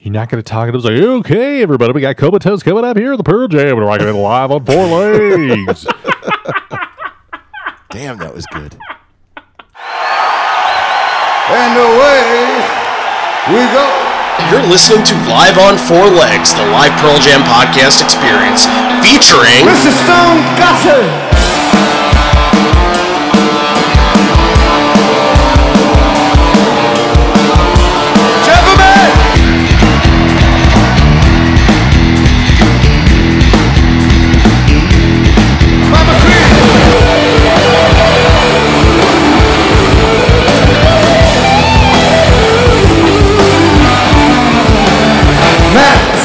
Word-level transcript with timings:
You're 0.00 0.12
not 0.12 0.28
going 0.28 0.40
to 0.40 0.48
talk. 0.48 0.68
It 0.68 0.74
was 0.74 0.84
like, 0.84 0.94
okay, 0.94 1.60
everybody, 1.60 1.92
we 1.92 2.00
got 2.00 2.16
Comatose 2.16 2.62
coming 2.62 2.84
up 2.84 2.96
here 2.96 3.14
at 3.14 3.16
the 3.16 3.24
Pearl 3.24 3.48
Jam. 3.48 3.76
We're 3.76 3.84
rocking 3.84 4.06
it 4.06 4.12
live 4.12 4.52
on 4.52 4.64
four 4.64 4.76
legs. 4.86 5.82
Damn, 7.90 8.18
that 8.18 8.32
was 8.32 8.46
good. 8.54 8.78
And 11.50 11.74
away 11.74 12.62
we 13.50 13.66
go. 13.74 14.04
You're 14.54 14.62
listening 14.70 15.02
to 15.02 15.14
Live 15.26 15.58
on 15.58 15.76
Four 15.76 16.06
Legs, 16.14 16.54
the 16.54 16.64
live 16.70 16.92
Pearl 17.02 17.18
Jam 17.18 17.42
podcast 17.42 17.98
experience, 18.00 18.70
featuring 19.02 19.66
Mr. 19.66 19.90
Stone 19.90 20.38
Gossard. 20.54 21.57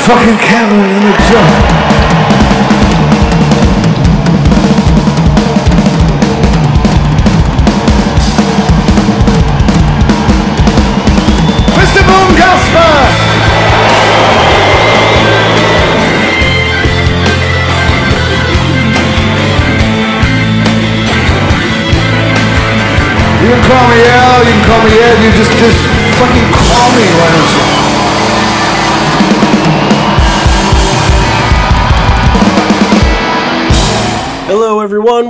Fucking 0.07 0.37
Cameron 0.37 0.62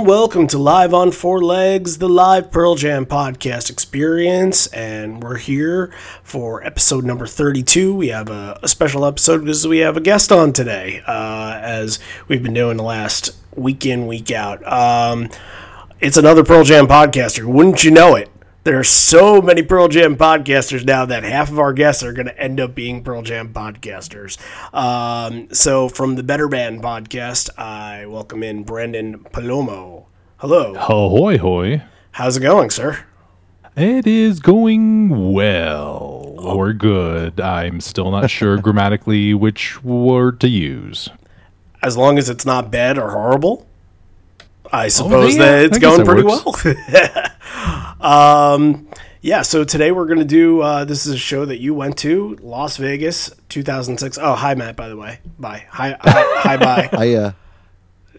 Welcome 0.04 0.48
to 0.48 0.58
Live 0.58 0.92
on 0.92 1.12
Four 1.12 1.42
Legs, 1.42 1.96
the 1.96 2.10
live 2.10 2.50
Pearl 2.50 2.74
Jam 2.74 3.06
podcast 3.06 3.70
experience. 3.70 4.66
And 4.66 5.22
we're 5.22 5.38
here 5.38 5.94
for 6.22 6.62
episode 6.62 7.06
number 7.06 7.26
32. 7.26 7.94
We 7.94 8.08
have 8.08 8.28
a, 8.28 8.58
a 8.62 8.68
special 8.68 9.06
episode 9.06 9.38
because 9.38 9.66
we 9.66 9.78
have 9.78 9.96
a 9.96 10.02
guest 10.02 10.30
on 10.30 10.52
today, 10.52 11.00
uh, 11.06 11.58
as 11.58 12.00
we've 12.28 12.42
been 12.42 12.52
doing 12.52 12.76
the 12.76 12.82
last 12.82 13.34
week 13.56 13.86
in, 13.86 14.06
week 14.06 14.30
out. 14.30 14.62
Um, 14.70 15.30
it's 16.00 16.18
another 16.18 16.44
Pearl 16.44 16.64
Jam 16.64 16.86
podcaster. 16.86 17.46
Wouldn't 17.46 17.82
you 17.82 17.90
know 17.90 18.14
it? 18.14 18.30
There 18.64 18.78
are 18.78 18.84
so 18.84 19.42
many 19.42 19.62
Pearl 19.62 19.88
Jam 19.88 20.16
podcasters 20.16 20.86
now 20.86 21.04
that 21.04 21.22
half 21.22 21.50
of 21.50 21.58
our 21.58 21.74
guests 21.74 22.02
are 22.02 22.14
going 22.14 22.26
to 22.28 22.38
end 22.40 22.58
up 22.60 22.74
being 22.74 23.04
Pearl 23.04 23.20
Jam 23.20 23.52
podcasters. 23.52 24.38
Um, 24.74 25.48
so, 25.52 25.90
from 25.90 26.16
the 26.16 26.22
Better 26.22 26.48
Band 26.48 26.82
podcast, 26.82 27.50
I 27.58 28.06
welcome 28.06 28.42
in 28.42 28.62
Brendan 28.62 29.18
Palomo. 29.24 30.06
Hello. 30.38 30.74
Ahoy, 30.76 31.36
hoy. 31.36 31.82
How's 32.12 32.38
it 32.38 32.40
going, 32.40 32.70
sir? 32.70 33.04
It 33.76 34.06
is 34.06 34.40
going 34.40 35.32
well 35.34 36.34
or 36.38 36.72
good. 36.72 37.40
I'm 37.40 37.80
still 37.82 38.10
not 38.10 38.30
sure 38.30 38.56
grammatically 38.62 39.34
which 39.34 39.84
word 39.84 40.40
to 40.40 40.48
use. 40.48 41.10
As 41.82 41.98
long 41.98 42.16
as 42.16 42.30
it's 42.30 42.46
not 42.46 42.70
bad 42.70 42.96
or 42.96 43.10
horrible, 43.10 43.66
I 44.72 44.88
suppose 44.88 45.36
Oh, 45.36 45.38
yeah, 45.38 45.50
that 45.52 45.64
it's 45.66 45.78
going 45.78 46.02
pretty 46.06 46.22
works. 46.22 46.64
well. 46.64 47.30
um, 48.00 48.88
yeah, 49.20 49.42
so 49.42 49.64
today 49.64 49.90
we're 49.92 50.06
going 50.06 50.18
to 50.18 50.24
do 50.24 50.60
uh, 50.60 50.84
this 50.84 51.06
is 51.06 51.14
a 51.14 51.18
show 51.18 51.44
that 51.44 51.58
you 51.60 51.74
went 51.74 51.96
to, 51.98 52.36
Las 52.42 52.76
Vegas, 52.76 53.30
2006. 53.48 54.18
Oh, 54.20 54.34
hi, 54.34 54.54
Matt, 54.54 54.76
by 54.76 54.88
the 54.88 54.96
way. 54.96 55.20
Bye. 55.38 55.66
Hi, 55.70 55.96
hi, 56.00 56.24
hi 56.40 56.56
bye. 56.56 56.88
I 56.92 57.14
uh, 57.14 57.32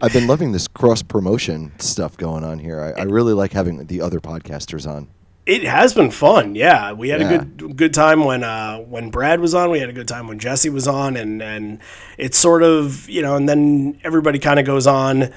I've 0.01 0.13
been 0.13 0.28
loving 0.28 0.51
this 0.51 0.68
cross 0.68 1.01
promotion 1.03 1.72
stuff 1.79 2.18
going 2.18 2.44
on 2.44 2.59
here. 2.59 2.81
I, 2.97 3.01
I 3.01 3.03
really 3.03 3.34
like 3.34 3.53
having 3.53 3.85
the 3.85 4.01
other 4.01 4.19
podcasters 4.19 4.90
on. 4.90 5.07
It 5.46 5.63
has 5.63 5.94
been 5.94 6.09
fun. 6.09 6.56
Yeah, 6.56 6.94
we 6.94 7.09
had 7.09 7.22
Yeah. 7.22 7.29
a 7.29 7.38
good 7.46 7.78
good 7.78 7.94
time 7.94 8.23
when 8.23 8.44
uh, 8.44 8.78
when 8.79 9.12
Brad 9.12 9.40
was 9.40 9.53
on. 9.53 9.69
We 9.69 9.79
had 9.79 9.90
a 9.90 9.94
good 9.94 10.07
time 10.07 10.28
when 10.28 10.40
Jesse 10.40 10.69
was 10.69 10.88
on, 10.88 11.16
and 11.16 11.40
and 11.41 11.79
it's 12.17 12.35
sort 12.35 12.63
of 12.63 13.07
you 13.07 13.22
know, 13.22 13.35
and 13.35 13.47
then 13.47 14.00
everybody 14.03 14.40
kind 14.40 14.59
of 14.59 14.66
goes 14.66 14.88
on 14.88 15.31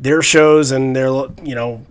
their 0.00 0.22
shows, 0.22 0.72
and 0.72 0.96
they're 0.96 1.06
you 1.44 1.54
know, 1.54 1.86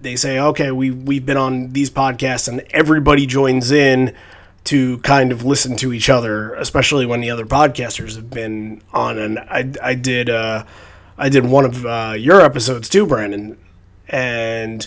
they 0.00 0.16
say, 0.16 0.38
okay, 0.38 0.70
we 0.70 0.90
we've 0.90 1.24
been 1.24 1.36
on 1.36 1.72
these 1.72 1.90
podcasts, 1.90 2.48
and 2.48 2.62
everybody 2.70 3.26
joins 3.26 3.70
in 3.70 4.14
to 4.64 4.98
kind 4.98 5.30
of 5.32 5.44
listen 5.44 5.76
to 5.76 5.92
each 5.92 6.10
other, 6.10 6.54
especially 6.54 7.06
when 7.06 7.20
the 7.20 7.30
other 7.30 7.46
podcasters 7.46 8.16
have 8.16 8.30
been 8.30 8.82
on. 8.92 9.18
And 9.18 9.38
I 9.38 9.72
I 9.82 9.94
did 9.94 10.28
uh, 10.30 10.64
I 11.16 11.28
did 11.28 11.46
one 11.46 11.64
of 11.64 11.86
uh, 11.86 12.14
your 12.18 12.40
episodes 12.40 12.88
too, 12.88 13.06
Brandon, 13.06 13.58
and 14.08 14.86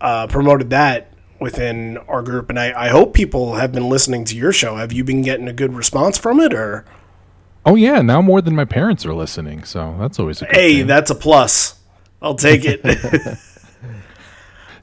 uh, 0.00 0.26
promoted 0.26 0.70
that 0.70 1.10
within 1.40 1.98
our 1.98 2.22
group. 2.22 2.48
And 2.50 2.58
I, 2.58 2.86
I 2.86 2.88
hope 2.88 3.12
people 3.12 3.54
have 3.54 3.72
been 3.72 3.88
listening 3.88 4.24
to 4.26 4.36
your 4.36 4.52
show. 4.52 4.76
Have 4.76 4.92
you 4.92 5.04
been 5.04 5.22
getting 5.22 5.48
a 5.48 5.52
good 5.52 5.74
response 5.74 6.16
from 6.18 6.40
it, 6.40 6.54
or 6.54 6.84
Oh, 7.66 7.76
yeah. 7.76 8.02
Now 8.02 8.20
more 8.20 8.42
than 8.42 8.54
my 8.54 8.66
parents 8.66 9.06
are 9.06 9.14
listening. 9.14 9.64
So 9.64 9.96
that's 9.98 10.18
always 10.18 10.42
a 10.42 10.46
good 10.46 10.54
hey, 10.54 10.76
thing. 10.78 10.86
that's 10.86 11.10
a 11.10 11.14
plus. 11.14 11.76
I'll 12.20 12.34
take 12.34 12.62
it. 12.64 12.82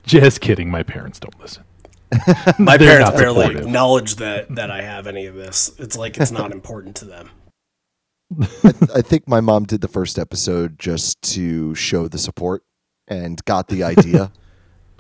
Just 0.03 0.41
kidding. 0.41 0.69
My 0.69 0.84
parents 0.84 1.19
don't 1.19 1.39
listen. 1.39 1.63
My 2.59 2.78
They're 2.78 3.00
parents 3.00 3.12
barely 3.19 3.45
supportive. 3.45 3.62
acknowledge 3.67 4.16
that 4.17 4.53
that 4.56 4.69
I 4.69 4.81
have 4.81 5.07
any 5.07 5.25
of 5.28 5.35
this. 5.35 5.72
It's 5.78 5.97
like 5.97 6.17
it's 6.17 6.31
not 6.31 6.51
important 6.51 6.95
to 6.97 7.06
them. 7.06 7.29
I 8.94 9.01
think 9.01 9.28
my 9.28 9.41
mom 9.41 9.66
did 9.66 9.81
the 9.81 9.88
first 9.88 10.17
episode 10.17 10.79
just 10.79 11.22
to 11.34 11.75
show 11.75 12.07
the 12.07 12.17
support 12.17 12.63
and 13.07 13.44
got 13.45 13.67
the 13.67 13.84
idea. 13.84 14.31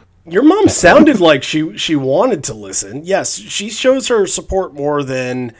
Your 0.25 0.43
mom 0.43 0.67
sounded 0.69 1.19
like 1.19 1.41
she 1.43 1.77
she 1.77 1.95
wanted 1.95 2.43
to 2.45 2.53
listen. 2.53 3.01
Yes, 3.03 3.33
she 3.35 3.69
shows 3.69 4.07
her 4.07 4.27
support 4.27 4.73
more 4.73 5.03
than 5.03 5.53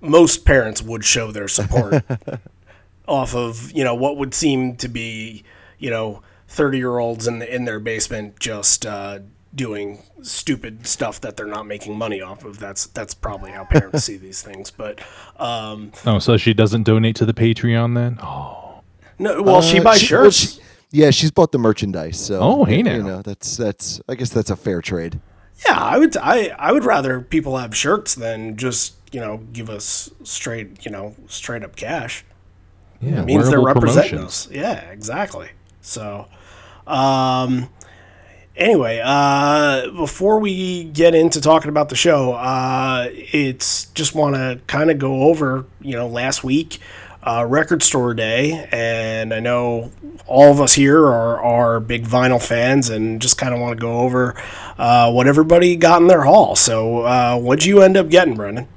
most 0.00 0.44
parents 0.44 0.82
would 0.82 1.04
show 1.04 1.30
their 1.30 1.48
support 1.48 2.04
off 3.06 3.34
of, 3.34 3.70
you 3.72 3.84
know, 3.84 3.94
what 3.94 4.16
would 4.16 4.34
seem 4.34 4.76
to 4.76 4.88
be, 4.88 5.44
you 5.78 5.88
know, 5.90 6.22
30-year-olds 6.56 7.26
in 7.26 7.38
the, 7.40 7.54
in 7.54 7.64
their 7.66 7.78
basement 7.80 8.38
just 8.40 8.84
uh 8.86 9.18
doing 9.54 10.02
stupid 10.20 10.86
stuff 10.86 11.18
that 11.22 11.36
they're 11.36 11.46
not 11.46 11.66
making 11.66 11.96
money 11.96 12.20
off 12.20 12.44
of. 12.44 12.58
That's 12.58 12.86
that's 12.88 13.14
probably 13.14 13.52
how 13.52 13.64
parents 13.64 14.04
see 14.04 14.16
these 14.26 14.42
things. 14.42 14.70
But 14.70 15.00
um 15.38 15.92
Oh, 16.04 16.18
so 16.18 16.36
she 16.36 16.52
doesn't 16.54 16.82
donate 16.82 17.16
to 17.16 17.24
the 17.26 17.34
Patreon 17.34 17.94
then? 17.94 18.18
Oh, 18.22 18.80
no, 19.18 19.42
well, 19.42 19.62
she 19.62 19.80
Uh, 19.80 19.84
buys 19.84 20.00
she- 20.02 20.14
well, 20.14 20.24
shirts. 20.30 20.36
she- 20.54 20.60
yeah, 20.92 21.10
she's 21.10 21.30
bought 21.30 21.52
the 21.52 21.58
merchandise. 21.58 22.18
So 22.18 22.38
Oh, 22.40 22.64
hey 22.64 22.82
now. 22.82 22.94
you 22.96 23.02
know 23.02 23.22
that's 23.22 23.56
that's. 23.56 24.00
I 24.08 24.14
guess 24.14 24.30
that's 24.30 24.50
a 24.50 24.56
fair 24.56 24.80
trade. 24.80 25.20
Yeah, 25.66 25.78
I 25.78 25.98
would. 25.98 26.16
I 26.18 26.54
I 26.58 26.72
would 26.72 26.84
rather 26.84 27.20
people 27.20 27.56
have 27.58 27.74
shirts 27.76 28.14
than 28.14 28.56
just 28.56 28.94
you 29.12 29.20
know 29.20 29.38
give 29.52 29.68
us 29.70 30.10
straight 30.22 30.84
you 30.86 30.90
know 30.92 31.14
straight 31.28 31.64
up 31.64 31.76
cash. 31.76 32.24
yeah. 33.00 33.20
It 33.20 33.24
means 33.26 33.48
they're 33.50 33.60
representing 33.60 34.10
promotions. 34.10 34.46
us. 34.46 34.52
Yeah, 34.52 34.78
exactly. 34.90 35.48
So, 35.80 36.26
um, 36.86 37.68
anyway, 38.56 39.00
uh, 39.04 39.90
before 39.90 40.38
we 40.38 40.84
get 40.84 41.14
into 41.14 41.40
talking 41.40 41.68
about 41.68 41.88
the 41.88 41.96
show, 41.96 42.32
uh, 42.34 43.08
it's 43.10 43.86
just 43.86 44.14
want 44.14 44.34
to 44.34 44.60
kind 44.66 44.90
of 44.90 44.98
go 44.98 45.24
over 45.24 45.66
you 45.80 45.96
know 45.96 46.06
last 46.06 46.44
week. 46.44 46.78
Uh, 47.22 47.44
record 47.44 47.82
store 47.82 48.14
day, 48.14 48.68
and 48.70 49.34
I 49.34 49.40
know 49.40 49.90
all 50.26 50.52
of 50.52 50.60
us 50.60 50.74
here 50.74 51.04
are, 51.04 51.42
are 51.42 51.80
big 51.80 52.06
vinyl 52.06 52.40
fans, 52.40 52.88
and 52.88 53.20
just 53.20 53.36
kind 53.36 53.52
of 53.52 53.58
want 53.60 53.76
to 53.76 53.80
go 53.80 53.98
over 54.02 54.40
uh, 54.78 55.10
what 55.10 55.26
everybody 55.26 55.74
got 55.74 56.00
in 56.00 56.06
their 56.06 56.22
haul. 56.22 56.54
So, 56.54 57.00
uh, 57.00 57.36
what'd 57.36 57.64
you 57.64 57.82
end 57.82 57.96
up 57.96 58.10
getting, 58.10 58.36
Brendan? 58.36 58.68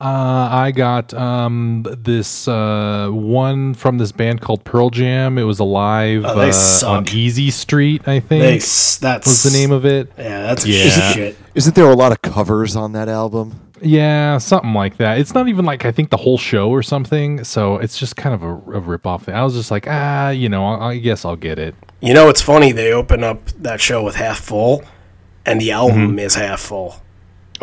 Uh, 0.00 0.48
I 0.50 0.72
got 0.72 1.14
um, 1.14 1.86
this 1.98 2.48
uh, 2.48 3.08
one 3.12 3.74
from 3.74 3.98
this 3.98 4.10
band 4.10 4.40
called 4.40 4.64
Pearl 4.64 4.90
Jam. 4.90 5.38
It 5.38 5.44
was 5.44 5.60
alive 5.60 6.24
Oh, 6.26 6.40
uh, 6.40 6.86
on 6.86 7.08
Easy 7.10 7.50
Street, 7.52 8.06
I 8.08 8.18
think. 8.18 8.42
They, 8.42 8.58
that's 8.58 9.26
was 9.26 9.42
the 9.44 9.56
name 9.56 9.70
of 9.70 9.86
it. 9.86 10.10
Yeah, 10.18 10.42
that's 10.42 10.64
a 10.64 10.68
Yeah. 10.68 11.12
shit. 11.12 11.36
Isn't 11.54 11.76
there 11.76 11.88
a 11.88 11.94
lot 11.94 12.10
of 12.10 12.20
covers 12.22 12.74
on 12.74 12.92
that 12.92 13.08
album? 13.08 13.60
Yeah, 13.80 14.38
something 14.38 14.72
like 14.74 14.96
that. 14.96 15.18
It's 15.18 15.32
not 15.32 15.46
even 15.48 15.64
like 15.64 15.84
I 15.84 15.92
think 15.92 16.10
the 16.10 16.16
whole 16.16 16.38
show 16.38 16.70
or 16.70 16.82
something. 16.82 17.44
So 17.44 17.76
it's 17.76 17.96
just 17.96 18.16
kind 18.16 18.34
of 18.34 18.42
a, 18.42 18.48
a 18.48 18.80
rip 18.80 19.06
off 19.06 19.24
thing. 19.26 19.34
I 19.36 19.44
was 19.44 19.54
just 19.54 19.70
like, 19.70 19.86
ah, 19.88 20.30
you 20.30 20.48
know, 20.48 20.66
I, 20.66 20.88
I 20.90 20.98
guess 20.98 21.24
I'll 21.24 21.36
get 21.36 21.58
it. 21.60 21.74
You 22.00 22.14
know, 22.14 22.28
it's 22.28 22.42
funny. 22.42 22.72
They 22.72 22.92
open 22.92 23.22
up 23.22 23.46
that 23.60 23.80
show 23.80 24.02
with 24.02 24.16
half 24.16 24.40
full, 24.40 24.82
and 25.46 25.60
the 25.60 25.70
album 25.70 26.18
is 26.18 26.34
half 26.34 26.60
full 26.60 26.96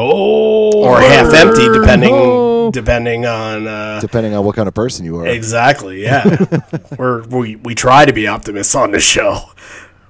Oh, 0.04 0.72
or 0.84 1.00
half 1.00 1.34
empty, 1.34 1.68
depending 1.70 2.14
Oh. 2.14 2.72
depending 2.72 3.26
on 3.26 3.68
uh, 3.68 4.00
depending 4.00 4.34
on 4.34 4.44
what 4.46 4.56
kind 4.56 4.68
of 4.68 4.74
person 4.74 5.06
you 5.06 5.18
are. 5.20 5.28
exactly. 5.28 6.04
Yeah, 6.04 6.46
we're 6.98 7.24
we 7.28 7.56
we 7.58 7.76
try 7.76 8.06
to 8.06 8.14
be 8.14 8.28
optimists 8.28 8.74
on 8.76 8.92
this 8.92 9.04
show, 9.04 9.42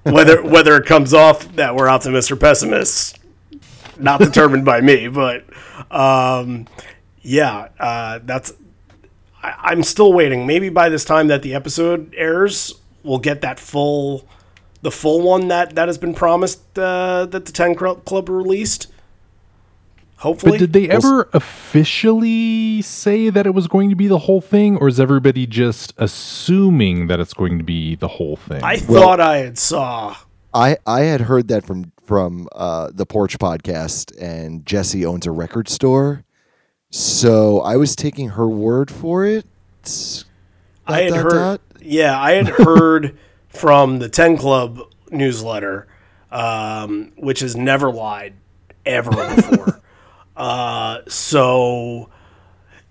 whether 0.03 0.41
whether 0.43 0.77
it 0.77 0.85
comes 0.85 1.13
off 1.13 1.55
that 1.55 1.75
we're 1.75 1.87
optimists 1.89 2.31
or 2.31 2.35
pessimists, 2.35 3.13
not 3.99 4.19
determined 4.19 4.63
by 4.65 4.81
me. 4.81 5.07
But 5.07 5.45
um, 5.89 6.67
yeah, 7.21 7.67
uh, 7.79 8.19
that's. 8.23 8.53
I, 9.43 9.55
I'm 9.71 9.83
still 9.83 10.13
waiting. 10.13 10.45
Maybe 10.45 10.69
by 10.69 10.89
this 10.89 11.03
time 11.03 11.27
that 11.27 11.41
the 11.41 11.53
episode 11.55 12.13
airs, 12.15 12.73
we'll 13.03 13.17
get 13.19 13.41
that 13.41 13.59
full, 13.59 14.27
the 14.83 14.91
full 14.91 15.21
one 15.21 15.47
that 15.49 15.75
that 15.75 15.87
has 15.89 15.97
been 15.97 16.13
promised 16.13 16.61
uh, 16.77 17.25
that 17.25 17.45
the 17.45 17.51
Ten 17.51 17.73
Club 17.75 18.29
released. 18.29 18.87
Hopefully, 20.21 20.51
But 20.51 20.59
did 20.59 20.73
they 20.73 20.87
ever 20.87 21.27
officially 21.33 22.83
say 22.83 23.31
that 23.31 23.47
it 23.47 23.55
was 23.55 23.67
going 23.67 23.89
to 23.89 23.95
be 23.95 24.07
the 24.07 24.19
whole 24.19 24.39
thing, 24.39 24.77
or 24.77 24.87
is 24.87 24.99
everybody 24.99 25.47
just 25.47 25.95
assuming 25.97 27.07
that 27.07 27.19
it's 27.19 27.33
going 27.33 27.57
to 27.57 27.63
be 27.63 27.95
the 27.95 28.07
whole 28.07 28.35
thing? 28.35 28.63
I 28.63 28.77
thought 28.77 29.19
I 29.19 29.37
had 29.37 29.57
saw. 29.57 30.15
I 30.53 30.77
I 30.85 31.01
had 31.01 31.21
heard 31.21 31.47
that 31.47 31.65
from 31.65 31.91
from 32.05 32.47
uh, 32.53 32.91
the 32.93 33.03
Porch 33.07 33.39
podcast, 33.39 34.15
and 34.21 34.63
Jesse 34.63 35.03
owns 35.07 35.25
a 35.25 35.31
record 35.31 35.67
store, 35.67 36.23
so 36.91 37.61
I 37.61 37.77
was 37.77 37.95
taking 37.95 38.29
her 38.29 38.47
word 38.47 38.91
for 38.91 39.25
it. 39.25 39.47
I 40.85 41.01
had 41.01 41.09
Dot, 41.09 41.15
dot, 41.15 41.23
heard, 41.23 41.31
dot. 41.31 41.61
yeah, 41.81 42.19
I 42.21 42.33
had 42.33 42.47
heard 42.59 43.17
from 43.49 43.97
the 43.97 44.07
Ten 44.07 44.37
Club 44.37 44.81
newsletter, 45.09 45.87
um, 46.31 47.11
which 47.17 47.39
has 47.39 47.55
never 47.55 47.91
lied 47.91 48.35
ever 48.85 49.09
before. 49.09 49.81
uh, 50.41 51.01
so, 51.07 52.09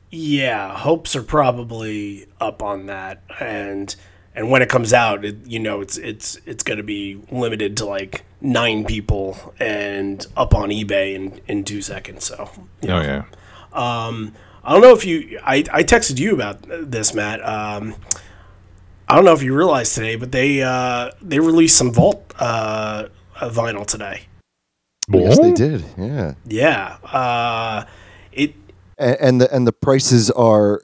yeah, 0.09 0.73
hopes 0.77 1.17
are 1.17 1.23
probably 1.25 2.27
up 2.41 2.63
on 2.63 2.87
that, 2.87 3.25
and 3.41 3.97
and 4.37 4.53
when 4.53 4.63
it 4.63 4.69
comes 4.69 4.93
out, 4.93 5.25
it, 5.25 5.45
you 5.47 5.59
know, 5.59 5.81
it's 5.81 5.99
it's 5.99 6.41
it's 6.47 6.63
going 6.63 6.77
to 6.77 6.85
be 6.85 7.21
limited 7.33 7.77
to 7.79 7.87
like 7.87 8.25
nine 8.41 8.85
people 8.85 9.53
and 9.59 10.25
up 10.37 10.55
on 10.55 10.69
eBay 10.69 11.15
in 11.15 11.41
in 11.49 11.65
two 11.65 11.83
seconds. 11.83 12.25
So, 12.25 12.49
oh 12.55 12.67
yeah. 12.85 13.25
I 14.63 14.73
don't 14.73 14.83
know 14.83 14.95
if 14.95 15.05
you. 15.05 15.41
I, 15.43 15.65
I 15.73 15.83
texted 15.83 16.21
you 16.21 16.35
about 16.35 16.65
this, 16.69 17.15
Matt. 17.15 17.45
Um, 17.45 17.97
I 19.09 19.17
don't 19.17 19.25
know 19.25 19.33
if 19.33 19.43
you 19.43 19.57
realized 19.57 19.97
today, 19.97 20.15
but 20.15 20.31
they 20.31 20.63
uh, 20.63 21.11
they 21.21 21.41
released 21.41 21.77
some 21.77 21.91
Vault 21.91 22.33
uh, 22.39 23.09
vinyl 23.35 23.85
today. 23.85 24.29
Yes, 25.13 25.39
they 25.39 25.53
did. 25.53 25.85
Yeah, 25.99 26.35
Yeah, 26.47 26.97
uh, 27.05 27.85
it 28.33 28.55
and, 28.99 29.17
and 29.21 29.41
the 29.41 29.55
and 29.55 29.67
the 29.67 29.73
prices 29.73 30.31
are 30.31 30.83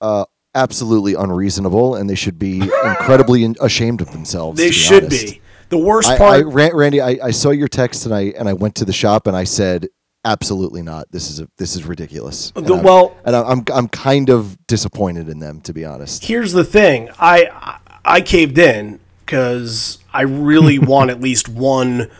uh, 0.00 0.24
absolutely 0.54 1.14
unreasonable, 1.14 1.94
and 1.94 2.08
they 2.10 2.14
should 2.14 2.38
be 2.38 2.60
incredibly 2.84 3.44
ashamed 3.60 4.00
of 4.00 4.10
themselves. 4.12 4.58
they 4.58 4.68
be 4.68 4.72
should 4.72 5.04
honest. 5.04 5.26
be. 5.34 5.40
The 5.68 5.78
worst 5.78 6.10
I, 6.10 6.14
I, 6.14 6.18
part. 6.18 6.46
Ran- 6.46 6.76
Randy, 6.76 7.00
I, 7.00 7.18
I 7.22 7.30
saw 7.30 7.50
your 7.50 7.68
text 7.68 8.04
and 8.04 8.14
I 8.14 8.32
and 8.38 8.48
I 8.48 8.52
went 8.52 8.74
to 8.76 8.84
the 8.84 8.92
shop 8.92 9.26
and 9.26 9.34
I 9.36 9.44
said, 9.44 9.88
absolutely 10.24 10.82
not. 10.82 11.10
This 11.10 11.30
is 11.30 11.40
a 11.40 11.48
this 11.56 11.74
is 11.76 11.84
ridiculous. 11.84 12.52
And 12.56 12.66
The- 12.66 12.74
I'm- 12.74 12.84
well- 12.84 13.16
and 13.24 13.34
I- 13.36 13.42
I'm 13.42 13.64
I'm 13.72 13.88
kind 13.88 14.28
of 14.28 14.58
disappointed 14.66 15.28
in 15.28 15.38
them 15.38 15.60
to 15.62 15.72
be 15.72 15.84
honest. 15.84 16.24
here's 16.24 16.52
the 16.52 16.64
thing. 16.64 17.08
I 17.18 17.46
I- 17.54 17.78
I 18.04 18.20
caved 18.20 18.58
in 18.58 18.98
because 19.24 19.98
I 20.12 20.22
really 20.22 20.78
want 20.92 21.10
at 21.10 21.20
least 21.20 21.48
one 21.48 22.10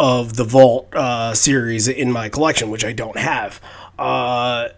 of 0.00 0.36
the 0.36 0.44
Vault 0.44 0.88
uh, 0.94 1.34
series 1.34 1.86
in 1.86 2.10
my 2.10 2.30
collection, 2.30 2.70
which 2.70 2.86
I 2.86 2.92
don't 2.92 3.18
have. 3.18 3.60
Uh, 3.98 4.68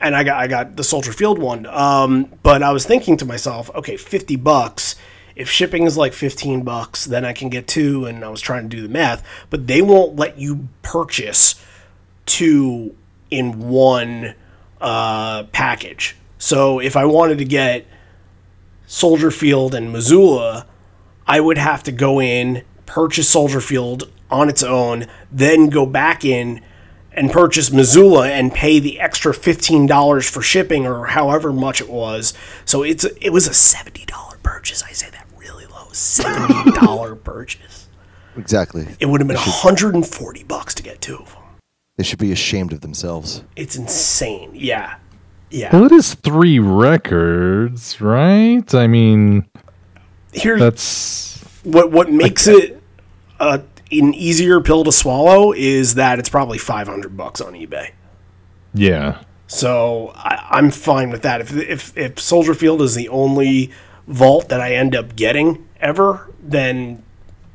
and 0.00 0.16
I 0.16 0.24
got 0.24 0.40
I 0.40 0.46
got 0.46 0.76
the 0.76 0.82
Soldier 0.82 1.12
Field 1.12 1.38
one. 1.38 1.66
Um, 1.66 2.32
but 2.42 2.62
I 2.62 2.72
was 2.72 2.86
thinking 2.86 3.18
to 3.18 3.26
myself, 3.26 3.70
okay, 3.74 3.98
fifty 3.98 4.34
bucks. 4.34 4.96
If 5.36 5.50
shipping 5.50 5.84
is 5.84 5.98
like 5.98 6.14
fifteen 6.14 6.62
bucks, 6.62 7.04
then 7.04 7.22
I 7.26 7.34
can 7.34 7.50
get 7.50 7.68
two. 7.68 8.06
And 8.06 8.24
I 8.24 8.30
was 8.30 8.40
trying 8.40 8.70
to 8.70 8.74
do 8.76 8.82
the 8.82 8.88
math, 8.88 9.22
but 9.50 9.66
they 9.66 9.82
won't 9.82 10.16
let 10.16 10.38
you 10.38 10.68
purchase 10.80 11.62
two 12.24 12.96
in 13.30 13.68
one 13.68 14.34
uh, 14.80 15.44
package. 15.52 16.16
So 16.38 16.80
if 16.80 16.96
I 16.96 17.04
wanted 17.04 17.36
to 17.38 17.44
get 17.44 17.86
Soldier 18.86 19.30
Field 19.30 19.74
and 19.74 19.92
Missoula, 19.92 20.66
I 21.26 21.40
would 21.40 21.58
have 21.58 21.82
to 21.84 21.92
go 21.92 22.20
in, 22.22 22.64
purchase 22.86 23.28
Soldier 23.28 23.60
Field 23.60 24.10
on 24.32 24.48
its 24.48 24.62
own, 24.62 25.06
then 25.30 25.68
go 25.68 25.86
back 25.86 26.24
in 26.24 26.60
and 27.12 27.30
purchase 27.30 27.70
Missoula 27.70 28.28
and 28.28 28.52
pay 28.52 28.78
the 28.78 28.98
extra 28.98 29.34
fifteen 29.34 29.86
dollars 29.86 30.28
for 30.28 30.42
shipping 30.42 30.86
or 30.86 31.06
however 31.06 31.52
much 31.52 31.80
it 31.80 31.88
was. 31.90 32.32
So 32.64 32.82
it's 32.82 33.04
it 33.20 33.30
was 33.30 33.46
a 33.46 33.54
seventy 33.54 34.04
dollar 34.06 34.38
purchase. 34.42 34.82
I 34.82 34.92
say 34.92 35.10
that 35.10 35.26
really 35.36 35.66
low, 35.66 35.88
seventy 35.92 36.72
dollar 36.72 37.14
purchase. 37.32 37.88
Exactly. 38.36 38.86
It 38.98 39.06
would 39.06 39.20
have 39.20 39.28
been 39.28 39.36
hundred 39.38 39.94
and 39.94 40.06
forty 40.06 40.42
bucks 40.42 40.74
to 40.76 40.82
get 40.82 41.00
two 41.00 41.16
of 41.16 41.32
them. 41.32 41.42
They 41.96 42.04
should 42.04 42.18
be 42.18 42.32
ashamed 42.32 42.72
of 42.72 42.80
themselves. 42.80 43.44
It's 43.54 43.76
insane. 43.76 44.52
Yeah, 44.54 44.96
yeah. 45.50 45.70
Well, 45.70 45.84
it 45.84 45.92
is 45.92 46.14
three 46.14 46.58
records, 46.58 48.00
right? 48.00 48.74
I 48.74 48.86
mean, 48.86 49.46
Here's 50.32 50.58
that's 50.58 51.38
what 51.62 51.90
what 51.90 52.10
makes 52.10 52.48
it 52.48 52.82
uh, 53.38 53.58
an 53.92 54.14
easier 54.14 54.60
pill 54.60 54.84
to 54.84 54.92
swallow 54.92 55.52
is 55.52 55.94
that 55.94 56.18
it's 56.18 56.28
probably 56.30 56.58
500 56.58 57.16
bucks 57.16 57.40
on 57.40 57.52
eBay. 57.52 57.90
yeah. 58.74 59.22
So 59.46 60.12
I, 60.14 60.48
I'm 60.52 60.70
fine 60.70 61.10
with 61.10 61.20
that. 61.22 61.42
If, 61.42 61.52
if 61.54 61.96
if 61.98 62.18
Soldier 62.18 62.54
Field 62.54 62.80
is 62.80 62.94
the 62.94 63.10
only 63.10 63.70
vault 64.06 64.48
that 64.48 64.62
I 64.62 64.74
end 64.74 64.96
up 64.96 65.14
getting 65.14 65.68
ever, 65.78 66.30
then 66.42 67.02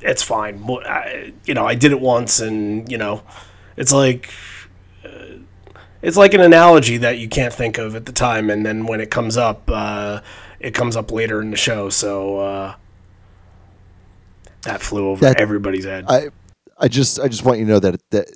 it's 0.01 0.21
fine. 0.21 0.63
I, 0.85 1.33
you 1.45 1.55
know, 1.55 1.65
I 1.65 1.73
did 1.73 1.91
it 1.91 1.99
once, 1.99 2.39
and 2.39 2.89
you 2.91 2.99
know, 2.99 3.23
it's 3.77 3.91
like 3.91 4.29
uh, 5.03 5.39
it's 6.03 6.17
like 6.17 6.35
an 6.35 6.41
analogy 6.41 6.97
that 6.97 7.17
you 7.17 7.27
can't 7.27 7.53
think 7.53 7.79
of 7.79 7.95
at 7.95 8.05
the 8.05 8.11
time, 8.11 8.51
and 8.51 8.63
then 8.63 8.85
when 8.85 9.01
it 9.01 9.09
comes 9.09 9.35
up, 9.35 9.63
uh, 9.67 10.21
it 10.59 10.75
comes 10.75 10.95
up 10.95 11.11
later 11.11 11.41
in 11.41 11.49
the 11.49 11.57
show. 11.57 11.89
So 11.89 12.39
uh, 12.39 12.75
that 14.67 14.81
flew 14.81 15.09
over 15.09 15.21
That- 15.21 15.39
everybody's 15.41 15.85
head. 15.85 16.05
I 16.07 16.29
I 16.77 16.87
just 16.87 17.19
I 17.19 17.27
just 17.27 17.43
want 17.43 17.59
you 17.59 17.65
to 17.65 17.71
know 17.71 17.79
that 17.79 17.99
that 18.11 18.27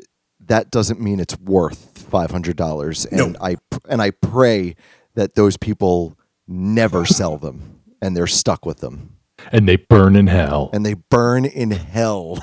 that 0.48 0.72
doesn't 0.72 1.00
mean 1.00 1.20
it's 1.20 1.38
worth 1.40 2.00
five 2.10 2.32
hundred 2.32 2.58
dollars. 2.58 3.06
And 3.06 3.34
No. 3.34 3.40
I 3.42 3.58
and 3.90 4.02
I 4.02 4.12
pray 4.12 4.76
that 5.16 5.36
those 5.36 5.58
people 5.58 6.18
never 6.48 7.06
sell 7.06 7.38
them 7.38 7.80
and 8.02 8.16
they're 8.18 8.28
stuck 8.28 8.66
with 8.66 8.80
them 8.80 9.16
And 9.52 9.68
they 9.68 9.76
burn 9.76 10.16
in 10.16 10.28
hell. 10.28 10.70
and 10.74 10.86
they 10.86 10.96
burn 10.96 11.46
in 11.46 11.72
hell. 11.72 12.40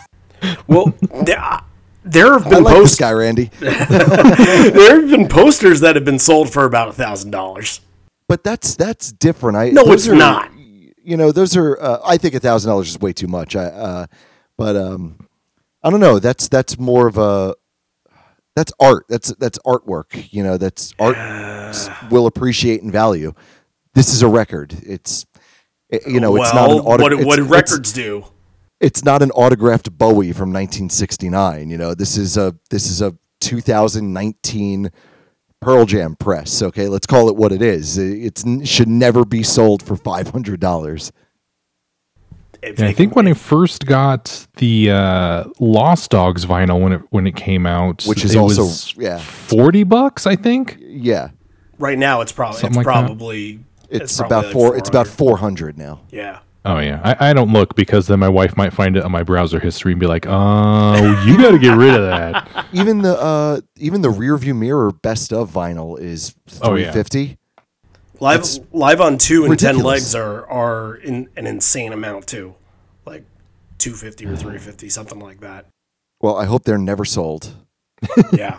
well, 0.69 0.95
there, 1.25 1.39
uh, 1.41 1.61
there 2.05 2.33
have 2.33 2.45
been 2.49 2.63
like 2.63 2.75
this 2.77 2.83
posts. 2.83 2.97
guy, 3.01 3.13
Randy. 3.13 3.51
there 3.61 5.01
have 5.01 5.11
been 5.11 5.29
posters 5.29 5.81
that 5.81 5.97
have 5.97 6.05
been 6.05 6.19
sold 6.19 6.51
for 6.53 6.65
about 6.65 6.89
a 6.89 6.93
thousand 6.93 7.31
dollars. 7.33 7.81
But 8.29 8.45
that's 8.45 8.77
that's 8.77 9.11
different. 9.13 9.57
I 9.57 9.71
No, 9.71 9.91
it's 9.93 10.07
are- 10.09 10.15
not. 10.15 10.51
You 11.09 11.17
know, 11.17 11.33
those 11.33 11.57
are. 11.57 11.81
Uh, 11.81 12.01
I 12.05 12.19
think 12.19 12.35
a 12.35 12.41
thousand 12.41 12.69
dollars 12.71 12.91
is 12.91 13.01
way 13.01 13.13
too 13.13 13.29
much. 13.29 13.57
I, 13.57 13.65
uh, 13.65 14.07
but 14.57 14.77
um, 14.77 15.27
I 15.83 15.91
don't 15.91 16.01
know. 16.01 16.19
That's 16.19 16.49
that's 16.49 16.79
more 16.79 17.07
of 17.07 17.17
a. 17.17 17.55
That's 18.55 18.73
art. 18.81 19.07
That's 19.09 19.33
that's 19.37 19.59
artwork. 19.61 20.33
You 20.33 20.43
know, 20.43 20.59
that's 20.59 20.93
art 20.99 21.17
will 22.11 22.27
appreciate 22.27 22.83
and 22.83 22.93
value. 22.93 23.33
This 23.95 24.13
is 24.13 24.23
a 24.23 24.29
record. 24.29 24.75
It's, 24.83 25.25
it- 25.89 26.07
you 26.07 26.21
know, 26.21 26.37
it's 26.37 26.53
not 26.53 26.71
an 26.71 26.77
Well, 26.85 26.89
auto, 26.89 27.03
what, 27.05 27.25
what 27.25 27.39
it's- 27.39 27.51
records 27.51 27.93
do? 27.93 28.25
it's 28.81 29.03
not 29.05 29.23
an 29.23 29.31
autographed 29.33 29.91
Bowie 29.97 30.33
from 30.33 30.51
1969. 30.53 31.71
You 31.71 31.79
know, 31.79 31.95
this 31.95 32.17
is 32.17 32.37
a 32.37 32.55
this 32.71 32.91
is 32.91 33.01
a 33.01 33.17
2019 33.41 34.91
Pearl 35.61 35.85
Jam 35.87 36.15
press. 36.17 36.63
Okay, 36.63 36.89
let's 36.89 37.07
call 37.07 37.29
it 37.29 37.37
what 37.37 37.53
it 37.53 37.63
is. 37.63 37.99
It 37.99 38.43
should 38.65 38.89
never 38.89 39.25
be 39.25 39.43
sold 39.43 39.83
for 39.83 39.97
five 39.97 40.29
hundred 40.29 40.61
dollars. 40.61 41.13
Yeah, 42.63 42.87
I 42.87 42.93
think 42.93 43.15
when 43.15 43.29
I 43.29 43.35
first 43.35 43.87
got 43.87 44.47
the 44.57 44.91
uh, 44.91 45.45
Lost 45.61 46.11
Dogs 46.11 46.45
vinyl 46.45 46.81
when 46.83 46.93
it 46.93 47.03
when 47.11 47.27
it 47.27 47.37
came 47.37 47.67
out, 47.67 48.05
Which 48.05 48.25
is 48.25 48.35
it 48.35 48.39
also- 48.39 48.63
was 48.63 48.95
yeah. 48.97 49.19
forty 49.19 49.85
bucks. 49.85 50.27
I 50.27 50.35
think. 50.37 50.77
Yeah, 50.81 51.31
right 51.79 51.99
now 51.99 52.21
it's 52.21 52.33
probably 52.33 52.55
it's 52.55 52.61
Something 52.63 52.77
like 52.83 52.87
that. 52.87 52.93
probably 53.07 53.61
it's, 53.91 54.17
probably 54.17 54.27
about 54.37 54.45
like 54.47 54.53
four. 54.53 54.77
It's 54.77 54.89
about 54.89 55.07
four 55.07 55.37
hundred 55.39 55.79
now. 55.79 56.01
yeah. 56.11 56.41
Oh 56.69 56.81
yeah, 56.81 57.01
I, 57.03 57.31
I 57.31 57.33
don't 57.33 57.51
look 57.51 57.75
because 57.75 58.09
then 58.09 58.19
my 58.19 58.29
wife 58.29 58.55
might 58.55 58.75
find 58.75 58.95
it 58.95 59.03
on 59.03 59.11
my 59.11 59.23
browser 59.23 59.59
history 59.59 59.93
and 59.93 59.99
be 59.99 60.07
like, 60.07 60.27
"Oh, 60.29 61.25
you 61.25 61.39
got 61.39 61.53
to 61.53 61.59
get 61.59 61.75
rid 61.75 61.95
of 61.95 62.03
that." 62.03 62.67
Even 62.75 63.01
the 63.01 63.19
uh, 63.19 63.61
even 63.79 64.03
the 64.03 64.11
rear 64.11 64.37
view 64.37 64.55
mirror 64.55 64.93
best 64.93 65.33
of 65.33 65.51
vinyl 65.51 65.99
is 65.99 66.35
Oh, 66.61 66.73
three 66.73 66.83
yeah. 66.83 66.93
Live 68.21 68.41
It's 68.41 68.61
live 68.71 69.01
on 69.01 69.17
two 69.17 69.47
and 69.47 69.59
ten 69.59 69.79
legs 69.79 70.15
are 70.15 70.47
are 70.47 70.97
in, 70.97 71.31
an 71.37 71.47
insane 71.47 71.95
amount 71.95 72.27
too, 72.27 72.55
like 73.07 73.25
two 73.79 73.95
fifty 73.95 74.27
or 74.27 74.37
three 74.37 74.59
fifty, 74.59 74.91
something 74.91 75.19
like 75.21 75.41
that. 75.41 75.65
Well, 76.21 76.37
I 76.37 76.45
hope 76.45 76.65
they're 76.65 76.77
never 76.77 77.07
sold. 77.07 77.55
Yeah. 78.33 78.59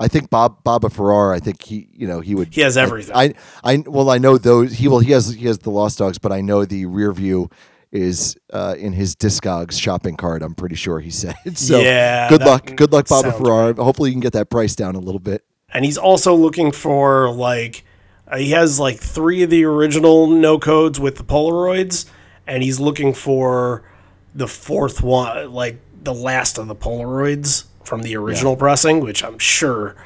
I 0.00 0.08
think 0.08 0.30
Bob 0.30 0.62
Baba 0.62 0.88
Ferrar. 0.88 1.32
I 1.32 1.40
think 1.40 1.62
he, 1.62 1.88
you 1.92 2.06
know, 2.06 2.20
he 2.20 2.34
would. 2.34 2.54
He 2.54 2.60
has 2.60 2.76
everything. 2.76 3.16
I, 3.16 3.34
I, 3.64 3.82
well, 3.86 4.10
I 4.10 4.18
know 4.18 4.38
those. 4.38 4.74
He 4.74 4.86
will. 4.88 5.00
He 5.00 5.12
has. 5.12 5.34
He 5.34 5.46
has 5.46 5.58
the 5.58 5.70
Lost 5.70 5.98
Dogs, 5.98 6.18
but 6.18 6.30
I 6.32 6.40
know 6.40 6.64
the 6.64 6.86
rear 6.86 7.12
view 7.12 7.50
is 7.90 8.36
uh, 8.52 8.74
in 8.78 8.92
his 8.92 9.16
Discogs 9.16 9.80
shopping 9.80 10.16
cart. 10.16 10.42
I'm 10.42 10.54
pretty 10.54 10.76
sure 10.76 11.00
he 11.00 11.10
said. 11.10 11.34
So 11.56 11.80
Yeah, 11.80 12.28
good 12.28 12.42
luck. 12.42 12.76
Good 12.76 12.92
luck, 12.92 13.08
Baba 13.08 13.32
Ferrar. 13.32 13.74
Hopefully, 13.74 14.10
you 14.10 14.14
can 14.14 14.20
get 14.20 14.34
that 14.34 14.50
price 14.50 14.76
down 14.76 14.94
a 14.94 15.00
little 15.00 15.20
bit. 15.20 15.44
and 15.72 15.84
he's 15.84 15.98
also 15.98 16.34
looking 16.34 16.70
for 16.70 17.30
like 17.32 17.84
uh, 18.28 18.36
he 18.38 18.50
has 18.50 18.78
like 18.78 18.98
three 18.98 19.42
of 19.42 19.50
the 19.50 19.64
original 19.64 20.26
no 20.28 20.58
codes 20.58 21.00
with 21.00 21.16
the 21.16 21.24
Polaroids, 21.24 22.06
and 22.46 22.62
he's 22.62 22.78
looking 22.78 23.14
for 23.14 23.82
the 24.34 24.46
fourth 24.46 25.02
one, 25.02 25.52
like 25.52 25.80
the 26.04 26.14
last 26.14 26.58
of 26.58 26.68
the 26.68 26.76
Polaroids 26.76 27.64
from 27.88 28.02
the 28.02 28.16
original 28.16 28.54
pressing, 28.54 29.00
which 29.00 29.24
I'm 29.24 29.38
sure 29.38 29.96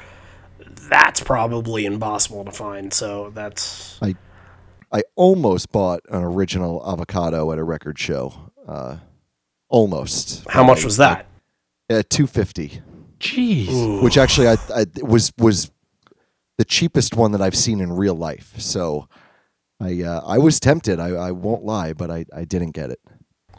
that's 0.89 1.21
probably 1.21 1.85
impossible 1.85 2.45
to 2.45 2.51
find. 2.51 2.93
So 2.93 3.31
that's 3.35 3.99
I, 4.01 4.15
I 4.91 5.03
almost 5.15 5.71
bought 5.71 5.99
an 6.09 6.23
original 6.23 6.81
avocado 6.89 7.51
at 7.51 7.59
a 7.59 7.63
record 7.63 7.99
show. 7.99 8.51
Uh, 8.67 8.97
almost. 9.67 10.47
how 10.49 10.63
much 10.63 10.83
was 10.85 10.97
that? 10.97 11.27
Uh, 11.89 12.01
Two 12.09 12.25
fifty. 12.25 12.81
Jeez. 13.19 14.01
which 14.03 14.17
actually 14.17 14.47
I, 14.47 14.57
I 14.75 14.85
was 15.01 15.31
was 15.37 15.71
the 16.57 16.65
cheapest 16.65 17.15
one 17.15 17.31
that 17.31 17.41
I've 17.41 17.55
seen 17.55 17.79
in 17.79 17.93
real 17.93 18.15
life. 18.15 18.53
So 18.57 19.07
I 19.79 20.03
uh, 20.03 20.21
I 20.25 20.37
was 20.37 20.59
tempted. 20.59 20.99
I, 20.99 21.09
I 21.09 21.31
won't 21.31 21.63
lie, 21.63 21.93
but 21.93 22.09
I, 22.09 22.25
I 22.35 22.45
didn't 22.45 22.71
get 22.71 22.89
it. 22.89 22.99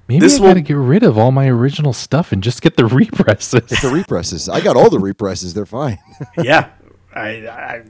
Maybe 0.08 0.20
This 0.20 0.38
I 0.38 0.42
gotta 0.42 0.60
get 0.60 0.76
rid 0.76 1.02
of 1.02 1.16
all 1.16 1.32
my 1.32 1.48
original 1.48 1.92
stuff 1.92 2.30
and 2.32 2.42
just 2.42 2.60
get 2.60 2.76
the 2.76 2.84
represses. 2.86 3.60
Get 3.60 3.80
the 3.82 3.90
represses. 3.90 4.48
I 4.48 4.60
got 4.60 4.76
all 4.76 4.90
the 4.90 4.98
represses. 4.98 5.54
They're 5.54 5.64
fine. 5.64 5.98
yeah, 6.42 6.70
I, 7.14 7.28
I, 7.48 7.82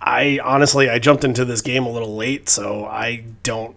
I 0.00 0.40
honestly 0.44 0.88
I 0.88 0.98
jumped 0.98 1.24
into 1.24 1.44
this 1.44 1.60
game 1.60 1.84
a 1.84 1.90
little 1.90 2.14
late, 2.16 2.48
so 2.48 2.84
I 2.84 3.24
don't. 3.42 3.76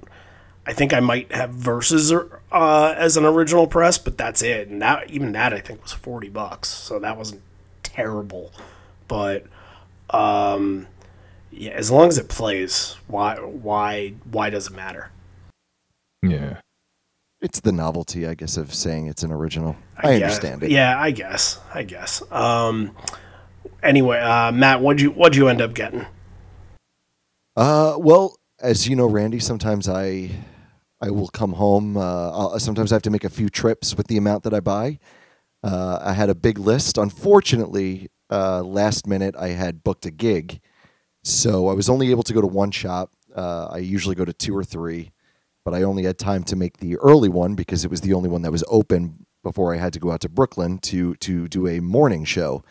I 0.64 0.74
think 0.74 0.94
I 0.94 1.00
might 1.00 1.32
have 1.32 1.50
verses 1.50 2.14
uh, 2.14 2.94
as 2.96 3.18
an 3.18 3.26
original 3.26 3.66
press, 3.66 3.98
but 3.98 4.16
that's 4.16 4.44
it. 4.44 4.68
And 4.68 4.80
that 4.84 5.10
even 5.10 5.32
that 5.32 5.54
I 5.54 5.60
think 5.60 5.82
was 5.82 5.92
forty 5.92 6.30
bucks, 6.30 6.70
so 6.70 7.00
that 7.00 7.18
wasn't 7.18 7.42
terrible. 7.82 8.52
But 9.08 9.48
um, 10.12 10.88
yeah, 11.50 11.72
as 11.72 11.90
long 11.90 12.10
as 12.10 12.20
it 12.20 12.30
plays, 12.30 12.96
why 13.08 13.38
why 13.38 14.14
why 14.30 14.52
does 14.52 14.68
it 14.68 14.74
matter? 14.74 15.10
yeah. 16.22 16.60
It's 17.42 17.60
the 17.60 17.72
novelty, 17.72 18.28
I 18.28 18.36
guess, 18.36 18.56
of 18.56 18.72
saying 18.74 19.08
it's 19.08 19.24
an 19.24 19.32
original. 19.32 19.76
I, 19.98 20.20
guess. 20.20 20.22
understand 20.22 20.64
it. 20.64 20.72
Yeah, 20.72 21.00
I 21.00 21.10
guess. 21.10 21.60
I 21.74 21.84
guess. 21.84 22.22
Um, 22.32 22.96
anyway, 23.82 24.20
uh, 24.20 24.52
Matt, 24.52 24.82
what'd 24.82 25.02
you 25.02 25.10
what'd 25.12 25.36
you 25.36 25.48
end 25.48 25.60
up 25.60 25.74
getting? 25.74 26.06
Uh, 27.56 27.96
well, 27.98 28.38
as 28.62 28.88
you 28.88 28.96
know, 28.96 29.08
Randy, 29.08 29.40
sometimes 29.40 29.90
I 29.90 30.30
I 31.02 31.10
will 31.10 31.30
come 31.30 31.54
home. 31.54 31.98
Uh, 31.98 32.30
I'll, 32.30 32.60
sometimes 32.60 32.92
I 32.92 32.96
have 32.96 33.02
to 33.04 33.10
make 33.10 33.24
a 33.24 33.30
few 33.30 33.50
trips 33.50 33.96
with 33.98 34.08
the 34.08 34.18
amount 34.18 34.44
that 34.44 34.54
I 34.54 34.60
buy. 34.60 35.00
Uh, 35.64 36.00
I 36.02 36.14
had 36.14 36.30
a 36.30 36.36
big 36.36 36.60
list. 36.60 36.98
Unfortunately, 36.98 38.10
uh, 38.30 38.62
last 38.62 39.08
minute 39.08 39.36
I 39.36 39.50
had 39.50 39.84
booked 39.84 40.06
a 40.06 40.12
gig, 40.12 40.62
so 41.24 41.68
I 41.70 41.74
was 41.74 41.90
only 41.90 42.12
able 42.12 42.24
to 42.24 42.34
go 42.34 42.42
to 42.42 42.48
one 42.48 42.72
shop. 42.72 43.12
Uh, 43.36 43.68
I 43.72 43.78
usually 43.78 44.16
go 44.16 44.26
to 44.26 44.34
two 44.34 44.56
or 44.56 44.64
three, 44.64 45.12
but 45.64 45.74
I 45.74 45.84
only 45.84 46.04
had 46.04 46.18
time 46.18 46.44
to 46.46 46.56
make 46.56 46.78
the 46.78 46.98
early 46.98 47.30
one 47.30 47.56
because 47.56 47.84
it 47.86 47.92
was 47.92 48.02
the 48.02 48.14
only 48.14 48.30
one 48.30 48.42
that 48.44 48.52
was 48.52 48.64
open 48.68 49.26
before 49.44 49.74
I 49.74 49.78
had 49.78 49.94
to 49.94 50.00
go 50.00 50.12
out 50.12 50.22
to 50.22 50.30
Brooklyn 50.30 50.78
to 50.80 51.16
to 51.16 51.48
do 51.48 51.68
a 51.68 51.80
morning 51.80 52.26
show. 52.26 52.64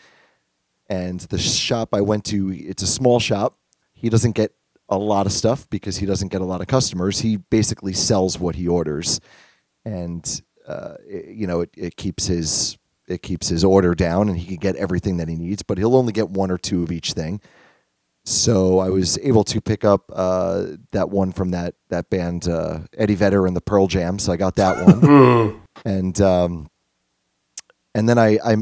And 0.88 1.20
the 1.20 1.38
shop 1.38 1.90
I 1.92 2.00
went 2.00 2.24
to, 2.26 2.52
it's 2.52 2.82
a 2.82 2.86
small 2.86 3.20
shop. 3.20 3.54
He 3.92 4.08
doesn't 4.08 4.32
get 4.34 4.52
a 4.88 4.98
lot 4.98 5.26
of 5.26 5.32
stuff 5.32 5.68
because 5.70 5.98
he 5.98 6.06
doesn't 6.06 6.28
get 6.28 6.40
a 6.40 6.44
lot 6.44 6.60
of 6.60 6.66
customers. 6.66 7.20
He 7.20 7.36
basically 7.36 7.92
sells 7.92 8.40
what 8.40 8.56
he 8.56 8.66
orders, 8.66 9.20
and 9.84 10.42
uh, 10.66 10.94
it- 11.06 11.28
you 11.36 11.46
know 11.46 11.60
it, 11.60 11.70
it 11.76 11.96
keeps 11.96 12.26
his 12.26 12.76
it 13.06 13.22
keeps 13.22 13.48
his 13.48 13.64
order 13.64 13.94
down, 13.94 14.28
and 14.28 14.38
he 14.38 14.46
can 14.46 14.56
get 14.56 14.76
everything 14.76 15.16
that 15.18 15.28
he 15.28 15.36
needs. 15.36 15.62
But 15.62 15.78
he'll 15.78 15.96
only 15.96 16.12
get 16.12 16.30
one 16.30 16.50
or 16.50 16.58
two 16.58 16.82
of 16.82 16.90
each 16.92 17.12
thing. 17.12 17.40
So 18.30 18.78
I 18.78 18.90
was 18.90 19.18
able 19.18 19.42
to 19.44 19.60
pick 19.60 19.84
up 19.84 20.04
uh, 20.14 20.66
that 20.92 21.10
one 21.10 21.32
from 21.32 21.50
that 21.50 21.74
that 21.88 22.10
band 22.10 22.46
uh, 22.46 22.80
Eddie 22.96 23.16
Vedder 23.16 23.44
and 23.44 23.56
the 23.56 23.60
Pearl 23.60 23.88
Jam. 23.88 24.20
So 24.20 24.32
I 24.32 24.36
got 24.36 24.54
that 24.54 24.86
one, 24.86 25.60
and 25.84 26.20
um, 26.20 26.70
and 27.92 28.08
then 28.08 28.18
I 28.18 28.38
I 28.44 28.56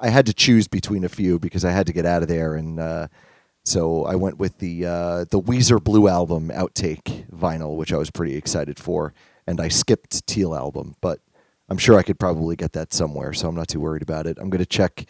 I 0.00 0.08
had 0.08 0.24
to 0.26 0.32
choose 0.32 0.66
between 0.66 1.04
a 1.04 1.10
few 1.10 1.38
because 1.38 1.62
I 1.62 1.72
had 1.72 1.86
to 1.88 1.92
get 1.92 2.06
out 2.06 2.22
of 2.22 2.28
there, 2.28 2.54
and 2.54 2.80
uh, 2.80 3.08
so 3.66 4.06
I 4.06 4.14
went 4.14 4.38
with 4.38 4.58
the 4.58 4.86
uh, 4.86 5.24
the 5.30 5.40
Weezer 5.40 5.82
Blue 5.82 6.08
album 6.08 6.48
outtake 6.48 7.28
vinyl, 7.30 7.76
which 7.76 7.92
I 7.92 7.98
was 7.98 8.10
pretty 8.10 8.34
excited 8.34 8.80
for, 8.80 9.12
and 9.46 9.60
I 9.60 9.68
skipped 9.68 10.26
Teal 10.26 10.54
album, 10.54 10.94
but 11.02 11.20
I'm 11.68 11.78
sure 11.78 11.98
I 11.98 12.02
could 12.02 12.18
probably 12.18 12.56
get 12.56 12.72
that 12.72 12.94
somewhere, 12.94 13.34
so 13.34 13.46
I'm 13.46 13.54
not 13.56 13.68
too 13.68 13.80
worried 13.80 14.02
about 14.02 14.26
it. 14.26 14.38
I'm 14.40 14.48
going 14.48 14.58
to 14.60 14.66
check 14.66 15.04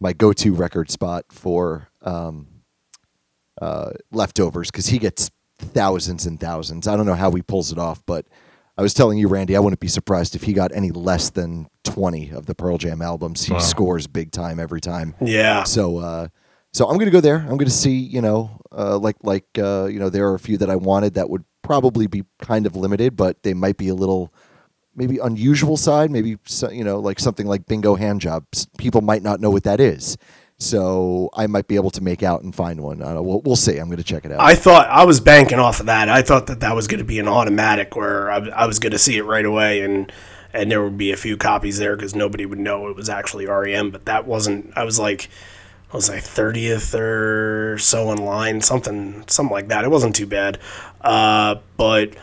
my 0.00 0.14
go-to 0.14 0.54
record 0.54 0.90
spot 0.90 1.26
for 1.30 1.88
um, 2.00 2.48
uh, 3.60 3.90
leftovers 4.10 4.70
because 4.70 4.86
he 4.86 4.98
gets 4.98 5.30
thousands 5.58 6.26
and 6.26 6.40
thousands. 6.40 6.88
I 6.88 6.96
don't 6.96 7.06
know 7.06 7.14
how 7.14 7.30
he 7.32 7.42
pulls 7.42 7.70
it 7.72 7.78
off, 7.78 8.02
but 8.06 8.26
I 8.76 8.82
was 8.82 8.94
telling 8.94 9.18
you, 9.18 9.28
Randy, 9.28 9.54
I 9.56 9.60
wouldn't 9.60 9.80
be 9.80 9.88
surprised 9.88 10.34
if 10.34 10.42
he 10.44 10.52
got 10.54 10.72
any 10.74 10.90
less 10.90 11.30
than 11.30 11.68
20 11.84 12.30
of 12.30 12.46
the 12.46 12.54
Pearl 12.54 12.78
Jam 12.78 13.02
albums. 13.02 13.44
He 13.44 13.52
Wow. 13.52 13.58
scores 13.60 14.06
big 14.06 14.32
time 14.32 14.58
every 14.58 14.80
time. 14.80 15.14
Yeah. 15.20 15.64
So, 15.64 15.98
uh, 15.98 16.28
so 16.72 16.86
I'm 16.88 16.94
going 16.94 17.04
to 17.06 17.10
go 17.12 17.20
there. 17.20 17.36
I'm 17.36 17.58
going 17.58 17.66
to 17.66 17.70
see, 17.70 17.96
you 17.98 18.22
know, 18.22 18.58
uh, 18.76 18.96
like 18.98 19.16
like 19.22 19.44
uh, 19.58 19.84
you 19.90 20.00
know, 20.00 20.08
there 20.08 20.26
are 20.30 20.34
a 20.34 20.38
few 20.38 20.56
that 20.58 20.70
I 20.70 20.76
wanted 20.76 21.14
that 21.14 21.28
would 21.28 21.44
probably 21.60 22.06
be 22.06 22.24
kind 22.40 22.64
of 22.66 22.74
limited, 22.74 23.14
but 23.14 23.42
they 23.42 23.52
might 23.54 23.76
be 23.76 23.88
a 23.88 23.94
little 23.94 24.32
maybe 24.96 25.18
unusual 25.18 25.76
side. 25.76 26.10
Maybe 26.10 26.38
so- 26.46 26.70
you 26.70 26.82
know, 26.82 26.98
like 26.98 27.20
something 27.20 27.46
like 27.46 27.66
Bingo 27.66 27.94
Hand 27.94 28.22
Jobs. 28.22 28.66
People 28.78 29.02
might 29.02 29.22
not 29.22 29.38
know 29.40 29.50
what 29.50 29.64
that 29.64 29.80
is. 29.80 30.16
So 30.62 31.28
I 31.34 31.46
might 31.48 31.66
be 31.66 31.74
able 31.74 31.90
to 31.90 32.00
make 32.00 32.22
out 32.22 32.42
and 32.42 32.54
find 32.54 32.80
one. 32.80 33.02
Uh, 33.02 33.20
we'll, 33.20 33.40
we'll 33.40 33.56
see. 33.56 33.78
I'm 33.78 33.86
going 33.86 33.98
to 33.98 34.04
check 34.04 34.24
it 34.24 34.32
out. 34.32 34.40
I 34.40 34.54
thought 34.54 34.88
I 34.88 35.04
was 35.04 35.18
banking 35.18 35.58
off 35.58 35.80
of 35.80 35.86
that. 35.86 36.08
I 36.08 36.22
thought 36.22 36.46
that 36.46 36.60
that 36.60 36.76
was 36.76 36.86
going 36.86 36.98
to 36.98 37.04
be 37.04 37.18
an 37.18 37.26
automatic 37.26 37.96
where 37.96 38.30
I, 38.30 38.36
I 38.48 38.66
was 38.66 38.78
going 38.78 38.92
to 38.92 38.98
see 38.98 39.16
it 39.16 39.24
right 39.24 39.44
away 39.44 39.80
and 39.80 40.12
and 40.54 40.70
there 40.70 40.82
would 40.84 40.98
be 40.98 41.10
a 41.10 41.16
few 41.16 41.36
copies 41.36 41.78
there 41.78 41.96
because 41.96 42.14
nobody 42.14 42.44
would 42.44 42.58
know 42.58 42.88
it 42.88 42.96
was 42.96 43.08
actually 43.08 43.46
REM. 43.46 43.90
But 43.90 44.04
that 44.04 44.26
wasn't. 44.26 44.72
I 44.76 44.84
was 44.84 44.98
like, 44.98 45.28
I 45.92 45.96
was 45.96 46.08
like 46.08 46.22
thirtieth 46.22 46.94
or 46.94 47.78
so 47.78 48.12
in 48.12 48.18
line, 48.18 48.60
something 48.60 49.24
something 49.28 49.52
like 49.52 49.68
that. 49.68 49.84
It 49.84 49.90
wasn't 49.90 50.14
too 50.14 50.26
bad, 50.26 50.58
uh, 51.00 51.56
but. 51.76 52.14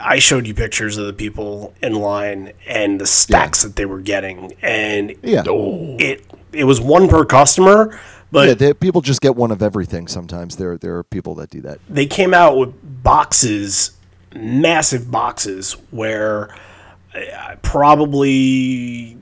I 0.00 0.18
showed 0.18 0.46
you 0.46 0.54
pictures 0.54 0.96
of 0.96 1.06
the 1.06 1.12
people 1.12 1.74
in 1.82 1.94
line 1.94 2.52
and 2.66 2.98
the 2.98 3.06
stacks 3.06 3.64
that 3.64 3.76
they 3.76 3.84
were 3.84 4.00
getting, 4.00 4.54
and 4.62 5.14
yeah. 5.20 5.42
it 5.46 6.24
it 6.52 6.64
was 6.64 6.80
one 6.80 7.08
per 7.08 7.24
customer, 7.24 7.98
but 8.32 8.48
yeah, 8.48 8.54
they, 8.54 8.74
people 8.74 9.00
just 9.00 9.20
get 9.20 9.36
one 9.36 9.50
of 9.50 9.62
everything. 9.62 10.08
Sometimes. 10.08 10.56
There 10.56 10.76
there 10.76 10.96
are 10.96 11.04
people 11.04 11.34
that 11.36 11.50
do 11.50 11.60
that. 11.62 11.78
they 11.88 12.06
came 12.06 12.34
out 12.34 12.56
with 12.56 13.02
boxes, 13.02 13.92
massive 14.34 15.10
boxes, 15.10 15.72
where 15.90 16.54
uh, 17.14 17.56
probably 17.62 19.16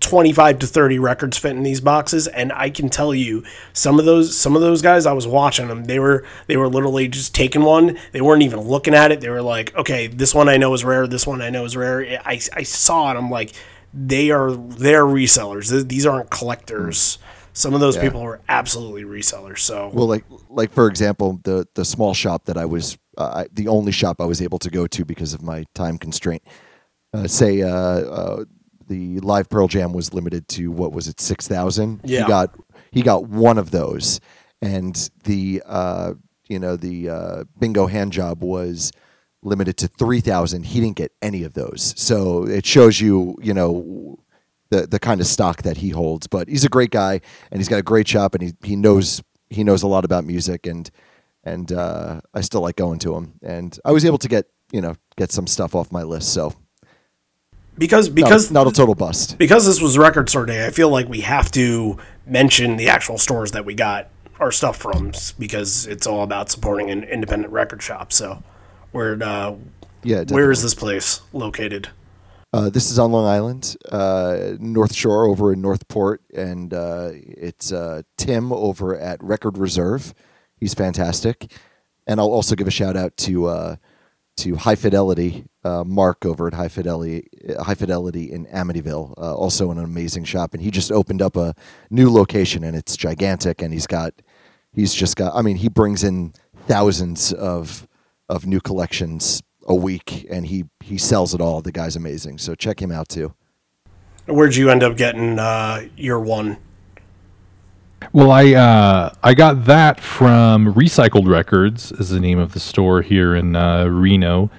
25 0.00 0.60
to 0.60 0.66
30 0.66 0.98
records 0.98 1.36
fit 1.36 1.50
in 1.50 1.62
these 1.62 1.80
boxes. 1.80 2.26
And 2.28 2.52
I 2.52 2.70
can 2.70 2.88
tell 2.88 3.14
you 3.14 3.44
some 3.72 3.98
of 3.98 4.04
those 4.04 4.36
some 4.36 4.54
of 4.54 4.62
those 4.62 4.82
guys 4.82 5.06
I 5.06 5.12
was 5.12 5.26
watching 5.26 5.68
them. 5.68 5.84
They 5.84 5.98
were 5.98 6.24
they 6.46 6.56
were 6.56 6.68
literally 6.68 7.08
just 7.08 7.34
taking 7.34 7.62
one. 7.62 7.98
They 8.12 8.20
weren't 8.20 8.42
even 8.42 8.60
looking 8.60 8.94
at 8.94 9.10
it. 9.12 9.20
They 9.20 9.30
were 9.30 9.42
like 9.42 9.74
okay 9.76 10.06
this 10.06 10.34
one 10.34 10.48
I 10.48 10.56
know 10.56 10.72
is 10.74 10.84
rare. 10.84 11.06
This 11.06 11.26
one 11.26 11.42
I 11.42 11.50
know 11.50 11.64
is 11.64 11.76
rare. 11.76 12.20
I, 12.24 12.40
I 12.54 12.62
saw 12.62 13.10
it. 13.10 13.16
I'm 13.16 13.30
like 13.30 13.52
they 13.94 14.30
are 14.30 14.52
they're 14.52 15.04
resellers 15.04 15.88
these 15.88 16.04
aren't 16.06 16.30
collectors 16.30 17.18
some 17.54 17.74
of 17.74 17.80
those 17.80 17.96
people 17.98 18.20
are 18.20 18.40
absolutely 18.48 19.02
resellers 19.04 19.58
so 19.58 19.90
Well, 19.92 20.06
like 20.06 20.24
like 20.48 20.70
for 20.72 20.86
example, 20.86 21.40
the 21.42 21.66
the 21.74 21.84
small 21.84 22.14
shop 22.14 22.44
that 22.44 22.56
I 22.56 22.64
was 22.66 22.96
uh, 23.16 23.42
I- 23.44 23.48
the 23.52 23.66
only 23.66 23.90
shop 23.90 24.20
I 24.20 24.26
was 24.26 24.40
able 24.40 24.60
to 24.60 24.70
go 24.70 24.86
to 24.86 25.04
because 25.04 25.34
of 25.34 25.42
my 25.42 25.64
time 25.74 25.98
constraint. 25.98 26.42
Uh, 27.12 27.26
say 27.26 27.62
uh, 27.62 27.68
uh, 27.70 28.44
the 28.86 29.18
live 29.20 29.48
Pearl 29.48 29.66
Jam 29.66 29.92
was 29.92 30.14
limited 30.14 30.46
to 30.48 30.70
what 30.70 30.92
was 30.92 31.08
it 31.08 31.20
six 31.20 31.48
thousand. 31.48 32.00
Yeah. 32.04 32.22
He 32.22 32.28
got 32.28 32.54
he 32.92 33.02
got 33.02 33.24
one 33.26 33.58
of 33.58 33.72
those, 33.72 34.20
and 34.62 35.10
the 35.24 35.60
uh, 35.66 36.12
you 36.48 36.60
know 36.60 36.76
the 36.76 37.08
uh, 37.08 37.44
Bingo 37.58 37.86
hand 37.88 38.12
job 38.12 38.44
was 38.44 38.92
limited 39.42 39.76
to 39.78 39.88
three 39.88 40.20
thousand. 40.20 40.64
He 40.64 40.80
didn't 40.80 40.96
get 40.96 41.12
any 41.22 41.44
of 41.44 41.54
those, 41.54 41.94
so 41.96 42.46
it 42.46 42.66
shows 42.66 43.00
you 43.00 43.36
you 43.40 43.54
know 43.54 44.18
the 44.70 44.86
the 44.86 44.98
kind 44.98 45.20
of 45.20 45.26
stock 45.26 45.62
that 45.62 45.78
he 45.78 45.90
holds. 45.90 46.26
But 46.26 46.48
he's 46.48 46.64
a 46.64 46.68
great 46.68 46.90
guy, 46.90 47.20
and 47.50 47.60
he's 47.60 47.68
got 47.68 47.78
a 47.78 47.82
great 47.82 48.08
shop, 48.08 48.34
and 48.34 48.42
he 48.42 48.52
he 48.62 48.76
knows 48.76 49.22
he 49.50 49.64
knows 49.64 49.82
a 49.82 49.88
lot 49.88 50.04
about 50.04 50.24
music, 50.24 50.66
and 50.66 50.90
and 51.44 51.72
uh, 51.72 52.20
I 52.34 52.40
still 52.40 52.60
like 52.60 52.76
going 52.76 52.98
to 53.00 53.14
him. 53.14 53.34
And 53.42 53.78
I 53.84 53.92
was 53.92 54.04
able 54.04 54.18
to 54.18 54.28
get 54.28 54.46
you 54.72 54.80
know 54.80 54.94
get 55.16 55.32
some 55.32 55.46
stuff 55.46 55.74
off 55.74 55.92
my 55.92 56.02
list. 56.02 56.32
So 56.32 56.54
because 57.78 58.08
because 58.08 58.50
not 58.50 58.66
a 58.66 58.72
total 58.72 58.94
bust. 58.94 59.38
because 59.38 59.64
this 59.64 59.80
was 59.80 59.96
record 59.96 60.28
store 60.28 60.46
day, 60.46 60.66
I 60.66 60.70
feel 60.70 60.90
like 60.90 61.08
we 61.08 61.20
have 61.20 61.50
to 61.52 61.96
mention 62.26 62.76
the 62.76 62.88
actual 62.88 63.18
stores 63.18 63.52
that 63.52 63.64
we 63.64 63.74
got 63.74 64.08
our 64.40 64.52
stuff 64.52 64.76
from 64.76 65.12
because 65.38 65.86
it's 65.86 66.06
all 66.06 66.22
about 66.22 66.50
supporting 66.50 66.90
an 66.90 67.04
independent 67.04 67.52
record 67.52 67.82
shop. 67.82 68.12
So, 68.12 68.42
where 68.92 69.20
uh, 69.22 69.54
Yeah. 70.02 70.24
where 70.28 70.50
is 70.50 70.62
this 70.62 70.74
place 70.74 71.20
located? 71.32 71.88
Uh, 72.52 72.70
this 72.70 72.90
is 72.90 72.98
on 72.98 73.12
Long 73.12 73.26
Island, 73.26 73.76
uh, 73.92 74.52
North 74.58 74.94
Shore 74.94 75.26
over 75.26 75.52
in 75.52 75.60
Northport, 75.60 76.22
and 76.34 76.72
uh, 76.72 77.10
it's 77.12 77.72
uh, 77.72 78.02
Tim 78.16 78.52
over 78.52 78.98
at 78.98 79.22
Record 79.22 79.58
Reserve. 79.58 80.14
He's 80.56 80.72
fantastic, 80.72 81.52
and 82.06 82.18
I'll 82.18 82.32
also 82.32 82.54
give 82.54 82.66
a 82.66 82.70
shout 82.70 82.96
out 82.96 83.16
to 83.18 83.46
uh, 83.46 83.76
to 84.38 84.54
High 84.54 84.76
Fidelity, 84.76 85.44
uh, 85.64 85.82
Mark 85.84 86.24
over 86.24 86.46
at 86.46 86.54
High 86.54 86.68
Fidelity, 86.68 87.26
High 87.60 87.74
Fidelity 87.74 88.30
in 88.32 88.46
Amityville, 88.46 89.12
uh, 89.18 89.34
also 89.34 89.70
an 89.72 89.78
amazing 89.78 90.24
shop, 90.24 90.54
and 90.54 90.62
he 90.62 90.70
just 90.70 90.92
opened 90.92 91.20
up 91.20 91.36
a 91.36 91.54
new 91.90 92.08
location, 92.10 92.62
and 92.64 92.76
it's 92.76 92.96
gigantic, 92.96 93.60
and 93.62 93.74
he's 93.74 93.86
got, 93.88 94.14
he's 94.72 94.94
just 94.94 95.16
got, 95.16 95.34
I 95.34 95.42
mean, 95.42 95.56
he 95.56 95.68
brings 95.68 96.04
in 96.04 96.32
thousands 96.68 97.32
of 97.32 97.87
of 98.28 98.46
new 98.46 98.60
collections 98.60 99.42
a 99.66 99.74
week, 99.74 100.26
and 100.30 100.46
he 100.46 100.64
he 100.80 100.98
sells 100.98 101.34
it 101.34 101.40
all. 101.40 101.60
The 101.60 101.72
guy's 101.72 101.96
amazing, 101.96 102.38
so 102.38 102.54
check 102.54 102.80
him 102.80 102.90
out 102.90 103.08
too. 103.08 103.34
Where'd 104.26 104.56
you 104.56 104.70
end 104.70 104.82
up 104.82 104.96
getting 104.96 105.38
uh, 105.38 105.88
your 105.96 106.20
one? 106.20 106.58
Well, 108.12 108.30
I 108.30 108.52
uh, 108.52 109.14
I 109.22 109.34
got 109.34 109.64
that 109.64 110.00
from 110.00 110.74
Recycled 110.74 111.28
Records, 111.28 111.92
is 111.92 112.10
the 112.10 112.20
name 112.20 112.38
of 112.38 112.52
the 112.52 112.60
store 112.60 113.02
here 113.02 113.34
in 113.34 113.56
uh, 113.56 113.86
Reno. 113.86 114.50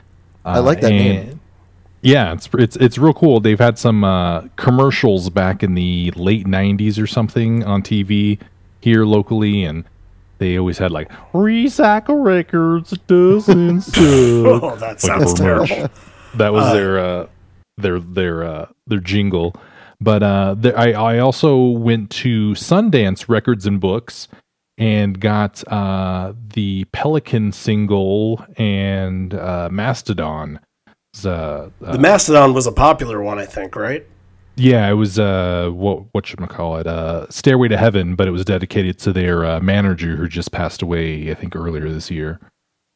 I 0.46 0.60
like 0.60 0.82
that 0.82 0.90
name. 0.90 1.40
Yeah, 2.02 2.34
it's 2.34 2.50
it's 2.54 2.76
it's 2.78 2.98
real 2.98 3.14
cool. 3.14 3.40
They've 3.40 3.60
had 3.60 3.78
some 3.78 4.04
uh, 4.04 4.48
commercials 4.56 5.30
back 5.30 5.64
in 5.64 5.76
the 5.76 6.12
late 6.16 6.46
'90s 6.46 7.02
or 7.02 7.08
something 7.08 7.64
on 7.64 7.82
TV 7.82 8.40
here 8.82 9.06
locally, 9.06 9.64
and 9.64 9.84
they 10.40 10.58
always 10.58 10.78
had 10.78 10.92
like 10.92 11.10
Recycle 11.34 12.24
Records 12.24 12.92
doesn't 13.08 13.82
suck. 13.82 13.98
Oh, 13.98 14.76
that 14.78 15.00
sounds 15.00 15.34
terrible. 15.34 15.90
That 16.36 16.52
was 16.54 16.74
their 16.74 17.00
uh, 17.00 17.28
their 17.78 18.00
their 18.00 18.44
uh, 18.44 18.66
their 18.88 19.00
jingle. 19.00 19.56
But 20.02 20.24
uh, 20.24 20.56
the, 20.56 20.76
I 20.78 20.92
I 20.92 21.20
also 21.20 21.58
went 21.66 22.10
to 22.12 22.52
Sundance 22.52 23.28
Records 23.30 23.66
and 23.66 23.80
Books 23.80 24.28
and 24.78 25.20
got 25.20 25.62
uh, 25.72 26.34
the 26.54 26.86
Pelican 26.94 27.52
single 27.52 28.46
and 28.58 29.34
uh, 29.34 29.68
Mastodon. 29.72 30.62
Uh, 31.26 31.30
uh, 31.30 31.70
The 31.82 31.98
Mastodon 32.00 32.54
was 32.54 32.66
a 32.66 32.72
popular 32.72 33.22
one, 33.22 33.40
I 33.40 33.46
think, 33.46 33.76
right? 33.76 34.08
Yeah, 34.60 34.88
it 34.90 34.94
was 34.94 35.18
uh, 35.18 35.70
what 35.74 36.04
what 36.14 36.28
should 36.28 36.42
I 36.42 36.46
call 36.48 36.78
it? 36.78 36.86
Uh, 36.88 37.26
Stairway 37.30 37.68
to 37.70 37.78
Heaven, 37.78 38.16
but 38.16 38.28
it 38.28 38.32
was 38.32 38.46
dedicated 38.46 39.00
to 39.00 39.14
their 39.14 39.46
uh, 39.46 39.60
manager 39.60 40.16
who 40.16 40.28
just 40.28 40.52
passed 40.52 40.82
away, 40.82 41.32
I 41.32 41.34
think 41.34 41.56
earlier 41.56 41.90
this 41.90 42.12
year. 42.12 42.40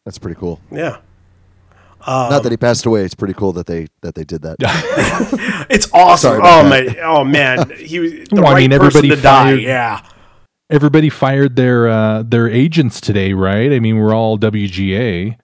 That's 0.05 0.17
pretty 0.19 0.39
cool. 0.39 0.59
Yeah. 0.71 0.97
Not 2.05 2.43
that 2.43 2.51
he 2.51 2.57
passed 2.57 2.85
away. 2.85 3.05
It's 3.05 3.15
pretty 3.15 3.33
cool 3.33 3.53
that 3.53 3.65
they 3.65 3.87
that 4.01 4.13
they 4.15 4.25
did 4.25 4.41
that. 4.41 4.57
It's 5.69 5.89
awesome. 5.93 6.41
Oh 6.43 6.67
that. 6.69 6.87
my! 6.87 6.99
Oh 7.01 7.23
man, 7.23 7.69
he 7.77 7.99
was 7.99 8.11
the 8.11 8.27
Well, 8.33 8.47
I 8.47 8.53
right 8.53 8.69
mean, 8.69 8.71
person 8.77 8.97
everybody 8.99 9.09
to 9.15 9.21
die. 9.21 9.43
fired- 9.45 9.61
Yeah, 9.61 10.01
Everybody 10.69 11.09
fired 11.09 11.55
their 11.55 11.87
uh, 11.87 12.23
their 12.23 12.49
agents 12.49 12.99
today, 12.99 13.31
right? 13.33 13.71
I 13.71 13.79
mean, 13.79 13.97
we're 13.97 14.13
all 14.13 14.37
WGA, 14.37 15.37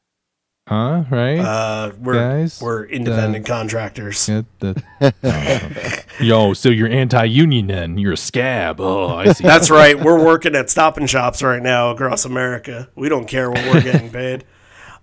huh? 0.69 1.03
Right? 1.09 1.39
uh, 1.39 1.91
we're 1.99 2.13
Guys, 2.13 2.61
we're 2.61 2.85
independent 2.85 3.45
contractors. 3.45 4.29
Yeah, 4.29 4.43
that- 4.59 6.05
Yo, 6.19 6.53
so 6.53 6.69
you're 6.69 6.87
anti-union 6.89 7.67
then? 7.67 7.97
You're 7.97 8.13
a 8.13 8.17
scab. 8.17 8.79
Oh, 8.79 9.07
I 9.15 9.33
see. 9.33 9.43
That's 9.43 9.69
right. 9.69 9.99
We're 9.99 10.23
working 10.23 10.55
at 10.55 10.69
Stop 10.69 10.97
and 10.97 11.09
Shops 11.09 11.41
right 11.41 11.61
now 11.61 11.91
across 11.91 12.25
America. 12.25 12.89
We 12.95 13.09
don't 13.09 13.27
care 13.27 13.49
what 13.49 13.63
we're 13.65 13.81
getting 13.81 14.09
paid. 14.11 14.45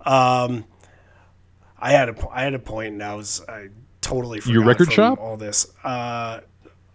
Um, 0.05 0.64
I 1.79 1.90
had 1.92 2.09
a 2.11 2.29
I 2.31 2.42
had 2.42 2.55
a 2.55 2.59
point, 2.59 2.94
and 2.94 3.02
I 3.02 3.14
was 3.14 3.42
I 3.48 3.68
totally 4.00 4.40
forgot 4.40 4.52
Your 4.55 4.64
record 4.64 4.87
from 4.87 4.94
shop? 4.94 5.18
all 5.20 5.37
this. 5.37 5.66
Uh, 5.85 6.40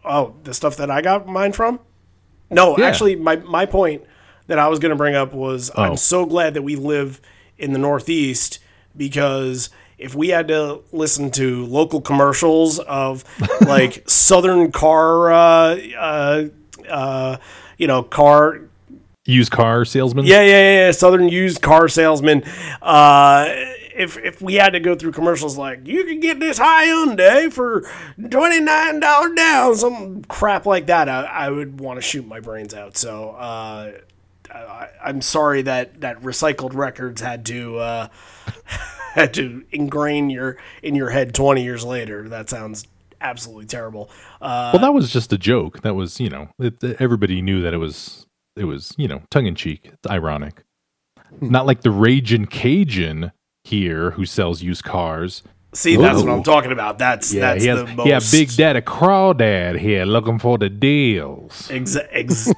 oh, 0.05 0.35
the 0.43 0.53
stuff 0.53 0.77
that 0.77 0.89
I 0.89 1.01
got 1.01 1.27
mine 1.27 1.51
from. 1.51 1.79
No, 2.49 2.77
Yeah. 2.77 2.85
actually, 2.85 3.15
my 3.15 3.35
my 3.37 3.65
point 3.65 4.03
that 4.47 4.59
I 4.59 4.67
was 4.67 4.79
going 4.79 4.91
to 4.91 4.95
bring 4.95 5.15
up 5.15 5.33
was 5.33 5.71
Oh. 5.75 5.83
I'm 5.83 5.97
so 5.97 6.25
glad 6.25 6.53
that 6.55 6.61
we 6.63 6.75
live 6.75 7.21
in 7.57 7.73
the 7.73 7.79
Northeast 7.79 8.59
because 8.95 9.69
if 9.97 10.15
we 10.15 10.29
had 10.29 10.47
to 10.47 10.81
listen 10.91 11.31
to 11.31 11.65
local 11.65 12.01
commercials 12.01 12.79
of 12.79 13.23
like 13.61 14.07
Southern 14.09 14.71
car, 14.71 15.31
uh, 15.31 15.77
uh, 15.97 16.45
uh, 16.89 17.37
you 17.77 17.87
know, 17.87 18.03
car 18.03 18.61
Used 19.25 19.51
car 19.51 19.85
salesman. 19.85 20.25
yeah, 20.25 20.41
yeah, 20.41 20.85
yeah. 20.85 20.91
Southern 20.91 21.29
used 21.29 21.61
car 21.61 21.87
salesman. 21.87 22.43
Uh, 22.81 23.45
if 23.95 24.17
if 24.17 24.41
we 24.41 24.55
had 24.55 24.73
to 24.73 24.79
go 24.79 24.95
through 24.95 25.11
commercials 25.11 25.57
like 25.59 25.85
you 25.85 26.05
can 26.05 26.19
get 26.19 26.39
this 26.39 26.57
high 26.57 26.87
Hyundai 26.87 27.53
for 27.53 27.87
twenty 28.31 28.59
nine 28.59 28.99
dollar 28.99 29.33
down, 29.35 29.75
some 29.75 30.23
crap 30.23 30.65
like 30.65 30.87
that, 30.87 31.07
I, 31.07 31.23
I 31.23 31.49
would 31.51 31.79
want 31.79 31.97
to 31.97 32.01
shoot 32.01 32.25
my 32.25 32.39
brains 32.39 32.73
out. 32.73 32.97
So 32.97 33.29
uh, 33.31 33.91
I, 34.51 34.87
I'm 35.03 35.21
sorry 35.21 35.61
that 35.63 36.01
that 36.01 36.19
recycled 36.21 36.73
records 36.73 37.21
had 37.21 37.45
to 37.45 37.77
uh, 37.77 38.07
had 39.13 39.33
to 39.35 39.63
ingrain 39.71 40.29
your 40.29 40.57
in 40.81 40.95
your 40.95 41.09
head 41.09 41.33
twenty 41.33 41.63
years 41.63 41.83
later. 41.83 42.29
That 42.29 42.49
sounds 42.49 42.87
absolutely 43.21 43.65
terrible. 43.65 44.09
Uh, 44.41 44.71
Well, 44.73 44.81
that 44.81 44.93
was 44.93 45.11
just 45.11 45.31
a 45.31 45.37
joke. 45.37 45.81
That 45.81 45.93
was, 45.93 46.19
you 46.19 46.29
know, 46.29 46.49
it, 46.59 46.83
everybody 46.99 47.41
knew 47.41 47.61
that 47.61 47.73
it 47.73 47.77
was, 47.77 48.25
it 48.55 48.65
was, 48.65 48.93
you 48.97 49.07
know, 49.07 49.21
tongue 49.29 49.45
in 49.45 49.55
cheek. 49.55 49.91
It's 49.93 50.09
ironic. 50.09 50.63
Not 51.39 51.65
like 51.65 51.81
the 51.81 51.91
Raging 51.91 52.45
Cajun 52.45 53.31
here 53.63 54.11
who 54.11 54.25
sells 54.25 54.61
used 54.61 54.83
cars. 54.83 55.43
see, 55.73 55.95
that's 55.95 56.21
what 56.21 56.29
I'm 56.29 56.43
talking 56.43 56.71
about. 56.71 56.97
That's 56.97 57.31
Yeah, 57.31 57.53
that's 57.53 57.65
has, 57.65 57.85
the 57.85 57.95
most 57.95 58.07
yeah, 58.07 58.19
Big 58.31 58.55
Daddy 58.55 58.81
Crawdad 58.81 59.79
here 59.79 60.03
looking 60.05 60.39
for 60.39 60.57
the 60.57 60.69
deals. 60.69 61.69
Exa- 61.69 62.07
ex- 62.11 62.51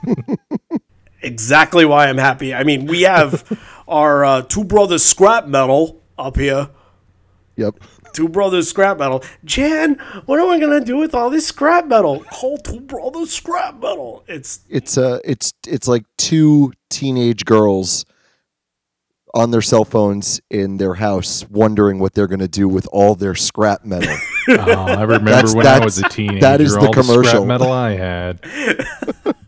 exactly 1.21 1.85
why 1.85 2.07
I'm 2.07 2.17
happy. 2.17 2.53
I 2.53 2.63
mean, 2.63 2.87
we 2.87 3.03
have 3.03 3.43
our 3.87 4.25
uh, 4.25 4.41
two 4.41 4.63
brothers 4.63 5.03
scrap 5.03 5.45
metal 5.45 6.01
up 6.17 6.37
here. 6.37 6.69
Yep. 7.55 7.75
Two 8.13 8.27
brothers 8.29 8.67
scrap 8.69 8.97
metal. 8.97 9.23
Jan, 9.45 9.95
what 10.25 10.39
am 10.39 10.49
I 10.49 10.59
gonna 10.59 10.83
do 10.83 10.97
with 10.97 11.13
all 11.13 11.29
this 11.29 11.47
scrap 11.47 11.85
metal? 11.87 12.23
Call 12.31 12.57
two 12.57 12.79
brothers 12.79 13.31
scrap 13.31 13.75
metal. 13.75 14.23
It's 14.27 14.61
It's 14.69 14.97
uh 14.97 15.19
it's 15.23 15.53
it's 15.67 15.87
like 15.87 16.03
two 16.17 16.73
teenage 16.89 17.45
girls 17.45 18.05
on 19.35 19.51
their 19.51 19.61
cell 19.61 19.85
phones 19.85 20.39
in 20.49 20.77
their 20.77 20.95
house 20.95 21.43
wondering 21.49 21.97
what 21.99 22.13
they're 22.13 22.27
going 22.27 22.39
to 22.39 22.47
do 22.47 22.67
with 22.67 22.87
all 22.91 23.15
their 23.15 23.33
scrap 23.35 23.83
metal. 23.83 24.15
Oh, 24.49 24.55
I 24.59 25.03
remember 25.03 25.31
That's- 25.31 25.55
when 25.55 25.65
I 25.65 25.79
was 25.79 25.97
a 25.99 26.09
teenager. 26.09 26.41
that 26.41 26.59
is 26.59 26.73
the 26.73 26.79
all 26.81 26.91
scrap 26.93 27.05
commercial. 27.05 27.45
metal 27.45 27.71
I 27.71 27.91
had. 27.91 28.41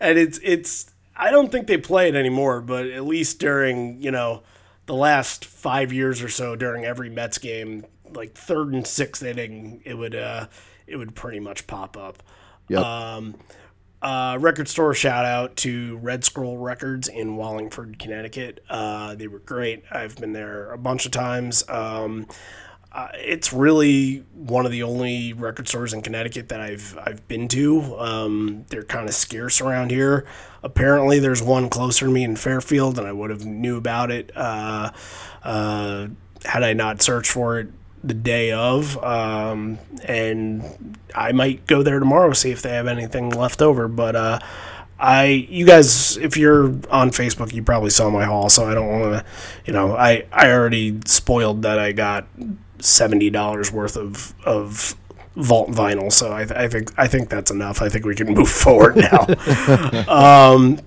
and 0.00 0.18
it's 0.18 0.40
it's. 0.42 0.92
I 1.16 1.30
don't 1.30 1.52
think 1.52 1.68
they 1.68 1.76
play 1.78 2.08
it 2.08 2.16
anymore, 2.16 2.60
but 2.60 2.86
at 2.86 3.04
least 3.04 3.38
during 3.38 4.02
you 4.02 4.10
know 4.10 4.42
the 4.86 4.94
last 4.94 5.44
five 5.44 5.92
years 5.92 6.22
or 6.22 6.28
so, 6.28 6.56
during 6.56 6.84
every 6.84 7.10
Mets 7.10 7.38
game, 7.38 7.86
like 8.12 8.34
third 8.34 8.72
and 8.72 8.86
sixth 8.86 9.22
inning, 9.22 9.82
it 9.84 9.94
would 9.94 10.14
uh 10.14 10.46
it 10.86 10.96
would 10.96 11.14
pretty 11.14 11.40
much 11.40 11.66
pop 11.66 11.96
up. 11.96 12.22
Yep. 12.68 12.84
Um, 12.84 13.34
uh, 14.02 14.36
record 14.38 14.68
store 14.68 14.92
shout 14.92 15.24
out 15.24 15.56
to 15.56 15.96
Red 15.96 16.24
Scroll 16.24 16.58
Records 16.58 17.08
in 17.08 17.36
Wallingford, 17.36 17.98
Connecticut. 17.98 18.62
Uh, 18.68 19.14
they 19.14 19.28
were 19.28 19.38
great. 19.38 19.82
I've 19.90 20.16
been 20.16 20.34
there 20.34 20.70
a 20.72 20.78
bunch 20.78 21.06
of 21.06 21.12
times. 21.12 21.64
Um, 21.70 22.26
uh, 22.94 23.08
it's 23.14 23.52
really 23.52 24.18
one 24.34 24.64
of 24.64 24.70
the 24.70 24.84
only 24.84 25.32
record 25.32 25.66
stores 25.66 25.92
in 25.92 26.00
Connecticut 26.00 26.48
that 26.50 26.60
I've 26.60 26.96
I've 27.04 27.26
been 27.26 27.48
to. 27.48 27.98
Um, 27.98 28.64
they're 28.68 28.84
kind 28.84 29.08
of 29.08 29.14
scarce 29.16 29.60
around 29.60 29.90
here. 29.90 30.24
Apparently, 30.62 31.18
there's 31.18 31.42
one 31.42 31.68
closer 31.68 32.06
to 32.06 32.12
me 32.12 32.22
in 32.22 32.36
Fairfield, 32.36 32.96
and 32.98 33.06
I 33.06 33.12
would 33.12 33.30
have 33.30 33.44
knew 33.44 33.76
about 33.76 34.12
it 34.12 34.30
uh, 34.36 34.92
uh, 35.42 36.06
had 36.44 36.62
I 36.62 36.72
not 36.72 37.02
searched 37.02 37.32
for 37.32 37.58
it 37.58 37.68
the 38.04 38.14
day 38.14 38.52
of. 38.52 39.02
Um, 39.02 39.78
and 40.04 40.96
I 41.16 41.32
might 41.32 41.66
go 41.66 41.82
there 41.82 41.98
tomorrow 41.98 42.32
see 42.32 42.52
if 42.52 42.62
they 42.62 42.70
have 42.70 42.86
anything 42.86 43.30
left 43.30 43.60
over. 43.60 43.88
But 43.88 44.14
uh, 44.14 44.38
I, 45.00 45.24
you 45.24 45.66
guys, 45.66 46.16
if 46.18 46.36
you're 46.36 46.66
on 46.90 47.10
Facebook, 47.10 47.52
you 47.52 47.64
probably 47.64 47.90
saw 47.90 48.08
my 48.08 48.24
haul, 48.24 48.48
so 48.48 48.66
I 48.66 48.74
don't 48.74 48.88
want 48.88 49.14
to, 49.14 49.24
you 49.66 49.72
know, 49.72 49.96
I 49.96 50.26
I 50.32 50.52
already 50.52 51.00
spoiled 51.06 51.62
that 51.62 51.80
I 51.80 51.90
got 51.90 52.28
seventy 52.84 53.30
dollars 53.30 53.72
worth 53.72 53.96
of 53.96 54.34
of 54.44 54.96
vault 55.36 55.70
vinyl, 55.70 56.12
so 56.12 56.32
I, 56.32 56.42
I 56.42 56.68
think 56.68 56.92
I 56.96 57.06
think 57.06 57.28
that's 57.28 57.50
enough. 57.50 57.82
I 57.82 57.88
think 57.88 58.04
we 58.04 58.14
can 58.14 58.28
move 58.34 58.50
forward 58.50 58.96
now. 58.96 59.26
um, 60.08 60.80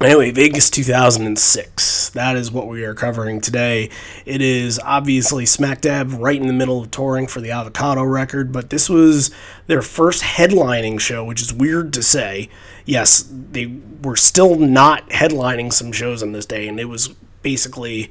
anyway, 0.00 0.30
Vegas 0.30 0.70
2006. 0.70 2.10
That 2.10 2.36
is 2.36 2.50
what 2.50 2.68
we 2.68 2.84
are 2.84 2.94
covering 2.94 3.40
today. 3.40 3.88
It 4.26 4.42
is 4.42 4.78
obviously 4.80 5.46
smack 5.46 5.80
dab 5.80 6.12
right 6.12 6.38
in 6.38 6.46
the 6.46 6.52
middle 6.52 6.82
of 6.82 6.90
touring 6.90 7.26
for 7.26 7.40
the 7.40 7.50
Avocado 7.50 8.02
record, 8.02 8.52
but 8.52 8.70
this 8.70 8.90
was 8.90 9.30
their 9.66 9.82
first 9.82 10.22
headlining 10.22 11.00
show, 11.00 11.24
which 11.24 11.40
is 11.40 11.52
weird 11.52 11.92
to 11.94 12.02
say. 12.02 12.50
Yes, 12.84 13.26
they 13.30 13.78
were 14.02 14.16
still 14.16 14.56
not 14.56 15.08
headlining 15.10 15.72
some 15.72 15.92
shows 15.92 16.22
on 16.22 16.32
this 16.32 16.44
day, 16.44 16.68
and 16.68 16.78
it 16.78 16.86
was 16.86 17.08
basically, 17.42 18.10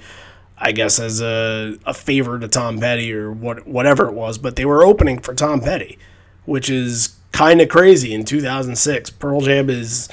I 0.63 0.71
guess, 0.71 0.99
as 0.99 1.21
a, 1.21 1.77
a 1.85 1.93
favor 1.93 2.37
to 2.37 2.47
Tom 2.47 2.79
Petty 2.79 3.11
or 3.11 3.31
what 3.31 3.67
whatever 3.67 4.07
it 4.07 4.13
was, 4.13 4.37
but 4.37 4.55
they 4.55 4.65
were 4.65 4.85
opening 4.85 5.19
for 5.19 5.33
Tom 5.33 5.59
Petty, 5.59 5.97
which 6.45 6.69
is 6.69 7.15
kind 7.31 7.59
of 7.61 7.67
crazy 7.67 8.13
in 8.13 8.23
2006. 8.23 9.09
Pearl 9.11 9.41
Jam 9.41 9.69
is 9.69 10.07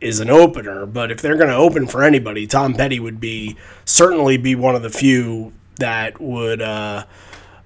is 0.00 0.18
an 0.18 0.28
opener, 0.28 0.84
but 0.84 1.12
if 1.12 1.22
they're 1.22 1.36
going 1.36 1.48
to 1.48 1.56
open 1.56 1.86
for 1.86 2.02
anybody, 2.02 2.46
Tom 2.46 2.74
Petty 2.74 2.98
would 2.98 3.20
be 3.20 3.56
certainly 3.84 4.36
be 4.36 4.56
one 4.56 4.74
of 4.74 4.82
the 4.82 4.90
few 4.90 5.52
that 5.78 6.20
would 6.20 6.60
uh, 6.60 7.04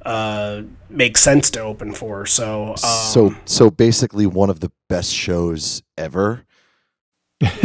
uh, 0.04 0.62
make 0.90 1.16
sense 1.16 1.48
to 1.50 1.60
open 1.60 1.92
for. 1.94 2.26
So, 2.26 2.70
um, 2.70 2.76
so 2.76 3.34
so 3.46 3.70
basically 3.70 4.26
one 4.26 4.50
of 4.50 4.60
the 4.60 4.70
best 4.88 5.12
shows 5.12 5.82
ever. 5.96 6.44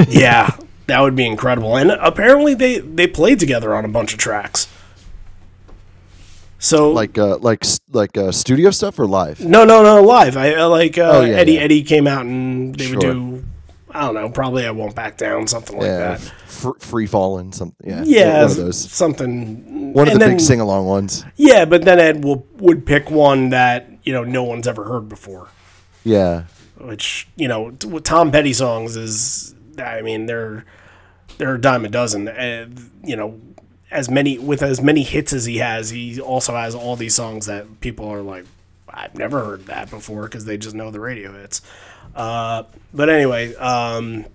yeah, 0.08 0.56
that 0.92 1.00
would 1.00 1.16
be 1.16 1.26
incredible. 1.26 1.78
And 1.78 1.90
apparently 1.92 2.54
they 2.54 2.80
they 2.80 3.08
played 3.08 3.40
together 3.40 3.74
on 3.74 3.86
a 3.86 3.88
bunch 3.88 4.12
of 4.14 4.20
tracks. 4.20 4.68
So 6.60 6.92
Like 6.92 7.18
uh 7.18 7.38
like 7.38 7.64
like 7.92 8.18
uh 8.18 8.32
studio 8.32 8.70
stuff 8.72 9.00
or 9.00 9.08
live? 9.08 9.40
no, 9.40 9.64
no, 9.66 9.84
no, 9.84 10.02
live. 10.04 10.38
I, 10.38 10.54
I 10.54 10.64
like 10.66 10.98
uh, 10.98 11.10
Oh, 11.14 11.22
yeah, 11.22 11.36
Eddie. 11.38 11.54
yeah. 11.54 11.62
Eddie 11.62 11.84
came 11.84 12.08
out 12.08 12.22
and 12.26 12.76
they 12.76 12.90
would 12.92 13.00
do. 13.00 13.44
I 13.90 14.02
don't 14.06 14.14
know. 14.16 14.30
Probably 14.30 14.66
I 14.66 14.72
won't 14.72 14.96
back 14.96 15.18
down. 15.18 15.48
Something 15.48 15.78
like 15.78 15.88
yeah, 15.88 15.98
that. 15.98 16.20
fr- 16.48 16.78
free 16.80 17.08
falling 17.08 17.52
something. 17.52 17.90
Yeah, 17.90 18.04
Yeah, 18.06 18.42
one 18.44 18.52
of 18.52 18.58
those. 18.58 18.78
something. 18.92 19.94
One 19.94 20.08
of 20.08 20.14
and 20.14 20.22
the 20.22 20.26
then- 20.26 20.38
big 20.38 20.40
sing 20.40 20.60
along 20.62 20.86
ones. 20.86 21.26
Yeah, 21.36 21.66
but 21.66 21.84
then 21.84 22.00
Ed 22.00 22.24
will 22.24 22.46
would 22.60 22.86
pick 22.86 23.10
one 23.12 23.50
that 23.50 23.90
you 24.04 24.14
know 24.14 24.24
no 24.24 24.44
one's 24.44 24.68
ever 24.68 24.84
heard 24.84 25.10
before, 25.10 25.48
Yeah, 26.04 26.44
which 26.80 27.28
you 27.36 27.48
know 27.48 27.72
t- 27.72 28.00
Tom 28.02 28.32
Petty 28.32 28.54
songs 28.54 28.96
is 28.96 29.56
I 29.80 30.02
mean 30.04 30.26
they're 30.28 30.64
they're 31.42 31.56
a 31.56 31.60
dime 31.62 31.84
a 31.86 31.90
dozen. 31.90 32.28
Uh, 32.28 32.70
you 33.04 33.16
know, 33.16 33.42
as 33.90 34.12
many 34.12 34.38
with 34.38 34.62
as 34.62 34.80
many 34.80 35.02
hits 35.02 35.34
as 35.34 35.46
he 35.46 35.58
has, 35.58 35.90
he 35.90 36.22
also 36.22 36.54
has 36.56 36.76
all 36.76 36.96
these 36.96 37.16
songs 37.16 37.48
that 37.48 37.82
people 37.82 38.08
are 38.08 38.22
like, 38.22 38.46
I've 38.88 39.16
never 39.18 39.44
heard 39.44 39.66
that 39.66 39.90
before 39.90 40.24
because 40.24 40.46
they 40.46 40.56
just 40.58 40.76
know 40.76 40.92
the 40.92 41.00
radio 41.00 41.34
hits. 41.34 41.62
Uh, 42.16 42.64
but 42.94 43.10
anyway, 43.10 43.56
um, 43.56 44.26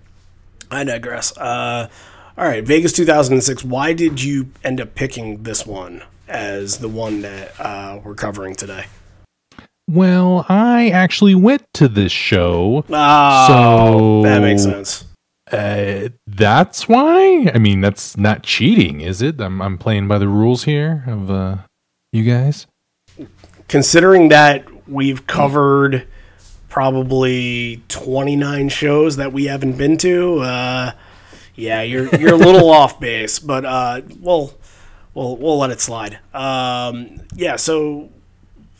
I 0.68 0.82
digress. 0.82 1.36
Uh, 1.38 1.88
all 2.36 2.44
right, 2.44 2.64
Vegas 2.64 2.90
2006. 2.92 3.62
Why 3.62 3.92
did 3.92 4.20
you 4.20 4.50
end 4.64 4.80
up 4.80 4.96
picking 4.96 5.44
this 5.44 5.64
one 5.64 6.02
as 6.26 6.78
the 6.78 6.88
one 6.88 7.20
that 7.22 7.52
uh, 7.60 8.00
we're 8.02 8.16
covering 8.16 8.56
today? 8.56 8.86
Well, 9.88 10.44
I 10.48 10.88
actually 10.88 11.36
went 11.36 11.72
to 11.74 11.86
this 11.86 12.10
show. 12.10 12.84
Oh, 12.90 13.46
So- 13.46 14.22
that 14.28 14.40
makes 14.40 14.64
sense. 14.64 15.04
Uh, 15.52 16.08
that's 16.36 16.88
why. 16.88 17.50
I 17.54 17.58
mean, 17.58 17.80
that's 17.80 18.16
not 18.16 18.42
cheating, 18.42 19.00
is 19.00 19.22
it? 19.22 19.40
I'm 19.40 19.60
I'm 19.62 19.78
playing 19.78 20.08
by 20.08 20.18
the 20.18 20.28
rules 20.28 20.64
here 20.64 21.04
of 21.06 21.30
uh, 21.30 21.56
you 22.12 22.24
guys. 22.24 22.66
Considering 23.68 24.28
that 24.28 24.88
we've 24.88 25.26
covered 25.26 26.06
probably 26.68 27.82
29 27.88 28.68
shows 28.68 29.16
that 29.16 29.32
we 29.32 29.46
haven't 29.46 29.78
been 29.78 29.96
to, 29.98 30.40
uh, 30.40 30.92
yeah, 31.54 31.82
you're 31.82 32.14
you're 32.16 32.34
a 32.34 32.38
little 32.38 32.70
off 32.72 33.00
base, 33.00 33.38
but 33.38 33.64
uh, 33.64 34.02
we'll 34.20 34.54
we'll 35.14 35.36
we'll 35.36 35.58
let 35.58 35.70
it 35.70 35.80
slide. 35.80 36.18
Um, 36.34 37.22
yeah, 37.34 37.56
so 37.56 38.10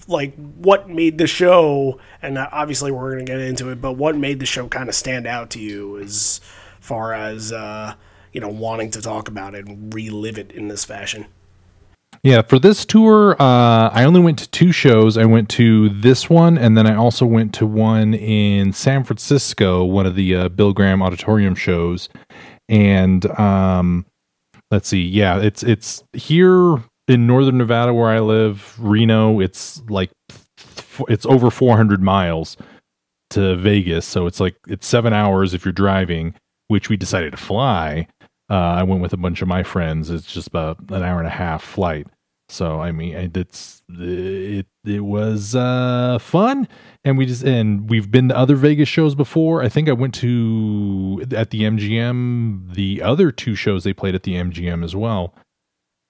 like 0.08 0.34
what 0.36 0.88
made 0.88 1.18
the 1.18 1.26
show 1.26 1.98
and 2.22 2.38
obviously 2.38 2.92
we're 2.92 3.12
going 3.14 3.26
to 3.26 3.32
get 3.32 3.40
into 3.40 3.70
it 3.70 3.80
but 3.80 3.94
what 3.94 4.16
made 4.16 4.38
the 4.38 4.46
show 4.46 4.68
kind 4.68 4.88
of 4.88 4.94
stand 4.94 5.26
out 5.26 5.50
to 5.50 5.58
you 5.58 5.98
as 5.98 6.40
far 6.86 7.12
as 7.12 7.52
uh, 7.52 7.94
you 8.32 8.40
know 8.40 8.48
wanting 8.48 8.90
to 8.90 9.02
talk 9.02 9.28
about 9.28 9.54
it 9.54 9.66
and 9.66 9.92
relive 9.92 10.38
it 10.38 10.52
in 10.52 10.68
this 10.68 10.84
fashion 10.84 11.26
Yeah, 12.22 12.42
for 12.42 12.58
this 12.58 12.84
tour, 12.84 13.32
uh, 13.40 13.90
I 13.90 14.04
only 14.04 14.20
went 14.20 14.38
to 14.38 14.48
two 14.50 14.72
shows. 14.72 15.18
I 15.18 15.24
went 15.24 15.48
to 15.50 15.88
this 15.90 16.30
one, 16.30 16.56
and 16.56 16.76
then 16.76 16.86
I 16.86 16.94
also 16.94 17.26
went 17.26 17.52
to 17.54 17.66
one 17.66 18.14
in 18.14 18.72
San 18.72 19.04
Francisco, 19.04 19.84
one 19.84 20.06
of 20.06 20.14
the 20.14 20.34
uh, 20.34 20.48
Bill 20.48 20.72
Graham 20.72 21.02
Auditorium 21.02 21.54
shows. 21.54 22.08
And 22.68 23.26
um, 23.38 24.06
let's 24.70 24.88
see, 24.88 25.02
yeah, 25.02 25.38
it's 25.38 25.62
it's 25.62 26.04
here 26.12 26.82
in 27.08 27.26
northern 27.26 27.58
Nevada 27.58 27.92
where 27.94 28.10
I 28.10 28.20
live, 28.20 28.74
Reno. 28.78 29.40
It's 29.40 29.82
like 29.88 30.10
it's 31.08 31.26
over 31.26 31.50
400 31.50 32.02
miles 32.02 32.56
to 33.30 33.56
Vegas, 33.56 34.06
so 34.06 34.26
it's 34.26 34.40
like 34.40 34.56
it's 34.66 34.86
seven 34.86 35.12
hours 35.12 35.54
if 35.54 35.64
you're 35.64 35.72
driving, 35.72 36.34
which 36.68 36.88
we 36.88 36.96
decided 36.96 37.32
to 37.32 37.36
fly. 37.36 38.08
Uh, 38.48 38.54
I 38.54 38.82
went 38.84 39.02
with 39.02 39.12
a 39.12 39.16
bunch 39.16 39.42
of 39.42 39.48
my 39.48 39.62
friends. 39.62 40.10
It's 40.10 40.32
just 40.32 40.48
about 40.48 40.78
an 40.90 41.02
hour 41.02 41.18
and 41.18 41.26
a 41.26 41.30
half 41.30 41.62
flight. 41.62 42.06
So 42.48 42.80
I 42.80 42.92
mean, 42.92 43.32
it's 43.34 43.82
it 43.88 44.66
it 44.84 45.00
was 45.00 45.56
uh, 45.56 46.18
fun, 46.20 46.68
and 47.04 47.18
we 47.18 47.26
just 47.26 47.42
and 47.42 47.90
we've 47.90 48.10
been 48.10 48.28
to 48.28 48.36
other 48.36 48.54
Vegas 48.54 48.88
shows 48.88 49.16
before. 49.16 49.62
I 49.62 49.68
think 49.68 49.88
I 49.88 49.92
went 49.92 50.14
to 50.16 51.24
at 51.32 51.50
the 51.50 51.62
MGM 51.62 52.74
the 52.74 53.02
other 53.02 53.32
two 53.32 53.56
shows 53.56 53.82
they 53.82 53.92
played 53.92 54.14
at 54.14 54.22
the 54.22 54.34
MGM 54.34 54.84
as 54.84 54.94
well, 54.94 55.34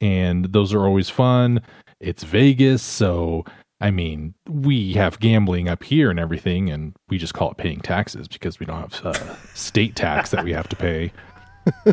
and 0.03 0.53
those 0.53 0.75
are 0.75 0.85
always 0.87 1.09
fun. 1.09 1.62
It's 2.01 2.23
Vegas, 2.23 2.83
so 2.83 3.47
I 3.81 3.91
mean, 3.91 4.35
we 4.49 4.95
have 4.95 5.21
gambling 5.21 5.69
up 5.69 5.83
here 5.83 6.11
and 6.11 6.19
everything, 6.19 6.71
and 6.71 6.95
we 7.09 7.19
just 7.19 7.35
call 7.35 7.51
it 7.51 7.59
paying 7.59 7.81
taxes 7.81 8.27
because 8.27 8.59
we 8.59 8.65
don't 8.67 8.81
have 8.81 9.05
uh, 9.05 9.37
state 9.55 9.95
tax 9.95 10.31
that 10.31 10.45
we 10.45 10.53
have 10.53 10.69
to 10.71 10.77
pay. 10.77 11.12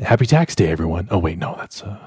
Happy 0.00 0.26
tax 0.26 0.54
day, 0.54 0.70
everyone. 0.70 1.08
Oh 1.10 1.18
wait, 1.18 1.38
no, 1.38 1.56
that's 1.56 1.82
uh 1.82 1.98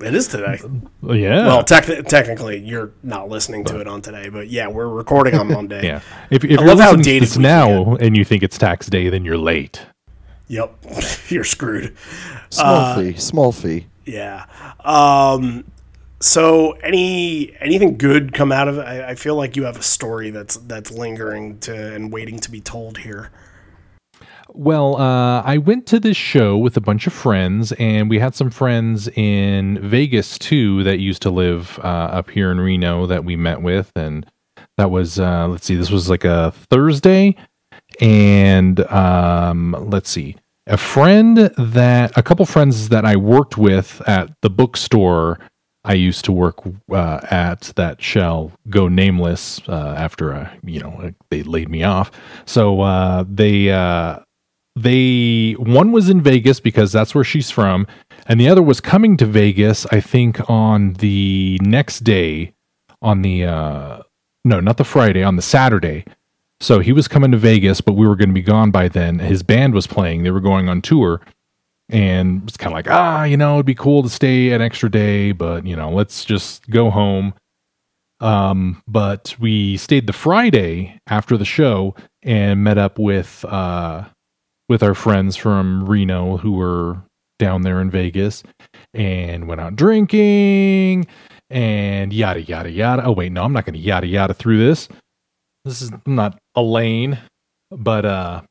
it 0.00 0.14
is 0.16 0.26
today 0.26 0.58
oh, 1.04 1.12
yeah. 1.12 1.46
well 1.46 1.62
tec- 1.62 2.06
technically 2.06 2.58
you're 2.58 2.90
not 3.04 3.28
listening 3.28 3.64
to 3.64 3.78
it 3.80 3.86
on 3.86 4.02
today 4.02 4.28
but 4.28 4.48
yeah 4.48 4.66
we're 4.66 4.88
recording 4.88 5.34
on 5.36 5.46
monday 5.46 5.80
yeah. 5.86 6.00
If, 6.28 6.44
if 6.44 6.58
I 6.58 6.62
you're 6.62 6.66
love 6.74 6.80
how 6.80 6.86
listening 6.92 7.02
to 7.04 7.10
dated 7.10 7.28
this 7.28 7.36
we 7.36 7.42
now 7.44 7.94
and 7.96 8.16
you 8.16 8.24
think 8.24 8.42
it's 8.42 8.58
tax 8.58 8.88
day, 8.88 9.10
then 9.10 9.24
you're 9.24 9.38
late. 9.38 9.86
yep 10.48 10.74
you're 11.28 11.44
screwed 11.44 11.96
small 12.50 12.74
Uh, 12.74 12.96
fee, 12.96 13.16
small 13.16 13.52
fee. 13.52 13.86
Yeah. 14.04 14.46
Um, 14.80 15.64
so 16.22 16.72
any 16.82 17.54
anything 17.60 17.98
good 17.98 18.32
come 18.32 18.52
out 18.52 18.68
of 18.68 18.78
it? 18.78 18.82
I, 18.82 19.10
I 19.10 19.14
feel 19.14 19.34
like 19.34 19.56
you 19.56 19.64
have 19.64 19.76
a 19.76 19.82
story 19.82 20.30
that's 20.30 20.56
that's 20.56 20.90
lingering 20.90 21.58
to 21.60 21.94
and 21.94 22.12
waiting 22.12 22.38
to 22.40 22.50
be 22.50 22.60
told 22.60 22.98
here. 22.98 23.30
Well, 24.54 24.96
uh, 25.00 25.40
I 25.42 25.56
went 25.58 25.86
to 25.86 25.98
this 25.98 26.16
show 26.16 26.58
with 26.58 26.76
a 26.76 26.80
bunch 26.80 27.06
of 27.06 27.14
friends, 27.14 27.72
and 27.72 28.10
we 28.10 28.18
had 28.18 28.34
some 28.34 28.50
friends 28.50 29.08
in 29.08 29.78
Vegas 29.80 30.38
too 30.38 30.84
that 30.84 30.98
used 30.98 31.22
to 31.22 31.30
live 31.30 31.78
uh, 31.78 31.86
up 31.86 32.28
here 32.28 32.50
in 32.50 32.60
Reno 32.60 33.06
that 33.06 33.24
we 33.24 33.34
met 33.34 33.62
with, 33.62 33.90
and 33.96 34.26
that 34.76 34.90
was 34.90 35.18
uh, 35.18 35.48
let's 35.48 35.64
see, 35.64 35.74
this 35.74 35.90
was 35.90 36.10
like 36.10 36.24
a 36.24 36.52
Thursday, 36.70 37.34
and 38.00 38.80
um, 38.90 39.74
let's 39.88 40.10
see, 40.10 40.36
a 40.66 40.76
friend 40.76 41.50
that 41.56 42.16
a 42.16 42.22
couple 42.22 42.44
friends 42.44 42.90
that 42.90 43.06
I 43.06 43.16
worked 43.16 43.56
with 43.56 44.02
at 44.06 44.30
the 44.42 44.50
bookstore 44.50 45.38
I 45.84 45.94
used 45.94 46.24
to 46.26 46.32
work 46.32 46.58
uh, 46.90 47.20
at 47.30 47.72
that 47.76 48.00
shall 48.00 48.52
go 48.70 48.86
nameless 48.88 49.60
uh, 49.68 49.94
after 49.96 50.32
uh, 50.32 50.50
you 50.64 50.80
know 50.80 51.12
they 51.30 51.42
laid 51.42 51.68
me 51.68 51.82
off. 51.82 52.10
So 52.46 52.82
uh, 52.82 53.24
they 53.28 53.70
uh, 53.70 54.20
they 54.76 55.52
one 55.52 55.90
was 55.90 56.08
in 56.08 56.20
Vegas 56.20 56.60
because 56.60 56.92
that's 56.92 57.14
where 57.14 57.24
she's 57.24 57.50
from, 57.50 57.86
and 58.26 58.40
the 58.40 58.48
other 58.48 58.62
was 58.62 58.80
coming 58.80 59.16
to 59.16 59.26
Vegas. 59.26 59.84
I 59.86 60.00
think 60.00 60.48
on 60.48 60.94
the 60.94 61.58
next 61.62 62.00
day, 62.00 62.54
on 63.00 63.22
the 63.22 63.44
uh, 63.44 64.02
no, 64.44 64.60
not 64.60 64.76
the 64.76 64.84
Friday, 64.84 65.24
on 65.24 65.36
the 65.36 65.42
Saturday. 65.42 66.04
So 66.60 66.78
he 66.78 66.92
was 66.92 67.08
coming 67.08 67.32
to 67.32 67.38
Vegas, 67.38 67.80
but 67.80 67.94
we 67.94 68.06
were 68.06 68.14
going 68.14 68.28
to 68.28 68.34
be 68.34 68.40
gone 68.40 68.70
by 68.70 68.86
then. 68.86 69.18
His 69.18 69.42
band 69.42 69.74
was 69.74 69.88
playing; 69.88 70.22
they 70.22 70.30
were 70.30 70.40
going 70.40 70.68
on 70.68 70.80
tour 70.80 71.20
and 71.92 72.42
it's 72.48 72.56
kind 72.56 72.72
of 72.72 72.76
like 72.76 72.90
ah 72.90 73.22
you 73.22 73.36
know 73.36 73.54
it'd 73.54 73.66
be 73.66 73.74
cool 73.74 74.02
to 74.02 74.08
stay 74.08 74.50
an 74.52 74.62
extra 74.62 74.90
day 74.90 75.30
but 75.30 75.66
you 75.66 75.76
know 75.76 75.90
let's 75.90 76.24
just 76.24 76.68
go 76.70 76.90
home. 76.90 77.34
Um 78.20 78.82
but 78.88 79.34
we 79.38 79.76
stayed 79.76 80.06
the 80.06 80.12
friday 80.12 80.98
after 81.06 81.36
the 81.36 81.44
show 81.44 81.94
and 82.22 82.64
met 82.64 82.78
up 82.78 82.98
with 82.98 83.44
uh 83.44 84.04
with 84.68 84.82
our 84.82 84.94
friends 84.94 85.36
from 85.36 85.84
reno 85.86 86.36
who 86.38 86.52
were 86.52 87.02
down 87.38 87.62
there 87.62 87.80
in 87.80 87.90
vegas 87.90 88.42
and 88.94 89.48
went 89.48 89.60
out 89.60 89.76
drinking 89.76 91.06
and 91.50 92.12
yada 92.12 92.40
yada 92.42 92.70
yada. 92.70 93.04
Oh 93.04 93.12
wait 93.12 93.32
no 93.32 93.42
i'm 93.42 93.52
not 93.52 93.66
gonna 93.66 93.78
yada 93.78 94.06
yada 94.06 94.34
through 94.34 94.58
this. 94.58 94.88
This 95.64 95.82
is 95.82 95.90
not 96.06 96.38
elaine 96.56 97.18
but 97.70 98.04
uh 98.04 98.42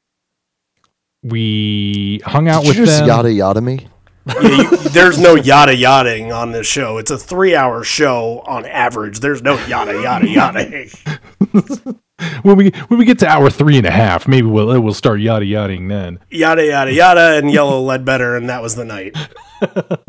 we 1.24 2.22
hung 2.26 2.48
out 2.48 2.62
Did 2.62 2.70
with 2.70 2.78
you 2.78 2.86
just 2.86 3.00
them. 3.00 3.08
yada 3.08 3.32
yada 3.32 3.62
me? 3.62 3.88
Yeah, 4.26 4.42
you, 4.42 4.78
there's 4.90 5.18
no 5.18 5.36
yada 5.36 5.74
yadaing 5.76 6.36
on 6.36 6.52
this 6.52 6.68
show. 6.68 6.98
It's 6.98 7.12
a 7.12 7.18
three 7.18 7.56
hour 7.56 7.84
show 7.84 8.44
on 8.46 8.66
average. 8.66 9.20
There's 9.20 9.42
no 9.42 9.56
yada 9.66 10.00
yada 10.02 10.26
yadaing. 10.28 12.00
when 12.44 12.56
we 12.58 12.70
when 12.88 13.00
we 13.00 13.06
get 13.06 13.20
to 13.20 13.28
hour 13.28 13.50
three 13.50 13.78
and 13.78 13.88
a 13.88 13.92
half, 13.92 14.28
maybe 14.28 14.48
we'll 14.48 14.80
we'll 14.82 14.94
start 14.94 15.20
yada 15.22 15.46
yadaing 15.46 15.90
then. 15.90 16.20
Yada 16.30 16.66
yada 16.66 16.94
yada 16.94 17.38
and 17.38 17.52
Yellow 17.52 17.82
Ledbetter, 17.82 18.36
and 18.36 18.50
that 18.50 18.62
was 18.62 18.76
the 18.76 18.86
night. 18.86 19.16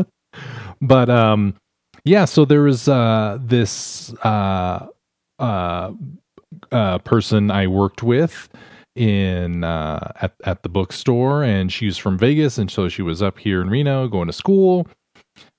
But 0.83 1.09
um, 1.09 1.55
yeah. 2.05 2.25
So 2.25 2.44
there 2.44 2.62
was 2.62 2.88
uh 2.88 3.38
this 3.40 4.12
uh 4.25 4.87
uh 5.38 5.92
uh 6.72 6.98
person 6.98 7.51
I 7.51 7.68
worked 7.68 8.03
with 8.03 8.48
in 8.96 9.64
uh 9.64 10.12
at 10.20 10.35
at 10.44 10.62
the 10.62 10.68
bookstore, 10.68 11.42
and 11.42 11.72
she's 11.72 11.96
from 11.98 12.18
Vegas, 12.18 12.59
and 12.59 12.70
so 12.70 12.88
she 12.88 13.02
was 13.02 13.22
up 13.22 13.38
here 13.38 13.61
in 13.62 13.70
Reno 13.70 14.09
going 14.09 14.26
to 14.26 14.33
school. 14.33 14.87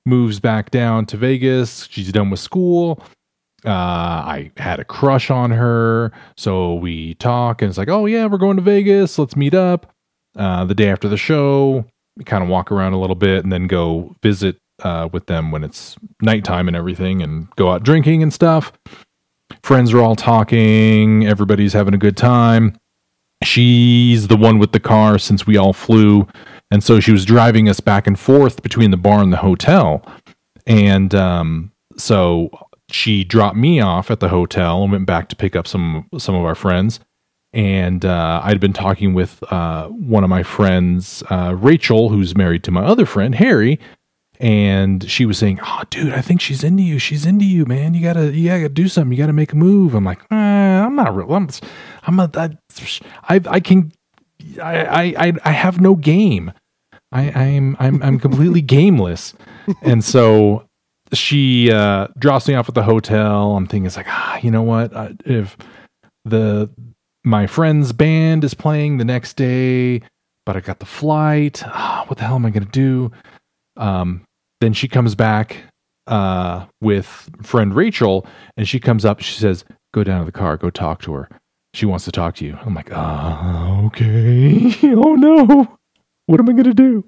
Moves 0.05 0.39
back 0.39 0.69
down 0.71 1.05
to 1.07 1.17
Vegas. 1.17 1.87
She's 1.89 2.11
done 2.11 2.29
with 2.29 2.39
school. 2.41 3.01
uh, 3.65 3.69
I 3.69 4.51
had 4.57 4.79
a 4.79 4.83
crush 4.85 5.29
on 5.29 5.51
her. 5.51 6.11
So 6.37 6.75
we 6.75 7.15
talk, 7.15 7.61
and 7.61 7.69
it's 7.69 7.77
like, 7.77 7.89
oh, 7.89 8.05
yeah, 8.05 8.25
we're 8.25 8.37
going 8.37 8.57
to 8.57 8.63
Vegas. 8.63 9.17
Let's 9.17 9.35
meet 9.35 9.53
up. 9.53 9.91
Uh, 10.35 10.65
the 10.65 10.75
day 10.75 10.89
after 10.89 11.07
the 11.07 11.17
show, 11.17 11.85
we 12.17 12.23
kind 12.23 12.43
of 12.43 12.49
walk 12.49 12.71
around 12.71 12.93
a 12.93 12.99
little 12.99 13.15
bit 13.15 13.43
and 13.43 13.51
then 13.51 13.67
go 13.67 14.15
visit 14.23 14.57
uh, 14.83 15.07
with 15.13 15.27
them 15.27 15.51
when 15.51 15.63
it's 15.63 15.95
nighttime 16.21 16.67
and 16.67 16.75
everything 16.75 17.21
and 17.21 17.49
go 17.55 17.71
out 17.71 17.83
drinking 17.83 18.23
and 18.23 18.33
stuff. 18.33 18.73
Friends 19.63 19.93
are 19.93 20.01
all 20.01 20.15
talking. 20.15 21.25
Everybody's 21.27 21.73
having 21.73 21.93
a 21.93 21.97
good 21.97 22.17
time. 22.17 22.75
She's 23.43 24.27
the 24.27 24.37
one 24.37 24.59
with 24.59 24.71
the 24.71 24.79
car 24.79 25.17
since 25.19 25.45
we 25.45 25.57
all 25.57 25.73
flew. 25.73 26.27
And 26.71 26.83
so 26.83 26.99
she 26.99 27.11
was 27.11 27.25
driving 27.25 27.69
us 27.69 27.79
back 27.79 28.07
and 28.07 28.19
forth 28.19 28.63
between 28.63 28.91
the 28.91 28.97
bar 28.97 29.21
and 29.21 29.31
the 29.31 29.37
hotel. 29.37 30.05
And 30.65 31.13
um, 31.13 31.71
so 31.97 32.49
she 32.89 33.23
dropped 33.23 33.57
me 33.57 33.79
off 33.79 34.09
at 34.09 34.19
the 34.19 34.29
hotel 34.29 34.83
and 34.83 34.91
went 34.91 35.05
back 35.05 35.29
to 35.29 35.35
pick 35.35 35.55
up 35.55 35.67
some 35.67 36.07
some 36.17 36.35
of 36.35 36.45
our 36.45 36.55
friends. 36.55 36.99
And 37.53 38.03
uh, 38.03 38.41
I'd 38.43 38.59
been 38.59 38.73
talking 38.73 39.13
with 39.13 39.43
uh, 39.51 39.87
one 39.87 40.23
of 40.23 40.29
my 40.29 40.41
friends, 40.41 41.21
uh, 41.29 41.55
Rachel, 41.55 42.09
who's 42.09 42.35
married 42.35 42.63
to 42.63 42.71
my 42.71 42.83
other 42.83 43.05
friend 43.05 43.35
Harry, 43.35 43.79
and 44.39 45.09
she 45.09 45.25
was 45.25 45.37
saying, 45.37 45.59
"Oh, 45.63 45.81
dude, 45.89 46.13
I 46.13 46.21
think 46.21 46.41
she's 46.41 46.63
into 46.63 46.83
you. 46.83 46.99
She's 46.99 47.25
into 47.25 47.45
you, 47.45 47.65
man. 47.65 47.93
You 47.93 48.01
gotta, 48.01 48.31
you 48.31 48.49
gotta 48.49 48.69
do 48.69 48.87
something. 48.87 49.11
You 49.11 49.23
gotta 49.23 49.33
make 49.33 49.53
a 49.53 49.55
move." 49.55 49.93
I'm 49.95 50.05
like, 50.05 50.19
eh, 50.31 50.35
"I'm 50.35 50.95
not 50.95 51.15
real. 51.15 51.33
I'm, 51.33 51.49
I'm 52.03 52.19
a, 52.19 52.29
I, 52.35 52.49
I, 53.29 53.41
I 53.47 53.59
can, 53.59 53.91
I, 54.61 55.15
I, 55.15 55.33
I 55.43 55.51
have 55.51 55.79
no 55.79 55.95
game. 55.95 56.51
I, 57.11 57.29
I'm, 57.31 57.77
I'm, 57.79 58.01
I'm 58.01 58.19
completely 58.19 58.61
gameless." 58.77 59.33
And 59.81 60.03
so 60.03 60.65
she 61.13 61.71
uh, 61.71 62.07
drops 62.17 62.47
me 62.47 62.55
off 62.55 62.67
at 62.69 62.75
the 62.75 62.83
hotel. 62.83 63.55
I'm 63.55 63.67
thinking, 63.67 63.85
it's 63.85 63.97
like, 63.97 64.07
ah, 64.09 64.39
you 64.41 64.51
know 64.51 64.63
what? 64.63 64.91
If 65.25 65.57
the 66.25 66.69
my 67.23 67.47
friend's 67.47 67.93
band 67.93 68.43
is 68.43 68.53
playing 68.53 68.97
the 68.97 69.05
next 69.05 69.35
day, 69.37 70.01
but 70.45 70.57
I 70.57 70.59
got 70.59 70.79
the 70.79 70.85
flight. 70.85 71.63
Ah, 71.65 72.03
what 72.07 72.17
the 72.17 72.25
hell 72.25 72.35
am 72.35 72.45
I 72.45 72.51
to 72.65 72.71
do? 72.71 73.11
Um, 73.77 74.23
then 74.61 74.73
she 74.73 74.87
comes 74.87 75.15
back 75.15 75.57
uh, 76.07 76.65
with 76.81 77.29
friend 77.41 77.75
Rachel, 77.75 78.25
and 78.57 78.67
she 78.67 78.79
comes 78.79 79.05
up. 79.05 79.21
She 79.21 79.39
says, 79.39 79.65
"Go 79.93 80.03
down 80.03 80.19
to 80.19 80.25
the 80.25 80.31
car. 80.31 80.57
Go 80.57 80.69
talk 80.69 81.01
to 81.03 81.13
her. 81.13 81.29
She 81.73 81.85
wants 81.85 82.05
to 82.05 82.11
talk 82.11 82.35
to 82.35 82.45
you." 82.45 82.57
I'm 82.65 82.73
like, 82.73 82.89
"Ah, 82.91 83.81
okay. 83.85 84.73
oh 84.95 85.15
no." 85.15 85.77
What 86.25 86.39
am 86.39 86.47
I 86.47 86.53
going 86.53 86.63
to 86.63 86.73
do? 86.73 87.03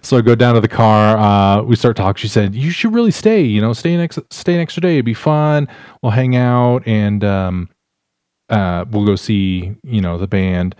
So 0.00 0.16
I 0.16 0.22
go 0.22 0.34
down 0.34 0.54
to 0.54 0.60
the 0.60 0.68
car. 0.68 1.18
Uh, 1.18 1.62
we 1.62 1.76
start 1.76 1.96
talking. 1.96 2.18
She 2.18 2.28
said, 2.28 2.54
"You 2.54 2.70
should 2.70 2.94
really 2.94 3.10
stay. 3.10 3.42
You 3.42 3.60
know, 3.60 3.74
stay 3.74 3.94
next, 3.96 4.18
stay 4.30 4.54
an 4.54 4.60
extra 4.60 4.80
day. 4.80 4.94
It'd 4.94 5.04
be 5.04 5.12
fun. 5.12 5.68
We'll 6.02 6.12
hang 6.12 6.34
out 6.34 6.86
and 6.86 7.22
um, 7.22 7.68
uh, 8.48 8.86
we'll 8.90 9.04
go 9.04 9.16
see, 9.16 9.74
you 9.82 10.00
know, 10.00 10.16
the 10.16 10.26
band." 10.26 10.76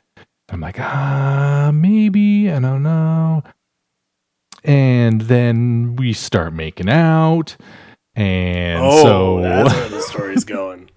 I'm 0.50 0.60
like, 0.60 0.78
ah, 0.78 1.70
maybe 1.72 2.50
I 2.50 2.60
don't 2.60 2.82
know. 2.82 3.42
And 4.64 5.20
then 5.22 5.96
we 5.96 6.12
start 6.14 6.54
making 6.54 6.88
out, 6.88 7.56
and 8.16 8.80
oh, 8.82 9.02
so 9.02 9.40
that's 9.42 9.74
where 9.74 9.88
the 9.90 10.00
story's 10.08 10.44
going. 10.44 10.90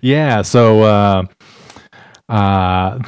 yeah 0.00 0.42
so 0.42 0.82
uh 0.82 1.22
uh 2.28 2.98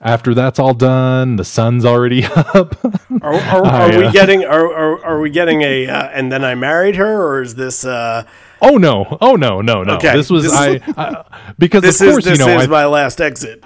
after 0.00 0.34
that's 0.34 0.58
all 0.58 0.74
done 0.74 1.36
the 1.36 1.44
sun's 1.44 1.84
already 1.84 2.24
up. 2.36 2.84
Are, 3.22 3.34
are, 3.34 3.66
I, 3.66 3.94
are 3.94 3.98
we 3.98 4.04
uh, 4.06 4.12
getting 4.12 4.44
are, 4.44 4.66
are, 4.66 5.04
are 5.04 5.20
we 5.20 5.30
getting 5.30 5.62
a 5.62 5.86
uh, 5.86 6.08
and 6.08 6.30
then 6.30 6.44
I 6.44 6.54
married 6.54 6.96
her 6.96 7.22
or 7.26 7.42
is 7.42 7.54
this 7.54 7.84
uh 7.84 8.24
oh 8.60 8.76
no. 8.76 9.16
Oh 9.20 9.36
no 9.36 9.60
no 9.60 9.82
no. 9.82 9.94
Okay, 9.94 10.12
this 10.16 10.28
was 10.30 10.44
this 10.44 10.52
I, 10.52 10.80
I 10.96 11.24
because 11.58 11.82
this 11.84 12.00
of 12.00 12.08
is 12.08 12.12
course 12.14 12.24
this 12.24 12.38
you 12.38 12.44
know 12.46 12.58
is 12.58 12.66
I, 12.66 12.70
my 12.70 12.86
last 12.86 13.20
exit. 13.20 13.62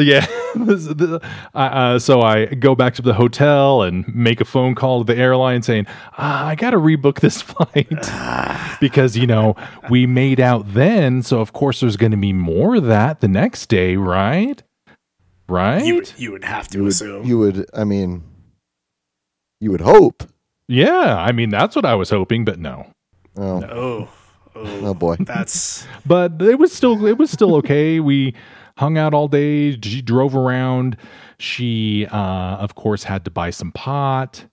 Yeah. 0.00 0.26
The- 0.54 1.20
uh, 1.54 1.58
uh, 1.58 1.98
so 2.00 2.22
i 2.22 2.46
go 2.46 2.74
back 2.74 2.94
to 2.94 3.02
the 3.02 3.14
hotel 3.14 3.82
and 3.82 4.04
make 4.12 4.40
a 4.40 4.44
phone 4.44 4.74
call 4.74 5.04
to 5.04 5.14
the 5.14 5.16
airline 5.20 5.62
saying 5.62 5.86
ah, 6.18 6.44
i 6.46 6.56
gotta 6.56 6.76
rebook 6.76 7.20
this 7.20 7.40
flight. 7.50 7.88
Because 8.80 9.16
you 9.16 9.28
know 9.28 9.54
we 9.90 10.06
made 10.06 10.40
out 10.40 10.74
then 10.74 11.22
so 11.22 11.40
of 11.40 11.52
course 11.52 11.78
there's 11.80 11.96
gonna 11.96 12.16
be 12.16 12.32
more 12.32 12.74
of 12.74 12.84
that 12.86 13.20
the 13.20 13.28
next 13.28 13.66
day 13.68 13.94
right? 13.94 14.60
Right? 15.48 15.84
You 15.84 15.94
would- 15.96 16.12
you 16.16 16.32
would 16.32 16.44
have 16.44 16.66
to 16.68 16.78
You 16.78 16.82
would, 16.84 16.92
assume. 16.92 17.24
you 17.26 17.38
would, 17.38 17.66
I 17.72 17.84
mean, 17.84 18.24
you 19.60 19.70
would 19.70 19.80
hope. 19.82 20.24
yeah 20.66 21.16
i 21.18 21.30
mean 21.30 21.50
that's 21.50 21.76
what 21.76 21.84
i 21.84 21.94
was 21.94 22.10
hoping 22.10 22.44
but 22.44 22.58
no. 22.58 22.86
Oh, 23.36 23.62
oh, 23.62 24.08
oh. 24.56 24.86
Oh, 24.88 24.94
boy. 24.94 25.16
that's 25.20 25.86
but 26.04 26.42
it 26.42 26.58
was 26.58 26.72
still 26.72 27.06
it 27.06 27.16
was 27.18 27.30
still 27.30 27.54
okay. 27.56 28.00
we 28.00 28.34
hung 28.80 28.96
out 28.96 29.12
all 29.12 29.28
day. 29.28 29.78
She 29.80 30.00
drove 30.02 30.34
around. 30.34 30.96
She, 31.38 32.06
uh, 32.06 32.56
of 32.56 32.74
course, 32.74 33.04
had 33.04 33.24
to 33.26 33.30
buy 33.30 33.50
some 33.50 33.72
pot, 33.72 34.46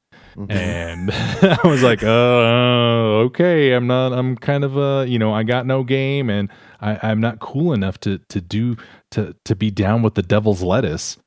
and 0.50 1.10
I 1.14 1.60
was 1.64 1.82
like, 1.82 2.04
"Uh, 2.04 3.26
okay, 3.28 3.72
I'm 3.74 3.88
not. 3.88 4.14
I'm 4.14 4.38
kind 4.38 4.64
of 4.64 4.78
uh, 4.78 5.06
you 5.08 5.18
know, 5.18 5.34
I 5.34 5.44
got 5.44 5.66
no 5.66 5.84
game, 5.84 6.30
and 6.30 6.50
I, 6.82 7.00
I'm 7.02 7.20
not 7.20 7.40
cool 7.40 7.74
enough 7.74 8.00
to 8.02 8.20
to 8.30 8.42
do 8.42 8.78
to 9.12 9.34
to 9.46 9.56
be 9.56 9.72
down 9.72 10.04
with 10.04 10.14
the 10.16 10.22
devil's 10.22 10.62
lettuce." 10.62 11.18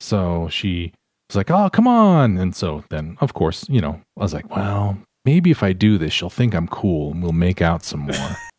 So 0.00 0.48
she 0.50 0.92
was 1.28 1.36
like, 1.36 1.50
"Oh, 1.50 1.70
come 1.70 1.86
on!" 1.86 2.38
And 2.38 2.56
so 2.56 2.84
then, 2.90 3.16
of 3.20 3.34
course, 3.34 3.66
you 3.68 3.80
know, 3.80 4.00
I 4.18 4.22
was 4.22 4.34
like, 4.34 4.54
"Well, 4.54 4.98
maybe 5.24 5.50
if 5.50 5.62
I 5.62 5.72
do 5.72 5.98
this, 5.98 6.12
she'll 6.12 6.30
think 6.30 6.54
I'm 6.54 6.68
cool, 6.68 7.12
and 7.12 7.22
we'll 7.22 7.32
make 7.32 7.62
out 7.62 7.84
some 7.84 8.00
more." 8.00 8.36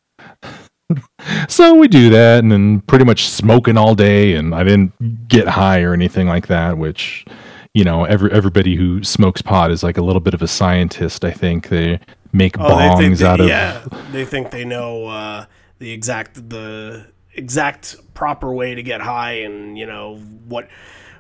so 1.47 1.75
we 1.75 1.87
do 1.87 2.09
that 2.09 2.39
and 2.39 2.51
then 2.51 2.81
pretty 2.81 3.05
much 3.05 3.27
smoking 3.27 3.77
all 3.77 3.93
day 3.93 4.33
and 4.33 4.55
i 4.55 4.63
didn't 4.63 5.27
get 5.27 5.47
high 5.47 5.81
or 5.81 5.93
anything 5.93 6.27
like 6.27 6.47
that 6.47 6.77
which 6.77 7.25
you 7.73 7.83
know 7.83 8.05
every 8.05 8.31
everybody 8.31 8.75
who 8.75 9.03
smokes 9.03 9.41
pot 9.41 9.69
is 9.69 9.83
like 9.83 9.97
a 9.97 10.01
little 10.01 10.21
bit 10.21 10.33
of 10.33 10.41
a 10.41 10.47
scientist 10.47 11.25
i 11.25 11.31
think. 11.31 11.69
They 11.69 11.99
make 12.33 12.59
oh, 12.59 12.69
bongs 12.69 12.99
they 12.99 13.13
they, 13.15 13.25
out 13.25 13.39
of 13.39 13.47
yeah 13.47 13.85
they 14.11 14.25
think 14.25 14.51
they 14.51 14.65
know 14.65 15.07
uh, 15.07 15.45
the 15.79 15.91
exact 15.91 16.49
the 16.49 17.07
exact 17.33 17.95
proper 18.13 18.53
way 18.53 18.75
to 18.75 18.83
get 18.83 19.01
high 19.01 19.33
and 19.33 19.77
you 19.77 19.85
know 19.85 20.17
what 20.47 20.67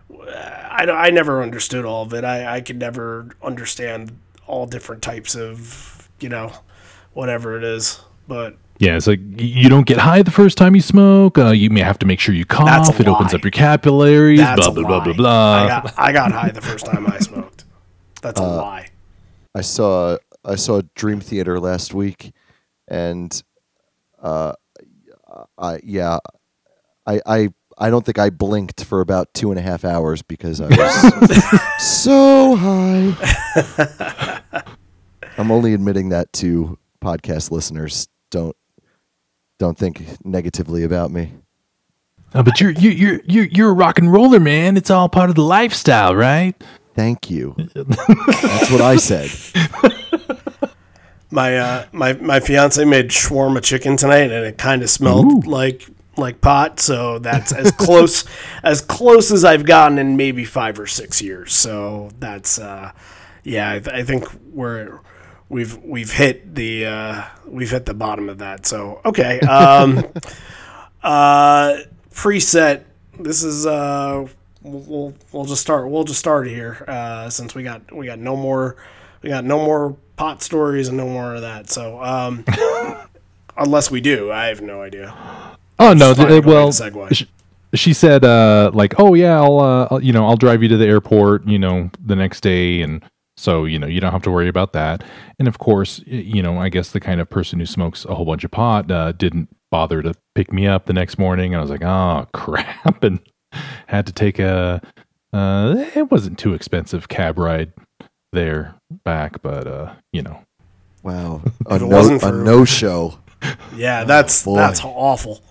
I, 0.09 0.85
I 0.89 1.09
never 1.09 1.41
understood 1.41 1.85
all 1.85 2.03
of 2.03 2.13
it. 2.13 2.23
I, 2.23 2.57
I 2.57 2.61
could 2.61 2.79
never 2.79 3.29
understand 3.41 4.17
all 4.45 4.65
different 4.65 5.01
types 5.01 5.35
of 5.35 6.09
you 6.19 6.29
know 6.29 6.51
whatever 7.13 7.57
it 7.57 7.63
is. 7.63 7.99
But 8.27 8.57
yeah 8.79 8.95
it's 8.95 9.07
like 9.07 9.19
you 9.37 9.69
don't 9.69 9.85
get 9.87 9.97
high 9.97 10.21
the 10.21 10.31
first 10.31 10.57
time 10.57 10.75
you 10.75 10.81
smoke 10.81 11.37
uh, 11.37 11.51
you 11.51 11.69
may 11.69 11.81
have 11.81 11.97
to 11.99 12.05
make 12.05 12.19
sure 12.19 12.33
you 12.35 12.45
That's 12.45 12.89
a 12.89 12.91
cough 12.91 12.99
it 12.99 13.07
opens 13.07 13.33
up 13.33 13.43
your 13.43 13.51
capillaries 13.51 14.39
that's 14.39 14.59
blah 14.59 14.67
a 14.69 14.71
blah 14.71 14.83
blah 14.83 14.97
lie. 14.97 15.03
blah 15.03 15.13
blah 15.13 15.53
I 15.53 15.67
got 15.67 15.93
I 15.99 16.11
got 16.11 16.31
high 16.31 16.49
the 16.51 16.61
first 16.61 16.85
time 16.85 17.07
I 17.07 17.17
smoked 17.19 17.65
that's 18.21 18.39
a 18.39 18.43
Uh, 18.43 18.55
lie 18.57 18.89
I 19.55 19.61
saw 19.61 20.17
I 20.45 20.55
saw 20.55 20.81
Dream 20.95 21.19
Theater 21.19 21.59
last 21.59 21.93
week, 21.93 22.31
and 22.87 23.41
uh, 24.21 24.53
I 25.57 25.79
yeah, 25.83 26.19
I 27.07 27.19
I 27.25 27.49
I 27.77 27.89
don't 27.89 28.05
think 28.05 28.17
I 28.19 28.29
blinked 28.29 28.83
for 28.85 29.01
about 29.01 29.33
two 29.33 29.49
and 29.51 29.59
a 29.59 29.63
half 29.63 29.83
hours 29.83 30.21
because 30.21 30.61
I 30.61 30.67
was 30.67 31.61
so 31.79 32.55
high. 32.55 34.41
I'm 35.37 35.51
only 35.51 35.73
admitting 35.73 36.09
that 36.09 36.31
to 36.33 36.77
podcast 37.03 37.51
listeners. 37.51 38.07
Don't 38.31 38.55
don't 39.59 39.77
think 39.77 40.03
negatively 40.25 40.83
about 40.83 41.11
me. 41.11 41.33
Uh, 42.33 42.43
but 42.43 42.59
you're 42.59 42.71
you 42.71 42.89
you're 42.89 43.21
you're 43.25 43.45
you're 43.45 43.69
a 43.69 43.73
rock 43.73 43.97
and 43.97 44.11
roller 44.11 44.39
man 44.39 44.75
it's 44.75 44.91
all 44.91 45.07
part 45.07 45.29
of 45.29 45.35
the 45.37 45.41
lifestyle 45.41 46.13
right 46.13 46.61
Thank 46.97 47.29
you. 47.29 47.55
That's 47.75 48.71
what 48.71 48.81
I 48.81 48.95
said. 48.95 49.29
My 51.29 51.57
uh, 51.57 51.85
my 51.91 52.13
my 52.13 52.39
fiance 52.39 52.83
made 52.85 53.09
shawarma 53.09 53.61
chicken 53.61 53.97
tonight, 53.97 54.31
and 54.31 54.45
it 54.45 54.57
kind 54.57 54.81
of 54.81 54.89
smelled 54.89 55.45
like 55.45 55.85
like 56.15 56.39
pot, 56.39 56.79
so 56.79 57.19
that's 57.19 57.51
as 57.51 57.69
close 57.77 58.23
as 58.63 58.81
close 58.81 59.29
as 59.29 59.43
I've 59.43 59.65
gotten 59.65 59.97
in 59.99 60.15
maybe 60.15 60.45
five 60.45 60.79
or 60.79 60.87
six 60.87 61.21
years. 61.21 61.53
So 61.53 62.11
that's 62.17 62.57
uh, 62.57 62.93
yeah, 63.43 63.73
I, 63.73 63.79
th- 63.79 63.93
I 63.93 64.03
think 64.03 64.23
we're 64.53 65.01
we've 65.49 65.77
we've 65.83 66.11
hit 66.11 66.55
the 66.55 66.85
uh, 66.85 67.23
we've 67.45 67.71
hit 67.71 67.85
the 67.85 67.93
bottom 67.93 68.29
of 68.29 68.37
that. 68.39 68.65
So 68.65 69.01
okay, 69.05 69.39
um, 69.41 69.99
uh, 71.03 71.77
preset. 72.11 72.83
This 73.19 73.43
is 73.43 73.65
uh, 73.65 74.27
we'll, 74.61 75.13
we'll 75.31 75.45
just 75.45 75.61
start. 75.61 75.89
We'll 75.89 76.03
just 76.03 76.19
start 76.19 76.47
here 76.47 76.83
uh, 76.87 77.29
since 77.29 77.55
we 77.55 77.63
got 77.63 77.91
we 77.95 78.05
got 78.05 78.19
no 78.19 78.35
more 78.35 78.75
we 79.21 79.29
got 79.29 79.43
no 79.43 79.57
more 79.63 79.95
pot 80.15 80.41
stories 80.41 80.87
and 80.87 80.97
no 80.97 81.07
more 81.07 81.35
of 81.35 81.41
that. 81.41 81.69
So 81.69 82.01
um, 82.03 82.45
unless 83.57 83.89
we 83.91 84.01
do, 84.01 84.31
I 84.31 84.45
have 84.47 84.61
no 84.61 84.81
idea. 84.81 85.13
Oh 85.79 85.93
no, 85.93 86.13
th- 86.13 86.43
well, 86.43 86.69
ahead 86.69 86.93
segue. 86.93 87.15
sh- 87.15 87.25
she 87.73 87.93
said 87.93 88.23
uh 88.23 88.71
like, 88.73 88.99
"Oh 88.99 89.13
yeah, 89.13 89.39
I'll 89.41 89.59
uh 89.59 89.87
I'll- 89.91 90.03
you 90.03 90.13
know, 90.13 90.25
I'll 90.25 90.37
drive 90.37 90.61
you 90.63 90.69
to 90.69 90.77
the 90.77 90.87
airport, 90.87 91.47
you 91.47 91.59
know, 91.59 91.89
the 92.03 92.15
next 92.15 92.41
day 92.41 92.81
and 92.81 93.03
so, 93.37 93.65
you 93.65 93.79
know, 93.79 93.87
you 93.87 93.99
don't 94.01 94.11
have 94.11 94.23
to 94.23 94.31
worry 94.31 94.47
about 94.49 94.73
that." 94.73 95.03
And 95.39 95.47
of 95.47 95.59
course, 95.59 96.01
you 96.05 96.41
know, 96.41 96.59
I 96.59 96.69
guess 96.69 96.91
the 96.91 96.99
kind 96.99 97.21
of 97.21 97.29
person 97.29 97.59
who 97.59 97.65
smokes 97.65 98.05
a 98.05 98.15
whole 98.15 98.25
bunch 98.25 98.43
of 98.43 98.51
pot 98.51 98.91
uh 98.91 99.11
didn't 99.13 99.49
bother 99.71 100.01
to 100.01 100.13
pick 100.35 100.51
me 100.51 100.67
up 100.67 100.85
the 100.85 100.93
next 100.93 101.17
morning. 101.17 101.53
And 101.53 101.59
I 101.59 101.61
was 101.61 101.71
like, 101.71 101.83
"Oh, 101.83 102.27
crap." 102.33 103.03
And 103.03 103.19
had 103.87 104.05
to 104.07 104.13
take 104.13 104.39
a 104.39 104.81
uh 105.33 105.75
it 105.95 106.09
wasn't 106.11 106.37
too 106.39 106.53
expensive 106.53 107.07
cab 107.07 107.37
ride 107.37 107.71
there 108.33 108.75
back, 109.03 109.41
but 109.41 109.67
uh, 109.67 109.93
you 110.11 110.21
know, 110.21 110.41
Wow. 111.03 111.41
A 111.67 111.75
it 111.75 111.81
no, 111.81 111.87
wasn't 111.87 112.23
a 112.23 112.31
no 112.31 112.65
show. 112.65 113.19
Yeah, 113.75 114.03
that's 114.03 114.43
boy. 114.43 114.57
that's 114.57 114.81
awful. 114.83 115.41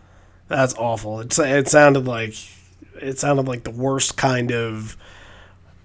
That's 0.49 0.75
awful. 0.75 1.20
It 1.20 1.38
it 1.38 1.68
sounded 1.68 2.07
like 2.07 2.35
it 3.01 3.18
sounded 3.18 3.46
like 3.49 3.64
the 3.64 3.70
worst 3.70 4.16
kind 4.16 4.53
of 4.53 4.96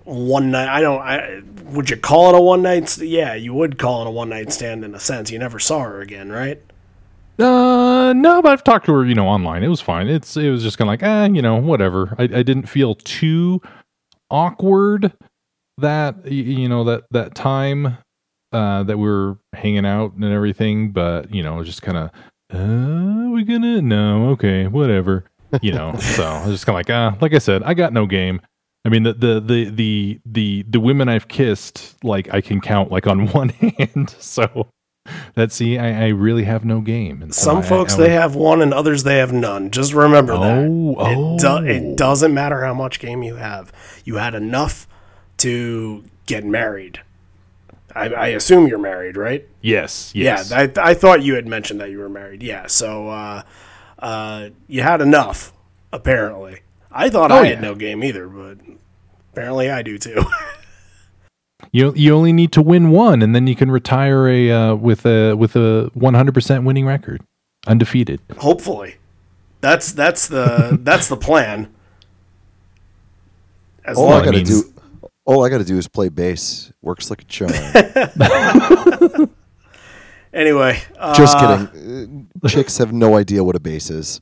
one 0.04 0.52
night. 0.52 0.68
I 0.68 0.82
don't. 0.82 1.02
I 1.02 1.42
would 1.72 1.90
you 1.90 1.98
call 1.98 2.34
it 2.34 2.38
a 2.38 2.42
one 2.42 2.62
night? 2.62 2.98
Yeah, 2.98 3.34
you 3.36 3.54
would 3.54 3.78
call 3.78 4.02
it 4.02 4.08
a 4.08 4.12
one 4.12 4.30
night 4.30 4.52
stand 4.52 4.84
in 4.84 4.96
a 4.96 5.00
sense. 5.00 5.32
You 5.32 5.40
never 5.40 5.60
saw 5.60 5.82
her 5.82 6.02
again, 6.02 6.32
right? 6.32 6.62
Uh, 7.40 8.14
no, 8.14 8.42
but 8.42 8.52
I've 8.52 8.64
talked 8.64 8.86
to 8.86 8.94
her, 8.94 9.06
you 9.06 9.16
know, 9.16 9.28
online. 9.28 9.64
It 9.64 9.70
was 9.70 9.82
fine. 9.82 10.08
It's 10.08 10.38
it 10.38 10.50
was 10.50 10.64
just 10.64 10.78
kind 10.78 10.90
of 10.90 10.94
like, 10.94 11.04
ah, 11.04 11.26
you 11.26 11.42
know, 11.42 11.56
whatever. 11.56 12.16
I, 12.18 12.24
I 12.24 12.44
didn't 12.44 12.68
feel 12.68 12.96
too 12.96 13.62
awkward 14.30 15.14
that 15.78 16.28
you 16.28 16.70
know 16.70 16.84
that 16.86 17.04
that 17.12 17.36
time 17.36 17.98
uh 18.52 18.84
that 18.84 18.98
we 18.98 19.08
were 19.08 19.38
hanging 19.54 19.86
out 19.86 20.14
and 20.14 20.26
everything, 20.26 20.92
but 20.92 21.34
you 21.34 21.42
know, 21.42 21.64
just 21.64 21.82
kind 21.82 21.98
of, 21.98 22.10
uh, 22.54 23.30
we 23.32 23.44
gonna 23.44 23.82
no, 23.82 24.30
okay, 24.32 24.68
whatever, 24.68 25.26
you 25.62 25.74
know. 25.74 25.96
so 25.98 26.24
I 26.24 26.46
was 26.46 26.56
just 26.56 26.66
kind 26.66 26.76
of 26.76 26.80
like, 26.80 26.90
ah, 26.90 27.18
like 27.22 27.34
I 27.34 27.40
said, 27.40 27.64
I 27.64 27.74
got 27.74 27.94
no 27.94 28.06
game. 28.06 28.42
I 28.84 28.89
mean, 28.89 29.04
the, 29.04 29.13
the 29.13 29.39
the 29.39 29.70
the 29.70 30.20
the 30.26 30.65
the 30.67 30.80
women 30.80 31.08
I've 31.10 31.28
kissed, 31.28 32.04
like 32.04 32.34
I 32.34 32.41
can 32.41 32.62
count 32.62 32.91
like 32.91 33.06
on 33.08 33.28
one 33.32 33.50
hand. 33.50 34.10
So 34.20 34.67
that 35.36 35.52
see, 35.52 35.78
I, 35.78 36.06
I 36.06 36.08
really 36.10 36.44
have 36.46 36.63
no 36.65 36.80
game. 36.82 37.22
And 37.22 37.34
so 37.34 37.41
Some 37.44 37.58
I- 37.58 37.62
folks 37.62 37.94
I 37.94 37.98
they 37.98 38.04
would- 38.04 38.12
have 38.12 38.36
one, 38.36 38.62
and 38.62 38.74
others 38.74 39.04
they 39.04 39.17
have 39.17 39.32
none. 39.34 39.70
Just 39.72 39.94
remember 39.94 40.34
that. 40.34 40.65
Oh, 40.67 41.36
It, 41.36 41.39
do, 41.39 41.48
oh. 41.48 41.63
it 41.63 41.96
doesn't 41.98 42.34
matter 42.34 42.63
how 42.63 42.74
much 42.74 43.00
game 43.00 43.22
you 43.24 43.36
have. 43.36 43.72
You 44.04 44.15
had 44.15 44.34
enough 44.36 44.88
to 45.38 46.04
get 46.26 46.44
married. 46.44 47.02
I, 47.94 48.06
I 48.10 48.28
assume 48.28 48.67
you're 48.67 48.78
married, 48.80 49.17
right? 49.17 49.48
Yes, 49.62 50.12
yes. 50.15 50.50
Yeah, 50.52 50.60
I, 50.78 50.91
I 50.91 50.94
thought 50.94 51.24
you 51.24 51.36
had 51.36 51.46
mentioned 51.46 51.82
that 51.82 51.89
you 51.91 52.00
were 52.00 52.08
married. 52.10 52.41
Yeah, 52.41 52.67
so 52.67 53.10
uh, 53.10 53.44
uh, 54.00 54.50
you 54.67 54.82
had 54.82 55.02
enough, 55.02 55.52
apparently. 55.91 56.62
I 56.91 57.10
thought 57.10 57.32
Oh, 57.32 57.36
I 57.38 57.43
yeah. 57.43 57.49
had 57.51 57.62
no 57.62 57.75
game 57.75 58.04
either, 58.04 58.27
but 58.27 58.58
apparently 59.32 59.69
I 59.69 59.82
do 59.82 59.97
too. 59.97 60.23
you 61.71 61.93
you 61.95 62.13
only 62.13 62.34
need 62.34 62.51
to 62.54 62.62
win 62.62 62.89
one, 62.91 63.21
and 63.21 63.34
then 63.36 63.47
you 63.47 63.56
can 63.56 63.71
retire 63.71 64.27
a 64.27 64.51
uh, 64.51 64.75
with 64.75 65.06
a 65.06 65.36
with 65.36 65.56
a 65.56 65.89
one 65.93 66.13
hundred 66.13 66.34
percent 66.34 66.63
winning 66.65 66.86
record, 66.86 67.21
undefeated. 67.67 68.19
Hopefully, 68.38 68.95
that's 69.62 69.91
that's 69.93 70.27
the 70.27 70.77
that's 70.84 71.08
the 71.08 71.17
plan. 71.17 71.73
As 73.86 73.97
All 73.97 74.08
Well, 74.10 74.21
I 74.21 74.25
gotta 74.25 74.38
means- 74.38 74.63
do, 74.63 74.73
all 75.25 75.45
I 75.45 75.49
gotta 75.49 75.63
do 75.63 75.77
is 75.77 75.88
play 75.88 76.10
bass. 76.10 76.71
Works 76.82 77.10
like 77.10 77.21
a 77.21 77.25
charm. 77.25 77.51
anyway, 80.34 80.82
uh, 80.97 81.15
Just 81.15 81.38
kidding. 81.38 82.27
Uh, 82.43 82.47
Chicks 82.47 82.77
have 82.77 82.91
no 82.93 83.15
idea 83.17 83.43
what 83.43 83.56
a 83.56 83.60
bass 83.60 83.89
is. 83.89 84.21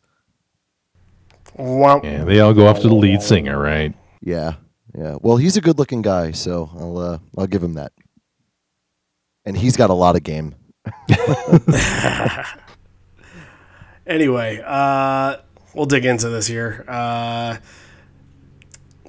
Womp- 1.60 2.04
Yeah, 2.04 2.24
they 2.24 2.39
all 2.39 2.54
go 2.54 2.67
after 2.67 2.88
the 2.88 2.95
lead 2.95 3.22
singer, 3.22 3.60
right? 3.60 3.93
Yeah, 4.22 4.54
yeah. 4.98 5.17
Well, 5.22 5.38
he's 5.38 5.58
a 5.58 5.62
good-looking 5.62 6.02
guy, 6.02 6.32
so 6.32 6.69
I'll 6.78 6.98
uh, 6.98 7.19
I'll 7.38 7.48
give 7.48 7.62
him 7.63 7.74
that. 7.76 7.91
And 9.45 9.58
he's 9.58 9.76
got 9.78 9.89
a 9.89 9.93
lot 9.93 10.15
of 10.15 10.24
game. 10.24 10.56
Anyway, 14.08 14.62
uh, 14.65 15.38
we'll 15.76 15.86
dig 15.86 16.06
into 16.06 16.30
this 16.30 16.48
here. 16.48 16.84
Uh, 16.88 17.58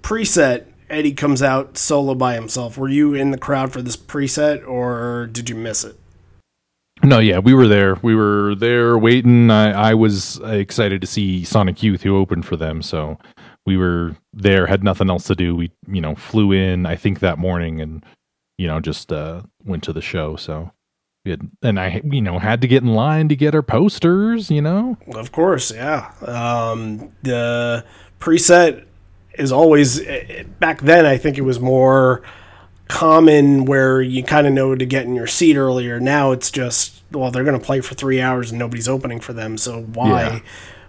preset. 0.02 0.66
Eddie 0.90 1.12
comes 1.12 1.40
out 1.42 1.78
solo 1.78 2.14
by 2.16 2.34
himself. 2.34 2.76
Were 2.76 2.88
you 2.88 3.14
in 3.14 3.30
the 3.30 3.38
crowd 3.38 3.72
for 3.72 3.80
this 3.80 3.96
preset, 3.96 4.66
or 4.66 5.28
did 5.30 5.48
you 5.48 5.54
miss 5.54 5.84
it? 5.84 5.96
No, 7.02 7.18
yeah, 7.18 7.38
we 7.38 7.54
were 7.54 7.66
there. 7.66 7.96
We 8.02 8.14
were 8.14 8.54
there 8.54 8.98
waiting. 8.98 9.50
I, 9.50 9.90
I 9.90 9.94
was 9.94 10.38
excited 10.40 11.00
to 11.00 11.06
see 11.06 11.44
Sonic 11.44 11.82
Youth, 11.82 12.02
who 12.02 12.16
opened 12.16 12.44
for 12.44 12.56
them. 12.56 12.82
So 12.82 13.18
we 13.66 13.76
were 13.76 14.16
there, 14.32 14.66
had 14.66 14.84
nothing 14.84 15.08
else 15.08 15.24
to 15.24 15.34
do. 15.34 15.56
We, 15.56 15.72
you 15.86 16.00
know, 16.00 16.14
flew 16.14 16.52
in, 16.52 16.86
I 16.86 16.96
think 16.96 17.20
that 17.20 17.38
morning 17.38 17.80
and, 17.80 18.04
you 18.58 18.66
know, 18.66 18.80
just 18.80 19.12
uh, 19.12 19.42
went 19.64 19.82
to 19.84 19.92
the 19.92 20.02
show. 20.02 20.36
So 20.36 20.72
had, 21.24 21.50
and 21.62 21.78
I, 21.78 22.02
you 22.04 22.20
know, 22.20 22.38
had 22.38 22.60
to 22.62 22.68
get 22.68 22.82
in 22.82 22.94
line 22.94 23.28
to 23.28 23.36
get 23.36 23.54
our 23.54 23.62
posters, 23.62 24.50
you 24.50 24.62
know? 24.62 24.96
Of 25.14 25.32
course, 25.32 25.72
yeah. 25.72 26.12
Um, 26.22 27.12
the 27.22 27.84
preset 28.18 28.84
is 29.34 29.52
always 29.52 30.00
eh, 30.00 30.44
back 30.58 30.82
then. 30.82 31.06
I 31.06 31.16
think 31.16 31.38
it 31.38 31.42
was 31.42 31.60
more 31.60 32.22
common 32.90 33.64
where 33.64 34.02
you 34.02 34.22
kind 34.22 34.46
of 34.46 34.52
know 34.52 34.74
to 34.74 34.84
get 34.84 35.04
in 35.06 35.14
your 35.14 35.26
seat 35.26 35.56
earlier. 35.56 35.98
Now 36.00 36.32
it's 36.32 36.50
just 36.50 37.02
well, 37.12 37.30
they're 37.30 37.44
going 37.44 37.58
to 37.58 37.64
play 37.64 37.80
for 37.80 37.94
three 37.94 38.20
hours 38.20 38.50
and 38.50 38.58
nobody's 38.58 38.88
opening 38.88 39.20
for 39.20 39.32
them. 39.32 39.56
So 39.58 39.80
why 39.82 40.08
Yeah. 40.22 40.40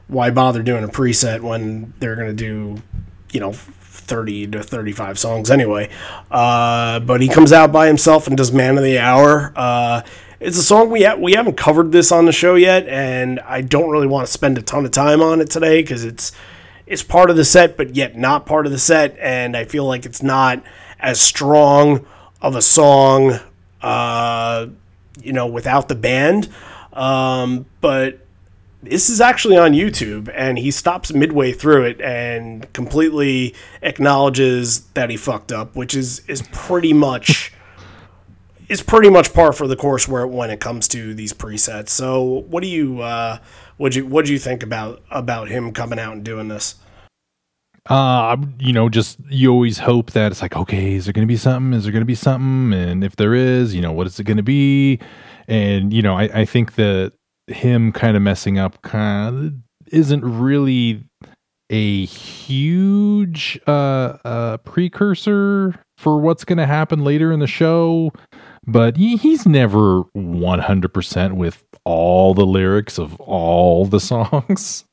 why 0.07 0.29
bother 0.31 0.61
doing 0.61 0.83
a 0.83 0.87
preset 0.87 1.39
when 1.41 1.93
they're 1.99 2.15
going 2.15 2.27
to 2.27 2.33
do 2.33 2.81
you 3.31 3.39
know. 3.39 3.53
30 3.93 4.47
to 4.47 4.61
35 4.63 5.17
songs 5.17 5.49
anyway. 5.49 5.89
Uh, 6.29 6.99
but 6.99 7.21
he 7.21 7.29
comes 7.29 7.53
out 7.53 7.71
by 7.71 7.87
himself 7.87 8.27
and 8.27 8.35
does 8.35 8.51
Man 8.51 8.77
of 8.77 8.83
the 8.83 8.99
Hour. 8.99 9.53
Uh, 9.55 10.01
it's 10.41 10.57
a 10.57 10.63
song 10.63 10.89
we 10.89 11.03
ha- 11.03 11.15
we 11.15 11.33
haven't 11.33 11.55
covered 11.55 11.93
this 11.93 12.11
on 12.11 12.25
the 12.25 12.33
show 12.33 12.55
yet, 12.55 12.85
and 12.89 13.39
I 13.41 13.61
don't 13.61 13.89
really 13.89 14.07
want 14.07 14.27
to 14.27 14.31
spend 14.33 14.57
a 14.57 14.61
ton 14.61 14.83
of 14.85 14.91
time 14.91 15.21
on 15.21 15.39
it 15.39 15.49
today 15.49 15.81
because 15.81 16.03
it's 16.03 16.33
it's 16.85 17.03
part 17.03 17.29
of 17.29 17.37
the 17.37 17.45
set, 17.45 17.77
but 17.77 17.95
yet 17.95 18.17
not 18.17 18.45
part 18.45 18.65
of 18.65 18.73
the 18.73 18.79
set, 18.79 19.15
and 19.19 19.55
I 19.55 19.63
feel 19.63 19.85
like 19.85 20.05
it's 20.05 20.21
not 20.23 20.61
as 21.01 21.19
strong 21.19 22.05
of 22.41 22.55
a 22.55 22.61
song, 22.61 23.39
uh, 23.81 24.67
you 25.21 25.33
know, 25.33 25.47
without 25.47 25.89
the 25.89 25.95
band. 25.95 26.49
Um, 26.93 27.65
but 27.81 28.19
this 28.83 29.09
is 29.09 29.21
actually 29.21 29.57
on 29.57 29.73
YouTube, 29.73 30.31
and 30.33 30.57
he 30.57 30.71
stops 30.71 31.13
midway 31.13 31.51
through 31.51 31.85
it 31.85 32.01
and 32.01 32.71
completely 32.73 33.53
acknowledges 33.81 34.81
that 34.93 35.09
he 35.09 35.17
fucked 35.17 35.51
up, 35.51 35.75
which 35.75 35.95
is 35.95 36.19
is 36.27 36.41
pretty 36.51 36.93
much 36.93 37.53
is 38.69 38.81
pretty 38.81 39.09
much 39.09 39.33
par 39.33 39.53
for 39.53 39.67
the 39.67 39.75
course 39.75 40.07
where 40.07 40.25
when 40.25 40.49
it 40.49 40.59
comes 40.59 40.87
to 40.87 41.13
these 41.13 41.33
presets. 41.33 41.89
So, 41.89 42.23
what 42.23 42.63
do 42.63 42.69
you 42.69 43.01
uh, 43.01 43.37
what 43.77 43.95
you 43.95 44.05
what 44.05 44.25
do 44.25 44.33
you 44.33 44.39
think 44.39 44.63
about 44.63 45.01
about 45.11 45.49
him 45.49 45.73
coming 45.73 45.99
out 45.99 46.13
and 46.13 46.23
doing 46.23 46.47
this? 46.47 46.75
Uh 47.89 48.38
you 48.60 48.72
know 48.72 48.89
just 48.89 49.17
you 49.30 49.52
always 49.52 49.80
hope 49.80 50.12
that 50.12 50.32
it's 50.32 50.41
like 50.41 50.56
okay 50.56 50.94
is 50.94 51.06
there 51.06 51.13
gonna 51.13 51.26
be 51.28 51.38
something? 51.38 51.74
Is 51.74 51.84
there 51.84 51.94
gonna 51.94 52.06
be 52.06 52.15
something? 52.15 52.78
And 52.78 53.04
if 53.04 53.15
there 53.15 53.34
is 53.34 53.74
you 53.74 53.82
know 53.82 53.91
what 53.91 54.08
is 54.08 54.20
it 54.20 54.24
gonna 54.26 54.44
be? 54.44 55.00
And 55.48 55.91
you 55.91 56.02
know 56.02 56.15
i, 56.17 56.24
I 56.41 56.46
think 56.46 56.76
that 56.76 57.13
him 57.48 57.92
kind 57.92 58.15
of 58.15 58.21
messing 58.23 58.60
up 58.60 58.82
kind 58.82 59.46
of 59.46 59.54
isn't 59.94 60.23
really 60.23 61.04
a 61.69 62.06
huge 62.06 63.60
uh 63.67 64.17
uh 64.25 64.58
precursor 64.58 65.73
for 65.98 66.19
what's 66.19 66.44
gonna 66.46 66.67
happen 66.67 67.04
later 67.04 67.32
in 67.32 67.40
the 67.40 67.48
show 67.48 68.12
but 68.67 68.96
he, 68.98 69.17
he's 69.17 69.48
never 69.48 70.04
100% 70.15 71.34
with 71.34 71.65
all 71.84 72.34
the 72.36 72.46
lyrics 72.46 73.00
of 73.00 73.19
all 73.21 73.86
the 73.86 74.00
songs 74.12 74.86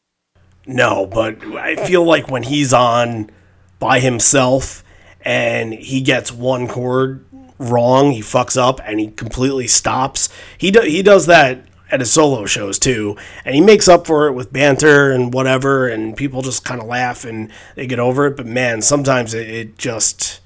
No, 0.69 1.07
but 1.07 1.43
I 1.57 1.77
feel 1.77 2.05
like 2.05 2.31
when 2.31 2.43
he's 2.43 2.75
on 2.75 3.31
by 3.79 4.01
himself 4.01 4.85
and 5.23 5.73
he 5.73 6.03
gets 6.03 6.31
one 6.31 6.69
chord 6.69 7.25
wrong, 7.59 8.13
he 8.13 8.21
fucks 8.21 8.55
up 8.57 8.79
and 8.85 9.01
he 9.01 9.09
completely 9.09 9.67
stops. 9.67 10.29
He 10.59 10.71
do, 10.71 10.83
he 10.83 11.03
does 11.03 11.25
that 11.25 11.65
at 11.91 12.01
his 12.01 12.13
solo 12.13 12.45
shows 12.45 12.79
too, 12.79 13.17
and 13.47 13.55
he 13.55 13.63
makes 13.63 13.89
up 13.89 14.07
for 14.07 14.29
it 14.29 14.33
with 14.33 14.53
banter 14.53 15.11
and 15.11 15.33
whatever, 15.33 15.89
and 15.89 16.15
people 16.15 16.43
just 16.43 16.67
kind 16.67 16.83
of 16.83 16.87
laugh 16.87 17.25
and 17.25 17.51
they 17.75 17.87
get 17.87 17.99
over 17.99 18.27
it. 18.27 18.37
But 18.37 18.45
man, 18.45 18.83
sometimes 18.83 19.33
it, 19.33 19.49
it 19.49 19.79
just 19.79 20.41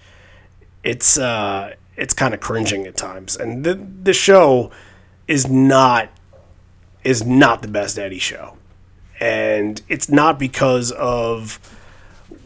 it's 0.84 1.18
uh, 1.18 1.74
it's 1.96 2.14
kind 2.14 2.32
of 2.32 2.38
cringing 2.38 2.86
at 2.86 2.96
times, 2.96 3.36
and 3.36 3.64
the 3.64 3.74
the 3.74 4.12
show 4.12 4.70
is 5.26 5.48
not 5.48 6.10
is 7.02 7.26
not 7.26 7.62
the 7.62 7.68
best 7.68 7.98
Eddie 7.98 8.20
show, 8.20 8.56
and 9.22 9.80
it's 9.88 10.08
not 10.08 10.36
because 10.36 10.90
of 10.90 11.60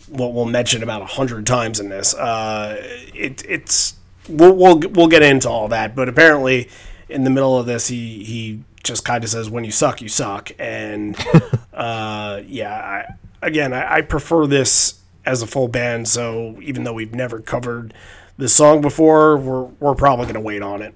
what 0.08 0.34
we'll 0.34 0.44
mention 0.44 0.82
about 0.82 1.00
a 1.00 1.06
hundred 1.06 1.46
times 1.46 1.80
in 1.80 1.88
this. 1.88 2.12
Uh, 2.12 2.76
it, 3.14 3.42
it's 3.48 3.94
we'll, 4.28 4.52
we'll 4.52 4.78
we'll 4.90 5.08
get 5.08 5.22
into 5.22 5.48
all 5.48 5.68
that, 5.68 5.96
but 5.96 6.06
apparently, 6.06 6.68
in 7.08 7.24
the 7.24 7.30
middle 7.30 7.58
of 7.58 7.64
this, 7.64 7.88
he 7.88 8.22
he 8.24 8.62
just 8.84 9.06
kind 9.06 9.24
of 9.24 9.30
says, 9.30 9.48
"When 9.48 9.64
you 9.64 9.70
suck, 9.70 10.02
you 10.02 10.10
suck," 10.10 10.50
and 10.58 11.16
uh, 11.72 12.42
yeah, 12.46 12.74
I, 12.74 13.14
again, 13.40 13.72
I, 13.72 13.94
I 13.94 14.00
prefer 14.02 14.46
this 14.46 15.00
as 15.24 15.40
a 15.40 15.46
full 15.46 15.68
band. 15.68 16.06
So 16.08 16.58
even 16.60 16.84
though 16.84 16.92
we've 16.92 17.14
never 17.14 17.40
covered 17.40 17.94
this 18.36 18.54
song 18.54 18.82
before, 18.82 19.38
we're 19.38 19.62
we're 19.62 19.94
probably 19.94 20.26
gonna 20.26 20.42
wait 20.42 20.60
on 20.60 20.82
it 20.82 20.94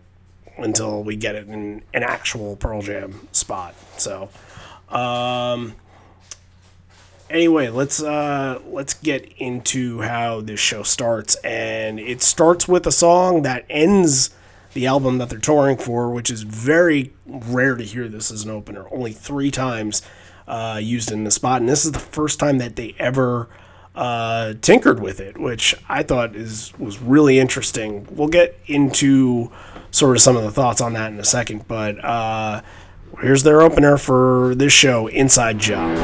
until 0.58 1.02
we 1.02 1.16
get 1.16 1.36
it 1.36 1.48
in 1.48 1.82
an 1.94 2.02
actual 2.02 2.54
Pearl 2.56 2.82
Jam 2.82 3.28
spot. 3.32 3.74
So. 3.96 4.28
Um, 4.90 5.74
anyway, 7.28 7.68
let's 7.68 8.02
uh, 8.02 8.60
let's 8.66 8.94
get 8.94 9.32
into 9.38 10.00
how 10.00 10.40
this 10.40 10.60
show 10.60 10.82
starts, 10.82 11.36
and 11.36 11.98
it 12.00 12.22
starts 12.22 12.68
with 12.68 12.86
a 12.86 12.92
song 12.92 13.42
that 13.42 13.64
ends 13.70 14.30
the 14.72 14.86
album 14.86 15.18
that 15.18 15.30
they're 15.30 15.38
touring 15.38 15.76
for, 15.76 16.10
which 16.10 16.30
is 16.30 16.42
very 16.42 17.12
rare 17.26 17.76
to 17.76 17.84
hear 17.84 18.08
this 18.08 18.30
as 18.30 18.44
an 18.44 18.50
opener. 18.50 18.86
Only 18.92 19.12
three 19.12 19.50
times 19.50 20.02
uh, 20.46 20.78
used 20.82 21.10
in 21.10 21.24
the 21.24 21.30
spot, 21.30 21.60
and 21.60 21.68
this 21.68 21.84
is 21.84 21.92
the 21.92 21.98
first 21.98 22.38
time 22.38 22.58
that 22.58 22.76
they 22.76 22.94
ever 22.98 23.48
uh, 23.94 24.54
tinkered 24.60 25.00
with 25.00 25.20
it, 25.20 25.38
which 25.38 25.74
I 25.88 26.02
thought 26.02 26.36
is 26.36 26.72
was 26.78 27.00
really 27.00 27.38
interesting. 27.38 28.06
We'll 28.10 28.28
get 28.28 28.58
into 28.66 29.50
sort 29.90 30.16
of 30.16 30.22
some 30.22 30.36
of 30.36 30.44
the 30.44 30.52
thoughts 30.52 30.80
on 30.80 30.92
that 30.92 31.12
in 31.12 31.18
a 31.18 31.24
second, 31.24 31.66
but 31.66 32.02
uh, 32.04 32.62
here's 33.22 33.42
their 33.42 33.62
opener 33.62 33.96
for 33.96 34.54
this 34.54 34.72
show, 34.72 35.06
Inside 35.08 35.58
Job. 35.58 35.96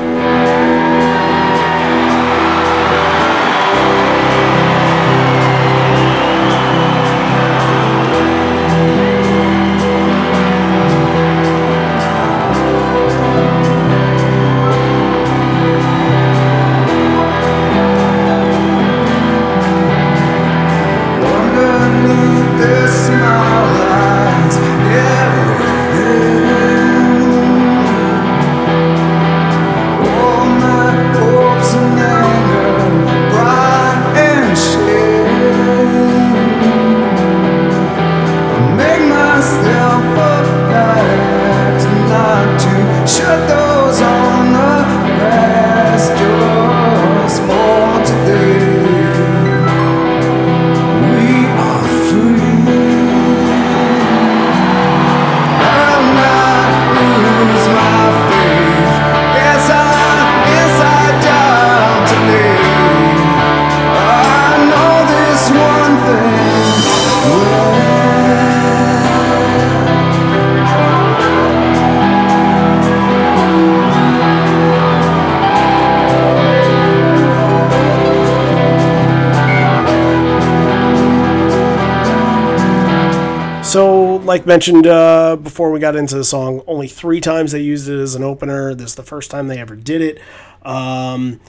Like 84.37 84.45
mentioned 84.45 84.87
uh, 84.87 85.37
before 85.37 85.71
we 85.71 85.81
got 85.81 85.97
into 85.97 86.15
the 86.15 86.23
song, 86.23 86.61
only 86.67 86.89
three 86.89 87.23
times 87.23 87.53
they 87.53 87.63
used 87.63 87.89
it 87.89 87.99
as 87.99 88.15
an 88.15 88.23
opener. 88.23 88.75
This 88.75 88.91
is 88.91 88.95
the 88.95 89.03
first 89.03 89.31
time 89.31 89.49
they 89.49 89.59
ever 89.59 89.75
did 89.75 90.03
it. 90.03 90.21
Um, 90.61 91.41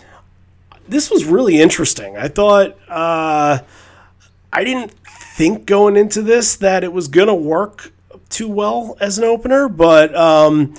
this 0.88 1.12
was 1.12 1.26
really 1.26 1.60
interesting. 1.60 2.16
I 2.16 2.30
thought 2.30 2.78
uh, 2.88 3.60
I 4.54 4.64
didn't 4.64 4.94
think 5.36 5.66
going 5.66 5.98
into 5.98 6.22
this 6.22 6.56
that 6.56 6.86
it 6.86 6.94
was 6.94 7.10
gonna 7.10 7.36
work 7.36 7.92
too 8.30 8.48
well 8.48 8.96
as 9.02 9.18
an 9.18 9.26
opener, 9.26 9.68
but 9.68 10.16
um, 10.16 10.74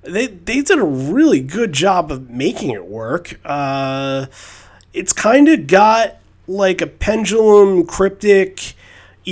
they 0.00 0.28
they 0.28 0.62
did 0.62 0.78
a 0.78 0.82
really 0.82 1.40
good 1.40 1.74
job 1.74 2.10
of 2.10 2.30
making 2.30 2.70
it 2.70 2.86
work. 2.86 3.38
Uh, 3.44 4.28
it's 4.94 5.12
kind 5.12 5.46
of 5.46 5.66
got 5.66 6.16
like 6.48 6.80
a 6.80 6.86
pendulum 6.86 7.84
cryptic 7.84 8.69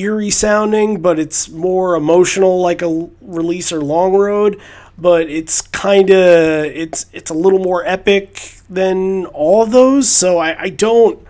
eerie 0.01 0.31
sounding, 0.31 1.01
but 1.01 1.19
it's 1.19 1.49
more 1.49 1.97
emotional, 1.97 2.61
like 2.61 2.83
a 2.83 3.09
release 3.21 3.73
or 3.73 3.81
long 3.81 4.15
road. 4.15 4.61
But 4.97 5.31
it's 5.31 5.63
kind 5.63 6.11
of 6.11 6.65
it's 6.65 7.07
it's 7.13 7.31
a 7.31 7.35
little 7.35 7.61
more 7.61 7.85
epic 7.87 8.59
than 8.69 9.27
all 9.27 9.65
those. 9.67 10.09
So 10.09 10.39
I, 10.39 10.63
I 10.63 10.69
don't. 10.71 11.25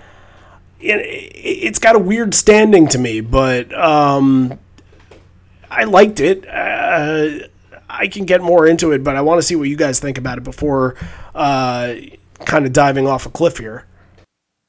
It, 0.80 0.96
it's 1.34 1.78
got 1.78 1.96
a 1.96 1.98
weird 1.98 2.34
standing 2.34 2.88
to 2.88 2.98
me, 2.98 3.20
but 3.20 3.76
um, 3.78 4.58
I 5.70 5.84
liked 5.84 6.20
it. 6.20 6.48
Uh, 6.48 7.48
I 7.88 8.08
can 8.08 8.24
get 8.24 8.40
more 8.42 8.66
into 8.66 8.92
it, 8.92 9.02
but 9.02 9.16
I 9.16 9.22
want 9.22 9.38
to 9.38 9.42
see 9.42 9.56
what 9.56 9.68
you 9.68 9.76
guys 9.76 9.98
think 9.98 10.18
about 10.18 10.38
it 10.38 10.44
before 10.44 10.94
uh, 11.34 11.94
kind 12.44 12.66
of 12.66 12.72
diving 12.72 13.06
off 13.06 13.26
a 13.26 13.30
cliff 13.30 13.58
here. 13.58 13.84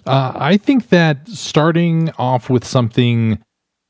Uh, 0.06 0.34
I 0.36 0.58
think 0.58 0.90
that 0.90 1.28
starting 1.28 2.10
off 2.18 2.50
with 2.50 2.66
something 2.66 3.40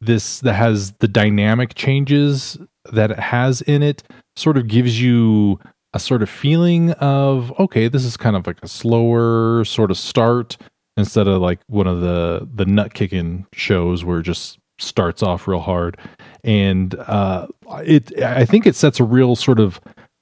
this 0.02 0.40
that 0.42 0.54
has 0.54 0.94
the 1.00 1.08
dynamic 1.08 1.76
changes 1.76 2.58
that 2.92 3.12
it 3.12 3.20
has 3.20 3.62
in 3.62 3.84
it 3.84 4.04
sort 4.36 4.58
of 4.58 4.68
gives 4.68 5.02
you 5.02 5.60
a 5.94 6.00
sort 6.00 6.22
of 6.22 6.30
feeling 6.30 6.92
of 6.94 7.58
okay, 7.60 7.88
this 7.88 8.06
is 8.06 8.18
kind 8.18 8.36
of 8.36 8.46
like 8.48 8.60
a 8.62 8.68
slower 8.68 9.64
sort 9.66 9.92
of 9.92 9.98
start 9.98 10.58
instead 10.98 11.28
of 11.28 11.42
like 11.42 11.60
one 11.68 11.88
of 11.88 12.02
the 12.02 12.48
the 12.54 12.66
nut 12.66 12.94
kicking 12.94 13.46
shows 13.54 14.04
where 14.04 14.20
it 14.20 14.24
just 14.24 14.60
starts 14.78 15.22
off 15.24 15.48
real 15.48 15.60
hard. 15.60 15.98
And 16.44 16.96
uh 16.96 17.48
it 17.84 18.22
i 18.24 18.46
think 18.46 18.66
it 18.66 18.76
sets 18.76 19.00
a 19.00 19.04
real 19.04 19.36
sort 19.36 19.60
of 19.60 19.80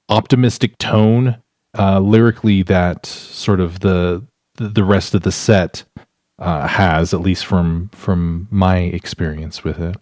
optimistic 0.08 0.76
tone 0.78 1.36
uh 1.78 2.00
lyrically 2.00 2.62
that 2.62 3.06
sort 3.06 3.60
of 3.60 3.80
the 3.80 4.24
the, 4.56 4.68
the 4.68 4.84
rest 4.84 5.14
of 5.14 5.22
the 5.22 5.32
set 5.32 5.84
uh, 6.38 6.66
has, 6.66 7.12
at 7.12 7.20
least 7.20 7.46
from 7.46 7.88
from 7.92 8.48
my 8.50 8.78
experience 8.78 9.64
with 9.64 9.78
it. 9.80 9.96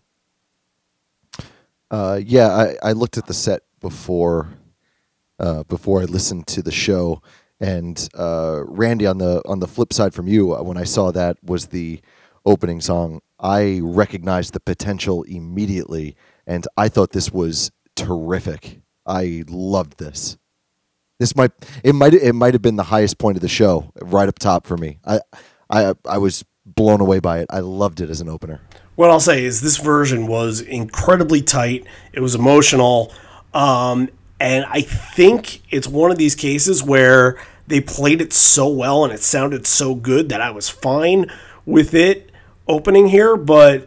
Uh, 1.91 2.20
yeah, 2.22 2.49
I, 2.49 2.91
I 2.91 2.93
looked 2.93 3.16
at 3.16 3.26
the 3.26 3.34
set 3.34 3.62
before 3.80 4.49
uh, 5.39 5.62
before 5.64 6.03
I 6.03 6.05
listened 6.05 6.47
to 6.49 6.62
the 6.62 6.72
show, 6.72 7.22
and 7.61 8.09
uh, 8.18 8.62
Randy 8.66 9.07
on 9.07 9.18
the 9.18 9.43
on 9.47 9.61
the 9.61 9.68
flip 9.68 9.93
side 9.93 10.14
from 10.14 10.28
you, 10.28 10.55
uh, 10.55 10.62
when 10.62 10.76
I 10.76 10.84
saw 10.84 11.11
that 11.12 11.37
was 11.43 11.66
the 11.66 12.01
opening 12.45 12.80
song, 12.80 13.20
I 13.41 13.80
recognized 13.82 14.53
the 14.53 14.61
potential 14.61 15.22
immediately, 15.24 16.16
and 16.47 16.66
I 16.76 16.89
thought 16.89 17.12
this 17.12 17.32
was 17.32 17.70
terrific. 17.95 18.80
I 19.07 19.45
loved 19.49 19.99
this. 19.99 20.37
This 21.18 21.34
might 21.34 21.53
it 21.82 21.95
might 21.95 22.14
it 22.14 22.34
might 22.34 22.55
have 22.55 22.62
been 22.62 22.76
the 22.76 22.82
highest 22.82 23.18
point 23.18 23.37
of 23.37 23.43
the 23.43 23.49
show, 23.49 23.93
right 24.03 24.28
up 24.28 24.39
top 24.39 24.66
for 24.66 24.76
me. 24.76 24.99
I 25.05 25.20
I 25.71 25.95
I 26.05 26.19
was 26.19 26.45
blown 26.64 27.01
away 27.01 27.21
by 27.21 27.41
it. 27.41 27.47
I 27.51 27.61
loved 27.61 28.01
it 28.01 28.11
as 28.11 28.21
an 28.21 28.29
opener. 28.29 28.61
What 28.97 29.11
I'll 29.11 29.21
say 29.21 29.45
is 29.45 29.61
this 29.61 29.77
version 29.77 30.27
was 30.27 30.61
incredibly 30.61 31.43
tight. 31.43 31.87
It 32.12 32.21
was 32.21 32.35
emotional. 32.35 33.12
Um, 33.53 34.09
and 34.41 34.64
I 34.69 34.81
think 34.81 35.62
it's 35.71 35.87
one 35.87 36.11
of 36.11 36.19
these 36.19 36.35
cases 36.35 36.83
where 36.83 37.39
they 37.67 37.81
played 37.81 38.21
it 38.21 38.33
so 38.33 38.69
well 38.69 39.05
and 39.05 39.12
it 39.12 39.21
sounded 39.21 39.67
so 39.67 39.95
good 39.95 40.29
that 40.29 40.41
I 40.41 40.51
was 40.51 40.69
fine 40.69 41.31
with 41.64 41.95
it 41.95 42.31
opening 42.69 43.09
here, 43.09 43.37
but 43.37 43.87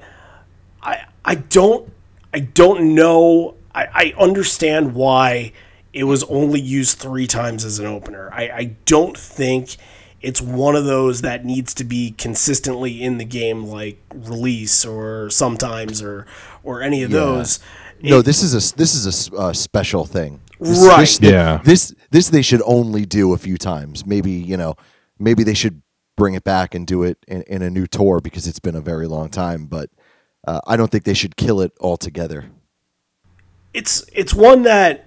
I 0.82 1.06
I 1.24 1.36
don't 1.36 1.92
I 2.34 2.40
don't 2.40 2.96
know 2.96 3.56
I, 3.74 3.88
I 3.94 4.14
understand 4.18 4.94
why 4.94 5.54
it 5.94 6.04
was 6.04 6.24
only 6.26 6.60
used 6.60 6.98
three 6.98 7.28
times 7.28 7.66
as 7.66 7.80
an 7.80 7.86
opener. 7.86 8.30
I, 8.32 8.50
I 8.50 8.64
don't 8.86 9.18
think 9.18 9.78
it's 10.22 10.41
one 10.41 10.76
of 10.76 10.86
those 10.86 11.22
that 11.22 11.45
needs 11.45 11.74
to 11.76 11.84
be 11.84 12.11
consistently 12.11 13.01
in 13.03 13.17
the 13.17 13.26
game, 13.26 13.65
like 13.65 13.99
release 14.13 14.86
or 14.86 15.30
sometimes 15.30 16.01
or 16.01 16.26
or 16.63 16.82
any 16.82 17.03
of 17.03 17.11
those. 17.11 17.59
No, 18.01 18.20
It- 18.20 18.26
this 18.26 18.43
is 18.43 18.53
a 18.53 18.76
this 18.78 18.95
is 18.95 19.05
a 19.05 19.09
s- 19.09 19.30
uh, 19.38 19.53
special 19.53 20.05
thing. 20.05 20.39
This, 20.59 20.86
Right. 20.86 20.99
This, 20.99 21.20
Yeah. 21.22 21.61
This 21.63 21.93
this 22.11 22.30
they 22.30 22.41
should 22.41 22.61
only 22.65 23.05
do 23.05 23.34
a 23.34 23.38
few 23.38 23.57
times. 23.57 24.05
Maybe 24.05 24.32
you 24.32 24.57
know, 24.57 24.76
maybe 25.17 25.43
they 25.43 25.53
should 25.53 25.82
bring 26.17 26.34
it 26.34 26.43
back 26.43 26.76
and 26.76 26.86
do 26.86 27.03
it 27.03 27.17
in, 27.30 27.43
in 27.43 27.61
a 27.61 27.70
new 27.70 27.88
tour 27.88 28.20
because 28.20 28.45
it's 28.45 28.59
been 28.59 28.76
a 28.76 28.82
very 28.82 29.07
long 29.07 29.30
time. 29.30 29.67
But 29.67 29.89
uh, 30.45 30.59
I 30.67 30.76
don't 30.76 30.91
think 30.91 31.05
they 31.05 31.13
should 31.13 31.38
kill 31.38 31.61
it 31.61 31.72
altogether. 31.80 32.45
it's 33.74 34.03
it's 34.13 34.34
one 34.34 34.63
that 34.63 35.05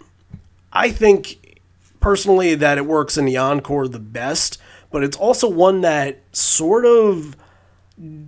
I 0.72 0.90
think 0.90 1.60
personally 2.00 2.54
that 2.54 2.78
it 2.78 2.86
works 2.86 3.16
in 3.18 3.24
the 3.26 3.36
encore 3.36 3.88
the 3.88 3.98
best, 3.98 4.58
but 4.93 5.03
it's 5.03 5.16
also 5.16 5.49
one 5.49 5.80
that 5.80 6.20
sort 6.32 6.84
of 6.84 7.36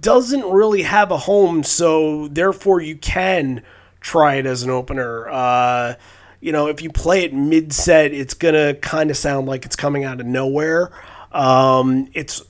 doesn't 0.00 0.44
really 0.44 0.82
have 0.82 1.10
a 1.10 1.18
home, 1.18 1.62
so 1.62 2.28
therefore 2.28 2.80
you 2.80 2.96
can 2.96 3.62
try 4.00 4.36
it 4.36 4.46
as 4.46 4.62
an 4.62 4.70
opener. 4.70 5.28
Uh, 5.28 5.94
you 6.40 6.52
know, 6.52 6.66
if 6.66 6.82
you 6.82 6.90
play 6.90 7.24
it 7.24 7.32
mid 7.32 7.72
set, 7.72 8.12
it's 8.12 8.34
gonna 8.34 8.74
kind 8.74 9.10
of 9.10 9.16
sound 9.16 9.46
like 9.46 9.64
it's 9.64 9.76
coming 9.76 10.04
out 10.04 10.20
of 10.20 10.26
nowhere. 10.26 10.90
Um, 11.32 12.08
it's 12.12 12.42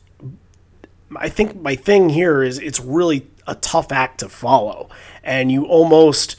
I 1.17 1.29
think 1.29 1.61
my 1.61 1.77
thing 1.77 2.09
here 2.09 2.43
is 2.43 2.59
it's 2.59 2.81
really 2.81 3.27
a 3.47 3.55
tough 3.55 3.93
act 3.93 4.21
to 4.21 4.29
follow, 4.29 4.89
and 5.23 5.51
you 5.53 5.65
almost 5.65 6.37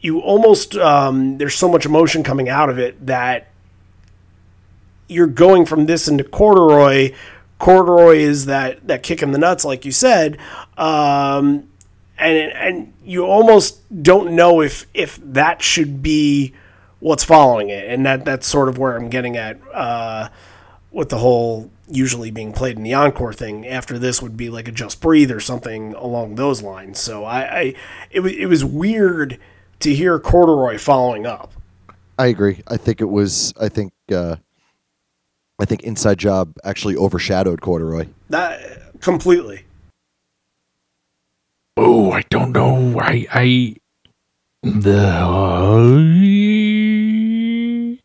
you 0.00 0.20
almost 0.20 0.76
um, 0.76 1.38
there's 1.38 1.54
so 1.54 1.68
much 1.68 1.84
emotion 1.84 2.22
coming 2.22 2.48
out 2.48 2.70
of 2.70 2.78
it 2.78 3.06
that 3.06 3.47
you're 5.08 5.26
going 5.26 5.66
from 5.66 5.86
this 5.86 6.06
into 6.06 6.24
corduroy. 6.24 7.12
Corduroy 7.58 8.16
is 8.16 8.46
that 8.46 8.86
that 8.86 9.02
kick 9.02 9.22
in 9.22 9.32
the 9.32 9.38
nuts, 9.38 9.64
like 9.64 9.84
you 9.84 9.90
said, 9.90 10.38
um, 10.76 11.68
and 12.18 12.52
and 12.52 12.92
you 13.04 13.24
almost 13.24 13.80
don't 14.02 14.36
know 14.36 14.60
if 14.60 14.86
if 14.94 15.18
that 15.22 15.62
should 15.62 16.02
be 16.02 16.52
what's 17.00 17.24
following 17.24 17.68
it, 17.70 17.88
and 17.88 18.06
that 18.06 18.24
that's 18.24 18.46
sort 18.46 18.68
of 18.68 18.78
where 18.78 18.96
I'm 18.96 19.08
getting 19.08 19.36
at 19.36 19.58
uh, 19.72 20.28
with 20.92 21.08
the 21.08 21.18
whole 21.18 21.70
usually 21.90 22.30
being 22.30 22.52
played 22.52 22.76
in 22.76 22.82
the 22.82 22.94
encore 22.94 23.32
thing. 23.32 23.66
After 23.66 23.98
this 23.98 24.22
would 24.22 24.36
be 24.36 24.50
like 24.50 24.68
a 24.68 24.72
just 24.72 25.00
breathe 25.00 25.32
or 25.32 25.40
something 25.40 25.94
along 25.94 26.36
those 26.36 26.62
lines. 26.62 27.00
So 27.00 27.24
I, 27.24 27.58
I 27.58 27.74
it 28.10 28.20
was 28.20 28.32
it 28.34 28.46
was 28.46 28.64
weird 28.64 29.38
to 29.80 29.94
hear 29.94 30.20
corduroy 30.20 30.78
following 30.78 31.26
up. 31.26 31.52
I 32.18 32.26
agree. 32.26 32.62
I 32.68 32.76
think 32.76 33.00
it 33.00 33.08
was. 33.08 33.52
I 33.60 33.68
think. 33.68 33.92
Uh, 34.12 34.36
I 35.58 35.64
think 35.64 35.82
Inside 35.82 36.18
Job 36.18 36.52
actually 36.64 36.96
overshadowed 36.96 37.60
Corduroy. 37.60 38.06
That 38.30 39.00
completely. 39.00 39.64
Oh, 41.76 42.12
I 42.12 42.22
don't 42.30 42.52
know. 42.52 42.98
I 43.00 43.26
I 43.32 43.76
the 44.62 44.98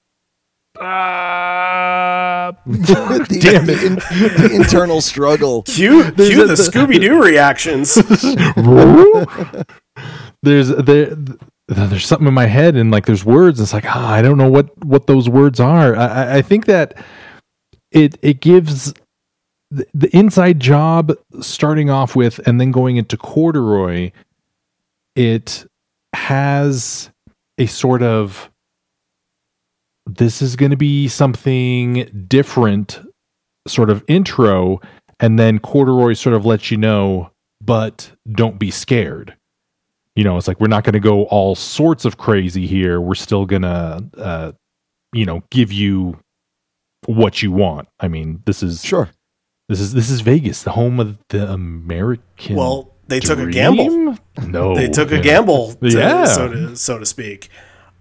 uh, 0.79 2.51
the, 2.65 3.27
Damn 3.41 3.65
the, 3.67 3.85
in, 3.85 3.95
the 3.95 4.49
internal 4.55 5.01
struggle. 5.01 5.63
Cue, 5.63 6.11
cue 6.13 6.43
a- 6.43 6.47
the 6.47 6.53
Scooby 6.55 6.99
Doo 6.99 7.21
reactions. 7.23 7.95
there's 10.43 10.69
there 10.69 11.15
there's 11.67 12.05
something 12.05 12.27
in 12.27 12.33
my 12.33 12.45
head 12.47 12.75
and 12.75 12.91
like 12.91 13.05
there's 13.05 13.25
words. 13.25 13.59
It's 13.59 13.73
like 13.73 13.85
ah, 13.87 14.11
I 14.11 14.21
don't 14.21 14.37
know 14.37 14.49
what 14.49 14.75
what 14.85 15.07
those 15.07 15.29
words 15.29 15.59
are. 15.59 15.95
I, 15.95 16.05
I- 16.07 16.35
I 16.37 16.41
think 16.41 16.65
that 16.65 16.97
it 17.93 18.17
it 18.21 18.41
gives 18.41 18.93
the, 19.71 19.87
the 19.93 20.15
inside 20.15 20.59
job 20.59 21.13
starting 21.39 21.89
off 21.89 22.15
with 22.15 22.39
and 22.45 22.59
then 22.59 22.71
going 22.71 22.97
into 22.97 23.17
corduroy. 23.17 24.11
It 25.15 25.65
has 26.13 27.11
a 27.57 27.67
sort 27.67 28.01
of 28.03 28.49
this 30.05 30.41
is 30.41 30.55
going 30.55 30.71
to 30.71 30.77
be 30.77 31.07
something 31.07 32.25
different 32.27 32.99
sort 33.67 33.89
of 33.89 34.03
intro 34.07 34.81
and 35.19 35.39
then 35.39 35.59
corduroy 35.59 36.13
sort 36.13 36.35
of 36.35 36.45
lets 36.45 36.71
you 36.71 36.77
know 36.77 37.31
but 37.61 38.11
don't 38.33 38.59
be 38.59 38.69
scared 38.69 39.35
you 40.15 40.23
know 40.23 40.37
it's 40.37 40.47
like 40.47 40.59
we're 40.59 40.67
not 40.67 40.83
going 40.83 40.93
to 40.93 40.99
go 40.99 41.23
all 41.25 41.55
sorts 41.55 42.03
of 42.03 42.17
crazy 42.17 42.67
here 42.67 42.99
we're 42.99 43.15
still 43.15 43.45
going 43.45 43.61
to 43.61 44.03
uh 44.17 44.51
you 45.13 45.25
know 45.25 45.41
give 45.49 45.71
you 45.71 46.19
what 47.07 47.41
you 47.41 47.51
want 47.51 47.87
i 47.99 48.07
mean 48.07 48.41
this 48.45 48.61
is 48.63 48.83
Sure. 48.83 49.09
this 49.69 49.79
is 49.79 49.93
this 49.93 50.09
is 50.09 50.21
vegas 50.21 50.63
the 50.63 50.71
home 50.71 50.99
of 50.99 51.17
the 51.29 51.51
american 51.51 52.55
Well, 52.55 52.91
they 53.07 53.19
took 53.19 53.39
a 53.39 53.49
gamble. 53.51 54.17
no 54.47 54.75
They 54.79 54.87
took 54.87 55.11
a 55.11 55.19
gamble, 55.19 55.73
to, 55.73 55.89
Yeah. 55.89 56.25
so 56.25 56.47
to 56.47 56.75
so 56.75 56.97
to 56.99 57.05
speak. 57.05 57.49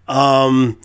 Um, 0.09 0.81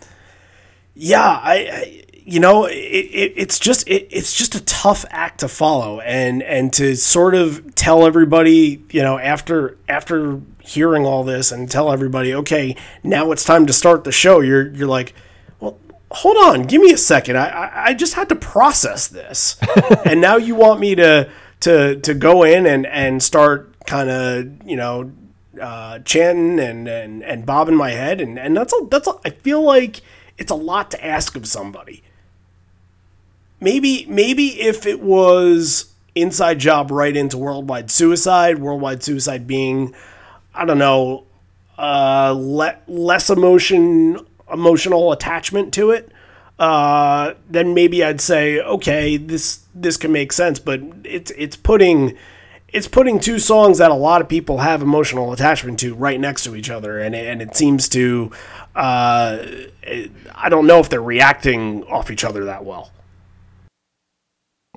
yeah, 0.96 1.22
I, 1.44 1.54
I 1.72 2.04
you 2.26 2.40
know, 2.42 2.66
it, 2.66 2.74
it, 2.74 3.34
it's 3.38 3.58
just 3.60 3.88
it, 3.88 4.08
it's 4.12 4.34
just 4.34 4.54
a 4.56 4.64
tough 4.66 5.06
act 5.12 5.40
to 5.42 5.48
follow, 5.48 6.00
and 6.02 6.44
and 6.44 6.74
to 6.74 6.96
sort 6.96 7.36
of 7.36 7.74
tell 7.76 8.06
everybody, 8.06 8.84
you 8.92 9.02
know, 9.02 9.18
after 9.18 9.78
after 9.88 10.42
hearing 10.62 11.06
all 11.06 11.24
this, 11.24 11.52
and 11.52 11.70
tell 11.72 11.92
everybody, 11.92 12.34
okay, 12.34 12.76
now 13.04 13.32
it's 13.32 13.46
time 13.46 13.66
to 13.68 13.74
start 13.74 14.04
the 14.04 14.12
show. 14.12 14.42
You're 14.42 14.74
you're 14.74 14.88
like, 14.88 15.14
hold 16.12 16.38
on, 16.38 16.64
give 16.64 16.82
me 16.82 16.92
a 16.92 16.98
second. 16.98 17.38
I 17.38 17.48
I, 17.48 17.86
I 17.88 17.94
just 17.94 18.14
had 18.14 18.30
to 18.30 18.36
process 18.36 19.08
this, 19.08 19.58
and 20.06 20.22
now 20.22 20.38
you 20.38 20.56
want 20.56 20.80
me 20.80 20.96
to 20.96 21.30
to 21.62 22.00
to 22.00 22.14
go 22.14 22.44
in 22.44 22.66
and 22.66 22.86
and 22.86 23.22
start 23.22 23.74
kind 23.86 24.10
of 24.10 24.68
you 24.68 24.76
know 24.76 25.12
uh, 25.62 26.00
chanting 26.00 26.60
and, 26.60 26.88
and 26.88 27.24
and 27.24 27.46
bobbing 27.46 27.76
my 27.76 27.92
head, 27.92 28.22
and 28.22 28.38
and 28.40 28.56
that's 28.56 28.74
a, 28.74 28.86
that's 28.90 29.08
a, 29.08 29.14
I 29.26 29.32
feel 29.32 29.62
like 29.62 30.02
it's 30.38 30.52
a 30.52 30.56
lot 30.56 30.92
to 30.92 31.06
ask 31.06 31.36
of 31.36 31.48
somebody. 31.48 32.04
Maybe 33.60 34.06
maybe 34.08 34.62
if 34.62 34.86
it 34.86 35.02
was 35.02 35.94
inside 36.14 36.60
job 36.60 36.92
right 36.92 37.16
into 37.16 37.38
worldwide 37.38 37.92
suicide, 37.92 38.60
worldwide 38.60 39.04
suicide 39.04 39.48
being 39.48 39.94
I 40.54 40.66
don't 40.66 40.78
know 40.78 41.26
uh, 41.78 42.34
le- 42.36 42.78
less 42.88 43.30
emotion 43.30 44.26
emotional 44.52 45.12
attachment 45.12 45.74
to 45.76 45.92
it. 45.92 46.12
Uh, 46.60 47.34
then 47.50 47.74
maybe 47.74 48.04
I'd 48.04 48.22
say, 48.22 48.60
okay, 48.60 49.18
this 49.18 49.62
this 49.76 49.98
can 49.98 50.12
make 50.12 50.32
sense. 50.34 50.60
But 50.60 50.82
it's 51.04 51.32
it's 51.38 51.56
putting 51.56 52.18
it's 52.70 52.88
putting 52.88 53.20
two 53.20 53.40
songs 53.40 53.78
that 53.78 53.92
a 53.92 53.96
lot 53.96 54.22
of 54.22 54.28
people 54.28 54.58
have 54.60 54.82
emotional 54.82 55.32
attachment 55.32 55.80
to 55.80 55.94
right 55.96 56.20
next 56.20 56.44
to 56.46 56.56
each 56.56 56.70
other, 56.70 57.00
and 57.00 57.16
and 57.16 57.42
it 57.42 57.56
seems 57.56 57.88
to 57.90 58.32
uh, 58.76 59.38
it- 59.84 60.12
I 60.36 60.50
don't 60.50 60.68
know 60.68 60.80
if 60.80 60.90
they're 60.90 61.02
reacting 61.02 61.84
off 61.86 62.12
each 62.12 62.24
other 62.24 62.46
that 62.46 62.66
well. 62.66 62.92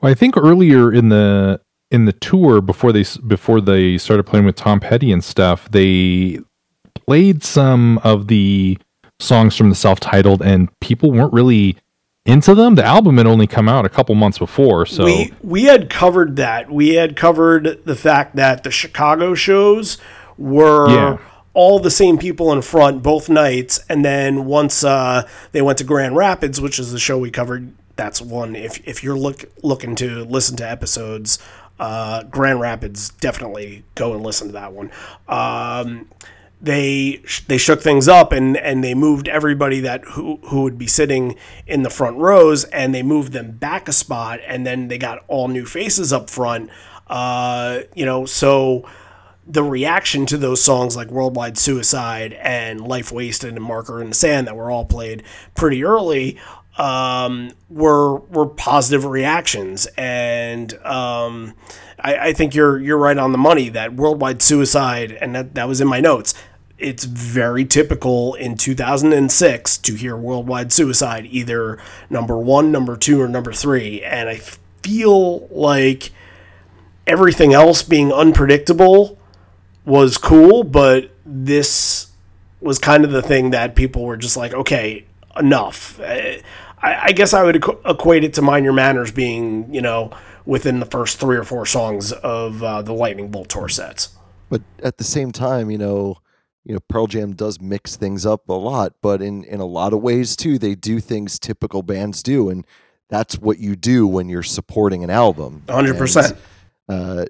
Well, 0.02 0.10
I 0.10 0.14
think 0.14 0.36
earlier 0.36 0.92
in 0.92 1.08
the 1.08 1.60
in 1.90 2.04
the 2.04 2.12
tour 2.12 2.60
before 2.60 2.92
they 2.92 3.04
before 3.26 3.60
they 3.60 3.98
started 3.98 4.24
playing 4.24 4.44
with 4.46 4.56
Tom 4.56 4.80
Petty 4.80 5.12
and 5.12 5.22
stuff, 5.24 5.70
they 5.70 6.40
played 7.06 7.42
some 7.42 7.98
of 7.98 8.28
the 8.28 8.78
songs 9.20 9.56
from 9.56 9.68
the 9.68 9.74
self-titled, 9.74 10.42
and 10.42 10.68
people 10.80 11.12
weren't 11.12 11.32
really 11.32 11.76
into 12.26 12.54
them. 12.54 12.74
The 12.74 12.84
album 12.84 13.16
had 13.16 13.26
only 13.26 13.46
come 13.46 13.68
out 13.68 13.84
a 13.84 13.88
couple 13.88 14.14
months 14.14 14.38
before, 14.38 14.86
so 14.86 15.04
we 15.04 15.32
we 15.42 15.64
had 15.64 15.88
covered 15.90 16.36
that. 16.36 16.70
We 16.70 16.94
had 16.94 17.16
covered 17.16 17.80
the 17.84 17.96
fact 17.96 18.36
that 18.36 18.62
the 18.64 18.70
Chicago 18.70 19.34
shows 19.34 19.98
were 20.36 20.90
Yeah. 20.90 21.16
all 21.54 21.78
the 21.78 21.90
same 21.90 22.18
people 22.18 22.52
in 22.52 22.62
front 22.62 23.02
both 23.02 23.28
nights, 23.28 23.80
and 23.88 24.04
then 24.04 24.44
once 24.46 24.84
uh, 24.84 25.26
they 25.52 25.62
went 25.62 25.78
to 25.78 25.84
Grand 25.84 26.14
Rapids, 26.16 26.60
which 26.60 26.78
is 26.78 26.92
the 26.92 26.98
show 26.98 27.18
we 27.18 27.30
covered, 27.30 27.72
that's 27.96 28.20
one. 28.20 28.54
If 28.54 28.86
if 28.86 29.02
you're 29.02 29.16
look 29.18 29.44
looking 29.62 29.94
to 29.96 30.24
listen 30.24 30.56
to 30.58 30.68
episodes, 30.70 31.38
uh, 31.78 32.22
Grand 32.24 32.60
Rapids 32.60 33.10
definitely 33.20 33.84
go 33.94 34.12
and 34.14 34.22
listen 34.22 34.48
to 34.48 34.52
that 34.52 34.72
one. 34.72 34.90
Um, 35.26 36.06
they 36.60 37.22
they 37.48 37.56
shook 37.56 37.80
things 37.80 38.06
up 38.06 38.32
and 38.32 38.56
and 38.56 38.84
they 38.84 38.94
moved 38.94 39.28
everybody 39.28 39.80
that 39.80 40.04
who 40.04 40.38
who 40.44 40.62
would 40.62 40.76
be 40.76 40.86
sitting 40.86 41.36
in 41.66 41.82
the 41.82 41.90
front 41.90 42.16
rows 42.18 42.64
and 42.64 42.94
they 42.94 43.02
moved 43.02 43.32
them 43.32 43.52
back 43.52 43.88
a 43.88 43.92
spot 43.92 44.40
and 44.46 44.66
then 44.66 44.88
they 44.88 44.98
got 44.98 45.24
all 45.26 45.48
new 45.48 45.64
faces 45.64 46.12
up 46.12 46.28
front 46.28 46.68
uh 47.08 47.80
you 47.94 48.04
know 48.04 48.26
so 48.26 48.86
the 49.46 49.62
reaction 49.64 50.26
to 50.26 50.36
those 50.38 50.62
songs 50.62 50.96
like 50.96 51.10
Worldwide 51.10 51.58
Suicide 51.58 52.34
and 52.34 52.80
Life 52.80 53.10
Wasted 53.10 53.54
and 53.54 53.64
Marker 53.64 54.00
in 54.00 54.10
the 54.10 54.14
Sand 54.14 54.46
that 54.46 54.54
were 54.54 54.70
all 54.70 54.84
played 54.84 55.24
pretty 55.56 55.82
early 55.82 56.38
um, 56.78 57.52
were 57.68 58.16
were 58.16 58.46
positive 58.46 59.04
reactions, 59.04 59.86
and 59.98 60.72
um, 60.86 61.54
I, 61.98 62.28
I 62.28 62.32
think 62.32 62.54
you're 62.54 62.78
you're 62.78 62.96
right 62.96 63.18
on 63.18 63.32
the 63.32 63.38
money 63.38 63.68
that 63.70 63.94
Worldwide 63.94 64.40
Suicide 64.40 65.12
and 65.12 65.34
that 65.34 65.54
that 65.54 65.68
was 65.68 65.80
in 65.80 65.88
my 65.88 66.00
notes. 66.00 66.34
It's 66.80 67.04
very 67.04 67.64
typical 67.64 68.34
in 68.34 68.56
2006 68.56 69.78
to 69.78 69.94
hear 69.94 70.16
worldwide 70.16 70.72
suicide 70.72 71.26
either 71.26 71.78
number 72.08 72.38
one, 72.38 72.72
number 72.72 72.96
two, 72.96 73.20
or 73.20 73.28
number 73.28 73.52
three. 73.52 74.02
And 74.02 74.28
I 74.28 74.36
feel 74.82 75.46
like 75.48 76.10
everything 77.06 77.52
else 77.52 77.82
being 77.82 78.12
unpredictable 78.12 79.18
was 79.84 80.16
cool, 80.18 80.64
but 80.64 81.10
this 81.24 82.10
was 82.60 82.78
kind 82.78 83.04
of 83.04 83.10
the 83.10 83.22
thing 83.22 83.50
that 83.50 83.74
people 83.74 84.04
were 84.04 84.16
just 84.16 84.36
like, 84.36 84.52
okay, 84.52 85.04
enough. 85.36 86.00
I, 86.00 86.42
I 86.82 87.12
guess 87.12 87.34
I 87.34 87.42
would 87.42 87.56
equate 87.56 88.24
it 88.24 88.34
to 88.34 88.42
Mind 88.42 88.64
Your 88.64 88.72
Manners 88.72 89.12
being, 89.12 89.72
you 89.72 89.82
know, 89.82 90.12
within 90.46 90.80
the 90.80 90.86
first 90.86 91.18
three 91.18 91.36
or 91.36 91.44
four 91.44 91.66
songs 91.66 92.12
of 92.12 92.62
uh, 92.62 92.82
the 92.82 92.92
Lightning 92.92 93.30
Bolt 93.30 93.48
tour 93.50 93.68
sets. 93.68 94.16
But 94.48 94.62
at 94.82 94.98
the 94.98 95.04
same 95.04 95.30
time, 95.30 95.70
you 95.70 95.78
know, 95.78 96.18
you 96.70 96.74
know, 96.74 96.80
Pearl 96.86 97.08
Jam 97.08 97.32
does 97.32 97.60
mix 97.60 97.96
things 97.96 98.24
up 98.24 98.48
a 98.48 98.52
lot, 98.52 98.92
but 99.02 99.20
in 99.20 99.42
in 99.42 99.58
a 99.58 99.66
lot 99.66 99.92
of 99.92 100.02
ways 100.02 100.36
too, 100.36 100.56
they 100.56 100.76
do 100.76 101.00
things 101.00 101.36
typical 101.36 101.82
bands 101.82 102.22
do, 102.22 102.48
and 102.48 102.64
that's 103.08 103.36
what 103.40 103.58
you 103.58 103.74
do 103.74 104.06
when 104.06 104.28
you're 104.28 104.44
supporting 104.44 105.02
an 105.02 105.10
album. 105.10 105.64
hundred 105.68 105.98
percent. 105.98 106.38
Uh, 106.88 107.24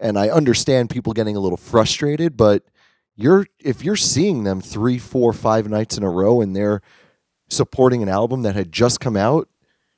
and 0.00 0.18
I 0.18 0.30
understand 0.30 0.88
people 0.88 1.12
getting 1.12 1.36
a 1.36 1.40
little 1.40 1.58
frustrated, 1.58 2.38
but 2.38 2.62
you're 3.16 3.46
if 3.58 3.84
you're 3.84 3.96
seeing 3.96 4.44
them 4.44 4.62
three, 4.62 4.96
four, 4.96 5.34
five 5.34 5.68
nights 5.68 5.98
in 5.98 6.02
a 6.02 6.08
row, 6.08 6.40
and 6.40 6.56
they're 6.56 6.80
supporting 7.50 8.02
an 8.02 8.08
album 8.08 8.44
that 8.44 8.54
had 8.54 8.72
just 8.72 8.98
come 8.98 9.14
out, 9.14 9.46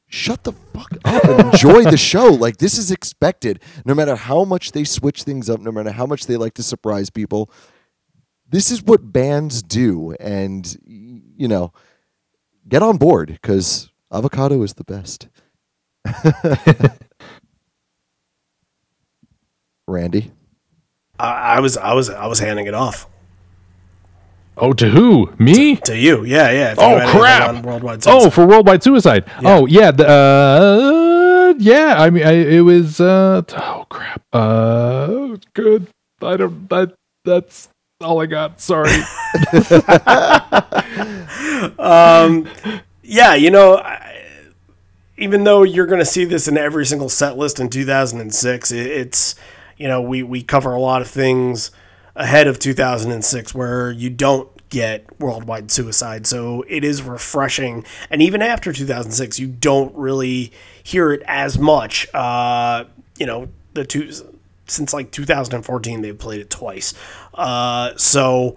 shut 0.09 0.43
the 0.43 0.55
fuck 0.75 0.93
up 1.05 1.25
and 1.25 1.53
enjoy 1.53 1.85
the 1.85 1.97
show. 2.11 2.31
Like 2.31 2.57
this 2.57 2.77
is 2.77 2.91
expected. 2.91 3.63
No 3.85 3.95
matter 3.95 4.17
how 4.17 4.43
much 4.43 4.73
they 4.73 4.83
switch 4.83 5.23
things 5.23 5.49
up, 5.49 5.61
no 5.61 5.71
matter 5.71 5.93
how 5.93 6.05
much 6.05 6.27
they 6.27 6.37
like 6.37 6.55
to 6.55 6.65
surprise 6.65 7.11
people, 7.11 7.49
this 8.49 8.71
is 8.71 8.83
what 8.83 9.13
bands 9.13 9.63
do. 9.63 10.15
And 10.21 10.77
you 10.85 11.49
know, 11.49 11.73
get 12.69 12.83
on 12.83 12.97
board 12.97 13.29
because 13.29 13.91
avocado 14.13 14.63
is 14.63 14.75
the 14.75 14.85
best. 14.85 15.29
Randy. 19.87 20.33
I, 21.19 21.57
I 21.57 21.61
was 21.61 21.77
I 21.77 21.95
was 21.95 22.11
I 22.11 22.27
was 22.27 22.39
handing 22.39 22.67
it 22.67 22.75
off 22.75 23.07
Oh, 24.61 24.73
to 24.73 24.89
who? 24.91 25.33
Me? 25.39 25.77
to 25.77 25.97
you. 25.97 26.25
Yeah, 26.25 26.51
yeah. 26.51 26.75
Oh 26.77 27.01
crap! 27.13 27.49
on 27.49 27.63
Worldwide 27.63 28.03
oh, 28.07 28.29
for 28.29 28.45
worldwide 28.47 28.83
suicide. 28.83 29.25
Oh 29.45 29.67
yeah, 29.67 29.93
the, 29.93 30.09
uh, 30.09 31.55
yeah. 31.59 31.95
I 31.99 32.11
mean, 32.11 32.27
I, 32.27 32.33
it 32.33 32.61
was. 32.61 33.01
Uh, 33.01 33.43
oh 33.57 33.87
crap. 33.89 34.23
Uh, 34.33 35.37
good. 35.55 35.87
I 36.23 36.37
don't. 36.37 36.69
That 36.71 36.95
that's 37.25 37.69
all 38.01 38.21
I 38.21 38.27
got. 38.27 38.61
Sorry. 38.61 38.91
yeah, 43.03 43.35
you 43.35 43.51
know, 43.51 43.79
I, 43.79 44.23
even 45.17 45.43
though 45.43 45.65
you're 45.65 45.87
going 45.87 45.99
to 45.99 46.05
see 46.05 46.25
this 46.25 46.47
in 46.47 46.57
every 46.57 46.87
single 46.87 47.09
set 47.09 47.37
list 47.37 47.59
in 47.59 47.69
2006, 47.69 48.71
it, 48.71 48.87
it's 48.87 49.35
you 49.77 49.89
know 49.89 50.01
we 50.01 50.23
we 50.23 50.45
cover 50.45 50.73
a 50.73 50.81
lot 50.81 51.03
of 51.03 51.09
things 51.09 51.73
ahead 52.15 52.47
of 52.47 52.61
2006 52.61 53.53
where 53.55 53.91
you 53.91 54.11
don't 54.11 54.49
get 54.69 55.05
worldwide 55.19 55.73
suicide. 55.73 56.25
So 56.25 56.65
it 56.69 56.85
is 56.85 57.03
refreshing, 57.03 57.85
and 58.11 58.23
even 58.23 58.43
after 58.43 58.73
2006, 58.73 59.41
you 59.41 59.49
don't 59.49 59.93
really 59.97 60.53
hear 60.85 61.13
it 61.13 61.23
as 61.27 61.59
much. 61.59 62.07
Uh, 62.15 62.85
you 63.19 63.27
know, 63.27 63.49
the 63.75 63.85
two 63.85 64.13
since 64.71 64.93
like 64.93 65.11
2014, 65.11 66.03
they've 66.03 66.19
played 66.19 66.41
it 66.41 66.51
twice. 66.51 66.95
Uh, 67.35 67.97
so 67.97 68.57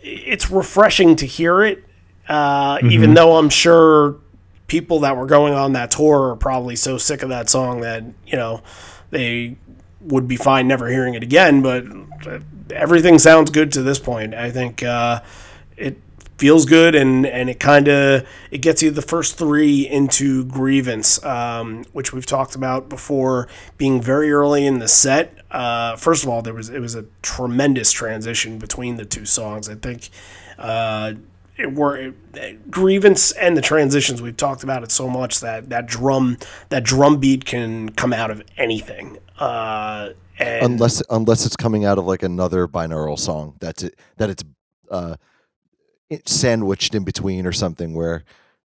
it's 0.00 0.50
refreshing 0.50 1.16
to 1.16 1.26
hear 1.26 1.62
it, 1.62 1.84
uh, 2.28 2.78
even 2.82 3.14
though 3.14 3.36
I'm 3.36 3.48
sure 3.50 4.16
people 4.66 5.00
that 5.00 5.16
were 5.16 5.26
going 5.26 5.54
on 5.54 5.74
that 5.74 5.90
tour 5.90 6.30
are 6.30 6.36
probably 6.36 6.76
so 6.76 6.96
sick 6.96 7.22
of 7.22 7.28
that 7.28 7.50
song 7.50 7.82
that 7.82 8.02
you 8.26 8.36
know 8.36 8.62
they 9.10 9.56
would 10.00 10.26
be 10.26 10.36
fine 10.36 10.66
never 10.66 10.88
hearing 10.88 11.14
it 11.14 11.22
again. 11.22 11.62
But 11.62 11.84
uh, 12.26 12.40
everything 12.70 13.18
sounds 13.18 13.50
good 13.50 13.72
to 13.72 13.82
this 13.82 13.98
point. 13.98 14.34
I 14.34 14.50
think 14.50 14.82
uh, 14.82 15.20
it 15.76 15.98
feels 16.42 16.64
good 16.64 16.96
and 16.96 17.24
and 17.24 17.48
it 17.48 17.60
kind 17.60 17.86
of 17.86 18.26
it 18.50 18.58
gets 18.58 18.82
you 18.82 18.90
the 18.90 19.00
first 19.00 19.38
three 19.38 19.88
into 19.88 20.44
grievance 20.46 21.24
um, 21.24 21.84
which 21.92 22.12
we've 22.12 22.26
talked 22.26 22.56
about 22.56 22.88
before 22.88 23.46
being 23.78 24.02
very 24.02 24.32
early 24.32 24.66
in 24.66 24.80
the 24.80 24.88
set. 24.88 25.38
Uh, 25.52 25.94
first 25.94 26.24
of 26.24 26.28
all 26.28 26.42
there 26.42 26.52
was 26.52 26.68
it 26.68 26.80
was 26.80 26.96
a 26.96 27.04
tremendous 27.22 27.92
transition 27.92 28.58
between 28.58 28.96
the 28.96 29.04
two 29.04 29.24
songs. 29.24 29.68
I 29.68 29.76
think 29.76 30.10
uh, 30.58 31.12
it 31.56 31.72
were 31.76 32.12
it, 32.34 32.68
grievance 32.72 33.30
and 33.30 33.56
the 33.56 33.62
transitions 33.62 34.20
we've 34.20 34.36
talked 34.36 34.64
about 34.64 34.82
it 34.82 34.90
so 34.90 35.08
much 35.08 35.38
that 35.38 35.70
that 35.70 35.86
drum 35.86 36.38
that 36.70 36.82
drum 36.82 37.20
beat 37.20 37.44
can 37.44 37.90
come 37.90 38.12
out 38.12 38.32
of 38.32 38.42
anything. 38.56 39.16
Uh, 39.38 40.08
unless 40.40 41.04
unless 41.08 41.46
it's 41.46 41.54
coming 41.54 41.84
out 41.84 41.98
of 41.98 42.04
like 42.04 42.24
another 42.24 42.66
binaural 42.66 43.16
song 43.16 43.54
that's 43.60 43.84
it 43.84 43.96
that 44.16 44.28
it's 44.28 44.42
uh 44.90 45.14
it 45.14 45.20
sandwiched 46.24 46.94
in 46.94 47.04
between 47.04 47.46
or 47.46 47.52
something 47.52 47.94
where 47.94 48.24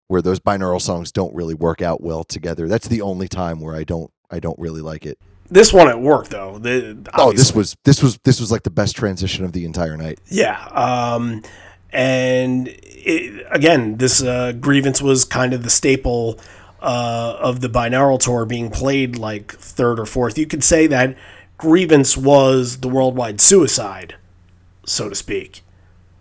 where 0.09 0.23
those 0.23 0.39
binaural 0.39 0.81
songs 0.81 1.11
don't 1.11 1.35
really 1.35 1.55
work 1.55 1.83
out 1.83 2.01
well 2.03 2.25
together 2.25 2.69
that's 2.69 2.89
the 2.89 3.01
only 3.01 3.29
time 3.29 3.61
where 3.61 3.75
i 3.75 3.85
don't 3.85 4.11
i 4.31 4.39
don't 4.39 4.59
really 4.59 4.81
like 4.81 5.05
it 5.05 5.19
this 5.49 5.73
one 5.73 5.89
at 5.89 6.01
work 6.01 6.29
though 6.29 6.59
the, 6.59 6.97
oh 7.15 7.33
this 7.33 7.55
was 7.55 7.77
this 7.85 8.03
was 8.03 8.19
this 8.19 8.41
was 8.41 8.51
like 8.51 8.63
the 8.63 8.71
best 8.71 8.97
transition 8.97 9.45
of 9.45 9.53
the 9.53 9.65
entire 9.65 9.97
night 9.97 10.19
Yeah. 10.29 10.63
Um, 10.73 11.43
and 11.91 12.69
it, 12.69 13.47
again, 13.51 13.97
this 13.97 14.23
uh, 14.23 14.53
grievance 14.53 15.01
was 15.01 15.25
kind 15.25 15.55
of 15.55 15.63
the 15.63 15.71
staple 15.71 16.39
uh, 16.81 17.37
of 17.41 17.61
the 17.61 17.69
binaural 17.69 18.19
tour 18.19 18.45
being 18.45 18.71
played 18.71 19.17
like 19.17 19.53
third 19.53 19.99
or 19.99 20.05
fourth. 20.07 20.37
You 20.37 20.47
could 20.47 20.63
say 20.63 20.87
that 20.89 21.17
grievance 21.57 22.17
was 22.17 22.79
the 22.79 22.89
worldwide 22.89 23.41
suicide, 23.41 24.17
so 24.85 25.09
to 25.09 25.15
speak. 25.15 25.63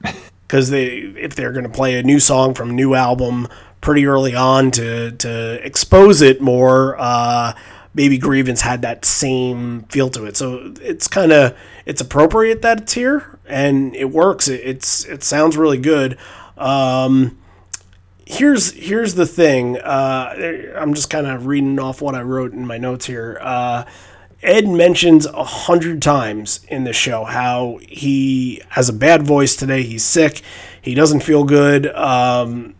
Because 0.47 0.69
they, 0.69 0.87
if 0.87 1.35
they're 1.35 1.51
going 1.51 1.63
to 1.63 1.69
play 1.69 1.97
a 1.97 2.03
new 2.03 2.19
song 2.19 2.53
from 2.53 2.69
a 2.69 2.73
new 2.73 2.93
album 2.93 3.47
pretty 3.81 4.05
early 4.05 4.35
on 4.35 4.71
to 4.71 5.11
to 5.11 5.65
expose 5.65 6.21
it 6.21 6.41
more, 6.41 6.95
uh, 6.99 7.53
maybe 7.93 8.17
grievance 8.17 8.61
had 8.61 8.81
that 8.83 9.05
same 9.05 9.83
feel 9.83 10.09
to 10.09 10.25
it. 10.25 10.37
So 10.37 10.73
it's 10.81 11.07
kind 11.07 11.31
of 11.31 11.57
it's 11.85 12.01
appropriate 12.01 12.61
that 12.61 12.81
it's 12.81 12.93
here 12.93 13.39
and 13.47 13.95
it 13.95 14.11
works. 14.11 14.47
It, 14.47 14.61
it's 14.63 15.05
it 15.05 15.23
sounds 15.23 15.57
really 15.57 15.77
good. 15.77 16.17
Um, 16.57 17.37
here's 18.25 18.71
here's 18.73 19.15
the 19.15 19.25
thing. 19.25 19.77
Uh, 19.77 20.73
I'm 20.77 20.93
just 20.93 21.09
kind 21.09 21.27
of 21.27 21.45
reading 21.45 21.79
off 21.79 22.01
what 22.01 22.15
I 22.15 22.21
wrote 22.21 22.53
in 22.53 22.67
my 22.67 22.77
notes 22.77 23.05
here. 23.05 23.37
Uh, 23.41 23.85
Ed 24.45 24.67
mentions 24.67 25.25
a 25.25 25.43
hundred 25.43 26.01
times 26.01 26.61
in 26.67 26.83
the 26.83 26.93
show 26.93 27.23
how 27.23 27.79
he 27.81 28.61
has 28.69 28.89
a 28.89 28.93
bad 28.93 29.23
voice 29.23 29.55
today. 29.55 29.83
He's 29.83 30.03
sick. 30.03 30.41
He 30.81 30.93
doesn't 30.93 31.21
feel 31.21 31.43
good. 31.43 31.87
Um, 31.87 32.75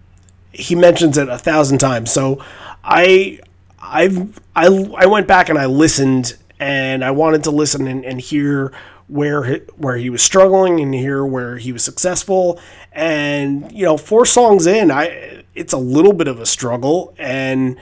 he 0.52 0.76
mentions 0.76 1.18
it 1.18 1.28
a 1.28 1.38
thousand 1.38 1.80
times. 1.80 2.12
So 2.12 2.44
I 2.84 3.40
I've 3.82 4.40
I, 4.56 4.68
I 4.98 5.06
went 5.08 5.28
back 5.28 5.50
and 5.50 5.58
I 5.58 5.66
listened 5.66 6.38
and 6.60 7.04
I 7.04 7.12
wanted 7.12 7.44
to 7.44 7.52
listen 7.52 7.88
and, 7.88 8.06
and 8.06 8.22
hear 8.22 8.72
where 9.08 9.44
he, 9.44 9.56
where 9.78 9.98
he 9.98 10.10
was 10.10 10.22
struggling 10.22 10.80
and 10.80 10.94
hear 10.94 11.26
where 11.26 11.58
he 11.58 11.72
was 11.72 11.84
successful 11.84 12.60
and 12.92 13.72
you 13.72 13.86
know 13.86 13.98
four 13.98 14.26
songs 14.26 14.66
in 14.66 14.90
I 14.90 15.44
it's 15.54 15.74
a 15.74 15.78
little 15.78 16.14
bit 16.14 16.28
of 16.28 16.40
a 16.40 16.46
struggle 16.46 17.14
and 17.18 17.78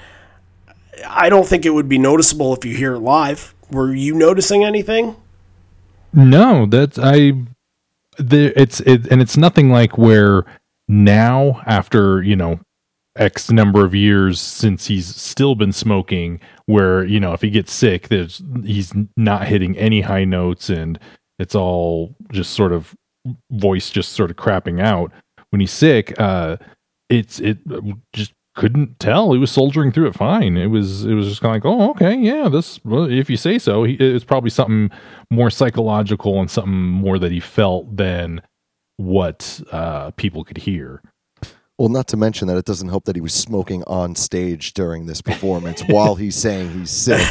I 1.07 1.29
don't 1.29 1.45
think 1.47 1.65
it 1.65 1.71
would 1.71 1.89
be 1.89 1.97
noticeable 1.97 2.53
if 2.53 2.63
you 2.65 2.75
hear 2.75 2.93
it 2.93 2.99
live. 2.99 3.52
Were 3.73 3.93
you 3.93 4.13
noticing 4.13 4.63
anything? 4.63 5.15
No, 6.13 6.65
that's 6.67 6.99
I. 6.99 7.33
It's 8.19 8.79
it, 8.81 9.07
and 9.07 9.21
it's 9.21 9.35
nothing 9.35 9.71
like 9.71 9.97
where 9.97 10.45
now 10.87 11.61
after 11.65 12.21
you 12.21 12.35
know 12.35 12.59
x 13.15 13.51
number 13.51 13.85
of 13.85 13.95
years 13.95 14.39
since 14.39 14.87
he's 14.87 15.07
still 15.15 15.55
been 15.55 15.71
smoking, 15.71 16.39
where 16.67 17.03
you 17.03 17.19
know 17.19 17.33
if 17.33 17.41
he 17.41 17.49
gets 17.49 17.73
sick, 17.73 18.09
there's 18.09 18.43
he's 18.63 18.93
not 19.17 19.47
hitting 19.47 19.75
any 19.77 20.01
high 20.01 20.25
notes 20.25 20.69
and 20.69 20.99
it's 21.39 21.55
all 21.55 22.15
just 22.31 22.53
sort 22.53 22.71
of 22.71 22.95
voice 23.51 23.89
just 23.89 24.11
sort 24.13 24.29
of 24.29 24.37
crapping 24.37 24.79
out. 24.79 25.11
When 25.49 25.59
he's 25.59 25.71
sick, 25.71 26.13
uh, 26.19 26.57
it's 27.09 27.39
it 27.39 27.57
just 28.13 28.33
couldn't 28.55 28.99
tell. 28.99 29.33
He 29.33 29.39
was 29.39 29.51
soldiering 29.51 29.91
through 29.91 30.07
it 30.07 30.15
fine. 30.15 30.57
It 30.57 30.67
was 30.67 31.05
it 31.05 31.13
was 31.13 31.27
just 31.27 31.41
kind 31.41 31.55
of 31.55 31.63
like, 31.63 31.73
oh, 31.79 31.89
okay, 31.91 32.15
yeah, 32.17 32.49
this. 32.49 32.79
Well, 32.85 33.05
if 33.11 33.29
you 33.29 33.37
say 33.37 33.57
so, 33.59 33.83
he, 33.83 33.93
it's 33.95 34.25
probably 34.25 34.49
something 34.51 34.91
more 35.29 35.49
psychological 35.49 36.39
and 36.39 36.49
something 36.51 36.73
more 36.73 37.17
that 37.19 37.31
he 37.31 37.39
felt 37.39 37.95
than 37.97 38.41
what 38.97 39.61
uh, 39.71 40.11
people 40.11 40.43
could 40.43 40.57
hear. 40.59 41.01
well 41.79 41.89
not 41.89 42.07
to 42.09 42.15
mention 42.17 42.47
that 42.47 42.57
it 42.57 42.65
doesn't 42.65 42.89
help 42.89 43.05
that 43.05 43.15
he 43.15 43.21
was 43.21 43.33
smoking 43.33 43.83
on 43.87 44.15
stage 44.15 44.73
during 44.73 45.07
this 45.07 45.21
performance 45.21 45.81
while 45.89 46.15
he's 46.15 46.35
saying 46.35 46.69
he's 46.71 46.91
sick 46.91 47.27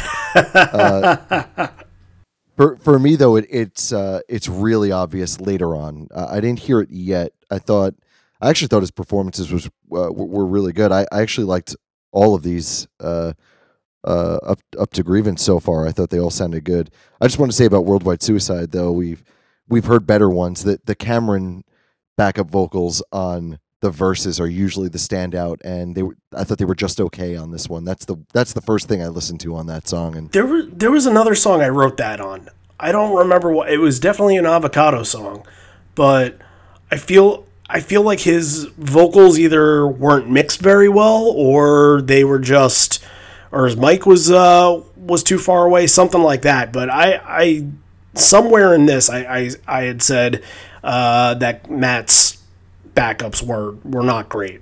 For 2.55 2.77
for 2.77 2.99
me 2.99 3.15
though, 3.15 3.35
it, 3.37 3.47
it's 3.49 3.91
uh, 3.91 4.19
it's 4.29 4.47
really 4.47 4.91
obvious 4.91 5.39
later 5.41 5.75
on. 5.75 6.07
Uh, 6.13 6.27
I 6.29 6.39
didn't 6.39 6.59
hear 6.59 6.81
it 6.81 6.91
yet. 6.91 7.33
I 7.49 7.57
thought 7.57 7.95
I 8.43 8.49
actually 8.49 8.67
thought 8.67 8.81
his 8.81 8.91
performances 8.91 9.51
was 9.51 9.67
uh, 9.67 10.11
were, 10.11 10.45
really 10.45 10.73
good. 10.73 10.91
I, 10.91 11.07
I 11.13 11.21
actually 11.21 11.45
liked 11.45 11.77
all 12.11 12.35
of 12.35 12.43
these 12.43 12.87
uh, 12.99 13.31
uh, 14.03 14.37
up 14.43 14.59
up 14.77 14.91
to 14.93 15.03
grievance 15.03 15.41
so 15.41 15.61
far. 15.61 15.87
I 15.87 15.93
thought 15.93 16.09
they 16.09 16.19
all 16.19 16.29
sounded 16.29 16.65
good. 16.65 16.91
I 17.21 17.27
just 17.27 17.39
want 17.39 17.53
to 17.53 17.55
say 17.55 17.65
about 17.65 17.85
Worldwide 17.85 18.21
Suicide 18.21 18.71
though 18.71 18.91
we've 18.91 19.23
we've 19.69 19.85
heard 19.85 20.05
better 20.05 20.29
ones. 20.29 20.65
That 20.65 20.85
the 20.85 20.93
Cameron 20.93 21.63
backup 22.17 22.51
vocals 22.51 23.01
on 23.13 23.59
the 23.79 23.89
verses 23.91 24.41
are 24.41 24.47
usually 24.47 24.89
the 24.89 24.97
standout, 24.97 25.59
and 25.63 25.95
they 25.95 26.03
were, 26.03 26.17
I 26.35 26.43
thought 26.43 26.57
they 26.57 26.65
were 26.65 26.75
just 26.75 26.99
okay 26.99 27.37
on 27.37 27.51
this 27.51 27.69
one. 27.69 27.85
That's 27.85 28.03
the 28.03 28.17
that's 28.33 28.51
the 28.51 28.61
first 28.61 28.89
thing 28.89 29.01
I 29.01 29.07
listened 29.07 29.39
to 29.41 29.55
on 29.55 29.67
that 29.67 29.87
song, 29.87 30.17
and 30.17 30.29
There 30.31 30.45
was 30.45 30.65
there 30.69 30.91
was 30.91 31.05
another 31.05 31.33
song 31.33 31.61
I 31.61 31.69
wrote 31.69 31.95
that 31.95 32.19
on. 32.19 32.49
I 32.77 32.91
don't 32.91 33.15
remember 33.15 33.53
what 33.53 33.71
it 33.71 33.77
was. 33.77 34.01
Definitely 34.01 34.35
an 34.35 34.45
avocado 34.45 35.03
song, 35.03 35.45
but 35.95 36.37
I 36.91 36.97
feel 36.97 37.45
I 37.75 37.79
feel 37.79 38.03
like 38.03 38.19
his 38.19 38.65
vocals 38.77 39.39
either 39.39 39.87
weren't 39.87 40.29
mixed 40.29 40.61
very 40.61 40.87
well 40.87 41.23
or 41.23 42.03
they 42.03 42.23
were 42.23 42.37
just 42.37 43.03
or 43.51 43.65
his 43.65 43.75
mic 43.75 44.05
was 44.05 44.29
uh 44.31 44.79
was 44.95 45.23
too 45.23 45.39
far 45.39 45.65
away, 45.65 45.87
something 45.87 46.21
like 46.21 46.43
that. 46.43 46.71
But 46.71 46.89
I 46.91 47.19
I 47.25 47.67
somewhere 48.13 48.75
in 48.75 48.85
this 48.85 49.09
I 49.09 49.19
I, 49.19 49.49
I 49.67 49.81
had 49.83 50.01
said 50.03 50.43
uh, 50.83 51.33
that 51.35 51.71
Matt's 51.71 52.37
backups 52.93 53.41
were 53.41 53.71
were 53.83 54.03
not 54.03 54.29
great. 54.29 54.61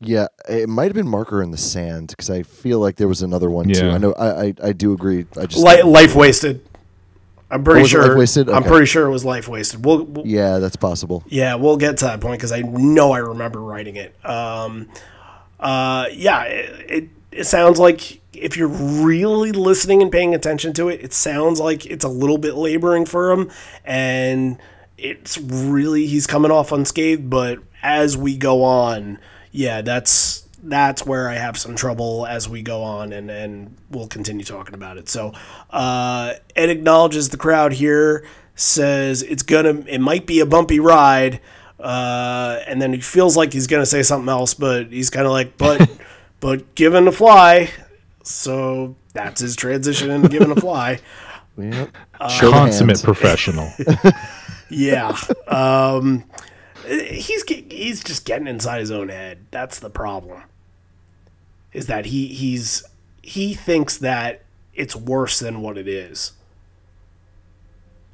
yeah, 0.00 0.28
it 0.48 0.68
might 0.68 0.84
have 0.84 0.94
been 0.94 1.08
Marker 1.08 1.42
in 1.42 1.50
the 1.50 1.56
Sand 1.56 2.08
because 2.08 2.30
I 2.30 2.42
feel 2.44 2.78
like 2.78 2.96
there 2.96 3.08
was 3.08 3.22
another 3.22 3.50
one 3.50 3.68
too. 3.68 3.86
Yeah. 3.86 3.94
I 3.94 3.98
know 3.98 4.12
I, 4.12 4.46
I 4.46 4.54
I 4.62 4.72
do 4.72 4.92
agree. 4.92 5.26
I 5.36 5.46
just 5.46 5.64
Li- 5.64 5.82
life 5.82 6.14
wasted. 6.14 6.60
I'm 7.50 7.62
pretty 7.62 7.86
sure. 7.86 8.08
Life 8.08 8.18
Wasted? 8.18 8.50
I'm 8.50 8.64
pretty 8.64 8.86
sure 8.86 9.06
it 9.06 9.10
was 9.10 9.24
life 9.24 9.48
wasted. 9.48 9.84
We'll, 9.84 10.04
we'll 10.04 10.26
yeah, 10.26 10.58
that's 10.58 10.76
possible. 10.76 11.22
Yeah, 11.28 11.54
we'll 11.56 11.76
get 11.76 11.98
to 11.98 12.06
that 12.06 12.20
point 12.20 12.38
because 12.38 12.52
I 12.52 12.62
know 12.62 13.12
I 13.12 13.18
remember 13.18 13.60
writing 13.60 13.96
it. 13.96 14.14
Um, 14.24 14.88
uh, 15.60 16.06
yeah, 16.12 16.42
it, 16.44 16.90
it, 16.90 17.08
it 17.30 17.44
sounds 17.44 17.78
like 17.78 18.20
if 18.32 18.56
you're 18.56 18.68
really 18.68 19.52
listening 19.52 20.02
and 20.02 20.10
paying 20.10 20.34
attention 20.34 20.72
to 20.74 20.88
it, 20.88 21.02
it 21.02 21.12
sounds 21.12 21.60
like 21.60 21.86
it's 21.86 22.04
a 22.04 22.08
little 22.08 22.38
bit 22.38 22.54
laboring 22.54 23.06
for 23.06 23.30
him, 23.30 23.50
and 23.84 24.58
it's 24.98 25.38
really 25.38 26.06
he's 26.06 26.26
coming 26.26 26.50
off 26.50 26.72
unscathed. 26.72 27.28
But 27.30 27.60
as 27.82 28.16
we 28.16 28.36
go 28.36 28.64
on, 28.64 29.18
yeah, 29.52 29.82
that's 29.82 30.43
that's 30.64 31.04
where 31.06 31.28
I 31.28 31.34
have 31.34 31.56
some 31.56 31.76
trouble 31.76 32.26
as 32.26 32.48
we 32.48 32.62
go 32.62 32.82
on, 32.82 33.12
and 33.12 33.30
and 33.30 33.76
we'll 33.90 34.08
continue 34.08 34.44
talking 34.44 34.74
about 34.74 34.98
it. 34.98 35.08
So, 35.08 35.32
uh, 35.70 36.34
Ed 36.56 36.70
acknowledges 36.70 37.28
the 37.28 37.36
crowd 37.36 37.74
here, 37.74 38.26
says 38.54 39.22
it's 39.22 39.42
gonna, 39.42 39.84
it 39.86 40.00
might 40.00 40.26
be 40.26 40.40
a 40.40 40.46
bumpy 40.46 40.80
ride, 40.80 41.40
uh, 41.78 42.60
and 42.66 42.80
then 42.80 42.92
he 42.92 43.00
feels 43.00 43.36
like 43.36 43.52
he's 43.52 43.66
gonna 43.66 43.86
say 43.86 44.02
something 44.02 44.28
else, 44.28 44.54
but 44.54 44.88
he's 44.88 45.10
kind 45.10 45.26
of 45.26 45.32
like, 45.32 45.56
but, 45.58 45.88
but 46.40 46.74
given 46.74 47.06
a 47.06 47.12
fly, 47.12 47.70
so 48.22 48.96
that's 49.12 49.40
his 49.40 49.56
transition 49.56 50.10
into 50.10 50.28
giving 50.28 50.50
a 50.50 50.56
fly. 50.56 51.00
Yep. 51.56 51.96
Show 52.30 52.46
the 52.46 52.52
Consummate 52.52 53.02
professional. 53.02 53.70
Yeah. 54.70 55.16
Um, 55.46 56.24
he's 56.86 57.44
he's 57.44 58.02
just 58.02 58.24
getting 58.24 58.46
inside 58.46 58.80
his 58.80 58.90
own 58.90 59.08
head. 59.08 59.46
That's 59.50 59.78
the 59.78 59.90
problem. 59.90 60.42
Is 61.74 61.86
that 61.86 62.06
he 62.06 62.28
he's 62.28 62.82
he 63.20 63.52
thinks 63.54 63.98
that 63.98 64.42
it's 64.74 64.96
worse 64.96 65.38
than 65.40 65.60
what 65.60 65.76
it 65.76 65.86
is. 65.88 66.32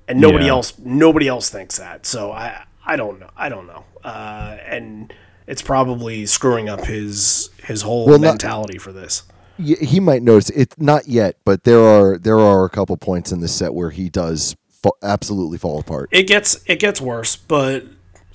And 0.08 0.20
nobody 0.20 0.46
Yeah. 0.46 0.52
else 0.52 0.72
nobody 0.78 1.28
else 1.28 1.48
thinks 1.50 1.78
that. 1.78 2.06
So 2.06 2.32
I 2.32 2.64
I 2.84 2.96
don't 2.96 3.20
know. 3.20 3.30
I 3.36 3.48
don't 3.48 3.66
know. 3.66 3.84
Uh, 4.02 4.56
and 4.66 5.12
it's 5.46 5.62
probably 5.62 6.26
screwing 6.26 6.68
up 6.68 6.84
his 6.86 7.50
his 7.64 7.82
whole 7.82 8.06
Well, 8.06 8.18
not- 8.18 8.30
mentality 8.32 8.78
for 8.78 8.92
this. 8.92 9.22
He 9.62 10.00
might 10.00 10.22
notice 10.22 10.48
it 10.50 10.74
not 10.78 11.06
yet, 11.06 11.36
but 11.44 11.64
there 11.64 11.80
are 11.80 12.16
there 12.18 12.38
are 12.40 12.64
a 12.64 12.70
couple 12.70 12.96
points 12.96 13.30
in 13.30 13.40
this 13.40 13.52
set 13.54 13.74
where 13.74 13.90
he 13.90 14.08
does 14.08 14.56
fa- 14.82 14.90
absolutely 15.02 15.58
fall 15.58 15.78
apart. 15.78 16.08
It 16.12 16.22
gets 16.26 16.60
it 16.66 16.80
gets 16.80 16.98
worse, 16.98 17.36
but 17.36 17.84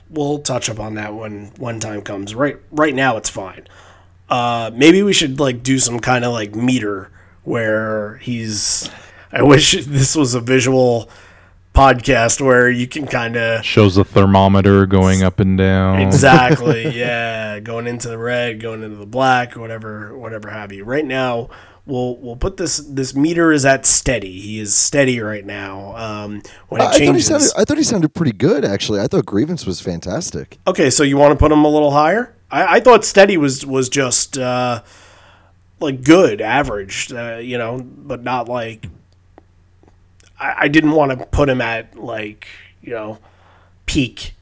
we'll 0.07 0.37
touch 0.39 0.69
up 0.69 0.79
on 0.79 0.93
that 0.95 1.15
when 1.15 1.51
when 1.57 1.79
time 1.79 2.03
comes. 2.03 2.35
Right 2.35 2.57
right 2.71 2.93
now 2.93 3.17
it's 3.17 3.29
fine. 3.29 3.63
Uh, 4.29 4.71
maybe 4.73 5.03
we 5.03 5.13
should 5.13 5.39
like 5.39 5.61
do 5.63 5.77
some 5.79 5.99
kind 5.99 6.25
of 6.25 6.33
like 6.33 6.55
meter 6.55 7.11
where 7.43 8.17
he's. 8.17 8.89
I 9.31 9.43
wish 9.43 9.85
this 9.85 10.15
was 10.15 10.33
a 10.33 10.39
visual 10.39 11.09
podcast 11.73 12.39
where 12.39 12.69
you 12.69 12.87
can 12.87 13.05
kind 13.05 13.35
of 13.35 13.65
Shows 13.65 13.95
the 13.95 14.05
thermometer 14.05 14.85
going 14.85 15.23
up 15.23 15.41
and 15.41 15.57
down. 15.57 15.99
exactly 16.01 16.87
yeah 16.97 17.59
going 17.59 17.85
into 17.85 18.07
the 18.07 18.17
red, 18.17 18.61
going 18.61 18.81
into 18.81 18.95
the 18.95 19.05
black, 19.05 19.55
whatever 19.55 20.17
whatever 20.17 20.49
have 20.49 20.71
you. 20.71 20.83
Right 20.83 21.05
now. 21.05 21.49
We'll, 21.87 22.17
we'll 22.17 22.35
put 22.35 22.57
this 22.57 22.77
this 22.77 23.13
meter 23.15 23.51
is 23.51 23.63
at 23.63 23.85
steady. 23.85 24.39
He 24.39 24.59
is 24.59 24.73
steady 24.73 25.19
right 25.19 25.45
now. 25.45 25.95
Um, 25.95 26.41
when 26.67 26.81
it 26.81 26.85
I, 26.85 26.87
I 26.87 26.91
thought 26.93 26.99
he 26.99 27.05
changes, 27.05 27.27
sounded 27.27 27.51
I 27.57 27.63
thought 27.63 27.77
he 27.77 27.83
sounded 27.83 28.13
pretty 28.15 28.31
good 28.31 28.65
actually. 28.65 29.01
I 29.01 29.05
thought 29.05 29.27
Grievance 29.27 29.67
was 29.67 29.81
fantastic. 29.81 30.57
Okay, 30.65 30.89
so 30.89 31.03
you 31.03 31.15
want 31.15 31.33
to 31.33 31.37
put 31.37 31.51
him 31.51 31.63
a 31.63 31.69
little 31.69 31.91
higher? 31.91 32.34
I, 32.51 32.75
I 32.75 32.79
thought 32.79 33.03
steady 33.05 33.37
was 33.37 33.65
was 33.65 33.89
just 33.89 34.37
uh, 34.37 34.83
like 35.79 36.03
good, 36.03 36.41
average, 36.41 37.11
uh, 37.11 37.37
you 37.41 37.57
know, 37.57 37.81
but 37.83 38.23
not 38.23 38.47
like. 38.47 38.87
I, 40.39 40.55
I 40.61 40.67
didn't 40.67 40.91
want 40.91 41.17
to 41.17 41.25
put 41.27 41.49
him 41.49 41.61
at 41.61 41.95
like 41.97 42.47
you 42.81 42.93
know 42.93 43.19
peak. 43.85 44.33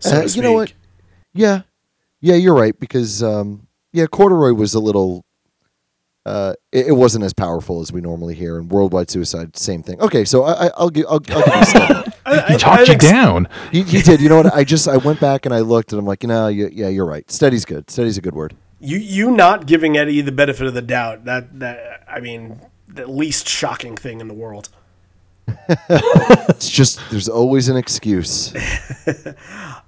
So 0.00 0.18
Uh, 0.18 0.22
you 0.22 0.42
know 0.42 0.52
what? 0.52 0.72
Yeah, 1.32 1.62
yeah, 2.20 2.34
you're 2.34 2.54
right 2.54 2.78
because 2.78 3.22
um, 3.22 3.66
yeah, 3.92 4.06
Corduroy 4.06 4.52
was 4.52 4.74
a 4.74 4.80
little. 4.80 5.24
Uh, 6.24 6.54
it, 6.72 6.88
it 6.88 6.92
wasn't 6.92 7.24
as 7.24 7.32
powerful 7.32 7.80
as 7.80 7.92
we 7.92 8.00
normally 8.00 8.34
hear, 8.34 8.58
and 8.58 8.68
Worldwide 8.68 9.08
Suicide, 9.10 9.56
same 9.56 9.82
thing. 9.82 10.00
Okay, 10.00 10.24
so 10.24 10.42
I, 10.42 10.66
I, 10.66 10.70
I'll 10.76 10.90
give 10.90 11.06
I'll, 11.08 11.20
I'll 11.30 11.42
give 11.42 11.88
you. 11.88 12.05
I, 12.26 12.32
I- 12.32 12.48
He 12.48 12.54
I 12.54 12.56
talked 12.58 12.88
you 12.88 12.96
down. 12.98 13.48
He, 13.72 13.82
he 13.82 14.02
did. 14.02 14.20
You 14.20 14.28
know 14.28 14.36
what? 14.42 14.52
I 14.54 14.64
just 14.64 14.88
I 14.88 14.96
went 14.98 15.20
back 15.20 15.46
and 15.46 15.54
I 15.54 15.60
looked 15.60 15.92
and 15.92 15.98
I'm 16.00 16.06
like, 16.06 16.22
you 16.22 16.28
know, 16.28 16.48
you, 16.48 16.68
yeah, 16.72 16.88
you're 16.88 17.06
right. 17.06 17.30
Steady's 17.30 17.64
good. 17.64 17.90
Steady's 17.90 18.18
a 18.18 18.20
good 18.20 18.34
word. 18.34 18.54
You 18.80 18.98
you 18.98 19.30
not 19.30 19.66
giving 19.66 19.96
Eddie 19.96 20.20
the 20.20 20.32
benefit 20.32 20.66
of 20.66 20.74
the 20.74 20.82
doubt 20.82 21.24
that 21.24 21.58
that 21.60 22.04
I 22.08 22.20
mean 22.20 22.60
the 22.88 23.06
least 23.06 23.48
shocking 23.48 23.96
thing 23.96 24.20
in 24.20 24.28
the 24.28 24.34
world. 24.34 24.68
It's 26.48 26.68
just 26.70 26.98
there's 27.10 27.28
always 27.28 27.68
an 27.68 27.76
excuse. 27.76 28.52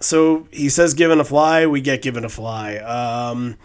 so 0.00 0.48
he 0.52 0.68
says 0.68 0.94
given 0.94 1.20
a 1.20 1.24
fly 1.24 1.66
we 1.66 1.80
get 1.80 2.02
given 2.02 2.24
a 2.24 2.28
fly 2.28 2.76
um, 2.76 3.56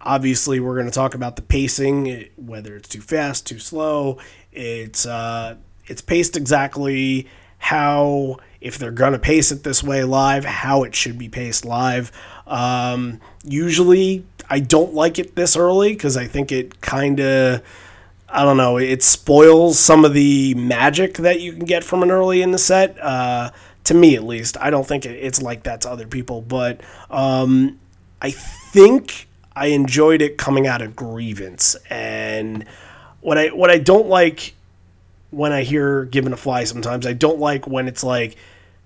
obviously 0.00 0.60
we're 0.60 0.74
going 0.74 0.86
to 0.86 0.92
talk 0.92 1.14
about 1.14 1.36
the 1.36 1.42
pacing 1.42 2.28
whether 2.36 2.76
it's 2.76 2.88
too 2.88 3.00
fast 3.00 3.46
too 3.46 3.58
slow 3.58 4.18
it's 4.52 5.06
uh, 5.06 5.56
it's 5.86 6.02
paced 6.02 6.36
exactly 6.36 7.26
how 7.58 8.38
if 8.60 8.78
they're 8.78 8.90
going 8.90 9.12
to 9.12 9.18
pace 9.18 9.52
it 9.52 9.64
this 9.64 9.82
way 9.82 10.04
live 10.04 10.44
how 10.44 10.82
it 10.82 10.94
should 10.94 11.18
be 11.18 11.28
paced 11.28 11.64
live 11.64 12.12
um, 12.46 13.20
usually 13.44 14.24
i 14.50 14.58
don't 14.58 14.94
like 14.94 15.18
it 15.18 15.34
this 15.36 15.56
early 15.56 15.92
because 15.92 16.16
i 16.16 16.26
think 16.26 16.52
it 16.52 16.80
kind 16.80 17.20
of 17.20 17.62
I 18.34 18.44
don't 18.44 18.56
know. 18.56 18.78
It 18.78 19.02
spoils 19.02 19.78
some 19.78 20.06
of 20.06 20.14
the 20.14 20.54
magic 20.54 21.14
that 21.18 21.40
you 21.40 21.52
can 21.52 21.66
get 21.66 21.84
from 21.84 22.02
an 22.02 22.10
early 22.10 22.40
in 22.40 22.50
the 22.50 22.58
set. 22.58 22.98
Uh, 22.98 23.50
to 23.84 23.94
me, 23.94 24.16
at 24.16 24.24
least, 24.24 24.56
I 24.58 24.70
don't 24.70 24.86
think 24.86 25.04
it's 25.04 25.42
like 25.42 25.64
that 25.64 25.82
to 25.82 25.90
other 25.90 26.06
people, 26.06 26.40
but 26.40 26.80
um, 27.10 27.78
I 28.22 28.30
think 28.30 29.28
I 29.54 29.66
enjoyed 29.66 30.22
it 30.22 30.38
coming 30.38 30.66
out 30.66 30.80
of 30.80 30.96
Grievance. 30.96 31.76
And 31.90 32.64
what 33.20 33.36
I 33.36 33.48
what 33.48 33.70
I 33.70 33.78
don't 33.78 34.06
like 34.08 34.54
when 35.32 35.52
I 35.52 35.62
hear 35.64 36.04
"Given 36.04 36.32
a 36.32 36.36
Fly," 36.36 36.62
sometimes 36.64 37.06
I 37.06 37.12
don't 37.12 37.40
like 37.40 37.66
when 37.66 37.88
it's 37.88 38.04
like 38.04 38.36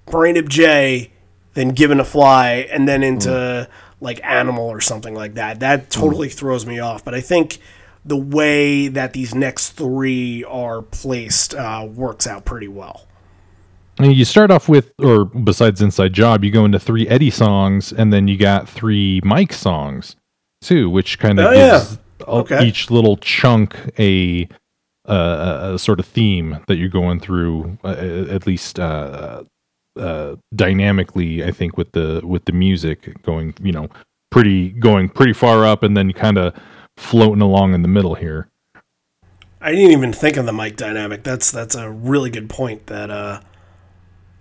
Brain 0.06 0.36
of 0.38 0.48
J, 0.48 1.10
then 1.54 1.68
Given 1.70 2.00
a 2.00 2.04
Fly, 2.04 2.66
and 2.72 2.88
then 2.88 3.02
into 3.02 3.68
like 4.00 4.20
Animal 4.24 4.66
or 4.68 4.80
something 4.80 5.14
like 5.14 5.34
that. 5.34 5.60
That 5.60 5.90
totally 5.90 6.28
throws 6.30 6.64
me 6.66 6.78
off. 6.78 7.04
But 7.04 7.14
I 7.14 7.20
think 7.20 7.58
the 8.04 8.16
way 8.16 8.88
that 8.88 9.12
these 9.12 9.34
next 9.34 9.70
three 9.72 10.44
are 10.44 10.80
placed 10.82 11.54
uh, 11.54 11.86
works 11.92 12.26
out 12.26 12.44
pretty 12.44 12.68
well. 12.68 13.02
Mean, 13.98 14.10
you 14.12 14.26
start 14.26 14.50
off 14.50 14.68
with, 14.68 14.92
or 15.02 15.24
besides 15.24 15.80
Inside 15.80 16.12
Job, 16.12 16.44
you 16.44 16.50
go 16.50 16.66
into 16.66 16.78
three 16.78 17.08
Eddie 17.08 17.30
songs, 17.30 17.90
and 17.92 18.12
then 18.12 18.28
you 18.28 18.36
got 18.36 18.68
three 18.68 19.20
Mike 19.24 19.54
songs 19.54 20.14
too, 20.60 20.90
which 20.90 21.18
kind 21.18 21.40
of 21.40 21.46
Oh, 21.46 21.54
gives 21.54 21.94
a- 22.20 22.26
Okay. 22.26 22.66
each 22.66 22.90
little 22.90 23.16
chunk 23.16 23.74
a, 23.98 24.46
uh, 25.08 25.60
a, 25.62 25.74
a 25.74 25.78
sort 25.78 26.00
of 26.00 26.06
theme 26.06 26.58
that 26.66 26.76
you're 26.76 26.88
going 26.88 27.20
through, 27.20 27.78
uh, 27.84 27.88
at 28.30 28.46
least 28.46 28.78
uh, 28.78 29.44
uh, 29.96 30.36
dynamically. 30.54 31.44
I 31.44 31.50
think 31.50 31.76
with 31.76 31.92
the 31.92 32.20
with 32.24 32.44
the 32.44 32.52
music 32.52 33.22
going, 33.22 33.54
you 33.62 33.72
know, 33.72 33.88
pretty 34.30 34.70
going 34.70 35.08
pretty 35.08 35.32
far 35.32 35.64
up, 35.64 35.82
and 35.82 35.96
then 35.96 36.12
kind 36.12 36.38
of 36.38 36.54
floating 36.96 37.42
along 37.42 37.74
in 37.74 37.82
the 37.82 37.88
middle 37.88 38.14
here. 38.14 38.48
I 39.60 39.68
I 39.68 39.72
didn't 39.72 39.90
even 39.90 40.12
think 40.12 40.36
of 40.36 40.46
the 40.46 40.52
mic 40.52 40.76
dynamic. 40.76 41.24
That's 41.24 41.50
that's 41.50 41.74
a 41.74 41.90
really 41.90 42.30
good 42.30 42.48
point 42.48 42.86
that 42.86 43.10
uh, 43.10 43.40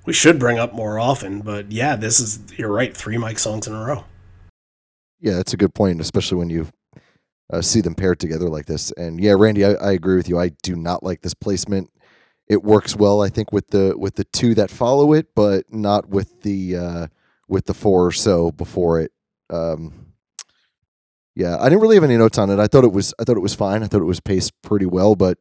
we 0.05 0.13
should 0.13 0.39
bring 0.39 0.59
up 0.59 0.74
more 0.74 0.99
often. 0.99 1.41
But 1.41 1.72
yeah, 1.72 1.95
this 1.95 2.20
is 2.20 2.39
you're 2.57 2.72
right. 2.72 2.95
Three 2.95 3.18
mic 3.18 3.39
songs 3.39 3.68
in 3.68 3.74
a 3.74 3.84
row. 3.84 4.03
Yeah, 5.20 5.34
that's 5.34 5.53
a 5.53 5.57
good 5.57 5.74
point, 5.74 5.99
especially 6.01 6.38
when 6.38 6.49
you 6.49 6.68
uh, 7.52 7.62
see 7.62 7.82
them 7.82 7.96
paired 7.96 8.20
together 8.20 8.50
like 8.50 8.66
this. 8.66 8.91
And 8.93 9.20
yeah, 9.20 9.36
Randy, 9.38 9.66
I, 9.66 9.74
I 9.74 9.91
agree 9.91 10.16
with 10.16 10.30
you. 10.30 10.39
I 10.39 10.50
do 10.64 10.76
not 10.76 11.04
like 11.04 11.22
this 11.22 11.34
placement. 11.34 11.91
It 12.48 12.64
works 12.64 12.96
well, 12.96 13.22
I 13.22 13.30
think, 13.30 13.52
with 13.52 13.68
the 13.70 13.96
with 13.98 14.16
the 14.16 14.26
two 14.26 14.54
that 14.56 14.70
follow 14.70 15.14
it, 15.14 15.34
but 15.36 15.66
not 15.72 16.10
with 16.10 16.41
the 16.41 16.78
uh, 16.78 17.08
with 17.48 17.66
the 17.66 17.74
four 17.74 18.06
or 18.06 18.12
so 18.12 18.52
before 18.52 19.02
it. 19.02 19.12
Um, 19.50 20.14
yeah, 21.36 21.58
I 21.60 21.66
didn't 21.66 21.82
really 21.82 21.96
have 21.96 22.04
any 22.04 22.18
notes 22.18 22.38
on 22.38 22.50
it. 22.50 22.60
I 22.60 22.68
thought 22.68 22.84
it 22.84 22.91
was 22.91 23.14
I 23.20 23.24
thought 23.24 23.38
it 23.38 23.41
was 23.41 23.56
fine. 23.56 23.84
I 23.84 23.88
thought 23.88 24.02
it 24.02 24.06
was 24.06 24.20
paced 24.20 24.54
pretty 24.62 24.86
well, 24.86 25.16
but 25.16 25.38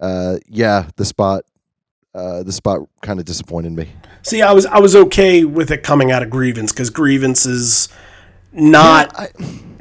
uh, 0.00 0.36
yeah, 0.46 0.88
the 0.96 1.04
spot 1.04 1.44
uh, 2.14 2.42
the 2.42 2.52
spot 2.52 2.80
kind 3.00 3.18
of 3.18 3.24
disappointed 3.24 3.72
me. 3.72 3.88
See, 4.22 4.42
I 4.42 4.52
was 4.52 4.66
I 4.66 4.78
was 4.78 4.94
okay 4.94 5.44
with 5.44 5.70
it 5.70 5.82
coming 5.82 6.12
out 6.12 6.22
of 6.22 6.30
Grievance 6.30 6.72
because 6.72 6.90
Grievance 6.90 7.46
is 7.46 7.88
not 8.52 9.18
I, 9.18 9.28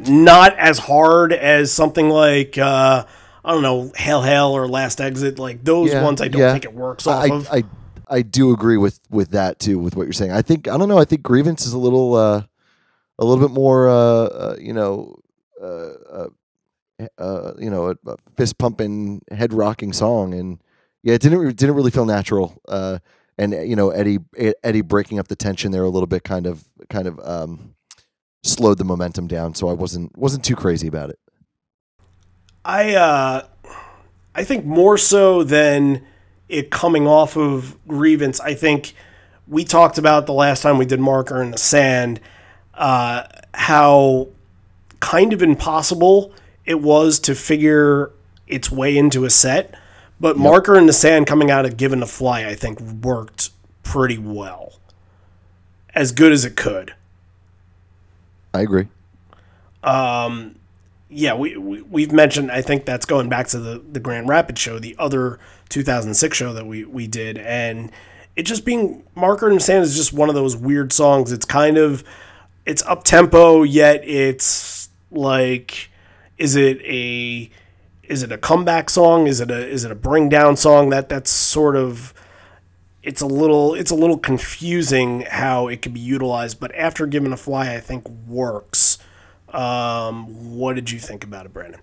not 0.10 0.58
as 0.58 0.78
hard 0.80 1.34
as 1.34 1.72
something 1.72 2.10
like 2.10 2.58
uh, 2.58 3.06
I 3.44 3.52
don't 3.52 3.64
know 3.64 3.92
Hail 3.96 4.22
Hail 4.22 4.48
or 4.48 4.68
Last 4.68 5.02
Exit. 5.02 5.40
Like 5.40 5.64
those 5.64 5.92
Yeah, 5.92 6.04
ones, 6.04 6.22
I 6.22 6.28
don't 6.28 6.42
yeah. 6.42 6.52
think 6.52 6.66
it 6.66 6.74
works 6.74 7.08
off 7.08 7.24
I, 7.24 7.34
of. 7.34 7.50
I 7.52 7.64
I 8.08 8.22
do 8.22 8.52
agree 8.54 8.78
with 8.78 9.00
with 9.10 9.32
that 9.32 9.60
too 9.60 9.80
with 9.80 9.96
what 9.96 10.04
you're 10.04 10.14
saying. 10.14 10.32
I 10.32 10.42
think 10.42 10.68
I 10.68 10.78
don't 10.78 10.90
know. 10.90 11.00
I 11.00 11.06
think 11.06 11.22
grievance 11.24 11.66
is 11.66 11.74
a 11.74 11.80
little 11.80 12.16
uh, 12.16 12.44
a 13.20 13.26
little 13.26 13.46
bit 13.46 13.54
more 13.54 13.90
uh, 13.90 13.94
uh, 13.94 14.56
you 14.60 14.74
know 14.74 15.16
uh, 15.62 16.28
uh, 17.18 17.54
you 17.58 17.70
know 17.70 17.90
a, 17.90 17.96
a 18.08 18.16
fist 18.36 18.58
pumping 18.58 19.22
head 19.32 19.54
rocking 19.54 19.94
song 19.94 20.34
and 20.34 20.62
yeah 21.04 21.14
it 21.14 21.22
didn't 21.22 21.56
didn't 21.56 21.76
really 21.76 21.92
feel 21.92 22.06
natural 22.06 22.62
uh, 22.68 23.00
and 23.38 23.54
you 23.54 23.76
know 23.76 23.90
Eddie 23.90 24.20
Eddie 24.64 24.82
breaking 24.82 25.20
up 25.20 25.28
the 25.28 25.36
tension 25.36 25.72
there 25.72 25.84
a 25.84 25.90
little 25.90 26.08
bit 26.08 26.24
kind 26.24 26.46
of 26.46 26.64
kind 26.90 27.08
of 27.08 27.20
um, 27.24 27.71
slowed 28.44 28.78
the 28.78 28.84
momentum 28.84 29.28
down 29.28 29.56
so 29.56 29.68
I 29.68 29.74
wasn't 29.74 30.18
wasn't 30.18 30.44
too 30.44 30.56
crazy 30.56 30.88
about 30.88 31.10
it. 31.10 31.20
I 32.64 32.96
uh, 32.96 33.48
I 34.36 34.44
think 34.44 34.66
more 34.66 34.98
so 34.98 35.44
than 35.44 36.06
it 36.50 36.70
coming 36.70 37.08
off 37.08 37.38
of 37.38 37.78
grievance. 37.88 38.40
I 38.40 38.54
think 38.54 38.94
we 39.48 39.64
talked 39.64 39.98
about 39.98 40.26
the 40.26 40.34
last 40.34 40.62
time 40.62 40.78
we 40.78 40.86
did 40.86 41.00
marker 41.00 41.42
in 41.42 41.52
the 41.52 41.58
sand 41.58 42.20
uh, 42.74 43.24
how 43.54 44.28
kind 45.00 45.34
of 45.34 45.42
impossible 45.42 46.34
it 46.66 46.82
was 46.82 47.20
to 47.20 47.36
figure 47.36 48.12
its 48.48 48.72
way 48.72 48.98
into 48.98 49.26
a 49.26 49.30
set. 49.30 49.76
But 50.20 50.38
marker 50.38 50.78
in 50.78 50.86
the 50.86 50.94
sand 50.94 51.26
coming 51.26 51.50
out 51.50 51.66
of 51.66 51.78
given 51.78 52.00
to 52.02 52.06
fly, 52.06 52.46
I 52.46 52.54
think 52.54 52.80
worked 52.80 53.50
pretty 53.82 54.20
well, 54.20 54.80
as 55.96 56.12
good 56.12 56.32
as 56.32 56.46
it 56.46 56.56
could. 56.56 56.94
I 58.54 58.62
agree. 58.62 58.88
Um, 59.84 60.56
yeah, 61.10 61.34
we, 61.34 61.58
we 61.58 61.82
we've 61.82 62.12
mentioned. 62.12 62.52
I 62.52 62.62
think 62.62 62.86
that's 62.86 63.06
going 63.06 63.30
back 63.30 63.48
to 63.48 63.60
the 63.60 63.80
the 63.80 64.00
Grand 64.00 64.30
Rapids 64.30 64.60
show, 64.60 64.80
the 64.80 64.96
other 64.98 65.40
2006 65.70 66.38
show 66.38 66.54
that 66.54 66.66
we 66.66 66.86
we 66.86 67.08
did, 67.08 67.38
and 67.38 67.92
it 68.36 68.44
just 68.44 68.66
being 68.66 69.04
Marker 69.16 69.50
and 69.50 69.62
Sand 69.62 69.84
is 69.84 69.96
just 69.96 70.14
one 70.14 70.30
of 70.30 70.36
those 70.36 70.56
weird 70.56 70.94
songs. 70.94 71.32
It's 71.32 71.46
kind 71.46 71.78
of 71.78 72.04
it's 72.66 72.84
up 72.84 73.04
tempo, 73.04 73.64
yet 73.64 74.02
it's 74.04 74.90
like, 75.10 75.90
is 76.38 76.56
it 76.56 76.82
a 76.84 77.50
is 78.04 78.24
it 78.24 78.32
a 78.32 78.38
comeback 78.38 78.90
song? 78.90 79.28
Is 79.28 79.40
it 79.40 79.52
a 79.52 79.68
is 79.68 79.84
it 79.84 79.92
a 79.92 79.96
bring 79.96 80.30
down 80.30 80.56
song? 80.56 80.90
That 80.90 81.10
that's 81.10 81.32
sort 81.32 81.76
of 81.76 82.14
it's 83.04 83.22
a 83.22 83.26
little 83.28 83.74
it's 83.74 83.92
a 83.92 83.96
little 83.96 84.18
confusing 84.18 85.22
how 85.30 85.68
it 85.68 85.82
can 85.82 85.92
be 85.94 86.00
utilized. 86.00 86.60
But 86.60 86.74
after 86.76 87.08
Given 87.08 87.34
a 87.34 87.38
Fly, 87.38 87.74
I 87.76 87.80
think 87.80 88.08
works. 88.28 88.98
Um, 89.50 90.56
what 90.58 90.76
did 90.76 90.92
you 90.92 91.00
think 91.00 91.24
about 91.24 91.46
it, 91.46 91.54
Brandon? 91.54 91.82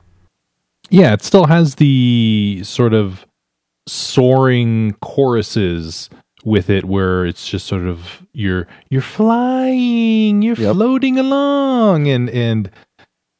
Yeah, 0.90 1.12
it 1.12 1.22
still 1.22 1.46
has 1.46 1.74
the 1.74 2.62
sort 2.64 2.94
of 2.94 3.26
soaring 3.86 4.96
choruses 5.02 6.08
with 6.44 6.70
it 6.70 6.84
where 6.84 7.26
it's 7.26 7.46
just 7.48 7.66
sort 7.66 7.86
of 7.86 8.26
you're 8.32 8.66
you're 8.90 9.02
flying, 9.02 10.40
you're 10.42 10.56
Yep. 10.56 10.74
floating 10.74 11.18
along 11.18 12.06
and 12.08 12.30
and 12.30 12.70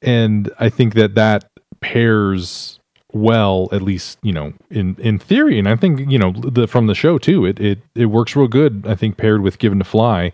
and 0.03 0.51
I 0.59 0.68
think 0.68 0.95
that 0.95 1.14
that 1.14 1.51
pairs 1.81 2.78
well 3.13 3.69
at 3.73 3.83
least, 3.83 4.19
you 4.23 4.33
know, 4.33 4.53
in 4.71 4.97
in 4.99 5.19
theory 5.19 5.59
and 5.59 5.69
I 5.69 5.77
think, 5.77 6.11
you 6.11 6.19
know, 6.19 6.33
the 6.33 6.67
from 6.67 6.87
the 6.87 6.95
show 6.95 7.19
too. 7.19 7.45
It 7.47 7.59
it 7.61 7.79
it 7.95 8.07
works 8.07 8.37
real 8.37 8.49
good 8.49 8.85
I 8.87 8.95
think 8.95 9.17
paired 9.17 9.43
with 9.43 9.59
Given 9.59 9.79
to 9.79 9.85
Fly 9.85 10.33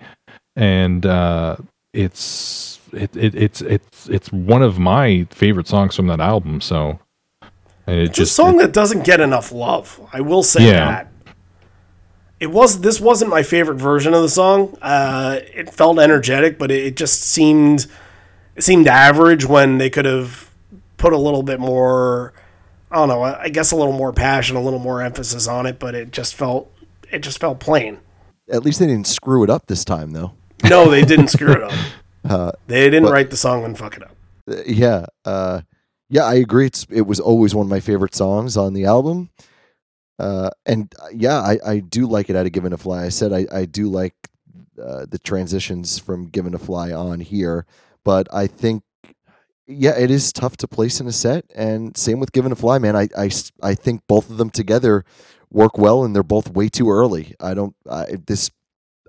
and 0.56 1.04
uh 1.06 1.56
it's 1.92 2.80
it, 2.92 3.16
it 3.16 3.34
it's 3.34 3.60
it's 3.62 4.08
it's 4.08 4.32
one 4.32 4.62
of 4.62 4.78
my 4.78 5.26
favorite 5.30 5.68
songs 5.68 5.94
from 5.96 6.06
that 6.08 6.20
album 6.20 6.60
so 6.60 6.98
and 7.86 7.96
it 8.00 8.08
It's 8.08 8.18
just 8.18 8.32
a 8.32 8.34
song 8.34 8.56
that 8.58 8.72
doesn't 8.72 9.04
get 9.04 9.20
enough 9.20 9.52
love. 9.52 10.00
I 10.12 10.20
will 10.22 10.42
say 10.42 10.66
Yeah. 10.66 10.86
that. 10.86 11.08
It 12.40 12.50
was 12.50 12.80
this 12.80 13.00
wasn't 13.00 13.30
my 13.30 13.42
favorite 13.42 13.76
version 13.78 14.12
of 14.14 14.22
the 14.22 14.28
song. 14.28 14.76
Uh, 14.82 15.38
it 15.54 15.72
felt 15.72 15.98
energetic, 15.98 16.58
but 16.58 16.70
it, 16.70 16.84
it 16.86 16.96
just 16.96 17.20
seemed 17.22 17.86
it 18.56 18.62
seemed 18.64 18.86
average 18.88 19.44
when 19.46 19.78
they 19.78 19.88
could 19.90 20.04
have 20.04 20.50
put 20.96 21.12
a 21.12 21.16
little 21.18 21.42
bit 21.42 21.60
more. 21.60 22.32
I 22.94 22.98
don't 22.98 23.08
know. 23.08 23.22
I 23.24 23.48
guess 23.48 23.72
a 23.72 23.76
little 23.76 23.92
more 23.92 24.12
passion, 24.12 24.54
a 24.56 24.62
little 24.62 24.78
more 24.78 25.02
emphasis 25.02 25.48
on 25.48 25.66
it, 25.66 25.80
but 25.80 25.96
it 25.96 26.12
just 26.12 26.34
felt 26.34 26.72
it 27.10 27.18
just 27.22 27.40
felt 27.40 27.58
plain. 27.58 27.98
At 28.48 28.64
least 28.64 28.78
they 28.78 28.86
didn't 28.86 29.08
screw 29.08 29.42
it 29.42 29.50
up 29.50 29.66
this 29.66 29.84
time 29.84 30.12
though. 30.12 30.32
No, 30.70 30.88
they 30.88 31.04
didn't 31.04 31.28
screw 31.28 31.52
it 31.52 31.62
up. 31.62 32.54
they 32.68 32.84
didn't 32.84 33.02
but- 33.02 33.12
write 33.12 33.30
the 33.30 33.36
song 33.36 33.64
and 33.64 33.76
fuck 33.76 33.96
it 33.96 34.02
up. 34.04 34.12
Uh, 34.50 34.56
yeah 34.66 35.06
uh 35.24 35.62
yeah 36.10 36.24
i 36.24 36.34
agree 36.34 36.66
it's 36.66 36.86
it 36.90 37.02
was 37.06 37.18
always 37.18 37.54
one 37.54 37.64
of 37.66 37.70
my 37.70 37.80
favorite 37.80 38.14
songs 38.14 38.58
on 38.58 38.74
the 38.74 38.84
album 38.84 39.30
uh 40.18 40.50
and 40.66 40.94
uh, 41.00 41.06
yeah 41.14 41.40
i 41.40 41.58
i 41.66 41.78
do 41.78 42.06
like 42.06 42.28
it 42.28 42.36
out 42.36 42.44
of 42.44 42.52
given 42.52 42.70
a 42.74 42.76
fly 42.76 43.06
i 43.06 43.08
said 43.08 43.32
i 43.32 43.46
i 43.50 43.64
do 43.64 43.88
like 43.88 44.14
uh, 44.82 45.06
the 45.08 45.18
transitions 45.18 45.98
from 45.98 46.28
given 46.28 46.52
a 46.54 46.58
fly 46.58 46.92
on 46.92 47.20
here 47.20 47.64
but 48.04 48.28
i 48.34 48.46
think 48.46 48.82
yeah 49.66 49.96
it 49.96 50.10
is 50.10 50.32
tough 50.32 50.56
to 50.56 50.68
place 50.68 51.00
in 51.00 51.06
a 51.06 51.12
set 51.12 51.44
and 51.54 51.96
same 51.96 52.20
with 52.20 52.32
given 52.32 52.52
a 52.52 52.56
fly 52.56 52.78
man 52.78 52.96
I, 52.96 53.08
I, 53.16 53.30
I 53.62 53.74
think 53.74 54.02
both 54.06 54.30
of 54.30 54.36
them 54.36 54.50
together 54.50 55.04
work 55.50 55.78
well 55.78 56.04
and 56.04 56.14
they're 56.14 56.22
both 56.22 56.50
way 56.50 56.68
too 56.68 56.90
early 56.90 57.34
i 57.40 57.54
don't 57.54 57.74
I, 57.90 58.16
this 58.26 58.50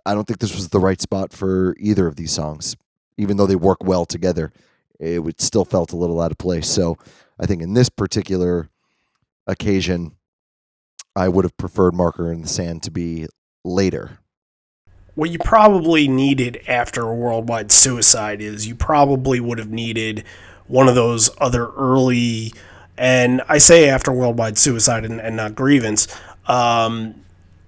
i 0.05 0.13
don't 0.13 0.25
think 0.25 0.39
this 0.39 0.55
was 0.55 0.69
the 0.69 0.79
right 0.79 1.01
spot 1.01 1.33
for 1.33 1.75
either 1.79 2.07
of 2.07 2.15
these 2.15 2.31
songs 2.31 2.75
even 3.17 3.37
though 3.37 3.47
they 3.47 3.55
work 3.55 3.83
well 3.83 4.05
together 4.05 4.51
it 4.99 5.23
would 5.23 5.41
still 5.41 5.65
felt 5.65 5.91
a 5.91 5.97
little 5.97 6.21
out 6.21 6.31
of 6.31 6.37
place. 6.37 6.69
So 6.69 6.97
I 7.39 7.45
think 7.45 7.61
in 7.61 7.73
this 7.73 7.89
particular 7.89 8.69
occasion, 9.47 10.13
I 11.15 11.29
would 11.29 11.45
have 11.45 11.57
preferred 11.57 11.93
Marker 11.93 12.31
in 12.31 12.41
the 12.41 12.47
Sand 12.47 12.83
to 12.83 12.91
be 12.91 13.27
later. 13.63 14.19
What 15.15 15.31
you 15.31 15.39
probably 15.39 16.07
needed 16.07 16.61
after 16.67 17.03
a 17.03 17.15
worldwide 17.15 17.71
suicide 17.71 18.41
is 18.41 18.67
you 18.67 18.75
probably 18.75 19.39
would 19.39 19.57
have 19.59 19.71
needed 19.71 20.25
one 20.67 20.87
of 20.87 20.95
those 20.95 21.29
other 21.39 21.67
early 21.71 22.53
and 22.97 23.41
i 23.47 23.57
say 23.57 23.89
after 23.89 24.11
worldwide 24.11 24.57
suicide 24.57 25.05
and, 25.05 25.19
and 25.19 25.35
not 25.35 25.55
grievance 25.55 26.07
um, 26.47 27.15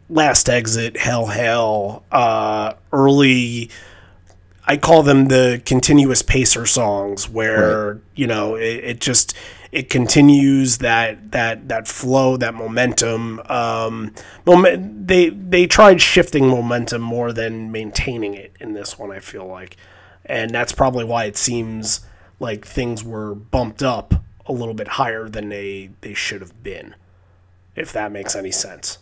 last 0.10 0.50
exit 0.50 0.98
hail 0.98 1.28
hail 1.28 2.04
uh, 2.12 2.74
early 2.94 3.70
i 4.66 4.78
call 4.78 5.04
them 5.04 5.28
the 5.28 5.62
continuous 5.66 6.22
pacer 6.22 6.66
songs 6.66 7.30
where 7.30 8.00
you 8.16 8.28
know 8.28 8.56
it, 8.56 8.84
it 8.84 9.00
just 9.02 9.36
it 9.72 9.90
continues 9.90 10.78
that 10.80 11.32
that 11.32 11.68
that 11.68 11.88
flow 11.88 12.38
that 12.38 12.54
momentum 12.54 13.40
um 13.48 14.14
moment 14.46 15.08
they 15.08 15.30
they 15.30 15.68
tried 15.68 16.02
shifting 16.02 16.48
momentum 16.48 17.02
more 17.02 17.34
than 17.34 17.72
maintaining 17.72 18.34
it 18.34 18.54
in 18.60 18.74
this 18.74 18.98
one 18.98 19.12
i 19.12 19.20
feel 19.20 19.46
like 19.46 19.76
and 20.26 20.52
that's 20.52 20.72
probably 20.72 21.04
why 21.04 21.26
it 21.26 21.38
seems 21.38 22.02
like 22.40 22.66
things 22.66 23.04
were 23.04 23.34
bumped 23.36 23.82
up 23.84 24.14
a 24.46 24.54
little 24.54 24.74
bit 24.74 24.88
higher 24.90 25.28
than 25.28 25.50
they 25.50 25.90
they 26.02 26.14
should 26.14 26.42
have 26.42 26.64
been 26.64 26.96
if 27.76 27.92
that 27.92 28.12
makes 28.12 28.36
any 28.36 28.52
sense 28.52 29.00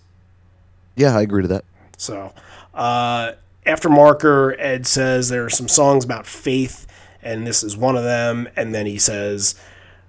Yeah, 0.96 1.16
I 1.18 1.22
agree 1.22 1.42
to 1.44 1.48
that. 1.50 1.66
so, 1.98 2.34
uh, 2.74 3.34
after 3.66 3.90
marker, 3.90 4.56
Ed 4.60 4.86
says 4.86 5.30
there 5.30 5.44
are 5.44 5.50
some 5.50 5.68
songs 5.68 6.06
about 6.06 6.26
faith, 6.28 6.86
and 7.24 7.46
this 7.48 7.64
is 7.64 7.76
one 7.76 7.96
of 7.98 8.04
them. 8.04 8.48
And 8.56 8.76
then 8.76 8.86
he 8.86 9.00
says, 9.00 9.56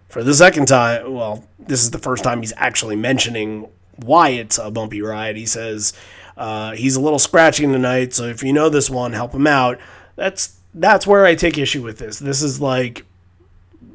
for 0.08 0.22
the 0.22 0.34
second 0.34 0.66
time, 0.66 1.12
well, 1.12 1.44
this 1.58 1.82
is 1.82 1.90
the 1.90 1.98
first 1.98 2.24
time 2.24 2.40
he's 2.40 2.52
actually 2.56 2.96
mentioning 2.96 3.68
why 3.96 4.30
it's 4.30 4.58
a 4.58 4.70
bumpy 4.70 5.02
ride. 5.02 5.36
He 5.36 5.46
says 5.46 5.92
uh, 6.36 6.72
he's 6.72 6.96
a 6.96 7.00
little 7.00 7.18
scratching 7.18 7.72
tonight, 7.72 8.14
so 8.14 8.24
if 8.24 8.42
you 8.42 8.52
know 8.52 8.68
this 8.68 8.90
one, 8.90 9.12
help 9.12 9.32
him 9.32 9.46
out. 9.46 9.78
That's 10.16 10.58
that's 10.74 11.06
where 11.06 11.24
I 11.24 11.34
take 11.34 11.56
issue 11.58 11.82
with 11.82 11.98
this. 11.98 12.18
This 12.18 12.42
is 12.42 12.60
like 12.60 13.04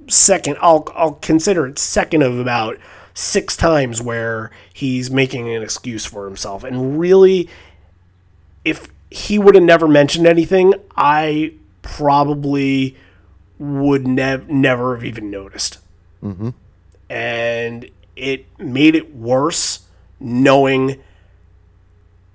second. 0.08 0.58
I'll 0.62 0.88
I'll 0.96 1.14
consider 1.14 1.68
it 1.68 1.80
second 1.80 2.24
of 2.24 2.38
about 2.38 2.78
six 3.14 3.56
times 3.56 4.02
where 4.02 4.52
he's 4.74 5.12
making 5.12 5.54
an 5.54 5.62
excuse 5.62 6.06
for 6.06 6.26
himself. 6.26 6.64
And 6.64 7.00
really, 7.00 7.50
if 8.66 8.88
he 9.10 9.38
would 9.38 9.56
have 9.56 9.64
never 9.64 9.88
mentioned 9.88 10.26
anything, 10.26 10.74
I 10.96 11.54
probably 11.82 12.96
would 13.60 14.08
nev- 14.08 14.50
never 14.50 14.96
have 14.96 15.04
even 15.04 15.30
noticed. 15.30 15.78
And 17.10 17.90
it 18.16 18.46
made 18.60 18.96
it 18.96 19.16
worse 19.16 19.82
knowing 20.20 21.02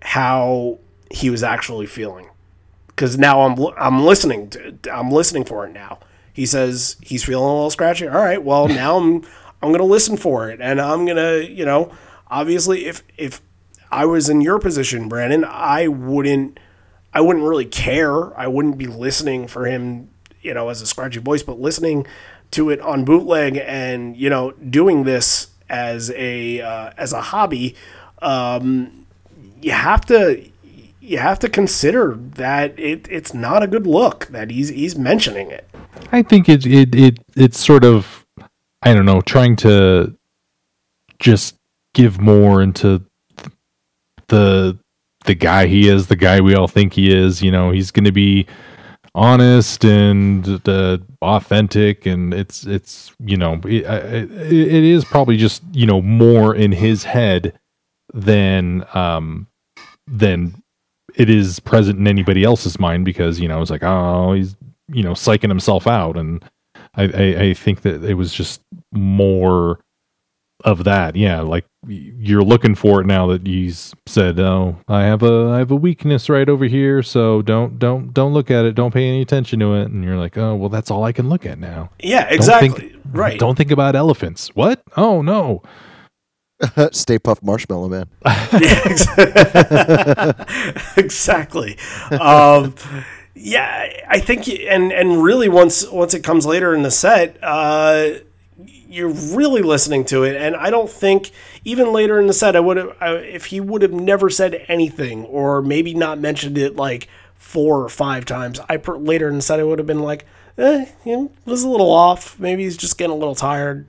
how 0.03 0.78
he 1.11 1.30
was 1.30 1.43
actually 1.43 1.87
feeling. 1.87 2.28
Because 2.89 3.18
now 3.18 3.43
I'm 3.43 3.59
I'm 3.78 4.05
listening 4.05 4.51
to 4.51 4.74
I'm 4.93 5.11
listening 5.11 5.45
for 5.45 5.66
it 5.66 5.72
now. 5.72 5.99
He 6.32 6.47
says 6.47 6.97
he's 7.01 7.24
feeling 7.24 7.45
a 7.45 7.55
little 7.55 7.70
scratchy. 7.70 8.09
All 8.09 8.14
right, 8.14 8.43
well 8.43 8.68
now 8.82 8.97
I'm 8.97 9.22
I'm 9.62 9.72
gonna 9.72 9.84
listen 9.84 10.16
for 10.16 10.51
it, 10.51 10.61
and 10.61 10.80
I'm 10.80 11.07
gonna 11.07 11.39
you 11.39 11.64
know 11.64 11.93
obviously 12.28 12.87
if 12.87 13.03
if 13.16 13.41
I 13.91 14.05
was 14.05 14.28
in 14.28 14.41
your 14.41 14.59
position, 14.59 15.09
Brandon, 15.09 15.45
I 15.45 15.89
wouldn't 15.89 16.59
I 17.12 17.20
wouldn't 17.20 17.45
really 17.45 17.64
care. 17.64 18.39
I 18.39 18.47
wouldn't 18.47 18.78
be 18.78 18.87
listening 18.87 19.47
for 19.47 19.66
him, 19.66 20.11
you 20.43 20.53
know, 20.55 20.68
as 20.68 20.82
a 20.82 20.87
scratchy 20.87 21.20
voice, 21.20 21.43
but 21.43 21.61
listening 21.61 22.07
to 22.53 22.71
it 22.71 22.81
on 22.81 23.05
bootleg 23.05 23.57
and 23.57 24.17
you 24.17 24.31
know 24.31 24.53
doing 24.53 25.05
this 25.05 25.49
as 25.69 26.11
a 26.13 26.61
uh, 26.61 26.91
as 26.97 27.13
a 27.13 27.21
hobby, 27.21 27.75
um, 28.23 29.07
you 29.61 29.73
have 29.73 30.05
to 30.07 30.49
you 31.01 31.19
have 31.19 31.39
to 31.39 31.49
consider 31.49 32.15
that 32.17 32.79
it, 32.79 33.07
it's 33.11 33.33
not 33.33 33.63
a 33.63 33.67
good 33.67 33.87
look 33.87 34.27
that 34.27 34.51
he's 34.51 34.71
he's 34.71 34.97
mentioning 34.97 35.51
it. 35.51 35.69
I 36.13 36.23
think 36.23 36.49
it 36.49 36.67
it 36.67 36.95
it 36.95 37.19
it's 37.35 37.65
sort 37.65 37.85
of 37.85 38.27
I 38.83 38.95
don't 38.95 39.07
know, 39.07 39.21
trying 39.21 39.57
to 39.57 40.17
just 41.19 41.57
give 41.95 42.21
more 42.21 42.63
into 42.63 43.03
the 44.29 44.79
the 45.25 45.35
guy 45.35 45.67
he 45.67 45.89
is, 45.89 46.07
the 46.07 46.17
guy 46.17 46.41
we 46.41 46.55
all 46.55 46.69
think 46.69 46.93
he 46.93 47.13
is. 47.13 47.43
You 47.43 47.51
know, 47.51 47.71
he's 47.71 47.91
going 47.91 48.05
to 48.05 48.13
be 48.13 48.47
honest 49.17 49.85
and 49.85 50.61
uh, 50.69 50.99
authentic, 51.23 52.07
and 52.07 52.33
it's 52.33 52.64
it's 52.67 53.12
you 53.19 53.37
know 53.37 53.55
it, 53.64 53.85
it, 53.85 54.31
it 54.53 54.85
is 54.85 55.05
probably 55.05 55.37
just 55.37 55.62
you 55.73 55.87
know 55.87 56.01
more 56.03 56.55
in 56.55 56.71
his 56.71 57.05
head 57.05 57.59
than 58.12 58.87
um 58.95 59.49
than 60.07 60.62
it 61.17 61.31
is 61.31 61.59
present 61.61 61.99
in 61.99 62.07
anybody 62.07 62.45
else's 62.45 62.79
mind 62.79 63.05
because 63.05 63.41
you 63.41 63.49
know 63.49 63.61
it's 63.61 63.71
like 63.71 63.83
oh 63.83 64.35
he's 64.35 64.55
you 64.93 65.03
know 65.03 65.12
psyching 65.12 65.49
himself 65.49 65.87
out. 65.87 66.17
And 66.17 66.45
I, 66.95 67.05
I 67.05 67.41
i 67.49 67.55
think 67.55 67.83
that 67.83 68.05
it 68.05 68.14
was 68.14 68.33
just 68.33 68.61
more 68.93 69.81
of 70.65 70.85
that 70.85 71.15
yeah 71.17 71.41
like 71.41 71.67
you're 71.87 72.43
looking 72.43 72.75
for 72.75 73.01
it 73.03 73.07
now 73.07 73.27
that 73.27 73.47
he's 73.47 73.95
said 74.07 74.41
oh 74.41 74.77
i 74.89 75.03
have 75.03 75.23
a 75.23 75.51
i 75.51 75.59
have 75.59 75.71
a 75.71 75.77
weakness 75.77 76.29
right 76.31 76.49
over 76.49 76.65
here 76.65 77.03
so 77.03 77.43
don't 77.43 77.79
don't 77.79 78.15
don't 78.15 78.33
look 78.33 78.51
at 78.51 78.65
it 78.65 78.73
don't 78.75 78.93
pay 78.95 79.07
any 79.07 79.21
attention 79.21 79.61
to 79.61 79.75
it 79.75 79.91
and 79.91 80.03
you're 80.03 80.17
like 80.17 80.37
oh 80.39 80.55
well 80.55 80.71
that's 80.71 80.91
all 80.91 81.05
i 81.05 81.13
can 81.13 81.29
look 81.29 81.45
at 81.45 81.59
now 81.59 81.91
Yeah, 82.01 82.25
Don't 82.25 82.33
exactly. 82.35 82.69
think- 82.89 82.93
right. 83.13 83.39
don't 83.39 83.55
think 83.57 83.71
about 83.71 83.95
elephants 83.95 84.49
what 84.57 84.83
oh 84.97 85.21
no 85.23 85.63
Stay 86.93 87.19
Puft 87.19 87.43
Marshmallow 87.43 87.91
Man. 87.91 88.07
Yeah, 88.25 88.81
ex- 90.41 90.97
exactly. 90.97 91.77
Um, 92.11 92.75
yeah, 93.35 93.89
I 94.09 94.19
think, 94.21 94.49
and 94.49 94.91
and 94.91 95.23
really, 95.23 95.51
once 95.51 95.87
once 95.91 96.15
it 96.15 96.25
comes 96.25 96.47
later 96.47 96.75
in 96.75 96.83
the 96.83 96.91
set, 96.91 97.37
uh, 97.43 98.09
you're 98.89 99.09
really 99.09 99.62
listening 99.62 100.05
to 100.07 100.24
it, 100.24 100.37
and 100.37 100.57
I 100.57 100.70
don't 100.70 100.91
think 100.91 101.30
even 101.64 101.93
later 101.93 102.18
in 102.20 102.26
the 102.26 102.32
set, 102.32 102.57
I 102.57 102.61
would 102.61 102.76
have 102.76 102.95
if 103.24 103.47
he 103.47 103.61
would 103.61 103.82
have 103.82 103.93
never 103.93 104.30
said 104.30 104.64
anything, 104.68 105.24
or 105.24 105.62
maybe 105.62 105.95
not 105.95 106.18
mentioned 106.18 106.59
it 106.59 106.76
like 106.76 107.09
four 107.34 107.82
or 107.82 107.89
five 107.89 108.24
times. 108.24 108.61
I 108.68 108.76
per, 108.76 108.97
later 108.97 109.28
in 109.28 109.37
the 109.37 109.43
set, 109.43 109.61
I 109.61 109.64
would 109.64 109.78
have 109.78 109.87
been 109.87 110.03
like, 110.03 110.26
eh, 110.59 110.87
was 111.45 111.62
a 111.62 111.68
little 111.68 111.91
off. 111.91 112.39
Maybe 112.39 112.64
he's 112.64 112.76
just 112.76 112.99
getting 112.99 113.14
a 113.14 113.18
little 113.18 113.34
tired, 113.34 113.87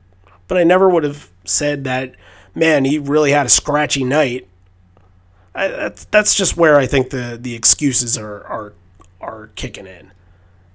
but 0.47 0.57
I 0.57 0.63
never 0.63 0.89
would 0.89 1.03
have 1.03 1.29
said 1.43 1.83
that. 1.85 2.15
Man, 2.55 2.85
he 2.85 2.97
really 2.97 3.31
had 3.31 3.45
a 3.45 3.49
scratchy 3.49 4.03
night. 4.03 4.47
I, 5.53 5.67
that's 5.67 6.05
that's 6.05 6.33
just 6.33 6.57
where 6.57 6.77
I 6.77 6.87
think 6.87 7.11
the 7.11 7.37
the 7.39 7.55
excuses 7.55 8.17
are 8.17 8.43
are 8.45 8.73
are 9.21 9.47
kicking 9.55 9.85
in, 9.85 10.11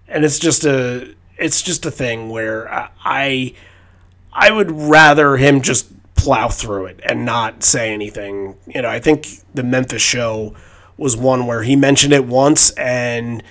and 0.07 0.25
it's 0.25 0.39
just 0.39 0.65
a 0.65 1.15
it's 1.39 1.63
just 1.63 1.85
a 1.85 1.91
thing 1.91 2.31
where 2.31 2.73
I 2.73 2.89
I, 3.05 3.55
I 4.33 4.51
would 4.51 4.71
rather 4.71 5.37
him 5.37 5.61
just 5.61 5.89
plow 6.15 6.49
through 6.49 6.87
it 6.87 7.01
and 7.05 7.25
not 7.25 7.63
say 7.63 7.93
anything. 7.93 8.57
You 8.67 8.83
know, 8.83 8.89
I 8.89 9.01
think 9.01 9.29
the 9.55 9.63
Memphis 9.63 10.03
show 10.03 10.55
was 10.97 11.17
one 11.17 11.47
where 11.47 11.63
he 11.63 11.77
mentioned 11.77 12.13
it 12.13 12.27
once 12.27 12.71
and 12.71 13.43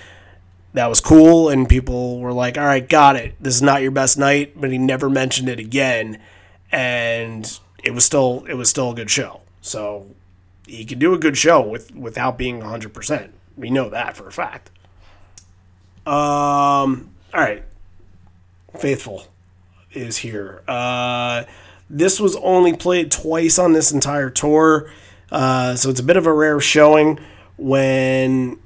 that 0.74 0.88
was 0.88 1.02
cool 1.02 1.50
and 1.50 1.68
people 1.68 2.20
were 2.20 2.32
like, 2.32 2.58
"All 2.58 2.66
right, 2.66 2.88
got 2.88 3.16
it. 3.16 3.36
This 3.42 3.56
is 3.56 3.62
not 3.62 3.82
your 3.82 3.92
best 3.92 4.18
night," 4.18 4.54
but 4.60 4.72
he 4.72 4.78
never 4.78 5.10
mentioned 5.10 5.50
it 5.50 5.60
again 5.60 6.18
and 6.72 7.60
it 7.84 7.92
was 7.92 8.06
still 8.06 8.46
it 8.48 8.54
was 8.54 8.70
still 8.70 8.92
a 8.92 8.96
good 8.96 9.10
show. 9.10 9.42
So 9.62 10.08
he 10.66 10.86
can 10.86 10.98
do 10.98 11.14
a 11.14 11.20
good 11.20 11.38
show 11.38 11.62
with 11.62 11.94
without 11.94 12.38
being 12.38 12.62
100%. 12.62 13.32
We 13.58 13.70
know 13.70 13.90
that 13.90 14.16
for 14.16 14.28
a 14.28 14.32
fact. 14.32 14.72
Um 16.06 17.12
all 17.34 17.42
right. 17.42 17.64
Faithful 18.80 19.28
is 19.94 20.18
here. 20.18 20.62
Uh 20.68 21.44
this 21.92 22.20
was 22.20 22.38
only 22.38 22.74
played 22.74 23.12
twice 23.12 23.60
on 23.60 23.74
this 23.74 23.92
entire 23.92 24.30
tour. 24.30 24.89
Uh, 25.30 25.76
so 25.76 25.89
it's 25.89 26.00
a 26.00 26.04
bit 26.04 26.18
of 26.18 26.26
a 26.26 26.34
rare 26.34 26.60
showing 26.60 27.20
when 27.58 28.58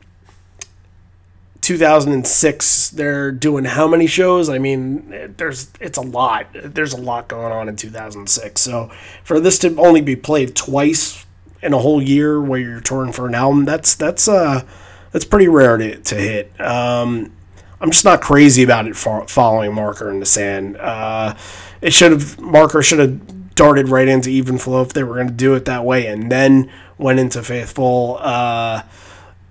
2006 1.61 2.89
they're 2.91 3.31
doing 3.31 3.65
how 3.65 3.87
many 3.87 4.05
shows 4.05 4.49
i 4.49 4.59
mean 4.59 5.33
there's 5.37 5.71
it's 5.81 5.97
a 5.97 6.01
lot 6.01 6.45
there's 6.53 6.93
a 6.93 7.01
lot 7.01 7.27
going 7.27 7.51
on 7.51 7.67
in 7.67 7.75
2006 7.75 8.61
so 8.61 8.91
for 9.23 9.39
this 9.39 9.57
to 9.57 9.75
only 9.77 9.99
be 9.99 10.15
played 10.15 10.55
twice 10.55 11.25
in 11.63 11.73
a 11.73 11.79
whole 11.79 11.99
year 11.99 12.39
where 12.39 12.59
you're 12.59 12.79
touring 12.79 13.11
for 13.11 13.27
an 13.27 13.33
album 13.33 13.65
that's 13.65 13.95
that's 13.95 14.27
uh 14.27 14.63
that's 15.11 15.25
pretty 15.25 15.47
rare 15.47 15.75
to, 15.75 15.95
to 16.01 16.13
hit 16.13 16.61
um 16.61 17.34
i'm 17.81 17.91
just 17.91 18.05
not 18.05 18.21
crazy 18.21 18.63
about 18.63 18.87
it 18.87 18.95
following 18.95 19.73
marker 19.73 20.09
in 20.09 20.19
the 20.19 20.25
sand 20.25 20.77
uh 20.77 21.35
it 21.81 21.93
should 21.93 22.11
have 22.11 22.39
marker 22.39 22.81
should 22.81 22.99
have 22.99 23.55
darted 23.55 23.87
right 23.87 24.07
into 24.07 24.29
even 24.29 24.57
flow 24.57 24.81
if 24.81 24.93
they 24.93 25.03
were 25.03 25.15
going 25.15 25.27
to 25.27 25.33
do 25.33 25.53
it 25.53 25.65
that 25.65 25.85
way 25.85 26.07
and 26.07 26.31
then 26.31 26.69
went 26.97 27.19
into 27.19 27.41
faithful 27.41 28.17
uh 28.21 28.81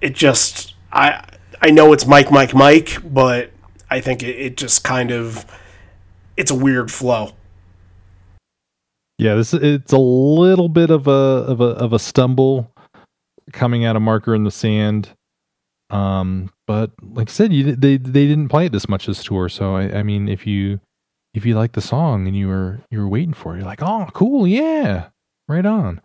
it 0.01 0.15
just 0.15 0.75
I 0.93 1.25
I 1.61 1.71
know 1.71 1.93
it's 1.95 2.07
Mike 2.07 2.31
Mike 2.31 2.55
Mike, 2.55 2.99
but 3.03 3.51
I 3.91 4.01
think 4.01 4.23
it, 4.23 4.37
it 4.37 4.57
just 4.57 4.85
kind 4.85 5.11
of 5.11 5.47
it's 6.37 6.51
a 6.51 6.55
weird 6.55 6.93
flow. 6.93 7.33
Yeah, 9.19 9.35
this 9.35 9.55
it's 9.55 9.93
a 9.93 9.99
little 9.99 10.69
bit 10.69 10.91
of 10.91 11.07
a 11.07 11.11
of 11.11 11.61
a 11.61 11.65
of 11.65 11.93
a 11.95 11.99
stumble 11.99 12.71
coming 13.53 13.85
out 13.85 13.97
of 13.97 14.03
marker 14.03 14.35
in 14.35 14.45
the 14.45 14.51
sand. 14.51 15.11
Um, 15.91 16.51
but 16.67 16.93
like 17.03 17.29
I 17.29 17.33
said, 17.33 17.53
you 17.53 17.77
they 17.77 17.97
they 17.97 18.27
didn't 18.27 18.49
play 18.49 18.67
it 18.67 18.73
this 18.73 18.89
much 18.89 19.07
this 19.07 19.23
tour, 19.23 19.49
so 19.49 19.77
I 19.77 19.99
I 19.99 20.03
mean 20.03 20.29
if 20.29 20.47
you 20.47 20.81
if 21.35 21.45
you 21.45 21.55
like 21.55 21.73
the 21.73 21.81
song 21.81 22.27
and 22.27 22.37
you 22.37 22.49
were 22.49 22.81
you 22.91 23.01
were 23.01 23.09
waiting 23.09 23.35
for 23.35 23.55
it, 23.55 23.59
you're 23.59 23.67
like, 23.67 23.83
oh, 23.83 24.09
cool, 24.13 24.47
yeah, 24.47 25.09
right 25.49 25.67
on. 25.67 26.01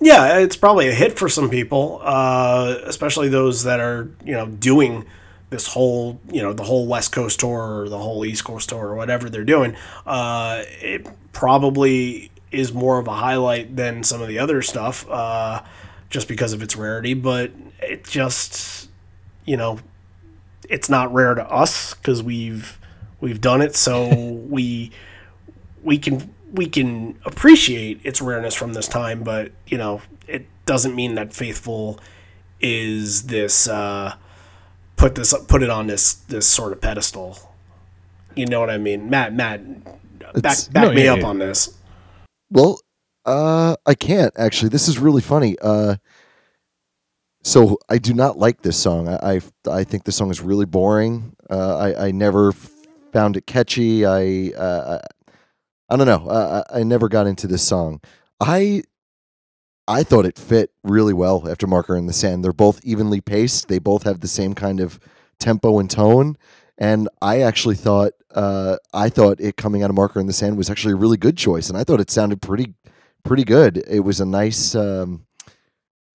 Yeah, 0.00 0.38
it's 0.38 0.56
probably 0.56 0.88
a 0.88 0.94
hit 0.94 1.18
for 1.18 1.28
some 1.28 1.50
people, 1.50 2.00
uh, 2.02 2.78
especially 2.84 3.28
those 3.28 3.64
that 3.64 3.80
are 3.80 4.10
you 4.24 4.32
know 4.32 4.46
doing 4.46 5.06
this 5.50 5.68
whole 5.68 6.20
you 6.30 6.42
know 6.42 6.52
the 6.52 6.64
whole 6.64 6.86
West 6.86 7.12
Coast 7.12 7.40
tour 7.40 7.80
or 7.80 7.88
the 7.88 7.98
whole 7.98 8.24
East 8.24 8.44
Coast 8.44 8.68
tour 8.68 8.88
or 8.88 8.94
whatever 8.96 9.28
they're 9.28 9.44
doing. 9.44 9.76
Uh, 10.06 10.62
it 10.80 11.06
probably 11.32 12.30
is 12.50 12.72
more 12.72 12.98
of 12.98 13.06
a 13.06 13.12
highlight 13.12 13.76
than 13.76 14.02
some 14.02 14.22
of 14.22 14.28
the 14.28 14.38
other 14.38 14.62
stuff, 14.62 15.08
uh, 15.08 15.62
just 16.10 16.28
because 16.28 16.52
of 16.52 16.62
its 16.62 16.76
rarity. 16.76 17.14
But 17.14 17.52
it 17.80 18.04
just 18.04 18.88
you 19.44 19.56
know 19.56 19.78
it's 20.68 20.88
not 20.88 21.12
rare 21.12 21.34
to 21.34 21.44
us 21.50 21.94
because 21.94 22.22
we've 22.22 22.78
we've 23.20 23.40
done 23.40 23.60
it, 23.60 23.76
so 23.76 24.08
we 24.48 24.90
we 25.82 25.98
can 25.98 26.34
we 26.52 26.66
can 26.66 27.18
appreciate 27.24 28.00
its 28.04 28.20
rareness 28.20 28.54
from 28.54 28.72
this 28.72 28.88
time, 28.88 29.22
but 29.22 29.52
you 29.66 29.78
know 29.78 30.00
it 30.26 30.46
doesn't 30.66 30.94
mean 30.94 31.14
that 31.16 31.32
faithful 31.32 31.98
is 32.60 33.24
this 33.24 33.68
uh, 33.68 34.14
put 34.96 35.14
this 35.14 35.34
put 35.48 35.62
it 35.62 35.70
on 35.70 35.86
this 35.86 36.14
this 36.14 36.46
sort 36.46 36.72
of 36.72 36.80
pedestal. 36.80 37.38
You 38.34 38.46
know 38.46 38.60
what 38.60 38.70
I 38.70 38.78
mean, 38.78 39.10
Matt? 39.10 39.32
Matt, 39.32 39.62
back 40.40 40.58
back 40.72 40.88
No, 40.88 40.92
me 40.92 41.04
yeah, 41.04 41.12
up 41.12 41.20
yeah. 41.20 41.26
on 41.26 41.38
this. 41.38 41.76
Well, 42.50 42.80
uh, 43.24 43.76
I 43.86 43.94
can't 43.94 44.32
actually. 44.36 44.70
This 44.70 44.88
is 44.88 44.98
really 44.98 45.22
funny. 45.22 45.56
Uh, 45.60 45.96
so 47.44 47.78
I 47.88 47.98
do 47.98 48.14
not 48.14 48.38
like 48.38 48.62
this 48.62 48.76
song. 48.76 49.08
I 49.08 49.34
I, 49.34 49.40
I 49.70 49.84
think 49.84 50.04
the 50.04 50.12
song 50.12 50.30
is 50.30 50.40
really 50.40 50.66
boring. 50.66 51.36
Uh, 51.48 51.76
I 51.76 52.06
I 52.06 52.10
never 52.10 52.52
found 53.12 53.36
it 53.36 53.46
catchy. 53.46 54.04
I 54.04 54.50
uh, 54.56 54.98
I 55.88 55.96
don't 55.96 56.06
know. 56.06 56.28
I 56.28 56.80
I 56.80 56.82
never 56.82 57.08
got 57.08 57.26
into 57.26 57.46
this 57.46 57.62
song. 57.62 58.00
I 58.40 58.82
I 59.86 60.02
thought 60.02 60.24
it 60.24 60.38
fit 60.38 60.70
really 60.82 61.12
well 61.12 61.48
after 61.48 61.66
Marker 61.66 61.96
in 61.96 62.06
the 62.06 62.12
Sand. 62.12 62.42
They're 62.42 62.52
both 62.52 62.84
evenly 62.84 63.20
paced. 63.20 63.68
They 63.68 63.78
both 63.78 64.04
have 64.04 64.20
the 64.20 64.28
same 64.28 64.54
kind 64.54 64.80
of 64.80 64.98
tempo 65.38 65.78
and 65.78 65.90
tone. 65.90 66.36
And 66.78 67.08
I 67.20 67.42
actually 67.42 67.76
thought 67.76 68.12
uh, 68.34 68.76
I 68.92 69.08
thought 69.10 69.40
it 69.40 69.56
coming 69.56 69.82
out 69.82 69.90
of 69.90 69.96
Marker 69.96 70.18
in 70.20 70.26
the 70.26 70.32
Sand 70.32 70.56
was 70.56 70.70
actually 70.70 70.94
a 70.94 70.96
really 70.96 71.18
good 71.18 71.36
choice, 71.36 71.68
and 71.68 71.78
I 71.78 71.84
thought 71.84 72.00
it 72.00 72.10
sounded 72.10 72.42
pretty 72.42 72.74
pretty 73.22 73.44
good. 73.44 73.84
It 73.86 74.00
was 74.00 74.20
a 74.20 74.26
nice 74.26 74.74
um, 74.74 75.26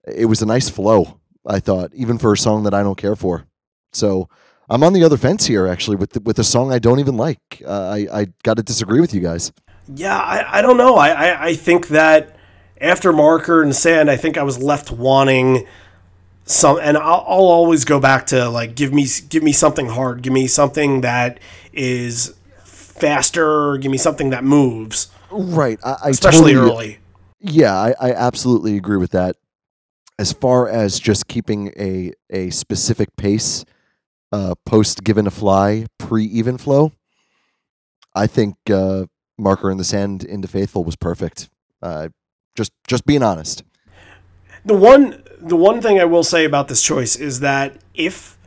it 0.05 0.25
was 0.25 0.41
a 0.41 0.45
nice 0.45 0.67
flow. 0.69 1.18
I 1.49 1.59
thought 1.59 1.91
even 1.93 2.17
for 2.17 2.33
a 2.33 2.37
song 2.37 2.63
that 2.63 2.73
I 2.73 2.83
don't 2.83 2.97
care 2.97 3.15
for. 3.15 3.45
So 3.91 4.29
I'm 4.69 4.83
on 4.83 4.93
the 4.93 5.03
other 5.03 5.17
fence 5.17 5.45
here 5.45 5.67
actually 5.67 5.97
with 5.97 6.11
the, 6.11 6.21
with 6.21 6.39
a 6.39 6.43
song 6.43 6.71
I 6.71 6.79
don't 6.79 6.99
even 6.99 7.17
like. 7.17 7.61
Uh, 7.65 7.89
I 7.89 8.07
I 8.21 8.27
got 8.43 8.57
to 8.57 8.63
disagree 8.63 9.01
with 9.01 9.13
you 9.13 9.21
guys. 9.21 9.51
Yeah, 9.93 10.17
I, 10.17 10.59
I 10.59 10.61
don't 10.61 10.77
know. 10.77 10.95
I, 10.95 11.09
I, 11.09 11.45
I 11.47 11.55
think 11.55 11.87
that 11.87 12.37
after 12.79 13.11
Marker 13.11 13.63
and 13.63 13.75
Sand, 13.75 14.11
I 14.11 14.17
think 14.17 14.37
I 14.37 14.43
was 14.43 14.61
left 14.61 14.91
wanting 14.91 15.65
some, 16.45 16.77
and 16.79 16.95
I'll, 16.95 17.25
I'll 17.27 17.49
always 17.49 17.85
go 17.85 17.99
back 17.99 18.27
to 18.27 18.49
like 18.49 18.75
give 18.75 18.93
me 18.93 19.07
give 19.29 19.41
me 19.41 19.51
something 19.51 19.87
hard, 19.87 20.21
give 20.21 20.33
me 20.33 20.45
something 20.45 21.01
that 21.01 21.39
is 21.73 22.35
faster, 22.63 23.77
give 23.77 23.91
me 23.91 23.97
something 23.97 24.29
that 24.29 24.43
moves, 24.43 25.09
Right. 25.31 25.79
I, 25.83 25.97
I 26.05 26.09
especially 26.09 26.53
totally, 26.53 26.71
early. 26.71 26.99
Yeah, 27.39 27.73
I, 27.73 27.93
I 27.99 28.11
absolutely 28.13 28.77
agree 28.77 28.97
with 28.97 29.11
that. 29.11 29.35
As 30.19 30.33
far 30.33 30.67
as 30.67 30.99
just 30.99 31.29
keeping 31.29 31.71
a 31.79 32.11
a 32.29 32.49
specific 32.49 33.15
pace, 33.15 33.63
uh, 34.33 34.53
post 34.65 35.05
given 35.05 35.25
a 35.25 35.31
fly, 35.31 35.85
pre 35.97 36.25
even 36.25 36.57
flow, 36.57 36.91
I 38.13 38.27
think 38.27 38.55
uh, 38.69 39.05
marker 39.37 39.71
in 39.71 39.77
the 39.77 39.85
sand 39.85 40.25
into 40.25 40.49
faithful 40.49 40.83
was 40.83 40.97
perfect. 40.97 41.49
Uh, 41.81 42.09
just 42.53 42.73
just 42.85 43.05
being 43.05 43.23
honest. 43.23 43.63
The 44.65 44.75
one 44.75 45.23
the 45.39 45.55
one 45.55 45.81
thing 45.81 46.01
I 46.01 46.05
will 46.05 46.23
say 46.23 46.43
about 46.43 46.67
this 46.67 46.81
choice 46.81 47.15
is 47.15 47.39
that 47.39 47.77
if 47.93 48.37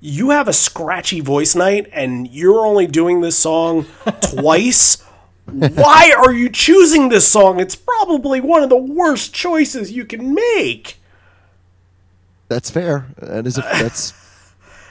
you 0.00 0.30
have 0.30 0.48
a 0.48 0.54
scratchy 0.54 1.20
voice 1.20 1.54
night 1.54 1.86
and 1.92 2.26
you're 2.28 2.64
only 2.64 2.86
doing 2.86 3.20
this 3.20 3.36
song 3.36 3.84
twice, 4.22 5.02
why 5.44 6.14
are 6.16 6.32
you 6.32 6.48
choosing 6.48 7.10
this 7.10 7.30
song? 7.30 7.60
It's 7.60 7.76
probably 7.76 8.40
one 8.40 8.62
of 8.62 8.70
the 8.70 8.76
worst 8.76 9.34
choices 9.34 9.92
you 9.92 10.06
can 10.06 10.32
make. 10.34 10.99
That's 12.50 12.68
fair. 12.70 13.06
That 13.16 13.46
is 13.46 13.56
a, 13.56 13.62
that's. 13.62 14.12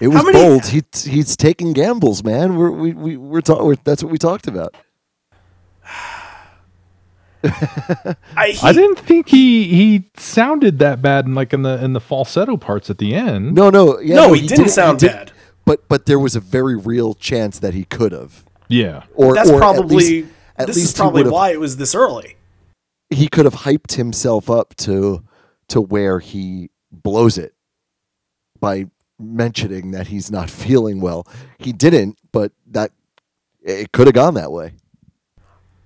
It 0.02 0.08
was 0.08 0.24
many- 0.24 0.32
bold. 0.32 0.66
He 0.68 0.82
he's 0.94 1.36
taking 1.36 1.74
gambles, 1.74 2.24
man. 2.24 2.56
We're 2.56 2.72
we 2.72 2.94
we 2.94 3.18
we're, 3.18 3.42
ta- 3.42 3.62
we're 3.62 3.76
that's 3.84 4.02
what 4.02 4.10
we 4.12 4.18
talked 4.18 4.48
about. 4.48 4.74
I, 7.44 8.16
he, 8.54 8.60
I 8.68 8.74
didn't 8.74 9.00
think 9.00 9.30
he 9.30 9.64
he 9.66 10.10
sounded 10.18 10.80
that 10.80 11.02
bad 11.02 11.26
in 11.26 11.36
like 11.36 11.54
in 11.54 11.62
the 11.64 11.84
in 11.84 11.94
the 11.94 12.00
falsetto 12.00 12.58
parts 12.58 12.90
at 12.90 12.98
the 12.98 13.14
end. 13.16 13.54
No, 13.56 13.70
no, 13.70 14.00
yeah, 14.00 14.16
No, 14.16 14.34
he 14.34 14.46
didn't 14.48 14.70
sound 14.70 15.00
did- 15.00 15.12
bad. 15.12 15.32
But 15.66 15.88
but 15.88 16.06
there 16.06 16.20
was 16.20 16.36
a 16.36 16.40
very 16.40 16.76
real 16.78 17.14
chance 17.14 17.60
that 17.60 17.74
he 17.74 17.84
could 17.86 18.12
have. 18.12 18.44
Yeah. 18.70 19.04
Or 19.16 19.36
that's 19.36 19.50
or 19.50 19.56
at 19.56 19.60
probably 19.60 19.96
least, 19.98 20.30
at 20.58 20.68
this 20.68 20.76
least 20.78 20.90
is 20.90 20.96
probably 20.96 21.22
would've- 21.24 21.34
why 21.34 21.52
it 21.52 21.60
was 21.60 21.78
this 21.78 21.94
early. 21.94 22.36
he 23.10 23.28
could 23.28 23.46
have 23.46 23.54
hyped 23.56 23.94
himself 23.96 24.50
up 24.50 24.76
to 24.78 25.24
to 25.68 25.80
where 25.82 26.20
he 26.20 26.70
blows 26.92 27.38
it 27.38 27.54
by 28.60 28.86
mentioning 29.20 29.92
that 29.92 30.08
he's 30.08 30.32
not 30.32 30.50
feeling 30.64 31.02
well. 31.02 31.28
He 31.58 31.72
didn't, 31.74 32.18
but 32.32 32.52
that 32.68 32.92
it 33.62 33.92
could 33.92 34.08
have 34.08 34.14
gone 34.14 34.34
that 34.36 34.52
way. 34.52 34.74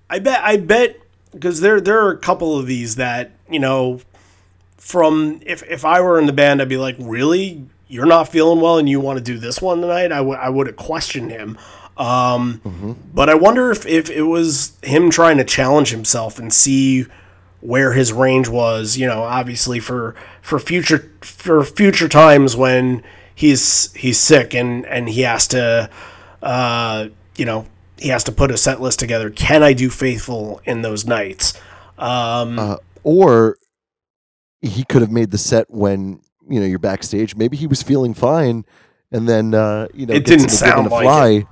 I 0.08 0.18
bet. 0.18 0.40
I 0.42 0.56
bet 0.58 0.96
because 1.32 1.60
there 1.60 1.80
there 1.80 2.04
are 2.04 2.10
a 2.10 2.18
couple 2.18 2.58
of 2.58 2.66
these 2.66 2.96
that 2.96 3.32
you 3.50 3.58
know 3.58 4.00
from 4.76 5.40
if 5.44 5.62
if 5.64 5.84
I 5.84 6.00
were 6.00 6.18
in 6.18 6.26
the 6.26 6.32
band, 6.32 6.60
I'd 6.62 6.68
be 6.68 6.76
like, 6.76 6.96
really, 6.98 7.64
you're 7.88 8.06
not 8.06 8.28
feeling 8.28 8.60
well 8.60 8.78
and 8.78 8.88
you 8.88 9.00
want 9.00 9.18
to 9.18 9.24
do 9.24 9.38
this 9.38 9.60
one 9.60 9.80
tonight? 9.80 10.12
I 10.12 10.20
would 10.20 10.38
I 10.38 10.48
would 10.50 10.66
have 10.66 10.76
questioned 10.76 11.30
him. 11.30 11.58
Um, 11.96 12.96
But 13.14 13.30
I 13.30 13.34
wonder 13.34 13.70
if 13.70 13.86
if 13.86 14.10
it 14.10 14.22
was 14.24 14.72
him 14.82 15.10
trying 15.10 15.38
to 15.38 15.44
challenge 15.44 15.90
himself 15.90 16.38
and 16.38 16.52
see 16.52 17.06
where 17.64 17.92
his 17.94 18.12
range 18.12 18.48
was. 18.48 18.96
You 18.96 19.06
know, 19.06 19.22
obviously 19.22 19.80
for 19.80 20.14
for 20.42 20.58
future 20.58 21.10
for 21.22 21.64
future 21.64 22.08
times 22.08 22.56
when 22.56 23.02
he's 23.34 23.92
he's 23.94 24.18
sick 24.18 24.54
and 24.54 24.86
and 24.86 25.08
he 25.08 25.22
has 25.22 25.48
to 25.48 25.90
uh, 26.42 27.08
you 27.36 27.44
know 27.44 27.66
he 27.98 28.08
has 28.08 28.22
to 28.24 28.32
put 28.32 28.50
a 28.50 28.56
set 28.56 28.80
list 28.80 28.98
together. 28.98 29.30
Can 29.30 29.62
I 29.62 29.72
do 29.72 29.88
faithful 29.88 30.60
in 30.64 30.82
those 30.82 31.06
nights? 31.06 31.54
Um, 31.98 32.58
Uh, 32.58 32.76
or 33.02 33.56
he 34.60 34.84
could 34.84 35.02
have 35.02 35.10
made 35.10 35.30
the 35.30 35.38
set 35.38 35.70
when 35.70 36.20
you 36.48 36.60
know 36.60 36.66
you're 36.66 36.78
backstage. 36.78 37.34
Maybe 37.34 37.56
he 37.56 37.66
was 37.66 37.82
feeling 37.82 38.14
fine, 38.14 38.64
and 39.10 39.28
then 39.28 39.54
uh, 39.54 39.88
you 39.94 40.06
know 40.06 40.14
It 40.14 40.26
didn't 40.26 40.50
sound 40.50 40.90
like 40.90 41.04
fly. 41.04 41.46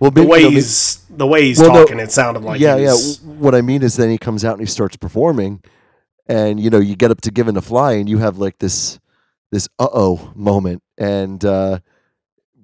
Well, 0.00 0.10
the 0.10 0.24
way 0.24 0.38
you 0.38 0.44
know, 0.44 0.48
maybe- 0.50 0.54
he's 0.56 0.96
the 1.08 1.26
way 1.26 1.44
he's 1.44 1.60
Well, 1.60 1.72
no, 1.72 1.82
talking, 1.84 2.00
it 2.00 2.10
sounded 2.10 2.42
like 2.42 2.60
yeah, 2.60 2.76
yeah. 2.76 2.94
What 3.24 3.54
I 3.54 3.60
mean 3.62 3.82
is, 3.82 3.96
then 3.96 4.10
he 4.10 4.18
comes 4.18 4.44
out 4.44 4.52
and 4.52 4.60
he 4.60 4.66
starts 4.66 4.96
performing, 4.96 5.62
and 6.26 6.58
you 6.60 6.70
know, 6.70 6.80
you 6.80 6.96
get 6.96 7.10
up 7.10 7.20
to 7.22 7.30
giving 7.30 7.56
a 7.56 7.62
fly, 7.62 7.92
and 7.92 8.08
you 8.08 8.18
have 8.18 8.38
like 8.38 8.58
this, 8.58 8.98
this 9.52 9.68
uh 9.78 9.88
oh 9.92 10.32
moment, 10.34 10.82
and 10.98 11.44
uh, 11.44 11.78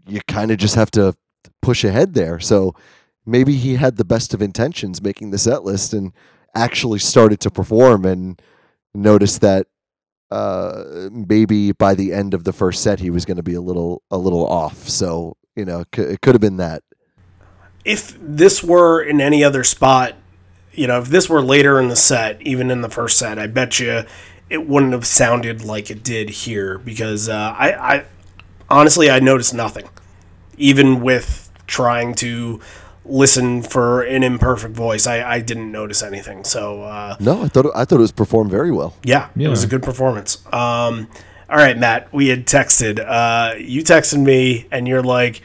you 0.07 0.21
kind 0.27 0.51
of 0.51 0.59
just 0.59 0.75
have 0.75 0.91
to 0.93 1.15
push 1.63 1.85
ahead 1.85 2.15
there. 2.15 2.41
So 2.41 2.75
maybe 3.25 3.55
he 3.57 3.77
had 3.77 3.97
the 3.97 4.05
best 4.05 4.35
of 4.35 4.43
intentions 4.43 5.01
making 5.01 5.31
the 5.31 5.39
set 5.39 5.63
list, 5.65 5.93
and 5.95 6.13
actually 6.55 6.99
started 6.99 7.39
to 7.41 7.51
perform, 7.51 8.05
and 8.05 8.43
noticed 8.93 9.41
that 9.43 9.69
uh, 10.33 11.09
maybe 11.13 11.71
by 11.73 11.95
the 11.95 12.13
end 12.13 12.35
of 12.35 12.43
the 12.45 12.53
first 12.53 12.83
set 12.83 12.99
he 13.01 13.11
was 13.11 13.25
going 13.25 13.37
to 13.37 13.43
be 13.43 13.55
a 13.55 13.61
little, 13.61 14.03
a 14.11 14.19
little 14.19 14.45
off. 14.47 14.89
So 14.89 15.37
you 15.55 15.65
know, 15.65 15.85
c- 15.95 16.03
it 16.03 16.21
could 16.23 16.35
have 16.35 16.41
been 16.41 16.57
that. 16.57 16.83
If 17.85 18.17
this 18.21 18.63
were 18.63 19.03
in 19.03 19.21
any 19.21 19.43
other 19.43 19.65
spot, 19.65 20.15
you 20.73 20.87
know, 20.87 21.01
if 21.01 21.09
this 21.09 21.29
were 21.29 21.43
later 21.43 21.81
in 21.81 21.89
the 21.89 21.97
set, 21.97 22.41
even 22.43 22.71
in 22.71 22.81
the 22.83 22.89
first 22.89 23.19
set, 23.19 23.39
I 23.39 23.47
bet 23.47 23.81
you 23.81 24.05
it 24.49 24.67
wouldn't 24.67 24.93
have 24.93 25.07
sounded 25.07 25.65
like 25.65 25.91
it 25.91 26.03
did 26.03 26.31
here 26.31 26.79
because 26.79 27.29
uh, 27.29 27.55
I, 27.57 27.73
I 27.97 28.05
honestly 28.69 29.11
I 29.11 29.21
noticed 29.21 29.55
nothing, 29.55 29.89
even 30.57 31.01
with 31.01 31.51
trying 31.67 32.15
to 32.17 32.61
listen 33.05 33.63
for 33.63 34.03
an 34.03 34.23
imperfect 34.23 34.75
voice. 34.75 35.07
I, 35.07 35.23
I 35.23 35.41
didn't 35.41 35.73
notice 35.73 36.03
anything. 36.03 36.45
So 36.45 36.83
uh, 36.83 37.17
No, 37.21 37.43
I 37.43 37.49
thought 37.49 37.67
I 37.75 37.85
thought 37.85 37.97
it 37.97 38.03
was 38.03 38.13
performed 38.13 38.51
very 38.51 38.71
well. 38.71 38.95
yeah, 39.03 39.29
it 39.37 39.49
was 39.49 39.65
a 39.65 39.67
good 39.69 39.83
performance. 39.83 40.45
Um, 40.53 41.09
all 41.49 41.57
right, 41.57 41.77
Matt, 41.77 42.13
we 42.13 42.29
had 42.29 42.47
texted. 42.47 43.01
Uh, 43.05 43.57
you 43.57 43.83
texted 43.83 44.23
me, 44.23 44.69
and 44.71 44.87
you're 44.87 45.03
like, 45.03 45.43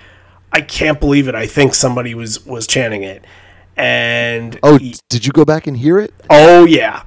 "I 0.56 0.62
can't 0.62 0.99
believe 0.99 1.28
it. 1.28 1.36
I 1.36 1.47
think 1.47 1.74
somebody 1.74 2.16
was 2.16 2.45
was 2.45 2.66
chanting 2.68 3.03
it." 3.03 3.24
And 3.78 4.58
Oh, 4.64 4.78
d- 4.78 4.95
did 5.10 5.26
you 5.26 5.32
go 5.34 5.43
back 5.43 5.68
and 5.68 5.76
hear 5.78 5.99
it? 5.99 6.14
oh 6.30 6.64
yeah, 6.66 7.03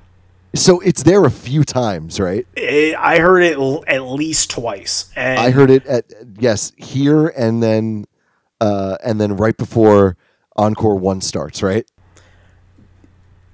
So 0.55 0.81
it's 0.81 1.03
there 1.03 1.25
a 1.25 1.31
few 1.31 1.65
times, 1.65 2.21
right? 2.21 2.47
It- 2.57 2.95
I 2.97 3.19
heard 3.21 3.43
it 3.43 3.57
l- 3.57 3.85
at 3.87 4.03
least 4.03 4.51
twice. 4.51 5.07
And 5.17 5.39
I 5.39 5.51
heard 5.51 5.71
it 5.71 5.87
at 5.87 6.05
yes 6.39 6.73
here 6.77 7.29
and 7.29 7.63
then 7.63 8.05
uh, 8.61 8.97
and 9.05 9.19
then 9.21 9.37
right 9.37 9.57
before 9.57 10.17
encore 10.57 10.97
one 10.97 11.21
starts, 11.23 11.63
right? 11.63 11.87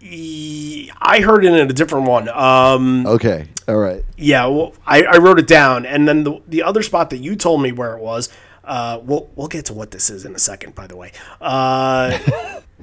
I 0.03 1.21
heard 1.25 1.45
it 1.45 1.53
in 1.55 1.71
a 1.71 1.73
different 1.73 2.07
one. 2.07 2.29
Um, 2.29 3.07
Okay, 3.07 3.47
all 3.69 3.77
right. 3.77 4.05
Yeah, 4.17 4.47
well, 4.47 4.75
I, 4.87 5.03
I 5.05 5.17
wrote 5.19 5.39
it 5.39 5.47
down, 5.47 5.87
and 5.87 6.07
then 6.07 6.25
the 6.25 6.41
the 6.49 6.63
other 6.63 6.83
spot 6.83 7.11
that 7.11 7.19
you 7.19 7.37
told 7.37 7.63
me 7.63 7.73
where 7.73 7.97
it 7.97 8.03
was. 8.03 8.29
Uh, 8.67 9.01
we'll 9.03 9.31
we'll 9.37 9.49
get 9.49 9.67
to 9.67 9.75
what 9.75 9.91
this 9.91 10.11
is 10.11 10.25
in 10.25 10.35
a 10.35 10.39
second. 10.39 10.75
By 10.75 10.87
the 10.87 10.97
way, 10.97 11.13
uh, 11.41 12.19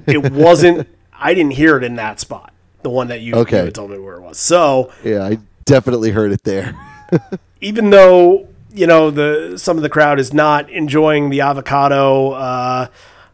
it 0.06 0.32
wasn't. 0.32 0.88
I 1.12 1.34
didn't 1.34 1.52
hear 1.52 1.76
it 1.76 1.84
in 1.84 1.96
that 1.96 2.20
spot. 2.20 2.52
The 2.82 2.90
one 2.90 3.08
that 3.08 3.20
you, 3.20 3.34
Okay. 3.36 3.64
you 3.64 3.70
told 3.70 3.90
me 3.90 3.98
where 3.98 4.16
it 4.16 4.22
was. 4.22 4.38
So 4.38 4.92
Yeah, 5.04 5.22
I 5.24 5.38
definitely 5.64 6.10
heard 6.10 6.32
it 6.32 6.42
there. 6.42 6.74
even 7.60 7.90
though 7.90 8.48
you 8.74 8.86
know 8.86 9.10
the 9.10 9.56
some 9.56 9.76
of 9.76 9.82
the 9.82 9.88
crowd 9.88 10.18
is 10.18 10.32
not 10.32 10.68
enjoying 10.70 11.30
the 11.30 11.40
avocado 11.42 12.32
uh, 12.32 12.86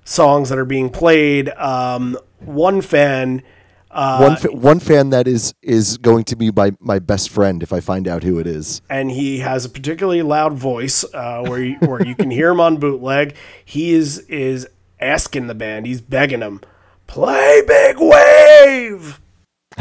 songs 0.05 0.49
that 0.51 0.59
are 0.59 0.65
being 0.67 0.91
played, 0.91 1.49
um, 1.51 2.17
one 2.41 2.81
fan. 2.83 3.43
Uh, 3.91 4.19
one 4.19 4.37
fa- 4.37 4.53
one 4.53 4.81
fan 4.81 5.11
that 5.11 5.27
is 5.27 5.55
is 5.63 5.97
going 5.99 6.25
to 6.25 6.37
be 6.37 6.51
my 6.51 6.73
my 6.79 6.99
best 6.99 7.31
friend 7.31 7.63
if 7.63 7.73
I 7.73 7.81
find 7.81 8.07
out 8.07 8.23
who 8.23 8.39
it 8.39 8.47
is. 8.47 8.83
and 8.91 9.11
he 9.11 9.39
has 9.39 9.65
a 9.65 9.69
particularly 9.69 10.23
loud 10.23 10.53
voice 10.53 11.05
uh, 11.15 11.43
where 11.47 11.63
you, 11.63 11.77
where 11.81 12.05
you 12.05 12.15
can 12.15 12.31
hear 12.31 12.51
him 12.51 12.61
on 12.61 12.77
bootleg. 12.77 13.35
He 13.65 13.93
is 13.93 14.19
is 14.29 14.67
asking 15.01 15.47
the 15.47 15.55
band, 15.55 15.87
he's 15.87 16.01
begging 16.01 16.41
them, 16.41 16.61
play 17.07 17.63
Big 17.67 17.97
Wave. 17.99 19.21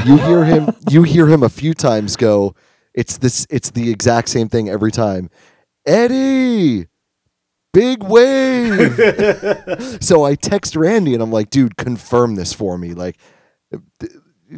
You 0.05 0.17
hear 0.17 0.45
him 0.45 0.69
you 0.89 1.03
hear 1.03 1.27
him 1.27 1.43
a 1.43 1.49
few 1.49 1.73
times 1.73 2.15
go, 2.15 2.55
it's 2.93 3.17
this 3.17 3.45
it's 3.49 3.71
the 3.71 3.89
exact 3.91 4.29
same 4.29 4.47
thing 4.47 4.69
every 4.69 4.91
time. 4.91 5.29
Eddie 5.85 6.87
big 7.73 8.01
wave. 8.01 8.99
so 10.01 10.23
I 10.23 10.33
text 10.35 10.75
Randy 10.75 11.13
and 11.13 11.21
I'm 11.21 11.31
like, 11.31 11.51
dude, 11.51 11.77
confirm 11.77 12.33
this 12.35 12.51
for 12.51 12.75
me. 12.77 12.93
Like, 12.93 13.17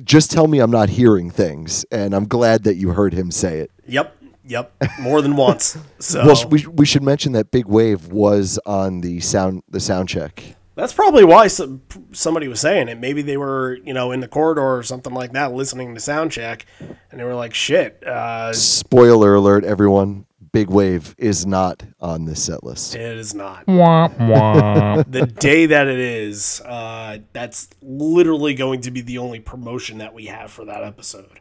just 0.03 0.31
tell 0.31 0.47
me 0.47 0.59
I'm 0.59 0.71
not 0.71 0.89
hearing 0.89 1.29
things. 1.31 1.85
And 1.91 2.13
I'm 2.13 2.27
glad 2.27 2.63
that 2.63 2.75
you 2.75 2.89
heard 2.89 3.13
him 3.13 3.31
say 3.31 3.59
it. 3.59 3.71
Yep. 3.87 4.15
Yep. 4.45 4.73
More 4.99 5.21
than 5.21 5.35
once. 5.35 5.77
So 5.99 6.25
Well, 6.25 6.47
we, 6.49 6.65
we 6.65 6.85
should 6.85 7.03
mention 7.03 7.33
that 7.33 7.51
big 7.51 7.65
wave 7.65 8.07
was 8.07 8.57
on 8.65 9.01
the 9.01 9.19
sound 9.19 9.63
the 9.69 9.81
sound 9.81 10.07
check. 10.07 10.55
that's 10.75 10.93
probably 10.93 11.25
why 11.25 11.47
some, 11.47 11.81
somebody 12.13 12.47
was 12.47 12.61
saying 12.61 12.87
it. 12.87 12.97
Maybe 12.97 13.21
they 13.21 13.35
were, 13.35 13.77
you 13.83 13.93
know, 13.93 14.11
in 14.13 14.21
the 14.21 14.29
corridor 14.29 14.61
or 14.61 14.81
something 14.81 15.13
like 15.13 15.33
that, 15.33 15.51
listening 15.51 15.93
to 15.93 15.99
sound 15.99 16.31
check, 16.31 16.65
and 16.79 17.19
they 17.19 17.25
were 17.25 17.35
like, 17.35 17.53
"Shit, 17.53 18.01
uh, 18.07 18.53
Spoiler 18.53 19.35
alert, 19.35 19.65
everyone. 19.65 20.25
Big 20.51 20.69
wave 20.69 21.15
is 21.17 21.45
not 21.45 21.83
on 21.99 22.25
this 22.25 22.43
set 22.43 22.63
list. 22.63 22.95
it 22.95 23.01
is 23.01 23.33
not." 23.33 23.67
Wah, 23.67 24.09
wah. 24.19 25.03
the 25.07 25.25
day 25.25 25.65
that 25.67 25.87
it 25.87 25.99
is, 25.99 26.61
uh, 26.61 27.19
that's 27.33 27.69
literally 27.81 28.53
going 28.53 28.81
to 28.81 28.91
be 28.91 29.01
the 29.01 29.17
only 29.17 29.39
promotion 29.39 29.99
that 29.99 30.13
we 30.13 30.25
have 30.25 30.51
for 30.51 30.65
that 30.65 30.83
episode. 30.83 31.39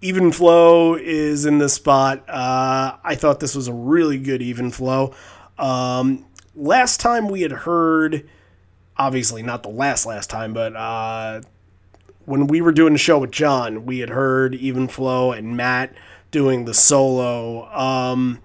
Even 0.00 0.30
flow 0.30 0.94
is 0.94 1.44
in 1.44 1.58
this 1.58 1.74
spot. 1.74 2.28
Uh, 2.28 2.96
I 3.02 3.14
thought 3.16 3.40
this 3.40 3.54
was 3.54 3.66
a 3.66 3.72
really 3.72 4.18
good 4.18 4.42
even 4.42 4.70
flow. 4.70 5.14
Um, 5.58 6.26
last 6.54 7.00
time 7.00 7.28
we 7.28 7.42
had 7.42 7.52
heard, 7.52 8.28
obviously 8.96 9.42
not 9.42 9.62
the 9.62 9.70
last 9.70 10.06
last 10.06 10.30
time, 10.30 10.52
but 10.52 10.76
uh, 10.76 11.40
when 12.26 12.46
we 12.46 12.60
were 12.60 12.72
doing 12.72 12.92
the 12.92 12.98
show 12.98 13.18
with 13.18 13.30
John, 13.30 13.86
we 13.86 14.00
had 14.00 14.10
heard 14.10 14.54
even 14.54 14.86
flow 14.86 15.32
and 15.32 15.56
Matt 15.56 15.94
doing 16.30 16.64
the 16.64 16.74
solo. 16.74 17.68
Um, 17.72 18.40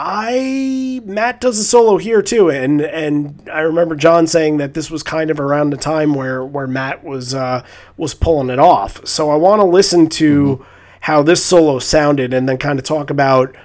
I 0.00 1.00
Matt 1.04 1.40
does 1.40 1.58
a 1.58 1.64
solo 1.64 1.96
here 1.98 2.22
too, 2.22 2.50
and 2.50 2.80
and 2.80 3.48
I 3.52 3.60
remember 3.60 3.96
John 3.96 4.28
saying 4.28 4.58
that 4.58 4.74
this 4.74 4.92
was 4.92 5.02
kind 5.02 5.28
of 5.28 5.40
around 5.40 5.70
the 5.70 5.76
time 5.76 6.14
where 6.14 6.44
where 6.44 6.68
Matt 6.68 7.02
was 7.02 7.34
uh, 7.34 7.64
was 7.96 8.14
pulling 8.14 8.48
it 8.48 8.60
off. 8.60 9.04
So 9.06 9.30
I 9.30 9.34
want 9.34 9.58
to 9.60 9.64
listen 9.64 10.08
to 10.10 10.64
how 11.00 11.22
this 11.22 11.44
solo 11.44 11.80
sounded, 11.80 12.32
and 12.32 12.48
then 12.48 12.58
kind 12.58 12.78
of 12.78 12.84
talk 12.84 13.10
about 13.10 13.56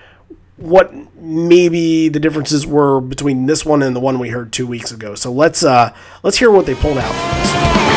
what 0.57 0.91
maybe 1.15 2.09
the 2.09 2.19
differences 2.19 2.65
were 2.65 2.99
between 2.99 3.45
this 3.45 3.63
one 3.63 3.83
and 3.83 3.95
the 3.95 3.99
one 3.99 4.17
we 4.17 4.29
heard 4.29 4.51
two 4.51 4.65
weeks 4.65 4.91
ago. 4.91 5.13
So 5.13 5.31
let's 5.31 5.63
uh 5.63 5.93
let's 6.23 6.37
hear 6.37 6.49
what 6.49 6.65
they 6.65 6.73
pulled 6.73 6.97
out 6.97 7.92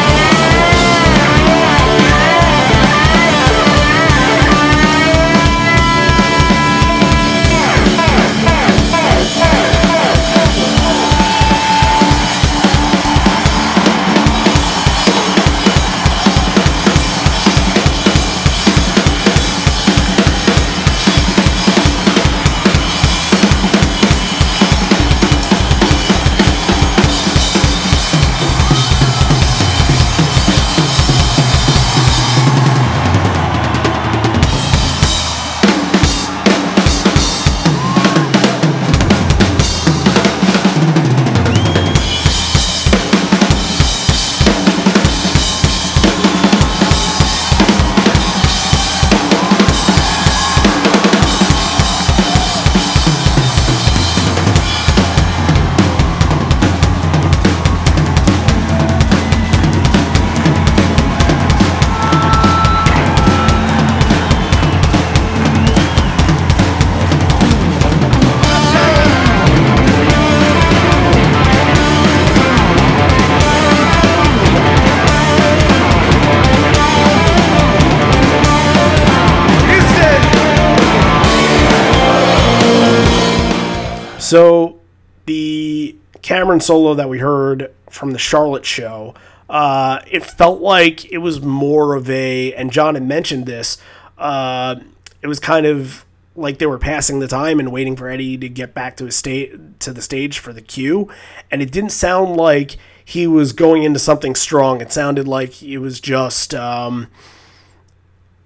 So 84.26 84.80
the 85.26 85.94
Cameron 86.20 86.58
solo 86.58 86.94
that 86.94 87.08
we 87.08 87.20
heard 87.20 87.72
from 87.88 88.10
the 88.10 88.18
Charlotte 88.18 88.66
show, 88.66 89.14
uh, 89.48 90.00
it 90.10 90.24
felt 90.24 90.60
like 90.60 91.04
it 91.12 91.18
was 91.18 91.40
more 91.40 91.94
of 91.94 92.10
a, 92.10 92.52
and 92.54 92.72
John 92.72 92.96
had 92.96 93.06
mentioned 93.06 93.46
this. 93.46 93.78
Uh, 94.18 94.80
it 95.22 95.28
was 95.28 95.38
kind 95.38 95.64
of 95.64 96.04
like 96.34 96.58
they 96.58 96.66
were 96.66 96.76
passing 96.76 97.20
the 97.20 97.28
time 97.28 97.60
and 97.60 97.70
waiting 97.70 97.94
for 97.94 98.08
Eddie 98.08 98.36
to 98.38 98.48
get 98.48 98.74
back 98.74 98.96
to 98.96 99.04
his 99.04 99.14
state 99.14 99.78
to 99.78 99.92
the 99.92 100.02
stage 100.02 100.40
for 100.40 100.52
the 100.52 100.60
cue, 100.60 101.08
and 101.48 101.62
it 101.62 101.70
didn't 101.70 101.90
sound 101.90 102.36
like 102.36 102.78
he 103.04 103.28
was 103.28 103.52
going 103.52 103.84
into 103.84 104.00
something 104.00 104.34
strong. 104.34 104.80
It 104.80 104.90
sounded 104.90 105.28
like 105.28 105.62
it 105.62 105.78
was 105.78 106.00
just. 106.00 106.52
Um, 106.52 107.06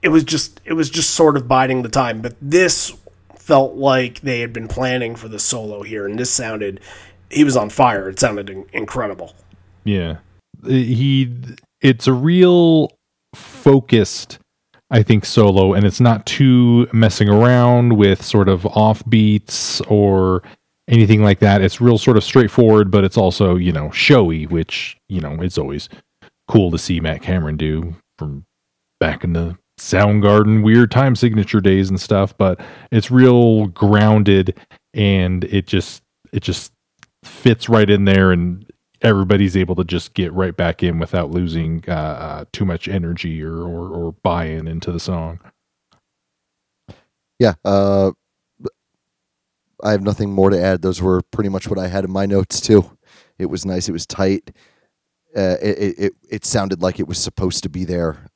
it 0.03 0.09
was 0.09 0.25
just 0.25 0.61
it 0.65 0.75
was 0.75 0.91
just 0.91 1.11
sort 1.11 1.37
of 1.37 1.49
biding 1.49 1.83
the 1.83 1.89
time. 1.89 2.21
But 2.21 2.37
this 2.41 2.97
felt 3.51 3.75
like 3.75 4.21
they 4.21 4.39
had 4.39 4.53
been 4.53 4.69
planning 4.69 5.17
for 5.17 5.27
the 5.27 5.41
solo 5.41 5.83
here, 5.83 6.07
and 6.07 6.17
this 6.17 6.31
sounded 6.31 6.79
he 7.31 7.43
was 7.43 7.57
on 7.57 7.69
fire. 7.69 8.09
It 8.09 8.21
sounded 8.21 8.49
in- 8.49 8.67
incredible. 8.73 9.35
Yeah. 9.83 10.19
He 10.65 11.35
it's 11.81 12.07
a 12.07 12.13
real 12.13 12.93
focused 13.35 14.39
I 14.89 15.03
think 15.03 15.25
solo 15.25 15.73
and 15.73 15.85
it's 15.85 15.99
not 15.99 16.27
too 16.27 16.89
messing 16.93 17.29
around 17.29 17.97
with 17.97 18.25
sort 18.25 18.49
of 18.49 18.63
offbeats 18.63 19.81
or 19.91 20.45
anything 20.89 21.25
like 21.25 21.41
that. 21.41 21.61
It's 21.61 21.81
real 21.81 21.99
sort 21.99 22.17
of 22.17 22.23
straightforward, 22.23 22.93
but 22.93 23.03
it's 23.03 23.17
also, 23.17 23.57
you 23.57 23.73
know, 23.73 23.91
showy, 23.91 24.47
which, 24.47 24.97
you 25.09 25.21
know, 25.21 25.39
it's 25.41 25.59
always 25.59 25.89
cool 26.47 26.71
to 26.71 26.79
see 26.79 27.01
Matt 27.01 27.23
Cameron 27.23 27.57
do 27.57 27.97
from 28.17 28.45
back 29.01 29.25
in 29.25 29.33
the 29.33 29.57
Soundgarden 29.81 30.63
weird 30.63 30.91
time 30.91 31.17
signature 31.17 31.61
days 31.61 31.89
and 31.89 31.99
stuff, 31.99 32.37
but 32.37 32.61
it's 32.93 33.11
real 33.11 33.67
grounded 33.69 34.59
and 34.93 35.45
it 35.45 35.67
just 35.67 36.03
it 36.33 36.43
just 36.43 36.73
fits 37.25 37.69
right 37.69 37.89
in 37.89 38.05
there 38.05 38.31
and 38.31 38.71
everybody's 39.03 39.57
able 39.57 39.75
to 39.75 39.85
just 39.85 40.13
get 40.13 40.33
right 40.35 40.55
back 40.55 40.83
in 40.83 40.99
without 40.99 41.31
losing 41.31 41.83
uh, 41.89 41.93
uh, 41.93 42.45
too 42.53 42.67
much 42.67 42.89
energy 42.89 43.43
or, 43.43 43.63
or, 43.63 43.89
or 43.89 44.13
buy-in 44.23 44.69
into 44.69 44.93
the 44.93 45.01
song. 45.01 45.41
Yeah, 47.39 47.55
uh, 47.65 48.11
I 49.83 49.93
have 49.93 50.03
nothing 50.03 50.31
more 50.31 50.51
to 50.51 50.63
add. 50.63 50.83
Those 50.83 51.01
were 51.01 51.23
pretty 51.31 51.49
much 51.49 51.67
what 51.67 51.79
I 51.79 51.89
had 51.89 52.05
in 52.05 52.11
my 52.11 52.27
notes 52.27 52.61
too. 52.61 52.99
It 53.39 53.47
was 53.47 53.65
nice. 53.65 53.89
It 53.89 53.93
was 53.93 54.07
tight. 54.07 54.51
Uh, 55.35 55.57
it, 55.63 55.79
it 55.79 55.99
it 55.99 56.13
it 56.29 56.45
sounded 56.45 56.83
like 56.83 57.01
it 57.01 57.09
was 57.09 57.17
supposed 57.17 57.63
to 57.63 57.71
be 57.71 57.87
there. 57.87 58.27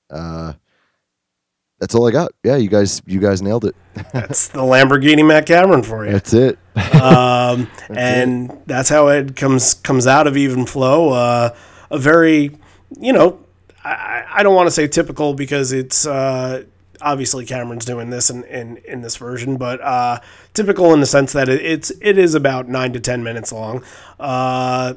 That's 1.84 1.94
all 1.94 2.08
I 2.08 2.12
got. 2.12 2.32
Yeah, 2.42 2.56
you 2.56 2.70
guys 2.70 3.02
you 3.04 3.20
guys 3.20 3.42
nailed 3.42 3.66
it. 3.66 3.76
That's 4.14 4.48
the 4.48 4.60
Lamborghini 4.60 5.22
Matt 5.26 5.44
Cameron 5.44 5.82
for 5.82 6.06
you. 6.06 6.12
That's 6.12 6.32
it. 6.32 6.58
um, 6.98 7.68
and 7.94 8.58
that's 8.64 8.88
how 8.88 9.08
it 9.08 9.36
comes 9.36 9.74
comes 9.74 10.06
out 10.06 10.26
of 10.26 10.34
even 10.34 10.64
flow. 10.64 11.10
Uh, 11.10 11.54
a 11.90 11.98
very, 11.98 12.56
you 12.98 13.12
know, 13.12 13.38
I, 13.84 14.24
I 14.36 14.42
don't 14.42 14.54
want 14.54 14.66
to 14.66 14.70
say 14.70 14.88
typical 14.88 15.34
because 15.34 15.72
it's 15.72 16.06
uh, 16.06 16.64
obviously 17.02 17.44
Cameron's 17.44 17.84
doing 17.84 18.08
this 18.08 18.30
in, 18.30 18.44
in, 18.44 18.78
in 18.78 19.02
this 19.02 19.16
version, 19.16 19.58
but 19.58 19.78
uh, 19.82 20.20
typical 20.54 20.94
in 20.94 21.00
the 21.00 21.06
sense 21.06 21.34
that 21.34 21.50
it, 21.50 21.60
it's 21.60 21.92
it 22.00 22.16
is 22.16 22.34
about 22.34 22.66
nine 22.66 22.94
to 22.94 23.00
ten 23.00 23.22
minutes 23.22 23.52
long. 23.52 23.84
Uh, 24.18 24.94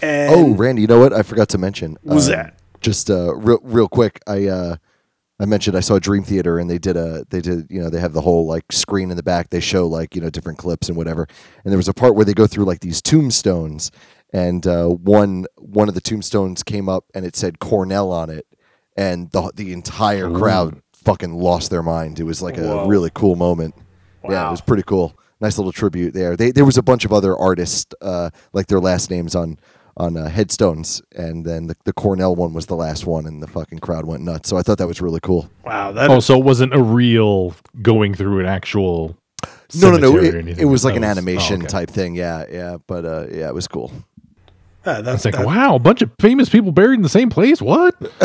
and 0.00 0.32
Oh, 0.32 0.54
Randy, 0.54 0.82
you 0.82 0.86
know 0.86 1.00
what? 1.00 1.12
I 1.12 1.22
forgot 1.24 1.48
to 1.48 1.58
mention. 1.58 1.96
Was 2.04 2.28
Um, 2.28 2.36
that? 2.36 2.54
Just 2.82 3.10
uh, 3.10 3.34
real 3.34 3.58
real 3.64 3.88
quick. 3.88 4.20
I 4.28 4.46
uh, 4.46 4.76
I 5.40 5.44
mentioned 5.44 5.76
I 5.76 5.80
saw 5.80 5.98
Dream 5.98 6.24
Theater 6.24 6.58
and 6.58 6.68
they 6.68 6.78
did 6.78 6.96
a 6.96 7.24
they 7.30 7.40
did 7.40 7.66
you 7.70 7.80
know 7.80 7.90
they 7.90 8.00
have 8.00 8.12
the 8.12 8.20
whole 8.20 8.46
like 8.46 8.64
screen 8.72 9.10
in 9.10 9.16
the 9.16 9.22
back. 9.22 9.50
They 9.50 9.60
show 9.60 9.86
like 9.86 10.14
you 10.14 10.20
know 10.20 10.30
different 10.30 10.58
clips 10.58 10.88
and 10.88 10.96
whatever. 10.96 11.28
And 11.64 11.72
there 11.72 11.78
was 11.78 11.88
a 11.88 11.94
part 11.94 12.14
where 12.16 12.24
they 12.24 12.34
go 12.34 12.46
through 12.46 12.64
like 12.64 12.80
these 12.80 13.00
tombstones, 13.00 13.90
and 14.32 14.66
uh, 14.66 14.88
one 14.88 15.46
one 15.56 15.88
of 15.88 15.94
the 15.94 16.00
tombstones 16.00 16.62
came 16.62 16.88
up 16.88 17.04
and 17.14 17.24
it 17.24 17.36
said 17.36 17.60
Cornell 17.60 18.10
on 18.10 18.30
it, 18.30 18.46
and 18.96 19.30
the 19.30 19.52
the 19.54 19.72
entire 19.72 20.30
crowd 20.30 20.82
fucking 20.92 21.32
lost 21.32 21.70
their 21.70 21.82
mind. 21.82 22.18
It 22.18 22.24
was 22.24 22.42
like 22.42 22.58
a 22.58 22.62
Whoa. 22.62 22.88
really 22.88 23.10
cool 23.14 23.36
moment. 23.36 23.76
Yeah, 24.28 24.48
it 24.48 24.50
was 24.50 24.60
pretty 24.60 24.82
cool. 24.82 25.16
nice 25.40 25.56
little 25.56 25.72
tribute 25.72 26.14
there. 26.14 26.36
They, 26.36 26.50
there 26.50 26.64
was 26.64 26.76
a 26.76 26.82
bunch 26.82 27.04
of 27.04 27.12
other 27.12 27.36
artists, 27.36 27.94
uh, 28.02 28.30
like 28.52 28.66
their 28.66 28.80
last 28.80 29.08
names 29.10 29.34
on 29.34 29.58
on 29.98 30.16
uh, 30.16 30.28
headstones, 30.28 31.02
and 31.16 31.44
then 31.44 31.66
the, 31.66 31.76
the 31.84 31.92
Cornell 31.92 32.34
one 32.36 32.54
was 32.54 32.66
the 32.66 32.76
last 32.76 33.04
one, 33.04 33.26
and 33.26 33.42
the 33.42 33.46
fucking 33.48 33.80
crowd 33.80 34.06
went 34.06 34.22
nuts. 34.22 34.48
So 34.48 34.56
I 34.56 34.62
thought 34.62 34.78
that 34.78 34.86
was 34.86 35.00
really 35.00 35.20
cool. 35.20 35.50
Wow, 35.64 35.92
that 35.92 36.10
Oh, 36.10 36.20
so 36.20 36.38
it 36.38 36.44
wasn't 36.44 36.72
a 36.74 36.82
real 36.82 37.54
going 37.82 38.14
through 38.14 38.40
an 38.40 38.46
actual. 38.46 39.16
No, 39.74 39.90
no, 39.90 39.96
no. 39.98 40.10
cemetery 40.12 40.28
or 40.28 40.36
It, 40.38 40.42
anything. 40.44 40.62
it 40.62 40.70
was 40.70 40.84
like 40.84 40.94
That 40.94 40.98
an 40.98 41.04
animation 41.04 41.56
oh, 41.56 41.64
okay. 41.64 41.66
type 41.66 41.90
thing. 41.90 42.14
Yeah, 42.14 42.44
yeah. 42.50 42.76
But 42.86 43.04
uh, 43.04 43.26
yeah, 43.30 43.48
it 43.48 43.54
was 43.54 43.68
cool. 43.68 43.92
uh, 44.86 45.02
that's 45.02 45.16
It's 45.16 45.24
like, 45.26 45.34
that- 45.34 45.46
wow, 45.46 45.74
a 45.74 45.78
bunch 45.78 46.00
of 46.00 46.10
famous 46.20 46.48
people 46.48 46.72
buried 46.72 46.94
in 46.96 47.02
the 47.02 47.08
same 47.10 47.28
place. 47.28 47.60
What? 47.60 47.94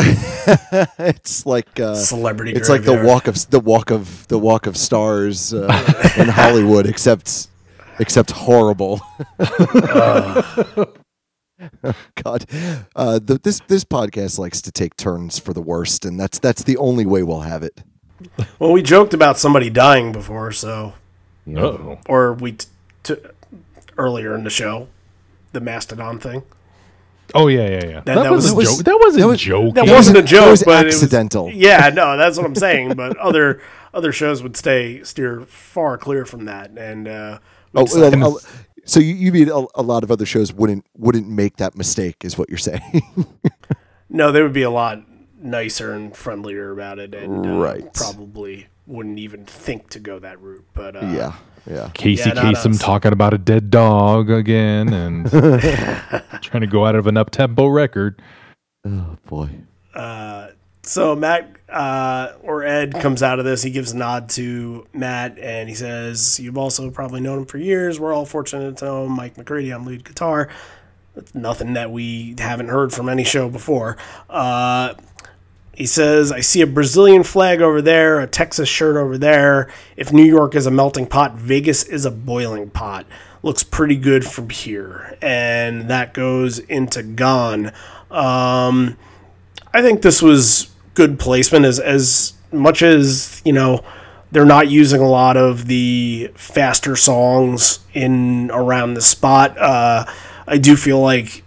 it's 0.98 1.44
like 1.44 1.78
uh, 1.80 1.96
celebrity. 1.96 2.52
it's 2.52 2.68
like 2.70 2.84
the 2.84 3.02
walk 3.04 3.26
of 3.26 3.50
the 3.50 3.60
walk 3.60 3.90
of 3.90 4.26
the 4.28 4.38
walk 4.38 4.66
of 4.66 4.76
stars 4.76 5.52
uh, 5.52 5.66
in 6.16 6.28
Hollywood, 6.28 6.86
except 6.86 7.48
except 7.98 8.30
horrible. 8.30 9.00
God, 12.22 12.44
uh, 12.96 13.18
the, 13.18 13.38
this 13.42 13.60
this 13.68 13.84
podcast 13.84 14.38
likes 14.38 14.60
to 14.62 14.72
take 14.72 14.96
turns 14.96 15.38
for 15.38 15.52
the 15.52 15.62
worst, 15.62 16.04
and 16.04 16.18
that's 16.18 16.38
that's 16.38 16.62
the 16.62 16.76
only 16.76 17.06
way 17.06 17.22
we'll 17.22 17.40
have 17.40 17.62
it. 17.62 17.82
Well, 18.58 18.72
we 18.72 18.82
joked 18.82 19.12
about 19.14 19.38
somebody 19.38 19.70
dying 19.70 20.12
before, 20.12 20.52
so 20.52 20.94
Oh, 21.56 21.98
or 22.08 22.32
we 22.32 22.52
t- 22.52 22.66
t- 23.02 23.16
earlier 23.98 24.34
in 24.34 24.44
the 24.44 24.50
show, 24.50 24.88
the 25.52 25.60
mastodon 25.60 26.18
thing. 26.18 26.42
oh 27.34 27.48
yeah, 27.48 27.68
yeah, 27.68 27.84
yeah. 27.84 28.00
That, 28.00 28.14
that 28.22 28.30
was, 28.32 28.52
was- 28.54 28.70
a 28.70 28.76
joke. 28.76 28.84
That 28.84 28.98
wasn't 29.00 29.20
that 29.22 29.28
was- 29.28 29.40
joke. 29.40 29.74
That 29.74 29.88
wasn't 29.88 30.18
a 30.18 30.22
joke, 30.22 30.46
it 30.46 30.50
was 30.50 30.62
but 30.64 30.86
accidental. 30.86 31.48
It 31.48 31.54
was, 31.54 31.62
yeah, 31.62 31.90
no, 31.92 32.16
that's 32.16 32.36
what 32.38 32.46
I'm 32.46 32.54
saying. 32.66 32.94
But 32.94 33.16
other 33.18 33.60
other 33.92 34.10
shows 34.12 34.42
would 34.42 34.56
stay 34.56 35.02
steer 35.02 35.42
far 35.42 35.98
clear 35.98 36.24
from 36.24 36.46
that, 36.46 36.70
and 36.78 37.06
uh, 37.08 37.38
we 37.72 37.82
Oh, 37.82 37.84
decided- 37.84 38.20
well, 38.20 38.38
uh, 38.38 38.40
so 38.84 39.00
you, 39.00 39.14
you 39.14 39.32
mean 39.32 39.48
a, 39.48 39.64
a 39.74 39.82
lot 39.82 40.02
of 40.04 40.10
other 40.10 40.26
shows 40.26 40.52
wouldn't 40.52 40.84
wouldn't 40.96 41.28
make 41.28 41.56
that 41.56 41.76
mistake, 41.76 42.24
is 42.24 42.36
what 42.38 42.48
you're 42.48 42.58
saying? 42.58 43.02
no, 44.08 44.32
they 44.32 44.42
would 44.42 44.52
be 44.52 44.62
a 44.62 44.70
lot 44.70 45.02
nicer 45.40 45.92
and 45.92 46.16
friendlier 46.16 46.70
about 46.72 46.98
it, 46.98 47.14
and 47.14 47.46
uh, 47.46 47.50
Right. 47.58 47.92
probably 47.94 48.66
wouldn't 48.86 49.18
even 49.18 49.44
think 49.46 49.88
to 49.90 49.98
go 50.00 50.18
that 50.18 50.40
route. 50.40 50.64
But 50.74 50.96
uh, 50.96 51.06
yeah, 51.06 51.32
yeah. 51.70 51.90
Casey 51.94 52.28
Yeah, 52.28 52.34
not 52.34 52.44
Kasem 52.54 52.70
us. 52.72 52.78
talking 52.78 53.12
about 53.12 53.32
a 53.34 53.38
dead 53.38 53.70
dog 53.70 54.30
again 54.30 54.92
and 54.92 55.30
trying 56.42 56.60
to 56.60 56.66
go 56.66 56.84
out 56.86 56.94
of 56.94 57.06
an 57.06 57.16
up 57.16 57.30
tempo 57.30 57.66
record. 57.66 58.20
Oh 58.86 59.16
boy. 59.26 59.48
So 60.86 61.16
Matt 61.16 61.50
uh, 61.68 62.34
or 62.42 62.62
Ed 62.62 63.00
comes 63.00 63.22
out 63.22 63.38
of 63.38 63.44
this. 63.44 63.62
He 63.62 63.70
gives 63.70 63.92
a 63.92 63.96
nod 63.96 64.28
to 64.30 64.86
Matt 64.92 65.38
and 65.38 65.68
he 65.68 65.74
says, 65.74 66.38
"You've 66.38 66.58
also 66.58 66.90
probably 66.90 67.20
known 67.20 67.38
him 67.38 67.46
for 67.46 67.58
years. 67.58 67.98
We're 67.98 68.12
all 68.12 68.26
fortunate 68.26 68.76
to 68.78 68.84
know 68.84 69.06
him. 69.06 69.12
Mike 69.12 69.36
McCready 69.36 69.72
on 69.72 69.84
lead 69.84 70.04
guitar. 70.04 70.48
That's 71.14 71.34
nothing 71.34 71.72
that 71.74 71.90
we 71.90 72.34
haven't 72.38 72.68
heard 72.68 72.92
from 72.92 73.08
any 73.08 73.24
show 73.24 73.48
before." 73.48 73.96
Uh, 74.28 74.94
he 75.72 75.86
says, 75.86 76.30
"I 76.30 76.40
see 76.40 76.60
a 76.60 76.66
Brazilian 76.66 77.24
flag 77.24 77.62
over 77.62 77.80
there, 77.80 78.20
a 78.20 78.26
Texas 78.26 78.68
shirt 78.68 78.96
over 78.96 79.16
there. 79.16 79.68
If 79.96 80.12
New 80.12 80.24
York 80.24 80.54
is 80.54 80.66
a 80.66 80.70
melting 80.70 81.06
pot, 81.06 81.34
Vegas 81.34 81.82
is 81.82 82.04
a 82.04 82.10
boiling 82.10 82.70
pot. 82.70 83.06
Looks 83.42 83.62
pretty 83.62 83.96
good 83.96 84.26
from 84.26 84.50
here." 84.50 85.16
And 85.22 85.88
that 85.88 86.12
goes 86.12 86.58
into 86.58 87.02
Gone. 87.02 87.72
Um, 88.10 88.96
I 89.72 89.82
think 89.82 90.02
this 90.02 90.22
was 90.22 90.68
good 90.94 91.18
placement 91.18 91.64
as 91.64 91.78
as 91.80 92.32
much 92.52 92.82
as 92.82 93.42
you 93.44 93.52
know 93.52 93.84
they're 94.32 94.44
not 94.44 94.68
using 94.68 95.00
a 95.00 95.08
lot 95.08 95.36
of 95.36 95.66
the 95.66 96.30
faster 96.34 96.96
songs 96.96 97.80
in 97.92 98.50
around 98.52 98.94
the 98.94 99.00
spot. 99.00 99.56
Uh, 99.56 100.04
I 100.46 100.58
do 100.58 100.74
feel 100.76 101.00
like 101.00 101.44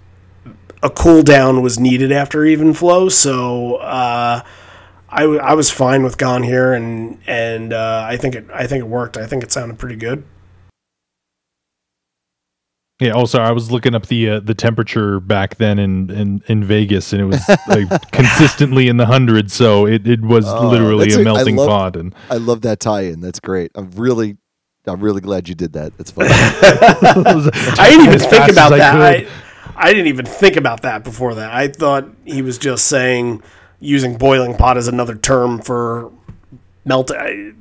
a 0.82 0.90
cool 0.90 1.22
down 1.22 1.62
was 1.62 1.80
needed 1.80 2.12
after 2.12 2.46
even 2.46 2.74
flow, 2.74 3.10
so 3.10 3.76
uh, 3.78 4.42
I, 5.10 5.22
w- 5.22 5.40
I 5.40 5.54
was 5.54 5.70
fine 5.70 6.04
with 6.04 6.18
Gone 6.18 6.44
here, 6.44 6.74
and 6.74 7.20
and 7.28 7.74
uh, 7.74 8.06
I 8.08 8.16
think 8.16 8.36
it 8.36 8.46
I 8.54 8.68
think 8.68 8.82
it 8.82 8.88
worked. 8.88 9.18
I 9.18 9.26
think 9.26 9.44
it 9.44 9.52
sounded 9.52 9.80
pretty 9.80 9.96
good. 9.98 10.24
Yeah. 13.00 13.12
Also, 13.12 13.40
I 13.40 13.52
was 13.52 13.72
looking 13.72 13.94
up 13.94 14.08
the 14.08 14.30
uh, 14.30 14.40
the 14.40 14.56
temperature 14.56 15.20
back 15.20 15.58
then 15.58 15.78
in, 15.78 16.10
in, 16.10 16.44
in 16.48 16.64
Vegas, 16.64 17.14
and 17.14 17.22
it 17.22 17.26
was 17.26 17.48
like 17.68 18.12
consistently 18.12 18.88
in 18.88 18.98
the 18.98 19.06
hundreds. 19.06 19.54
So 19.54 19.86
it, 19.86 20.08
it 20.08 20.22
was 20.22 20.46
Oh, 20.48 20.68
literally 20.70 21.06
that's 21.06 21.16
a 21.18 21.20
a- 21.20 21.22
I 21.22 21.24
melting 21.26 21.56
love- 21.58 21.68
pot. 21.70 21.96
And 21.96 22.16
I 22.32 22.38
love 22.38 22.62
that 22.62 22.80
tie-in. 22.80 23.22
That's 23.22 23.40
great. 23.40 23.72
I'm 23.76 23.92
really, 23.92 24.38
I'm 24.88 25.00
really 25.00 25.22
glad 25.22 25.48
you 25.48 25.54
did 25.56 25.74
that. 25.74 25.96
That's 25.98 26.10
fun. 26.10 26.26
I 26.30 27.88
didn't 27.90 28.08
even 28.08 28.20
think 28.20 28.52
about 28.52 28.70
that. 28.72 28.92
could. 28.94 29.28
I, 29.28 29.80
I 29.80 29.90
didn't 29.94 30.08
even 30.08 30.26
think 30.26 30.56
about 30.56 30.82
that 30.82 31.04
before 31.04 31.36
that. 31.36 31.52
I 31.54 31.68
thought 31.68 32.08
he 32.26 32.42
was 32.42 32.58
just 32.58 32.88
saying 32.88 33.44
using 33.80 34.18
boiling 34.18 34.56
pot 34.58 34.76
as 34.76 34.88
another 34.88 35.14
term 35.16 35.60
for 35.62 36.12
melt. 36.84 37.12
I, 37.12 37.52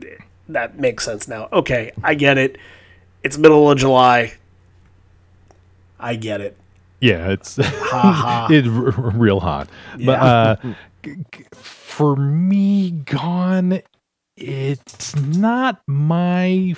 that 0.48 0.78
makes 0.78 1.04
sense 1.04 1.28
now. 1.28 1.48
Okay, 1.52 1.92
I 2.02 2.14
get 2.14 2.38
it. 2.38 2.56
It's 3.22 3.36
middle 3.36 3.70
of 3.70 3.76
July. 3.76 4.32
I 5.98 6.14
get 6.16 6.40
it. 6.40 6.56
yeah, 7.00 7.30
it's 7.30 7.58
it's 7.62 8.68
real 8.68 9.40
hot. 9.40 9.68
But 9.98 10.20
uh, 10.20 10.56
g- 11.02 11.16
g- 11.32 11.44
for 11.52 12.16
me, 12.16 12.90
Gone, 12.90 13.80
it's 14.36 15.14
not 15.16 15.80
my 15.86 16.74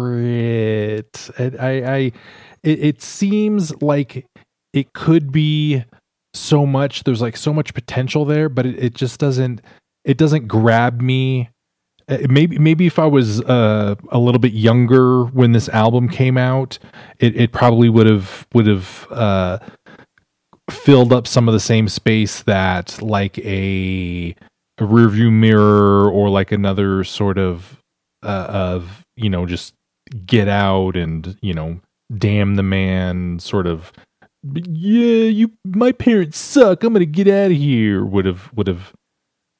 favorite. 0.00 1.30
I, 1.38 1.44
I, 1.58 1.70
I 1.70 2.12
it, 2.62 2.84
it 2.84 3.02
seems 3.02 3.74
like 3.82 4.26
it 4.72 4.92
could 4.92 5.32
be 5.32 5.84
so 6.34 6.64
much. 6.66 7.04
There's 7.04 7.20
like 7.20 7.36
so 7.36 7.52
much 7.52 7.74
potential 7.74 8.24
there, 8.24 8.48
but 8.48 8.66
it, 8.66 8.78
it 8.82 8.94
just 8.94 9.18
doesn't. 9.20 9.60
It 10.04 10.16
doesn't 10.16 10.48
grab 10.48 11.00
me. 11.02 11.50
Uh, 12.10 12.18
Maybe 12.28 12.58
maybe 12.58 12.86
if 12.86 12.98
I 12.98 13.06
was 13.06 13.40
uh, 13.42 13.94
a 14.10 14.18
little 14.18 14.40
bit 14.40 14.52
younger 14.52 15.24
when 15.26 15.52
this 15.52 15.68
album 15.68 16.08
came 16.08 16.36
out, 16.36 16.78
it, 17.20 17.36
it 17.36 17.52
probably 17.52 17.88
would 17.88 18.06
have 18.08 18.48
would 18.52 18.66
have 18.66 19.06
uh, 19.10 19.58
filled 20.68 21.12
up 21.12 21.26
some 21.26 21.48
of 21.48 21.54
the 21.54 21.60
same 21.60 21.88
space 21.88 22.42
that 22.42 23.00
like 23.00 23.38
a 23.38 24.34
a 24.78 24.82
rearview 24.82 25.30
mirror 25.30 26.10
or 26.10 26.30
like 26.30 26.50
another 26.52 27.04
sort 27.04 27.38
of 27.38 27.80
uh, 28.24 28.46
of 28.48 29.04
you 29.16 29.30
know 29.30 29.46
just 29.46 29.74
get 30.26 30.48
out 30.48 30.96
and 30.96 31.38
you 31.42 31.54
know 31.54 31.80
damn 32.18 32.56
the 32.56 32.62
man 32.62 33.38
sort 33.38 33.68
of 33.68 33.92
yeah 34.42 35.26
you 35.26 35.52
my 35.64 35.92
parents 35.92 36.38
suck. 36.38 36.82
I'm 36.82 36.92
gonna 36.92 37.04
get 37.04 37.28
out 37.28 37.52
of 37.52 37.56
here 37.56 38.04
would 38.04 38.24
have 38.24 38.50
would 38.54 38.66
have 38.66 38.92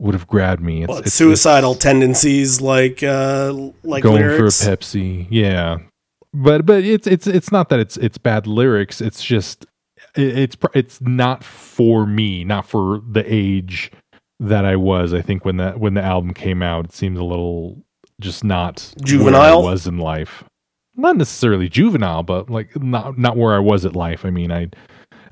would 0.01 0.15
have 0.15 0.27
grabbed 0.27 0.63
me 0.63 0.83
it's, 0.83 0.89
Well, 0.89 0.99
it's 0.99 1.07
it's- 1.09 1.15
suicidal 1.15 1.75
tendencies 1.77 2.61
like 2.61 3.03
uh, 3.03 3.53
like 3.85 4.03
going 4.03 4.23
lyrics. 4.23 4.65
for 4.65 4.73
a 4.73 4.77
Pepsi. 4.77 5.27
Yeah, 5.31 5.79
but 6.35 6.67
but 6.67 6.83
it's 6.85 7.07
it's 7.07 7.27
it's 7.27 7.53
not 7.53 7.69
that 7.69 7.79
it's 7.81 7.97
it's 7.99 8.19
bad 8.19 8.47
lyrics. 8.47 9.01
It's 9.01 9.23
just 9.23 9.67
it, 10.17 10.39
it's 10.39 10.57
it's 10.75 11.01
not 11.01 11.45
for 11.45 12.07
me, 12.07 12.45
not 12.45 12.67
for 12.67 13.01
the 13.09 13.23
age 13.27 13.93
that 14.41 14.65
I 14.65 14.77
was. 14.77 15.13
I 15.13 15.21
think 15.23 15.45
when 15.45 15.59
that 15.59 15.79
when 15.79 15.95
the 15.95 16.03
album 16.03 16.33
came 16.35 16.63
out, 16.63 16.87
it 16.87 16.93
seemed 16.93 17.19
a 17.19 17.25
little 17.25 17.83
just 18.21 18.43
not 18.45 18.93
Juvenile? 19.05 19.61
I 19.67 19.71
was 19.71 19.87
in 19.87 19.99
life. 19.99 20.45
Not 20.97 21.17
necessarily 21.17 21.69
juvenile, 21.69 22.23
but 22.23 22.51
like 22.51 22.75
not 22.83 23.17
not 23.19 23.37
where 23.37 23.55
I 23.55 23.59
was 23.59 23.85
at 23.85 23.95
life. 23.95 24.25
I 24.25 24.31
mean, 24.31 24.51
I 24.51 24.69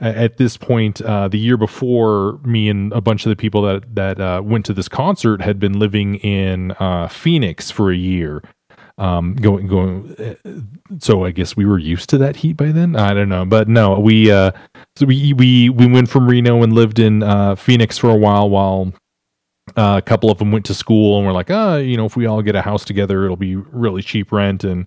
at 0.00 0.36
this 0.36 0.56
point, 0.56 1.02
uh, 1.02 1.28
the 1.28 1.38
year 1.38 1.56
before, 1.56 2.38
me 2.44 2.68
and 2.68 2.92
a 2.92 3.00
bunch 3.00 3.26
of 3.26 3.30
the 3.30 3.36
people 3.36 3.62
that 3.62 3.94
that 3.94 4.20
uh, 4.20 4.40
went 4.44 4.64
to 4.66 4.72
this 4.72 4.88
concert 4.88 5.42
had 5.42 5.58
been 5.58 5.78
living 5.78 6.16
in 6.16 6.72
uh, 6.72 7.08
Phoenix 7.08 7.70
for 7.70 7.90
a 7.90 7.96
year. 7.96 8.42
Um, 8.96 9.34
going 9.34 9.68
going, 9.68 10.16
uh, 10.18 10.98
so 10.98 11.24
I 11.24 11.30
guess 11.30 11.56
we 11.56 11.64
were 11.64 11.78
used 11.78 12.10
to 12.10 12.18
that 12.18 12.36
heat 12.36 12.56
by 12.56 12.72
then. 12.72 12.96
I 12.96 13.14
don't 13.14 13.28
know, 13.28 13.44
but 13.44 13.68
no, 13.68 13.98
we 13.98 14.30
uh, 14.30 14.52
so 14.96 15.06
we 15.06 15.32
we 15.32 15.68
we 15.68 15.86
went 15.86 16.08
from 16.08 16.28
Reno 16.28 16.62
and 16.62 16.72
lived 16.72 16.98
in 16.98 17.22
uh, 17.22 17.54
Phoenix 17.54 17.98
for 17.98 18.10
a 18.10 18.16
while 18.16 18.50
while 18.50 18.92
uh, 19.76 19.96
a 19.98 20.02
couple 20.02 20.30
of 20.30 20.38
them 20.38 20.52
went 20.52 20.64
to 20.66 20.74
school 20.74 21.18
and 21.18 21.26
we're 21.26 21.32
like, 21.32 21.50
ah, 21.50 21.76
you 21.76 21.96
know, 21.96 22.06
if 22.06 22.16
we 22.16 22.26
all 22.26 22.42
get 22.42 22.56
a 22.56 22.62
house 22.62 22.84
together, 22.84 23.24
it'll 23.24 23.36
be 23.36 23.56
really 23.56 24.02
cheap 24.02 24.32
rent 24.32 24.64
and 24.64 24.86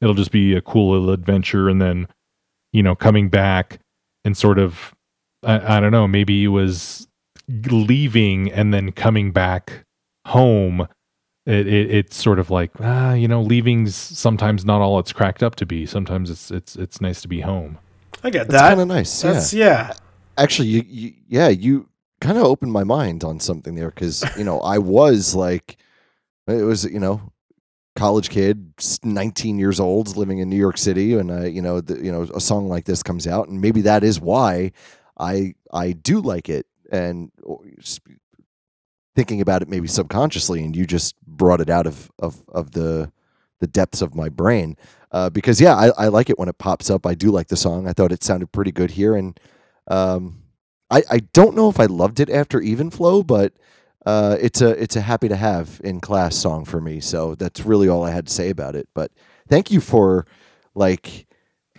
it'll 0.00 0.14
just 0.14 0.32
be 0.32 0.54
a 0.54 0.60
cool 0.60 0.92
little 0.92 1.10
adventure. 1.10 1.68
And 1.68 1.80
then, 1.80 2.08
you 2.72 2.82
know, 2.82 2.94
coming 2.94 3.28
back 3.28 3.80
and 4.24 4.36
sort 4.36 4.58
of, 4.58 4.94
I, 5.42 5.76
I 5.76 5.80
don't 5.80 5.92
know, 5.92 6.06
maybe 6.08 6.44
it 6.44 6.48
was 6.48 7.08
leaving 7.48 8.50
and 8.52 8.72
then 8.72 8.92
coming 8.92 9.32
back 9.32 9.84
home. 10.26 10.86
It, 11.44 11.66
it 11.66 11.90
it's 11.90 12.16
sort 12.16 12.38
of 12.38 12.50
like 12.50 12.70
ah, 12.78 13.14
you 13.14 13.26
know, 13.26 13.42
leaving's 13.42 13.96
sometimes 13.96 14.64
not 14.64 14.80
all 14.80 15.00
it's 15.00 15.12
cracked 15.12 15.42
up 15.42 15.56
to 15.56 15.66
be. 15.66 15.86
Sometimes 15.86 16.30
it's 16.30 16.52
it's 16.52 16.76
it's 16.76 17.00
nice 17.00 17.20
to 17.22 17.28
be 17.28 17.40
home. 17.40 17.78
I 18.22 18.30
get 18.30 18.46
That's 18.46 18.62
that. 18.62 18.68
kind 18.68 18.80
of 18.80 18.86
nice. 18.88 19.24
Yeah. 19.24 19.42
Yeah. 19.52 19.92
Actually, 20.38 20.68
you, 20.68 20.84
you 20.86 21.12
yeah, 21.28 21.48
you 21.48 21.88
kind 22.20 22.38
of 22.38 22.44
opened 22.44 22.72
my 22.72 22.84
mind 22.84 23.24
on 23.24 23.40
something 23.40 23.74
there 23.74 23.90
because 23.90 24.24
you 24.38 24.44
know 24.44 24.60
I 24.60 24.78
was 24.78 25.34
like, 25.34 25.76
it 26.46 26.62
was 26.62 26.84
you 26.84 27.00
know, 27.00 27.31
college 27.94 28.30
kid, 28.30 28.72
19 29.02 29.58
years 29.58 29.78
old, 29.78 30.16
living 30.16 30.38
in 30.38 30.48
New 30.48 30.56
York 30.56 30.78
City, 30.78 31.14
and 31.14 31.30
uh, 31.30 31.42
you 31.42 31.62
know, 31.62 31.80
the, 31.80 32.02
you 32.02 32.10
know, 32.10 32.22
a 32.34 32.40
song 32.40 32.68
like 32.68 32.84
this 32.84 33.02
comes 33.02 33.26
out, 33.26 33.48
and 33.48 33.60
maybe 33.60 33.82
that 33.82 34.02
is 34.04 34.20
why 34.20 34.72
I 35.18 35.54
I 35.72 35.92
do 35.92 36.20
like 36.20 36.48
it, 36.48 36.66
and 36.90 37.30
thinking 39.14 39.40
about 39.40 39.62
it 39.62 39.68
maybe 39.68 39.88
subconsciously, 39.88 40.64
and 40.64 40.74
you 40.74 40.86
just 40.86 41.14
brought 41.26 41.60
it 41.60 41.70
out 41.70 41.86
of 41.86 42.10
of 42.18 42.42
of 42.48 42.72
the 42.72 43.12
the 43.60 43.66
depths 43.66 44.02
of 44.02 44.14
my 44.14 44.28
brain. 44.28 44.76
Uh, 45.12 45.28
because 45.28 45.60
yeah, 45.60 45.74
I, 45.74 45.90
I 45.98 46.08
like 46.08 46.30
it 46.30 46.38
when 46.38 46.48
it 46.48 46.58
pops 46.58 46.88
up. 46.88 47.06
I 47.06 47.14
do 47.14 47.30
like 47.30 47.48
the 47.48 47.56
song. 47.56 47.86
I 47.86 47.92
thought 47.92 48.12
it 48.12 48.24
sounded 48.24 48.50
pretty 48.52 48.72
good 48.72 48.92
here, 48.92 49.14
and 49.14 49.38
um, 49.88 50.42
I 50.90 51.02
I 51.10 51.18
don't 51.32 51.54
know 51.54 51.68
if 51.68 51.78
I 51.78 51.86
loved 51.86 52.20
it 52.20 52.30
after 52.30 52.60
Even 52.60 52.90
Flow, 52.90 53.22
but 53.22 53.52
uh, 54.06 54.36
it's 54.40 54.60
a 54.62 54.70
it's 54.82 54.96
a 54.96 55.00
happy 55.00 55.28
to 55.28 55.36
have 55.36 55.80
in 55.84 56.00
class 56.00 56.36
song 56.36 56.64
for 56.64 56.80
me. 56.80 57.00
So 57.00 57.34
that's 57.34 57.60
really 57.64 57.88
all 57.88 58.04
I 58.04 58.10
had 58.10 58.26
to 58.26 58.32
say 58.32 58.50
about 58.50 58.74
it. 58.76 58.88
But 58.94 59.10
thank 59.48 59.70
you 59.70 59.80
for 59.80 60.26
like 60.74 61.26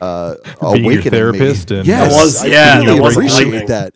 uh, 0.02 0.36
Being 0.44 0.56
your 0.62 0.70
awakening 0.94 1.12
therapist 1.12 1.70
me. 1.72 1.78
and- 1.80 1.88
yes, 1.88 2.12
That 2.14 2.22
was- 2.24 2.44
I 2.44 2.48
yeah, 2.48 2.78
really 2.80 2.96
that 2.98 3.02
was 3.02 3.14
appreciate 3.16 3.48
enlightening. 3.48 3.68
that. 3.68 3.94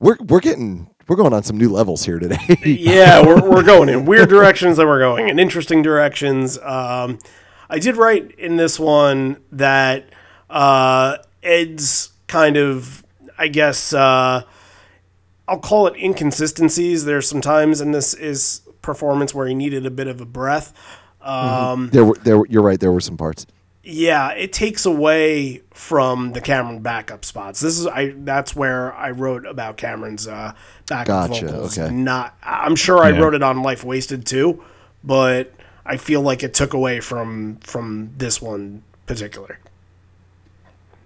We're 0.00 0.16
we're 0.20 0.40
getting 0.40 0.88
we're 1.06 1.16
going 1.16 1.32
on 1.34 1.42
some 1.42 1.58
new 1.58 1.68
levels 1.68 2.04
here 2.04 2.18
today. 2.18 2.38
yeah, 2.64 3.24
we're, 3.24 3.48
we're 3.48 3.62
going 3.62 3.88
in 3.90 4.06
weird 4.06 4.28
directions 4.30 4.78
that 4.78 4.86
we're 4.86 4.98
going 5.00 5.28
in 5.28 5.38
interesting 5.38 5.82
directions. 5.82 6.58
Um, 6.58 7.18
I 7.68 7.78
did 7.78 7.96
write 7.96 8.32
in 8.38 8.56
this 8.56 8.80
one 8.80 9.36
that 9.52 10.06
uh, 10.48 11.18
Ed's 11.42 12.10
kind 12.26 12.56
of, 12.56 13.04
I 13.38 13.48
guess, 13.48 13.92
uh, 13.92 14.42
I'll 15.48 15.58
call 15.58 15.86
it 15.86 15.94
inconsistencies. 15.96 17.04
There's 17.04 17.28
some 17.28 17.40
times 17.40 17.80
in 17.80 17.92
this 17.92 18.14
is 18.14 18.62
performance 18.82 19.34
where 19.34 19.46
he 19.46 19.54
needed 19.54 19.84
a 19.86 19.90
bit 19.90 20.06
of 20.08 20.20
a 20.20 20.24
breath. 20.26 20.72
Um, 21.20 21.90
there 21.90 22.04
were 22.04 22.16
there 22.16 22.38
were, 22.38 22.46
you're 22.48 22.62
right. 22.62 22.78
There 22.80 22.92
were 22.92 23.00
some 23.00 23.16
parts. 23.16 23.46
yeah, 23.82 24.30
it 24.32 24.52
takes 24.52 24.84
away 24.86 25.62
from 25.72 26.32
the 26.32 26.40
Cameron 26.40 26.80
backup 26.80 27.24
spots. 27.24 27.60
This 27.60 27.78
is 27.78 27.86
I 27.86 28.14
that's 28.16 28.54
where 28.56 28.94
I 28.94 29.10
wrote 29.10 29.44
about 29.46 29.76
Cameron's 29.76 30.26
uh, 30.26 30.52
backup 30.86 31.30
Gotcha, 31.30 31.46
vocals. 31.48 31.78
okay. 31.78 31.94
Not 31.94 32.36
I'm 32.42 32.76
sure 32.76 33.02
I 33.02 33.10
Yeah. 33.10 33.18
wrote 33.20 33.34
it 33.34 33.42
on 33.42 33.62
Life 33.62 33.84
Wasted 33.84 34.26
too, 34.26 34.62
but 35.02 35.52
I 35.86 35.96
feel 35.98 36.20
like 36.22 36.42
it 36.42 36.54
took 36.54 36.72
away 36.74 37.00
from 37.00 37.56
from 37.56 38.12
this 38.16 38.40
one 38.42 38.82
particular. 39.06 39.58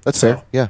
That's 0.05 0.21
fair. 0.21 0.43
Yeah. 0.53 0.69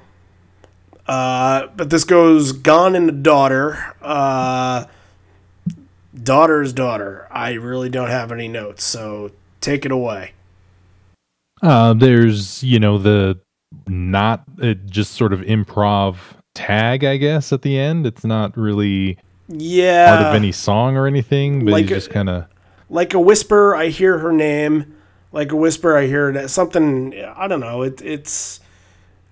Uh, 1.09 1.68
but 1.76 1.89
this 1.90 2.05
goes 2.05 2.52
Gone 2.52 2.94
in 2.94 3.06
the 3.06 3.12
Daughter. 3.12 3.94
Uh, 4.02 4.85
daughter's 6.22 6.72
daughter. 6.72 7.26
I 7.30 7.52
really 7.55 7.89
don't 7.89 8.10
have 8.10 8.30
any 8.30 8.47
notes, 8.48 8.85
so 8.85 9.30
take 9.60 9.86
it 9.86 9.93
away. 9.93 10.32
Uh, 11.62 11.94
there's 11.94 12.62
you 12.62 12.78
know 12.78 12.98
the 12.98 13.39
not 13.86 14.44
uh, 14.62 14.74
just 14.86 15.14
sort 15.14 15.32
of 15.32 15.40
improv 15.40 16.16
tag, 16.55 17.05
I 17.05 17.16
guess, 17.16 17.52
at 17.52 17.62
the 17.62 17.78
end. 17.78 18.06
It's 18.06 18.24
not 18.24 18.56
really 18.56 19.16
Yeah. 19.48 20.14
part 20.16 20.26
of 20.28 20.35
any 20.35 20.52
song 20.52 20.97
or 20.97 21.06
anything, 21.06 21.64
but 21.64 21.72
like 21.72 21.85
you 21.85 21.89
just 21.89 22.10
kind 22.10 22.28
of 22.28 22.44
like 22.90 23.12
a 23.12 23.20
whisper 23.20 23.76
i 23.76 23.89
hear 23.89 24.16
her 24.18 24.32
name 24.32 24.97
like 25.30 25.52
a 25.52 25.56
whisper 25.56 25.94
i 25.94 26.06
hear 26.06 26.32
that 26.32 26.48
something 26.48 27.12
i 27.36 27.47
don't 27.47 27.60
know 27.60 27.82
it, 27.82 28.01
it's 28.01 28.60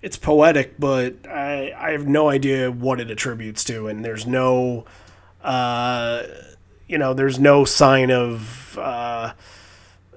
it's 0.01 0.17
poetic 0.17 0.79
but 0.79 1.15
i 1.27 1.73
i 1.77 1.91
have 1.91 2.07
no 2.07 2.29
idea 2.29 2.71
what 2.71 2.99
it 2.99 3.09
attributes 3.09 3.63
to 3.63 3.87
and 3.87 4.03
there's 4.05 4.27
no 4.27 4.85
uh 5.43 6.23
you 6.87 6.97
know 6.97 7.13
there's 7.13 7.39
no 7.39 7.65
sign 7.65 8.11
of 8.11 8.77
uh 8.79 9.33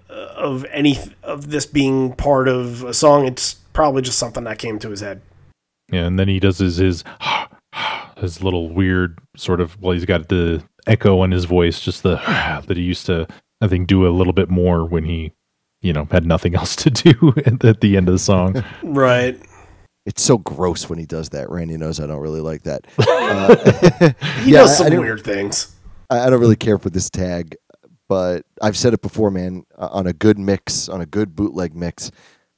of 0.09 0.65
any 0.71 0.99
of 1.23 1.51
this 1.51 1.67
being 1.67 2.13
part 2.15 2.49
of 2.49 2.83
a 2.85 2.93
song 2.93 3.27
it's 3.27 3.55
probably 3.73 4.03
just 4.03 4.19
something 4.19 4.45
that 4.45 4.59
came 4.59 4.79
to 4.79 4.91
his 4.91 5.01
head 5.01 5.21
yeah. 5.91 6.07
And 6.07 6.19
then 6.19 6.29
he 6.29 6.41
does 6.41 6.59
his 6.59 6.77
his 6.77 7.05
his 8.17 8.43
little 8.43 8.69
weird 8.69 9.19
sort 9.37 9.61
of 9.61 9.81
well, 9.81 9.93
he's 9.93 10.05
got 10.05 10.29
the 10.29 10.63
echo 10.87 11.23
in 11.25 11.31
his 11.31 11.45
voice, 11.45 11.81
just 11.81 12.03
the 12.03 12.17
that 12.67 12.77
he 12.77 12.83
used 12.83 13.07
to 13.07 13.27
I 13.61 13.69
think 13.69 13.87
do 13.87 14.07
a 14.07 14.11
little 14.11 14.33
bit 14.33 14.49
more 14.49 14.85
when 14.85 15.05
he 15.05 15.33
you 15.83 15.93
know 15.93 16.07
had 16.11 16.27
nothing 16.27 16.55
else 16.57 16.77
to 16.77 16.91
do 16.91 17.35
at, 17.45 17.65
at 17.65 17.81
the 17.81 17.97
end 17.97 18.09
of 18.09 18.15
the 18.15 18.19
song. 18.19 18.65
right 18.83 19.41
It's 20.11 20.23
so 20.23 20.39
gross 20.39 20.89
when 20.91 20.99
he 20.99 21.07
does 21.07 21.29
that. 21.31 21.49
Randy 21.51 21.77
knows 21.77 22.01
I 22.01 22.07
don't 22.07 22.21
really 22.21 22.41
like 22.41 22.63
that. 22.65 22.87
Uh, 23.31 23.55
he 24.43 24.51
Yeah, 24.53 24.63
does 24.63 24.77
some 24.77 24.87
I 24.87 24.91
didn't- 24.91 25.05
weird 25.05 25.23
things 25.23 25.73
I 26.11 26.27
I 26.27 26.31
don't 26.31 26.41
really 26.41 26.57
care 26.57 26.79
for 26.79 26.91
this 26.91 27.09
tag, 27.09 27.55
but 28.09 28.45
I've 28.61 28.77
said 28.77 28.93
it 28.93 29.03
before, 29.03 29.31
man. 29.31 29.65
uh, 29.79 29.89
On 29.93 30.09
a 30.09 30.13
good 30.13 30.37
mix, 30.37 30.89
on 30.89 31.01
a 31.01 31.07
good 31.07 31.37
bootleg 31.37 31.73
mix, 31.77 32.11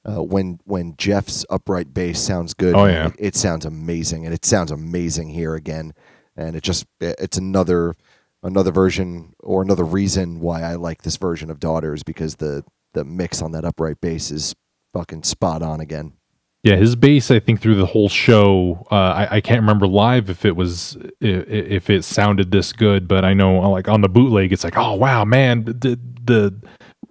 uh, 0.08 0.22
when 0.22 0.60
when 0.64 0.94
Jeff's 0.96 1.44
upright 1.50 1.92
bass 1.92 2.18
sounds 2.20 2.54
good, 2.54 2.74
Oh, 2.74 2.86
yeah. 2.86 3.08
it, 3.08 3.14
it 3.18 3.34
sounds 3.36 3.66
amazing, 3.66 4.24
and 4.24 4.34
it 4.34 4.46
sounds 4.46 4.70
amazing 4.70 5.28
here 5.28 5.54
again. 5.54 5.92
And 6.36 6.56
it 6.56 6.62
just 6.62 6.86
it's 7.00 7.36
another 7.36 7.94
another 8.42 8.70
version 8.72 9.34
or 9.40 9.60
another 9.60 9.84
reason 9.84 10.40
why 10.40 10.62
I 10.62 10.76
like 10.76 11.02
this 11.02 11.18
version 11.18 11.50
of 11.50 11.60
Daughters 11.60 12.02
because 12.02 12.36
the 12.36 12.64
the 12.94 13.04
mix 13.04 13.42
on 13.42 13.52
that 13.52 13.66
upright 13.66 14.00
bass 14.00 14.30
is 14.30 14.54
fucking 14.94 15.24
spot 15.24 15.60
on 15.62 15.80
again. 15.80 16.14
Yeah, 16.62 16.76
his 16.76 16.94
bass. 16.94 17.30
I 17.30 17.40
think 17.40 17.60
through 17.60 17.74
the 17.74 17.86
whole 17.86 18.08
show, 18.08 18.86
uh, 18.90 18.94
I, 18.94 19.36
I 19.36 19.40
can't 19.40 19.60
remember 19.60 19.88
live 19.88 20.30
if 20.30 20.44
it 20.44 20.54
was 20.54 20.96
if 21.20 21.90
it 21.90 22.04
sounded 22.04 22.52
this 22.52 22.72
good, 22.72 23.08
but 23.08 23.24
I 23.24 23.34
know 23.34 23.58
like 23.70 23.88
on 23.88 24.00
the 24.00 24.08
bootleg, 24.08 24.52
it's 24.52 24.62
like, 24.62 24.76
oh 24.76 24.94
wow, 24.94 25.24
man, 25.24 25.64
the 25.64 25.98
the 26.24 26.54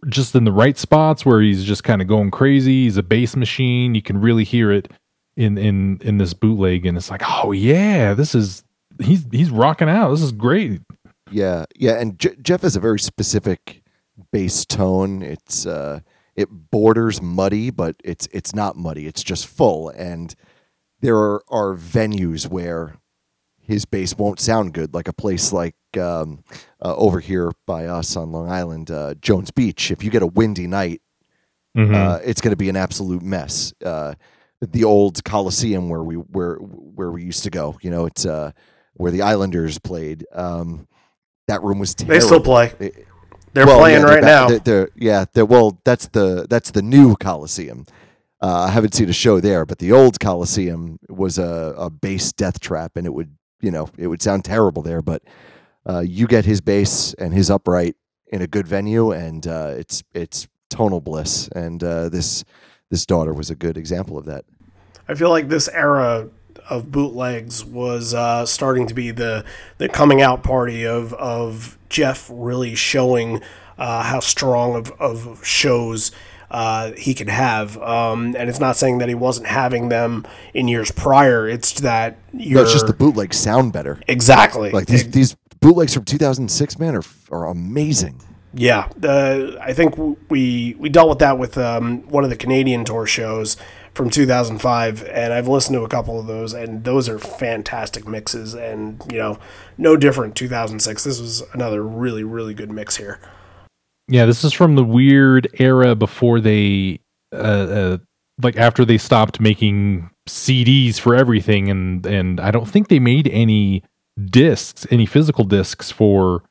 just 0.08 0.36
in 0.36 0.46
the 0.46 0.54
right 0.54 0.78
spots 0.78 1.26
where 1.26 1.42
he's 1.42 1.66
just 1.66 1.84
kind 1.84 2.02
of 2.02 2.08
going 2.08 2.32
crazy. 2.32 2.84
He's 2.84 2.96
a 2.98 3.04
bass 3.04 3.36
machine. 3.36 3.94
You 3.94 4.02
can 4.02 4.22
really 4.22 4.46
hear 4.46 4.72
it 4.72 4.90
in 5.36 5.58
in 5.58 6.00
in 6.02 6.18
this 6.18 6.34
bootleg, 6.34 6.86
and 6.86 6.98
it's 6.98 7.12
like, 7.12 7.24
oh 7.28 7.52
yeah, 7.52 8.14
this 8.14 8.34
is 8.34 8.64
he's 9.02 9.26
he's 9.32 9.50
rocking 9.50 9.90
out. 9.90 10.12
This 10.12 10.22
is 10.22 10.32
great. 10.32 10.82
Yeah, 11.30 11.66
yeah, 11.76 12.00
and 12.00 12.18
J- 12.18 12.36
Jeff 12.42 12.62
has 12.62 12.78
a 12.78 12.80
very 12.80 13.00
specific 13.00 13.84
bass 14.32 14.66
tone. 14.66 15.22
It's 15.22 15.66
uh, 15.66 16.00
it 16.42 16.50
borders 16.50 17.22
muddy, 17.22 17.70
but 17.70 17.96
it's 18.04 18.28
it's 18.32 18.54
not 18.54 18.76
muddy. 18.76 19.08
It's 19.08 19.24
just 19.24 19.48
full, 19.48 19.90
and 19.90 20.36
there 21.00 21.16
are, 21.18 21.44
are 21.50 21.76
venues 21.76 22.48
where 22.50 22.96
his 23.60 23.86
bass 23.86 24.16
won't 24.18 24.40
sound 24.40 24.74
good, 24.74 24.94
like 24.94 25.08
a 25.08 25.14
place 25.14 25.54
like 25.54 25.76
um, 26.00 26.44
uh, 26.84 26.96
over 26.96 27.20
here 27.20 27.52
by 27.66 27.86
us 27.86 28.16
on 28.16 28.32
Long 28.32 28.50
Island, 28.50 28.92
uh, 28.92 29.14
Jones 29.22 29.52
Beach. 29.52 29.92
If 29.92 30.04
you 30.04 30.10
get 30.12 30.22
a 30.24 30.28
windy 30.28 30.68
night, 30.68 31.02
Mhm. 31.78 31.96
uh, 31.96 32.20
it's 32.26 32.42
going 32.42 32.52
to 32.52 32.58
be 32.58 32.68
an 32.70 32.76
absolute 32.76 33.22
mess. 33.22 33.74
Uh, 33.84 34.14
the 34.62 34.84
old 34.84 35.24
Coliseum 35.24 35.90
where 35.90 36.04
we 36.04 36.16
where 36.16 36.56
where 36.58 37.12
we 37.12 37.24
used 37.24 37.44
to 37.44 37.50
go, 37.50 37.78
you 37.82 37.90
know, 37.90 38.06
it's 38.06 38.26
uh, 38.26 38.52
where 38.96 39.12
the 39.12 39.22
Islanders 39.22 39.80
played. 39.80 40.26
Um, 40.34 40.88
that 41.48 41.64
room 41.64 41.80
was 41.80 41.96
terrible. 41.96 42.14
they 42.14 42.20
still 42.26 42.40
play 42.42 42.74
They- 42.78 43.06
they're 43.54 43.66
well, 43.66 43.80
playing 43.80 44.02
yeah, 44.02 44.06
they're 44.06 44.16
right 44.16 44.22
back- 44.22 44.42
now 44.42 44.48
They're, 44.50 44.60
they're- 44.60 44.90
yeah, 44.96 45.26
they're, 45.34 45.46
well, 45.46 45.80
that's 45.84 46.08
the 46.08 46.46
that's 46.50 46.72
the 46.72 46.82
new 46.82 47.16
Coliseum. 47.16 47.86
Uh, 48.42 48.66
I 48.68 48.72
haven't 48.72 48.96
seen 48.96 49.08
a 49.10 49.14
show 49.14 49.40
there, 49.40 49.66
but 49.66 49.78
the 49.78 49.92
old 49.92 50.20
Coliseum 50.20 50.98
was 51.10 51.38
a, 51.38 51.76
a 51.78 51.90
bass 51.90 52.32
death 52.34 52.60
trap, 52.60 52.94
and 52.96 53.06
it 53.06 53.14
would 53.14 53.36
you 53.62 53.70
know 53.72 53.90
it 53.98 54.08
would 54.08 54.22
sound 54.22 54.46
terrible 54.46 54.82
there. 54.82 55.02
But 55.02 55.22
uh, 55.88 56.00
you 56.00 56.28
get 56.28 56.46
his 56.46 56.60
bass 56.62 57.14
and 57.16 57.34
his 57.34 57.50
upright 57.52 57.96
in 58.28 58.42
a 58.42 58.48
good 58.48 58.68
venue, 58.68 59.12
and 59.12 59.46
uh, 59.46 59.74
it's 59.78 60.04
it's 60.14 60.48
tonal 60.70 61.02
bliss. 61.02 61.50
And 61.50 61.84
uh, 61.84 62.10
this 62.10 62.44
this 62.90 63.06
daughter 63.06 63.34
was 63.34 63.50
a 63.52 63.56
good 63.56 63.78
example 63.78 64.18
of 64.18 64.26
that. 64.26 64.46
I 65.08 65.14
feel 65.14 65.30
like 65.30 65.48
this 65.50 65.68
era 65.68 66.28
of 66.72 66.92
bootlegs 66.92 67.66
was 67.66 68.14
uh, 68.14 68.46
starting 68.46 68.88
to 68.88 68.94
be 68.94 69.12
the 69.12 69.44
the 69.78 69.90
coming 69.90 70.22
out 70.22 70.42
party 70.42 70.86
of 70.86 71.14
of 71.14 71.78
Jeff 71.90 72.30
really 72.34 72.74
showing 72.74 73.42
uh, 73.78 74.04
how 74.04 74.22
strong 74.22 74.76
of, 74.76 74.92
of 75.00 75.46
shows 75.46 76.12
uh, 76.50 76.92
he 76.98 77.14
could 77.14 77.30
have. 77.30 77.78
Um, 77.78 78.36
and 78.38 78.50
it's 78.50 78.60
not 78.60 78.78
saying 78.78 79.00
that 79.00 79.10
he 79.10 79.16
wasn't 79.16 79.48
having 79.48 79.90
them 79.90 80.26
in 80.54 80.68
years 80.68 80.92
prior. 80.92 81.48
It's 81.48 81.74
that 81.82 82.18
you're 82.34 82.60
No, 82.60 82.64
it's 82.64 82.74
just 82.74 82.88
the 82.88 82.94
bootlegs 82.94 83.38
sound 83.38 83.74
better. 83.74 84.00
exactly 84.08 84.72
Like 84.72 84.88
these 84.88 85.10
these 85.12 85.36
bootlegs 85.60 85.94
from 85.94 86.06
2006, 86.06 86.80
man, 86.80 86.96
are 86.96 87.04
are 87.32 87.48
amazing. 87.48 88.22
Yeah, 88.54 88.90
uh, 89.02 89.58
I 89.62 89.74
think 89.74 89.98
we 90.30 90.76
we 90.78 90.90
dealt 90.90 91.10
with 91.10 91.20
that 91.20 91.38
with 91.38 91.58
um, 91.58 92.02
one 92.10 92.24
of 92.24 92.30
the 92.30 92.36
Canadian 92.36 92.84
tour 92.86 93.06
shows 93.06 93.58
from 93.94 94.10
2005, 94.10 95.04
and 95.04 95.34
I've 95.34 95.48
listened 95.48 95.76
to 95.76 95.84
a 95.84 95.90
couple 95.90 96.20
of 96.20 96.28
those, 96.28 96.54
and 96.54 96.84
those 96.84 97.10
are 97.10 97.20
fantastic 97.20 98.08
mixes, 98.08 98.54
and 98.54 99.02
you 99.12 99.18
know, 99.18 99.38
no 99.78 99.98
different 99.98 100.36
2006. 100.36 101.04
This 101.04 101.20
was 101.20 101.44
another 101.54 101.84
really 101.84 102.24
really 102.24 102.54
good 102.54 102.72
mix 102.72 102.98
here. 102.98 103.20
Yeah, 104.08 104.26
this 104.26 104.44
is 104.44 104.54
from 104.54 104.76
the 104.76 104.84
weird 104.84 105.48
era 105.60 105.96
before 105.96 106.40
they, 106.40 107.00
uh, 107.34 107.38
uh, 107.38 107.98
like 108.42 108.58
after 108.58 108.84
they 108.84 108.98
stopped 108.98 109.40
making 109.40 110.10
CDs 110.28 111.00
for 111.00 111.16
everything, 111.16 111.70
and 111.70 112.06
and 112.06 112.40
I 112.40 112.52
don't 112.52 112.68
think 112.68 112.88
they 112.88 113.00
made 113.00 113.28
any 113.28 113.84
discs, 114.30 114.86
any 114.92 115.06
physical 115.06 115.46
discs 115.46 115.92
for 115.92 116.44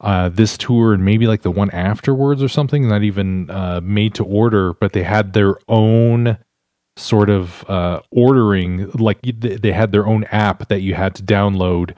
uh, 0.00 0.30
this 0.30 0.56
tour 0.56 0.94
and 0.94 1.04
maybe 1.04 1.26
like 1.26 1.42
the 1.42 1.50
one 1.50 1.70
afterwards 1.70 2.42
or 2.42 2.48
something, 2.48 2.88
not 2.88 3.02
even 3.02 3.50
uh, 3.50 3.80
made 3.82 4.14
to 4.14 4.24
order, 4.24 4.72
but 4.74 4.92
they 4.92 5.02
had 5.02 5.32
their 5.32 5.56
own 5.68 6.38
sort 7.00 7.30
of 7.30 7.68
uh, 7.68 8.00
ordering. 8.10 8.90
Like 8.90 9.20
they 9.22 9.56
they 9.56 9.72
had 9.72 9.92
their 9.92 10.06
own 10.06 10.24
app 10.24 10.68
that 10.68 10.80
you 10.80 10.94
had 10.94 11.14
to 11.16 11.22
download 11.22 11.96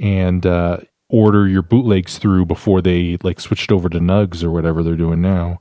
and 0.00 0.44
uh, 0.46 0.78
order 1.08 1.48
your 1.48 1.62
bootlegs 1.62 2.18
through 2.18 2.46
before 2.46 2.80
they 2.80 3.18
like 3.22 3.40
switched 3.40 3.72
over 3.72 3.88
to 3.88 3.98
Nugs 3.98 4.42
or 4.42 4.50
whatever 4.50 4.82
they're 4.82 4.96
doing 4.96 5.20
now. 5.20 5.58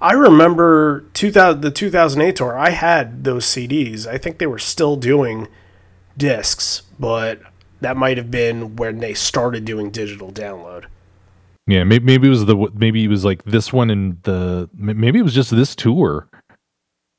I 0.00 0.12
remember 0.12 1.06
2000, 1.14 1.60
the 1.62 1.70
2008 1.70 2.36
tour. 2.36 2.58
I 2.58 2.70
had 2.70 3.24
those 3.24 3.46
CDs. 3.46 4.06
I 4.06 4.18
think 4.18 4.38
they 4.38 4.46
were 4.46 4.58
still 4.58 4.96
doing 4.96 5.48
discs, 6.16 6.82
but 6.98 7.40
that 7.80 7.96
might 7.96 8.16
have 8.16 8.30
been 8.30 8.76
when 8.76 8.98
they 8.98 9.14
started 9.14 9.64
doing 9.64 9.90
digital 9.90 10.30
download. 10.30 10.86
Yeah, 11.66 11.84
maybe, 11.84 12.04
maybe 12.04 12.26
it 12.26 12.30
was 12.30 12.44
the 12.44 12.70
maybe 12.74 13.04
it 13.04 13.08
was 13.08 13.24
like 13.24 13.42
this 13.44 13.72
one 13.72 13.90
and 13.90 14.22
the 14.24 14.68
maybe 14.74 15.18
it 15.18 15.22
was 15.22 15.34
just 15.34 15.50
this 15.50 15.74
tour 15.74 16.28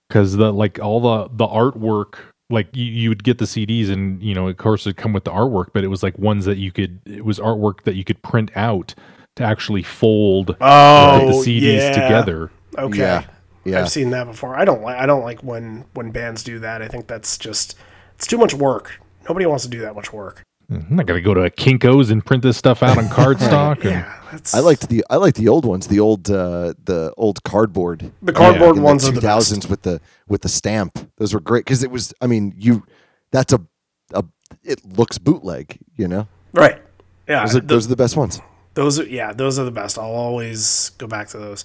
because 0.07 0.35
the 0.37 0.51
like 0.53 0.79
all 0.79 0.99
the 0.99 1.29
the 1.35 1.47
artwork 1.47 2.15
like 2.49 2.67
you, 2.75 2.85
you 2.85 3.09
would 3.09 3.23
get 3.23 3.37
the 3.39 3.45
CDs 3.45 3.89
and 3.89 4.21
you 4.21 4.35
know 4.35 4.47
of 4.47 4.57
course 4.57 4.85
it'd 4.85 4.97
come 4.97 5.13
with 5.13 5.23
the 5.23 5.31
artwork, 5.31 5.67
but 5.73 5.83
it 5.83 5.87
was 5.87 6.03
like 6.03 6.17
ones 6.19 6.45
that 6.45 6.57
you 6.57 6.71
could 6.71 6.99
it 7.05 7.25
was 7.25 7.39
artwork 7.39 7.81
that 7.83 7.95
you 7.95 8.03
could 8.03 8.21
print 8.21 8.51
out 8.55 8.93
to 9.35 9.43
actually 9.43 9.83
fold 9.83 10.55
Oh, 10.61 11.27
the 11.43 11.49
CDs 11.49 11.77
yeah. 11.79 11.91
together. 11.91 12.51
Okay. 12.77 12.99
Yeah. 12.99 13.25
Yeah. 13.65 13.79
I've 13.81 13.89
seen 13.89 14.11
that 14.11 14.25
before. 14.27 14.55
I 14.55 14.63
don't 14.63 14.81
like 14.83 14.97
I 14.97 15.05
don't 15.07 15.23
like 15.23 15.41
when 15.41 15.85
when 15.95 16.11
bands 16.11 16.43
do 16.43 16.59
that. 16.59 16.81
I 16.83 16.87
think 16.87 17.07
that's 17.07 17.37
just 17.37 17.75
it's 18.13 18.27
too 18.27 18.37
much 18.37 18.53
work. 18.53 18.99
Nobody 19.27 19.45
wants 19.47 19.63
to 19.63 19.69
do 19.69 19.81
that 19.81 19.95
much 19.95 20.13
work. 20.13 20.43
I'm 20.69 20.85
not 20.89 21.07
gonna 21.07 21.21
go 21.21 21.33
to 21.33 21.41
a 21.43 21.49
Kinkos 21.49 22.11
and 22.11 22.23
print 22.23 22.43
this 22.43 22.57
stuff 22.57 22.83
out 22.83 22.97
on 22.97 23.05
cardstock. 23.09 23.77
and- 23.81 23.85
Yeah, 23.85 24.19
that's 24.35 24.53
I 24.53 24.59
liked 24.59 24.87
the 24.89 25.03
I 25.09 25.15
liked 25.17 25.37
the 25.37 25.47
old 25.47 25.65
ones, 25.65 25.87
the 25.87 25.99
old 25.99 26.29
uh, 26.29 26.73
the 26.83 27.13
old 27.17 27.43
cardboard. 27.43 28.11
the 28.21 28.33
cardboard 28.33 28.77
in 28.77 28.83
ones 28.83 29.03
the 29.03 29.09
are 29.09 29.11
the 29.13 29.21
best. 29.21 29.51
2000s 29.53 29.69
with 29.69 29.81
the 29.83 30.01
with 30.27 30.41
the 30.41 30.49
stamp. 30.49 30.97
Those 31.17 31.33
were 31.33 31.39
great 31.39 31.65
because 31.65 31.83
it 31.83 31.91
was. 31.91 32.13
I 32.21 32.27
mean, 32.27 32.53
you 32.57 32.83
that's 33.31 33.53
a 33.53 33.61
a 34.13 34.23
it 34.63 34.79
looks 34.97 35.17
bootleg. 35.17 35.77
You 35.95 36.07
know, 36.07 36.27
Right. 36.53 36.81
Yeah. 37.27 37.41
those 37.45 37.55
are, 37.55 37.59
the- 37.61 37.67
those 37.67 37.85
are 37.87 37.89
the 37.89 37.95
best 37.95 38.15
ones. 38.17 38.39
Those 38.75 38.99
are 38.99 39.07
yeah, 39.07 39.31
those 39.33 39.57
are 39.57 39.63
the 39.63 39.71
best. 39.71 39.97
I'll 39.97 40.05
always 40.11 40.89
go 40.97 41.07
back 41.07 41.29
to 41.29 41.37
those. 41.37 41.63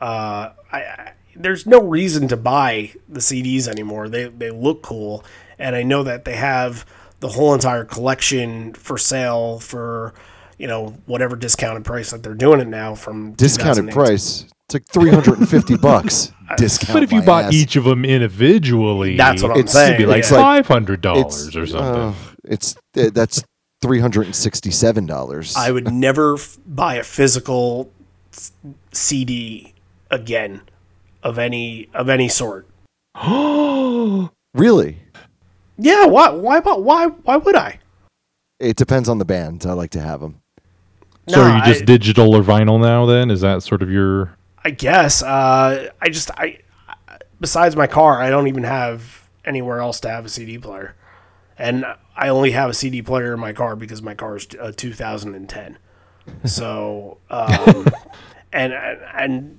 Uh, 0.00 0.50
I, 0.72 0.78
I 0.82 1.12
there's 1.36 1.66
no 1.66 1.80
reason 1.80 2.26
to 2.28 2.36
buy 2.36 2.92
the 3.08 3.20
CDs 3.20 3.68
anymore. 3.68 4.08
They 4.08 4.24
they 4.28 4.50
look 4.50 4.82
cool, 4.82 5.24
and 5.58 5.76
I 5.76 5.84
know 5.84 6.02
that 6.02 6.24
they 6.24 6.34
have 6.34 6.84
the 7.20 7.28
whole 7.28 7.54
entire 7.54 7.84
collection 7.84 8.74
for 8.74 8.98
sale 8.98 9.60
for 9.60 10.14
you 10.58 10.66
know 10.66 10.88
whatever 11.06 11.36
discounted 11.36 11.84
price 11.84 12.10
that 12.10 12.22
they're 12.22 12.34
doing 12.34 12.60
it 12.60 12.68
now 12.68 12.94
from 12.94 13.32
Discounted 13.32 13.90
price. 13.90 14.44
It's 14.66 14.74
like 14.74 14.86
three 14.86 15.10
hundred 15.10 15.38
and 15.38 15.48
fifty 15.48 15.76
bucks. 15.78 16.32
Discount. 16.56 16.92
But 16.94 17.02
if 17.02 17.12
you 17.12 17.20
my 17.20 17.24
bought 17.26 17.44
ass. 17.46 17.52
each 17.54 17.76
of 17.76 17.84
them 17.84 18.04
individually, 18.04 19.16
That's 19.16 19.42
what 19.42 19.52
I'm 19.52 19.58
It's- 19.58 19.72
saying. 19.72 19.94
it'd 19.94 19.98
be 19.98 20.06
like 20.06 20.20
It's 20.20 20.30
like- 20.30 20.40
five 20.40 20.66
hundred 20.66 21.00
dollars 21.00 21.56
or 21.56 21.66
something. 21.66 22.02
uh, 22.02 22.14
it's 22.44 22.74
that's 22.92 23.42
three 23.80 24.00
hundred 24.00 24.26
and 24.26 24.34
sixty-seven 24.36 25.06
dollars. 25.06 25.54
I 25.56 25.70
would 25.70 25.92
never 25.92 26.34
f- 26.34 26.58
buy 26.66 26.94
a 26.96 27.02
physical 27.04 27.90
s- 28.32 28.52
CD 28.92 29.74
again 30.10 30.62
of 31.22 31.38
any 31.38 31.88
of 31.94 32.08
any 32.08 32.28
sort. 32.28 32.66
really. 34.54 34.98
Yeah, 35.78 36.06
why 36.06 36.30
why 36.30 36.58
why 36.60 37.06
why 37.06 37.36
would 37.36 37.56
I? 37.56 37.78
It 38.58 38.76
depends 38.76 39.08
on 39.08 39.18
the 39.18 39.24
band. 39.24 39.64
I 39.66 39.72
like 39.72 39.90
to 39.90 40.00
have 40.00 40.20
them. 40.20 40.40
So 41.28 41.42
are 41.42 41.56
you 41.56 41.62
just 41.64 41.82
I- 41.82 41.84
digital 41.84 42.34
or 42.34 42.42
vinyl 42.42 42.80
now? 42.80 43.06
Then 43.06 43.30
is 43.30 43.40
that 43.42 43.62
sort 43.62 43.82
of 43.82 43.90
your? 43.90 44.36
I 44.64 44.70
guess. 44.70 45.22
Uh, 45.22 45.90
I 46.00 46.08
just 46.08 46.30
I 46.32 46.58
besides 47.40 47.76
my 47.76 47.86
car, 47.86 48.20
I 48.20 48.30
don't 48.30 48.48
even 48.48 48.64
have 48.64 49.28
anywhere 49.44 49.80
else 49.80 50.00
to 50.00 50.08
have 50.10 50.24
a 50.24 50.28
CD 50.28 50.58
player, 50.58 50.94
and 51.58 51.84
I 52.16 52.28
only 52.28 52.50
have 52.52 52.70
a 52.70 52.74
CD 52.74 53.02
player 53.02 53.34
in 53.34 53.40
my 53.40 53.52
car 53.52 53.76
because 53.76 54.02
my 54.02 54.14
car 54.14 54.36
is 54.36 54.48
a 54.58 54.72
2010. 54.72 55.78
So, 56.44 57.18
um, 57.30 57.86
and 58.52 58.72
and 58.72 59.58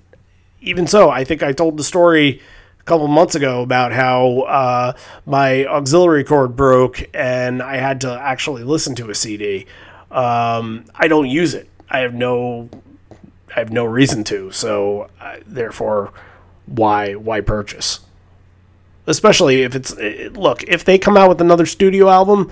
even 0.62 0.88
so, 0.88 1.10
I 1.10 1.24
think 1.24 1.42
I 1.42 1.54
told 1.54 1.78
the 1.78 1.84
story 1.84 2.42
a 2.80 2.84
couple 2.84 3.08
months 3.08 3.36
ago 3.36 3.62
about 3.62 3.92
how 3.92 4.42
uh, 4.42 4.94
my 5.26 5.66
auxiliary 5.66 6.24
cord 6.24 6.56
broke 6.56 7.08
and 7.14 7.62
I 7.62 7.78
had 7.78 8.02
to 8.02 8.12
actually 8.12 8.64
listen 8.64 8.96
to 8.96 9.10
a 9.10 9.16
CD. 9.16 9.66
Um, 10.12 10.86
I 10.96 11.08
don't 11.08 11.28
use 11.30 11.54
it. 11.54 11.70
I 11.90 12.00
have 12.00 12.14
no 12.14 12.70
I 13.56 13.60
have 13.60 13.72
no 13.72 13.86
reason 13.86 14.24
to. 14.26 14.52
So 14.52 15.10
uh, 15.20 15.38
therefore, 15.46 16.14
why 16.66 17.16
why 17.16 17.42
purchase? 17.42 18.00
Especially 19.08 19.64
if 19.64 19.76
it's 19.76 19.92
it, 19.94 20.34
look 20.38 20.64
if 20.64 20.86
they 20.86 20.98
come 20.98 21.18
out 21.18 21.30
with 21.30 21.42
another 21.42 21.66
studio 21.66 22.10
album, 22.10 22.52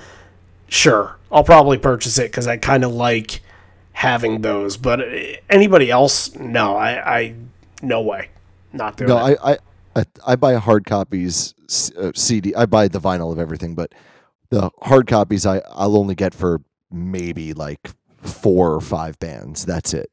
sure 0.68 1.18
I'll 1.32 1.44
probably 1.44 1.78
purchase 1.78 2.18
it 2.18 2.32
because 2.32 2.48
I 2.48 2.58
kind 2.58 2.84
of 2.84 2.92
like 2.94 3.42
having 3.94 4.42
those. 4.42 4.78
But 4.78 5.02
uh, 5.02 5.06
anybody 5.50 5.92
else, 5.92 6.34
no, 6.36 6.76
I, 6.76 7.18
I 7.20 7.36
no 7.82 8.02
way, 8.02 8.30
not 8.74 8.98
doing 8.98 9.10
No, 9.10 9.18
it. 9.26 9.38
I, 9.44 9.52
I, 9.54 9.58
I, 9.96 10.06
I 10.26 10.36
buy 10.36 10.56
hard 10.56 10.86
copies 10.86 11.54
uh, 11.98 12.12
CD. 12.16 12.56
I 12.56 12.66
buy 12.66 12.88
the 12.88 13.00
vinyl 13.00 13.32
of 13.32 13.40
everything, 13.40 13.76
but 13.76 13.94
the 14.50 14.72
hard 14.82 15.08
copies 15.08 15.46
I, 15.46 15.62
I'll 15.72 15.98
only 15.98 16.16
get 16.16 16.34
for 16.34 16.62
maybe 16.92 17.54
like 17.54 17.90
four 18.18 18.74
or 18.74 18.82
five 18.82 19.20
bands. 19.20 19.66
That's 19.66 19.94
it. 19.94 20.12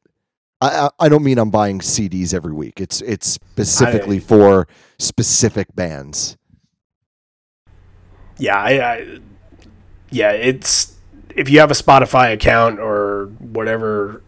I, 0.61 0.67
I, 0.67 0.89
I 1.05 1.09
don't 1.09 1.23
mean 1.23 1.37
I'm 1.37 1.51
buying 1.51 1.79
CDs 1.79 2.33
every 2.33 2.53
week. 2.53 2.79
It's 2.79 3.01
it's 3.01 3.27
specifically 3.27 4.19
for 4.19 4.67
specific 4.97 5.75
bands. 5.75 6.37
yeah, 8.37 8.57
I, 8.57 8.93
I 8.93 9.19
yeah, 10.09 10.31
it's 10.31 10.95
if 11.35 11.49
you 11.49 11.59
have 11.59 11.71
a 11.71 11.75
Spotify 11.75 12.33
account 12.33 12.79
or 12.79 13.27
whatever 13.39 14.21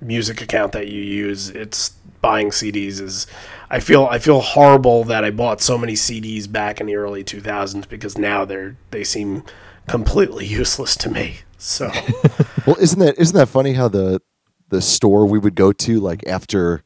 music 0.00 0.40
account 0.40 0.72
that 0.72 0.88
you 0.88 1.00
use, 1.00 1.50
it's 1.50 1.90
buying 2.20 2.50
CDs 2.50 3.00
is 3.00 3.26
I 3.68 3.80
feel 3.80 4.06
I 4.06 4.18
feel 4.18 4.40
horrible 4.40 5.04
that 5.04 5.24
I 5.24 5.30
bought 5.30 5.60
so 5.60 5.76
many 5.76 5.94
CDs 5.94 6.50
back 6.50 6.80
in 6.80 6.86
the 6.86 6.94
early 6.94 7.24
2000s 7.24 7.88
because 7.88 8.16
now 8.16 8.44
they're 8.44 8.76
they 8.90 9.04
seem 9.04 9.44
completely 9.88 10.46
useless 10.60 10.96
to 10.96 11.10
me. 11.10 11.38
So 11.62 11.86
Well, 12.66 12.76
isn't 12.80 12.98
that 12.98 13.16
isn't 13.18 13.36
that 13.36 13.48
funny 13.48 13.74
how 13.74 13.86
the 13.86 14.20
the 14.68 14.82
store 14.82 15.26
we 15.26 15.38
would 15.38 15.54
go 15.54 15.72
to 15.72 16.00
like 16.00 16.26
after 16.26 16.82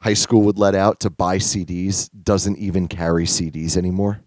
high 0.00 0.14
school 0.14 0.40
would 0.42 0.58
let 0.58 0.74
out 0.74 1.00
to 1.00 1.10
buy 1.10 1.36
CDs 1.36 2.08
doesn't 2.22 2.56
even 2.56 2.88
carry 2.88 3.24
CDs 3.26 3.76
anymore. 3.76 4.22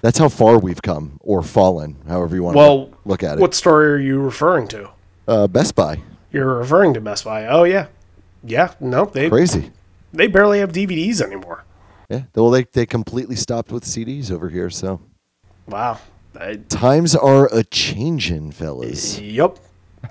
That's 0.00 0.16
how 0.16 0.30
far 0.30 0.58
we've 0.58 0.80
come 0.80 1.18
or 1.20 1.42
fallen, 1.42 1.96
however 2.08 2.34
you 2.34 2.42
want 2.44 2.56
well, 2.56 2.86
to 2.86 2.96
look 3.04 3.22
at 3.22 3.36
it. 3.36 3.40
what 3.40 3.54
story 3.54 3.90
are 3.92 3.98
you 3.98 4.20
referring 4.20 4.68
to? 4.68 4.90
uh, 5.28 5.48
Best 5.48 5.74
Buy, 5.74 6.00
You're 6.32 6.58
referring 6.58 6.94
to 6.94 7.00
Best 7.02 7.24
Buy. 7.24 7.46
Oh 7.46 7.64
yeah. 7.64 7.88
Yeah, 8.42 8.72
no, 8.80 9.04
they 9.04 9.28
crazy. 9.28 9.70
they 10.14 10.28
barely 10.28 10.60
have 10.60 10.72
DVDs 10.72 11.20
anymore. 11.20 11.64
Yeah, 12.08 12.22
well, 12.34 12.50
they 12.50 12.64
they 12.64 12.86
completely 12.86 13.36
stopped 13.36 13.70
with 13.70 13.84
CDs 13.84 14.30
over 14.30 14.48
here. 14.48 14.70
So 14.70 15.00
Wow. 15.66 15.98
I, 16.38 16.56
times 16.68 17.14
are 17.14 17.46
a 17.52 17.64
changing, 17.64 18.52
fellas. 18.52 19.18
yep. 19.20 19.58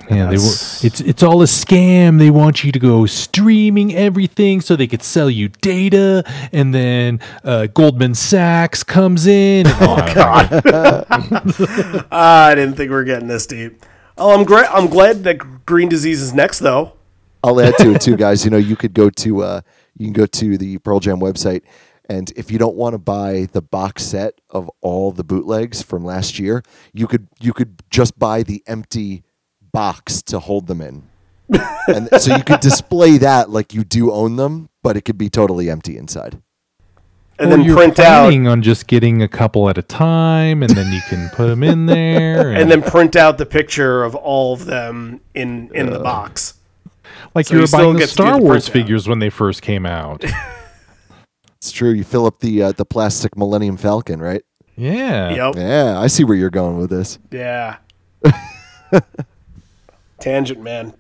Yeah, 0.10 0.28
they 0.28 0.38
were. 0.38 0.44
It's 0.84 1.02
it's 1.02 1.24
all 1.24 1.41
a 1.41 1.45
scam. 1.45 2.18
They 2.18 2.32
want 2.32 2.64
you 2.64 2.72
to 2.72 2.80
go 2.80 3.06
streaming 3.06 3.94
everything 3.94 4.60
so 4.60 4.76
they 4.76 4.88
could 4.88 5.04
sell 5.04 5.30
you 5.30 5.50
data, 5.50 6.24
and 6.52 6.74
then 6.74 7.20
uh, 7.44 7.68
Goldman 7.68 8.16
Sachs 8.16 8.84
comes 8.84 9.28
in. 9.28 9.68
And, 9.68 9.76
oh 9.82 10.14
God! 10.14 12.08
I 12.12 12.56
didn't 12.56 12.76
think 12.76 12.90
we 12.90 12.95
were 12.95 13.04
getting 13.04 13.28
this 13.28 13.45
deep. 13.45 13.86
Oh, 14.18 14.38
I'm 14.38 14.45
great. 14.45 14.66
I'm 14.72 14.88
glad 14.88 15.24
that 15.24 15.66
green 15.66 15.90
disease 15.90 16.22
is 16.22 16.34
next, 16.34 16.60
though. 16.60 16.94
I'll 17.44 17.60
add 17.60 17.76
to 17.80 17.94
it 17.94 18.02
too, 18.02 18.16
guys. 18.16 18.45
You 18.45 18.52
know, 18.52 18.58
you 18.58 18.76
could 18.76 18.94
go 18.94 19.10
to 19.10 19.44
uh, 19.44 19.62
you 19.98 20.06
can 20.06 20.14
go 20.14 20.26
to 20.26 20.58
the 20.58 20.78
Pearl 20.80 21.00
Jam 21.00 21.20
website, 21.20 21.62
and 22.10 22.32
if 22.36 22.52
you 22.52 22.58
don't 22.58 22.76
want 22.76 22.94
to 22.94 22.98
buy 22.98 23.48
the 23.52 23.62
box 23.62 24.04
set 24.04 24.40
of 24.50 24.70
all 24.82 25.12
the 25.12 25.24
bootlegs 25.24 25.82
from 25.82 26.04
last 26.04 26.38
year, 26.40 26.64
you 26.94 27.08
could 27.08 27.28
you 27.40 27.54
could 27.54 27.82
just 27.90 28.18
buy 28.20 28.44
the 28.44 28.64
empty 28.68 29.24
box 29.72 30.22
to 30.24 30.40
hold 30.40 30.68
them 30.68 30.82
in, 30.82 31.04
and 31.88 32.10
so 32.20 32.36
you 32.36 32.44
could 32.44 32.60
display 32.60 33.18
that 33.18 33.50
like 33.50 33.74
you 33.74 33.84
do 33.84 34.12
own 34.12 34.36
them, 34.36 34.70
but 34.82 34.98
it 34.98 35.02
could 35.02 35.18
be 35.18 35.30
totally 35.30 35.70
empty 35.70 35.98
inside. 35.98 36.42
And 37.40 37.52
Or 37.52 37.58
then 37.58 37.66
you're 37.66 37.76
print 37.76 38.00
out, 38.00 38.32
on 38.32 38.62
just 38.62 38.86
getting 38.86 39.24
a 39.24 39.28
couple 39.28 39.68
at 39.68 39.78
a 39.78 39.82
time, 39.82 40.62
and 40.62 40.70
then 40.72 40.94
you 40.94 41.02
can 41.10 41.30
put 41.30 41.48
them 41.48 41.64
in 41.64 41.88
there. 41.88 42.52
and 42.54 42.70
then 42.70 42.84
print 42.84 43.16
out 43.16 43.40
the 43.40 43.46
picture 43.46 44.04
of 44.04 44.14
all 44.14 44.54
of 44.54 44.66
them 44.66 45.20
in 45.34 45.72
in 45.74 45.90
the 45.90 46.00
box. 46.00 46.54
like 47.34 47.48
so 47.48 47.54
you 47.56 47.58
you 47.58 47.62
were 47.64 47.68
still 47.68 47.80
buying 47.80 47.94
the 47.94 48.00
get 48.00 48.10
to 48.10 48.16
do 48.18 48.24
Star 48.24 48.40
Wars 48.40 48.70
printout. 48.70 48.72
figures 48.72 49.08
when 49.08 49.18
they 49.20 49.32
first 49.32 49.62
came 49.64 49.86
out. 49.86 50.24
It's 51.64 51.72
true. 51.72 51.91
You 51.91 52.03
fill 52.03 52.26
up 52.26 52.41
the 52.41 52.61
uh, 52.61 52.72
the 52.73 52.84
plastic 52.84 53.38
Millennium 53.38 53.77
Falcon, 53.77 54.22
right? 54.22 54.41
Yeah. 54.76 55.34
Yep. 55.34 55.56
Yeah, 55.56 55.98
I 55.98 56.07
see 56.07 56.26
where 56.26 56.35
you're 56.35 56.49
going 56.49 56.77
with 56.77 56.90
this. 56.90 57.19
Yeah. 57.31 57.77
Tangent, 60.19 60.61
man. 60.61 60.94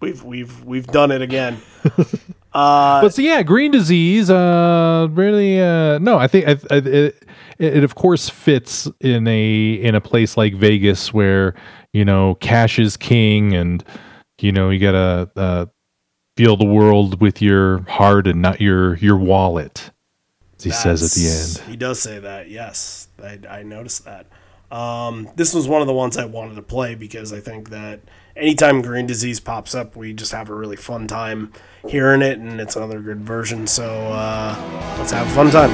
we've 0.00 0.24
we've 0.24 0.64
we've 0.64 0.86
done 0.86 1.10
it 1.10 1.20
again. 1.20 1.58
but 2.54 3.10
so 3.10 3.20
yeah, 3.20 3.42
green 3.42 3.70
disease. 3.70 4.30
Uh, 4.30 5.08
really. 5.10 5.60
Uh, 5.60 5.98
no, 5.98 6.16
I 6.16 6.26
think 6.26 6.48
I, 6.48 6.52
I, 6.70 6.76
it, 6.78 7.22
it 7.58 7.84
of 7.84 7.94
course 7.94 8.30
fits 8.30 8.88
in 9.00 9.28
a 9.28 9.72
in 9.72 9.94
a 9.94 10.00
place 10.00 10.38
like 10.38 10.54
Vegas 10.54 11.12
where 11.12 11.54
you 11.92 12.06
know 12.06 12.36
cash 12.36 12.78
is 12.78 12.96
king, 12.96 13.54
and 13.54 13.84
you 14.40 14.52
know 14.52 14.70
you 14.70 14.78
gotta 14.78 15.30
uh, 15.36 15.66
feel 16.38 16.56
the 16.56 16.64
world 16.64 17.20
with 17.20 17.42
your 17.42 17.82
heart 17.82 18.26
and 18.26 18.40
not 18.40 18.58
your 18.58 18.96
your 18.96 19.18
wallet. 19.18 19.90
He 20.60 20.70
says 20.70 21.02
at 21.02 21.10
the 21.12 21.28
end. 21.28 21.70
He 21.70 21.76
does 21.76 22.00
say 22.00 22.18
that. 22.18 22.50
Yes, 22.50 23.08
I, 23.22 23.38
I 23.48 23.62
noticed 23.62 24.04
that. 24.04 24.26
Um, 24.70 25.30
this 25.36 25.54
was 25.54 25.66
one 25.66 25.80
of 25.80 25.86
the 25.86 25.94
ones 25.94 26.16
I 26.18 26.26
wanted 26.26 26.56
to 26.56 26.62
play 26.62 26.94
because 26.94 27.32
I 27.32 27.40
think 27.40 27.70
that 27.70 28.00
anytime 28.36 28.82
green 28.82 29.06
disease 29.06 29.40
pops 29.40 29.74
up, 29.74 29.96
we 29.96 30.12
just 30.12 30.32
have 30.32 30.50
a 30.50 30.54
really 30.54 30.76
fun 30.76 31.06
time 31.06 31.52
hearing 31.86 32.22
it, 32.22 32.38
and 32.38 32.60
it's 32.60 32.76
another 32.76 33.00
good 33.00 33.20
version. 33.20 33.66
So 33.66 33.84
uh, 33.84 34.94
let's 34.98 35.12
have 35.12 35.26
a 35.26 35.30
fun 35.30 35.50
time. 35.50 35.70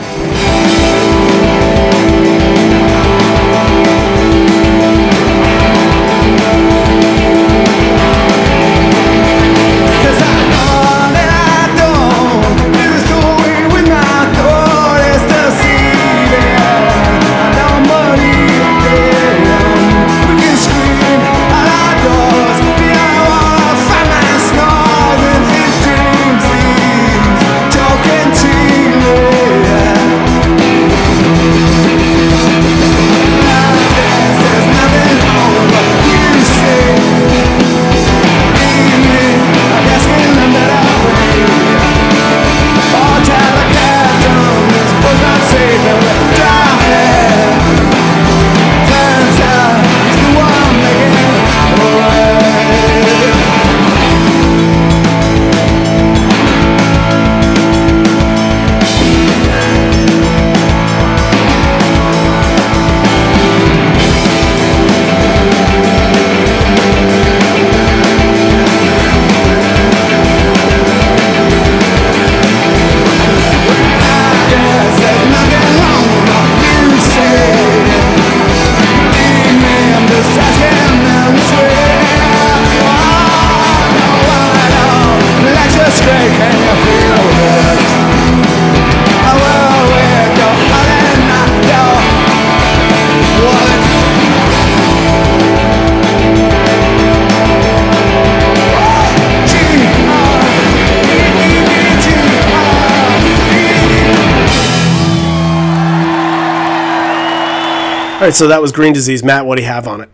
All 108.24 108.28
right, 108.28 108.34
so 108.34 108.48
that 108.48 108.62
was 108.62 108.72
green 108.72 108.94
disease. 108.94 109.22
Matt, 109.22 109.44
what 109.44 109.56
do 109.56 109.62
you 109.62 109.68
have 109.68 109.86
on 109.86 110.00
it? 110.00 110.08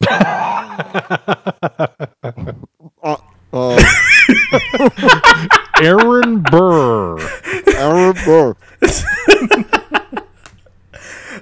Aaron 5.80 6.42
Burr. 6.42 7.20
Aaron 7.68 8.16
Burr. 8.24 8.56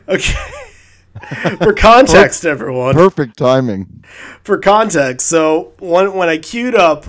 okay. 0.08 0.34
For 1.56 1.72
context, 1.72 2.44
everyone. 2.44 2.92
Perfect 2.92 3.38
timing. 3.38 4.04
for 4.44 4.58
context, 4.58 5.26
so 5.26 5.72
when 5.78 6.12
when 6.12 6.28
I 6.28 6.36
queued 6.36 6.74
up 6.74 7.06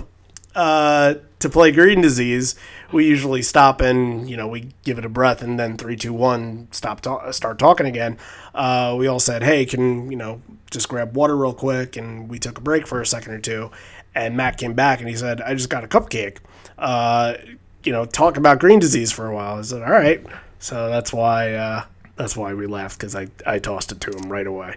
uh, 0.54 1.16
to 1.38 1.50
play 1.50 1.70
Green 1.70 2.00
Disease, 2.00 2.54
we 2.94 3.06
usually 3.06 3.42
stop 3.42 3.80
and 3.80 4.30
you 4.30 4.36
know 4.36 4.46
we 4.46 4.68
give 4.84 4.98
it 4.98 5.04
a 5.04 5.08
breath 5.08 5.42
and 5.42 5.58
then 5.58 5.76
three, 5.76 5.96
two, 5.96 6.14
one, 6.14 6.68
stop 6.70 7.00
ta- 7.00 7.30
start 7.32 7.58
talking 7.58 7.86
again. 7.86 8.16
Uh, 8.54 8.94
we 8.96 9.08
all 9.08 9.18
said, 9.18 9.42
"Hey, 9.42 9.66
can 9.66 10.10
you 10.10 10.16
know 10.16 10.40
just 10.70 10.88
grab 10.88 11.16
water 11.16 11.36
real 11.36 11.52
quick?" 11.52 11.96
And 11.96 12.28
we 12.28 12.38
took 12.38 12.56
a 12.56 12.60
break 12.60 12.86
for 12.86 13.00
a 13.00 13.06
second 13.06 13.32
or 13.32 13.40
two. 13.40 13.70
And 14.14 14.36
Matt 14.36 14.58
came 14.58 14.74
back 14.74 15.00
and 15.00 15.08
he 15.08 15.16
said, 15.16 15.40
"I 15.42 15.54
just 15.54 15.68
got 15.68 15.82
a 15.82 15.88
cupcake." 15.88 16.38
Uh, 16.78 17.34
you 17.82 17.92
know, 17.92 18.04
talk 18.06 18.36
about 18.36 18.60
Green 18.60 18.78
Disease 18.78 19.10
for 19.10 19.26
a 19.26 19.34
while. 19.34 19.58
I 19.58 19.62
said, 19.62 19.82
"All 19.82 19.90
right." 19.90 20.24
So 20.60 20.88
that's 20.88 21.12
why 21.12 21.54
uh, 21.54 21.84
that's 22.14 22.36
why 22.36 22.54
we 22.54 22.66
laughed 22.66 22.98
because 22.98 23.16
I 23.16 23.26
I 23.44 23.58
tossed 23.58 23.90
it 23.90 24.00
to 24.02 24.12
him 24.12 24.30
right 24.30 24.46
away. 24.46 24.76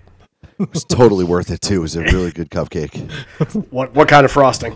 It 0.59 0.73
was 0.73 0.83
totally 0.83 1.23
worth 1.23 1.51
it 1.51 1.61
too. 1.61 1.75
It 1.75 1.79
was 1.81 1.95
a 1.95 2.01
really 2.01 2.31
good 2.31 2.49
cupcake. 2.49 3.11
What 3.71 3.93
what 3.93 4.07
kind 4.07 4.25
of 4.25 4.31
frosting? 4.31 4.75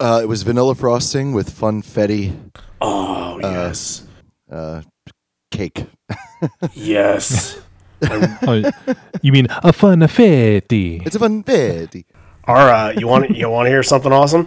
Uh, 0.00 0.20
it 0.22 0.26
was 0.26 0.42
vanilla 0.42 0.74
frosting 0.74 1.32
with 1.32 1.50
funfetti 1.50 2.34
Oh 2.80 3.38
yes. 3.42 4.06
cake. 5.50 5.86
Yes. 6.74 7.60
Oh, 8.02 8.62
you 9.20 9.30
mean 9.30 9.44
a 9.50 9.72
funafetti? 9.74 11.06
It's 11.06 11.14
a 11.14 11.18
funfetti. 11.18 12.04
Our 12.44 12.56
uh, 12.70 12.90
you 12.92 13.06
want 13.06 13.36
you 13.36 13.46
want 13.50 13.66
to 13.66 13.70
hear 13.70 13.82
something 13.82 14.10
awesome? 14.10 14.46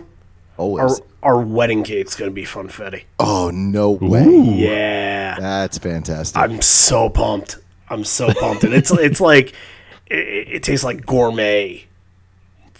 Our 0.57 0.65
Always. 0.65 1.01
our 1.21 1.39
wedding 1.39 1.84
cake's 1.84 2.15
gonna 2.15 2.31
be 2.31 2.45
funfetti. 2.45 3.03
Oh 3.19 3.51
no 3.53 3.91
way! 3.91 4.25
Yeah, 4.25 5.35
That's 5.39 5.77
fantastic. 5.77 6.35
I'm 6.35 6.63
so 6.63 7.09
pumped. 7.11 7.57
I'm 7.89 8.03
so 8.03 8.34
pumped, 8.34 8.63
and 8.63 8.73
it's 8.73 8.89
it's 8.91 9.21
like 9.21 9.53
it, 10.07 10.47
it 10.55 10.63
tastes 10.63 10.84
like 10.84 11.05
gourmet 11.05 11.85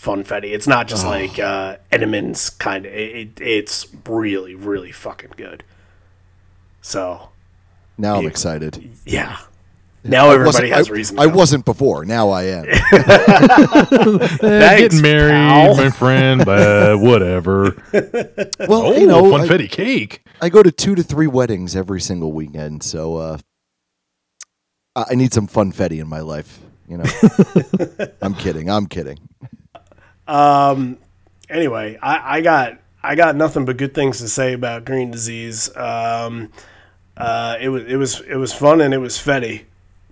funfetti. 0.04 0.52
It's 0.54 0.68
not 0.68 0.88
just 0.88 1.06
like 1.06 1.40
uh, 1.40 1.78
Entenmann's 1.92 2.50
kind 2.50 2.86
of. 2.86 2.94
It, 2.94 3.16
it, 3.16 3.42
it's 3.42 3.88
really 4.08 4.56
really 4.56 4.92
fucking 4.92 5.32
good. 5.38 5.64
So 6.82 7.30
now 7.98 8.18
I'm 8.18 8.26
excited. 8.28 8.92
yeah, 9.06 9.38
now 10.04 10.32
everybody 10.32 10.70
has 10.70 10.90
I, 10.90 10.94
reason. 10.94 11.18
I 11.20 11.24
to 11.26 11.30
know. 11.32 11.36
wasn't 11.38 11.66
before. 11.66 12.04
Now 12.06 12.30
I 12.30 12.44
am. 12.44 12.66
Eh, 14.44 14.60
Thanks, 14.60 14.82
getting 14.96 15.02
married, 15.02 15.32
pal. 15.32 15.76
my 15.78 15.90
friend. 15.90 16.48
Uh, 16.48 16.96
whatever. 16.98 17.72
Well, 18.68 18.88
Oh, 18.88 18.94
you 18.98 19.08
know, 19.08 19.34
I, 19.34 19.40
funfetti 19.48 19.70
cake. 19.70 20.26
I 20.42 20.50
go 20.50 20.62
to 20.64 20.72
two 20.72 20.96
to 20.96 21.04
three 21.04 21.28
weddings 21.28 21.76
every 21.76 22.02
single 22.02 22.32
weekend, 22.34 22.84
so 22.84 23.16
uh, 23.18 23.38
I 24.96 25.06
I 25.12 25.16
need 25.16 25.34
some 25.34 25.48
funfetti 25.48 26.00
in 26.02 26.08
my 26.08 26.20
life. 26.20 26.60
You 26.88 26.98
know, 26.98 27.06
I'm 28.22 28.36
kidding. 28.36 28.70
I'm 28.70 28.88
kidding. 28.88 29.18
Anyway, 30.28 31.98
I, 32.02 32.38
I 32.38 32.42
got 32.42 32.78
I 33.04 33.16
got 33.16 33.36
nothing 33.36 33.66
but 33.66 33.78
good 33.78 33.94
things 33.94 34.20
to 34.20 34.28
say 34.28 34.54
about 34.54 34.86
green 34.86 35.12
disease. 35.12 35.76
Um, 35.76 36.52
uh, 37.18 37.58
it 37.60 37.70
was 37.70 37.84
it 37.86 37.96
was 37.98 38.22
it 38.22 38.36
was 38.36 38.54
fun 38.54 38.82
and 38.82 38.94
it 38.94 38.98
was 39.00 39.18
fetty, 39.18 39.64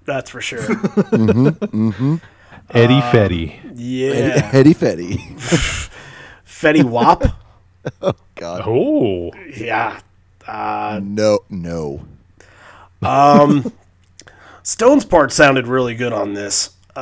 that's 0.06 0.30
for 0.30 0.42
sure. 0.42 0.62
Mm-hmm. 1.72 2.16
Eddie 2.74 3.02
Fetty. 3.02 3.60
Yeah, 3.76 4.50
Eddie 4.54 4.74
Fetty. 4.74 5.18
Fetty 6.46 6.84
Wap. 6.84 7.24
Oh 8.02 8.14
God, 8.36 8.62
Oh, 8.68 9.32
Yeah, 9.58 10.00
Uh, 10.48 11.00
no, 11.04 11.40
no. 11.50 12.06
Um, 13.02 13.74
Stone's 14.62 15.04
part 15.04 15.32
sounded 15.34 15.66
really 15.66 15.96
good 15.96 16.14
on 16.14 16.36
this. 16.36 16.70
Uh, 16.96 17.00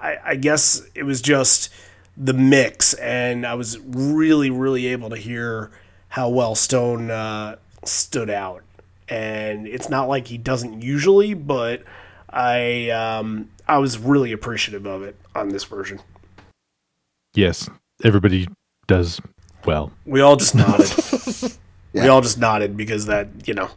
I, 0.00 0.18
I 0.24 0.34
guess 0.36 0.80
it 0.94 1.02
was 1.02 1.20
just 1.20 1.70
the 2.16 2.32
mix, 2.32 2.94
and 2.94 3.46
I 3.46 3.54
was 3.54 3.78
really, 3.80 4.50
really 4.50 4.86
able 4.86 5.10
to 5.10 5.16
hear 5.16 5.70
how 6.08 6.28
well 6.28 6.54
Stone 6.54 7.10
uh, 7.10 7.56
stood 7.84 8.30
out. 8.30 8.62
And 9.08 9.66
it's 9.68 9.88
not 9.88 10.08
like 10.08 10.26
he 10.28 10.38
doesn't 10.38 10.82
usually, 10.82 11.34
but 11.34 11.82
I 12.30 12.90
um, 12.90 13.50
I 13.68 13.78
was 13.78 13.98
really 13.98 14.32
appreciative 14.32 14.86
of 14.86 15.02
it 15.02 15.16
on 15.34 15.50
this 15.50 15.64
version. 15.64 16.00
yes. 17.34 17.68
Everybody 18.04 18.46
does 18.86 19.20
well. 19.64 19.90
We 20.04 20.20
all 20.20 20.36
just 20.36 20.54
nodded. 20.54 20.92
We 21.94 22.08
all 22.08 22.20
just 22.20 22.36
nodded 22.36 22.76
because 22.76 23.06
that 23.06 23.28
you 23.48 23.54
know, 23.54 23.70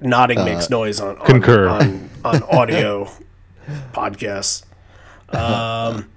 nodding 0.00 0.42
makes 0.44 0.70
noise 0.70 0.98
on, 0.98 1.18
on 1.18 1.26
Concur. 1.26 1.68
on, 1.68 2.08
on 2.24 2.42
audio 2.50 3.10
podcasts. 3.92 4.64
Um, 5.28 6.08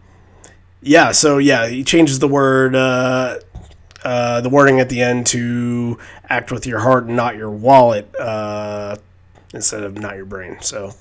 yeah. 0.82 1.12
So 1.12 1.38
yeah, 1.38 1.68
he 1.68 1.84
changes 1.84 2.20
the 2.20 2.28
word, 2.28 2.76
uh, 2.76 3.40
uh, 4.04 4.42
the 4.42 4.50
wording 4.50 4.80
at 4.80 4.90
the 4.90 5.02
end 5.02 5.28
to 5.28 5.98
act 6.30 6.52
with 6.52 6.66
your 6.66 6.80
heart 6.80 7.06
and 7.06 7.16
not 7.16 7.36
your 7.36 7.52
wallet, 7.52 8.14
uh, 8.20 8.96
instead 9.54 9.84
of 9.84 9.98
not 9.98 10.16
your 10.16 10.26
brain. 10.26 10.58
So 10.62 10.94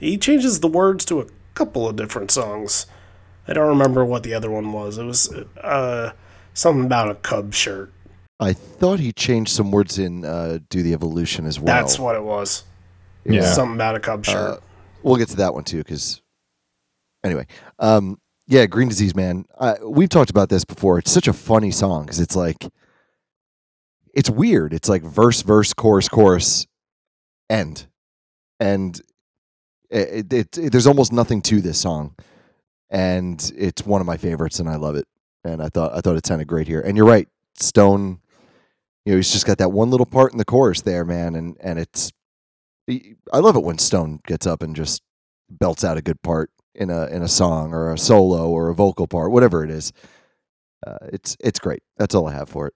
he 0.00 0.16
changes 0.18 0.60
the 0.60 0.68
words 0.68 1.04
to 1.06 1.20
a 1.20 1.26
couple 1.54 1.88
of 1.88 1.96
different 1.96 2.30
songs. 2.30 2.86
I 3.46 3.52
don't 3.52 3.68
remember 3.68 4.04
what 4.04 4.22
the 4.22 4.34
other 4.34 4.50
one 4.50 4.72
was. 4.72 4.98
It 4.98 5.04
was 5.04 5.32
uh, 5.32 6.12
something 6.54 6.84
about 6.84 7.10
a 7.10 7.14
Cub 7.14 7.54
shirt. 7.54 7.92
I 8.40 8.52
thought 8.52 9.00
he 9.00 9.12
changed 9.12 9.50
some 9.50 9.70
words 9.70 9.98
in 9.98 10.24
uh, 10.24 10.58
"Do 10.68 10.82
the 10.82 10.92
Evolution" 10.92 11.46
as 11.46 11.58
well. 11.58 11.66
That's 11.66 11.98
what 11.98 12.14
it 12.14 12.22
was. 12.22 12.64
Yeah. 13.24 13.42
Something 13.42 13.74
about 13.74 13.96
a 13.96 14.00
Cub 14.00 14.24
shirt. 14.24 14.36
Uh, 14.36 14.60
we'll 15.02 15.16
get 15.16 15.28
to 15.30 15.36
that 15.36 15.54
one 15.54 15.64
too, 15.64 15.78
because 15.78 16.22
anyway, 17.24 17.46
um, 17.78 18.18
yeah, 18.48 18.64
Green 18.64 18.88
Disease, 18.88 19.14
man. 19.14 19.44
Uh, 19.58 19.74
we've 19.82 20.08
talked 20.08 20.30
about 20.30 20.48
this 20.48 20.64
before. 20.64 20.98
It's 20.98 21.12
such 21.12 21.28
a 21.28 21.34
funny 21.34 21.70
song 21.70 22.04
because 22.04 22.18
it's 22.18 22.34
like 22.34 22.66
it's 24.14 24.30
weird. 24.30 24.72
It's 24.72 24.88
like 24.88 25.02
verse, 25.02 25.42
verse, 25.42 25.74
chorus, 25.74 26.08
chorus, 26.08 26.66
end, 27.50 27.86
and 28.58 28.98
it, 29.90 30.32
it, 30.32 30.58
it 30.58 30.72
there's 30.72 30.86
almost 30.86 31.12
nothing 31.12 31.42
to 31.42 31.60
this 31.60 31.78
song, 31.78 32.16
and 32.88 33.52
it's 33.54 33.84
one 33.84 34.00
of 34.00 34.06
my 34.06 34.16
favorites, 34.16 34.60
and 34.60 34.68
I 34.68 34.76
love 34.76 34.96
it. 34.96 35.06
And 35.44 35.62
I 35.62 35.68
thought 35.68 35.94
I 35.94 36.00
thought 36.00 36.16
it 36.16 36.26
sounded 36.26 36.48
great 36.48 36.66
here. 36.66 36.80
And 36.80 36.96
you're 36.96 37.06
right, 37.06 37.28
Stone. 37.60 38.20
You 39.04 39.12
know, 39.12 39.16
he's 39.18 39.30
just 39.30 39.46
got 39.46 39.58
that 39.58 39.72
one 39.72 39.90
little 39.90 40.06
part 40.06 40.32
in 40.32 40.38
the 40.38 40.44
chorus 40.46 40.80
there, 40.80 41.04
man, 41.04 41.34
and 41.34 41.54
and 41.60 41.78
it's 41.78 42.12
I 42.90 43.40
love 43.40 43.56
it 43.56 43.62
when 43.62 43.76
Stone 43.76 44.20
gets 44.26 44.46
up 44.46 44.62
and 44.62 44.74
just 44.74 45.02
belts 45.50 45.84
out 45.84 45.98
a 45.98 46.02
good 46.02 46.22
part 46.22 46.50
in 46.78 46.90
a 46.90 47.06
in 47.06 47.22
a 47.22 47.28
song 47.28 47.74
or 47.74 47.92
a 47.92 47.98
solo 47.98 48.48
or 48.48 48.68
a 48.68 48.74
vocal 48.74 49.06
part, 49.06 49.30
whatever 49.30 49.64
it 49.64 49.70
is. 49.70 49.92
Uh, 50.86 50.96
it's 51.12 51.36
it's 51.40 51.58
great. 51.58 51.82
That's 51.98 52.14
all 52.14 52.26
I 52.26 52.32
have 52.32 52.48
for 52.48 52.68
it. 52.68 52.74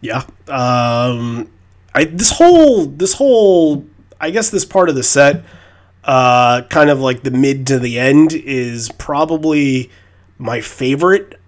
Yeah. 0.00 0.24
Um 0.48 1.50
I 1.94 2.04
this 2.04 2.30
whole 2.30 2.86
this 2.86 3.14
whole 3.14 3.86
I 4.20 4.30
guess 4.30 4.50
this 4.50 4.64
part 4.64 4.88
of 4.88 4.94
the 4.94 5.02
set 5.02 5.42
uh 6.04 6.62
kind 6.62 6.90
of 6.90 7.00
like 7.00 7.22
the 7.22 7.30
mid 7.30 7.66
to 7.68 7.78
the 7.78 7.98
end 7.98 8.34
is 8.34 8.90
probably 8.98 9.90
my 10.36 10.60
favorite 10.60 11.40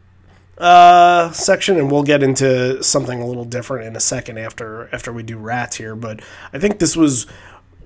uh 0.56 1.32
section 1.32 1.76
and 1.76 1.90
we'll 1.90 2.04
get 2.04 2.22
into 2.22 2.80
something 2.82 3.20
a 3.20 3.26
little 3.26 3.44
different 3.44 3.86
in 3.86 3.96
a 3.96 4.00
second 4.00 4.38
after 4.38 4.88
after 4.94 5.12
we 5.12 5.24
do 5.24 5.36
rats 5.36 5.76
here 5.76 5.96
but 5.96 6.20
I 6.52 6.58
think 6.58 6.78
this 6.78 6.96
was 6.96 7.26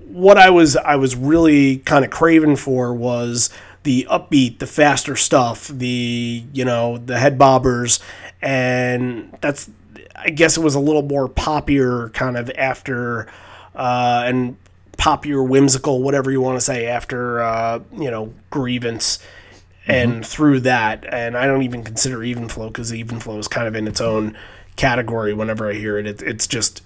what 0.09 0.37
I 0.37 0.51
was 0.51 0.77
I 0.77 0.95
was 0.95 1.15
really 1.15 1.77
kind 1.79 2.05
of 2.05 2.11
craving 2.11 2.57
for 2.57 2.93
was 2.93 3.49
the 3.83 4.07
upbeat, 4.09 4.59
the 4.59 4.67
faster 4.67 5.15
stuff, 5.15 5.67
the 5.67 6.43
you 6.53 6.65
know 6.65 6.97
the 6.97 7.17
head 7.17 7.37
bobbers, 7.37 7.99
and 8.41 9.37
that's 9.41 9.69
I 10.15 10.29
guess 10.29 10.57
it 10.57 10.61
was 10.61 10.75
a 10.75 10.79
little 10.79 11.01
more 11.01 11.29
poppier 11.29 12.13
kind 12.13 12.37
of 12.37 12.51
after 12.57 13.27
uh, 13.75 14.23
and 14.25 14.57
poppier, 14.97 15.47
whimsical, 15.47 16.03
whatever 16.03 16.29
you 16.29 16.41
want 16.41 16.57
to 16.57 16.61
say 16.61 16.85
after 16.87 17.41
uh, 17.41 17.79
you 17.97 18.11
know 18.11 18.33
grievance. 18.49 19.19
And 19.87 20.23
through 20.23 20.59
that, 20.59 21.03
and 21.11 21.35
I 21.35 21.47
don't 21.47 21.63
even 21.63 21.83
consider 21.83 22.23
even 22.23 22.47
flow 22.47 22.67
because 22.67 22.93
even 22.93 23.19
flow 23.19 23.39
is 23.39 23.47
kind 23.47 23.67
of 23.67 23.75
in 23.75 23.87
its 23.87 23.99
own 23.99 24.37
category. 24.75 25.33
Whenever 25.33 25.67
I 25.67 25.73
hear 25.73 25.97
it, 25.97 26.05
it 26.05 26.21
it's 26.21 26.45
just 26.45 26.83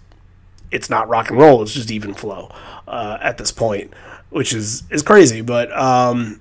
it's 0.71 0.89
not 0.89 1.09
rock 1.09 1.29
and 1.29 1.37
roll. 1.37 1.61
It's 1.61 1.73
just 1.73 1.91
even 1.91 2.13
flow 2.13 2.49
uh, 2.87 3.17
at 3.21 3.37
this 3.37 3.51
point, 3.51 3.93
which 4.29 4.53
is 4.53 4.83
is 4.89 5.03
crazy. 5.03 5.41
But 5.41 5.69
um, 5.77 6.39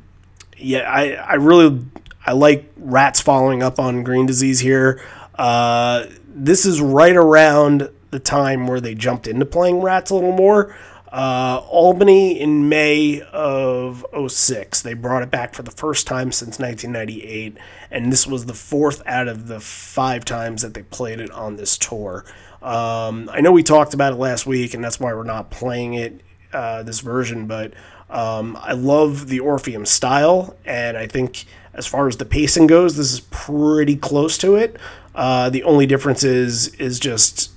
yeah, 0.63 0.91
I 0.91 1.13
I 1.15 1.35
really 1.35 1.85
I 2.25 2.33
like 2.33 2.73
Rats 2.77 3.21
following 3.21 3.63
up 3.63 3.79
on 3.79 4.03
Green 4.03 4.27
Disease 4.27 4.61
here. 4.61 5.03
Uh, 5.35 6.07
this 6.27 6.65
is 6.65 6.81
right 6.81 7.17
around 7.17 7.91
the 8.11 8.19
time 8.19 8.67
where 8.67 8.81
they 8.81 8.95
jumped 8.95 9.27
into 9.27 9.47
playing 9.47 9.81
Rats 9.81 10.11
a 10.11 10.15
little 10.15 10.33
more. 10.33 10.77
Uh, 11.11 11.63
Albany 11.69 12.41
in 12.41 12.71
May 12.71 13.21
of 13.33 14.05
06. 14.29 14.81
They 14.81 14.95
brought 14.95 15.23
it 15.23 15.31
back 15.31 15.55
for 15.55 15.63
the 15.63 15.71
first 15.71 16.07
time 16.07 16.33
since 16.33 16.59
1998, 16.59 17.59
and 17.91 18.11
this 18.11 18.27
was 18.27 18.47
the 18.47 18.55
fourth 18.55 19.03
out 19.05 19.29
of 19.29 19.47
the 19.47 19.61
five 19.61 20.25
times 20.25 20.63
that 20.63 20.73
they 20.73 20.83
played 20.85 21.21
it 21.21 21.31
on 21.33 21.57
this 21.57 21.77
tour. 21.77 22.25
Um, 22.63 23.29
I 23.31 23.43
know 23.43 23.53
we 23.53 23.63
talked 23.63 23.93
about 23.93 24.15
it 24.15 24.17
last 24.17 24.47
week, 24.47 24.73
and 24.73 24.83
that's 24.83 24.99
why 24.99 25.13
we're 25.13 25.25
not 25.25 25.51
playing 25.51 25.95
it 25.95 26.23
uh, 26.55 26.83
this 26.83 27.01
version, 27.01 27.47
but 27.47 27.75
um, 28.13 28.59
I 28.61 28.73
love 28.73 29.29
the 29.29 29.41
Orpheum 29.41 29.87
style, 29.87 30.55
and 30.65 30.97
I 30.97 31.07
think 31.07 31.47
as 31.75 31.87
far 31.87 32.07
as 32.07 32.19
the 32.19 32.27
pacing 32.27 32.67
goes, 32.67 32.97
this 32.97 33.13
is 33.13 33.21
pretty 33.21 33.97
close 33.97 34.37
to 34.39 34.55
it. 34.55 34.77
Uh, 35.15 35.49
the 35.49 35.63
only 35.65 35.87
difference 35.87 36.23
is 36.23 36.69
is 36.75 37.01
just 37.01 37.51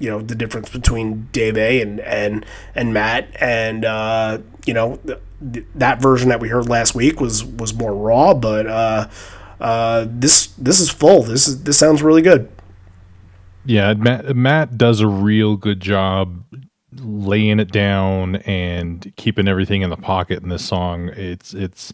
you 0.00 0.08
know 0.08 0.20
the 0.20 0.34
difference 0.34 0.70
between 0.70 1.28
Dave 1.32 1.56
A 1.58 1.82
and 1.82 2.00
and 2.00 2.46
and 2.74 2.94
Matt, 2.94 3.28
and 3.38 3.84
uh, 3.84 4.38
you 4.64 4.74
know 4.74 4.98
th- 5.06 5.64
that 5.74 6.00
version 6.00 6.30
that 6.30 6.40
we 6.40 6.48
heard 6.48 6.68
last 6.68 6.94
week 6.94 7.20
was 7.20 7.44
was 7.44 7.74
more 7.74 7.94
raw, 7.94 8.32
but 8.32 8.66
uh, 8.66 9.08
uh, 9.60 10.06
this 10.08 10.46
this 10.58 10.80
is 10.80 10.90
full. 10.90 11.22
This 11.22 11.46
is 11.46 11.64
this 11.64 11.76
sounds 11.76 12.02
really 12.02 12.22
good. 12.22 12.50
Yeah, 13.66 13.92
Matt, 13.92 14.34
Matt 14.34 14.78
does 14.78 15.00
a 15.00 15.06
real 15.06 15.56
good 15.56 15.80
job 15.80 16.42
laying 17.00 17.60
it 17.60 17.70
down 17.70 18.36
and 18.36 19.12
keeping 19.16 19.48
everything 19.48 19.82
in 19.82 19.90
the 19.90 19.96
pocket 19.96 20.42
in 20.42 20.48
this 20.48 20.64
song. 20.64 21.10
It's 21.10 21.54
it's 21.54 21.92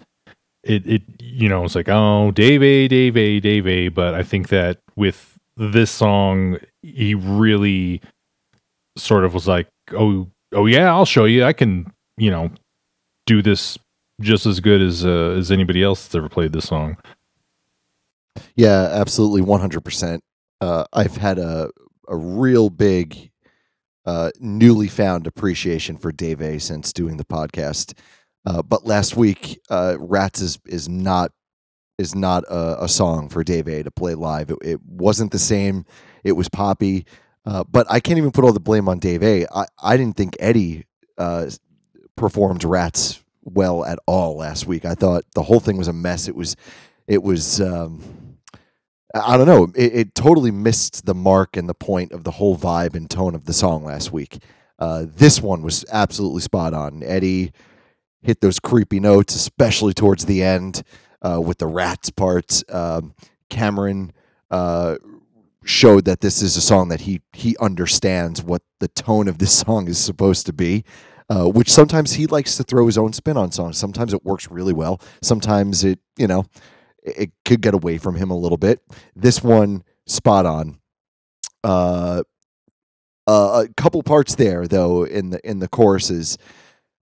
it 0.62 0.86
it 0.86 1.02
you 1.20 1.48
know 1.48 1.64
it's 1.64 1.74
like 1.74 1.88
oh 1.88 2.30
Dave 2.30 2.62
A 2.62 2.88
Dave 2.88 3.42
Dave 3.42 3.94
but 3.94 4.14
I 4.14 4.22
think 4.22 4.48
that 4.48 4.78
with 4.96 5.38
this 5.56 5.90
song 5.90 6.58
he 6.82 7.14
really 7.14 8.00
sort 8.96 9.24
of 9.24 9.34
was 9.34 9.46
like 9.46 9.68
oh 9.92 10.28
oh 10.52 10.66
yeah 10.66 10.92
I'll 10.92 11.04
show 11.04 11.24
you 11.26 11.44
I 11.44 11.52
can 11.52 11.92
you 12.16 12.30
know 12.30 12.50
do 13.26 13.42
this 13.42 13.78
just 14.20 14.46
as 14.46 14.60
good 14.60 14.80
as 14.80 15.04
uh, 15.04 15.34
as 15.38 15.50
anybody 15.50 15.82
else 15.82 16.04
that's 16.04 16.14
ever 16.14 16.28
played 16.28 16.52
this 16.52 16.68
song. 16.68 16.96
Yeah, 18.56 18.88
absolutely, 18.92 19.42
one 19.42 19.60
hundred 19.60 19.84
percent. 19.84 20.22
I've 20.60 21.16
had 21.16 21.38
a 21.38 21.70
a 22.08 22.16
real 22.16 22.70
big, 22.70 23.30
uh, 24.06 24.30
newly 24.40 24.88
found 24.88 25.26
appreciation 25.26 25.96
for 25.96 26.12
Dave 26.12 26.40
A 26.40 26.58
since 26.58 26.92
doing 26.92 27.16
the 27.16 27.24
podcast. 27.24 27.94
Uh, 28.46 28.62
but 28.62 28.86
last 28.86 29.16
week, 29.16 29.60
uh, 29.70 29.96
Rats 29.98 30.40
is 30.40 30.58
is 30.66 30.88
not 30.88 31.32
is 31.98 32.14
not 32.14 32.44
a, 32.44 32.84
a 32.84 32.88
song 32.88 33.28
for 33.28 33.44
Dave 33.44 33.68
A 33.68 33.82
to 33.82 33.90
play 33.90 34.14
live. 34.14 34.50
It, 34.50 34.58
it 34.62 34.80
wasn't 34.84 35.32
the 35.32 35.38
same. 35.38 35.84
It 36.22 36.32
was 36.32 36.48
poppy. 36.48 37.06
Uh, 37.46 37.62
but 37.64 37.86
I 37.90 38.00
can't 38.00 38.18
even 38.18 38.32
put 38.32 38.44
all 38.44 38.52
the 38.52 38.60
blame 38.60 38.88
on 38.88 38.98
Dave 38.98 39.22
A. 39.22 39.46
I, 39.54 39.66
I 39.82 39.96
didn't 39.96 40.16
think 40.16 40.36
Eddie 40.40 40.86
uh, 41.18 41.50
performed 42.16 42.64
Rats 42.64 43.22
well 43.42 43.84
at 43.84 43.98
all 44.06 44.36
last 44.36 44.66
week. 44.66 44.84
I 44.84 44.94
thought 44.94 45.24
the 45.34 45.42
whole 45.42 45.60
thing 45.60 45.76
was 45.76 45.88
a 45.88 45.92
mess. 45.92 46.26
It 46.28 46.34
was 46.34 46.56
it 47.06 47.22
was 47.22 47.60
um, 47.60 48.02
I 49.14 49.36
don't 49.36 49.46
know. 49.46 49.72
It, 49.76 49.94
it 49.94 50.14
totally 50.14 50.50
missed 50.50 51.06
the 51.06 51.14
mark 51.14 51.56
and 51.56 51.68
the 51.68 51.74
point 51.74 52.12
of 52.12 52.24
the 52.24 52.32
whole 52.32 52.56
vibe 52.58 52.96
and 52.96 53.08
tone 53.08 53.34
of 53.34 53.44
the 53.44 53.52
song 53.52 53.84
last 53.84 54.12
week. 54.12 54.42
Uh, 54.78 55.06
this 55.08 55.40
one 55.40 55.62
was 55.62 55.84
absolutely 55.92 56.40
spot 56.40 56.74
on. 56.74 57.02
Eddie 57.04 57.52
hit 58.22 58.40
those 58.40 58.58
creepy 58.58 58.98
notes, 58.98 59.36
especially 59.36 59.94
towards 59.94 60.26
the 60.26 60.42
end 60.42 60.82
uh, 61.22 61.40
with 61.40 61.58
the 61.58 61.66
rats 61.66 62.10
parts. 62.10 62.64
Um, 62.68 63.14
Cameron 63.50 64.12
uh, 64.50 64.96
showed 65.64 66.06
that 66.06 66.20
this 66.20 66.42
is 66.42 66.56
a 66.56 66.60
song 66.60 66.88
that 66.88 67.02
he 67.02 67.22
he 67.32 67.56
understands 67.60 68.42
what 68.42 68.62
the 68.80 68.88
tone 68.88 69.28
of 69.28 69.38
this 69.38 69.56
song 69.58 69.86
is 69.88 69.98
supposed 69.98 70.46
to 70.46 70.52
be. 70.52 70.84
Uh, 71.30 71.46
which 71.46 71.70
sometimes 71.70 72.12
he 72.12 72.26
likes 72.26 72.54
to 72.58 72.62
throw 72.62 72.84
his 72.84 72.98
own 72.98 73.10
spin 73.10 73.38
on 73.38 73.50
songs. 73.50 73.78
Sometimes 73.78 74.12
it 74.12 74.22
works 74.26 74.50
really 74.50 74.74
well. 74.74 75.00
Sometimes 75.22 75.82
it, 75.82 75.98
you 76.18 76.26
know, 76.26 76.44
it, 77.04 77.30
could 77.44 77.60
get 77.60 77.74
away 77.74 77.98
from 77.98 78.16
him 78.16 78.30
a 78.30 78.36
little 78.36 78.58
bit. 78.58 78.80
This 79.14 79.42
one, 79.42 79.84
spot 80.06 80.46
on. 80.46 80.80
Uh, 81.62 82.22
uh, 83.26 83.64
a 83.66 83.74
couple 83.74 84.02
parts 84.02 84.34
there 84.34 84.68
though 84.68 85.04
in 85.04 85.30
the 85.30 85.48
in 85.48 85.58
the 85.58 85.68
choruses 85.68 86.36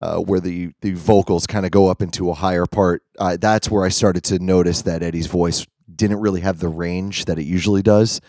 uh, 0.00 0.18
where 0.18 0.40
the 0.40 0.72
the 0.80 0.92
vocals 0.92 1.46
kind 1.46 1.66
of 1.66 1.72
go 1.72 1.88
up 1.88 2.00
into 2.00 2.30
a 2.30 2.34
higher 2.34 2.66
part. 2.66 3.02
That's 3.18 3.70
where 3.70 3.84
I 3.84 3.90
started 3.90 4.24
to 4.24 4.38
notice 4.38 4.82
that 4.82 5.02
Eddie's 5.02 5.26
voice 5.26 5.66
didn't 5.94 6.20
really 6.20 6.40
have 6.40 6.58
the 6.58 6.68
range 6.68 7.26
that 7.26 7.38
it 7.38 7.44
usually 7.44 7.82
does. 7.82 8.20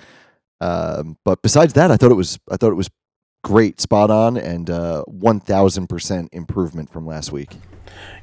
Um, 0.59 1.17
but 1.23 1.41
besides 1.41 1.73
that, 1.73 1.91
I 1.91 1.97
thought 1.97 2.11
it 2.11 2.15
was 2.15 2.39
I 2.49 2.57
thought 2.57 2.71
it 2.71 2.75
was 2.75 2.89
great, 3.47 3.79
spot 3.79 4.09
on, 4.11 4.37
and 4.37 4.69
uh, 4.69 5.03
one 5.03 5.39
thousand 5.39 5.87
percent 5.87 6.29
improvement 6.33 6.91
from 6.91 7.07
last 7.07 7.31
week. 7.31 7.51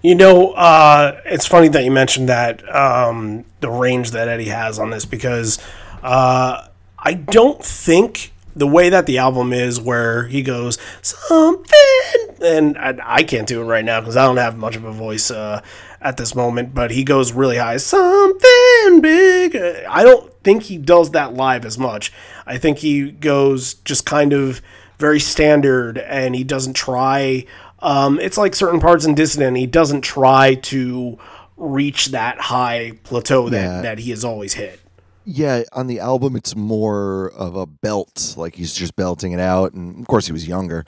You 0.02 0.14
know, 0.14 0.52
uh, 0.52 1.20
it's 1.24 1.46
funny 1.46 1.68
that 1.68 1.82
you 1.84 1.90
mentioned 1.90 2.28
that 2.28 2.62
um, 2.74 3.44
the 3.60 3.70
range 3.70 4.10
that 4.10 4.28
Eddie 4.28 4.50
has 4.50 4.78
on 4.78 4.90
this 4.90 5.06
because 5.06 5.58
Uh, 6.04 6.68
I 6.98 7.14
don't 7.14 7.64
think 7.64 8.32
the 8.54 8.66
way 8.66 8.90
that 8.90 9.06
the 9.06 9.16
album 9.16 9.54
is, 9.54 9.80
where 9.80 10.26
he 10.26 10.42
goes 10.42 10.76
something, 11.00 12.36
and 12.42 12.76
I, 12.76 12.98
I 13.02 13.22
can't 13.22 13.48
do 13.48 13.62
it 13.62 13.64
right 13.64 13.84
now 13.84 14.00
because 14.00 14.16
I 14.16 14.26
don't 14.26 14.36
have 14.36 14.58
much 14.58 14.76
of 14.76 14.84
a 14.84 14.92
voice 14.92 15.30
uh, 15.30 15.62
at 16.02 16.18
this 16.18 16.34
moment. 16.34 16.74
But 16.74 16.90
he 16.90 17.04
goes 17.04 17.32
really 17.32 17.56
high, 17.56 17.78
something 17.78 19.00
big. 19.00 19.56
I 19.88 20.04
don't 20.04 20.30
think 20.44 20.64
he 20.64 20.76
does 20.76 21.12
that 21.12 21.32
live 21.32 21.64
as 21.64 21.78
much. 21.78 22.12
I 22.46 22.58
think 22.58 22.78
he 22.78 23.10
goes 23.10 23.74
just 23.84 24.04
kind 24.04 24.34
of 24.34 24.60
very 25.04 25.20
standard, 25.20 25.98
and 25.98 26.34
he 26.34 26.42
doesn't 26.44 26.72
try. 26.72 27.44
Um, 27.80 28.18
it's 28.18 28.38
like 28.38 28.54
certain 28.54 28.80
parts 28.80 29.04
in 29.04 29.14
Dissident. 29.14 29.58
He 29.58 29.66
doesn't 29.66 30.00
try 30.00 30.54
to 30.54 31.18
reach 31.58 32.06
that 32.06 32.40
high 32.40 32.92
plateau 33.04 33.50
that, 33.50 33.62
Yeah. 33.62 33.80
that 33.82 33.98
he 33.98 34.10
has 34.10 34.24
always 34.24 34.54
hit. 34.54 34.80
Yeah, 35.26 35.62
on 35.72 35.86
the 35.88 36.00
album, 36.00 36.36
it's 36.36 36.56
more 36.56 37.30
of 37.36 37.54
a 37.54 37.66
belt, 37.66 38.34
like 38.38 38.54
he's 38.56 38.72
just 38.74 38.96
belting 38.96 39.32
it 39.32 39.40
out. 39.40 39.74
And 39.74 40.00
of 40.00 40.06
course, 40.06 40.24
he 40.26 40.32
was 40.32 40.48
younger, 40.48 40.84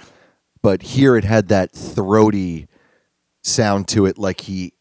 but 0.63 0.81
here 0.83 1.15
it 1.17 1.25
had 1.25 1.49
that 1.49 1.73
throaty 1.73 2.67
sound 3.43 3.89
to 3.89 4.07
it, 4.07 4.17
like 4.19 4.41
he, 4.43 4.73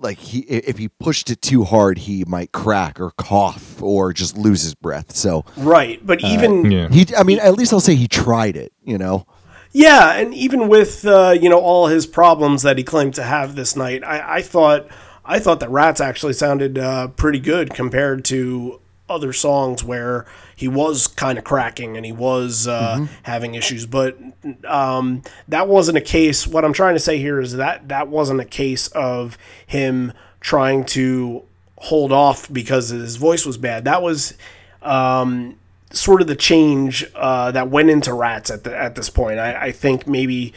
like 0.00 0.18
he, 0.18 0.40
if 0.40 0.78
he 0.78 0.88
pushed 0.88 1.30
it 1.30 1.42
too 1.42 1.64
hard, 1.64 1.98
he 1.98 2.24
might 2.24 2.52
crack 2.52 3.00
or 3.00 3.10
cough 3.12 3.82
or 3.82 4.12
just 4.12 4.36
lose 4.36 4.62
his 4.62 4.74
breath. 4.74 5.14
So 5.14 5.44
Right, 5.56 6.04
but 6.04 6.22
even 6.22 6.70
Yeah. 6.70 6.88
he, 6.88 7.06
I 7.16 7.22
mean, 7.22 7.38
at 7.40 7.54
least 7.54 7.72
I'll 7.72 7.80
say 7.80 7.94
he 7.94 8.08
tried 8.08 8.56
it. 8.56 8.72
You 8.84 8.98
know, 8.98 9.26
Yeah, 9.72 10.12
and 10.14 10.32
even 10.34 10.68
with 10.68 11.04
uh, 11.06 11.34
you 11.40 11.48
know 11.48 11.60
all 11.60 11.88
his 11.88 12.06
problems 12.06 12.62
that 12.62 12.78
he 12.78 12.84
claimed 12.84 13.14
to 13.14 13.22
have 13.22 13.54
this 13.54 13.76
night, 13.76 14.02
I, 14.04 14.36
I 14.36 14.42
thought 14.42 14.86
I 15.24 15.38
thought 15.38 15.60
that 15.60 15.70
Rats 15.70 16.00
actually 16.00 16.32
sounded 16.32 16.78
uh, 16.78 17.08
pretty 17.08 17.38
good 17.40 17.74
compared 17.74 18.24
to 18.26 18.80
other 19.10 19.32
songs 19.32 19.84
where 19.84 20.26
he 20.58 20.66
was 20.66 21.06
kind 21.06 21.38
of 21.38 21.44
cracking 21.44 21.96
and 21.96 22.04
he 22.04 22.10
was 22.10 22.66
uh, 22.66 23.06
having 23.22 23.54
issues. 23.54 23.86
But 23.86 24.18
um, 24.66 25.22
that 25.46 25.68
wasn't 25.68 25.98
a 25.98 26.00
case. 26.00 26.48
What 26.48 26.64
I'm 26.64 26.72
trying 26.72 26.96
to 26.96 27.00
say 27.00 27.18
here 27.18 27.40
is 27.40 27.52
that 27.54 27.86
that 27.86 28.08
wasn't 28.08 28.40
a 28.40 28.44
case 28.44 28.88
of 28.88 29.38
him 29.64 30.12
trying 30.40 30.84
to 30.86 31.44
hold 31.76 32.10
off 32.10 32.52
because 32.52 32.88
his 32.88 33.14
voice 33.14 33.46
was 33.46 33.56
bad. 33.56 33.84
That 33.84 34.02
was 34.02 34.34
um, 34.82 35.56
sort 35.92 36.22
of 36.22 36.26
the 36.26 36.34
change 36.34 37.06
uh, 37.14 37.52
that 37.52 37.70
went 37.70 37.90
into 37.90 38.12
Rats 38.12 38.50
at 38.50 38.64
the, 38.64 38.76
at 38.76 38.96
this 38.96 39.10
point. 39.10 39.38
I, 39.38 39.66
I 39.66 39.70
think 39.70 40.08
maybe 40.08 40.52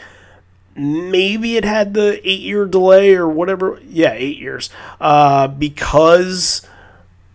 maybe 0.76 1.58
it 1.58 1.64
had 1.64 1.94
the 1.94 2.28
eight 2.28 2.40
year 2.40 2.66
delay 2.66 3.14
or 3.14 3.30
whatever. 3.30 3.80
Yeah, 3.88 4.14
eight 4.14 4.40
years 4.40 4.72
uh, 5.00 5.48
because 5.48 6.68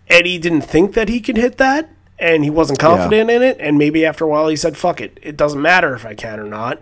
Eddie 0.09 0.37
didn't 0.37 0.63
think 0.63 0.95
that 0.95 1.07
he 1.07 1.21
could 1.21 1.37
hit 1.37 1.57
that. 1.59 1.91
And 2.19 2.43
he 2.43 2.49
wasn't 2.49 2.79
confident 2.79 3.29
in 3.29 3.43
it, 3.43 3.57
and 3.59 3.77
maybe 3.77 4.03
after 4.03 4.25
a 4.25 4.27
while 4.27 4.47
he 4.47 4.55
said, 4.55 4.75
"Fuck 4.75 5.01
it, 5.01 5.19
it 5.21 5.37
doesn't 5.37 5.61
matter 5.61 5.93
if 5.93 6.05
I 6.05 6.15
can 6.15 6.39
or 6.39 6.45
not. 6.45 6.79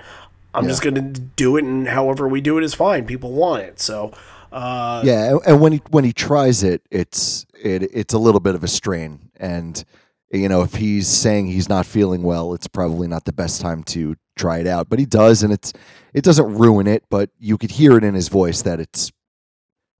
I'm 0.53 0.65
just 0.67 0.81
gonna 0.81 1.01
do 1.01 1.57
it, 1.57 1.65
and 1.65 1.89
however 1.89 2.27
we 2.27 2.39
do 2.39 2.57
it 2.57 2.63
is 2.63 2.73
fine. 2.73 3.05
People 3.05 3.33
want 3.33 3.63
it, 3.63 3.81
so 3.81 4.13
uh, 4.55 5.01
yeah. 5.03 5.31
And, 5.31 5.41
and 5.45 5.61
when 5.61 5.73
he 5.73 5.81
when 5.89 6.05
he 6.05 6.13
tries 6.13 6.63
it, 6.63 6.81
it's 6.89 7.45
it 7.61 7.83
it's 7.83 8.13
a 8.13 8.17
little 8.17 8.39
bit 8.39 8.55
of 8.55 8.63
a 8.63 8.69
strain. 8.69 9.29
And 9.35 9.83
you 10.31 10.47
know, 10.47 10.61
if 10.61 10.75
he's 10.75 11.09
saying 11.09 11.47
he's 11.47 11.67
not 11.67 11.85
feeling 11.85 12.23
well, 12.23 12.53
it's 12.53 12.67
probably 12.67 13.07
not 13.07 13.25
the 13.25 13.33
best 13.33 13.59
time 13.59 13.83
to 13.83 14.15
try 14.37 14.59
it 14.59 14.67
out. 14.67 14.87
But 14.87 14.99
he 14.99 15.05
does, 15.05 15.43
and 15.43 15.51
it's 15.51 15.73
it 16.13 16.23
doesn't 16.23 16.55
ruin 16.55 16.87
it, 16.87 17.03
but 17.09 17.31
you 17.37 17.57
could 17.57 17.71
hear 17.71 17.97
it 17.97 18.05
in 18.05 18.13
his 18.13 18.29
voice 18.29 18.61
that 18.61 18.79
it's 18.79 19.11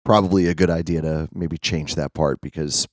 probably 0.06 0.48
a 0.48 0.56
good 0.56 0.70
idea 0.70 1.02
to 1.02 1.28
maybe 1.34 1.58
change 1.58 1.96
that 1.96 2.14
part 2.14 2.40
because 2.40 2.88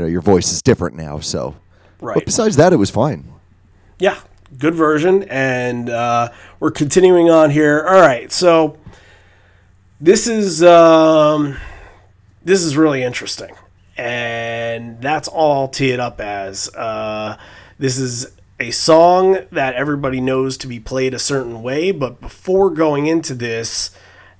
you 0.00 0.06
know 0.06 0.10
your 0.10 0.22
voice 0.22 0.50
is 0.50 0.62
different 0.62 0.96
now. 0.96 1.20
So, 1.20 1.54
right. 2.00 2.14
but 2.14 2.24
besides 2.24 2.56
that, 2.56 2.72
it 2.72 2.76
was 2.76 2.90
fine. 2.90 3.30
yeah, 3.98 4.18
good 4.56 4.74
version. 4.74 5.24
And 5.24 5.90
uh, 5.90 6.30
we're 6.58 6.70
continuing 6.70 7.28
on 7.28 7.50
here. 7.50 7.84
All 7.86 8.00
right, 8.00 8.32
so 8.32 8.78
this 10.00 10.26
is 10.26 10.62
um, 10.62 11.58
this 12.42 12.62
is 12.62 12.78
really 12.78 13.02
interesting, 13.02 13.54
and 13.98 15.02
that's 15.02 15.28
all 15.28 15.52
I'll 15.60 15.68
tee 15.68 15.90
it 15.90 16.00
up 16.00 16.18
as. 16.18 16.74
Uh, 16.74 17.36
this 17.78 17.98
is 17.98 18.32
a 18.58 18.70
song 18.70 19.38
that 19.52 19.74
everybody 19.74 20.22
knows 20.22 20.56
to 20.58 20.66
be 20.66 20.80
played 20.80 21.12
a 21.12 21.18
certain 21.18 21.62
way, 21.62 21.90
but 21.90 22.22
before 22.22 22.70
going 22.70 23.06
into 23.06 23.34
this 23.34 23.90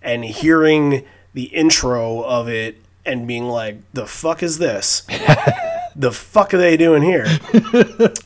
and 0.01 0.25
hearing 0.25 1.05
the 1.35 1.45
intro 1.45 2.23
of 2.23 2.49
it 2.49 2.79
and 3.05 3.27
being 3.27 3.49
like, 3.49 3.79
"The 3.93 4.07
fuck 4.07 4.43
is 4.43 4.59
this?" 4.59 5.03
the 5.97 6.13
fuck 6.13 6.55
are 6.55 6.59
they 6.59 6.77
doing 6.77 7.03
here? 7.03 7.27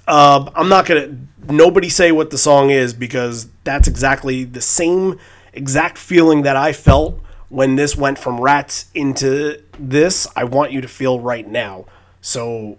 uh, 0.06 0.50
I'm 0.54 0.68
not 0.68 0.86
gonna. 0.86 1.16
Nobody 1.48 1.88
say 1.88 2.10
what 2.12 2.30
the 2.30 2.38
song 2.38 2.70
is 2.70 2.94
because 2.94 3.48
that's 3.64 3.86
exactly 3.86 4.44
the 4.44 4.60
same 4.60 5.18
exact 5.52 5.98
feeling 5.98 6.42
that 6.42 6.56
I 6.56 6.72
felt 6.72 7.20
when 7.48 7.76
this 7.76 7.96
went 7.96 8.18
from 8.18 8.40
Rats 8.40 8.86
into 8.94 9.60
this. 9.78 10.26
I 10.34 10.44
want 10.44 10.72
you 10.72 10.80
to 10.80 10.88
feel 10.88 11.20
right 11.20 11.46
now. 11.46 11.84
So 12.20 12.78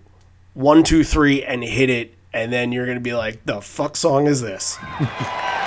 one, 0.53 0.83
two, 0.83 1.03
three, 1.03 1.43
and 1.43 1.63
hit 1.63 1.89
it, 1.89 2.15
and 2.33 2.51
then 2.51 2.71
you're 2.71 2.87
gonna 2.87 2.99
be 2.99 3.13
like, 3.13 3.45
"The 3.45 3.61
fuck 3.61 3.95
song 3.95 4.27
is 4.27 4.41
this?" 4.41 4.77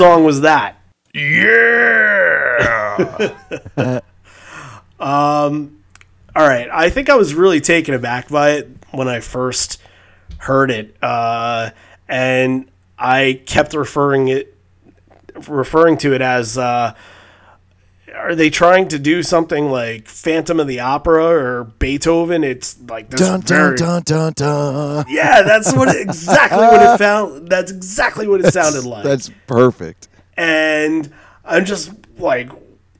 song 0.00 0.24
was 0.24 0.40
that? 0.40 0.76
Yeah. 1.12 1.60
Um, 5.00 5.82
all 6.36 6.46
right, 6.46 6.68
I 6.70 6.90
think 6.90 7.08
I 7.08 7.16
was 7.16 7.32
really 7.32 7.62
taken 7.62 7.94
aback 7.94 8.28
by 8.28 8.50
it 8.50 8.68
when 8.90 9.08
I 9.08 9.20
first 9.20 9.80
heard 10.36 10.70
it, 10.70 10.94
uh, 11.00 11.70
and 12.06 12.70
I 12.98 13.40
kept 13.46 13.72
referring 13.72 14.28
it, 14.28 14.54
referring 15.48 15.96
to 15.98 16.12
it 16.12 16.20
as. 16.20 16.58
Uh, 16.58 16.92
are 18.14 18.34
they 18.34 18.50
trying 18.50 18.88
to 18.88 18.98
do 18.98 19.22
something 19.22 19.70
like 19.70 20.06
Phantom 20.06 20.60
of 20.60 20.66
the 20.66 20.80
Opera 20.80 21.24
or 21.28 21.64
Beethoven? 21.64 22.44
It's 22.44 22.74
Dun 23.20 23.42
very, 23.42 23.76
dun 23.76 24.02
dun 24.02 24.32
dun 24.32 24.74
dun. 24.74 25.04
yeah, 25.08 25.42
that's 25.42 25.72
what 25.72 25.88
it, 25.88 26.00
exactly 26.00 26.58
what 26.58 26.82
it 26.82 26.98
found. 26.98 27.48
That's 27.48 27.70
exactly 27.70 28.26
what 28.26 28.44
it 28.44 28.52
sounded 28.52 28.84
like. 28.84 29.04
That's 29.04 29.30
perfect. 29.46 30.08
and 30.36 31.12
I'm 31.44 31.64
just 31.64 31.92
like, 32.18 32.50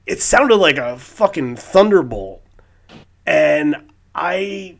it 0.06 0.20
sounded 0.20 0.56
like 0.56 0.76
a 0.78 0.98
fucking 0.98 1.56
thunderbolt, 1.56 2.42
and 3.26 3.76
I, 4.14 4.76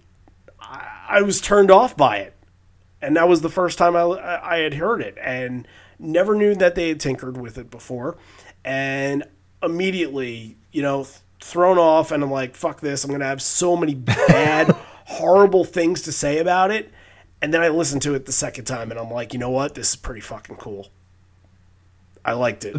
I 1.08 1.22
was 1.22 1.40
turned 1.40 1.70
off 1.70 1.96
by 1.96 2.18
it, 2.18 2.34
and 3.00 3.16
that 3.16 3.28
was 3.28 3.40
the 3.40 3.50
first 3.50 3.78
time 3.78 3.96
I 3.96 4.02
I 4.42 4.58
had 4.58 4.74
heard 4.74 5.00
it, 5.00 5.16
and 5.22 5.66
never 5.98 6.34
knew 6.34 6.54
that 6.54 6.74
they 6.74 6.88
had 6.88 7.00
tinkered 7.00 7.36
with 7.36 7.58
it 7.58 7.70
before, 7.70 8.16
and 8.64 9.24
immediately, 9.62 10.56
you 10.72 10.82
know, 10.82 11.06
thrown 11.40 11.78
off, 11.78 12.10
and 12.12 12.22
I'm 12.22 12.30
like, 12.30 12.54
fuck 12.56 12.80
this, 12.80 13.04
I'm 13.04 13.10
gonna 13.10 13.24
have 13.24 13.42
so 13.42 13.76
many 13.76 13.94
bad, 13.94 14.74
horrible 15.11 15.65
things 15.65 16.03
to 16.03 16.12
say 16.12 16.39
about 16.39 16.70
it. 16.70 16.91
And 17.43 17.53
then 17.53 17.62
I 17.62 17.69
listened 17.69 18.03
to 18.03 18.15
it 18.15 18.27
the 18.27 18.32
second 18.32 18.65
time, 18.66 18.91
and 18.91 19.01
I'm 19.01 19.11
like, 19.11 19.32
you 19.32 19.39
know 19.39 19.51
what? 19.51 19.74
This 19.74 19.91
is 19.91 19.97
pretty 19.97 20.20
fucking 20.20 20.57
cool. 20.57 20.89
I 22.24 22.32
liked 22.32 22.65
it. 22.65 22.77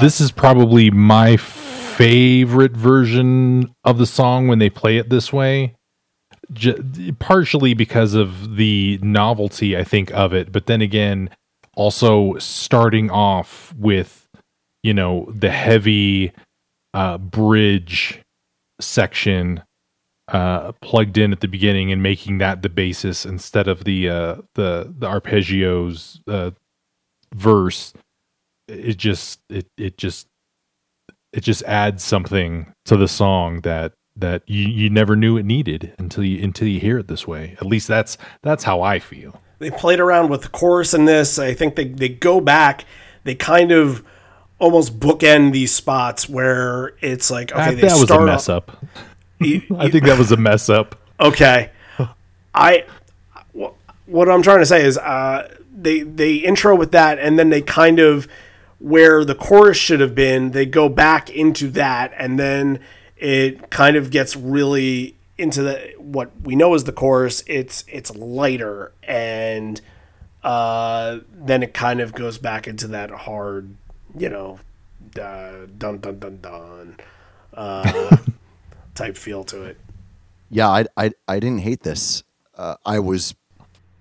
this 0.00 0.20
is 0.20 0.32
probably 0.32 0.90
my 0.90 1.36
favorite 1.36 2.72
version 2.72 3.74
of 3.84 3.98
the 3.98 4.06
song 4.06 4.48
when 4.48 4.60
they 4.60 4.70
play 4.70 4.96
it 4.96 5.10
this 5.10 5.32
way. 5.32 5.74
J- 6.52 7.12
partially 7.18 7.74
because 7.74 8.14
of 8.14 8.56
the 8.56 8.98
novelty, 9.02 9.76
I 9.76 9.84
think, 9.84 10.10
of 10.12 10.32
it, 10.32 10.52
but 10.52 10.66
then 10.66 10.80
again, 10.80 11.28
also 11.74 12.38
starting 12.38 13.10
off 13.10 13.74
with, 13.76 14.28
you 14.82 14.94
know, 14.94 15.26
the 15.28 15.50
heavy 15.50 16.32
uh, 16.94 17.18
bridge 17.18 18.22
section 18.80 19.62
uh, 20.28 20.72
plugged 20.80 21.18
in 21.18 21.32
at 21.32 21.40
the 21.40 21.48
beginning 21.48 21.92
and 21.92 22.02
making 22.02 22.38
that 22.38 22.62
the 22.62 22.68
basis 22.68 23.26
instead 23.26 23.68
of 23.68 23.84
the 23.84 24.08
uh, 24.08 24.36
the 24.54 24.92
the 24.98 25.06
arpeggios 25.06 26.20
uh, 26.28 26.50
verse 27.34 27.92
it 28.68 28.96
just 28.96 29.40
it 29.48 29.66
it 29.76 29.98
just 29.98 30.28
it 31.32 31.42
just 31.42 31.62
adds 31.64 32.04
something 32.04 32.72
to 32.84 32.96
the 32.96 33.08
song 33.08 33.60
that 33.62 33.92
that 34.16 34.42
you, 34.46 34.68
you 34.68 34.90
never 34.90 35.16
knew 35.16 35.36
it 35.36 35.44
needed 35.44 35.94
until 35.98 36.24
you 36.24 36.42
until 36.42 36.68
you 36.68 36.78
hear 36.80 36.98
it 36.98 37.08
this 37.08 37.26
way. 37.26 37.56
At 37.60 37.66
least 37.66 37.88
that's 37.88 38.18
that's 38.42 38.64
how 38.64 38.82
I 38.82 38.98
feel. 38.98 39.40
they 39.58 39.70
played 39.70 40.00
around 40.00 40.28
with 40.28 40.42
the 40.42 40.48
chorus 40.48 40.94
in 40.94 41.04
this. 41.06 41.38
I 41.38 41.54
think 41.54 41.76
they, 41.76 41.86
they 41.86 42.08
go 42.08 42.40
back, 42.40 42.84
they 43.24 43.34
kind 43.34 43.72
of 43.72 44.04
almost 44.58 45.00
bookend 45.00 45.52
these 45.52 45.74
spots 45.74 46.28
where 46.28 46.94
it's 47.00 47.30
like, 47.30 47.52
okay, 47.52 47.74
that, 47.74 47.74
they 47.76 47.88
that 47.88 48.00
was 48.00 48.10
a 48.10 48.20
mess 48.20 48.48
off- 48.48 48.68
up. 48.68 48.84
You- 49.44 49.62
I 49.78 49.90
think 49.90 50.04
that 50.04 50.18
was 50.18 50.32
a 50.32 50.36
mess 50.36 50.68
up. 50.68 50.96
okay. 51.20 51.70
I 52.54 52.84
what 54.06 54.28
I'm 54.28 54.42
trying 54.42 54.58
to 54.58 54.66
say 54.66 54.84
is 54.84 54.98
uh, 54.98 55.48
they 55.74 56.00
they 56.02 56.34
intro 56.34 56.74
with 56.76 56.92
that, 56.92 57.18
and 57.18 57.38
then 57.38 57.48
they 57.50 57.62
kind 57.62 57.98
of 57.98 58.28
where 58.78 59.24
the 59.24 59.34
chorus 59.34 59.76
should 59.78 60.00
have 60.00 60.14
been. 60.14 60.50
They 60.50 60.66
go 60.66 60.88
back 60.88 61.30
into 61.30 61.70
that, 61.70 62.12
and 62.18 62.38
then 62.38 62.80
it 63.16 63.70
kind 63.70 63.96
of 63.96 64.10
gets 64.10 64.36
really 64.36 65.16
into 65.38 65.62
the 65.62 65.94
what 65.98 66.30
we 66.42 66.54
know 66.56 66.74
is 66.74 66.84
the 66.84 66.92
chorus. 66.92 67.42
It's 67.46 67.84
it's 67.88 68.14
lighter, 68.14 68.92
and 69.02 69.80
uh, 70.42 71.20
then 71.32 71.62
it 71.62 71.72
kind 71.72 72.00
of 72.00 72.12
goes 72.12 72.36
back 72.36 72.68
into 72.68 72.88
that 72.88 73.10
hard, 73.10 73.74
you 74.18 74.28
know, 74.28 74.58
uh, 75.18 75.66
dun 75.78 75.98
dun 75.98 76.18
dun 76.18 76.38
dun 76.42 76.96
uh, 77.54 78.16
type 78.94 79.16
feel 79.16 79.44
to 79.44 79.62
it. 79.64 79.78
Yeah, 80.50 80.68
I, 80.68 80.84
I, 80.96 81.12
I 81.26 81.40
didn't 81.40 81.60
hate 81.60 81.82
this. 81.82 82.22
Uh, 82.56 82.76
I 82.84 82.98
was 82.98 83.34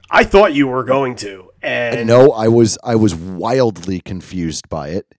I 0.09 0.23
thought 0.25 0.53
you 0.53 0.67
were 0.67 0.83
going 0.83 1.15
to, 1.17 1.51
and 1.61 2.05
no, 2.07 2.31
I 2.31 2.49
was 2.49 2.77
I 2.83 2.95
was 2.95 3.15
wildly 3.15 4.01
confused 4.01 4.67
by 4.67 4.89
it, 4.89 5.15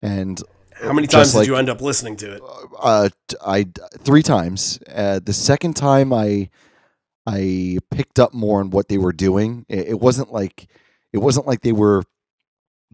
and 0.00 0.42
how 0.72 0.92
many 0.94 1.06
times 1.06 1.34
like- 1.34 1.44
did 1.44 1.50
you 1.50 1.56
end 1.56 1.68
up 1.68 1.82
listening 1.82 2.16
to 2.16 2.32
it? 2.36 2.42
uh, 2.80 3.10
t- 3.28 3.36
I 3.44 3.66
three 3.98 4.22
times. 4.22 4.78
Uh, 4.90 5.20
the 5.22 5.34
second 5.34 5.76
time, 5.76 6.14
I 6.14 6.48
I 7.26 7.78
picked 7.90 8.18
up 8.18 8.32
more 8.32 8.60
on 8.60 8.70
what 8.70 8.88
they 8.88 8.96
were 8.96 9.12
doing. 9.12 9.66
It, 9.68 9.88
it 9.88 10.00
wasn't 10.00 10.32
like 10.32 10.68
it 11.12 11.18
wasn't 11.18 11.46
like 11.46 11.60
they 11.60 11.72
were 11.72 12.02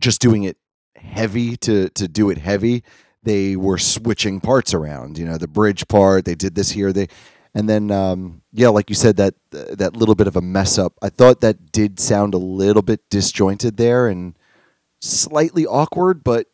just 0.00 0.20
doing 0.20 0.42
it 0.42 0.56
heavy 0.96 1.56
to 1.58 1.90
to 1.90 2.08
do 2.08 2.30
it 2.30 2.38
heavy. 2.38 2.82
They 3.24 3.56
were 3.56 3.78
switching 3.78 4.40
parts 4.40 4.72
around. 4.74 5.18
You 5.18 5.24
know, 5.24 5.38
the 5.38 5.48
bridge 5.48 5.88
part. 5.88 6.24
They 6.24 6.34
did 6.34 6.54
this 6.54 6.70
here. 6.70 6.92
They 6.92 7.08
and 7.54 7.68
then 7.68 7.90
um, 7.90 8.42
yeah, 8.52 8.68
like 8.68 8.88
you 8.90 8.96
said, 8.96 9.16
that 9.16 9.34
that 9.50 9.96
little 9.96 10.14
bit 10.14 10.26
of 10.26 10.36
a 10.36 10.40
mess 10.42 10.78
up. 10.78 10.94
I 11.02 11.08
thought 11.08 11.40
that 11.40 11.72
did 11.72 11.98
sound 12.00 12.34
a 12.34 12.38
little 12.38 12.82
bit 12.82 13.00
disjointed 13.10 13.76
there 13.76 14.08
and 14.08 14.34
slightly 15.00 15.66
awkward, 15.66 16.24
but. 16.24 16.46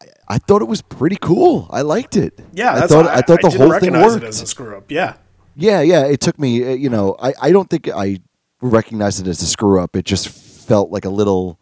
I- 0.00 0.06
I 0.28 0.38
thought 0.38 0.60
it 0.60 0.64
was 0.66 0.82
pretty 0.82 1.16
cool. 1.20 1.68
I 1.70 1.82
liked 1.82 2.16
it. 2.16 2.40
Yeah, 2.52 2.74
I 2.74 2.86
thought 2.88 3.06
I, 3.06 3.18
I 3.18 3.20
thought 3.22 3.42
the 3.42 3.48
didn't 3.48 3.70
whole 3.70 3.78
thing 3.78 3.92
worked. 3.92 4.24
as 4.24 4.42
a 4.42 4.46
screw 4.46 4.76
up. 4.76 4.90
Yeah, 4.90 5.14
Yeah, 5.54 5.82
yeah. 5.82 6.04
It 6.04 6.20
took 6.20 6.36
me, 6.36 6.64
uh, 6.64 6.70
you 6.70 6.90
know, 6.90 7.14
I, 7.22 7.32
I 7.40 7.52
don't 7.52 7.70
think 7.70 7.88
I 7.88 8.18
recognized 8.60 9.20
it 9.24 9.28
as 9.30 9.40
a 9.40 9.46
screw 9.46 9.80
up. 9.80 9.94
It 9.94 10.04
just 10.04 10.28
felt 10.28 10.90
like 10.90 11.04
a 11.04 11.10
little, 11.10 11.60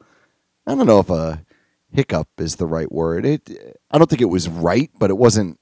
I 0.67 0.75
don't 0.75 0.87
know 0.87 0.99
if 0.99 1.11
a 1.11 1.45
hiccup 1.93 2.29
is 2.39 2.57
the 2.57 2.65
right 2.67 2.91
word. 2.91 3.27
It, 3.27 3.51
I 3.95 3.99
don't 3.99 4.11
think 4.11 4.21
it 4.21 4.27
was 4.27 4.49
right, 4.49 4.91
but 4.99 5.09
it 5.11 5.17
wasn't, 5.17 5.59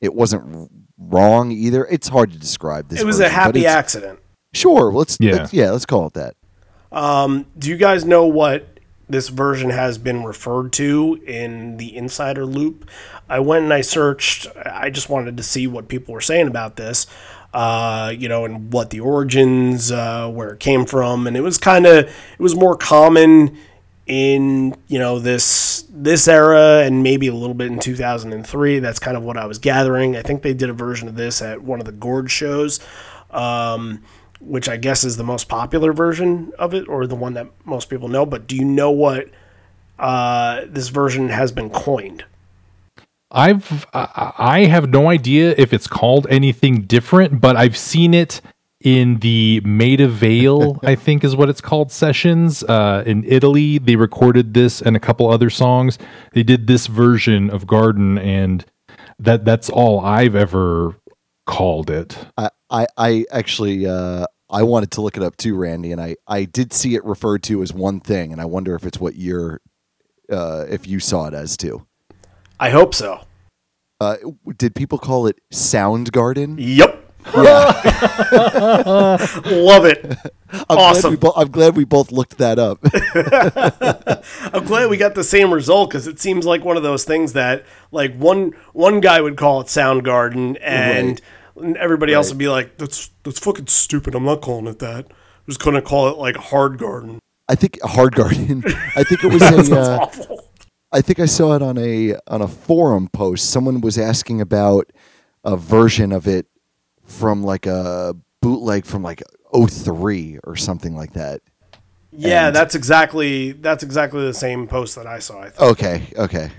it 0.00 0.14
wasn't 0.14 0.70
wrong 0.98 1.52
either. 1.52 1.84
It's 1.84 2.08
hard 2.08 2.32
to 2.32 2.38
describe 2.38 2.88
this. 2.88 2.98
it 3.00 3.04
was 3.04 3.20
a 3.20 3.24
version, 3.24 3.36
but 3.36 3.42
happy 3.44 3.66
accident. 3.66 4.18
Sure, 4.54 4.90
let's, 4.90 5.18
Yeah. 5.20 5.32
let's, 5.34 5.52
yeah, 5.52 5.70
let's 5.70 5.84
call 5.84 6.06
it 6.06 6.14
that. 6.14 6.34
Um, 6.90 7.46
do 7.58 7.68
you 7.68 7.76
guys 7.76 8.04
know 8.06 8.24
what 8.24 8.78
this 9.08 9.28
version 9.28 9.68
has 9.68 9.98
been 9.98 10.24
referred 10.24 10.72
to 10.74 11.20
in 11.26 11.76
the 11.76 11.94
insider 11.94 12.46
loop? 12.46 12.88
I 13.28 13.40
went 13.40 13.64
and 13.64 13.72
I 13.74 13.82
searched. 13.82 14.46
I 14.64 14.88
just 14.88 15.10
wanted 15.10 15.36
to 15.36 15.42
see 15.42 15.66
what 15.66 15.88
people 15.88 16.14
were 16.14 16.20
saying 16.22 16.46
about 16.48 16.76
this. 16.76 17.06
Uh, 17.52 18.12
you 18.16 18.28
know, 18.28 18.44
and 18.44 18.72
what 18.72 18.90
the 18.90 18.98
origins, 18.98 19.92
uh, 19.92 20.28
where 20.28 20.54
it 20.54 20.58
came 20.58 20.84
from, 20.86 21.26
and 21.28 21.36
it 21.36 21.40
was 21.40 21.56
kind 21.58 21.86
of 21.86 22.04
it 22.06 22.40
was 22.40 22.56
more 22.56 22.76
common 22.76 23.56
in 24.06 24.74
you 24.86 24.98
know 24.98 25.18
this 25.18 25.86
this 25.90 26.28
era 26.28 26.82
and 26.84 27.02
maybe 27.02 27.26
a 27.28 27.34
little 27.34 27.54
bit 27.54 27.68
in 27.68 27.78
2003 27.78 28.78
that's 28.78 28.98
kind 28.98 29.16
of 29.16 29.22
what 29.22 29.38
i 29.38 29.46
was 29.46 29.58
gathering. 29.58 30.16
I 30.16 30.22
think 30.22 30.42
they 30.42 30.52
did 30.52 30.68
a 30.68 30.74
version 30.74 31.08
of 31.08 31.16
this 31.16 31.40
at 31.40 31.62
one 31.62 31.80
of 31.80 31.86
the 31.86 31.92
gorge 31.92 32.30
shows 32.30 32.80
um, 33.30 34.02
which 34.40 34.68
i 34.68 34.76
guess 34.76 35.04
is 35.04 35.16
the 35.16 35.24
most 35.24 35.48
popular 35.48 35.92
version 35.92 36.52
of 36.58 36.74
it 36.74 36.88
or 36.88 37.06
the 37.06 37.14
one 37.14 37.34
that 37.34 37.48
most 37.64 37.88
people 37.88 38.08
know. 38.08 38.26
But 38.26 38.46
do 38.46 38.56
you 38.56 38.64
know 38.64 38.90
what 38.90 39.28
uh, 39.98 40.62
this 40.66 40.88
version 40.88 41.28
has 41.28 41.52
been 41.52 41.70
coined? 41.70 42.24
I've 43.30 43.86
I 43.92 44.66
have 44.66 44.88
no 44.88 45.10
idea 45.10 45.54
if 45.58 45.72
it's 45.72 45.88
called 45.88 46.26
anything 46.30 46.82
different, 46.82 47.40
but 47.40 47.56
I've 47.56 47.76
seen 47.76 48.14
it 48.14 48.40
in 48.84 49.18
the 49.20 49.60
Maida 49.64 50.06
Vale, 50.06 50.78
I 50.84 50.94
think 50.94 51.24
is 51.24 51.34
what 51.34 51.48
it's 51.48 51.60
called 51.62 51.90
sessions 51.90 52.62
uh, 52.62 53.02
in 53.04 53.24
Italy. 53.24 53.78
They 53.78 53.96
recorded 53.96 54.54
this 54.54 54.80
and 54.80 54.94
a 54.94 55.00
couple 55.00 55.28
other 55.28 55.50
songs. 55.50 55.98
They 56.32 56.42
did 56.44 56.66
this 56.68 56.86
version 56.86 57.50
of 57.50 57.66
Garden, 57.66 58.18
and 58.18 58.64
that 59.18 59.44
that's 59.44 59.68
all 59.70 60.00
I've 60.00 60.36
ever 60.36 60.96
called 61.46 61.90
it. 61.90 62.16
I, 62.36 62.50
I, 62.70 62.86
I 62.96 63.24
actually, 63.32 63.86
uh, 63.86 64.26
I 64.50 64.62
wanted 64.62 64.90
to 64.92 65.00
look 65.00 65.16
it 65.16 65.22
up 65.22 65.36
too, 65.36 65.56
Randy, 65.56 65.90
and 65.90 66.00
I, 66.00 66.16
I 66.28 66.44
did 66.44 66.72
see 66.72 66.94
it 66.94 67.04
referred 67.04 67.42
to 67.44 67.62
as 67.62 67.72
one 67.72 68.00
thing, 68.00 68.32
and 68.32 68.40
I 68.40 68.44
wonder 68.44 68.74
if 68.74 68.84
it's 68.84 69.00
what 69.00 69.16
you're, 69.16 69.60
uh, 70.30 70.66
if 70.68 70.86
you 70.86 71.00
saw 71.00 71.26
it 71.26 71.34
as 71.34 71.56
too. 71.56 71.86
i 72.60 72.70
hope 72.70 72.94
so 72.94 73.24
Uh, 74.00 74.16
did 74.58 74.74
people 74.74 74.98
call 74.98 75.26
it 75.26 75.40
Sound 75.50 76.12
Garden? 76.12 76.56
yep 76.58 77.03
love 79.50 79.84
it 79.84 80.04
I'm 80.52 80.64
Glad 80.76 80.78
Awesome. 80.78 81.10
we 81.10 81.16
bo- 81.16 81.32
I'm 81.36 81.50
glad 81.50 81.76
we 81.76 81.84
both 81.84 82.12
looked 82.12 82.38
that 82.38 82.60
up. 82.60 82.78
I'm 84.54 84.64
glad 84.64 84.88
we 84.88 84.96
got 84.96 85.16
the 85.16 85.24
same 85.24 85.52
result 85.52 85.90
because 85.90 86.06
it 86.06 86.20
seems 86.20 86.46
like 86.46 86.64
one 86.64 86.76
of 86.76 86.84
those 86.84 87.04
things 87.04 87.32
that 87.32 87.64
like 87.90 88.14
one 88.16 88.52
one 88.72 89.00
guy 89.00 89.20
would 89.20 89.36
call 89.36 89.60
it 89.62 89.66
Soundgarden 89.66 90.56
and 90.62 91.20
everybody 91.76 92.12
else 92.14 92.28
would 92.28 92.38
be 92.38 92.48
like, 92.48 92.78
"That's 92.78 93.10
that's 93.24 93.40
fucking 93.40 93.66
stupid. 93.66 94.14
I'm 94.14 94.24
not 94.24 94.42
calling 94.42 94.68
it 94.68 94.78
that. 94.78 95.06
I'm 95.08 95.46
just 95.48 95.60
gonna 95.60 95.82
call 95.82 96.08
it 96.08 96.18
like 96.18 96.36
Hard 96.36 96.78
Garden." 96.78 97.18
I 97.48 97.56
think 97.56 97.80
Hard 97.82 98.14
Garden. 98.14 98.62
I 98.94 99.02
think 99.02 99.24
it 99.24 99.32
was 99.32 99.42
a. 99.42 99.76
Uh, 99.80 99.98
awful. 100.02 100.50
I 100.92 101.00
think 101.00 101.18
I 101.18 101.26
saw 101.26 101.56
it 101.56 101.62
on 101.62 101.76
a 101.78 102.14
on 102.28 102.42
a 102.42 102.48
forum 102.48 103.08
post. 103.12 103.50
Someone 103.50 103.80
was 103.80 103.98
asking 103.98 104.40
about 104.40 104.92
a 105.42 105.56
version 105.56 106.12
of 106.12 106.28
it 106.28 106.46
from 107.04 107.42
like 107.42 107.66
a 107.66 108.16
bootleg 108.40 108.84
from 108.84 109.02
like 109.02 109.22
03 109.54 110.38
or 110.44 110.56
something 110.56 110.96
like 110.96 111.12
that. 111.14 111.40
Yeah, 112.12 112.48
And- 112.48 112.56
that's 112.56 112.74
exactly 112.74 113.52
that's 113.52 113.82
exactly 113.82 114.24
the 114.24 114.34
same 114.34 114.66
post 114.66 114.94
that 114.96 115.06
I 115.06 115.18
saw. 115.18 115.40
I 115.40 115.50
think. 115.50 115.60
Okay, 115.60 116.02
okay. 116.16 116.50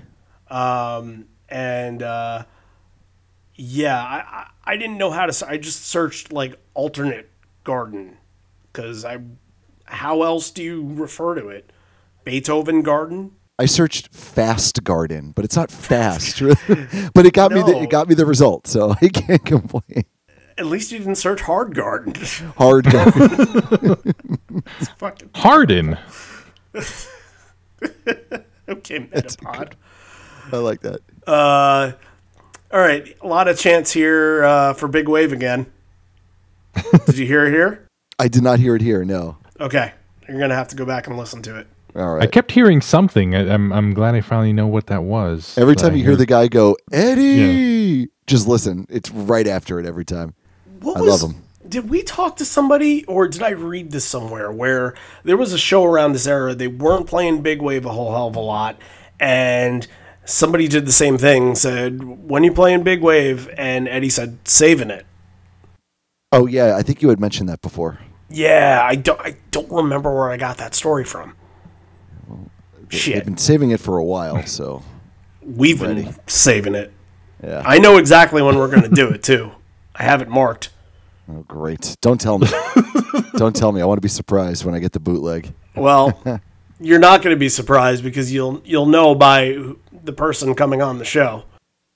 Um, 0.48 1.26
and 1.48 2.02
uh, 2.02 2.44
yeah, 3.54 3.98
I, 3.98 4.48
I 4.64 4.76
didn't 4.76 4.98
know 4.98 5.10
how 5.10 5.26
to. 5.26 5.48
I 5.48 5.56
just 5.56 5.86
searched 5.86 6.32
like 6.32 6.56
alternate 6.74 7.30
garden 7.64 8.18
because 8.72 9.04
I. 9.04 9.18
How 9.88 10.22
else 10.22 10.50
do 10.50 10.62
you 10.64 10.84
refer 10.94 11.36
to 11.36 11.48
it? 11.48 11.72
Beethoven 12.24 12.82
garden. 12.82 13.32
I 13.58 13.66
searched 13.66 14.12
fast 14.12 14.82
garden, 14.84 15.30
but 15.30 15.44
it's 15.44 15.56
not 15.56 15.70
fast. 15.70 16.40
but 17.14 17.24
it 17.24 17.32
got 17.32 17.52
me 17.52 17.62
the, 17.62 17.82
it 17.82 17.88
got 17.88 18.08
me 18.08 18.14
the 18.14 18.26
result, 18.26 18.66
so 18.66 18.90
I 19.00 19.08
can't 19.08 19.44
complain. 19.44 20.04
At 20.58 20.66
least 20.66 20.90
you 20.90 20.98
didn't 20.98 21.16
search 21.16 21.42
hard 21.42 21.74
garden. 21.74 22.14
Hard 22.56 22.90
garden. 22.90 23.96
Fucking 24.98 25.30
Harden. 25.34 25.98
okay, 26.74 26.84
Metapod. 29.00 29.72
I 30.52 30.56
like 30.56 30.80
that. 30.80 31.00
Uh, 31.26 31.92
all 32.72 32.80
right, 32.80 33.16
a 33.20 33.26
lot 33.26 33.48
of 33.48 33.58
chance 33.58 33.92
here 33.92 34.44
uh, 34.44 34.72
for 34.72 34.88
Big 34.88 35.08
Wave 35.08 35.32
again. 35.32 35.66
Did 37.04 37.18
you 37.18 37.26
hear 37.26 37.46
it 37.46 37.50
here? 37.50 37.86
I 38.18 38.28
did 38.28 38.42
not 38.42 38.58
hear 38.58 38.76
it 38.76 38.82
here. 38.82 39.04
No. 39.04 39.36
Okay, 39.60 39.92
you're 40.28 40.38
gonna 40.38 40.54
have 40.54 40.68
to 40.68 40.76
go 40.76 40.86
back 40.86 41.06
and 41.06 41.18
listen 41.18 41.42
to 41.42 41.58
it. 41.58 41.66
All 41.94 42.20
I 42.20 42.26
kept 42.26 42.50
hearing 42.50 42.80
something. 42.80 43.34
I, 43.34 43.52
I'm 43.52 43.72
I'm 43.72 43.94
glad 43.94 44.14
I 44.14 44.20
finally 44.20 44.52
know 44.52 44.66
what 44.66 44.86
that 44.86 45.02
was. 45.02 45.56
Every 45.58 45.76
time 45.76 45.92
I 45.92 45.96
you 45.96 46.04
hear 46.04 46.16
the 46.16 46.26
guy 46.26 46.48
go 46.48 46.76
Eddie, 46.92 48.08
just 48.26 48.46
listen. 48.46 48.86
It's 48.88 49.10
right 49.10 49.46
after 49.46 49.80
it 49.80 49.86
every 49.86 50.04
time. 50.04 50.34
What 50.80 50.96
I 50.98 51.00
was, 51.00 51.22
love 51.22 51.30
'em. 51.34 51.42
Did 51.68 51.90
we 51.90 52.02
talk 52.02 52.36
to 52.36 52.44
somebody, 52.44 53.04
or 53.06 53.26
did 53.26 53.42
I 53.42 53.50
read 53.50 53.90
this 53.90 54.04
somewhere 54.04 54.52
where 54.52 54.94
there 55.24 55.36
was 55.36 55.52
a 55.52 55.58
show 55.58 55.84
around 55.84 56.12
this 56.12 56.26
era? 56.26 56.54
They 56.54 56.68
weren't 56.68 57.06
playing 57.06 57.42
Big 57.42 57.60
Wave 57.60 57.84
a 57.84 57.90
whole 57.90 58.12
hell 58.12 58.28
of 58.28 58.36
a 58.36 58.40
lot, 58.40 58.76
and 59.18 59.86
somebody 60.24 60.68
did 60.68 60.86
the 60.86 60.92
same 60.92 61.18
thing. 61.18 61.54
Said, 61.56 62.28
"When 62.28 62.44
you 62.44 62.52
playing 62.52 62.82
Big 62.84 63.00
Wave?" 63.02 63.50
And 63.56 63.88
Eddie 63.88 64.10
said, 64.10 64.38
"Saving 64.44 64.90
it." 64.90 65.06
Oh 66.32 66.46
yeah, 66.46 66.76
I 66.76 66.82
think 66.82 67.02
you 67.02 67.08
had 67.08 67.18
mentioned 67.20 67.48
that 67.48 67.62
before. 67.62 67.98
Yeah, 68.30 68.80
I 68.84 68.94
don't. 68.94 69.20
I 69.20 69.36
don't 69.50 69.70
remember 69.70 70.14
where 70.14 70.30
I 70.30 70.36
got 70.36 70.58
that 70.58 70.74
story 70.74 71.04
from. 71.04 71.34
They've 72.88 73.00
Shit, 73.00 73.24
been 73.24 73.36
saving 73.36 73.70
it 73.70 73.80
for 73.80 73.98
a 73.98 74.04
while, 74.04 74.46
so 74.46 74.82
we've 75.42 75.80
been 75.80 76.14
saving 76.28 76.76
it. 76.76 76.92
yeah. 77.42 77.62
I 77.64 77.78
know 77.78 77.96
exactly 77.98 78.42
when 78.42 78.56
we're 78.56 78.68
going 78.68 78.82
to 78.82 78.88
do 78.88 79.08
it 79.08 79.24
too. 79.24 79.50
I 79.98 80.02
have 80.04 80.20
it 80.22 80.28
marked. 80.28 80.70
Oh 81.28 81.42
great. 81.48 81.96
Don't 82.00 82.20
tell 82.20 82.38
me. 82.38 82.46
Don't 83.36 83.56
tell 83.56 83.72
me. 83.72 83.80
I 83.80 83.84
want 83.84 83.98
to 83.98 84.02
be 84.02 84.08
surprised 84.08 84.64
when 84.64 84.74
I 84.74 84.78
get 84.78 84.92
the 84.92 85.00
bootleg. 85.00 85.52
Well, 85.74 86.22
you're 86.80 86.98
not 87.00 87.22
going 87.22 87.34
to 87.34 87.38
be 87.40 87.48
surprised 87.48 88.04
because 88.04 88.32
you'll 88.32 88.60
you'll 88.64 88.86
know 88.86 89.14
by 89.14 89.58
the 90.04 90.12
person 90.12 90.54
coming 90.54 90.82
on 90.82 90.98
the 90.98 91.04
show. 91.04 91.44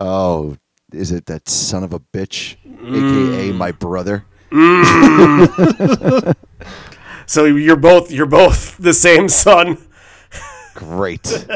Oh, 0.00 0.56
is 0.92 1.12
it 1.12 1.26
that 1.26 1.48
son 1.48 1.84
of 1.84 1.92
a 1.92 2.00
bitch, 2.00 2.56
Mm. 2.66 3.32
aka 3.36 3.52
my 3.52 3.70
brother? 3.72 4.24
So 7.26 7.44
you're 7.44 7.76
both 7.76 8.10
you're 8.10 8.26
both 8.26 8.76
the 8.78 8.92
same 8.92 9.28
son. 9.28 9.78
Great. 10.74 11.46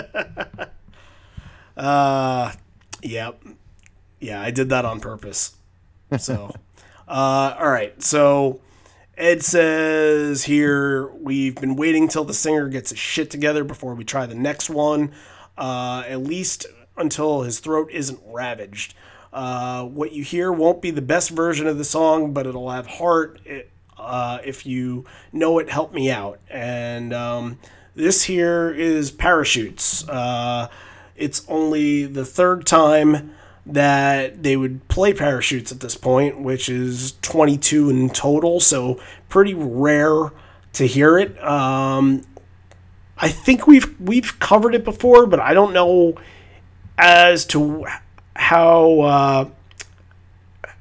Uh, 1.77 2.53
yeah, 3.03 3.33
yeah, 4.21 4.41
I 4.41 4.53
did 4.53 4.69
that 4.69 4.85
on 4.85 5.01
purpose. 5.01 5.57
So, 6.19 6.55
uh, 7.09 7.57
all 7.59 7.71
right. 7.71 8.01
So 8.03 8.61
Ed 9.17 9.43
says 9.43 10.45
here 10.45 11.09
we've 11.15 11.55
been 11.55 11.77
waiting 11.77 12.09
till 12.09 12.25
the 12.25 12.35
singer 12.35 12.69
gets 12.69 12.91
his 12.91 12.99
shit 12.99 13.31
together 13.31 13.65
before 13.65 13.95
we 13.95 14.05
try 14.05 14.27
the 14.27 14.35
next 14.35 14.71
one. 14.71 15.13
Uh, 15.57 16.03
at 16.09 16.21
least 16.21 16.67
until 16.97 17.43
his 17.43 17.61
throat 17.61 17.91
isn't 17.93 18.21
ravaged. 18.27 18.95
Uh, 19.33 19.85
what 19.85 20.13
you 20.13 20.23
hear 20.23 20.53
won't 20.53 20.81
be 20.81 20.91
the 20.91 21.03
best 21.03 21.31
version 21.31 21.67
of 21.67 21.79
the 21.79 21.85
song, 21.85 22.33
but 22.33 22.47
it'll 22.47 22.71
have 22.71 22.87
heart. 22.87 23.41
It, 23.45 23.71
uh, 23.99 24.39
if 24.45 24.67
you 24.67 25.05
know 25.33 25.59
it, 25.59 25.71
help 25.71 25.93
me 25.93 26.11
out. 26.11 26.41
And 26.49 27.13
um, 27.13 27.59
this 27.95 28.25
here 28.25 28.71
is 28.71 29.11
Parachutes. 29.11 30.09
Uh, 30.09 30.69
it's 31.17 31.45
only 31.49 32.05
the 32.05 32.25
third 32.25 32.67
time 32.67 33.34
that 33.67 34.43
they 34.43 34.57
would 34.57 34.87
play 34.89 35.15
Parachutes 35.15 35.73
at 35.73 35.81
this 35.81 35.97
point, 35.97 36.41
which 36.41 36.69
is 36.69 37.13
22 37.23 37.91
in 37.91 38.11
total, 38.11 38.61
so 38.61 39.01
pretty 39.29 39.55
rare 39.55 40.33
to 40.75 40.87
hear 40.87 41.19
it. 41.19 41.43
Um, 41.43 42.23
I 43.17 43.29
think 43.29 43.67
we've 43.67 43.99
we've 44.01 44.39
covered 44.39 44.75
it 44.75 44.85
before, 44.85 45.27
but 45.27 45.41
I 45.41 45.55
don't 45.55 45.73
know 45.73 46.15
as 46.99 47.47
to 47.47 47.87
how 48.37 49.01
uh, 49.01 49.51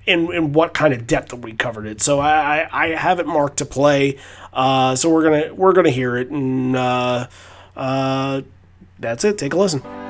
in 0.06 0.34
in 0.34 0.54
what 0.54 0.74
kind 0.74 0.94
of 0.94 1.08
depth 1.08 1.30
that 1.30 1.38
we 1.38 1.54
covered 1.54 1.86
it. 1.86 2.02
So 2.02 2.20
I, 2.20 2.62
I, 2.64 2.86
I 2.86 2.88
have 2.96 3.20
it 3.20 3.28
marked 3.28 3.58
to 3.58 3.66
play. 3.66 4.18
Uh, 4.52 4.96
so 4.96 5.10
we're 5.10 5.24
gonna 5.24 5.54
we're 5.54 5.74
gonna 5.74 5.90
hear 5.90 6.18
it, 6.18 6.30
and 6.30 6.76
uh, 6.76 7.28
uh, 7.76 8.42
that's 9.00 9.24
it. 9.24 9.38
Take 9.38 9.54
a 9.54 9.58
listen. 9.58 10.03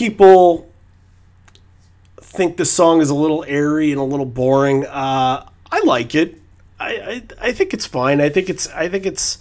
People 0.00 0.66
think 2.22 2.56
this 2.56 2.72
song 2.72 3.02
is 3.02 3.10
a 3.10 3.14
little 3.14 3.44
airy 3.46 3.92
and 3.92 4.00
a 4.00 4.04
little 4.04 4.24
boring. 4.24 4.86
Uh, 4.86 5.46
I 5.70 5.80
like 5.84 6.14
it. 6.14 6.40
I, 6.78 7.22
I 7.40 7.48
I 7.48 7.52
think 7.52 7.74
it's 7.74 7.84
fine. 7.84 8.18
I 8.18 8.30
think 8.30 8.48
it's 8.48 8.66
I 8.70 8.88
think 8.88 9.04
it's 9.04 9.36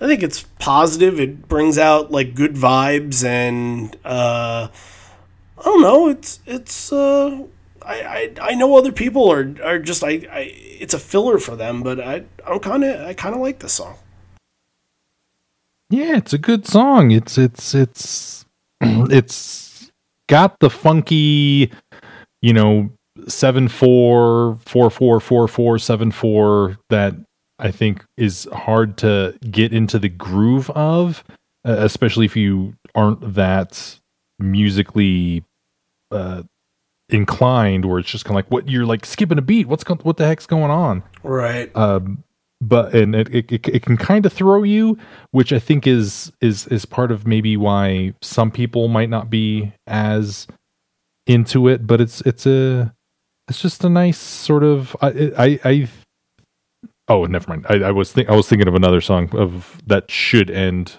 I 0.00 0.08
think 0.08 0.24
it's 0.24 0.42
positive. 0.58 1.20
It 1.20 1.46
brings 1.46 1.78
out 1.78 2.10
like 2.10 2.34
good 2.34 2.54
vibes 2.54 3.24
and 3.24 3.96
uh, 4.04 4.66
I 5.58 5.62
don't 5.62 5.80
know. 5.80 6.08
It's 6.08 6.40
it's 6.44 6.92
uh, 6.92 7.44
I, 7.80 7.94
I, 7.94 8.34
I 8.50 8.54
know 8.56 8.76
other 8.76 8.90
people 8.90 9.30
are, 9.30 9.54
are 9.62 9.78
just 9.78 10.02
I, 10.02 10.26
I 10.28 10.52
it's 10.80 10.94
a 10.94 10.98
filler 10.98 11.38
for 11.38 11.54
them, 11.54 11.84
but 11.84 12.00
I 12.00 12.24
I'm 12.44 12.58
kind 12.58 12.82
of 12.82 13.06
I 13.06 13.14
kind 13.14 13.36
of 13.36 13.40
like 13.40 13.60
this 13.60 13.74
song. 13.74 13.94
Yeah, 15.88 16.16
it's 16.16 16.32
a 16.32 16.38
good 16.38 16.66
song. 16.66 17.12
It's 17.12 17.38
it's 17.38 17.76
it's 17.76 18.44
it's 18.80 19.64
got 20.28 20.58
the 20.60 20.70
funky, 20.70 21.70
you 22.42 22.52
know, 22.52 22.90
seven 23.28 23.68
four 23.68 24.58
four 24.66 24.90
four 24.90 25.20
four 25.20 25.48
four 25.48 25.78
seven 25.78 26.10
four 26.10 26.78
that 26.90 27.14
I 27.58 27.70
think 27.70 28.04
is 28.16 28.48
hard 28.52 28.96
to 28.98 29.38
get 29.50 29.72
into 29.72 29.98
the 29.98 30.08
groove 30.08 30.70
of, 30.70 31.22
uh, 31.66 31.76
especially 31.78 32.26
if 32.26 32.36
you 32.36 32.74
aren't 32.94 33.34
that 33.34 33.98
musically 34.38 35.44
uh, 36.10 36.42
inclined, 37.08 37.84
where 37.84 37.98
it's 37.98 38.10
just 38.10 38.24
kind 38.24 38.32
of 38.32 38.44
like 38.44 38.50
what 38.50 38.68
you're 38.68 38.86
like 38.86 39.06
skipping 39.06 39.38
a 39.38 39.42
beat. 39.42 39.68
What's 39.68 39.84
go- 39.84 39.94
what 39.96 40.16
the 40.16 40.26
heck's 40.26 40.46
going 40.46 40.70
on? 40.70 41.02
Right. 41.22 41.74
um, 41.76 42.24
but 42.68 42.94
and 42.94 43.14
it, 43.14 43.28
it, 43.34 43.52
it, 43.52 43.68
it 43.68 43.82
can 43.82 43.96
kind 43.96 44.24
of 44.26 44.32
throw 44.32 44.62
you 44.62 44.96
which 45.32 45.52
i 45.52 45.58
think 45.58 45.86
is 45.86 46.32
is 46.40 46.66
is 46.68 46.84
part 46.84 47.10
of 47.10 47.26
maybe 47.26 47.56
why 47.56 48.12
some 48.22 48.50
people 48.50 48.88
might 48.88 49.10
not 49.10 49.28
be 49.30 49.72
as 49.86 50.46
into 51.26 51.68
it 51.68 51.86
but 51.86 52.00
it's 52.00 52.20
it's 52.22 52.46
a 52.46 52.92
it's 53.48 53.60
just 53.60 53.84
a 53.84 53.88
nice 53.88 54.18
sort 54.18 54.62
of 54.62 54.96
i 55.02 55.08
i, 55.38 55.60
I 55.64 55.88
oh 57.08 57.24
never 57.24 57.48
mind 57.48 57.66
i, 57.68 57.74
I 57.74 57.90
was 57.90 58.12
think 58.12 58.28
i 58.28 58.34
was 58.36 58.48
thinking 58.48 58.68
of 58.68 58.74
another 58.74 59.00
song 59.00 59.28
of 59.36 59.80
that 59.86 60.10
should 60.10 60.50
end 60.50 60.96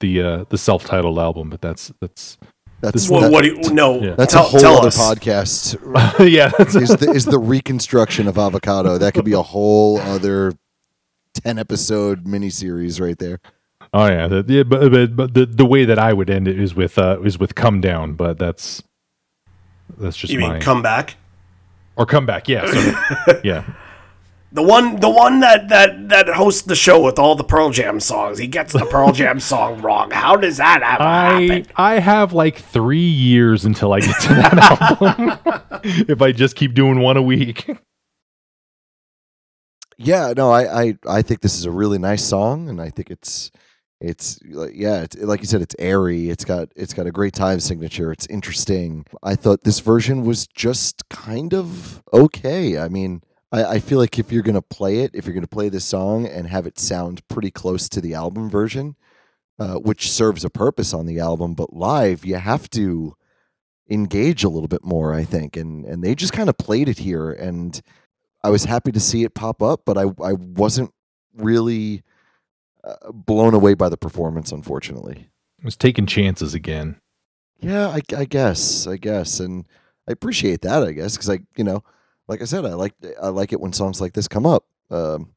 the 0.00 0.22
uh 0.22 0.44
the 0.50 0.58
self-titled 0.58 1.18
album 1.18 1.50
but 1.50 1.60
that's 1.60 1.92
that's 2.00 2.38
That's 2.80 3.08
well, 3.10 3.22
that- 3.22 3.32
what 3.32 3.42
do 3.42 3.48
you, 3.60 3.74
no? 3.74 4.00
Yeah. 4.00 4.14
that's 4.14 4.34
tell, 4.34 4.44
a 4.46 4.48
whole 4.48 4.64
other 4.78 4.86
us. 4.86 4.96
podcast. 4.98 5.74
yeah 6.30 6.52
that's 6.56 6.76
is 6.76 6.90
the 6.90 7.10
is 7.10 7.24
the 7.24 7.38
reconstruction 7.40 8.28
of 8.28 8.38
avocado. 8.38 8.98
That 8.98 9.14
could 9.14 9.24
be 9.24 9.32
a 9.32 9.42
whole 9.42 9.98
other 9.98 10.52
ten 11.44 11.58
episode 11.58 12.24
miniseries 12.24 13.00
right 13.00 13.18
there. 13.18 13.40
oh 13.94 14.06
yeah, 14.06 14.26
the, 14.28 14.44
yeah 14.48 14.62
but, 14.62 14.90
but 14.92 15.16
but 15.16 15.34
the 15.34 15.46
the 15.46 15.64
way 15.66 15.84
that 15.84 15.98
i 15.98 16.12
would 16.12 16.28
end 16.30 16.46
it 16.48 16.58
is 16.58 16.74
with 16.74 16.98
uh 16.98 17.18
is 17.22 17.38
with 17.38 17.54
come 17.54 17.80
down 17.80 18.12
but 18.14 18.38
that's 18.38 18.82
that's 19.96 20.16
just 20.16 20.32
You 20.32 20.40
my 20.40 20.52
mean 20.54 20.60
come 20.60 20.82
back? 20.82 21.16
or 21.96 22.04
come 22.06 22.26
back 22.26 22.48
yeah 22.48 22.66
so, 22.70 23.40
yeah 23.44 23.64
The 24.50 24.62
one, 24.62 24.96
the 25.00 25.10
one 25.10 25.40
that 25.40 25.68
that 25.68 26.08
that 26.08 26.28
hosts 26.28 26.62
the 26.62 26.74
show 26.74 27.02
with 27.04 27.18
all 27.18 27.34
the 27.34 27.44
Pearl 27.44 27.68
Jam 27.68 28.00
songs. 28.00 28.38
He 28.38 28.46
gets 28.46 28.72
the 28.72 28.86
Pearl 28.86 29.12
Jam 29.12 29.40
song 29.52 29.82
wrong. 29.82 30.10
How 30.10 30.36
does 30.36 30.56
that 30.56 30.80
ever 30.82 31.02
I 31.02 31.42
happen? 31.42 31.66
I 31.76 31.98
have 31.98 32.32
like 32.32 32.56
three 32.56 32.98
years 33.28 33.66
until 33.66 33.92
I 33.92 34.00
get 34.00 34.18
to 34.22 34.28
that 34.28 34.58
album. 35.00 35.38
if 36.08 36.22
I 36.22 36.32
just 36.32 36.56
keep 36.56 36.72
doing 36.72 37.00
one 37.00 37.18
a 37.18 37.22
week. 37.22 37.68
Yeah, 39.98 40.32
no, 40.36 40.50
I, 40.50 40.82
I 40.84 40.94
I 41.08 41.22
think 41.22 41.40
this 41.40 41.58
is 41.58 41.64
a 41.64 41.70
really 41.70 41.98
nice 41.98 42.24
song, 42.24 42.68
and 42.68 42.80
I 42.80 42.88
think 42.90 43.10
it's 43.10 43.50
it's 44.00 44.38
yeah, 44.44 45.02
it's, 45.02 45.16
like 45.16 45.40
you 45.40 45.46
said, 45.46 45.60
it's 45.62 45.74
airy. 45.78 46.30
It's 46.30 46.44
got 46.44 46.68
it's 46.76 46.94
got 46.94 47.06
a 47.08 47.10
great 47.12 47.34
time 47.34 47.58
signature. 47.60 48.12
It's 48.12 48.26
interesting. 48.28 49.04
I 49.24 49.34
thought 49.34 49.64
this 49.64 49.80
version 49.80 50.24
was 50.24 50.46
just 50.46 51.08
kind 51.08 51.52
of 51.52 52.02
okay. 52.12 52.78
I 52.78 52.88
mean, 52.88 53.22
I, 53.50 53.64
I 53.64 53.78
feel 53.80 53.98
like 53.98 54.18
if 54.20 54.30
you're 54.30 54.42
gonna 54.42 54.62
play 54.62 55.00
it, 55.00 55.10
if 55.14 55.26
you're 55.26 55.34
gonna 55.34 55.48
play 55.48 55.68
this 55.68 55.84
song 55.84 56.26
and 56.26 56.46
have 56.46 56.66
it 56.66 56.78
sound 56.78 57.26
pretty 57.28 57.50
close 57.50 57.88
to 57.88 58.00
the 58.00 58.14
album 58.14 58.48
version, 58.48 58.94
uh, 59.60 59.76
which 59.76 60.10
serves 60.12 60.44
a 60.44 60.50
purpose 60.50 60.94
on 60.94 61.06
the 61.06 61.20
album, 61.20 61.54
but 61.54 61.74
live 61.74 62.24
you 62.26 62.36
have 62.36 62.70
to 62.70 63.14
engage 63.90 64.44
a 64.44 64.48
little 64.50 64.68
bit 64.68 64.84
more. 64.84 65.14
I 65.14 65.24
think, 65.24 65.56
and 65.56 65.84
and 65.86 66.04
they 66.04 66.14
just 66.14 66.32
kind 66.34 66.48
of 66.48 66.58
played 66.58 66.88
it 66.88 66.98
here 66.98 67.32
and. 67.32 67.80
I 68.48 68.50
was 68.50 68.64
happy 68.64 68.92
to 68.92 69.00
see 69.00 69.24
it 69.24 69.34
pop 69.34 69.62
up, 69.62 69.82
but 69.84 69.98
I 69.98 70.04
I 70.24 70.32
wasn't 70.32 70.90
really 71.36 72.02
uh, 72.82 73.12
blown 73.12 73.52
away 73.52 73.74
by 73.74 73.90
the 73.90 73.98
performance, 73.98 74.52
unfortunately. 74.52 75.28
I 75.60 75.64
was 75.66 75.76
taking 75.76 76.06
chances 76.06 76.54
again. 76.54 76.98
Yeah, 77.60 77.88
I, 77.88 78.00
I 78.16 78.24
guess, 78.24 78.86
I 78.86 78.96
guess, 78.96 79.38
and 79.38 79.66
I 80.08 80.12
appreciate 80.12 80.62
that, 80.62 80.82
I 80.82 80.92
guess, 80.92 81.14
because 81.14 81.28
I, 81.28 81.40
you 81.56 81.64
know, 81.64 81.82
like 82.26 82.40
I 82.40 82.46
said, 82.46 82.64
I 82.64 82.72
like 82.72 82.94
I 83.22 83.28
like 83.28 83.52
it 83.52 83.60
when 83.60 83.74
songs 83.74 84.00
like 84.00 84.14
this 84.14 84.28
come 84.28 84.46
up. 84.46 84.64
Um, 84.90 85.34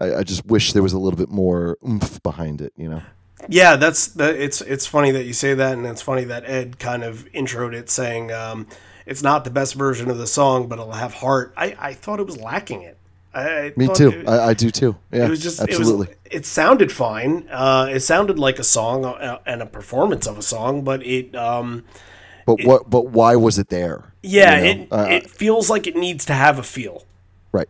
I, 0.00 0.14
I 0.14 0.22
just 0.22 0.46
wish 0.46 0.72
there 0.72 0.82
was 0.82 0.94
a 0.94 0.98
little 0.98 1.18
bit 1.18 1.28
more 1.28 1.76
oomph 1.86 2.22
behind 2.22 2.62
it, 2.62 2.72
you 2.74 2.88
know. 2.88 3.02
Yeah, 3.50 3.76
that's 3.76 4.06
that. 4.14 4.36
It's 4.36 4.62
it's 4.62 4.86
funny 4.86 5.10
that 5.10 5.24
you 5.24 5.34
say 5.34 5.52
that, 5.52 5.74
and 5.74 5.84
it's 5.84 6.00
funny 6.00 6.24
that 6.24 6.44
Ed 6.46 6.78
kind 6.78 7.04
of 7.04 7.30
introed 7.34 7.74
it 7.74 7.90
saying 7.90 8.32
um, 8.32 8.66
it's 9.06 9.22
not 9.22 9.44
the 9.44 9.50
best 9.50 9.74
version 9.74 10.10
of 10.10 10.18
the 10.18 10.26
song, 10.26 10.68
but 10.68 10.78
it'll 10.78 10.92
have 10.92 11.14
heart. 11.14 11.52
I, 11.56 11.76
I 11.78 11.92
thought 11.94 12.20
it 12.20 12.26
was 12.26 12.38
lacking 12.38 12.82
it. 12.82 12.98
I, 13.34 13.72
Me 13.76 13.88
too. 13.94 14.10
It, 14.10 14.28
I, 14.28 14.48
I 14.48 14.54
do 14.54 14.70
too. 14.70 14.96
Yeah, 15.10 15.26
it 15.26 15.30
was 15.30 15.42
just 15.42 15.60
absolutely. 15.60 16.08
It, 16.08 16.18
was, 16.32 16.42
it 16.42 16.46
sounded 16.46 16.92
fine. 16.92 17.48
Uh, 17.50 17.88
it 17.90 18.00
sounded 18.00 18.38
like 18.38 18.58
a 18.58 18.64
song 18.64 19.04
uh, 19.06 19.38
and 19.46 19.62
a 19.62 19.66
performance 19.66 20.26
of 20.26 20.36
a 20.36 20.42
song, 20.42 20.82
but 20.82 21.04
it 21.06 21.34
um, 21.34 21.84
but 22.46 22.62
what? 22.64 22.90
But 22.90 23.06
why 23.06 23.36
was 23.36 23.58
it 23.58 23.68
there? 23.68 24.12
yeah, 24.22 24.58
You 24.58 24.74
know, 24.74 24.82
it 24.82 24.88
uh, 24.92 25.06
it 25.08 25.30
feels 25.30 25.70
like 25.70 25.86
it 25.86 25.96
needs 25.96 26.26
to 26.26 26.34
have 26.34 26.58
a 26.58 26.62
feel. 26.62 27.06
right. 27.52 27.68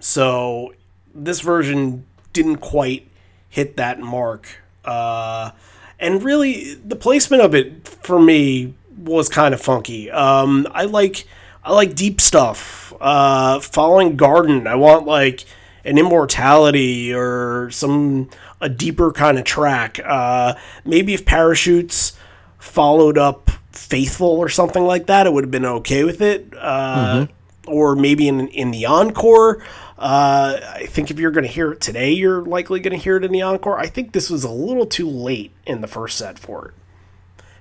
So 0.00 0.74
this 1.14 1.40
version 1.40 2.06
didn't 2.32 2.56
quite 2.58 3.08
hit 3.48 3.76
that 3.76 4.00
mark. 4.00 4.58
Uh, 4.84 5.50
and 5.98 6.22
really, 6.22 6.74
the 6.74 6.96
placement 6.96 7.42
of 7.42 7.54
it 7.54 7.86
for 7.86 8.18
me 8.18 8.74
was 9.04 9.28
kind 9.28 9.54
of 9.54 9.60
funky. 9.60 10.10
Um, 10.10 10.66
I 10.72 10.84
like 10.84 11.26
I 11.62 11.72
like 11.72 11.94
deep 11.94 12.20
stuff. 12.20 12.92
Uh, 13.00 13.60
Falling 13.60 14.16
Garden. 14.16 14.66
I 14.66 14.74
want 14.74 15.06
like 15.06 15.44
an 15.84 15.98
immortality 15.98 17.12
or 17.12 17.70
some 17.70 18.28
a 18.60 18.68
deeper 18.68 19.12
kind 19.12 19.38
of 19.38 19.44
track. 19.44 20.00
Uh, 20.04 20.54
maybe 20.84 21.14
if 21.14 21.24
parachutes 21.26 22.16
followed 22.58 23.18
up 23.18 23.50
faithful 23.72 24.28
or 24.28 24.48
something 24.48 24.84
like 24.84 25.06
that, 25.06 25.26
it 25.26 25.32
would 25.32 25.44
have 25.44 25.50
been 25.50 25.64
okay 25.66 26.04
with 26.04 26.20
it. 26.20 26.52
Uh, 26.56 27.26
Or 27.66 27.96
maybe 27.96 28.28
in 28.28 28.48
in 28.48 28.70
the 28.72 28.84
encore. 28.84 29.62
Uh, 29.96 30.60
I 30.74 30.86
think 30.86 31.10
if 31.10 31.18
you're 31.18 31.30
going 31.30 31.46
to 31.46 31.50
hear 31.50 31.72
it 31.72 31.80
today, 31.80 32.10
you're 32.12 32.42
likely 32.42 32.78
going 32.80 32.96
to 32.96 33.02
hear 33.02 33.16
it 33.16 33.24
in 33.24 33.32
the 33.32 33.40
encore. 33.40 33.78
I 33.78 33.86
think 33.86 34.12
this 34.12 34.28
was 34.28 34.44
a 34.44 34.50
little 34.50 34.84
too 34.84 35.08
late 35.08 35.52
in 35.66 35.80
the 35.80 35.86
first 35.86 36.18
set 36.18 36.38
for 36.38 36.68
it. 36.68 36.74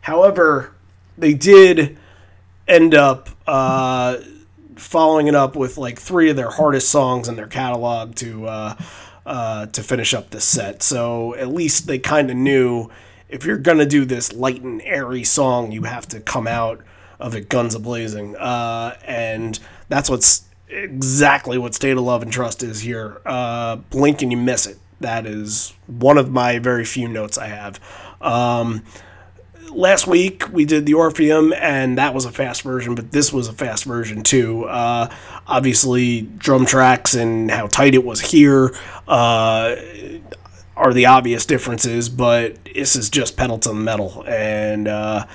However, 0.02 0.73
they 1.18 1.34
did 1.34 1.98
end 2.68 2.96
up 2.96 3.30
uh, 3.48 4.18
following 4.76 5.28
it 5.28 5.36
up 5.36 5.56
with 5.56 5.78
like 5.78 6.00
three 6.00 6.30
of 6.30 6.36
their 6.36 6.50
hardest 6.50 6.90
songs 6.90 7.28
in 7.28 7.36
their 7.36 7.48
catalog 7.48 8.16
to 8.16 8.48
uh, 8.48 8.76
uh, 9.26 9.66
to 9.68 9.84
finish 9.84 10.14
up 10.14 10.30
this 10.30 10.46
set. 10.46 10.84
So 10.84 11.36
at 11.36 11.50
least 11.50 11.88
they 11.88 12.00
kind 12.00 12.30
of 12.30 12.38
knew 12.38 12.90
if 13.30 13.46
you're 13.46 13.58
gonna 13.58 13.86
do 13.86 14.06
this 14.06 14.34
light 14.34 14.62
and 14.62 14.82
airy 14.84 15.24
song, 15.24 15.72
you 15.72 15.84
have 15.84 16.08
to 16.10 16.20
come 16.20 16.48
out 16.48 16.82
of 17.20 17.36
it 17.36 17.50
guns 17.50 17.74
a 17.74 17.80
blazing, 17.80 18.36
uh, 18.36 18.98
and 19.06 19.60
that's 19.88 20.10
what's 20.10 20.44
exactly 20.68 21.58
what 21.58 21.74
State 21.74 21.98
of 21.98 22.04
Love 22.04 22.24
and 22.24 22.32
Trust 22.32 22.64
is 22.64 22.82
here. 22.82 23.22
Uh, 23.26 23.78
blink 23.78 24.22
and 24.22 24.32
you 24.32 24.38
miss 24.38 24.66
it. 24.66 24.78
That 25.00 25.26
is 25.26 25.74
one 25.88 26.18
of 26.18 26.32
my 26.32 26.60
very 26.60 26.86
few 26.86 27.08
notes 27.08 27.38
I 27.38 27.48
have. 27.48 27.80
Um, 28.22 28.84
last 29.74 30.08
week 30.08 30.52
we 30.52 30.66
did 30.66 30.86
the 30.86 30.94
Orpheum, 30.94 31.54
and 31.54 31.98
that 31.98 32.14
was 32.14 32.26
a 32.26 32.32
fast 32.32 32.62
version, 32.62 32.96
but 32.96 33.12
this 33.12 33.34
was 33.34 33.48
a 33.48 33.54
fast 33.54 33.86
version 33.86 34.24
too. 34.24 34.66
Uh, 34.66 35.14
obviously, 35.48 36.22
drum 36.22 36.66
tracks 36.66 37.14
and 37.14 37.52
how 37.52 37.68
tight 37.68 37.96
it 37.96 38.04
was 38.04 38.22
here 38.22 38.76
uh, 39.08 39.76
are 40.76 40.94
the 40.94 41.06
obvious 41.06 41.46
differences, 41.46 42.10
but 42.10 42.58
this 42.66 42.96
is 42.96 43.10
just 43.10 43.38
pedal 43.38 43.58
to 43.60 43.70
the 43.70 43.76
metal. 43.76 44.24
And 44.28 44.88
uh, 44.88 45.26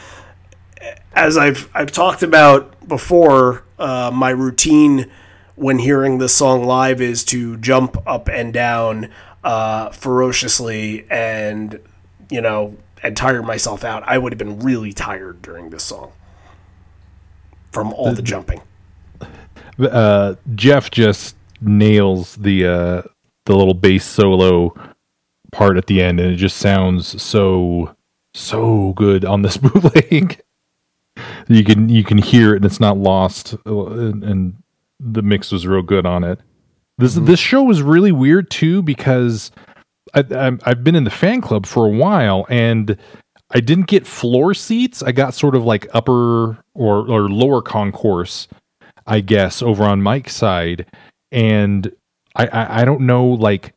as 1.15 1.37
I've 1.37 1.69
I've 1.75 1.93
talked 1.93 2.23
about 2.23 2.89
before, 2.89 3.65
uh, 3.79 4.11
my 4.13 4.31
routine 4.31 5.11
when 5.55 5.79
hearing 5.79 6.19
this 6.19 6.35
song 6.35 6.65
live 6.65 7.01
is 7.01 7.25
to 7.25 7.57
jump 7.57 7.97
up 8.07 8.29
and 8.29 8.53
down 8.53 9.11
uh, 9.43 9.91
ferociously 9.91 11.05
and 11.11 11.81
you 12.31 12.41
know 12.41 12.77
and 13.03 13.17
tire 13.17 13.43
myself 13.43 13.85
out. 13.85 14.03
I 14.07 14.19
would 14.19 14.33
have 14.33 14.39
been 14.39 14.61
really 14.61 14.93
tired 14.93 15.43
during 15.43 15.71
this 15.71 15.85
song 15.85 16.13
from 17.73 17.93
all 17.93 18.13
the 18.13 18.23
jumping. 18.23 18.63
Uh, 19.79 20.35
Jeff 20.55 20.91
just 20.91 21.37
nails 21.61 22.37
the 22.37 22.67
uh, 22.67 23.03
the 23.47 23.57
little 23.57 23.75
bass 23.75 24.05
solo 24.05 24.75
part 25.53 25.77
at 25.77 25.87
the 25.87 26.03
end, 26.03 26.21
and 26.21 26.33
it 26.33 26.37
just 26.37 26.57
sounds 26.57 27.21
so 27.23 27.95
so 28.35 28.93
good 28.95 29.25
on 29.25 29.43
this 29.43 29.57
bootleg. 29.59 30.41
you 31.49 31.65
can 31.65 31.89
you 31.89 32.05
can 32.05 32.19
hear 32.19 32.53
it, 32.53 32.57
and 32.57 32.65
it's 32.65 32.81
not 32.81 32.99
lost, 32.99 33.55
and, 33.65 34.25
and 34.25 34.57
the 35.01 35.23
mix 35.23 35.53
was 35.53 35.67
real 35.67 35.83
good 35.83 36.07
on 36.07 36.25
it. 36.25 36.41
This 36.99 37.15
this 37.15 37.39
show 37.39 37.63
was 37.63 37.83
really 37.83 38.13
weird 38.13 38.51
too 38.51 38.83
because 38.83 39.53
I, 40.15 40.57
I've 40.65 40.85
been 40.85 40.95
in 40.95 41.05
the 41.05 41.11
fan 41.11 41.41
club 41.41 41.67
for 41.67 41.87
a 41.87 41.91
while, 41.91 42.47
and 42.49 42.97
I 43.51 43.61
didn't 43.61 43.87
get 43.87 44.07
floor 44.07 44.55
seats. 44.55 45.03
I 45.03 45.13
got 45.13 45.35
sort 45.35 45.55
of 45.55 45.65
like 45.65 45.87
upper 45.95 46.59
or 46.75 47.09
or 47.09 47.29
lower 47.29 47.63
concourse, 47.63 48.49
I 49.07 49.21
guess, 49.21 49.63
over 49.63 49.85
on 49.85 50.03
Mike's 50.03 50.35
side, 50.35 50.87
and 51.33 51.91
I 52.37 52.47
I, 52.47 52.83
I 52.83 52.85
don't 52.85 53.03
know 53.03 53.27
like 53.27 53.75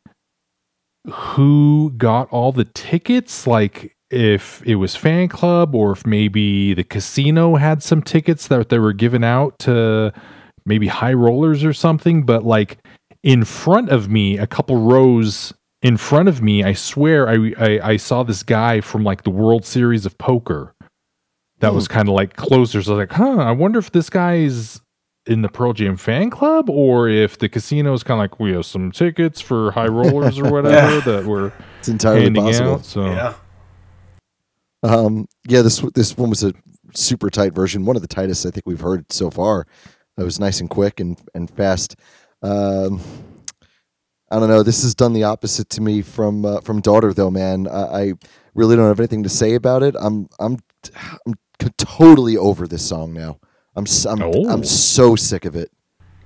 who 1.10 1.92
got 1.96 2.28
all 2.30 2.52
the 2.52 2.64
tickets, 2.64 3.46
like 3.46 3.96
if 4.10 4.62
it 4.64 4.76
was 4.76 4.94
fan 4.94 5.26
club 5.26 5.74
or 5.74 5.92
if 5.92 6.06
maybe 6.06 6.74
the 6.74 6.84
casino 6.84 7.56
had 7.56 7.82
some 7.82 8.02
tickets 8.02 8.46
that 8.48 8.68
they 8.68 8.78
were 8.78 8.92
giving 8.92 9.24
out 9.24 9.58
to 9.58 10.12
maybe 10.66 10.86
high 10.86 11.14
rollers 11.14 11.64
or 11.64 11.72
something, 11.72 12.24
but 12.24 12.44
like 12.44 12.78
in 13.22 13.44
front 13.44 13.88
of 13.88 14.10
me, 14.10 14.38
a 14.38 14.46
couple 14.46 14.76
rows 14.76 15.52
in 15.82 15.96
front 15.96 16.28
of 16.28 16.40
me, 16.42 16.62
I 16.64 16.72
swear 16.74 17.28
I, 17.28 17.52
I, 17.58 17.80
I 17.92 17.96
saw 17.96 18.22
this 18.22 18.42
guy 18.42 18.80
from 18.80 19.04
like 19.04 19.24
the 19.24 19.30
World 19.30 19.64
Series 19.64 20.06
of 20.06 20.16
Poker 20.18 20.74
that 21.58 21.74
was 21.74 21.86
kind 21.88 22.08
of 22.08 22.14
like 22.14 22.36
closer. 22.36 22.82
So 22.82 22.92
I 22.94 22.96
was 22.96 23.08
like, 23.08 23.16
huh, 23.16 23.36
I 23.38 23.52
wonder 23.52 23.78
if 23.78 23.92
this 23.92 24.10
guy's 24.10 24.80
in 25.26 25.42
the 25.42 25.48
Pearl 25.48 25.72
Jam 25.72 25.96
fan 25.96 26.30
club 26.30 26.68
or 26.68 27.08
if 27.08 27.38
the 27.38 27.48
casino 27.48 27.92
is 27.92 28.02
kind 28.02 28.18
of 28.18 28.22
like, 28.30 28.40
we 28.40 28.52
have 28.52 28.66
some 28.66 28.90
tickets 28.90 29.40
for 29.40 29.70
high 29.70 29.86
rollers 29.88 30.38
or 30.38 30.50
whatever 30.50 31.00
that 31.12 31.24
we're 31.24 31.52
It's 31.78 31.88
entirely 31.88 32.22
handing 32.24 32.42
possible. 32.42 32.72
out. 32.74 32.84
So 32.84 33.06
Yeah. 33.06 33.34
Um, 34.82 35.28
yeah, 35.46 35.62
this 35.62 35.78
this 35.94 36.16
one 36.16 36.28
was 36.28 36.42
a 36.42 36.52
super 36.94 37.30
tight 37.30 37.54
version, 37.54 37.84
one 37.84 37.94
of 37.94 38.02
the 38.02 38.08
tightest 38.08 38.44
I 38.44 38.50
think 38.50 38.64
we've 38.66 38.80
heard 38.80 39.10
so 39.12 39.30
far. 39.30 39.66
It 40.18 40.24
was 40.24 40.40
nice 40.40 40.60
and 40.60 40.68
quick 40.68 40.98
and 40.98 41.16
and 41.34 41.48
fast. 41.50 41.94
Um, 42.42 43.00
I 44.32 44.38
don't 44.40 44.48
know. 44.48 44.62
This 44.62 44.82
has 44.82 44.94
done 44.94 45.12
the 45.12 45.24
opposite 45.24 45.68
to 45.70 45.80
me 45.80 46.00
from 46.02 46.44
uh, 46.44 46.60
from 46.62 46.80
daughter 46.80 47.12
though, 47.12 47.30
man. 47.30 47.68
I, 47.68 47.82
I 47.82 48.12
really 48.54 48.76
don't 48.76 48.88
have 48.88 48.98
anything 48.98 49.22
to 49.24 49.28
say 49.28 49.54
about 49.54 49.82
it. 49.82 49.94
I'm 50.00 50.28
I'm 50.40 50.58
I'm 51.26 51.34
totally 51.78 52.36
over 52.36 52.66
this 52.66 52.86
song 52.86 53.12
now. 53.12 53.38
I'm 53.76 53.84
s- 53.84 54.06
I'm 54.06 54.22
Oh. 54.22 54.48
I'm 54.48 54.64
so 54.64 55.16
sick 55.16 55.44
of 55.44 55.54
it. 55.56 55.70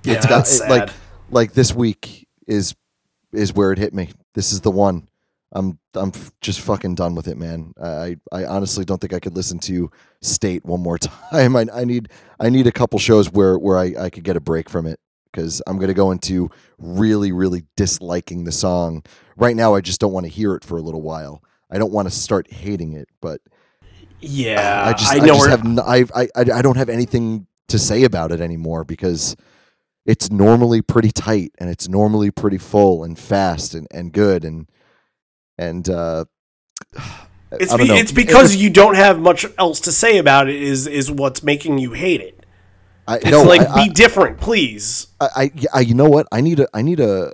Yeah, 0.03 0.13
It's 0.13 0.25
got 0.25 0.37
that's 0.37 0.59
it, 0.61 0.69
like 0.69 0.89
sad. 0.89 0.97
like 1.31 1.53
this 1.53 1.73
week 1.75 2.27
is 2.47 2.73
is 3.33 3.53
where 3.53 3.71
it 3.71 3.77
hit 3.77 3.93
me. 3.93 4.09
This 4.33 4.51
is 4.53 4.61
the 4.61 4.71
one. 4.71 5.07
I'm 5.51 5.79
I'm 5.93 6.11
just 6.41 6.61
fucking 6.61 6.95
done 6.95 7.15
with 7.15 7.27
it, 7.27 7.37
man. 7.37 7.73
I 7.81 8.17
I 8.31 8.45
honestly 8.45 8.85
don't 8.85 8.99
think 8.99 9.13
I 9.13 9.19
could 9.19 9.35
listen 9.35 9.59
to 9.59 9.91
State 10.21 10.65
one 10.65 10.81
more 10.81 10.97
time. 11.31 11.55
I 11.55 11.65
I 11.73 11.83
need 11.85 12.09
I 12.39 12.49
need 12.49 12.67
a 12.67 12.71
couple 12.71 12.99
shows 12.99 13.31
where 13.31 13.57
where 13.57 13.77
I 13.77 13.93
I 13.99 14.09
could 14.09 14.23
get 14.23 14.35
a 14.37 14.41
break 14.41 14.69
from 14.69 14.85
it 14.85 14.99
because 15.31 15.61
I'm 15.67 15.77
gonna 15.79 15.93
go 15.93 16.11
into 16.11 16.49
really 16.77 17.31
really 17.31 17.63
disliking 17.75 18.43
the 18.43 18.51
song. 18.51 19.03
Right 19.35 19.55
now, 19.55 19.75
I 19.75 19.81
just 19.81 19.99
don't 19.99 20.13
want 20.13 20.25
to 20.25 20.31
hear 20.31 20.55
it 20.55 20.63
for 20.63 20.77
a 20.77 20.81
little 20.81 21.01
while. 21.01 21.43
I 21.69 21.77
don't 21.77 21.91
want 21.91 22.07
to 22.07 22.13
start 22.15 22.51
hating 22.51 22.93
it, 22.93 23.07
but 23.21 23.41
Yeah. 24.21 24.83
I 24.85 24.93
just 24.93 25.11
I 25.11 25.17
I, 25.17 25.19
know 25.19 25.35
just 25.35 25.49
have 25.49 25.65
n- 25.65 25.79
I, 25.79 26.05
I 26.15 26.27
I 26.35 26.41
I 26.55 26.61
don't 26.61 26.77
have 26.77 26.89
anything 26.89 27.47
to 27.67 27.77
say 27.77 28.03
about 28.03 28.31
it 28.31 28.41
anymore 28.41 28.83
because 28.83 29.35
it's 30.05 30.31
normally 30.31 30.81
pretty 30.81 31.11
tight 31.11 31.51
and 31.59 31.69
it's 31.69 31.89
normally 31.89 32.31
pretty 32.31 32.57
full 32.57 33.03
and 33.03 33.19
fast 33.19 33.73
and, 33.75 33.87
and 33.91 34.13
good 34.13 34.45
and 34.45 34.67
and 35.57 35.89
uh 35.89 36.25
It's, 37.49 37.71
I 37.71 37.77
be, 37.77 37.83
it's 37.85 38.11
because 38.11 38.57
you 38.57 38.69
don't 38.69 38.95
have 38.95 39.19
much 39.19 39.45
else 39.57 39.79
to 39.81 39.91
say 39.93 40.17
about 40.17 40.49
it 40.49 40.61
is 40.61 40.85
is 40.85 41.09
what's 41.09 41.43
making 41.43 41.77
you 41.77 41.93
hate 41.93 42.19
it. 42.19 42.36
I, 43.07 43.17
It's 43.17 43.31
no, 43.31 43.43
like 43.43 43.61
I, 43.61 43.85
be 43.85 43.89
different, 43.93 44.39
please. 44.39 45.07
I, 45.19 45.27
I, 45.35 45.51
I 45.75 45.79
you 45.81 45.93
know 45.93 46.09
what 46.09 46.27
I 46.31 46.41
need 46.41 46.59
a 46.59 46.67
I 46.73 46.81
need 46.81 46.99
a 46.99 47.33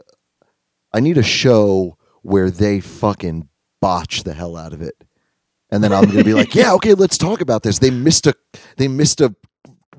I 0.93 0.99
need 0.99 1.17
a 1.17 1.23
show 1.23 1.97
where 2.21 2.49
they 2.51 2.79
fucking 2.79 3.49
botch 3.81 4.23
the 4.23 4.33
hell 4.33 4.55
out 4.55 4.71
of 4.73 4.81
it 4.81 4.95
and 5.69 5.83
then 5.83 5.91
I'm 5.91 6.05
gonna 6.05 6.23
be 6.23 6.33
like 6.33 6.55
yeah 6.55 6.73
okay 6.75 6.93
let's 6.93 7.17
talk 7.17 7.41
about 7.41 7.63
this 7.63 7.79
they 7.79 7.89
missed 7.89 8.27
a 8.27 8.33
they 8.77 8.87
missed 8.87 9.19
a 9.19 9.35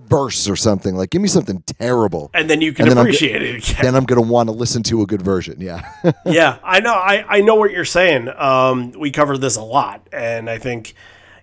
verse 0.09 0.49
or 0.49 0.57
something 0.57 0.95
like 0.95 1.11
give 1.11 1.21
me 1.21 1.29
something 1.29 1.63
terrible 1.63 2.31
And 2.33 2.49
then 2.49 2.61
you 2.61 2.73
can 2.73 2.83
And 2.83 2.93
then 2.93 2.99
I'm 2.99 3.07
appreciate 3.07 3.43
it 3.43 3.57
again. 3.57 3.83
then 3.83 3.95
I'm 3.95 4.05
gonna 4.05 4.23
want 4.23 4.49
to 4.49 4.53
listen 4.53 4.83
to 4.85 5.03
a 5.03 5.07
good 5.07 5.21
version 5.21 5.61
yeah 5.61 5.91
yeah, 6.27 6.59
I 6.63 6.81
know. 6.81 6.95
I, 6.95 7.25
I 7.29 7.41
know 7.41 7.57
what 7.57 7.73
you're 7.73 7.85
saying. 7.85 8.29
Um, 8.29 8.93
we 8.93 9.11
cover 9.11 9.37
this 9.37 9.57
a 9.57 9.63
lot, 9.63 10.07
and 10.13 10.49
I 10.49 10.59
think, 10.59 10.95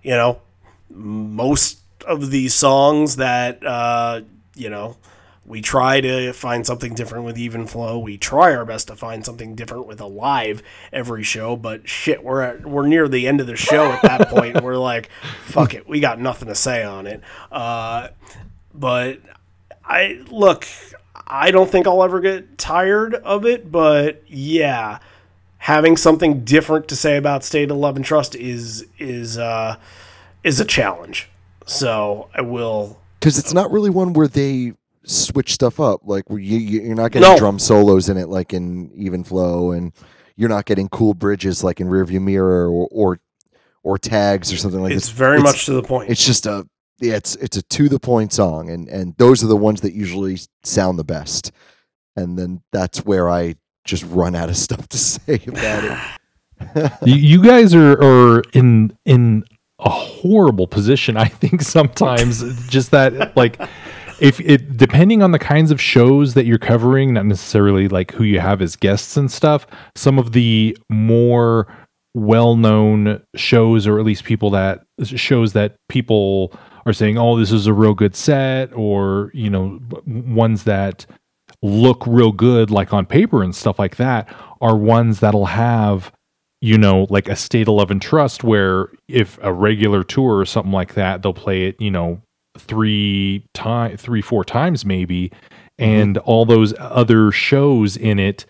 you 0.02 0.12
know, 0.12 0.40
most 0.88 1.78
of 2.02 2.30
these 2.30 2.54
songs 2.54 3.16
that 3.16 3.64
uh, 3.64 4.22
you 4.54 4.70
know 4.70 4.96
we 5.44 5.60
try 5.60 6.00
to 6.00 6.32
find 6.32 6.66
something 6.66 6.94
different 6.94 7.24
with 7.24 7.36
even 7.36 7.66
flow. 7.66 7.98
We 7.98 8.16
try 8.16 8.54
our 8.54 8.64
best 8.64 8.88
to 8.88 8.96
find 8.96 9.24
something 9.24 9.54
different 9.54 9.86
with 9.86 10.00
Alive 10.00 10.62
every 10.92 11.24
show, 11.24 11.56
but 11.56 11.88
shit, 11.88 12.22
we're 12.22 12.42
at, 12.42 12.64
we're 12.64 12.86
near 12.86 13.08
the 13.08 13.26
end 13.26 13.40
of 13.40 13.48
the 13.48 13.56
show 13.56 13.90
at 13.90 14.02
that 14.02 14.28
point. 14.28 14.62
We're 14.62 14.76
like, 14.76 15.10
fuck 15.44 15.74
it, 15.74 15.88
we 15.88 15.98
got 15.98 16.20
nothing 16.20 16.48
to 16.48 16.54
say 16.54 16.84
on 16.84 17.06
it. 17.08 17.22
Uh, 17.50 18.08
but 18.72 19.18
I 19.84 20.24
look, 20.30 20.66
I 21.26 21.50
don't 21.50 21.70
think 21.70 21.86
I'll 21.86 22.04
ever 22.04 22.20
get 22.20 22.56
tired 22.56 23.14
of 23.14 23.44
it, 23.44 23.72
but 23.72 24.22
yeah, 24.28 25.00
having 25.58 25.96
something 25.96 26.44
different 26.44 26.88
to 26.88 26.96
say 26.96 27.16
about 27.16 27.42
State 27.42 27.70
of 27.70 27.76
Love 27.76 27.96
and 27.96 28.04
Trust 28.04 28.36
is 28.36 28.86
is 28.98 29.38
uh, 29.38 29.76
is 30.44 30.60
a 30.60 30.64
challenge. 30.64 31.28
So 31.66 32.28
I 32.34 32.40
will. 32.42 32.98
because 33.20 33.38
it's 33.38 33.52
not 33.54 33.70
really 33.70 33.90
one 33.90 34.12
where 34.12 34.28
they 34.28 34.72
switch 35.04 35.52
stuff 35.52 35.80
up. 35.80 36.00
Like 36.04 36.28
where 36.30 36.38
you, 36.38 36.58
you- 36.58 36.80
you're 36.82 36.94
not 36.94 37.12
getting 37.12 37.28
No. 37.28 37.38
drum 37.38 37.58
solos 37.58 38.08
in 38.08 38.16
it, 38.16 38.28
like 38.28 38.52
in 38.52 38.90
Even 38.94 39.24
Flow, 39.24 39.72
and 39.72 39.92
you're 40.36 40.48
not 40.48 40.64
getting 40.64 40.88
cool 40.88 41.14
bridges 41.14 41.62
like 41.64 41.80
in 41.80 41.88
Rearview 41.88 42.20
Mirror 42.20 42.68
or 42.70 42.88
or, 42.90 43.20
or 43.82 43.98
tags 43.98 44.52
or 44.52 44.56
something 44.56 44.80
like 44.80 44.90
that. 44.90 44.96
It's 44.96 45.06
this. 45.08 45.16
very 45.16 45.38
It's- 45.38 45.52
much 45.54 45.66
to 45.66 45.72
the 45.72 45.82
point. 45.82 46.10
It's 46.10 46.24
just 46.24 46.46
a 46.46 46.66
yeah, 47.00 47.14
it's 47.14 47.34
it's 47.36 47.56
a 47.56 47.62
to 47.62 47.88
the 47.88 47.98
point 47.98 48.32
song, 48.32 48.70
and 48.70 48.88
and 48.88 49.14
those 49.18 49.42
are 49.42 49.48
the 49.48 49.56
ones 49.56 49.80
that 49.80 49.92
usually 49.92 50.38
sound 50.62 50.98
the 50.98 51.04
best. 51.04 51.50
And 52.16 52.38
then 52.38 52.62
that's 52.72 53.04
where 53.06 53.28
I 53.30 53.54
just 53.84 54.04
run 54.04 54.34
out 54.36 54.48
of 54.50 54.56
stuff 54.66 54.88
to 54.88 54.98
say 54.98 55.40
about 55.46 55.84
it. 55.84 56.92
you, 57.04 57.14
you 57.16 57.42
guys 57.42 57.74
are, 57.74 58.00
are 58.00 58.42
in 58.52 58.96
in 59.04 59.42
a 59.84 59.90
horrible 59.90 60.66
position 60.66 61.16
i 61.16 61.26
think 61.26 61.62
sometimes. 61.76 62.42
Just 62.68 62.90
that 62.92 63.36
like 63.36 63.60
if 64.20 64.40
it 64.40 64.76
depending 64.76 65.22
on 65.22 65.32
the 65.32 65.38
kinds 65.38 65.70
of 65.70 65.80
shows 65.80 66.34
that 66.34 66.46
you're 66.46 66.58
covering 66.58 67.14
not 67.14 67.26
necessarily 67.26 67.88
like 67.88 68.12
who 68.12 68.24
you 68.24 68.38
have 68.38 68.62
as 68.62 68.76
guests 68.76 69.16
and 69.16 69.30
stuff 69.30 69.66
some 69.96 70.18
of 70.18 70.32
the 70.32 70.76
more 70.88 71.66
well-known 72.14 73.20
shows 73.34 73.86
or 73.86 73.98
at 73.98 74.04
least 74.04 74.24
people 74.24 74.50
that 74.50 74.84
shows 75.04 75.54
that 75.54 75.76
people 75.88 76.52
are 76.86 76.92
saying 76.92 77.18
oh 77.18 77.36
this 77.38 77.50
is 77.50 77.66
a 77.66 77.72
real 77.72 77.94
good 77.94 78.14
set 78.14 78.72
or 78.74 79.30
you 79.34 79.50
know 79.50 79.80
ones 80.06 80.64
that 80.64 81.04
look 81.62 82.04
real 82.06 82.32
good 82.32 82.70
like 82.70 82.92
on 82.92 83.06
paper 83.06 83.42
and 83.42 83.54
stuff 83.54 83.78
like 83.78 83.96
that 83.96 84.32
are 84.60 84.76
ones 84.76 85.20
that'll 85.20 85.46
have 85.46 86.12
you 86.62 86.78
know 86.78 87.06
like 87.10 87.28
a 87.28 87.36
state 87.36 87.68
of 87.68 87.74
love 87.74 87.90
and 87.90 88.00
trust 88.00 88.42
where 88.42 88.88
if 89.08 89.38
a 89.42 89.52
regular 89.52 90.02
tour 90.02 90.38
or 90.38 90.46
something 90.46 90.72
like 90.72 90.94
that 90.94 91.20
they'll 91.20 91.34
play 91.34 91.64
it 91.64 91.78
you 91.78 91.90
know 91.90 92.22
three 92.58 93.46
time 93.54 93.96
three 93.96 94.22
four 94.22 94.44
times 94.44 94.84
maybe. 94.84 95.32
And 95.78 96.18
all 96.18 96.44
those 96.44 96.74
other 96.78 97.32
shows 97.32 97.96
in 97.96 98.18
it 98.18 98.46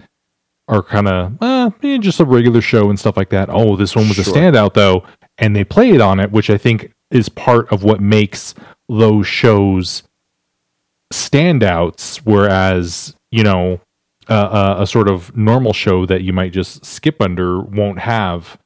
are 0.69 0.83
kind 0.83 1.09
of 1.09 1.37
uh, 1.41 1.71
eh, 1.83 1.99
just 1.99 2.21
a 2.21 2.25
regular 2.25 2.61
show 2.61 2.91
and 2.91 2.99
stuff 2.99 3.17
like 3.17 3.31
that. 3.31 3.49
Oh 3.51 3.77
this 3.77 3.97
one 3.97 4.09
was 4.09 4.19
a 4.19 4.23
standout 4.23 4.75
though. 4.75 5.05
And 5.39 5.57
they 5.57 5.65
play 5.65 5.91
it 5.91 6.01
on 6.01 6.21
it 6.21 6.31
which 6.31 6.51
i 6.51 6.59
think 6.59 6.93
is 7.11 7.29
part 7.29 7.71
of 7.73 7.83
what 7.83 8.01
makes 8.01 8.55
those 8.89 9.27
shows 9.27 10.03
standouts. 11.13 12.19
Whereas 12.19 13.15
you 13.31 13.45
know 13.45 13.81
uh, 14.29 14.77
a, 14.79 14.83
a 14.83 14.87
sort 14.87 15.09
of 15.09 15.37
normal 15.37 15.73
show 15.73 16.07
that 16.07 16.23
you 16.23 16.33
might 16.33 16.53
just 16.53 16.85
skip 16.85 17.21
under 17.21 17.61
won't 17.61 17.99
have 17.99 18.59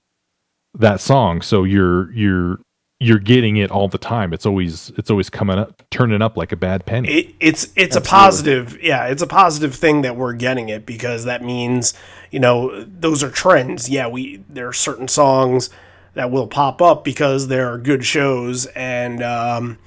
that 0.75 1.01
song. 1.01 1.43
So 1.43 1.65
you're 1.65 2.13
you're 2.13 2.61
you're 2.99 3.19
getting 3.19 3.57
it 3.57 3.71
all 3.71 3.89
the 3.89 3.99
time. 3.99 4.33
It's 4.33 4.47
always 4.47 4.91
it's 4.97 5.11
always 5.11 5.29
coming 5.29 5.59
up 5.59 5.83
turning 5.91 6.23
up 6.23 6.37
like 6.37 6.53
a 6.53 6.57
bad 6.57 6.87
penny. 6.87 7.09
It, 7.09 7.35
it's 7.41 7.69
it's 7.77 7.97
a 7.97 8.01
positive 8.01 8.83
yeah 8.83 9.07
it's 9.07 9.23
a 9.23 9.27
positive 9.27 9.75
thing 9.75 10.03
that 10.03 10.17
we're 10.17 10.33
getting 10.33 10.69
it 10.69 10.87
because 10.87 11.25
that 11.25 11.43
means 11.43 11.95
you 12.31 12.41
know 12.41 12.85
those 12.85 13.23
are 13.23 13.31
trends. 13.31 13.89
Yeah 13.89 14.07
we 14.09 14.43
there 14.49 14.69
are 14.69 14.73
certain 14.73 15.09
songs 15.09 15.69
that 16.15 16.31
will 16.31 16.47
pop 16.47 16.81
up 16.81 17.05
because 17.05 17.49
there 17.49 17.71
are 17.71 17.77
good 17.77 18.05
shows 18.05 18.67
and 18.67 19.23
um 19.23 19.79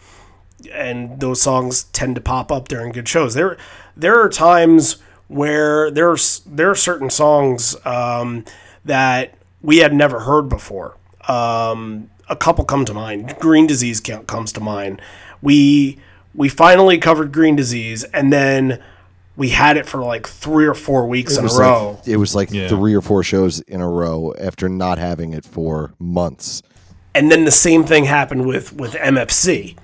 and 0.71 1.19
those 1.19 1.41
songs 1.41 1.83
tend 1.85 2.15
to 2.15 2.21
pop 2.21 2.51
up 2.51 2.67
during 2.67 2.91
good 2.91 3.07
shows. 3.07 3.33
There 3.33 3.57
there 3.97 4.19
are 4.19 4.29
times 4.29 4.97
where 5.29 5.89
there's 5.89 6.41
there 6.45 6.69
are 6.69 6.75
certain 6.75 7.09
songs 7.09 7.75
um 7.85 8.43
that 8.83 9.33
we 9.61 9.77
had 9.77 9.93
never 9.93 10.19
heard 10.21 10.49
before. 10.49 10.97
Um 11.27 12.09
a 12.27 12.35
couple 12.35 12.63
come 12.65 12.85
to 12.85 12.93
mind. 12.93 13.35
Green 13.39 13.65
disease 13.65 14.01
comes 14.27 14.51
to 14.53 14.59
mind. 14.59 15.01
We 15.41 15.97
we 16.35 16.49
finally 16.49 16.97
covered 16.97 17.31
green 17.31 17.55
disease 17.55 18.03
and 18.03 18.31
then 18.33 18.81
we 19.35 19.49
had 19.49 19.77
it 19.77 19.85
for 19.85 19.99
like 20.01 20.27
three 20.27 20.65
or 20.65 20.73
four 20.73 21.07
weeks 21.07 21.37
in 21.37 21.45
a 21.45 21.47
row. 21.53 21.91
Like, 21.99 22.07
it 22.09 22.17
was 22.17 22.35
like 22.35 22.51
Yeah. 22.51 22.67
three 22.67 22.93
or 22.93 23.01
four 23.01 23.23
shows 23.23 23.61
in 23.61 23.79
a 23.81 23.87
row 23.87 24.33
after 24.39 24.67
not 24.67 24.97
having 24.97 25.31
it 25.33 25.45
for 25.45 25.93
months. 25.97 26.61
and 27.15 27.31
then 27.31 27.45
the 27.45 27.51
same 27.51 27.83
thing 27.83 28.05
happened 28.05 28.45
with 28.45 28.73
with 28.73 28.93
MFC, 28.95 29.75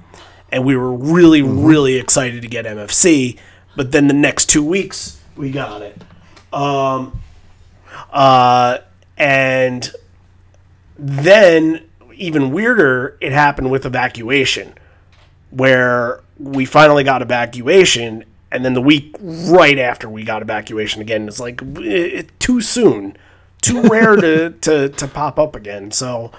and 0.51 0.63
we 0.65 0.75
were 0.75 0.91
really 0.93 1.41
really 1.41 1.95
excited 1.95 2.41
to 2.41 2.47
get 2.47 2.65
MFC, 2.65 3.37
but 3.75 3.91
then 3.91 4.07
the 4.07 4.13
next 4.13 4.45
two 4.47 4.63
weeks 4.63 5.19
we 5.35 5.51
got 5.51 5.81
it, 5.81 6.01
um, 6.53 7.19
uh, 8.11 8.79
and 9.17 9.91
then 10.97 11.87
even 12.13 12.51
weirder, 12.51 13.17
it 13.21 13.31
happened 13.31 13.71
with 13.71 13.85
evacuation, 13.85 14.73
where 15.49 16.21
we 16.39 16.65
finally 16.65 17.03
got 17.03 17.21
evacuation, 17.21 18.23
and 18.51 18.63
then 18.63 18.73
the 18.73 18.81
week 18.81 19.15
right 19.19 19.77
after 19.77 20.09
we 20.09 20.23
got 20.23 20.41
evacuation 20.41 21.01
again, 21.01 21.27
it's 21.27 21.39
like 21.39 21.61
it, 21.61 22.37
too 22.39 22.61
soon, 22.61 23.17
too 23.61 23.81
rare 23.89 24.15
to, 24.15 24.51
to 24.51 24.89
to 24.89 25.07
pop 25.07 25.39
up 25.39 25.55
again. 25.55 25.91
So, 25.91 26.31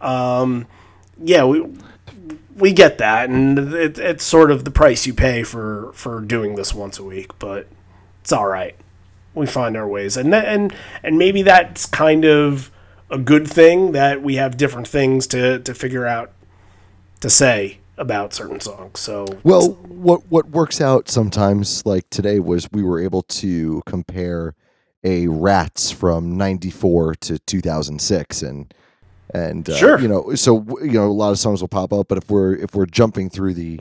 um, 0.00 0.66
yeah, 1.22 1.44
we 1.44 1.66
we 2.56 2.72
get 2.72 2.98
that, 2.98 3.30
and 3.30 3.58
it, 3.74 3.98
it's 3.98 4.24
sort 4.24 4.50
of 4.50 4.64
the 4.64 4.70
price 4.70 5.06
you 5.06 5.14
pay 5.14 5.42
for 5.42 5.92
for 5.94 6.20
doing 6.20 6.54
this 6.54 6.74
once 6.74 6.98
a 6.98 7.04
week, 7.04 7.38
but 7.38 7.66
it's 8.22 8.32
all 8.32 8.46
right. 8.46 8.74
We 9.34 9.46
find 9.46 9.76
our 9.76 9.88
ways, 9.88 10.16
and 10.16 10.32
that, 10.32 10.46
and 10.46 10.74
and 11.02 11.18
maybe 11.18 11.42
that's 11.42 11.86
kind 11.86 12.24
of 12.24 12.70
a 13.10 13.18
good 13.18 13.46
thing 13.48 13.92
that 13.92 14.22
we 14.22 14.36
have 14.36 14.56
different 14.56 14.88
things 14.88 15.26
to 15.28 15.58
to 15.60 15.74
figure 15.74 16.06
out 16.06 16.32
to 17.20 17.28
say 17.28 17.78
about 17.98 18.32
certain 18.32 18.60
songs. 18.60 19.00
So 19.00 19.26
Well, 19.42 19.72
what 19.88 20.26
what 20.30 20.50
works 20.50 20.80
out 20.80 21.08
sometimes, 21.08 21.84
like 21.86 22.08
today, 22.10 22.40
was 22.40 22.68
we 22.72 22.82
were 22.82 23.00
able 23.00 23.22
to 23.22 23.82
compare 23.86 24.54
a 25.04 25.26
Rats 25.28 25.90
from 25.90 26.36
'94 26.36 27.14
to 27.16 27.38
2006, 27.38 28.42
and 28.42 28.74
and 29.34 29.68
uh, 29.68 29.76
Sure. 29.76 29.98
you 29.98 30.08
know, 30.08 30.34
so 30.34 30.64
you 30.82 30.92
know, 30.92 31.06
a 31.06 31.12
lot 31.12 31.30
of 31.30 31.38
songs 31.38 31.60
will 31.60 31.68
pop 31.68 31.92
up, 31.92 32.08
but 32.08 32.18
if 32.18 32.30
we're 32.30 32.54
if 32.54 32.74
we're 32.74 32.86
jumping 32.86 33.30
through 33.30 33.54
the 33.54 33.80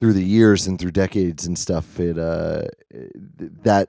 through 0.00 0.12
the 0.12 0.24
years 0.24 0.66
and 0.66 0.78
through 0.78 0.90
decades 0.92 1.46
and 1.46 1.58
stuff, 1.58 1.98
it 2.00 2.18
uh 2.18 2.62
that 3.62 3.88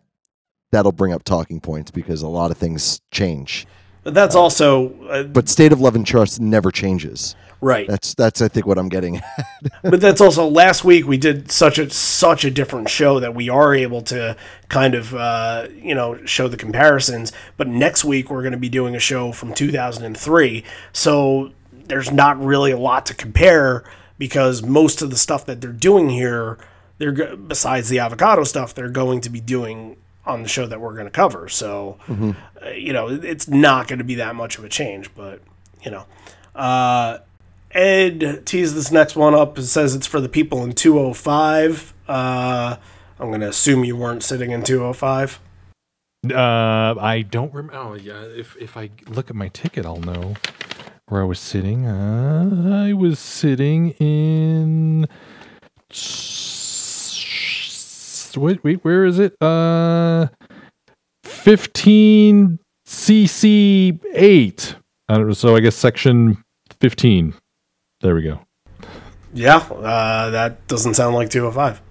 that'll 0.72 0.92
bring 0.92 1.14
up 1.14 1.24
talking 1.24 1.60
points 1.60 1.92
because 1.92 2.22
a 2.22 2.28
lot 2.28 2.52
of 2.52 2.58
things 2.58 3.02
change. 3.12 3.66
but 4.04 4.14
that's 4.14 4.36
also 4.36 4.94
uh, 5.08 5.24
But 5.24 5.50
State 5.50 5.72
of 5.72 5.80
Love 5.82 5.96
and 5.96 6.06
Trust 6.06 6.40
never 6.42 6.72
changes. 6.72 7.36
right. 7.62 7.88
That's 7.88 8.14
that's 8.16 8.42
I 8.42 8.48
think 8.48 8.66
what 8.66 8.78
I'm 8.78 8.90
getting. 8.90 9.22
but 9.84 10.00
that's 10.00 10.22
also 10.22 10.48
last 10.48 10.84
week 10.86 11.06
we 11.08 11.18
did 11.18 11.52
such 11.52 11.78
a 11.80 11.90
such 11.90 12.46
a 12.46 12.52
different 12.52 12.90
show 12.90 13.20
that 13.20 13.34
we 13.36 13.50
are 13.50 13.74
able 13.76 14.02
to 14.04 14.36
kind 14.70 14.96
of 14.96 15.14
uh, 15.16 15.68
you 15.74 15.96
know 15.96 16.24
show 16.26 16.48
the 16.48 16.58
comparisons. 16.58 17.32
But 17.58 17.68
next 17.68 18.06
week 18.06 18.30
we're 18.30 18.44
going 18.44 18.52
to 18.54 18.58
be 18.60 18.70
doing 18.70 18.96
a 18.96 19.00
show 19.00 19.32
from 19.32 19.54
2003, 19.54 20.64
so 20.94 21.52
there's 21.88 22.12
not 22.12 22.42
really 22.44 22.72
a 22.72 22.78
lot 22.78 23.06
to 23.08 23.14
compare 23.14 23.84
because 24.18 24.64
most 24.64 25.02
of 25.02 25.10
the 25.10 25.18
stuff 25.18 25.46
that 25.46 25.62
they're 25.62 25.72
doing 25.72 26.10
here, 26.10 26.58
they're 26.98 27.36
besides 27.36 27.90
the 27.90 28.00
avocado 28.00 28.44
stuff, 28.44 28.74
they're 28.74 28.90
going 28.90 29.22
to 29.22 29.30
be 29.30 29.42
doing 29.42 29.98
on 30.26 30.44
the 30.44 30.50
show 30.50 30.68
that 30.68 30.82
we're 30.82 30.94
going 30.94 31.06
to 31.06 31.12
cover. 31.12 31.48
So 31.48 31.98
uh, 32.10 32.70
you 32.70 32.94
know 32.94 33.08
it's 33.08 33.48
not 33.48 33.88
going 33.88 34.00
to 34.00 34.06
be 34.06 34.16
that 34.16 34.36
much 34.36 34.58
of 34.58 34.64
a 34.64 34.70
change, 34.70 35.14
but 35.16 35.42
you 35.84 35.92
know. 35.92 36.06
Uh, 36.56 37.20
Ed 37.72 38.46
teased 38.46 38.76
this 38.76 38.92
next 38.92 39.16
one 39.16 39.36
up 39.36 39.58
and 39.58 39.66
says 39.68 39.94
it's 39.94 40.08
for 40.08 40.20
the 40.22 40.30
people 40.30 40.64
in 40.64 40.72
205. 40.72 41.94
Uh, 42.08 42.78
I'm 43.20 43.28
going 43.28 43.42
to 43.42 43.50
assume 43.50 43.84
you 43.84 43.96
weren't 43.96 44.24
sitting 44.24 44.52
in 44.52 44.64
205. 44.64 45.40
Uh, 46.32 46.96
I 47.00 47.26
don't 47.30 47.54
remember. 47.54 47.78
Oh, 47.78 47.94
yeah. 47.94 48.22
If 48.22 48.56
if 48.58 48.76
I 48.78 48.90
look 49.08 49.30
at 49.30 49.36
my 49.36 49.50
ticket, 49.50 49.86
I'll 49.86 50.02
know 50.02 50.36
where 51.08 51.22
I 51.22 51.26
was 51.26 51.40
sitting. 51.40 51.86
Uh, 51.86 52.86
I 52.88 52.94
was 52.94 53.20
sitting 53.20 53.92
in. 53.92 55.08
Wait, 58.36 58.64
wait, 58.64 58.84
where 58.84 59.06
is 59.06 59.18
it? 59.18 59.36
Uh, 59.42 60.28
fifteen 61.24 62.60
CC 62.88 64.00
eight. 64.14 64.76
I 65.10 65.16
don't 65.16 65.28
know. 65.28 65.34
So 65.34 65.56
I 65.56 65.60
guess 65.60 65.76
section 65.76 66.44
fifteen. 66.80 67.34
There 68.02 68.14
we 68.14 68.22
go. 68.24 68.42
Yeah, 69.34 69.58
uh, 69.58 70.30
that 70.32 70.68
doesn't 70.68 70.94
sound 70.96 71.14
like 71.16 71.30
205. 71.30 71.82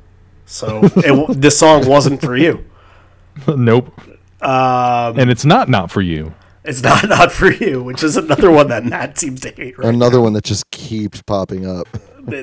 So 0.46 0.80
it, 0.96 1.40
this 1.40 1.58
song 1.58 1.86
wasn't 1.86 2.20
for 2.20 2.36
you. 2.36 2.64
nope. 3.48 3.92
Um, 4.42 5.18
And 5.18 5.30
it's 5.30 5.44
not 5.44 5.68
not 5.68 5.90
for 5.90 6.00
you. 6.00 6.34
It's 6.66 6.82
not 6.82 7.08
not 7.08 7.32
for 7.32 7.50
you, 7.52 7.82
which 7.82 8.02
is 8.02 8.16
another 8.16 8.50
one 8.50 8.68
that 8.68 8.84
Nat 8.84 9.18
seems 9.18 9.40
to 9.42 9.50
hate. 9.50 9.78
Right? 9.78 9.88
Another 9.88 10.20
one 10.20 10.32
that 10.34 10.44
just 10.44 10.70
keeps 10.70 11.22
popping 11.22 11.66
up. 11.66 11.88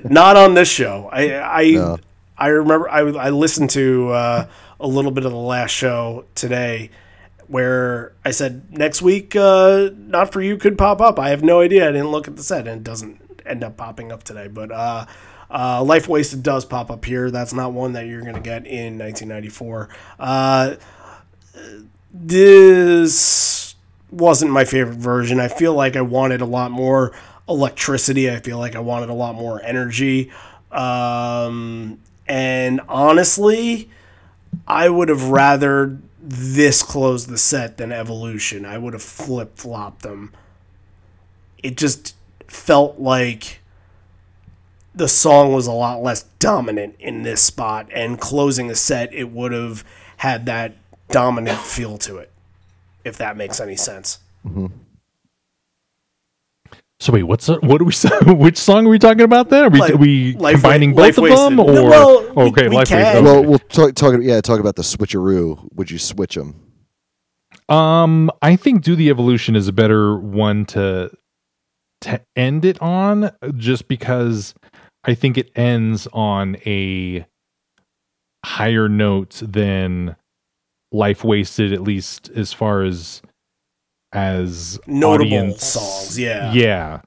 not 0.09 0.37
on 0.37 0.53
this 0.53 0.69
show. 0.69 1.09
I 1.11 1.61
I 1.61 1.71
No. 1.71 1.97
I 2.37 2.47
remember 2.47 2.89
I 2.89 3.01
I 3.01 3.29
listened 3.29 3.69
to 3.71 4.09
uh, 4.09 4.47
a 4.79 4.87
little 4.87 5.11
bit 5.11 5.25
of 5.25 5.31
the 5.31 5.37
last 5.37 5.71
show 5.71 6.25
today 6.35 6.89
where 7.47 8.13
I 8.25 8.31
said 8.31 8.71
next 8.71 9.01
week 9.01 9.35
uh, 9.35 9.89
not 9.95 10.31
for 10.31 10.41
you 10.41 10.57
could 10.57 10.77
pop 10.77 11.01
up. 11.01 11.19
I 11.19 11.29
have 11.29 11.43
no 11.43 11.61
idea. 11.61 11.87
I 11.87 11.91
didn't 11.91 12.11
look 12.11 12.27
at 12.27 12.35
the 12.35 12.43
set 12.43 12.67
and 12.67 12.77
it 12.77 12.83
doesn't 12.83 13.41
end 13.45 13.63
up 13.63 13.77
popping 13.77 14.11
up 14.11 14.23
today. 14.23 14.47
But 14.47 14.71
uh, 14.71 15.05
uh, 15.51 15.83
Life 15.83 16.07
Wasted 16.07 16.41
does 16.41 16.65
pop 16.65 16.89
up 16.89 17.05
here. 17.05 17.29
That's 17.29 17.53
not 17.53 17.73
one 17.73 17.93
that 17.93 18.07
you're 18.07 18.21
going 18.21 18.35
to 18.35 18.41
get 18.41 18.65
in 18.65 18.97
1994. 18.97 19.89
Uh, 20.19 20.75
this 22.11 23.62
wasn't 24.13 24.51
my 24.51 24.63
favorite 24.63 24.97
version. 24.97 25.39
I 25.39 25.47
feel 25.47 25.73
like 25.73 25.95
I 25.95 26.01
wanted 26.01 26.41
a 26.41 26.45
lot 26.45 26.71
more 26.71 27.11
electricity. 27.49 28.29
I 28.29 28.39
feel 28.39 28.57
like 28.57 28.75
I 28.75 28.79
wanted 28.79 29.09
a 29.09 29.13
lot 29.13 29.35
more 29.35 29.61
energy. 29.63 30.31
Um, 30.71 31.99
and 32.27 32.81
honestly, 32.87 33.89
I 34.67 34.89
would 34.89 35.09
have 35.09 35.29
rather 35.29 35.97
this 36.21 36.83
close 36.83 37.27
the 37.27 37.37
set 37.37 37.77
than 37.77 37.91
Evolution. 37.91 38.65
I 38.65 38.77
would 38.77 38.93
have 38.93 39.03
flip 39.03 39.57
flopped 39.57 40.03
them. 40.03 40.31
It 41.61 41.75
just 41.75 42.15
felt 42.47 42.99
like 42.99 43.59
the 44.95 45.07
song 45.07 45.53
was 45.53 45.67
a 45.67 45.71
lot 45.71 46.01
less 46.01 46.23
dominant 46.39 46.95
in 46.99 47.23
this 47.23 47.41
spot, 47.41 47.87
and 47.91 48.19
closing 48.19 48.67
the 48.67 48.75
set, 48.75 49.13
it 49.13 49.31
would 49.31 49.51
have 49.51 49.83
had 50.17 50.45
that 50.45 50.75
dominant 51.09 51.59
feel 51.59 51.97
to 51.97 52.17
it, 52.17 52.31
if 53.03 53.17
that 53.17 53.37
makes 53.37 53.59
any 53.59 53.75
sense. 53.75 54.19
So 56.99 57.11
wait, 57.11 57.23
what's 57.23 57.47
what 57.47 57.81
are 57.81 57.85
we? 57.85 57.93
Which 58.33 58.57
song 58.57 58.85
are 58.85 58.89
we 58.89 58.99
talking 58.99 59.21
about? 59.23 59.49
Then 59.49 59.65
are 59.65 59.69
we, 59.69 59.79
Life- 59.79 59.91
are 59.93 59.97
we 59.97 60.33
Life 60.35 60.53
combining 60.55 60.91
Wa- 60.93 61.07
both 61.11 61.17
Life 61.17 61.31
of 61.31 61.37
them, 61.37 61.57
Wasted. 61.57 61.77
or 61.83 61.89
Well, 61.89 62.21
we- 62.35 62.43
okay, 62.51 62.67
we 62.69 62.75
life 62.75 62.87
can. 62.87 62.97
wasted. 62.97 63.15
Okay. 63.17 63.21
Well, 63.25 63.43
we'll 63.43 63.59
talk, 63.59 63.95
talk. 63.95 64.15
Yeah, 64.21 64.39
talk 64.41 64.59
about 64.59 64.75
the 64.77 64.83
switcheroo. 64.83 65.67
Would 65.75 65.91
you 65.91 65.97
switch 65.97 66.35
them? 66.35 66.55
Um, 67.67 68.31
I 68.41 68.55
think 68.55 68.83
"Do 68.83 68.95
the 68.95 69.09
Evolution" 69.09 69.55
is 69.55 69.67
a 69.67 69.73
better 69.73 70.17
one 70.17 70.65
to 70.67 71.11
to 72.01 72.21
end 72.37 72.63
it 72.63 72.81
on, 72.81 73.31
just 73.57 73.87
because 73.89 74.53
I 75.03 75.13
think 75.13 75.37
it 75.37 75.51
ends 75.57 76.07
on 76.13 76.55
a 76.65 77.25
higher 78.45 78.87
note 78.87 79.41
than 79.43 80.15
"Life 80.93 81.23
Wasted," 81.23 81.73
at 81.73 81.81
least 81.81 82.29
as 82.35 82.53
far 82.53 82.83
as 82.83 83.21
as 84.13 84.79
Notable 84.87 85.25
audience- 85.25 85.63
songs, 85.63 86.19
yeah. 86.19 86.53
yeah, 86.53 87.01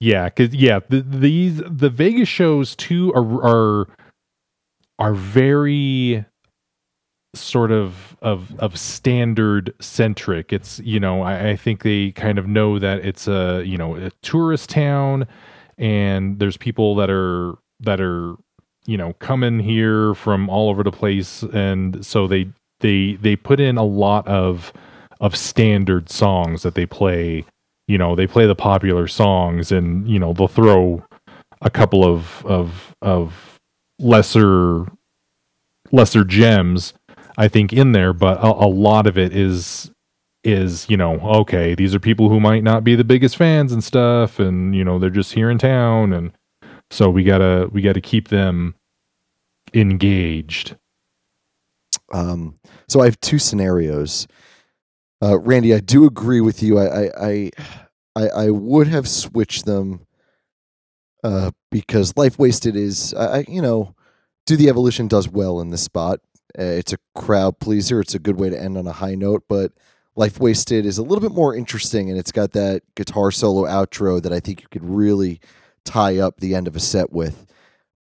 yeah, 0.00 0.24
because 0.30 0.54
yeah, 0.54 0.80
the, 0.88 1.02
these 1.02 1.62
the 1.64 1.90
Vegas 1.90 2.28
shows 2.28 2.74
too 2.74 3.12
are 3.14 3.44
are 3.44 3.88
are 4.98 5.14
very 5.14 6.24
sort 7.34 7.70
of 7.70 8.16
of 8.22 8.54
of 8.58 8.78
standard 8.78 9.74
centric. 9.80 10.52
It's 10.52 10.80
you 10.80 10.98
know 10.98 11.22
I, 11.22 11.50
I 11.50 11.56
think 11.56 11.82
they 11.82 12.12
kind 12.12 12.38
of 12.38 12.46
know 12.48 12.78
that 12.78 13.04
it's 13.04 13.28
a 13.28 13.62
you 13.64 13.76
know 13.76 13.96
a 13.96 14.10
tourist 14.22 14.70
town, 14.70 15.26
and 15.76 16.38
there's 16.38 16.56
people 16.56 16.94
that 16.96 17.10
are 17.10 17.56
that 17.80 18.00
are 18.00 18.36
you 18.86 18.96
know 18.96 19.12
coming 19.14 19.58
here 19.60 20.14
from 20.14 20.48
all 20.48 20.70
over 20.70 20.82
the 20.82 20.92
place, 20.92 21.42
and 21.42 22.04
so 22.04 22.26
they 22.26 22.48
they 22.80 23.14
they 23.14 23.36
put 23.36 23.60
in 23.60 23.76
a 23.76 23.84
lot 23.84 24.26
of 24.28 24.72
of 25.20 25.36
standard 25.36 26.10
songs 26.10 26.62
that 26.62 26.74
they 26.74 26.86
play. 26.86 27.44
You 27.86 27.98
know 27.98 28.14
they 28.14 28.26
play 28.26 28.46
the 28.46 28.54
popular 28.54 29.06
songs, 29.08 29.72
and 29.72 30.08
you 30.08 30.18
know 30.18 30.32
they'll 30.32 30.48
throw 30.48 31.04
a 31.62 31.70
couple 31.70 32.04
of 32.04 32.44
of 32.46 32.94
of 33.02 33.58
lesser 33.98 34.86
lesser 35.90 36.24
gems 36.24 36.92
I 37.38 37.46
think 37.46 37.72
in 37.72 37.92
there, 37.92 38.12
but 38.12 38.38
a, 38.40 38.48
a 38.48 38.68
lot 38.68 39.06
of 39.06 39.16
it 39.16 39.34
is 39.34 39.90
is 40.44 40.88
you 40.88 40.96
know 40.96 41.18
okay 41.20 41.74
these 41.74 41.94
are 41.94 41.98
people 41.98 42.28
who 42.28 42.38
might 42.38 42.62
not 42.62 42.84
be 42.84 42.94
the 42.94 43.04
biggest 43.04 43.36
fans 43.36 43.72
and 43.72 43.82
stuff 43.82 44.38
and 44.38 44.74
you 44.74 44.84
know 44.84 44.98
they're 44.98 45.10
just 45.10 45.32
here 45.32 45.50
in 45.50 45.58
town 45.58 46.12
and 46.12 46.30
so 46.92 47.10
we 47.10 47.24
gotta 47.24 47.68
we 47.72 47.82
gotta 47.82 48.00
keep 48.00 48.28
them 48.28 48.76
engaged 49.74 50.76
Um, 52.12 52.58
so 52.88 53.00
I 53.00 53.04
have 53.04 53.20
two 53.20 53.38
scenarios. 53.38 54.26
Uh, 55.22 55.38
Randy, 55.38 55.74
I 55.74 55.80
do 55.80 56.06
agree 56.06 56.40
with 56.40 56.62
you. 56.62 56.78
I, 56.78 57.06
I, 57.06 57.50
I 58.16 58.28
I, 58.34 58.50
would 58.50 58.88
have 58.88 59.08
switched 59.08 59.64
them 59.64 60.06
uh, 61.22 61.50
because 61.70 62.16
Life 62.16 62.38
Wasted 62.38 62.74
is, 62.76 63.14
I 63.14 63.44
you 63.48 63.62
know, 63.62 63.94
Do 64.46 64.56
the 64.56 64.68
Evolution 64.68 65.08
does 65.08 65.28
well 65.28 65.60
in 65.60 65.70
this 65.70 65.82
spot. 65.82 66.20
Uh, 66.58 66.62
it's 66.62 66.92
a 66.92 66.98
crowd 67.14 67.58
pleaser. 67.60 68.00
It's 68.00 68.14
a 68.14 68.18
good 68.18 68.38
way 68.40 68.50
to 68.50 68.60
end 68.60 68.76
on 68.76 68.86
a 68.86 68.92
high 68.92 69.14
note, 69.14 69.44
but 69.48 69.72
Life 70.16 70.40
Wasted 70.40 70.84
is 70.84 70.98
a 70.98 71.02
little 71.02 71.20
bit 71.20 71.32
more 71.32 71.54
interesting 71.54 72.10
and 72.10 72.18
it's 72.18 72.32
got 72.32 72.52
that 72.52 72.82
guitar 72.96 73.30
solo 73.30 73.68
outro 73.68 74.20
that 74.22 74.32
I 74.32 74.40
think 74.40 74.62
you 74.62 74.68
could 74.68 74.84
really 74.84 75.40
tie 75.84 76.18
up 76.18 76.40
the 76.40 76.54
end 76.54 76.66
of 76.66 76.74
a 76.74 76.80
set 76.80 77.12
with. 77.12 77.46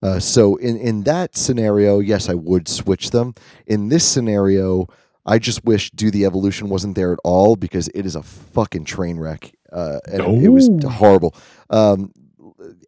Uh, 0.03 0.21
so 0.21 0.57
in, 0.57 0.77
in 0.77 1.03
that 1.05 1.37
scenario, 1.37 2.01
yes, 2.01 2.29
I 2.29 2.35
would 2.35 2.69
switch 2.69 3.11
them. 3.11 3.35
In 3.67 3.89
this 3.89 4.07
scenario, 4.07 4.87
I 5.25 5.39
just 5.39 5.65
wish 5.65 5.91
Do 5.91 6.11
the 6.11 6.25
Evolution 6.25 6.69
wasn't 6.69 6.95
there 6.95 7.13
at 7.13 7.19
all 7.25 7.57
because 7.57 7.89
it 7.89 8.07
is 8.07 8.15
a 8.15 8.23
fucking 8.23 8.85
train 8.85 9.19
wreck. 9.19 9.53
Uh, 9.73 9.99
and 10.07 10.23
it, 10.23 10.45
it 10.45 10.49
was 10.49 10.71
horrible. 10.85 11.35
Um, 11.71 12.13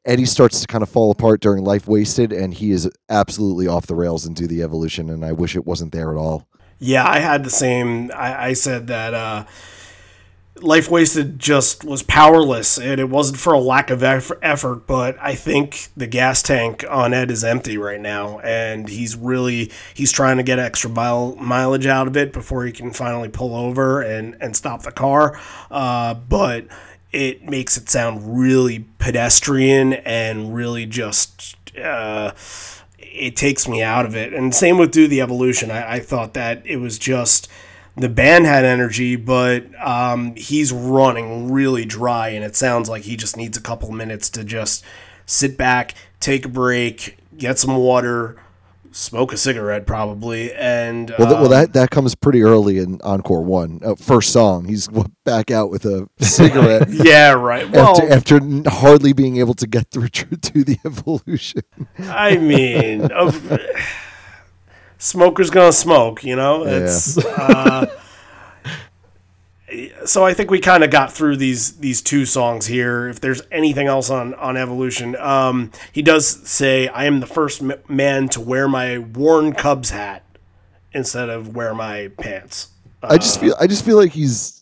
Eddie 0.05 0.24
starts 0.24 0.60
to 0.60 0.66
kind 0.66 0.82
of 0.82 0.89
fall 0.89 1.10
apart 1.10 1.40
during 1.40 1.64
Life 1.64 1.86
Wasted, 1.86 2.32
and 2.32 2.55
he 2.55 2.70
is 2.70 2.89
absolutely 3.09 3.66
off 3.66 3.86
the 3.86 3.94
rails 3.94 4.24
in 4.24 4.35
Do 4.35 4.47
the 4.47 4.62
Evolution, 4.62 5.10
and 5.10 5.24
I 5.24 5.32
wish 5.32 5.56
it 5.56 5.66
wasn't 5.66 5.93
there 5.93 6.10
at 6.10 6.16
all. 6.16 6.48
Yeah, 6.78 7.06
I 7.06 7.18
had 7.18 7.44
the 7.44 7.51
same. 7.51 8.10
I, 8.14 8.48
I 8.48 8.52
said 8.52 8.86
that 8.86 9.12
uh, 9.12 9.44
Life 10.60 10.90
Wasted 10.90 11.39
just 11.39 11.85
was 11.85 12.02
powerless, 12.02 12.78
and 12.78 13.01
it 13.01 13.09
wasn't 13.09 13.39
for 13.39 13.52
a 13.52 13.59
lack 13.59 13.90
of 13.90 14.02
effort, 14.02 14.86
but 14.86 15.16
I 15.20 15.35
think 15.35 15.89
the 15.97 16.06
gas 16.06 16.43
tank 16.43 16.85
on 16.89 17.14
Ed 17.14 17.30
is 17.30 17.44
empty 17.44 17.78
right 17.78 18.01
now, 18.01 18.39
and 18.40 18.89
he's 18.89 19.16
really 19.16 19.70
he's 19.94 20.12
trying 20.12 20.36
to 20.36 20.43
get 20.43 20.59
extra 20.59 20.90
mile, 20.90 21.36
mileage 21.36 21.86
out 21.86 22.06
of 22.06 22.16
it 22.16 22.32
before 22.32 22.64
he 22.64 22.72
can 22.72 22.93
finally 22.93 23.28
pull 23.28 23.55
over 23.55 24.01
and 24.02 24.36
and 24.40 24.56
stop 24.56 24.82
the 24.82 24.93
car. 24.93 25.39
Uh, 25.70 26.14
but 26.14 26.66
it 27.12 27.48
makes 27.48 27.76
it 27.76 27.89
sound 27.89 28.39
really 28.39 28.86
pedestrian 28.98 29.94
and 29.94 30.55
really 30.55 30.86
just. 30.86 31.56
Uh, 31.76 32.32
it 32.98 33.36
takes 33.36 33.66
me 33.68 33.82
out 33.82 34.06
of 34.06 34.14
it. 34.14 34.32
And 34.32 34.55
same 34.55 34.78
with 34.78 34.93
Do 34.93 35.09
the 35.09 35.20
Evolution. 35.20 35.70
I, 35.70 35.94
I 35.94 36.01
thought 36.01 36.35
that 36.35 36.62
it 36.64 36.76
was 36.76 36.98
just 36.98 37.48
the 37.99 38.09
band 38.09 38.47
had 38.47 38.65
energy, 38.65 39.16
but 39.16 39.66
um, 39.85 40.35
he's 40.37 40.73
running 40.73 41.53
really 41.53 41.85
dry, 41.85 42.29
and 42.29 42.45
it 42.45 42.57
sounds 42.57 42.89
like 42.89 43.03
he 43.03 43.16
just 43.16 43.37
needs 43.37 43.57
a 43.57 43.61
couple 43.61 43.91
minutes 43.93 44.31
to 44.31 44.45
just 44.45 44.85
sit 45.27 45.57
back, 45.57 45.95
take 46.20 46.45
a 46.45 46.49
break, 46.49 47.19
get 47.37 47.59
some 47.59 47.77
water, 47.77 48.37
smoke 48.93 49.33
a 49.33 49.37
cigarette, 49.37 49.87
probably, 49.87 50.53
and 50.55 51.15
Well, 51.19 51.29
well, 51.29 51.45
um, 51.45 51.51
that 51.51 51.73
that 51.75 51.91
comes 51.91 52.15
pretty 52.15 52.43
early 52.43 52.79
in 52.79 53.01
Encore 53.03 53.43
One. 53.43 53.81
Uh, 53.85 53.95
first 53.95 54.33
song, 54.33 54.66
he's 54.66 54.89
back 55.25 55.51
out 55.51 55.70
with 55.70 55.85
a 55.85 56.09
cigarette 56.20 56.89
yeah, 56.91 57.33
right. 57.33 57.69
Well, 57.70 58.01
after 58.11 58.39
after 58.41 58.70
hardly 58.70 59.12
being 59.12 59.37
able 59.39 59.55
to 59.55 59.66
get 59.66 59.91
through 59.91 60.09
to, 60.09 60.37
to 60.37 60.65
the 60.65 60.79
evolution. 60.85 61.62
I 61.99 62.37
mean, 62.37 63.11
of, 63.12 63.59
smoker's 64.99 65.51
gonna 65.51 65.73
smoke, 65.73 66.25
you 66.25 66.37
know. 66.37 66.65
It's 66.66 67.19
uh, 67.19 67.87
so 70.05 70.25
I 70.25 70.35
think 70.35 70.51
we 70.51 70.61
kind 70.61 70.85
of 70.85 70.91
got 70.91 71.12
through 71.12 71.37
these 71.37 71.79
these 71.79 72.03
two 72.03 72.25
songs 72.25 72.66
here. 72.66 73.09
If 73.09 73.20
there's 73.20 73.43
anything 73.51 73.87
else 73.87 74.11
on 74.11 74.35
on 74.35 74.57
evolution, 74.57 75.16
um, 75.16 75.70
he 75.93 76.03
does 76.03 76.27
say, 76.49 76.89
"I 76.89 77.05
am 77.05 77.20
the 77.20 77.27
first 77.27 77.62
m- 77.62 77.75
man 77.89 78.29
to 78.31 78.41
wear 78.41 78.69
my 78.69 78.99
worn 78.99 79.53
Cubs 79.53 79.91
hat 79.91 80.25
instead 80.93 81.29
of 81.29 81.55
wear 81.55 81.75
my 81.75 82.09
pants." 82.19 82.69
I 83.03 83.19
just 83.19 83.41
feel 83.41 83.55
I 83.61 83.66
just 83.66 83.85
feel 83.85 83.97
like 83.97 84.12
he's 84.12 84.57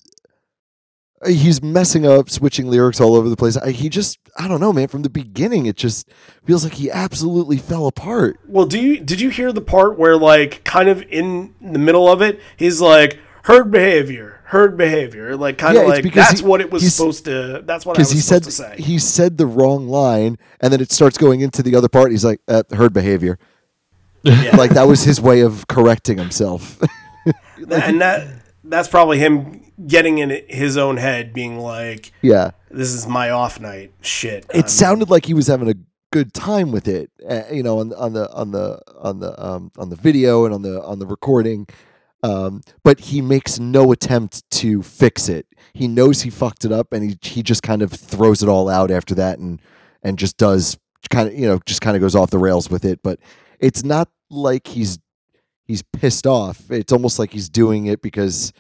he's 1.26 1.62
messing 1.62 2.04
up, 2.06 2.28
switching 2.28 2.68
lyrics 2.68 3.00
all 3.00 3.14
over 3.14 3.28
the 3.28 3.36
place. 3.36 3.56
I, 3.56 3.70
he 3.70 3.88
just 3.88 4.18
I 4.38 4.48
don't 4.48 4.60
know, 4.60 4.72
man. 4.72 4.88
From 4.88 5.02
the 5.02 5.10
beginning, 5.10 5.66
it 5.66 5.76
just 5.76 6.08
feels 6.44 6.64
like 6.64 6.74
he 6.74 6.90
absolutely 6.90 7.56
fell 7.56 7.86
apart. 7.86 8.38
Well, 8.46 8.66
do 8.66 8.78
you 8.80 9.00
did 9.00 9.20
you 9.20 9.30
hear 9.30 9.52
the 9.52 9.60
part 9.62 9.98
where 9.98 10.16
like 10.16 10.62
kind 10.64 10.88
of 10.88 11.02
in 11.02 11.54
the 11.60 11.78
middle 11.78 12.10
of 12.10 12.20
it, 12.22 12.40
he's 12.56 12.80
like 12.80 13.18
herd 13.44 13.70
behavior, 13.70 14.40
herd 14.46 14.76
behavior, 14.76 15.36
like 15.36 15.56
kind 15.56 15.76
Yeah, 15.76 15.82
of 15.82 15.88
like 15.88 16.12
that's 16.12 16.40
he- 16.40 16.46
what 16.46 16.60
it 16.60 16.70
was 16.70 16.94
supposed 16.94 17.24
to. 17.26 17.62
That's 17.64 17.86
what 17.86 17.96
I 17.96 18.00
was 18.00 18.08
Because 18.10 18.12
he 18.12 18.20
supposed 18.20 18.52
said 18.52 18.72
to 18.74 18.76
say. 18.76 18.82
he 18.82 18.98
said 18.98 19.38
the 19.38 19.46
wrong 19.46 19.88
line, 19.88 20.36
and 20.60 20.72
then 20.72 20.80
it 20.80 20.92
starts 20.92 21.16
going 21.16 21.40
into 21.40 21.62
the 21.62 21.76
other 21.76 21.88
part. 21.88 22.10
He's 22.10 22.24
like, 22.24 22.40
uh, 22.48 22.62
"Herd 22.72 22.92
behavior." 22.92 23.38
Yeah. 24.22 24.56
Like 24.56 24.72
that 24.72 24.88
was 24.88 25.04
his 25.04 25.20
way 25.20 25.40
of 25.42 25.68
correcting 25.68 26.18
himself. 26.18 26.80
and 27.70 28.00
that 28.00 28.26
that's 28.68 28.88
probably 28.88 29.18
him 29.18 29.62
getting 29.86 30.18
in 30.18 30.30
his 30.48 30.76
own 30.76 30.96
head, 30.96 31.32
being 31.32 31.58
like, 31.58 32.12
yeah. 32.22 32.50
"This 32.70 32.92
is 32.92 33.06
my 33.06 33.30
off 33.30 33.60
night." 33.60 33.92
Shit. 34.00 34.46
it 34.54 34.64
Um, 34.64 34.68
sounded 34.68 35.10
like 35.10 35.26
he 35.26 35.34
was 35.34 35.46
having 35.46 35.68
a 35.70 35.74
good 36.12 36.32
time 36.32 36.70
with 36.70 36.86
it 36.86 37.10
uh, 37.28 37.42
you 37.52 37.62
know 37.64 37.80
on, 37.80 37.92
on 37.94 38.12
the 38.12 38.32
on 38.32 38.52
the 38.52 38.80
on 39.00 39.18
the 39.18 39.44
um, 39.44 39.70
on 39.76 39.90
the 39.90 39.96
video 39.96 40.44
and 40.44 40.54
on 40.54 40.62
the 40.62 40.80
on 40.84 40.98
the 41.00 41.04
recording 41.06 41.66
um, 42.22 42.62
but 42.84 42.98
he 43.00 43.20
makes 43.20 43.58
no 43.58 43.90
attempt 43.92 44.48
to 44.50 44.82
fix 44.82 45.28
it 45.28 45.46
he 45.74 45.88
knows 45.88 46.22
he 46.22 46.30
fucked 46.30 46.64
it 46.64 46.70
up 46.72 46.92
and 46.92 47.02
he 47.10 47.18
he 47.28 47.42
just 47.42 47.62
kind 47.62 47.82
of 47.82 47.90
throws 47.90 48.40
it 48.42 48.48
all 48.48 48.68
out 48.68 48.90
after 48.90 49.14
that 49.16 49.38
and 49.40 49.60
and 50.02 50.16
just 50.18 50.36
does 50.38 50.78
kind 51.10 51.28
of 51.28 51.34
you 51.34 51.46
know 51.46 51.58
just 51.66 51.80
kind 51.82 51.96
of 51.96 52.00
goes 52.00 52.14
off 52.14 52.30
the 52.30 52.38
rails 52.38 52.70
with 52.70 52.84
it 52.84 53.00
but 53.02 53.18
it's 53.58 53.82
not 53.84 54.08
like 54.30 54.68
he's 54.68 54.98
he's 55.66 55.82
pissed 55.82 56.26
off. 56.26 56.70
It's 56.70 56.92
almost 56.92 57.18
like 57.18 57.32
he's 57.32 57.48
doing 57.48 57.86
it 57.86 58.02
because 58.02 58.52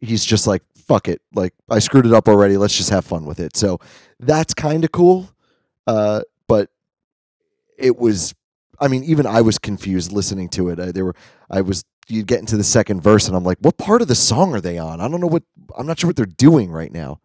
he's 0.00 0.24
just 0.24 0.46
like 0.46 0.62
fuck 0.76 1.08
it. 1.08 1.22
Like 1.34 1.54
i 1.70 1.78
screwed 1.78 2.06
it 2.06 2.12
up 2.12 2.28
already. 2.28 2.56
Let's 2.56 2.76
just 2.76 2.90
have 2.90 3.04
fun 3.04 3.24
with 3.24 3.40
it. 3.40 3.56
So 3.56 3.80
that's 4.20 4.54
kind 4.54 4.84
of 4.84 4.92
cool 4.92 5.34
uh, 5.86 6.22
but 6.46 6.70
it 7.76 7.98
was 7.98 8.34
i 8.80 8.88
mean 8.88 9.02
even 9.04 9.26
i 9.26 9.40
was 9.40 9.58
confused 9.58 10.12
listening 10.12 10.48
to 10.48 10.68
it. 10.68 10.78
Uh, 10.78 10.92
there 10.92 11.04
were 11.04 11.14
i 11.50 11.60
was, 11.60 11.84
you'd 12.08 12.26
get 12.26 12.40
into 12.40 12.56
the 12.56 12.64
second 12.64 13.00
verse 13.00 13.26
and 13.28 13.36
i'm 13.36 13.44
like 13.44 13.58
what 13.60 13.76
part 13.76 14.02
of 14.02 14.08
the 14.08 14.14
song 14.14 14.54
are 14.54 14.60
they 14.60 14.78
on? 14.78 15.00
I 15.00 15.08
don't 15.08 15.20
know 15.20 15.26
what 15.26 15.42
i'm 15.76 15.86
not 15.86 15.98
sure 15.98 16.08
what 16.08 16.16
they're 16.16 16.26
doing 16.26 16.70
right 16.70 16.92
now. 16.92 17.20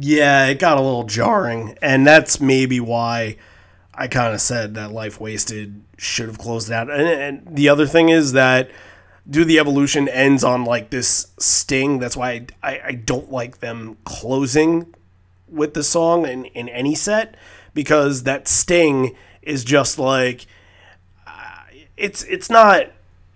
Yeah, 0.00 0.46
it 0.46 0.60
got 0.60 0.78
a 0.78 0.80
little 0.80 1.02
jarring, 1.02 1.76
and 1.82 2.06
that's 2.06 2.40
maybe 2.40 2.78
why 2.78 3.36
I 3.98 4.06
kind 4.06 4.32
of 4.32 4.40
said 4.40 4.76
that 4.76 4.92
Life 4.92 5.20
Wasted 5.20 5.82
should 5.96 6.28
have 6.28 6.38
closed 6.38 6.70
out. 6.70 6.88
And, 6.88 7.08
and 7.08 7.56
the 7.56 7.68
other 7.68 7.84
thing 7.84 8.10
is 8.10 8.32
that 8.32 8.70
Do 9.28 9.44
the 9.44 9.58
Evolution 9.58 10.08
ends 10.08 10.44
on 10.44 10.64
like 10.64 10.90
this 10.90 11.32
sting. 11.36 11.98
That's 11.98 12.16
why 12.16 12.30
I, 12.30 12.46
I, 12.62 12.80
I 12.86 12.92
don't 12.92 13.32
like 13.32 13.58
them 13.58 13.96
closing 14.04 14.94
with 15.48 15.74
the 15.74 15.82
song 15.82 16.26
in, 16.26 16.44
in 16.46 16.68
any 16.68 16.94
set 16.94 17.34
because 17.74 18.22
that 18.22 18.46
sting 18.46 19.16
is 19.42 19.64
just 19.64 19.98
like 19.98 20.46
uh, 21.26 21.62
it's 21.96 22.22
it's 22.24 22.50
not 22.50 22.86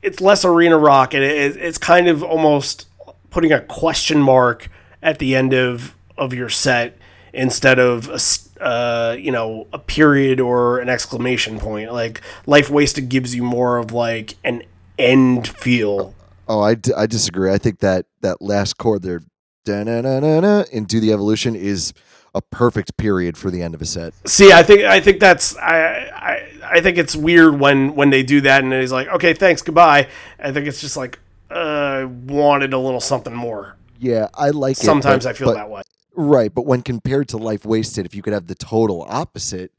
it's 0.02 0.20
less 0.20 0.44
arena 0.44 0.76
rock 0.76 1.14
and 1.14 1.24
it, 1.24 1.56
it's 1.56 1.78
kind 1.78 2.06
of 2.06 2.22
almost 2.22 2.86
putting 3.30 3.50
a 3.50 3.60
question 3.60 4.20
mark 4.20 4.68
at 5.02 5.18
the 5.18 5.34
end 5.34 5.52
of 5.52 5.96
of 6.18 6.34
your 6.34 6.48
set 6.48 6.98
instead 7.32 7.78
of 7.78 8.08
a 8.08 8.20
uh, 8.64 9.16
you 9.18 9.32
know 9.32 9.66
a 9.72 9.78
period 9.78 10.38
or 10.40 10.78
an 10.78 10.88
exclamation 10.88 11.58
point 11.58 11.92
like 11.92 12.20
life 12.46 12.70
wasted 12.70 13.08
gives 13.08 13.34
you 13.34 13.42
more 13.42 13.78
of 13.78 13.90
like 13.92 14.36
an 14.44 14.62
end 14.98 15.48
feel 15.48 16.14
oh 16.48 16.60
i, 16.60 16.74
d- 16.74 16.92
I 16.96 17.06
disagree 17.06 17.50
i 17.52 17.58
think 17.58 17.80
that 17.80 18.06
that 18.20 18.40
last 18.40 18.78
chord 18.78 19.02
there 19.02 19.20
in 19.66 20.84
do 20.84 21.00
the 21.00 21.12
evolution 21.12 21.54
is 21.56 21.92
a 22.34 22.40
perfect 22.42 22.96
period 22.96 23.36
for 23.36 23.50
the 23.50 23.62
end 23.62 23.74
of 23.74 23.82
a 23.82 23.84
set 23.86 24.14
See, 24.24 24.52
I 24.52 24.62
think 24.62 24.82
I 24.82 25.00
think 25.00 25.20
that's 25.20 25.56
I, 25.56 26.08
I 26.14 26.48
I 26.76 26.80
think 26.80 26.96
it's 26.98 27.14
weird 27.14 27.60
when 27.60 27.94
when 27.94 28.10
they 28.10 28.22
do 28.22 28.40
that 28.42 28.64
and 28.64 28.72
he's 28.72 28.90
like, 28.92 29.08
okay, 29.08 29.34
thanks, 29.34 29.60
goodbye. 29.60 30.08
I 30.38 30.50
think 30.52 30.66
it's 30.66 30.80
just 30.80 30.96
like, 30.96 31.18
uh, 31.50 32.06
wanted 32.26 32.72
a 32.72 32.78
little 32.78 33.00
something 33.00 33.34
more. 33.34 33.76
yeah 34.00 34.28
i 34.34 34.48
like 34.50 34.72
it 34.78 34.84
Sometimes 34.84 35.26
I 35.26 35.32
feel 35.34 35.48
but- 35.48 35.54
that 35.54 35.68
way. 35.68 35.82
Right, 36.14 36.54
but 36.54 36.66
when 36.66 36.82
compared 36.82 37.28
to 37.28 37.38
Life 37.38 37.64
Wasted, 37.64 38.04
if 38.04 38.14
you 38.14 38.22
could 38.22 38.34
have 38.34 38.46
the 38.46 38.54
total 38.54 39.06
opposite 39.08 39.72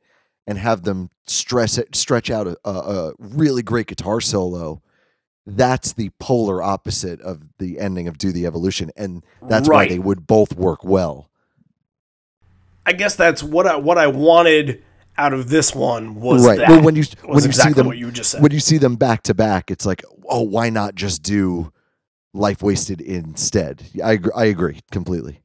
and 0.47 0.57
have 0.57 0.83
them 0.83 1.09
stress 1.27 1.77
it, 1.77 1.95
stretch 1.95 2.29
out 2.29 2.47
a, 2.47 2.57
a, 2.65 3.13
really 3.19 3.61
great 3.61 3.87
guitar 3.87 4.19
solo, 4.19 4.81
that's 5.45 5.93
the 5.93 6.09
polar 6.19 6.61
opposite 6.61 7.21
of 7.21 7.43
the 7.59 7.79
ending 7.79 8.07
of 8.07 8.17
Do 8.17 8.31
the 8.31 8.45
Evolution, 8.45 8.91
and 8.95 9.23
that's 9.47 9.69
why 9.69 9.87
they 9.87 9.99
would 9.99 10.25
both 10.25 10.55
work 10.55 10.83
well. 10.83 11.29
I 12.85 12.93
guess 12.93 13.15
that's 13.15 13.43
what 13.43 13.67
I 13.67 13.75
what 13.75 13.97
I 13.97 14.07
wanted 14.07 14.83
out 15.17 15.33
of 15.33 15.49
this 15.49 15.75
one 15.75 16.15
was 16.15 16.45
right. 16.45 16.57
that. 16.57 16.69
Well, 16.69 16.81
when 16.81 16.95
you 16.95 17.01
was 17.01 17.15
when 17.23 17.39
you 17.39 17.45
exactly 17.45 17.73
see 17.73 17.77
them 17.77 17.87
what 17.87 17.97
you 17.97 18.11
just 18.11 18.31
said. 18.31 18.41
when 18.41 18.51
you 18.51 18.59
see 18.59 18.77
them 18.77 18.95
back 18.95 19.23
to 19.23 19.33
back, 19.33 19.69
it's 19.69 19.85
like, 19.85 20.03
oh, 20.27 20.41
why 20.41 20.69
not 20.69 20.95
just 20.95 21.21
do 21.23 21.71
Life 22.33 22.61
Wasted 22.61 22.99
instead? 23.01 23.83
I 24.03 24.19
I 24.35 24.45
agree 24.45 24.81
completely. 24.91 25.42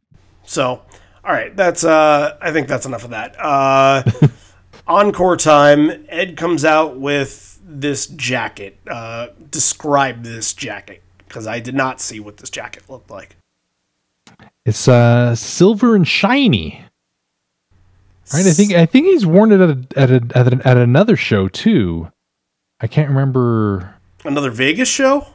So, 0.49 0.81
all 1.25 1.33
right, 1.33 1.55
that's 1.55 1.85
uh 1.85 2.39
I 2.41 2.53
think 2.53 2.69
that's 2.69 2.87
enough 2.87 3.05
of 3.05 3.11
that. 3.11 3.37
Uh 3.39 4.03
encore 4.87 5.37
time, 5.37 6.07
Ed 6.09 6.37
comes 6.39 6.65
out 6.65 6.99
with 6.99 7.61
this 7.63 8.07
jacket. 8.07 8.79
Uh 8.91 9.29
describe 9.51 10.23
this 10.23 10.55
jacket 10.55 11.03
because 11.19 11.47
I 11.47 11.61
did 11.61 11.75
not 11.75 12.01
see 12.01 12.19
what 12.19 12.39
this 12.39 12.49
jacket 12.49 12.85
looked 12.89 13.11
like. 13.11 13.37
It's 14.65 14.89
uh 14.89 15.35
silver 15.37 15.95
and 15.95 16.09
shiny. 16.09 16.83
Right, 18.33 18.47
I 18.47 18.53
think 18.53 18.73
I 18.73 18.87
think 18.87 19.07
he's 19.07 19.27
worn 19.27 19.53
it 19.53 19.61
at 19.61 19.71
a, 19.71 20.01
at 20.01 20.11
a, 20.11 20.39
at, 20.39 20.53
a, 20.53 20.69
at 20.69 20.77
another 20.79 21.17
show 21.17 21.49
too. 21.49 22.11
I 22.81 22.87
can't 22.87 23.11
remember. 23.11 23.97
Another 24.25 24.51
Vegas 24.51 24.89
show? 24.89 25.27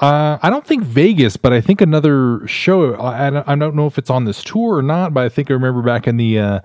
Uh, 0.00 0.38
I 0.42 0.48
don't 0.48 0.66
think 0.66 0.82
Vegas, 0.82 1.36
but 1.36 1.52
I 1.52 1.60
think 1.60 1.80
another 1.82 2.46
show. 2.46 2.94
I, 2.94 3.26
I 3.26 3.54
don't- 3.54 3.74
know 3.76 3.86
if 3.86 3.98
it's 3.98 4.08
on 4.10 4.24
this 4.24 4.42
tour 4.42 4.76
or 4.78 4.82
not, 4.82 5.12
but 5.12 5.24
I 5.24 5.28
think 5.28 5.50
I 5.50 5.54
remember 5.54 5.82
back 5.82 6.08
in 6.08 6.16
the 6.16 6.38
uh, 6.38 6.60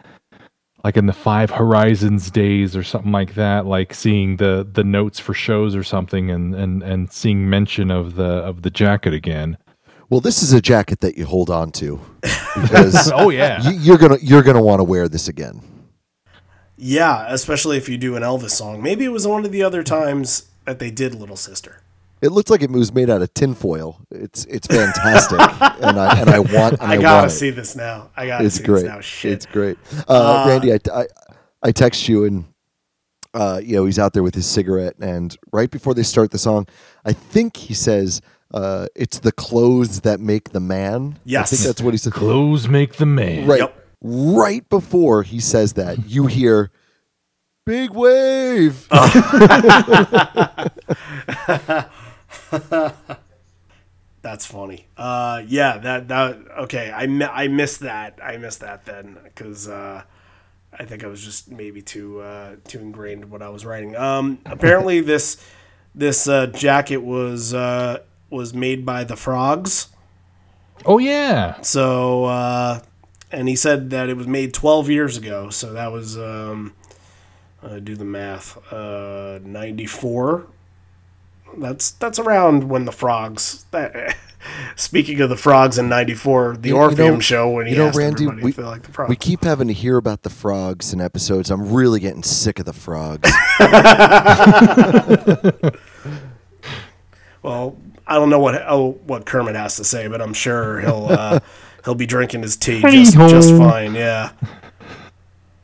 like 0.86 0.96
in 0.98 1.06
the 1.06 1.14
Five 1.14 1.50
Horizons 1.52 2.32
days 2.32 2.76
or 2.78 2.84
something 2.84 3.12
like 3.12 3.34
that, 3.36 3.66
like 3.66 3.94
seeing 3.94 4.38
the 4.38 4.66
the 4.72 4.84
notes 4.86 5.20
for 5.20 5.34
shows 5.34 5.76
or 5.76 5.84
something, 5.84 6.32
and 6.32 6.56
and 6.56 6.82
and 6.82 7.12
seeing 7.12 7.50
mention 7.50 7.92
of 7.92 8.16
the 8.16 8.24
of 8.24 8.62
the 8.62 8.70
jacket 8.70 9.14
again. 9.14 9.58
Well, 10.10 10.22
this 10.22 10.42
is 10.44 10.54
a 10.54 10.62
jacket 10.62 11.02
that 11.02 11.18
you 11.18 11.26
hold 11.26 11.50
on 11.50 11.72
to 11.74 12.00
because 12.22 13.12
Oh 13.14 13.30
yeah, 13.32 13.68
you, 13.70 13.78
you're 13.80 13.98
gonna 13.98 14.20
you're 14.22 14.44
gonna 14.44 14.62
want 14.64 14.80
to 14.80 14.84
wear 14.86 15.10
this 15.10 15.28
again. 15.28 15.62
Yeah, 16.78 17.26
especially 17.30 17.78
if 17.78 17.90
you 17.90 17.98
do 17.98 18.16
an 18.16 18.24
Elvis 18.24 18.52
song. 18.52 18.82
Maybe 18.84 19.04
it 19.06 19.10
was 19.12 19.26
one 19.28 19.46
of 19.46 19.52
the 19.52 19.64
other 19.64 19.82
times 19.84 20.48
that 20.66 20.80
they 20.80 20.92
did 20.92 21.16
Little 21.16 21.38
Sister. 21.38 21.82
It 22.22 22.32
looks 22.32 22.50
like 22.50 22.62
it 22.64 22.72
was 22.72 22.94
made 22.94 23.10
out 23.10 23.22
of 23.22 23.34
tinfoil. 23.34 24.00
It's 24.10 24.46
it's 24.46 24.68
fantastic, 24.68 25.40
and 25.84 26.00
I 26.00 26.20
and 26.20 26.30
I 26.30 26.40
want 26.40 26.74
and 26.74 26.82
I, 26.82 26.94
I 26.94 26.98
gotta 26.98 27.16
want 27.24 27.28
it. 27.28 27.36
see 27.36 27.50
this 27.52 27.76
now. 27.76 28.10
I 28.16 28.26
gotta 28.28 28.46
It's 28.46 28.56
see 28.56 28.64
great. 28.64 28.84
this 28.84 28.90
now. 28.90 29.02
Shit. 29.02 29.32
It's 29.34 29.46
great. 29.46 29.78
Uh, 30.08 30.46
Randy, 30.48 30.74
I, 30.74 30.80
I 30.94 31.06
I 31.62 31.72
text 31.72 32.08
you 32.08 32.24
and 32.26 32.46
uh, 33.34 33.60
you 33.64 33.76
know 33.76 33.86
he's 33.86 34.00
out 34.00 34.14
there 34.14 34.24
with 34.24 34.34
his 34.34 34.48
cigarette, 34.48 34.96
and 35.00 35.36
right 35.52 35.70
before 35.70 35.94
they 35.94 36.04
start 36.04 36.32
the 36.32 36.38
song, 36.40 36.68
I 37.04 37.12
think 37.14 37.58
he 37.58 37.74
says, 37.74 38.22
uh, 38.54 38.88
"It's 38.96 39.20
the 39.20 39.34
clothes 39.34 40.02
that 40.02 40.20
make 40.22 40.52
the 40.52 40.62
man." 40.62 41.16
I 41.18 41.22
Yes. 41.26 41.50
think 41.52 41.62
that's 41.64 41.82
what 41.82 41.94
he 41.94 41.98
said. 41.98 42.14
clothes 42.14 42.70
make 42.70 42.96
the 42.96 43.06
man. 43.06 43.46
Right, 43.46 43.60
Yep. 43.60 43.76
right 44.02 44.68
before 44.70 45.24
he 45.24 45.40
says 45.42 45.74
that, 45.74 46.08
you 46.10 46.28
hear. 46.28 46.72
Big 47.66 47.90
wave. 47.92 48.88
That's 54.22 54.46
funny. 54.46 54.88
Uh, 54.98 55.44
yeah, 55.48 55.78
that 55.78 56.08
that 56.08 56.38
okay. 56.62 56.92
I 56.92 57.04
I 57.44 57.48
missed 57.48 57.82
that. 57.82 58.20
I 58.24 58.38
missed 58.38 58.62
that 58.62 58.86
then 58.86 59.18
because 59.24 59.68
uh, 59.68 60.04
I 60.74 60.86
think 60.86 61.04
I 61.04 61.08
was 61.08 61.24
just 61.24 61.52
maybe 61.52 61.82
too 61.82 62.22
uh, 62.22 62.56
too 62.68 62.80
ingrained 62.80 63.24
in 63.24 63.30
what 63.30 63.42
I 63.42 63.50
was 63.50 63.66
writing. 63.66 63.96
Um, 63.96 64.40
apparently 64.46 65.00
this 65.02 65.38
this 65.94 66.28
uh, 66.28 66.48
jacket 66.48 66.98
was 66.98 67.54
uh, 67.54 68.00
was 68.30 68.54
made 68.54 68.86
by 68.86 69.04
the 69.04 69.16
Frogs. 69.16 69.90
Oh 70.86 70.98
yeah. 70.98 71.62
So 71.62 72.26
uh, 72.26 72.82
and 73.32 73.48
he 73.48 73.56
said 73.56 73.90
that 73.90 74.10
it 74.10 74.18
was 74.18 74.28
made 74.28 74.54
12 74.54 74.90
years 74.90 75.18
ago. 75.18 75.50
So 75.50 75.74
that 75.74 75.92
was 75.92 76.18
um, 76.18 76.74
uh, 77.62 77.80
do 77.80 77.96
the 77.96 78.06
math. 78.06 78.58
Uh, 78.72 79.40
94. 79.44 80.48
That's 81.58 81.92
that's 81.92 82.20
around 82.20 82.66
when 82.70 82.86
the 82.86 82.92
frogs. 82.92 83.66
That, 83.72 84.16
speaking 84.76 85.22
of 85.22 85.30
the 85.30 85.38
frogs 85.38 85.78
in 85.78 85.88
'94, 85.90 86.58
the 86.58 86.70
You- 86.70 86.76
you 86.76 86.82
Orpheum 86.82 87.14
know- 87.16 87.20
show 87.20 87.50
when 87.52 87.66
he 87.68 87.74
you 87.74 87.78
know, 87.80 87.88
asked 87.88 87.98
Randy, 87.98 88.24
everybody 88.26 88.44
we, 88.44 88.50
if 88.52 88.56
they 88.58 88.64
like 88.64 88.84
the 88.84 88.92
frogs. 88.92 89.10
we 89.10 89.16
keep 89.16 89.44
having 89.44 89.68
to 89.70 89.74
hear 89.74 89.98
about 89.98 90.24
the 90.24 90.30
frogs 90.30 90.92
in 90.92 91.00
episodes. 91.00 91.50
I'm 91.52 91.72
really 91.74 92.00
getting 92.00 92.24
sick 92.24 92.60
of 92.60 92.66
the 92.66 92.74
frogs. 92.74 93.32
well, 97.42 97.78
I 98.08 98.16
don't 98.16 98.30
know 98.30 98.40
what 98.40 98.62
oh, 98.68 98.92
what 99.06 99.26
Kermit 99.26 99.56
has 99.56 99.78
to 99.78 99.84
say, 99.84 100.08
but 100.08 100.22
I'm 100.22 100.34
sure 100.34 100.82
he'll 100.82 101.08
uh, 101.10 101.40
he'll 101.86 101.96
be 101.96 102.06
drinking 102.06 102.42
his 102.42 102.56
tea 102.58 102.82
just 102.82 103.14
just 103.18 103.56
fine. 103.56 103.96
Yeah. 103.96 104.32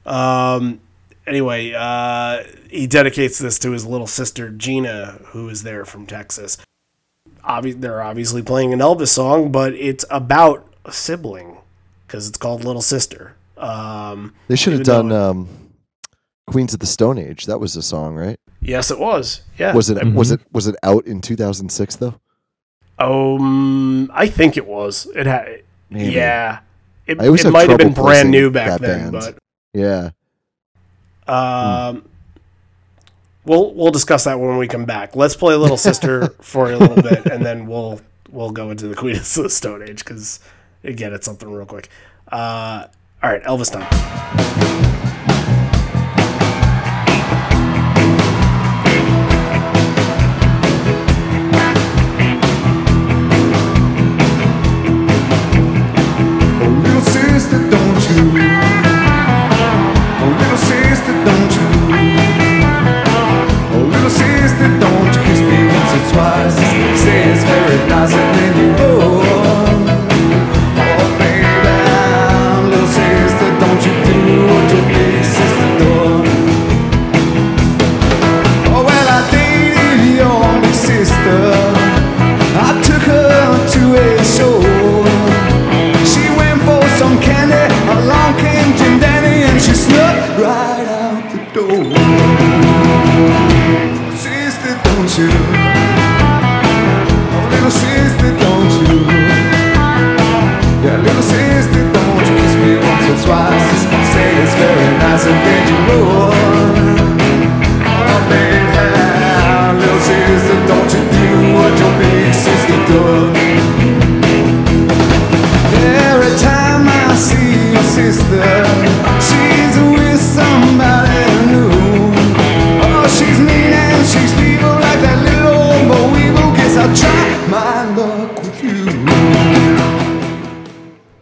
Um. 0.06 0.80
Anyway, 1.28 1.74
uh, 1.74 2.44
he 2.70 2.88
dedicates 2.88 3.38
this 3.40 3.60
to 3.60 3.72
his 3.72 3.86
little 3.86 4.08
sister 4.08 4.50
Gina, 4.50 5.20
who 5.28 5.50
is 5.50 5.64
there 5.64 5.86
from 5.86 6.06
Texas. 6.08 6.58
Obvi- 7.48 7.80
they're 7.80 8.02
obviously 8.02 8.42
playing 8.42 8.74
an 8.74 8.80
Elvis 8.80 9.10
song, 9.10 9.52
but 9.52 9.74
it's 9.74 10.04
about 10.10 10.68
a 10.86 10.92
sibling 10.92 11.58
because 12.08 12.28
it's 12.28 12.38
called 12.38 12.64
Little 12.64 12.82
Sister. 12.82 13.36
Um, 13.58 14.34
They 14.48 14.56
should 14.56 14.74
have 14.74 14.84
done 14.84 15.12
um, 15.12 15.48
Queens 16.48 16.74
of 16.74 16.80
the 16.80 16.86
Stone 16.88 17.18
Age. 17.20 17.46
That 17.46 17.60
was 17.60 17.74
the 17.76 17.82
song, 17.84 18.16
right? 18.16 18.38
yes, 18.64 18.92
it 18.92 19.00
was. 19.00 19.42
Yeah. 19.58 19.74
Was 19.74 19.90
it 19.90 19.96
was 20.14 20.32
Mhm. 20.32 20.36
it 20.36 20.42
was 20.52 20.68
it 20.68 20.76
out 20.84 21.06
in 21.08 21.20
2006 21.22 21.96
though? 21.98 22.16
Um, 23.00 24.12
I 24.14 24.28
think 24.28 24.58
it 24.58 24.68
was. 24.68 25.08
It 25.16 25.26
had. 25.26 25.64
Maybe. 25.90 26.14
Yeah. 26.14 26.60
It, 27.08 27.20
it 27.22 27.52
might 27.52 27.70
have 27.70 27.80
been 27.80 27.94
brand 27.94 28.30
new 28.32 28.52
back 28.52 28.80
then, 28.80 29.12
band. 29.12 29.14
but 29.14 29.38
Yeah. 29.74 30.12
Um, 31.32 32.08
we'll 33.46 33.74
we'll 33.74 33.92
discuss 33.92 34.26
that 34.26 34.40
when 34.40 34.58
we 34.58 34.68
come 34.68 34.86
back. 34.86 35.16
Let's 35.16 35.36
play 35.36 35.56
Little 35.56 35.78
Sister 35.90 36.30
for 36.42 36.72
a 36.72 36.78
little 36.78 37.02
bit, 37.02 37.26
and 37.26 37.46
then 37.46 37.68
we'll 37.68 38.02
we'll 38.30 38.52
go 38.52 38.70
into 38.70 38.88
the 38.88 38.96
Queen 38.96 39.16
of 39.16 39.34
the 39.34 39.50
Stone 39.50 39.84
Age 39.84 40.04
because 40.04 40.40
again, 40.84 41.14
it's 41.14 41.26
something 41.26 41.50
real 41.52 41.66
quick. 41.66 41.90
Uh, 42.32 42.88
all 43.24 43.32
right, 43.32 43.44
Elvis 43.44 43.72
time. 43.72 43.88
Oh, 56.64 56.82
little 56.84 57.02
sister, 57.02 57.70
don't 57.70 58.66
you? 58.66 58.71
Don't 64.80 65.16
you 65.16 65.22
kiss 65.26 65.42
me 65.42 65.58
once 65.68 65.94
or 65.98 66.04
twice? 66.14 66.56
Say 67.02 67.32
it's 67.32 67.44
very 67.44 67.78
nice 67.90 68.14
and 68.14 68.36
then 68.38 68.54
you 68.60 68.91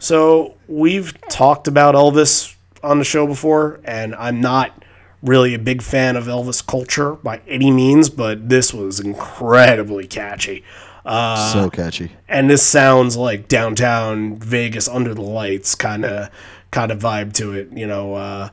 So 0.10 0.56
we've 0.68 1.16
talked 1.30 1.68
about 1.68 1.94
Elvis 1.94 2.56
on 2.82 2.98
the 2.98 3.06
show 3.06 3.28
before, 3.28 3.80
and 3.86 4.16
I'm 4.16 4.42
not 4.42 4.84
really 5.22 5.54
a 5.54 5.60
big 5.60 5.84
fan 5.84 6.16
of 6.16 6.24
Elvis 6.24 6.66
culture 6.66 7.14
by 7.14 7.42
any 7.48 7.70
means, 7.70 8.10
but 8.10 8.50
this 8.50 8.74
was 8.74 9.00
incredibly 9.00 10.08
catchy. 10.08 10.64
Uh, 11.06 11.54
so 11.54 11.70
catchy. 11.70 12.12
and 12.28 12.50
this 12.50 12.64
sounds 12.64 13.18
like 13.18 13.48
downtown 13.48 14.38
Vegas 14.38 14.88
under 14.88 15.14
the 15.14 15.22
lights 15.22 15.76
kind 15.76 16.04
of 16.04 16.32
kind 16.72 16.92
of 16.92 16.98
vibe 16.98 17.32
to 17.34 17.54
it, 17.54 17.72
you 17.72 17.86
know, 17.86 18.16
uh, 18.16 18.50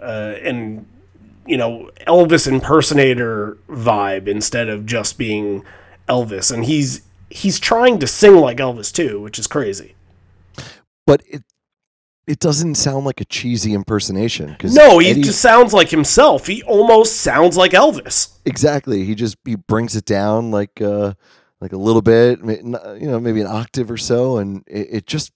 uh, 0.00 0.36
and 0.40 0.86
you 1.46 1.58
know 1.58 1.90
Elvis 2.06 2.50
impersonator 2.50 3.58
vibe 3.68 4.26
instead 4.26 4.70
of 4.70 4.86
just 4.86 5.18
being 5.18 5.66
Elvis, 6.08 6.50
and 6.50 6.64
he's 6.64 7.02
he's 7.28 7.60
trying 7.60 7.98
to 7.98 8.06
sing 8.06 8.36
like 8.36 8.56
Elvis 8.56 8.90
too, 8.90 9.20
which 9.20 9.38
is 9.38 9.46
crazy. 9.46 9.93
But 11.06 11.22
it 11.26 11.42
it 12.26 12.38
doesn't 12.38 12.76
sound 12.76 13.04
like 13.04 13.20
a 13.20 13.24
cheesy 13.26 13.74
impersonation 13.74 14.52
because 14.52 14.74
No, 14.74 14.98
he 14.98 15.20
just 15.20 15.40
sounds 15.42 15.74
like 15.74 15.90
himself. 15.90 16.46
He 16.46 16.62
almost 16.62 17.16
sounds 17.16 17.56
like 17.56 17.72
Elvis. 17.72 18.38
exactly 18.46 19.04
he 19.04 19.14
just 19.14 19.36
he 19.44 19.56
brings 19.56 19.94
it 19.96 20.04
down 20.06 20.50
like 20.50 20.80
uh 20.80 21.12
like 21.60 21.72
a 21.72 21.76
little 21.76 22.02
bit 22.02 22.38
you 22.40 23.06
know 23.08 23.20
maybe 23.20 23.40
an 23.40 23.46
octave 23.46 23.90
or 23.90 23.96
so 23.98 24.38
and 24.38 24.62
it, 24.66 24.88
it 24.90 25.06
just 25.06 25.32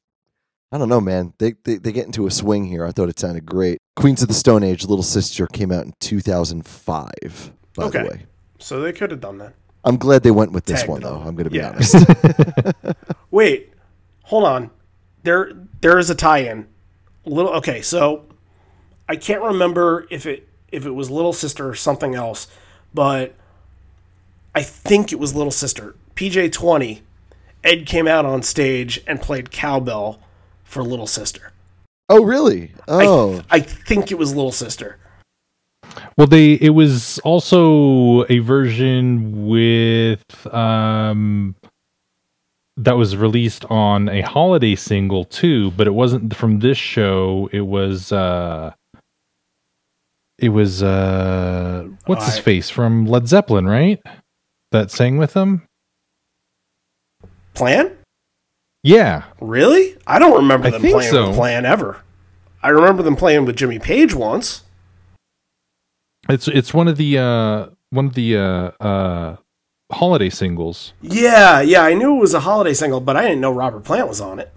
I 0.70 0.76
don't 0.76 0.90
know, 0.90 1.00
man. 1.00 1.32
They, 1.38 1.54
they 1.64 1.76
they 1.76 1.92
get 1.92 2.04
into 2.04 2.26
a 2.26 2.30
swing 2.30 2.66
here. 2.66 2.84
I 2.86 2.92
thought 2.92 3.08
it 3.08 3.18
sounded 3.18 3.46
great. 3.46 3.78
Queens 3.96 4.20
of 4.20 4.28
the 4.28 4.34
Stone 4.34 4.62
Age, 4.62 4.84
Little 4.84 5.02
Sister 5.02 5.46
came 5.46 5.72
out 5.72 5.86
in 5.86 5.94
2005. 6.00 7.52
By 7.74 7.84
Okay. 7.84 8.02
the 8.02 8.04
way, 8.08 8.26
So 8.58 8.80
they 8.80 8.92
could 8.92 9.10
have 9.10 9.20
done 9.20 9.38
that. 9.38 9.54
I'm 9.84 9.96
glad 9.96 10.22
they 10.24 10.30
went 10.30 10.52
with 10.52 10.66
this 10.66 10.80
Tagged 10.80 10.90
one 10.90 11.00
though. 11.00 11.16
I'm 11.24 11.34
going 11.36 11.44
to 11.44 11.50
be 11.50 11.56
Yeah. 11.56 11.70
honest. 11.70 11.94
Wait, 13.30 13.72
hold 14.24 14.44
on. 14.44 14.70
There 15.22 15.52
there 15.80 15.98
is 15.98 16.10
a 16.10 16.14
tie-in. 16.14 16.66
Little 17.24 17.52
okay, 17.54 17.82
so 17.82 18.24
I 19.08 19.16
can't 19.16 19.42
remember 19.42 20.06
if 20.10 20.26
it 20.26 20.48
if 20.70 20.86
it 20.86 20.90
was 20.92 21.10
Little 21.10 21.32
Sister 21.32 21.68
or 21.68 21.74
something 21.74 22.14
else, 22.14 22.46
but 22.94 23.34
I 24.54 24.62
think 24.62 25.12
it 25.12 25.18
was 25.18 25.34
Little 25.34 25.50
Sister. 25.50 25.94
PJ 26.14 26.52
twenty, 26.52 27.02
Ed 27.64 27.86
came 27.86 28.06
out 28.06 28.24
on 28.24 28.42
stage 28.42 29.02
and 29.06 29.20
played 29.20 29.50
cowbell 29.50 30.20
for 30.64 30.82
Little 30.82 31.06
Sister. 31.06 31.52
oh, 32.10 32.22
really? 32.22 32.72
I, 32.86 33.06
Oh, 33.06 33.42
I 33.50 33.60
think 33.60 34.10
it 34.10 34.18
was 34.18 34.34
Little 34.34 34.52
Sister. 34.52 34.98
Well, 36.16 36.26
they 36.26 36.54
it 36.54 36.70
was 36.70 37.18
also 37.20 38.24
a 38.28 38.40
version 38.40 39.46
with 39.46 40.22
um 40.52 41.54
that 42.78 42.96
was 42.96 43.16
released 43.16 43.64
on 43.66 44.08
a 44.08 44.22
holiday 44.22 44.74
single 44.74 45.24
too, 45.24 45.72
but 45.72 45.86
it 45.86 45.94
wasn't 45.94 46.34
from 46.34 46.60
this 46.60 46.78
show. 46.78 47.48
It 47.52 47.62
was 47.62 48.12
uh 48.12 48.72
it 50.38 50.50
was 50.50 50.82
uh 50.82 51.88
what's 52.06 52.26
his 52.26 52.38
I- 52.38 52.42
face 52.42 52.70
from 52.70 53.04
Led 53.06 53.28
Zeppelin, 53.28 53.66
right? 53.66 54.00
That 54.70 54.90
sang 54.90 55.18
with 55.18 55.32
them? 55.32 55.62
Plant? 57.54 57.92
Yeah. 58.82 59.24
Really? 59.40 59.96
I 60.06 60.18
don't 60.18 60.36
remember 60.36 60.70
them 60.70 60.80
playing 60.80 61.10
so. 61.10 61.28
with 61.28 61.36
Plant 61.36 61.66
ever. 61.66 62.00
I 62.62 62.68
remember 62.68 63.02
them 63.02 63.16
playing 63.16 63.44
with 63.44 63.56
Jimmy 63.56 63.78
Page 63.78 64.14
once. 64.14 64.62
It's 66.28 66.46
it's 66.46 66.72
one 66.72 66.86
of 66.86 66.96
the 66.96 67.18
uh 67.18 67.66
one 67.90 68.06
of 68.06 68.14
the 68.14 68.36
uh 68.36 68.70
uh 68.80 69.36
holiday 69.92 70.30
singles. 70.30 70.92
Yeah, 71.00 71.60
yeah, 71.60 71.82
I 71.82 71.94
knew 71.94 72.16
it 72.16 72.20
was 72.20 72.34
a 72.34 72.40
holiday 72.40 72.74
single, 72.74 73.00
but 73.00 73.16
I 73.16 73.22
didn't 73.22 73.40
know 73.40 73.52
Robert 73.52 73.84
Plant 73.84 74.08
was 74.08 74.20
on 74.20 74.38
it. 74.38 74.52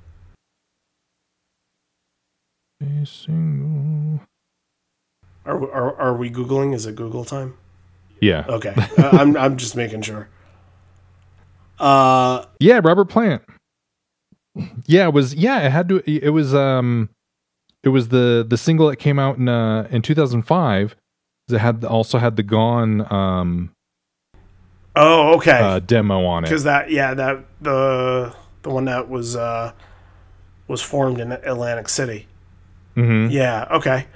A 2.82 3.06
single. 3.06 4.22
Are, 5.46 5.72
are, 5.72 5.96
are 6.00 6.16
we 6.16 6.30
Googling? 6.30 6.74
Is 6.74 6.86
it 6.86 6.96
Google 6.96 7.26
time? 7.26 7.56
Yeah. 8.20 8.46
Okay. 8.48 8.74
Uh, 8.98 9.10
I'm, 9.14 9.36
I'm 9.38 9.58
just 9.58 9.76
making 9.76 10.02
sure. 10.04 10.30
Uh, 11.80 12.46
Yeah, 12.60 12.80
Robert 12.84 13.06
Plant. 13.10 13.42
Yeah, 14.86 15.08
it 15.08 15.14
was 15.14 15.34
yeah, 15.34 15.60
it 15.66 15.72
had 15.72 15.88
to 15.90 16.04
it 16.06 16.30
was 16.32 16.54
um 16.54 17.10
it 17.84 17.90
was 17.90 18.10
the 18.10 18.46
the 18.48 18.58
single 18.58 18.90
that 18.90 18.98
came 18.98 19.18
out 19.18 19.38
in 19.38 19.48
uh 19.48 19.88
in 19.90 20.02
2005. 20.02 20.96
It 21.50 21.58
had 21.58 21.86
also 21.86 22.18
had 22.20 22.36
the 22.36 22.44
Gone 22.44 23.12
um 23.12 23.72
oh, 24.96 25.36
okay. 25.36 25.60
uh 25.60 25.80
demo 25.80 26.26
on 26.26 26.44
it. 26.44 26.48
Because 26.48 26.64
that, 26.64 26.92
yeah, 26.92 27.14
that 27.14 27.44
the 27.62 28.34
the 28.64 28.70
one 28.70 28.86
that 28.86 29.10
was 29.10 29.36
uh, 29.36 29.72
was 30.68 30.82
formed 30.82 31.20
in 31.20 31.32
Atlantic 31.32 31.90
City. 31.90 32.28
Mhm. 32.96 33.32
Yeah. 33.32 33.68
Okay. 33.72 34.08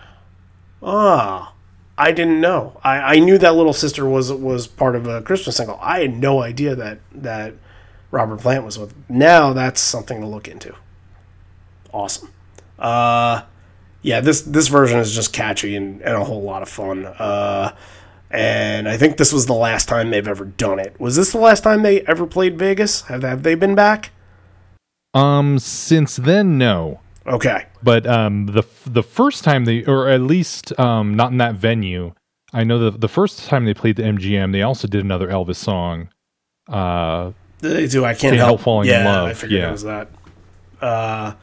Ah, 0.83 1.53
I 1.97 2.11
didn't 2.11 2.41
know. 2.41 2.79
I, 2.83 3.15
I 3.15 3.19
knew 3.19 3.37
that 3.37 3.55
Little 3.55 3.73
Sister 3.73 4.05
was 4.05 4.31
was 4.31 4.67
part 4.67 4.95
of 4.95 5.07
a 5.07 5.21
Christmas 5.21 5.57
single. 5.57 5.79
I 5.81 6.01
had 6.01 6.15
no 6.17 6.41
idea 6.41 6.75
that 6.75 6.99
that 7.13 7.53
Robert 8.11 8.39
Plant 8.41 8.65
was 8.65 8.77
with. 8.77 8.93
Now 9.09 9.53
that's 9.53 9.81
something 9.81 10.21
to 10.21 10.27
look 10.27 10.47
into. 10.47 10.75
Awesome. 11.93 12.29
Uh, 12.77 13.43
yeah. 14.01 14.19
This 14.19 14.41
this 14.41 14.67
version 14.67 14.99
is 14.99 15.15
just 15.15 15.31
catchy 15.33 15.75
and, 15.75 16.01
and 16.01 16.15
a 16.15 16.23
whole 16.23 16.43
lot 16.43 16.61
of 16.61 16.69
fun. 16.69 17.05
Uh, 17.05 17.73
and 18.35 18.87
I 18.89 18.97
think 18.97 19.17
this 19.17 19.31
was 19.31 19.45
the 19.45 19.53
last 19.53 19.87
time 19.87 20.11
they've 20.11 20.27
ever 20.27 20.45
done 20.45 20.79
it. 20.79 20.99
Was 20.99 21.15
this 21.15 21.31
the 21.31 21.37
last 21.39 21.63
time 21.63 21.81
they 21.83 22.01
ever 22.01 22.27
played 22.27 22.57
Vegas? 22.59 23.01
Have 23.03 23.23
have 23.23 23.43
they 23.43 23.55
been 23.55 23.75
back? 23.75 24.11
Um 25.13 25.57
since 25.59 26.17
then 26.17 26.57
no. 26.57 26.99
Okay. 27.25 27.65
But 27.81 28.05
um 28.05 28.47
the 28.47 28.63
the 28.85 29.03
first 29.03 29.43
time 29.43 29.65
they 29.65 29.83
or 29.85 30.09
at 30.09 30.21
least 30.21 30.77
um 30.79 31.15
not 31.15 31.31
in 31.31 31.37
that 31.37 31.55
venue. 31.55 32.13
I 32.53 32.63
know 32.63 32.79
that 32.79 33.01
the 33.01 33.07
first 33.09 33.47
time 33.47 33.65
they 33.65 33.73
played 33.73 33.95
the 33.95 34.03
MGM, 34.03 34.51
they 34.51 34.61
also 34.61 34.87
did 34.87 35.03
another 35.03 35.27
Elvis 35.27 35.55
song. 35.55 36.09
Uh 36.67 37.31
They 37.59 37.87
do. 37.87 38.03
I 38.03 38.09
can't 38.09 38.21
Can't 38.21 38.35
help, 38.35 38.47
Help 38.47 38.61
Falling 38.61 38.89
in 38.89 39.05
Love, 39.05 39.29
I 39.29 39.33
figured 39.33 39.61
yeah. 39.61 39.69
it 39.69 39.71
was 39.71 39.83
that. 39.83 40.09
Uh, 40.81 41.33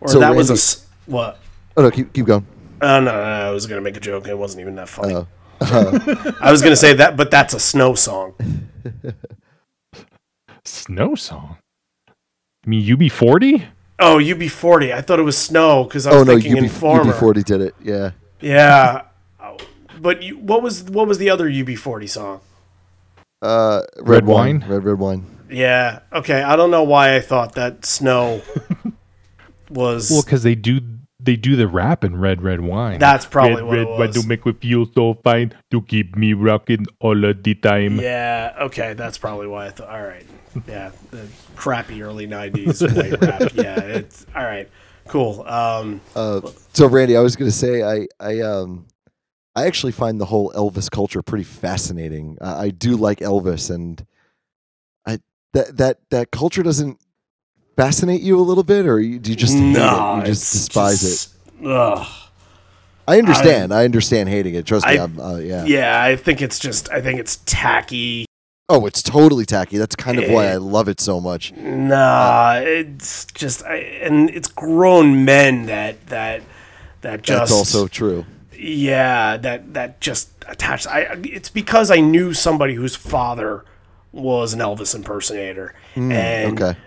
or 0.00 0.08
So, 0.08 0.18
that 0.20 0.34
was 0.34 0.50
a 0.50 0.56
what? 1.10 1.38
oh 1.76 1.82
no, 1.82 1.90
keep 1.90 2.12
keep 2.12 2.24
going. 2.26 2.46
Uh, 2.80 3.00
no, 3.00 3.00
no, 3.00 3.12
no, 3.12 3.48
I 3.48 3.50
was 3.50 3.66
gonna 3.66 3.80
make 3.80 3.96
a 3.96 4.00
joke. 4.00 4.26
It 4.28 4.36
wasn't 4.36 4.60
even 4.62 4.74
that 4.76 4.88
funny. 4.88 5.14
Oh. 5.14 5.26
I 6.40 6.50
was 6.50 6.60
gonna 6.62 6.76
say 6.76 6.92
that, 6.94 7.16
but 7.16 7.30
that's 7.30 7.54
a 7.54 7.60
snow 7.60 7.94
song. 7.94 8.34
snow 10.64 11.14
song. 11.14 11.56
I 12.08 12.68
mean 12.70 12.84
UB40? 12.96 13.66
Oh, 14.00 14.16
UB40. 14.18 14.92
I 14.92 15.00
thought 15.00 15.18
it 15.18 15.22
was 15.24 15.36
snow 15.38 15.84
because 15.84 16.06
I 16.06 16.12
was 16.12 16.22
Oh 16.22 16.24
no, 16.24 16.32
thinking 16.34 16.56
UB, 16.58 16.64
Informer. 16.64 17.12
UB40 17.12 17.44
did 17.44 17.60
it. 17.60 17.74
Yeah. 17.82 18.10
Yeah, 18.40 19.02
Oh, 19.40 19.56
but 20.00 20.22
you, 20.22 20.38
what 20.38 20.62
was 20.62 20.82
what 20.84 21.06
was 21.06 21.18
the 21.18 21.30
other 21.30 21.48
UB40 21.48 22.08
song? 22.08 22.40
Uh, 23.40 23.82
red, 23.98 24.08
Red 24.08 24.26
wine. 24.26 24.60
wine? 24.60 24.70
Red 24.70 24.84
red 24.84 24.98
wine. 24.98 25.26
Yeah. 25.50 26.00
Okay. 26.12 26.42
I 26.42 26.56
don't 26.56 26.70
know 26.70 26.82
why 26.82 27.14
I 27.14 27.20
thought 27.20 27.54
that 27.54 27.84
snow 27.86 28.42
was. 29.70 30.10
Well, 30.10 30.22
because 30.22 30.42
they 30.42 30.54
do 30.54 30.80
they 31.24 31.36
do 31.36 31.56
the 31.56 31.66
rap 31.68 32.04
in 32.04 32.16
Red 32.16 32.42
Red 32.42 32.60
Wine. 32.60 32.98
That's 32.98 33.26
probably 33.26 33.62
red, 33.62 33.64
what 33.64 33.72
red 33.72 33.80
it 33.86 33.88
wine 33.98 34.12
to 34.12 34.26
make 34.26 34.46
me 34.46 34.52
feel 34.52 34.86
so 34.94 35.14
fine 35.24 35.54
to 35.70 35.82
keep 35.82 36.16
me 36.16 36.32
rocking 36.32 36.86
all 37.00 37.24
of 37.24 37.42
the 37.42 37.54
time. 37.54 37.98
Yeah, 37.98 38.54
okay, 38.62 38.94
that's 38.94 39.18
probably 39.18 39.46
why 39.46 39.66
I 39.66 39.70
thought. 39.70 39.88
All 39.88 40.02
right, 40.02 40.26
yeah, 40.68 40.90
the 41.10 41.26
crappy 41.56 42.02
early 42.02 42.26
'90s 42.26 42.82
white 42.96 43.20
rap. 43.20 43.52
Yeah, 43.54 43.80
it's 43.80 44.26
all 44.34 44.44
right, 44.44 44.68
cool. 45.08 45.42
Um, 45.46 46.00
Uh, 46.14 46.40
so 46.72 46.86
Randy, 46.88 47.16
I 47.16 47.20
was 47.20 47.36
going 47.36 47.50
to 47.50 47.56
say 47.56 47.82
I 47.82 48.06
I 48.20 48.40
um 48.40 48.86
I 49.56 49.66
actually 49.66 49.92
find 49.92 50.20
the 50.20 50.26
whole 50.26 50.50
Elvis 50.52 50.90
culture 50.90 51.22
pretty 51.22 51.44
fascinating. 51.44 52.38
I, 52.40 52.64
I 52.64 52.70
do 52.70 52.96
like 52.96 53.20
Elvis, 53.20 53.72
and 53.72 54.04
I 55.06 55.20
that 55.52 55.76
that 55.76 55.98
that 56.10 56.30
culture 56.30 56.62
doesn't 56.62 56.98
fascinate 57.76 58.22
you 58.22 58.38
a 58.38 58.42
little 58.42 58.64
bit, 58.64 58.86
or 58.86 59.00
you, 59.00 59.18
do 59.18 59.30
you 59.30 59.36
just 59.36 59.56
no, 59.56 60.16
it? 60.16 60.20
You 60.20 60.26
just 60.26 60.52
despise 60.52 61.32
it. 61.60 61.66
Ugh. 61.66 62.06
I 63.06 63.18
understand. 63.18 63.74
I, 63.74 63.84
understand 63.84 64.28
hating 64.30 64.54
it. 64.54 64.64
Trust 64.66 64.86
me. 64.86 64.98
I- 64.98 65.02
I'm, 65.04 65.20
uh, 65.20 65.36
yeah. 65.36 65.64
Yeah, 65.64 66.02
I 66.02 66.16
think 66.16 66.40
it's 66.40 66.58
just. 66.58 66.90
I 66.90 67.00
think 67.00 67.20
it's 67.20 67.38
tacky. 67.44 68.26
Oh, 68.70 68.86
it's 68.86 69.02
totally 69.02 69.44
tacky. 69.44 69.76
That's 69.76 69.94
kind 69.94 70.18
of 70.18 70.30
why 70.30 70.46
Eh. 70.46 70.52
I 70.52 70.56
love 70.56 70.88
it 70.88 71.00
so 71.00 71.20
much. 71.20 71.52
Nah, 71.52 72.60
it's 72.64 73.26
just. 73.26 73.62
I, 73.64 73.76
and 73.76 74.30
it's 74.30 74.48
grown 74.48 75.24
men 75.26 75.66
that 75.66 76.06
that 76.06 76.42
that 77.02 77.22
just. 77.22 77.38
That's 77.40 77.52
also 77.52 77.88
true. 77.88 78.24
Yeah, 78.58 79.36
that 79.36 79.74
that 79.74 80.00
just 80.00 80.30
attached. 80.48 80.86
I 80.86 81.18
it's 81.24 81.50
because 81.50 81.90
I 81.90 82.00
knew 82.00 82.32
somebody 82.32 82.72
whose 82.74 82.96
father 82.96 83.66
was 84.12 84.54
an 84.54 84.60
Elvis 84.60 84.94
impersonator, 84.94 85.74
and 85.94 86.58
Okay. 86.58 86.78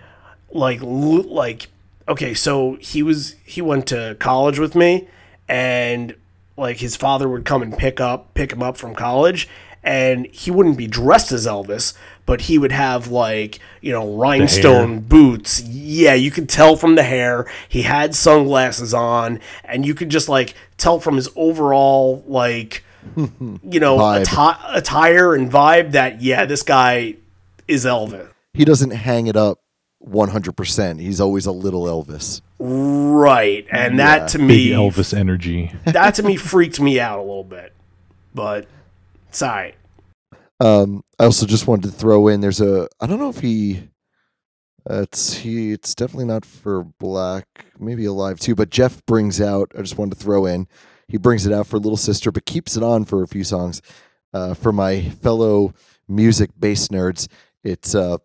Like 0.52 0.80
like 0.82 1.68
okay, 2.08 2.34
so 2.34 2.76
he 2.80 3.02
was 3.02 3.36
he 3.44 3.60
went 3.60 3.86
to 3.88 4.16
college 4.18 4.58
with 4.58 4.74
me, 4.74 5.08
and 5.48 6.14
like 6.56 6.78
his 6.78 6.96
father 6.96 7.28
would 7.28 7.44
come 7.44 7.62
and 7.62 7.76
pick 7.76 8.00
up 8.00 8.34
pick 8.34 8.52
him 8.52 8.62
up 8.62 8.76
from 8.76 8.94
college, 8.94 9.48
and 9.82 10.26
he 10.26 10.50
wouldn't 10.50 10.78
be 10.78 10.86
dressed 10.86 11.32
as 11.32 11.46
Elvis, 11.46 11.94
but 12.26 12.42
he 12.42 12.58
would 12.58 12.72
have 12.72 13.08
like 13.08 13.60
you 13.80 13.92
know 13.92 14.14
rhinestone 14.16 15.00
boots. 15.00 15.60
Yeah, 15.60 16.14
you 16.14 16.30
could 16.30 16.48
tell 16.48 16.76
from 16.76 16.94
the 16.94 17.02
hair. 17.02 17.50
He 17.68 17.82
had 17.82 18.14
sunglasses 18.14 18.94
on, 18.94 19.40
and 19.64 19.86
you 19.86 19.94
could 19.94 20.08
just 20.08 20.28
like 20.28 20.54
tell 20.76 20.98
from 20.98 21.16
his 21.16 21.28
overall 21.36 22.24
like 22.26 22.84
you 23.16 23.80
know 23.80 23.98
atti- 23.98 24.76
attire 24.76 25.34
and 25.34 25.50
vibe 25.50 25.92
that 25.92 26.22
yeah, 26.22 26.44
this 26.46 26.62
guy 26.62 27.14
is 27.66 27.84
Elvis. 27.84 28.32
He 28.54 28.64
doesn't 28.64 28.90
hang 28.90 29.26
it 29.28 29.36
up 29.36 29.60
100%. 30.06 31.00
He's 31.00 31.20
always 31.20 31.46
a 31.46 31.52
little 31.52 31.84
Elvis. 31.84 32.40
Right, 32.58 33.66
and 33.70 33.98
that 33.98 34.28
to 34.30 34.38
Big 34.38 34.46
me, 34.46 34.68
Elvis 34.70 35.16
energy. 35.16 35.72
that 35.84 36.14
to 36.16 36.22
me 36.22 36.36
freaked 36.36 36.80
me 36.80 36.98
out 37.00 37.18
a 37.18 37.22
little 37.22 37.44
bit. 37.44 37.72
But 38.34 38.66
sorry, 39.30 39.74
Um, 40.60 41.02
I 41.18 41.24
also 41.24 41.46
just 41.46 41.66
wanted 41.66 41.90
to 41.90 41.96
throw 41.96 42.28
in. 42.28 42.40
There's 42.40 42.60
a. 42.60 42.88
I 43.00 43.06
don't 43.06 43.18
know 43.18 43.30
if 43.30 43.40
he. 43.40 43.88
Uh, 44.88 45.02
it's 45.02 45.34
he. 45.34 45.72
It's 45.72 45.94
definitely 45.94 46.26
not 46.26 46.44
for 46.44 46.84
black. 46.98 47.66
Maybe 47.78 48.04
alive 48.04 48.38
too. 48.40 48.54
But 48.54 48.70
Jeff 48.70 49.04
brings 49.06 49.40
out. 49.40 49.70
I 49.76 49.82
just 49.82 49.98
wanted 49.98 50.16
to 50.18 50.22
throw 50.24 50.46
in. 50.46 50.66
He 51.08 51.16
brings 51.16 51.46
it 51.46 51.52
out 51.52 51.66
for 51.66 51.78
Little 51.78 51.96
Sister, 51.96 52.30
but 52.30 52.44
keeps 52.46 52.76
it 52.76 52.82
on 52.82 53.04
for 53.04 53.22
a 53.22 53.28
few 53.28 53.44
songs. 53.44 53.80
Uh, 54.34 54.54
for 54.54 54.72
my 54.72 55.02
fellow 55.02 55.72
music 56.06 56.50
bass 56.58 56.88
nerds, 56.88 57.28
it's 57.64 57.94
uh, 57.94 58.18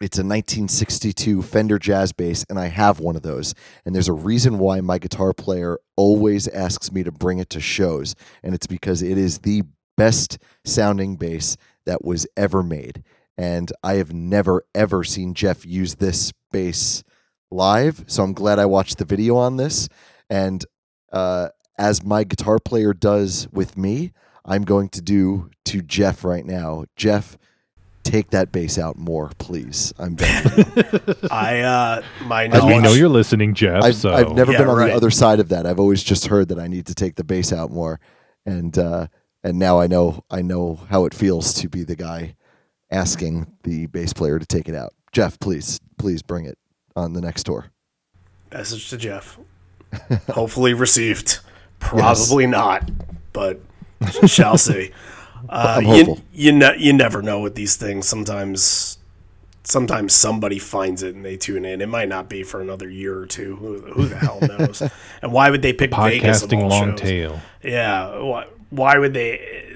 It's 0.00 0.16
a 0.16 0.24
1962 0.24 1.42
Fender 1.42 1.78
jazz 1.78 2.12
bass, 2.12 2.46
and 2.48 2.58
I 2.58 2.68
have 2.68 3.00
one 3.00 3.16
of 3.16 3.22
those. 3.22 3.54
And 3.84 3.94
there's 3.94 4.08
a 4.08 4.14
reason 4.14 4.58
why 4.58 4.80
my 4.80 4.96
guitar 4.96 5.34
player 5.34 5.78
always 5.94 6.48
asks 6.48 6.90
me 6.90 7.02
to 7.02 7.12
bring 7.12 7.38
it 7.38 7.50
to 7.50 7.60
shows, 7.60 8.14
and 8.42 8.54
it's 8.54 8.66
because 8.66 9.02
it 9.02 9.18
is 9.18 9.40
the 9.40 9.62
best 9.98 10.38
sounding 10.64 11.16
bass 11.16 11.58
that 11.84 12.02
was 12.02 12.26
ever 12.34 12.62
made. 12.62 13.04
And 13.36 13.70
I 13.82 13.94
have 13.94 14.14
never 14.14 14.64
ever 14.74 15.04
seen 15.04 15.34
Jeff 15.34 15.66
use 15.66 15.96
this 15.96 16.32
bass 16.50 17.04
live, 17.50 18.04
so 18.06 18.22
I'm 18.22 18.32
glad 18.32 18.58
I 18.58 18.64
watched 18.64 18.96
the 18.96 19.04
video 19.04 19.36
on 19.36 19.58
this. 19.58 19.86
And 20.30 20.64
uh, 21.12 21.50
as 21.76 22.02
my 22.02 22.24
guitar 22.24 22.58
player 22.58 22.94
does 22.94 23.48
with 23.52 23.76
me, 23.76 24.12
I'm 24.46 24.62
going 24.62 24.88
to 24.90 25.02
do 25.02 25.50
to 25.66 25.82
Jeff 25.82 26.24
right 26.24 26.46
now. 26.46 26.86
Jeff, 26.96 27.36
take 28.10 28.30
that 28.30 28.50
bass 28.52 28.78
out 28.78 28.96
more, 28.98 29.30
please. 29.38 29.92
I'm 29.98 30.14
begging. 30.16 30.64
I 31.30 31.60
uh 31.60 32.02
my 32.24 32.44
As 32.46 32.62
we 32.62 32.68
knowledge- 32.70 32.82
know 32.82 32.92
you're 32.92 33.08
listening, 33.08 33.54
Jeff. 33.54 33.82
I've, 33.84 33.94
so 33.94 34.12
I've 34.12 34.32
never 34.32 34.52
Yeah, 34.52 34.58
been 34.58 34.68
on 34.68 34.76
right. 34.76 34.88
the 34.88 34.94
other 34.94 35.10
side 35.10 35.40
of 35.40 35.48
that. 35.50 35.66
I've 35.66 35.78
always 35.80 36.02
just 36.02 36.26
heard 36.26 36.48
that 36.48 36.58
I 36.58 36.66
need 36.66 36.86
to 36.86 36.94
take 36.94 37.14
the 37.16 37.24
bass 37.24 37.52
out 37.52 37.70
more, 37.70 38.00
and 38.44 38.76
uh, 38.76 39.06
and 39.44 39.58
now 39.58 39.78
I 39.80 39.86
know 39.86 40.24
I 40.30 40.42
know 40.42 40.80
how 40.90 41.04
it 41.06 41.14
feels 41.14 41.52
to 41.54 41.68
be 41.68 41.84
the 41.84 41.96
guy 41.96 42.34
asking 42.90 43.46
the 43.62 43.86
bass 43.86 44.12
player 44.12 44.38
to 44.38 44.46
take 44.46 44.68
it 44.68 44.74
out. 44.74 44.92
Jeff, 45.12 45.38
please, 45.38 45.80
please 45.98 46.22
bring 46.22 46.44
it 46.44 46.58
on 46.96 47.12
the 47.12 47.20
next 47.20 47.44
tour. 47.44 47.66
Message 48.52 48.90
to 48.90 48.96
Jeff. 48.96 49.38
Hopefully 50.30 50.74
received. 50.74 51.38
Probably 51.78 52.46
not, 52.46 52.90
but 53.32 53.60
shall 54.26 54.58
see. 54.58 54.90
Uh, 55.50 55.74
I'm 55.78 55.82
you 55.82 55.88
hopeful. 55.88 56.20
you, 56.32 56.52
ne- 56.52 56.78
you 56.78 56.92
never 56.92 57.22
know 57.22 57.40
with 57.40 57.56
these 57.56 57.76
things. 57.76 58.08
Sometimes 58.08 58.98
sometimes 59.64 60.14
somebody 60.14 60.58
finds 60.58 61.02
it 61.02 61.14
and 61.14 61.24
they 61.24 61.36
tune 61.36 61.64
in. 61.64 61.80
It 61.80 61.88
might 61.88 62.08
not 62.08 62.28
be 62.28 62.42
for 62.42 62.60
another 62.60 62.88
year 62.88 63.18
or 63.18 63.26
two. 63.26 63.56
Who, 63.56 63.80
who 63.80 64.06
the 64.06 64.16
hell 64.16 64.38
knows? 64.40 64.82
and 65.22 65.32
why 65.32 65.50
would 65.50 65.62
they 65.62 65.72
pick 65.72 65.94
Vegas 65.94 66.42
of 66.42 66.50
podcasting 66.50 66.62
all 66.62 66.68
long 66.68 66.90
shows? 66.90 67.00
tail. 67.00 67.40
Yeah. 67.62 68.18
Why, 68.18 68.46
why 68.70 68.98
would 68.98 69.12
they 69.12 69.74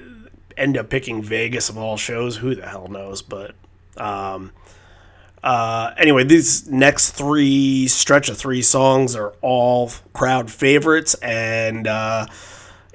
end 0.57 0.77
up 0.77 0.89
picking 0.89 1.21
Vegas 1.21 1.69
of 1.69 1.77
all 1.77 1.97
shows? 1.97 2.37
Who 2.37 2.55
the 2.55 2.67
hell 2.67 2.87
knows? 2.87 3.21
But 3.21 3.55
um, 3.97 4.51
uh, 5.43 5.93
anyway, 5.97 6.23
these 6.23 6.67
next 6.69 7.11
three 7.11 7.87
stretch 7.87 8.29
of 8.29 8.37
three 8.37 8.61
songs 8.61 9.15
are 9.15 9.33
all 9.41 9.91
crowd 10.13 10.49
favorites, 10.49 11.13
and 11.15 11.87
uh, 11.87 12.25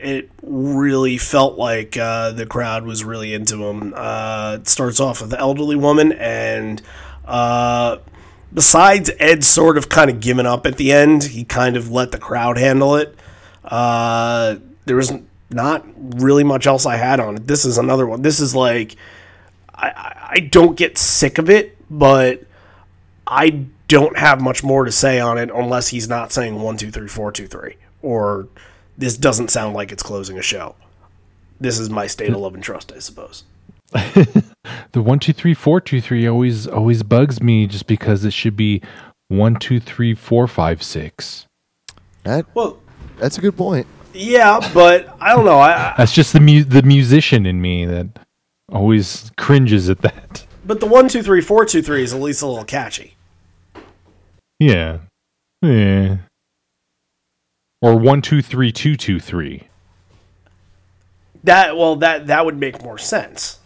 it 0.01 0.31
really 0.43 1.19
felt 1.19 1.59
like 1.59 1.97
uh, 1.97 2.33
the 2.33 2.47
crowd 2.47 2.85
was 2.85 3.05
really 3.05 3.35
into 3.35 3.65
him. 3.65 3.93
Uh, 3.95 4.59
it 4.61 4.69
starts 4.69 5.01
off 5.01 5.21
with 5.21 5.31
the 5.31 5.39
elderly 5.39 5.77
woman, 5.77 6.13
and 6.13 6.81
uh, 7.25 7.99
besides 8.53 9.11
Ed 9.19 9.45
sort 9.45 9.77
of 9.77 9.89
kind 9.89 10.11
of 10.11 10.21
giving 10.21 10.47
up 10.47 10.67
at 10.67 10.77
the 10.77 10.93
end, 10.93 11.25
he 11.25 11.45
kind 11.45 11.77
of 11.77 11.91
let 11.91 12.13
the 12.13 12.19
crowd 12.19 12.59
handle 12.59 12.97
it. 12.97 13.15
Uh, 13.65 14.57
there 14.87 14.97
was 14.97 15.13
not 15.51 15.85
really 15.97 16.45
much 16.45 16.67
else 16.67 16.87
I 16.87 16.97
had 16.97 17.21
on 17.21 17.37
it. 17.37 17.47
This 17.47 17.65
is 17.65 17.79
another 17.79 18.07
one. 18.07 18.23
This 18.23 18.41
is 18.41 18.55
like 18.55 18.97
I, 19.75 20.31
I 20.35 20.41
don't 20.41 20.77
get 20.77 20.99
sick 20.99 21.39
of 21.39 21.51
it, 21.51 21.77
but 21.91 22.45
I 23.27 23.67
don't 23.89 24.17
have 24.17 24.41
much 24.41 24.63
more 24.63 24.85
to 24.85 24.93
say 24.93 25.21
on 25.21 25.39
it 25.39 25.51
unless 25.55 25.89
he's 25.89 26.09
not 26.09 26.33
saying 26.33 26.61
one, 26.61 26.77
two, 26.77 26.91
three, 26.91 27.09
four, 27.09 27.33
two, 27.33 27.47
three, 27.47 27.77
or 28.03 28.49
this 29.01 29.17
doesn't 29.17 29.51
sound 29.51 29.75
like 29.75 29.91
it's 29.91 30.03
closing 30.03 30.39
a 30.39 30.43
show. 30.43 30.75
This 31.59 31.79
is 31.79 31.91
my 31.91 32.07
state 32.07 32.31
of 32.31 32.37
love 32.37 32.55
and 32.55 32.63
trust, 32.63 32.93
I 32.93 32.99
suppose. 33.01 33.45
The 34.93 35.01
one 35.03 35.19
two 35.21 35.33
three 35.33 35.55
four 35.55 35.81
two 35.81 36.01
three 36.01 36.27
always 36.27 36.67
always 36.67 37.03
bugs 37.03 37.43
me 37.43 37.67
just 37.67 37.87
because 37.87 38.25
it 38.25 38.33
should 38.33 38.57
be 38.57 38.83
one 39.29 39.57
two 39.57 39.81
three 39.81 40.15
four 40.15 40.47
five 40.47 40.83
six. 40.83 41.47
That 42.25 42.45
Well, 42.55 42.79
that's 43.19 43.39
a 43.39 43.41
good 43.41 43.57
point. 43.57 43.87
yeah, 44.13 44.61
but 44.75 45.17
I 45.21 45.35
don't 45.35 45.45
know. 45.47 45.59
I, 45.61 45.93
I 45.93 45.95
That's 45.97 46.13
just 46.13 46.33
the 46.35 46.41
mu- 46.41 46.65
the 46.65 46.83
musician 46.83 47.47
in 47.47 47.61
me 47.63 47.87
that 47.87 48.09
always 48.71 49.31
cringes 49.39 49.89
at 49.89 50.03
that. 50.03 50.45
but 50.67 50.81
the 50.81 50.87
one, 50.87 51.09
two, 51.09 51.23
three, 51.23 51.41
four, 51.41 51.65
two, 51.65 51.81
three 51.83 52.03
is 52.03 52.13
at 52.13 52.21
least 52.21 52.43
a 52.43 52.47
little 52.47 52.65
catchy. 52.65 53.17
Yeah, 54.59 54.99
yeah. 55.63 56.19
Or 57.83 57.97
one 57.97 58.21
two 58.23 58.43
three 58.43 58.73
two 58.73 58.97
two 58.97 59.19
three. 59.21 59.69
That 61.45 61.77
well, 61.77 61.97
that 61.97 62.27
that 62.27 62.45
would 62.45 62.59
make 62.59 62.83
more 62.83 62.99
sense 62.99 63.59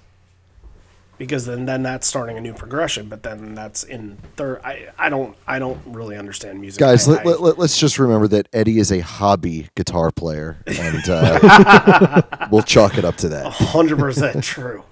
because 1.19 1.47
then 1.47 1.67
then 1.67 1.83
that's 1.83 2.07
starting 2.07 2.37
a 2.39 2.41
new 2.41 2.55
progression. 2.55 3.09
But 3.09 3.25
then 3.25 3.57
that's 3.57 3.83
in 3.83 4.19
third. 4.37 4.61
I 4.63 4.89
I 4.97 5.09
don't 5.09 5.37
I 5.49 5.59
don't 5.59 5.81
really 5.87 6.17
understand 6.17 6.61
music, 6.61 6.79
Guys, 6.79 7.09
I, 7.09 7.13
let, 7.13 7.21
I- 7.27 7.29
let, 7.31 7.41
let, 7.41 7.59
us 7.59 7.77
just 7.77 7.99
remember 7.99 8.29
that 8.29 8.49
Eddie 8.53 8.79
is 8.79 8.93
a 8.93 9.01
hobby 9.01 9.69
guitar 9.75 10.13
player, 10.13 10.59
and 10.69 11.09
uh, 11.09 12.23
we'll 12.53 12.63
chalk 12.63 12.97
it 12.97 13.05
up 13.05 13.17
to 13.17 13.29
that. 13.31 13.47
Hundred 13.53 13.99
percent 13.99 14.45
true. 14.45 14.85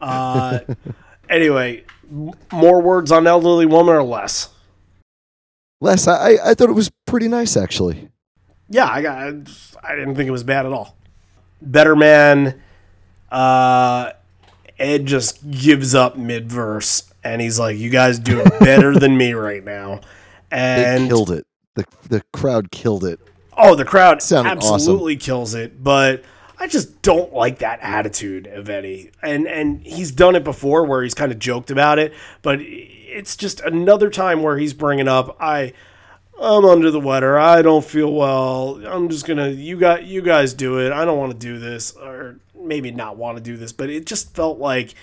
Uh, 0.00 0.58
anyway, 1.28 1.84
m- 2.10 2.32
more 2.52 2.82
words 2.82 3.12
on 3.12 3.28
elderly 3.28 3.66
woman 3.66 3.94
or 3.94 4.02
less? 4.02 4.48
Les, 5.80 6.08
I, 6.08 6.30
I- 6.32 6.50
I 6.50 6.54
thought 6.54 6.68
it 6.68 6.72
was 6.74 6.90
pretty 7.06 7.28
nice, 7.28 7.56
actually. 7.56 8.08
Yeah, 8.74 8.90
I 8.90 9.02
got. 9.02 9.18
I 9.84 9.94
didn't 9.94 10.16
think 10.16 10.26
it 10.26 10.32
was 10.32 10.42
bad 10.42 10.66
at 10.66 10.72
all. 10.72 10.96
Better 11.62 11.94
man. 11.94 12.60
Uh, 13.30 14.10
Ed 14.80 15.06
just 15.06 15.48
gives 15.48 15.94
up 15.94 16.16
mid 16.16 16.50
verse, 16.50 17.08
and 17.22 17.40
he's 17.40 17.56
like, 17.56 17.78
"You 17.78 17.88
guys 17.88 18.18
do 18.18 18.40
it 18.40 18.50
better 18.58 18.92
than 18.98 19.16
me 19.16 19.32
right 19.32 19.62
now." 19.62 20.00
They 20.50 20.56
And 20.56 21.08
killed 21.08 21.30
it. 21.30 21.46
The, 21.76 21.84
the 22.08 22.22
crowd 22.32 22.72
killed 22.72 23.04
it. 23.04 23.20
Oh, 23.56 23.76
the 23.76 23.84
crowd 23.84 24.20
Sounded 24.20 24.50
absolutely 24.50 25.18
kills 25.18 25.54
it, 25.54 25.84
but 25.84 26.24
I 26.58 26.66
just 26.66 27.00
don't 27.00 27.32
like 27.32 27.60
that 27.60 27.78
attitude 27.80 28.48
of 28.48 28.68
Eddie. 28.68 29.12
And 29.22 29.46
and 29.46 29.86
he's 29.86 30.10
done 30.10 30.34
it 30.34 30.42
before 30.42 30.82
where 30.84 31.04
he's 31.04 31.14
kind 31.14 31.30
of 31.30 31.38
joked 31.38 31.70
about 31.70 32.00
it, 32.00 32.12
but 32.42 32.58
it's 32.60 33.36
just 33.36 33.60
another 33.60 34.10
time 34.10 34.42
where 34.42 34.58
he's 34.58 34.74
bringing 34.74 35.06
up 35.06 35.36
I 35.38 35.74
I'm 36.40 36.64
under 36.64 36.90
the 36.90 37.00
weather. 37.00 37.38
I 37.38 37.62
don't 37.62 37.84
feel 37.84 38.12
well. 38.12 38.84
I'm 38.86 39.08
just 39.08 39.26
going 39.26 39.36
to 39.36 39.50
you 39.50 39.78
got 39.78 40.04
you 40.04 40.20
guys 40.20 40.52
do 40.54 40.78
it. 40.78 40.92
I 40.92 41.04
don't 41.04 41.18
want 41.18 41.32
to 41.32 41.38
do 41.38 41.58
this 41.58 41.92
or 41.92 42.38
maybe 42.58 42.90
not 42.90 43.16
want 43.16 43.36
to 43.36 43.42
do 43.42 43.56
this, 43.56 43.72
but 43.72 43.88
it 43.88 44.06
just 44.06 44.34
felt 44.34 44.58
like 44.58 44.94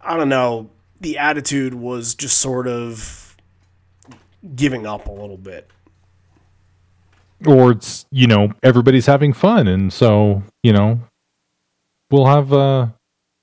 I 0.00 0.16
don't 0.16 0.28
know, 0.28 0.70
the 1.00 1.18
attitude 1.18 1.74
was 1.74 2.14
just 2.14 2.38
sort 2.38 2.66
of 2.66 3.36
giving 4.54 4.86
up 4.86 5.06
a 5.06 5.12
little 5.12 5.36
bit. 5.36 5.70
Or 7.46 7.72
it's 7.72 8.06
you 8.10 8.26
know 8.26 8.52
everybody's 8.62 9.06
having 9.06 9.32
fun, 9.32 9.68
and 9.68 9.92
so 9.92 10.42
you 10.62 10.72
know 10.72 11.00
we'll 12.10 12.26
have 12.26 12.52
uh 12.52 12.88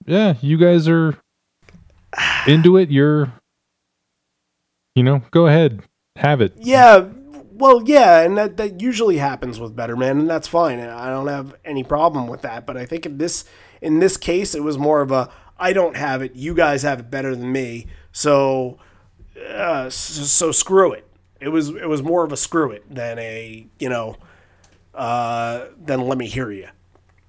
yeah 0.06 0.34
you 0.42 0.58
guys 0.58 0.88
are 0.90 1.18
into 2.48 2.76
it. 2.77 2.90
You're 2.90 3.32
you 4.95 5.03
know 5.03 5.22
go 5.32 5.48
ahead 5.48 5.84
have 6.16 6.42
it. 6.42 6.53
Yeah, 6.58 7.08
well, 7.64 7.82
yeah, 7.85 8.19
and 8.19 8.38
that, 8.38 8.58
that 8.58 8.82
usually 8.82 9.17
happens 9.19 9.58
with 9.58 9.74
Better 9.74 9.95
Man, 9.95 10.19
and 10.19 10.30
that's 10.30 10.50
fine. 10.50 10.80
and 10.80 10.92
I 10.92 11.09
don't 11.09 11.27
have 11.27 11.56
any 11.64 11.82
problem 11.83 12.27
with 12.27 12.42
that. 12.42 12.66
But 12.66 12.75
I 12.75 12.85
think 12.85 13.06
in 13.06 13.17
this 13.19 13.45
in 13.82 14.00
this 14.00 14.17
case, 14.17 14.53
it 14.53 14.64
was 14.64 14.77
more 14.77 15.00
of 15.01 15.11
a 15.11 15.30
I 15.58 15.72
don't 15.72 15.95
have 15.95 16.22
it. 16.22 16.35
You 16.35 16.53
guys 16.53 16.83
have 16.83 17.00
it 17.00 17.09
better 17.09 17.33
than 17.35 17.51
me, 17.53 17.88
so 18.11 18.77
uh, 19.50 19.90
so, 19.90 20.24
so 20.24 20.51
screw 20.51 20.92
it. 20.92 21.08
It 21.40 21.50
was 21.50 21.69
it 21.69 21.88
was 21.88 22.03
more 22.03 22.25
of 22.25 22.33
a 22.33 22.38
screw 22.38 22.72
it 22.72 22.83
than 22.93 23.17
a 23.17 23.66
you 23.80 23.88
know 23.90 24.17
uh, 24.93 25.67
than 25.82 26.01
let 26.08 26.17
me 26.17 26.27
hear 26.27 26.51
you. 26.51 26.67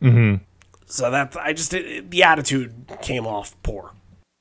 Mm-hmm. 0.03 0.43
So 0.87 1.11
that 1.13 1.37
I 1.37 1.53
just 1.53 1.73
it, 1.75 1.87
it- 1.87 2.11
the 2.11 2.25
attitude 2.25 2.75
came 3.03 3.25
off 3.27 3.55
poor. 3.63 3.93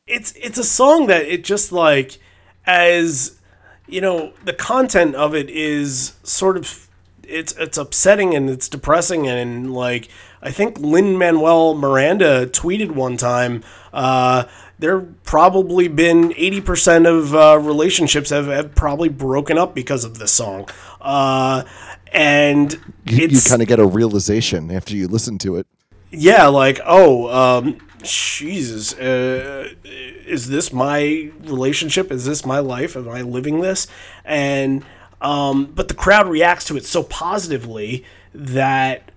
It's 0.08 0.32
it's 0.34 0.58
a 0.58 0.64
song 0.64 1.06
that 1.08 1.26
it 1.26 1.44
just 1.44 1.72
like 1.72 2.18
as 2.66 3.40
you 3.88 4.02
know 4.02 4.34
the 4.44 4.54
content 4.54 5.16
of 5.16 5.36
it 5.36 5.50
is 5.50 6.14
sort 6.24 6.58
of 6.58 6.88
it's 7.24 7.54
it's 7.54 7.78
upsetting 7.78 8.36
and 8.36 8.50
it's 8.50 8.68
depressing 8.68 9.28
and 9.28 9.74
like 9.74 10.10
I 10.42 10.52
think 10.52 10.78
Lin 10.80 11.18
Manuel 11.18 11.74
Miranda 11.74 12.46
tweeted 12.48 12.92
one 12.92 13.18
time 13.18 13.64
uh, 13.94 14.44
there 14.80 15.00
probably 15.00 15.88
been 15.88 16.32
80% 16.32 17.08
of 17.08 17.34
uh, 17.34 17.58
relationships 17.60 18.30
have, 18.32 18.48
have 18.48 18.76
probably 18.76 19.08
broken 19.08 19.58
up 19.58 19.74
because 19.74 20.04
of 20.04 20.18
this 20.20 20.34
song 20.34 20.68
uh, 21.00 21.64
and 22.12 22.74
You, 23.06 23.28
you 23.28 23.42
kind 23.42 23.62
of 23.62 23.68
get 23.68 23.80
a 23.80 23.86
realization 23.86 24.72
after 24.72 24.96
you 24.96 25.08
listen 25.08 25.38
to 25.40 25.56
it. 25.56 25.68
yeah, 26.12 26.48
like, 26.48 26.80
oh, 26.86 27.30
um, 27.34 27.80
Jesus, 28.04 28.94
uh, 28.94 29.70
is 29.84 30.48
this 30.50 30.72
my 30.74 31.32
relationship? 31.42 32.12
Is 32.12 32.26
this 32.26 32.46
my 32.46 32.60
life? 32.60 32.96
Am 32.96 33.10
I 33.10 33.22
living 33.22 33.62
this? 33.62 33.88
And, 34.26 34.84
um, 35.22 35.66
but 35.66 35.88
the 35.88 35.94
crowd 35.94 36.28
reacts 36.28 36.66
to 36.66 36.78
it 36.78 36.86
so 36.86 37.04
positively 37.04 38.04
that 38.34 39.12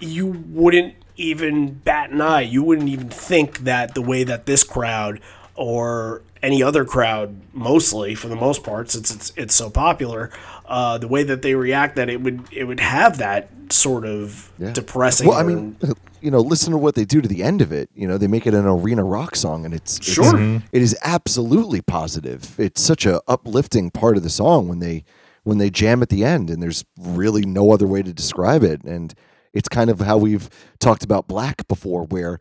you 0.00 0.26
wouldn't 0.48 0.94
even 1.16 1.74
bat 1.74 2.10
an 2.10 2.20
eye. 2.20 2.40
You 2.42 2.62
wouldn't 2.62 2.88
even 2.88 3.10
think 3.10 3.60
that 3.60 3.94
the 3.94 4.02
way 4.02 4.24
that 4.24 4.46
this 4.46 4.64
crowd 4.64 5.20
or 5.54 6.22
any 6.42 6.62
other 6.62 6.86
crowd, 6.86 7.38
mostly 7.52 8.14
for 8.14 8.28
the 8.28 8.36
most 8.36 8.64
part, 8.64 8.90
since 8.90 9.14
it's 9.14 9.30
it's 9.36 9.54
so 9.54 9.68
popular, 9.68 10.30
uh, 10.64 10.96
the 10.96 11.08
way 11.08 11.22
that 11.22 11.42
they 11.42 11.54
react, 11.54 11.96
that 11.96 12.08
it 12.08 12.22
would 12.22 12.44
it 12.50 12.64
would 12.64 12.80
have 12.80 13.18
that 13.18 13.50
sort 13.68 14.06
of 14.06 14.50
Yeah. 14.58 14.72
depressing. 14.72 15.28
Well, 15.28 15.36
I 15.38 15.42
mean, 15.42 15.76
you 16.20 16.30
know, 16.30 16.40
listen 16.40 16.72
to 16.72 16.78
what 16.78 16.94
they 16.94 17.04
do 17.04 17.20
to 17.20 17.28
the 17.28 17.42
end 17.42 17.60
of 17.60 17.72
it. 17.72 17.88
You 17.94 18.06
know, 18.06 18.18
they 18.18 18.26
make 18.26 18.46
it 18.46 18.54
an 18.54 18.66
arena 18.66 19.04
rock 19.04 19.36
song, 19.36 19.64
and 19.64 19.74
it's, 19.74 19.98
it's 19.98 20.12
Sure. 20.12 20.32
Mm-hmm. 20.32 20.66
it 20.72 20.82
is 20.82 20.96
absolutely 21.02 21.80
positive. 21.80 22.58
It's 22.58 22.80
such 22.80 23.06
a 23.06 23.20
uplifting 23.28 23.90
part 23.90 24.16
of 24.16 24.22
the 24.22 24.30
song 24.30 24.68
when 24.68 24.78
they 24.78 25.04
when 25.42 25.58
they 25.58 25.70
jam 25.70 26.02
at 26.02 26.10
the 26.10 26.24
end, 26.24 26.50
and 26.50 26.62
there's 26.62 26.84
really 26.98 27.46
no 27.46 27.72
other 27.72 27.86
way 27.86 28.02
to 28.02 28.12
describe 28.12 28.62
it. 28.62 28.84
And 28.84 29.14
it's 29.54 29.68
kind 29.68 29.88
of 29.90 30.00
how 30.00 30.18
we've 30.18 30.50
talked 30.78 31.02
about 31.02 31.26
Black 31.28 31.66
before, 31.66 32.04
where 32.04 32.38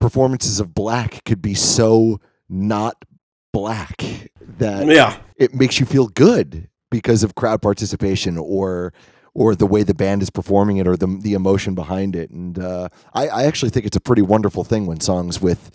performances 0.00 0.60
of 0.60 0.74
Black 0.74 1.24
could 1.24 1.42
be 1.42 1.54
so 1.54 2.20
not 2.48 3.04
black 3.52 4.30
that 4.58 4.86
yeah, 4.86 5.18
it 5.36 5.54
makes 5.54 5.80
you 5.80 5.86
feel 5.86 6.06
good 6.08 6.68
because 6.90 7.22
of 7.22 7.34
crowd 7.34 7.60
participation 7.60 8.38
or 8.38 8.92
or 9.38 9.54
the 9.54 9.66
way 9.66 9.84
the 9.84 9.94
band 9.94 10.20
is 10.20 10.30
performing 10.30 10.78
it 10.78 10.88
or 10.88 10.96
the 10.96 11.06
the 11.06 11.32
emotion 11.32 11.76
behind 11.76 12.16
it. 12.16 12.28
And 12.30 12.58
uh, 12.58 12.88
I, 13.14 13.28
I 13.28 13.44
actually 13.44 13.70
think 13.70 13.86
it's 13.86 13.96
a 13.96 14.00
pretty 14.00 14.20
wonderful 14.22 14.64
thing 14.64 14.84
when 14.84 14.98
songs 14.98 15.40
with 15.40 15.70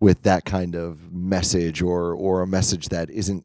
with 0.00 0.22
that 0.22 0.46
kind 0.46 0.74
of 0.74 1.12
message 1.12 1.82
or 1.82 2.14
or 2.14 2.40
a 2.40 2.46
message 2.46 2.88
that 2.88 3.10
isn't 3.10 3.44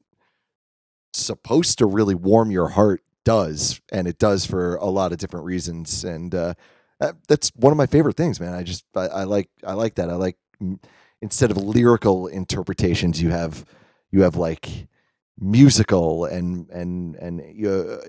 supposed 1.11 1.79
to 1.79 1.85
really 1.85 2.15
warm 2.15 2.49
your 2.49 2.69
heart 2.69 3.03
does, 3.25 3.81
and 3.91 4.07
it 4.07 4.17
does 4.17 4.45
for 4.45 4.77
a 4.77 4.85
lot 4.85 5.11
of 5.11 5.17
different 5.17 5.45
reasons. 5.45 6.05
And 6.05 6.33
uh, 6.33 6.53
that's 7.27 7.51
one 7.57 7.73
of 7.73 7.77
my 7.77 7.87
favorite 7.87 8.15
things, 8.15 8.39
man. 8.39 8.53
I 8.53 8.63
just 8.63 8.85
I, 8.95 9.07
I 9.07 9.23
like 9.25 9.49
I 9.65 9.73
like 9.73 9.95
that. 9.95 10.09
I 10.09 10.13
like 10.13 10.37
mm, 10.63 10.79
instead 11.21 11.51
of 11.51 11.57
lyrical 11.57 12.27
interpretations, 12.27 13.21
you 13.21 13.31
have 13.31 13.65
you 14.11 14.21
have 14.21 14.37
like 14.37 14.87
musical 15.39 16.25
and 16.25 16.69
and 16.69 17.15
and 17.15 17.41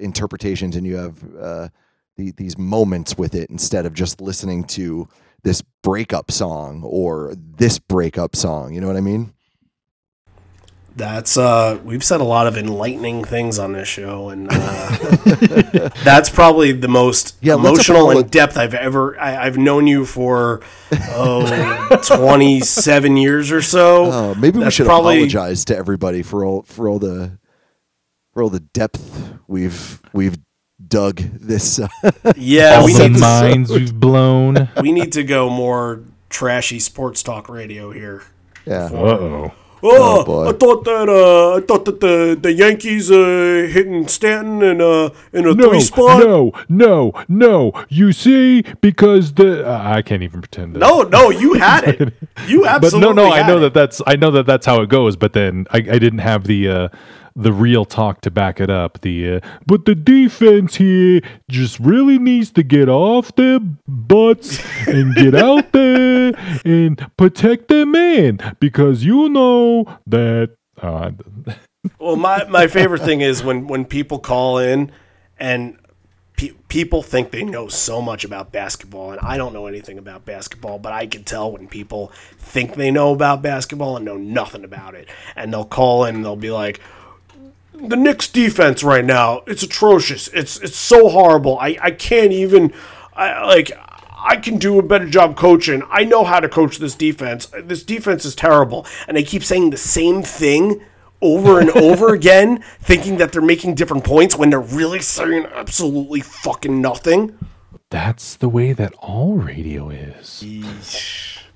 interpretations, 0.01 0.77
and 0.77 0.87
you 0.87 0.97
have 0.97 1.37
uh, 1.39 1.69
the, 2.17 2.33
these 2.33 2.59
moments 2.59 3.17
with 3.17 3.35
it 3.35 3.51
instead 3.51 3.87
of 3.87 3.95
just 3.95 4.21
listening 4.21 4.65
to 4.65 5.09
this 5.43 5.63
breakup 5.83 6.31
song 6.31 6.83
or 6.85 7.35
this 7.37 7.79
breakup 7.79 8.35
song. 8.35 8.75
You 8.75 8.81
know 8.81 8.87
what 8.87 8.97
I 8.97 9.01
mean? 9.01 9.33
That's 10.99 11.39
uh, 11.39 11.79
we've 11.85 12.05
said 12.05 12.21
a 12.21 12.25
lot 12.25 12.47
of 12.47 12.57
enlightening 12.59 13.25
things 13.25 13.59
on 13.59 13.73
this 13.73 13.89
show, 13.89 14.29
and 14.29 14.49
uh, 14.51 15.89
that's 16.05 16.29
probably 16.29 16.73
the 16.73 16.89
most 16.89 17.37
Yeah, 17.41 17.55
emotional 17.55 18.11
and 18.11 18.31
depth 18.31 18.57
I've 18.59 18.75
ever. 18.75 19.19
I, 19.19 19.47
I've 19.47 19.57
known 19.57 19.87
you 19.87 20.05
for 20.05 20.61
oh 21.11 21.99
27 22.07 23.17
years 23.17 23.51
or 23.51 23.63
so. 23.63 24.05
Oh, 24.13 24.35
maybe 24.35 24.59
we 24.59 24.71
should 24.71 24.87
probably- 24.87 25.19
apologize 25.19 25.65
to 25.67 25.77
everybody 25.77 26.23
for 26.23 26.45
all 26.45 26.63
for 26.63 26.89
all 26.89 26.99
the 26.99 27.39
for 28.35 28.43
all 28.43 28.51
the 28.51 28.61
depth 28.61 29.35
we've 29.47 30.01
we've 30.13 30.37
dug 30.87 31.17
this. 31.19 31.79
Uh, 31.81 31.89
Yeah, 32.37 32.79
All 32.81 32.85
we 32.87 32.93
the 32.93 33.09
need 33.09 33.15
to, 33.15 33.21
minds 33.21 33.71
we've 33.71 33.95
blown. 33.99 34.69
we 34.81 34.93
need 34.93 35.13
to 35.13 35.25
go 35.25 35.49
more 35.51 36.03
trashy 36.29 36.79
sports 36.79 37.23
talk 37.23 37.49
radio 37.49 37.91
here. 37.91 38.23
yeah. 38.67 38.85
Uh 38.87 39.51
oh. 39.83 40.21
Oh, 40.21 40.25
boy. 40.25 40.49
I 40.49 40.53
thought 40.53 40.85
that 40.85 41.09
uh, 41.09 41.57
I 41.57 41.61
thought 41.61 41.85
that 41.85 42.01
the 42.01 42.39
the 42.41 42.53
Yankees 42.53 43.11
uh, 43.11 43.69
hitting 43.73 44.07
Stanton 44.09 44.63
in 44.63 44.81
a 44.81 45.13
in 45.33 45.47
a 45.47 45.55
No, 45.55 45.71
three 45.71 45.81
spot. 45.81 46.21
no, 46.21 46.53
no, 46.69 47.13
no. 47.29 47.73
You 47.89 48.13
see, 48.13 48.63
because 48.81 49.35
the 49.35 49.67
uh, 49.67 49.83
I 49.97 50.03
can't 50.03 50.23
even 50.23 50.41
pretend. 50.41 50.75
To, 50.75 50.81
no, 50.81 51.03
no, 51.03 51.31
you 51.31 51.55
had 51.55 51.85
it. 51.85 52.15
You 52.47 52.65
absolutely. 52.67 52.67
but 52.67 52.85
absolutely. 52.85 53.15
no, 53.15 53.29
no. 53.29 53.33
I 53.35 53.47
know 53.47 53.57
it. 53.59 53.61
that 53.61 53.75
that's 53.75 54.01
I 54.07 54.17
know 54.17 54.31
that 54.31 54.47
that's 54.47 54.65
how 54.67 54.81
it 54.83 54.89
goes. 54.89 55.17
But 55.17 55.33
then 55.33 55.67
I, 55.71 55.79
I 55.79 55.99
didn't 55.99 56.21
have 56.21 56.45
the 56.45 56.69
uh, 56.69 56.89
the 57.39 57.53
real 57.53 57.85
talk 57.85 58.21
to 58.23 58.31
back 58.31 58.61
it 58.61 58.69
up. 58.69 59.01
The 59.01 59.37
uh, 59.37 59.41
but 59.67 59.85
the 59.85 59.95
defense 59.95 60.75
here 60.77 61.21
just 61.49 61.79
really 61.79 62.19
needs 62.19 62.51
to 62.53 62.63
get 62.63 62.89
off 62.89 63.35
their 63.37 63.61
butts 63.61 64.61
and 64.87 65.15
get 65.15 65.35
out 65.35 65.73
there 65.73 66.33
and 66.65 67.11
protect 67.17 67.69
their 67.69 67.87
man 67.87 68.39
because 68.61 69.05
you 69.05 69.29
know 69.29 69.87
that. 70.07 70.57
Uh, 70.81 71.13
Well, 72.01 72.17
my, 72.17 72.45
my 72.45 72.67
favorite 72.67 73.03
thing 73.03 73.21
is 73.21 73.43
when, 73.43 73.69
when 73.69 73.85
people 73.85 74.19
call 74.19 74.59
in 74.59 74.91
and 75.39 75.79
people 76.69 77.03
think 77.03 77.31
they 77.31 77.45
know 77.45 77.69
so 77.69 78.03
much 78.03 78.25
about 78.25 78.53
basketball, 78.53 79.13
and 79.13 79.21
I 79.21 79.37
don't 79.37 79.53
know 79.53 79.67
anything 79.67 79.97
about 79.97 80.25
basketball, 80.25 80.79
but 80.79 80.93
I 80.93 81.07
can 81.07 81.25
tell 81.25 81.51
when 81.51 81.67
people 81.67 82.13
think 82.37 82.75
they 82.75 82.91
know 82.91 83.13
about 83.13 83.43
basketball 83.43 83.97
and 83.97 84.05
know 84.05 84.17
nothing 84.17 84.65
about 84.65 84.95
it. 84.95 85.09
And 85.35 85.53
they'll 85.53 85.65
call 85.65 86.05
in 86.05 86.17
and 86.17 86.25
they'll 86.25 86.37
be 86.37 86.51
like, 86.51 86.81
the 87.81 87.97
Knicks 87.97 88.29
defense 88.29 88.83
right 88.83 89.05
now, 89.05 89.43
it's 89.47 89.63
atrocious. 89.63 90.29
It's 90.29 90.59
it's 90.59 90.77
so 90.77 91.09
horrible. 91.09 91.59
I, 91.59 91.77
I 91.81 91.91
can't 91.93 92.33
even 92.33 92.73
I 93.15 93.45
like 93.47 93.73
I 94.19 94.37
can 94.37 94.59
do 94.59 94.79
a 94.79 94.83
better 94.83 95.09
job 95.09 95.37
coaching. 95.37 95.83
I 95.91 96.05
know 96.05 96.25
how 96.25 96.41
to 96.41 96.49
coach 96.49 96.79
this 96.79 96.95
defense. 96.95 97.47
This 97.63 97.83
defense 97.83 98.25
is 98.25 98.35
terrible. 98.35 98.87
And 99.07 99.17
they 99.17 99.23
keep 99.23 99.45
saying 99.45 99.71
the 99.71 99.77
same 99.77 100.23
thing 100.23 100.83
over 101.23 101.61
and 101.61 101.71
over 101.77 102.13
again, 102.15 102.63
thinking 102.81 103.17
that 103.19 103.33
they're 103.33 103.43
making 103.43 103.75
different 103.75 104.05
points 104.05 104.37
when 104.37 104.51
they're 104.51 104.61
really 104.61 105.01
saying 105.01 105.47
absolutely 105.55 106.21
fucking 106.21 106.81
nothing. 106.81 107.39
that's 107.91 108.37
the 108.37 108.49
way 108.49 108.73
that 108.73 108.93
all 108.95 109.35
radio 109.35 109.89
is. 109.89 110.43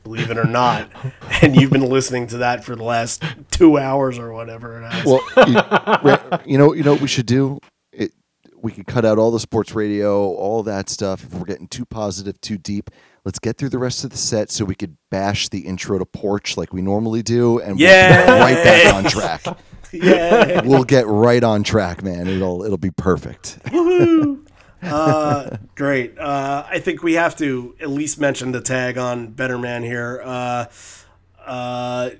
Believe 0.05 0.31
it 0.31 0.39
or 0.39 0.45
not. 0.45 0.91
And 1.43 1.57
you've 1.61 1.73
been 1.73 1.89
listening 1.89 2.29
to 2.29 2.39
that 2.39 2.65
for 2.65 2.77
the 2.77 2.85
last 2.85 3.23
two 3.51 3.77
hours 3.77 4.17
or 4.17 4.33
whatever. 4.33 4.89
Well, 5.05 5.21
you, 5.49 6.53
you 6.53 6.59
know, 6.59 6.73
you 6.73 6.85
know 6.85 6.93
what 6.93 7.01
we 7.01 7.09
should 7.09 7.27
do. 7.27 7.59
It, 7.93 8.13
we 8.57 8.71
could 8.71 8.87
cut 8.87 9.05
out 9.05 9.19
all 9.19 9.33
the 9.33 9.41
sports 9.41 9.75
radio, 9.75 10.29
all 10.35 10.63
that 10.63 10.89
stuff. 10.89 11.25
If 11.25 11.35
we're 11.35 11.47
getting 11.47 11.67
too 11.67 11.85
positive, 11.85 12.41
too 12.41 12.59
deep, 12.59 12.91
let's 13.25 13.41
get 13.41 13.59
through 13.59 13.71
the 13.71 13.79
rest 13.79 14.05
of 14.05 14.11
the 14.11 14.17
set 14.17 14.53
so 14.53 14.65
we 14.65 14.77
could 14.77 14.97
bash 15.11 15.49
the 15.49 15.61
intro 15.61 15.99
to 15.99 16.05
Porch 16.07 16.57
like 16.57 16.73
we 16.73 16.81
normally 16.81 17.23
do, 17.25 17.59
and 17.59 17.77
we'll 17.77 17.89
Yeah. 17.89 18.27
get 18.27 18.41
right 18.41 18.65
back 18.65 18.95
on 18.95 19.05
track. 19.05 19.59
yeah. 19.93 20.61
We'll 20.63 20.85
get 20.85 21.09
right 21.09 21.43
on 21.43 21.65
track, 21.65 22.05
man. 22.05 22.29
It'll 22.29 22.63
it'll 22.63 22.79
be 22.79 22.93
perfect. 22.93 23.59
Uh, 24.83 25.57
great. 25.75 26.19
Uh, 26.19 26.65
I 26.69 26.79
think 26.81 27.03
we 27.03 27.15
have 27.15 27.37
to 27.37 27.75
at 27.81 27.89
least 27.91 28.19
mention 28.19 28.53
the 28.53 28.61
tag 28.61 28.99
on 28.99 29.29
Better 29.29 29.59
Man 29.59 29.83
here. 29.83 30.21
Uh, 30.25 30.65
uh, 31.45 32.11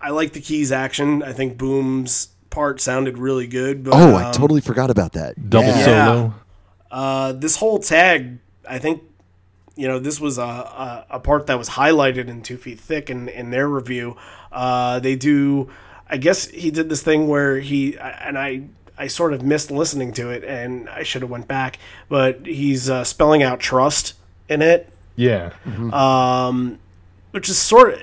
I 0.00 0.10
like 0.10 0.32
the 0.32 0.40
keys 0.40 0.72
action. 0.72 1.22
I 1.22 1.32
think 1.32 1.58
Boom's 1.58 2.28
part 2.48 2.80
sounded 2.80 3.18
really 3.18 3.46
good. 3.46 3.84
But, 3.84 3.94
Oh, 3.94 4.14
I 4.14 4.24
um, 4.24 4.32
totally 4.32 4.60
forgot 4.60 4.90
about 4.90 5.12
that. 5.12 5.50
Double 5.50 5.68
Yeah. 5.68 5.84
solo. 5.84 6.34
Uh, 6.90 7.32
this 7.32 7.56
whole 7.56 7.78
tag, 7.78 8.38
I 8.68 8.78
think, 8.78 9.02
you 9.76 9.86
know, 9.86 9.98
this 9.98 10.20
was 10.20 10.38
a, 10.38 10.42
a, 10.42 11.06
a 11.10 11.20
part 11.20 11.46
that 11.46 11.56
was 11.58 11.70
highlighted 11.70 12.28
in 12.28 12.42
Two 12.42 12.56
Feet 12.56 12.80
Thick 12.80 13.08
in, 13.10 13.28
in 13.28 13.50
their 13.50 13.68
review. 13.68 14.16
Uh, 14.50 14.98
they 14.98 15.14
do, 15.16 15.68
I 16.08 16.16
guess 16.16 16.48
he 16.48 16.70
did 16.70 16.88
this 16.88 17.02
thing 17.02 17.28
where 17.28 17.60
he, 17.60 17.96
and 17.98 18.36
I, 18.36 18.62
I 19.00 19.06
sort 19.06 19.32
of 19.32 19.42
missed 19.42 19.70
listening 19.70 20.12
to 20.14 20.28
it 20.30 20.44
and 20.44 20.88
I 20.90 21.02
should 21.02 21.22
have 21.22 21.30
went 21.30 21.48
back, 21.48 21.78
but 22.10 22.44
he's 22.44 22.90
uh, 22.90 23.02
spelling 23.04 23.42
out 23.42 23.58
trust 23.58 24.12
in 24.48 24.60
it, 24.60 24.92
Yeah. 25.16 25.52
um, 25.92 26.78
which 27.30 27.48
is 27.48 27.56
sort 27.58 27.94
of, 27.94 28.00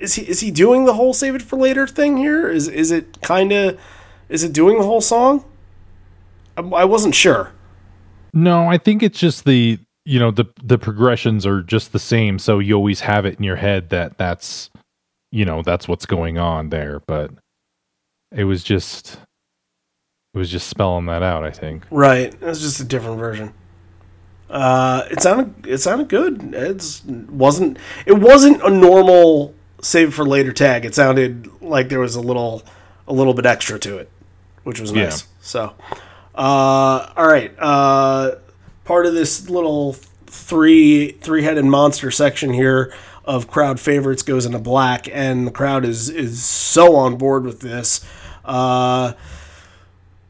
is 0.00 0.14
he, 0.14 0.22
is 0.28 0.40
he 0.40 0.50
doing 0.50 0.84
the 0.84 0.94
whole 0.94 1.12
save 1.12 1.34
it 1.34 1.42
for 1.42 1.56
later 1.58 1.86
thing 1.86 2.16
here? 2.18 2.48
Is, 2.48 2.68
is 2.68 2.90
it 2.92 3.20
kind 3.20 3.50
of, 3.52 3.78
is 4.28 4.44
it 4.44 4.52
doing 4.52 4.78
the 4.78 4.84
whole 4.84 5.00
song? 5.00 5.44
I, 6.56 6.60
I 6.62 6.84
wasn't 6.84 7.14
sure. 7.14 7.52
No, 8.32 8.68
I 8.68 8.78
think 8.78 9.02
it's 9.02 9.18
just 9.18 9.44
the 9.44 9.78
you 10.04 10.18
know 10.18 10.30
the 10.30 10.44
the 10.62 10.78
progressions 10.78 11.44
are 11.46 11.62
just 11.62 11.92
the 11.92 11.98
same, 11.98 12.38
so 12.38 12.58
you 12.60 12.74
always 12.74 13.00
have 13.00 13.26
it 13.26 13.36
in 13.38 13.42
your 13.44 13.56
head 13.56 13.90
that 13.90 14.16
that's 14.18 14.70
you 15.32 15.44
know 15.44 15.62
that's 15.62 15.88
what's 15.88 16.06
going 16.06 16.38
on 16.38 16.68
there. 16.70 17.00
But 17.06 17.30
it 18.32 18.44
was 18.44 18.62
just 18.62 19.18
it 20.34 20.38
was 20.38 20.50
just 20.50 20.68
spelling 20.68 21.06
that 21.06 21.22
out. 21.22 21.44
I 21.44 21.50
think. 21.50 21.84
Right. 21.90 22.32
It 22.32 22.40
was 22.40 22.60
just 22.60 22.80
a 22.80 22.84
different 22.84 23.18
version. 23.18 23.52
Uh, 24.50 25.02
it 25.10 25.20
sounded 25.20 25.66
it 25.66 25.78
sounded 25.78 26.08
good. 26.08 26.54
It's 26.54 27.04
wasn't 27.04 27.78
it 28.06 28.14
wasn't 28.14 28.62
a 28.62 28.70
normal 28.70 29.54
save 29.82 30.14
for 30.14 30.24
later 30.24 30.52
tag. 30.52 30.84
It 30.84 30.94
sounded 30.94 31.48
like 31.62 31.88
there 31.88 32.00
was 32.00 32.14
a 32.14 32.20
little 32.20 32.62
a 33.06 33.12
little 33.12 33.34
bit 33.34 33.46
extra 33.46 33.78
to 33.80 33.98
it, 33.98 34.10
which 34.64 34.80
was 34.80 34.92
Yeah. 34.92 35.04
nice. 35.04 35.26
So, 35.40 35.74
uh, 36.34 37.12
all 37.16 37.26
right. 37.26 37.52
Uh, 37.58 38.36
part 38.84 39.06
of 39.06 39.14
this 39.14 39.48
little 39.50 39.94
three 40.26 41.12
three 41.12 41.42
headed 41.42 41.64
monster 41.64 42.10
section 42.10 42.52
here 42.54 42.92
of 43.24 43.48
crowd 43.48 43.78
favorites 43.78 44.22
goes 44.22 44.46
into 44.46 44.58
black, 44.58 45.08
and 45.12 45.46
the 45.46 45.50
crowd 45.50 45.84
is 45.84 46.08
is 46.08 46.42
so 46.42 46.96
on 46.96 47.16
board 47.16 47.44
with 47.44 47.60
this. 47.60 48.02
Uh, 48.48 49.12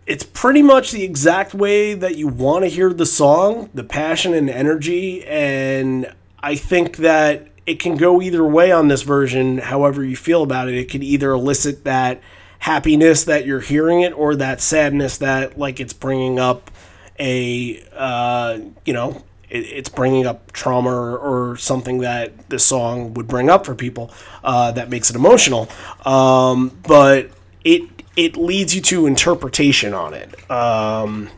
it's 0.07 0.25
pretty 0.25 0.63
much 0.63 0.91
the 0.91 1.05
exact 1.05 1.55
way 1.55 1.95
that 1.95 2.17
you 2.17 2.29
want 2.29 2.65
to 2.65 2.69
hear 2.69 2.93
the 2.93 3.07
song, 3.07 3.71
the 3.75 3.85
passion 3.85 4.35
and 4.35 4.51
energy, 4.51 5.25
and 5.25 6.13
I 6.41 6.55
think 6.55 6.97
that 6.99 7.49
it 7.67 7.79
can 7.79 7.97
go 7.97 8.23
either 8.23 8.43
way 8.43 8.73
on 8.73 8.89
this 8.89 9.03
version, 9.03 9.59
however 9.59 10.03
you 10.03 10.17
feel 10.17 10.43
about 10.43 10.69
it. 10.69 10.75
It 10.75 10.89
can 10.89 11.03
either 11.03 11.33
elicit 11.33 11.85
that 11.85 12.23
happiness 12.61 13.25
that 13.25 13.47
you're 13.47 13.61
hearing 13.61 14.01
it 14.01 14.13
or 14.13 14.35
that 14.37 14.61
sadness 14.61 15.19
that 15.19 15.59
like 15.59 15.79
it's 15.79 15.93
bringing 15.93 16.39
up 16.39 16.71
a 17.19 17.83
uh, 17.95 18.59
you 18.85 18.93
know 18.93 19.23
it, 19.49 19.59
it's 19.59 19.89
bringing 19.89 20.27
up 20.27 20.53
trauma 20.53 20.91
or, 20.91 21.19
or 21.19 21.57
something 21.57 21.99
that 21.99 22.49
this 22.49 22.65
song 22.65 23.15
would 23.15 23.29
bring 23.29 23.49
up 23.49 23.65
for 23.65 23.75
people 23.75 24.11
uh, 24.43 24.73
that 24.73 24.89
makes 24.89 25.11
it 25.11 25.17
emotional 25.17 25.69
um, 26.05 26.77
but 26.83 27.31
it 27.65 27.98
it 28.19 28.37
leads 28.37 28.75
you 28.75 28.81
to 28.83 29.07
interpretation 29.07 29.95
on 29.95 30.13
it 30.13 30.51
um, 30.51 31.29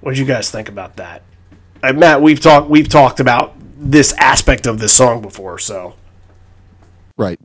what 0.00 0.14
do 0.14 0.20
you 0.20 0.26
guys 0.26 0.50
think 0.50 0.68
about 0.68 0.96
that 0.96 1.22
uh, 1.82 1.92
Matt 1.92 2.20
we've 2.20 2.40
talked 2.40 2.68
we've 2.68 2.88
talked 2.88 3.20
about 3.20 3.54
this 3.76 4.12
aspect 4.18 4.66
of 4.66 4.78
this 4.80 4.92
song 4.92 5.22
before 5.22 5.58
so 5.58 5.94
Right. 7.16 7.38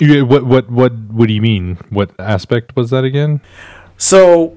Yeah, 0.00 0.22
what 0.22 0.44
what 0.44 0.68
what 0.68 0.92
what 0.92 1.28
do 1.28 1.32
you 1.32 1.40
mean? 1.40 1.78
What 1.90 2.10
aspect 2.18 2.74
was 2.74 2.90
that 2.90 3.04
again? 3.04 3.40
so 3.96 4.56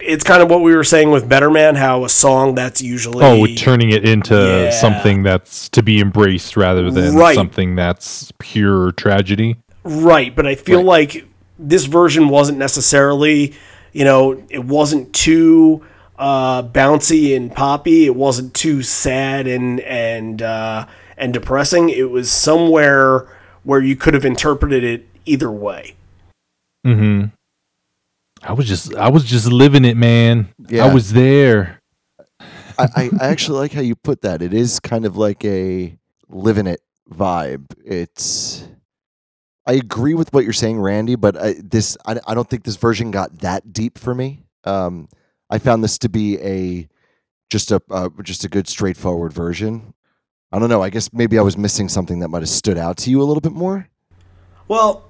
it's 0.00 0.24
kind 0.24 0.42
of 0.42 0.50
what 0.50 0.62
we 0.62 0.74
were 0.74 0.82
saying 0.84 1.10
with 1.12 1.28
Better 1.28 1.48
Man, 1.50 1.76
how 1.76 2.04
a 2.04 2.08
song 2.08 2.56
that's 2.56 2.80
usually 2.82 3.24
Oh, 3.24 3.46
turning 3.56 3.90
it 3.90 4.04
into 4.04 4.34
Yeah. 4.34 4.70
something 4.70 5.22
that's 5.22 5.68
to 5.70 5.82
be 5.84 6.00
embraced 6.00 6.56
rather 6.56 6.90
than 6.90 7.14
Right. 7.14 7.34
something 7.36 7.76
that's 7.76 8.32
pure 8.38 8.90
tragedy. 8.92 9.56
Right, 9.84 10.34
but 10.34 10.44
I 10.46 10.56
feel 10.56 10.82
like 10.82 11.24
this 11.58 11.84
version 11.86 12.28
wasn't 12.28 12.58
necessarily, 12.58 13.54
you 13.92 14.04
know, 14.04 14.42
it 14.48 14.64
wasn't 14.64 15.12
too 15.12 15.84
uh, 16.18 16.62
bouncy 16.62 17.36
and 17.36 17.52
poppy. 17.52 18.06
It 18.06 18.14
wasn't 18.14 18.54
too 18.54 18.82
sad 18.82 19.46
and 19.46 19.80
and 19.80 20.42
uh, 20.42 20.86
and 21.16 21.32
depressing. 21.32 21.90
It 21.90 22.10
was 22.10 22.30
somewhere 22.30 23.26
where 23.64 23.80
you 23.80 23.96
could 23.96 24.14
have 24.14 24.24
interpreted 24.24 24.84
it 24.84 25.06
either 25.26 25.50
way. 25.50 25.94
Mm-hmm. 26.86 27.26
I 28.42 28.52
was 28.52 28.66
just 28.66 28.94
I 28.94 29.08
was 29.08 29.24
just 29.24 29.46
living 29.50 29.84
it, 29.84 29.96
man. 29.96 30.48
Yeah. 30.68 30.86
I 30.86 30.94
was 30.94 31.12
there. 31.12 31.80
I, 32.78 32.88
I, 32.94 33.10
I 33.20 33.28
actually 33.28 33.58
like 33.58 33.72
how 33.72 33.80
you 33.80 33.96
put 33.96 34.22
that. 34.22 34.40
It 34.40 34.54
is 34.54 34.78
kind 34.78 35.04
of 35.04 35.16
like 35.16 35.44
a 35.44 35.96
living 36.28 36.68
it 36.68 36.80
vibe. 37.10 37.64
It's. 37.84 38.67
I 39.68 39.72
agree 39.74 40.14
with 40.14 40.32
what 40.32 40.44
you're 40.44 40.52
saying, 40.54 40.80
Randy, 40.80 41.14
but 41.14 41.36
I, 41.36 41.54
this 41.62 41.96
I, 42.06 42.18
I 42.26 42.34
don't 42.34 42.48
think 42.48 42.64
this 42.64 42.76
version 42.76 43.10
got 43.10 43.40
that 43.40 43.72
deep 43.72 43.98
for 43.98 44.14
me. 44.14 44.46
Um, 44.64 45.08
I 45.50 45.58
found 45.58 45.84
this 45.84 45.98
to 45.98 46.08
be 46.08 46.38
a 46.40 46.88
just 47.50 47.70
a 47.70 47.80
uh, 47.90 48.08
just 48.22 48.44
a 48.44 48.48
good 48.48 48.66
straightforward 48.66 49.32
version. 49.32 49.92
I 50.50 50.58
don't 50.58 50.70
know. 50.70 50.82
I 50.82 50.88
guess 50.88 51.12
maybe 51.12 51.38
I 51.38 51.42
was 51.42 51.58
missing 51.58 51.90
something 51.90 52.20
that 52.20 52.28
might 52.28 52.40
have 52.40 52.48
stood 52.48 52.78
out 52.78 52.96
to 52.98 53.10
you 53.10 53.20
a 53.20 53.24
little 53.24 53.42
bit 53.42 53.52
more. 53.52 53.88
Well, 54.66 55.08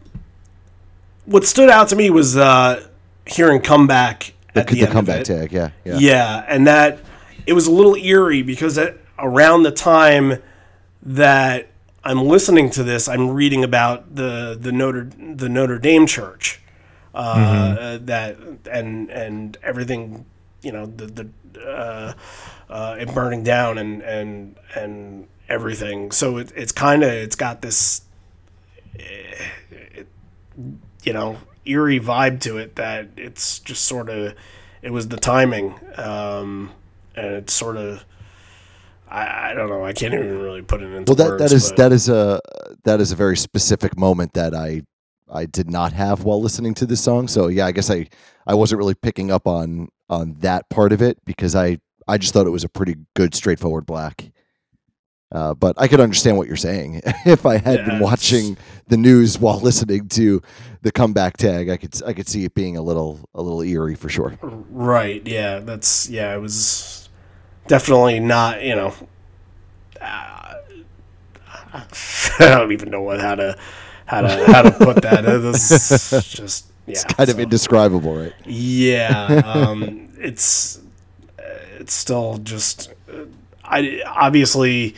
what 1.25 1.47
stood 1.47 1.70
out 1.70 1.89
to 1.91 1.97
me 1.97 2.11
was 2.11 2.37
uh, 2.37 2.85
hearing 3.27 3.61
comeback 3.61 4.33
The, 4.55 4.65
the, 4.65 4.81
the 4.81 4.87
comeback 4.89 5.25
tag, 5.25 5.53
yeah, 5.53 5.70
yeah, 5.85 5.99
Yeah. 5.99 6.45
and 6.49 6.67
that 6.67 6.99
it 7.47 7.53
was 7.53 7.69
a 7.69 7.70
little 7.73 7.95
eerie 7.95 8.43
because 8.43 8.77
at, 8.78 8.97
around 9.19 9.62
the 9.62 9.70
time 9.70 10.43
that 11.03 11.69
I'm 12.09 12.25
listening 12.25 12.70
to 12.70 12.83
this, 12.83 13.07
I'm 13.07 13.28
reading 13.33 13.62
about 13.62 14.15
the 14.15 14.57
the 14.59 14.73
Notre 14.73 15.05
the 15.05 15.47
Notre 15.51 15.78
Dame 15.78 16.07
Church, 16.07 16.59
uh, 17.15 17.19
uh, 17.19 17.99
that 18.01 18.39
and 18.70 19.11
and 19.11 19.59
everything, 19.62 20.25
you 20.62 20.73
know, 20.73 20.87
the 20.87 21.28
the 21.53 21.61
uh, 21.61 22.15
uh, 22.70 22.97
it 22.99 23.12
burning 23.12 23.43
down 23.43 23.77
and 23.77 24.01
and 24.01 24.57
and 24.75 25.28
everything. 25.51 26.11
So 26.11 26.39
it, 26.39 26.51
it's 26.57 26.73
kind 26.73 27.03
of 27.03 27.12
it's 27.12 27.37
got 27.37 27.61
this, 27.61 28.01
eh, 28.99 29.49
it, 29.70 30.09
you 31.03 31.12
know, 31.12 31.37
eerie 31.67 32.01
vibe 32.01 32.41
to 32.41 32.57
it 32.57 32.77
that 32.77 33.09
it's 33.19 33.59
just 33.59 33.85
sort 33.85 34.09
of 34.09 34.35
it 34.81 34.93
was 34.93 35.09
the 35.09 35.19
timing, 35.19 35.75
um, 35.97 36.70
and 37.15 37.35
it's 37.35 37.53
sort 37.53 37.77
of. 37.77 38.07
I, 39.11 39.51
I 39.51 39.55
don't 39.55 39.69
know. 39.69 39.85
I 39.85 39.93
can't 39.93 40.15
even 40.15 40.39
really 40.41 40.62
put 40.62 40.83
it 40.83 40.93
into 40.93 41.11
Well, 41.11 41.17
that, 41.17 41.28
words. 41.41 41.43
that 41.51 41.53
is 41.57 41.69
but- 41.70 41.77
that 41.77 41.93
is 41.93 42.09
a 42.09 42.41
that 42.85 43.01
is 43.01 43.12
a 43.12 43.17
very 43.17 43.37
specific 43.37 43.97
moment 43.99 44.35
that 44.35 44.55
I 44.55 44.83
I 45.31 45.47
did 45.47 45.70
not 45.70 45.93
have 45.93 46.25
while 46.25 46.41
listening 46.41 46.75
to 46.75 46.87
this 46.87 47.03
song. 47.03 47.28
So 47.28 47.49
yeah, 47.49 47.67
I 47.67 47.73
guess 47.73 47.91
I 47.91 48.09
I 48.47 48.55
wasn't 48.55 48.78
really 48.78 48.95
picking 48.95 49.31
up 49.31 49.47
on 49.47 49.89
on 50.11 50.35
that 50.41 50.69
part 50.70 50.93
of 50.93 51.03
it 51.03 51.19
because 51.25 51.55
I 51.55 51.78
I 52.07 52.17
just 52.19 52.33
thought 52.33 52.47
it 52.47 52.51
was 52.51 52.65
a 52.65 52.69
pretty 52.69 52.97
good 53.15 53.35
straightforward 53.35 53.85
black. 53.87 54.31
Uh, 55.31 55.53
but 55.53 55.75
I 55.78 55.89
could 55.89 56.01
understand 56.01 56.39
what 56.39 56.47
you're 56.47 56.57
saying. 56.57 57.03
if 57.27 57.45
I 57.45 57.59
had 57.59 57.81
Yeah, 57.81 57.85
been 57.87 57.99
watching 58.01 58.57
the 58.87 58.97
news 58.97 59.39
while 59.39 59.61
listening 59.61 60.09
to 60.11 60.41
the 60.81 60.91
comeback 60.91 61.37
tag, 61.37 61.69
I 61.69 61.77
could 61.77 62.01
I 62.07 62.15
could 62.15 62.27
see 62.27 62.45
it 62.45 62.55
being 62.55 62.78
a 62.78 62.83
little 62.83 63.20
a 63.35 63.43
little 63.43 63.61
eerie 63.61 63.95
for 63.95 64.09
sure. 64.09 64.39
Right. 64.43 65.27
Yeah. 65.27 65.59
That's 65.59 66.09
yeah. 66.09 66.35
It 66.35 66.39
was 66.41 67.08
definitely 67.68 68.20
not. 68.20 68.62
You 68.62 68.74
know. 68.74 68.94
Uh, 70.00 70.55
I 71.74 71.84
don't 72.38 72.72
even 72.72 72.90
know 72.90 73.02
what 73.02 73.20
how 73.20 73.34
to 73.34 73.56
how 74.06 74.22
to 74.22 74.47
how 74.47 74.62
to 74.62 74.70
put 74.72 75.02
that. 75.02 75.24
It 75.24 75.40
was 75.42 75.68
just 76.30 76.72
yeah. 76.86 77.02
Kind 77.02 77.28
of 77.28 77.38
indescribable, 77.38 78.16
right? 78.16 78.32
Yeah, 78.47 79.26
um, 79.44 80.08
it's 80.18 80.80
it's 81.78 81.92
still 81.92 82.38
just 82.38 82.92
I 83.64 84.02
obviously 84.06 84.94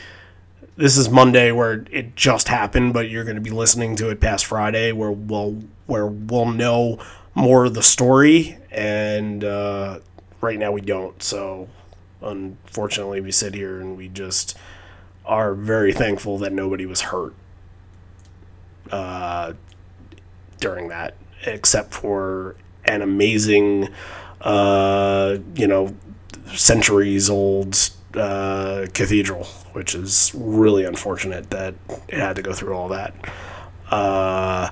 this 0.77 0.97
is 0.97 1.11
Monday 1.11 1.53
where 1.53 1.85
it 1.91 2.17
just 2.17 2.49
happened, 2.49 2.95
but 2.95 3.11
you're 3.11 3.25
going 3.25 3.37
to 3.37 3.43
be 3.43 3.51
listening 3.51 3.97
to 3.97 4.09
it 4.11 4.21
past 4.21 4.47
Friday 4.47 4.93
where 4.93 5.11
we'll 5.11 5.63
where 5.87 6.07
we'll 6.07 6.47
know 6.47 6.99
more 7.35 7.65
of 7.65 7.75
the 7.75 7.83
story, 7.83 8.57
and 8.71 9.45
uh, 9.45 9.99
right 10.41 10.59
now 10.59 10.71
we 10.73 10.81
don't. 10.81 11.21
So 11.23 11.69
unfortunately, 12.23 13.21
we 13.21 13.31
sit 13.31 13.55
here 13.55 13.81
and 13.81 13.97
we 13.97 14.09
just 14.09 14.57
are 15.25 15.55
very 15.55 15.93
thankful 15.93 16.39
that 16.39 16.53
nobody 16.53 16.87
was 16.87 17.03
hurt 17.03 17.35
uh, 18.91 19.53
during 20.59 20.89
that, 20.89 21.15
except 21.47 21.95
for 21.95 22.57
an 22.85 23.03
amazing, 23.03 23.89
uh, 24.41 25.39
you 25.55 25.67
know, 25.67 25.95
centuries 26.55 27.31
old 27.31 27.77
uh, 28.15 28.87
cathedral, 28.93 29.45
which 29.73 29.95
is 29.95 30.33
really 30.35 30.85
unfortunate 30.85 31.51
that 31.51 31.75
it 32.09 32.19
had 32.19 32.37
to 32.37 32.43
go 32.43 32.53
through 32.53 32.75
all 32.75 32.89
that. 32.89 33.15
Uh, 33.91 34.71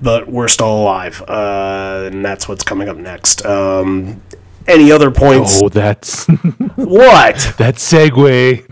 but 0.00 0.28
we're 0.28 0.48
still 0.48 0.72
alive, 0.72 1.22
uh, 1.28 2.08
and 2.10 2.24
that's 2.24 2.48
what's 2.48 2.64
coming 2.64 2.88
up 2.88 2.96
next. 2.96 3.44
Um, 3.44 4.22
any 4.70 4.90
other 4.92 5.10
points? 5.10 5.60
Oh, 5.62 5.68
that's 5.68 6.26
What? 6.76 7.54
that 7.58 7.74
segue. 7.76 8.66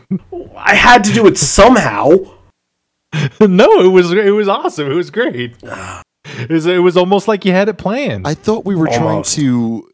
I 0.56 0.74
had 0.74 1.04
to 1.04 1.12
do 1.12 1.26
it 1.26 1.36
somehow. 1.38 2.08
no, 3.40 3.80
it 3.80 3.88
was 3.92 4.12
it 4.12 4.32
was 4.34 4.48
awesome. 4.48 4.90
It 4.90 4.94
was 4.94 5.10
great. 5.10 5.54
It 6.24 6.50
was, 6.50 6.66
it 6.66 6.82
was 6.82 6.96
almost 6.96 7.26
like 7.26 7.44
you 7.44 7.52
had 7.52 7.68
it 7.68 7.78
planned. 7.78 8.26
I 8.26 8.34
thought 8.34 8.64
we 8.64 8.74
were 8.76 8.88
Almost. 8.88 9.34
trying 9.34 9.44
to 9.46 9.88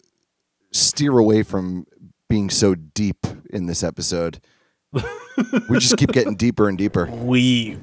steer 0.72 1.16
away 1.16 1.42
from 1.44 1.86
being 2.28 2.50
so 2.50 2.74
deep 2.74 3.26
in 3.50 3.66
this 3.66 3.84
episode. 3.84 4.40
we 5.68 5.78
just 5.78 5.96
keep 5.96 6.10
getting 6.12 6.34
deeper 6.34 6.68
and 6.68 6.76
deeper. 6.78 7.06
we 7.06 7.78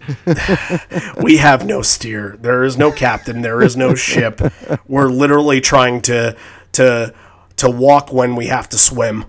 we 1.21 1.37
have 1.37 1.65
no 1.65 1.81
steer. 1.81 2.37
There 2.39 2.63
is 2.63 2.77
no 2.77 2.91
captain. 2.91 3.41
There 3.41 3.61
is 3.61 3.77
no 3.77 3.95
ship. 3.95 4.41
We're 4.87 5.09
literally 5.09 5.61
trying 5.61 6.01
to 6.03 6.35
to 6.73 7.13
to 7.61 7.69
walk 7.69 8.13
when 8.13 8.35
we 8.35 8.47
have 8.47 8.69
to 8.69 8.77
swim. 8.77 9.25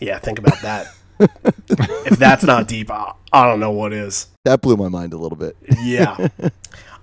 Yeah, 0.00 0.18
think 0.18 0.38
about 0.38 0.60
that. 0.62 0.86
if 1.20 2.18
that's 2.18 2.44
not 2.44 2.68
deep, 2.68 2.90
I, 2.90 3.12
I 3.32 3.46
don't 3.46 3.60
know 3.60 3.70
what 3.70 3.92
is. 3.92 4.28
That 4.44 4.60
blew 4.60 4.76
my 4.76 4.88
mind 4.88 5.12
a 5.12 5.18
little 5.18 5.38
bit. 5.38 5.56
Yeah. 5.82 6.28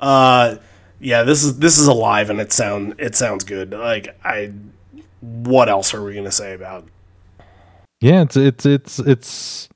Uh 0.02 0.56
yeah, 1.02 1.24
this 1.24 1.44
is 1.44 1.60
this 1.60 1.78
is 1.78 1.86
alive 1.86 2.30
and 2.30 2.40
it 2.40 2.54
sound 2.54 2.96
it 3.00 3.16
sounds 3.18 3.44
good. 3.44 3.72
Like 3.72 4.18
I 4.24 4.54
what 5.20 5.68
else 5.68 5.94
are 5.94 6.02
we 6.02 6.14
going 6.14 6.24
to 6.24 6.32
say 6.32 6.54
about 6.54 6.88
yeah, 8.02 8.22
it's 8.22 8.38
it's 8.38 8.66
it's 8.66 9.00
it's 9.00 9.70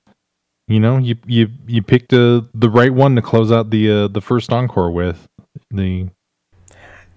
you 0.68 0.80
know 0.80 0.98
you 0.98 1.16
you 1.26 1.50
you 1.68 1.82
picked 1.82 2.14
uh, 2.14 2.42
the 2.54 2.70
right 2.70 2.94
one 2.94 3.16
to 3.16 3.22
close 3.22 3.52
out 3.52 3.70
the 3.70 3.92
uh, 3.92 4.08
the 4.08 4.22
first 4.22 4.54
encore 4.54 4.92
with 4.92 5.28
the 5.72 6.08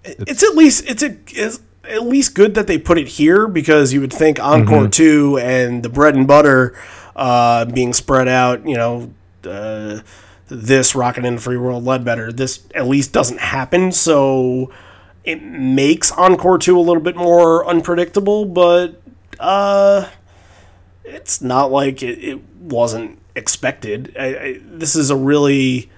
it's 0.02 0.42
at 0.42 0.56
least 0.56 0.84
it's 0.88 1.02
a 1.02 1.16
it's 1.28 1.60
at 1.89 2.05
least 2.05 2.34
good 2.34 2.55
that 2.55 2.66
they 2.66 2.78
put 2.78 2.98
it 2.98 3.08
here 3.08 3.47
because 3.48 3.92
you 3.92 4.00
would 4.00 4.12
think 4.12 4.39
Encore 4.40 4.89
two 4.89 5.39
and 5.39 5.82
the 5.82 5.89
bread 5.89 6.15
and 6.15 6.26
butter 6.26 6.76
uh, 7.15 7.65
being 7.66 7.92
spread 7.92 8.28
out, 8.28 8.66
you 8.66 8.76
know, 8.76 9.12
uh, 9.44 10.00
this 10.48 10.94
rocking 10.94 11.24
in 11.24 11.36
the 11.36 11.40
free 11.40 11.56
world 11.56 11.84
Ledbetter. 11.84 12.32
This 12.32 12.66
at 12.74 12.86
least 12.86 13.12
doesn't 13.12 13.40
happen, 13.40 13.92
so 13.92 14.70
it 15.24 15.42
makes 15.42 16.10
Encore 16.12 16.58
two 16.58 16.78
a 16.78 16.81
little 16.81 17.02
bit 17.02 17.16
more 17.16 17.66
unpredictable, 17.66 18.44
but 18.44 19.00
uh, 19.40 20.08
it's 21.05 21.40
not 21.40 21.70
like 21.70 22.02
it, 22.02 22.18
it 22.23 22.40
wasn't 22.60 23.18
expected. 23.34 24.15
I, 24.18 24.24
I, 24.26 24.60
this 24.62 24.94
is 24.97 25.10
a 25.10 25.16
really 25.16 25.90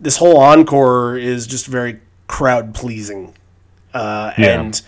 this 0.00 0.16
whole 0.16 0.38
encore 0.38 1.16
is 1.16 1.46
just 1.46 1.66
very 1.66 2.00
crowd 2.26 2.74
pleasing, 2.74 3.34
uh, 3.94 4.32
Yeah. 4.36 4.60
and 4.60 4.82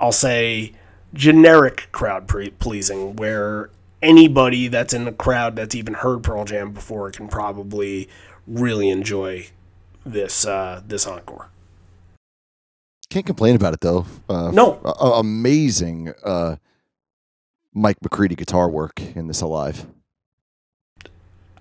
I'll 0.00 0.12
say 0.12 0.72
generic 1.14 1.88
crowd 1.92 2.28
pre- 2.28 2.50
pleasing, 2.50 3.16
where 3.16 3.70
anybody 4.02 4.68
that's 4.68 4.94
in 4.94 5.04
the 5.04 5.12
crowd 5.12 5.56
that's 5.56 5.74
even 5.74 5.94
heard 5.94 6.22
Pearl 6.22 6.44
Jam 6.44 6.72
before 6.72 7.10
can 7.10 7.28
probably 7.28 8.08
really 8.46 8.90
enjoy 8.90 9.48
this 10.06 10.46
uh, 10.46 10.82
this 10.86 11.06
encore. 11.06 11.48
Can't 13.10 13.26
complain 13.26 13.56
about 13.56 13.74
it 13.74 13.80
though. 13.80 14.06
Uh, 14.28 14.50
No. 14.50 14.80
a- 14.84 15.18
amazing 15.18 16.12
uh, 16.24 16.56
Mike 17.74 17.96
McCready 18.02 18.34
guitar 18.34 18.68
work 18.68 19.00
in 19.00 19.26
this 19.28 19.40
Alive. 19.40 19.86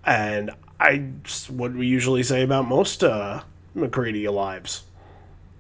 and 0.05 0.51
I 0.79 1.03
what 1.49 1.73
we 1.73 1.87
usually 1.87 2.23
say 2.23 2.43
about 2.43 2.67
most 2.67 3.03
uh, 3.03 3.41
McCready 3.73 4.23
alives, 4.25 4.81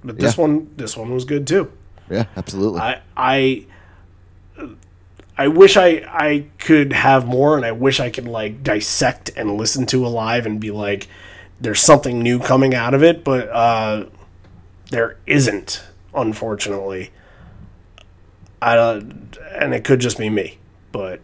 but 0.03 0.19
this 0.19 0.37
Yeah. 0.37 0.41
one 0.43 0.71
this 0.77 0.95
one 0.95 1.13
was 1.13 1.25
good 1.25 1.47
too. 1.47 1.71
Yeah, 2.09 2.25
absolutely. 2.35 2.79
I 2.81 3.01
I 3.15 3.65
I 5.37 5.47
wish 5.49 5.77
I 5.77 6.03
I 6.07 6.45
could 6.59 6.93
have 6.93 7.27
more, 7.27 7.57
and 7.57 7.65
I 7.65 7.71
wish 7.71 7.99
I 7.99 8.09
could 8.09 8.27
like 8.27 8.63
dissect 8.63 9.29
and 9.35 9.57
listen 9.57 9.85
to 9.87 10.05
alive 10.05 10.45
and 10.45 10.59
be 10.59 10.71
like, 10.71 11.07
there's 11.61 11.81
something 11.81 12.19
new 12.21 12.39
coming 12.39 12.73
out 12.73 12.93
of 12.93 13.03
it, 13.03 13.23
but 13.23 13.49
uh, 13.49 14.05
there 14.89 15.17
isn't, 15.27 15.83
unfortunately. 16.15 17.11
I 18.61 18.75
don't, 18.75 19.37
and 19.53 19.73
it 19.75 19.83
could 19.83 19.99
just 19.99 20.17
be 20.17 20.29
me, 20.31 20.57
but 20.91 21.19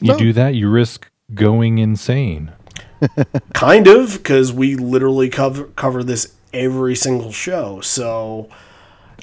You 0.00 0.12
No. 0.12 0.18
do 0.18 0.32
that, 0.34 0.54
you 0.54 0.68
risk 0.70 1.10
going 1.34 1.78
insane. 1.78 2.52
kind 3.54 3.88
of 3.88 4.18
because 4.18 4.52
we 4.52 4.76
literally 4.76 5.28
cover 5.28 5.64
cover 5.74 6.04
this 6.04 6.34
every 6.52 6.94
single 6.94 7.32
show. 7.32 7.80
So 7.80 8.48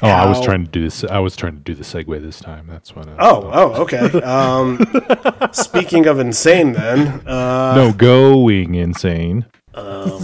Oh, 0.03 0.09
I 0.09 0.27
was 0.27 0.41
trying 0.41 0.65
to 0.65 0.69
do 0.69 0.83
this. 0.83 1.05
I 1.05 1.19
was 1.19 1.35
trying 1.35 1.53
to 1.53 1.61
do 1.61 1.73
the 1.73 1.83
segue 1.83 2.21
this 2.21 2.39
time. 2.39 2.67
That's 2.67 2.93
what. 2.93 3.07
I, 3.07 3.15
oh 3.19 3.49
oh 3.53 3.81
okay. 3.83 4.21
Um, 4.21 4.85
speaking 5.53 6.07
of 6.07 6.19
insane, 6.19 6.73
then 6.73 7.25
uh, 7.25 7.73
no, 7.75 7.93
going 7.93 8.75
insane. 8.75 9.45
oh 9.73 10.19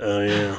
yeah. 0.00 0.58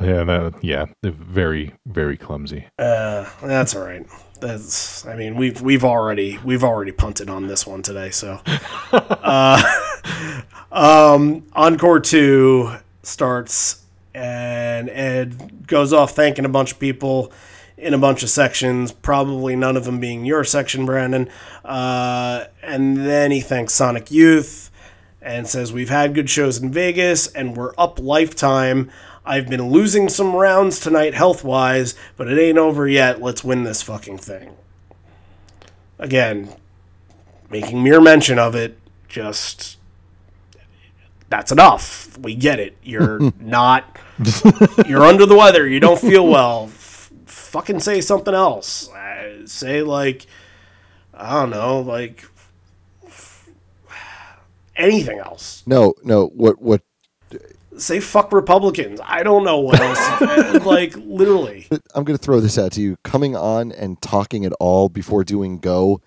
Yeah, 0.00 0.24
that, 0.24 0.54
yeah, 0.62 0.84
very, 1.02 1.72
very 1.86 2.18
clumsy. 2.18 2.66
Uh, 2.78 3.28
that's 3.42 3.74
all 3.74 3.84
right. 3.84 4.06
That's. 4.40 5.06
I 5.06 5.16
mean, 5.16 5.34
we've 5.36 5.60
we've 5.62 5.84
already 5.84 6.38
we've 6.44 6.62
already 6.62 6.92
punted 6.92 7.30
on 7.30 7.46
this 7.46 7.66
one 7.66 7.82
today. 7.82 8.10
So, 8.10 8.40
uh, 8.92 9.62
um, 10.70 11.46
encore 11.54 11.98
two 11.98 12.76
starts, 13.02 13.84
and 14.14 14.88
Ed 14.90 15.66
goes 15.66 15.92
off 15.92 16.14
thanking 16.14 16.44
a 16.44 16.50
bunch 16.50 16.72
of 16.72 16.78
people 16.78 17.32
in 17.76 17.94
a 17.94 17.98
bunch 17.98 18.22
of 18.22 18.30
sections. 18.30 18.92
Probably 18.92 19.56
none 19.56 19.76
of 19.76 19.84
them 19.84 20.00
being 20.00 20.24
your 20.24 20.44
section, 20.44 20.86
Brandon. 20.86 21.28
Uh, 21.64 22.44
and 22.62 22.96
then 22.96 23.30
he 23.30 23.40
thanks 23.40 23.74
Sonic 23.74 24.10
Youth 24.10 24.70
and 25.20 25.46
says 25.46 25.72
we've 25.72 25.90
had 25.90 26.14
good 26.14 26.30
shows 26.30 26.58
in 26.58 26.70
Vegas 26.70 27.26
and 27.28 27.56
we're 27.56 27.74
up 27.76 27.98
lifetime. 27.98 28.90
I've 29.24 29.48
been 29.48 29.70
losing 29.70 30.08
some 30.08 30.36
rounds 30.36 30.78
tonight 30.78 31.14
health 31.14 31.42
wise, 31.42 31.94
but 32.16 32.28
it 32.28 32.38
ain't 32.38 32.58
over 32.58 32.86
yet. 32.86 33.20
Let's 33.20 33.42
win 33.42 33.64
this 33.64 33.82
fucking 33.82 34.18
thing. 34.18 34.56
Again, 35.98 36.54
making 37.50 37.82
mere 37.82 38.00
mention 38.00 38.38
of 38.38 38.54
it, 38.54 38.78
just 39.08 39.78
that's 41.28 41.50
enough. 41.50 42.16
We 42.18 42.36
get 42.36 42.60
it. 42.60 42.76
You're 42.82 43.32
not 43.40 43.98
you're 44.86 45.04
under 45.04 45.26
the 45.26 45.36
weather. 45.36 45.66
You 45.66 45.80
don't 45.80 46.00
feel 46.00 46.26
well. 46.26 46.70
F- 47.56 47.64
fucking 47.64 47.80
say 47.80 48.00
something 48.00 48.34
else. 48.34 48.88
Uh, 48.90 49.46
say 49.46 49.82
like 49.82 50.26
I 51.14 51.40
don't 51.40 51.50
know, 51.50 51.80
like 51.80 52.24
anything 54.76 55.18
else. 55.18 55.62
no, 55.66 55.94
no. 56.02 56.26
What 56.26 56.60
what 56.60 56.82
Say 57.78 58.00
fuck 58.00 58.32
Republicans. 58.32 59.00
I 59.04 59.22
don't 59.22 59.44
know 59.44 59.60
what 59.60 59.78
else. 59.78 60.64
like 60.64 60.96
literally. 60.96 61.66
I'm 61.94 62.04
going 62.04 62.16
to 62.16 62.22
throw 62.22 62.40
this 62.40 62.56
out 62.56 62.72
to 62.72 62.80
you. 62.80 62.96
Coming 63.04 63.36
on 63.36 63.70
and 63.70 64.00
talking 64.00 64.46
at 64.46 64.54
all 64.58 64.88
before 64.88 65.24
doing 65.24 65.58
go 65.58 66.00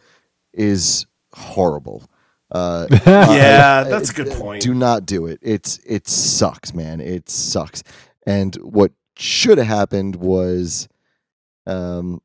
is 0.51 1.05
horrible. 1.33 2.09
Uh, 2.51 2.87
Yeah, 3.05 3.83
that's 3.83 4.09
a 4.09 4.13
good 4.13 4.31
point. 4.31 4.63
do 4.63 4.73
not 4.73 5.05
do 5.05 5.27
it. 5.27 5.37
It's 5.43 5.77
it 5.85 6.07
sucks, 6.07 6.73
man. 6.73 7.01
It 7.01 7.29
sucks. 7.29 7.83
And 8.25 8.55
what 8.55 8.91
should 9.15 9.59
have 9.59 9.67
happened 9.67 10.15
was, 10.15 10.87
um, 11.69 12.21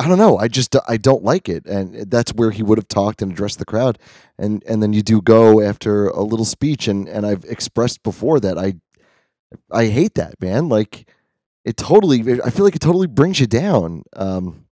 I 0.00 0.06
don't 0.06 0.18
know. 0.18 0.38
I 0.38 0.46
just 0.46 0.76
I 0.88 0.96
don't 0.96 1.24
like 1.24 1.48
it, 1.48 1.66
and 1.66 2.10
that's 2.10 2.32
where 2.32 2.52
he 2.52 2.62
would 2.62 2.78
have 2.78 2.88
talked 2.88 3.20
and 3.20 3.32
addressed 3.32 3.58
the 3.58 3.64
crowd, 3.64 3.98
and 4.38 4.62
and 4.68 4.82
then 4.82 4.92
you 4.92 5.02
do 5.02 5.20
go 5.20 5.60
after 5.60 6.08
a 6.08 6.22
little 6.22 6.44
speech, 6.44 6.86
and 6.86 7.08
and 7.08 7.26
I've 7.26 7.44
expressed 7.44 8.02
before 8.04 8.38
that 8.40 8.56
I 8.56 8.74
I 9.72 9.86
hate 9.86 10.14
that 10.14 10.40
man. 10.40 10.68
Like 10.68 11.08
it 11.64 11.76
totally. 11.76 12.20
I 12.42 12.50
feel 12.50 12.64
like 12.64 12.76
it 12.76 12.80
totally 12.80 13.08
brings 13.08 13.40
you 13.40 13.46
down. 13.46 14.04
Um, 14.14 14.66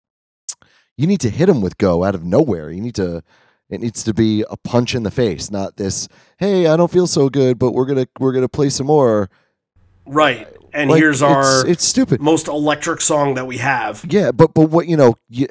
you 0.96 1.06
need 1.06 1.20
to 1.20 1.30
hit 1.30 1.48
him 1.48 1.60
with 1.60 1.76
go 1.76 2.04
out 2.04 2.14
of 2.14 2.24
nowhere. 2.24 2.70
You 2.70 2.80
need 2.80 2.94
to. 2.96 3.22
It 3.68 3.80
needs 3.80 4.04
to 4.04 4.14
be 4.14 4.44
a 4.48 4.56
punch 4.56 4.94
in 4.94 5.02
the 5.02 5.10
face, 5.10 5.50
not 5.50 5.76
this. 5.76 6.06
Hey, 6.38 6.68
I 6.68 6.76
don't 6.76 6.90
feel 6.90 7.08
so 7.08 7.28
good, 7.28 7.58
but 7.58 7.72
we're 7.72 7.86
gonna 7.86 8.06
we're 8.20 8.32
gonna 8.32 8.48
play 8.48 8.70
some 8.70 8.86
more. 8.86 9.28
Right. 10.06 10.48
And 10.72 10.90
Like, 10.90 11.00
here's 11.00 11.22
our 11.22 11.66
It's 11.66 11.84
stupid. 11.84 12.20
most 12.20 12.48
electric 12.48 13.00
song 13.00 13.34
that 13.34 13.46
we 13.46 13.58
have. 13.58 14.04
Yeah, 14.08 14.30
but 14.32 14.52
but 14.54 14.70
what 14.70 14.86
you 14.88 14.96
know, 14.96 15.14
you, 15.28 15.46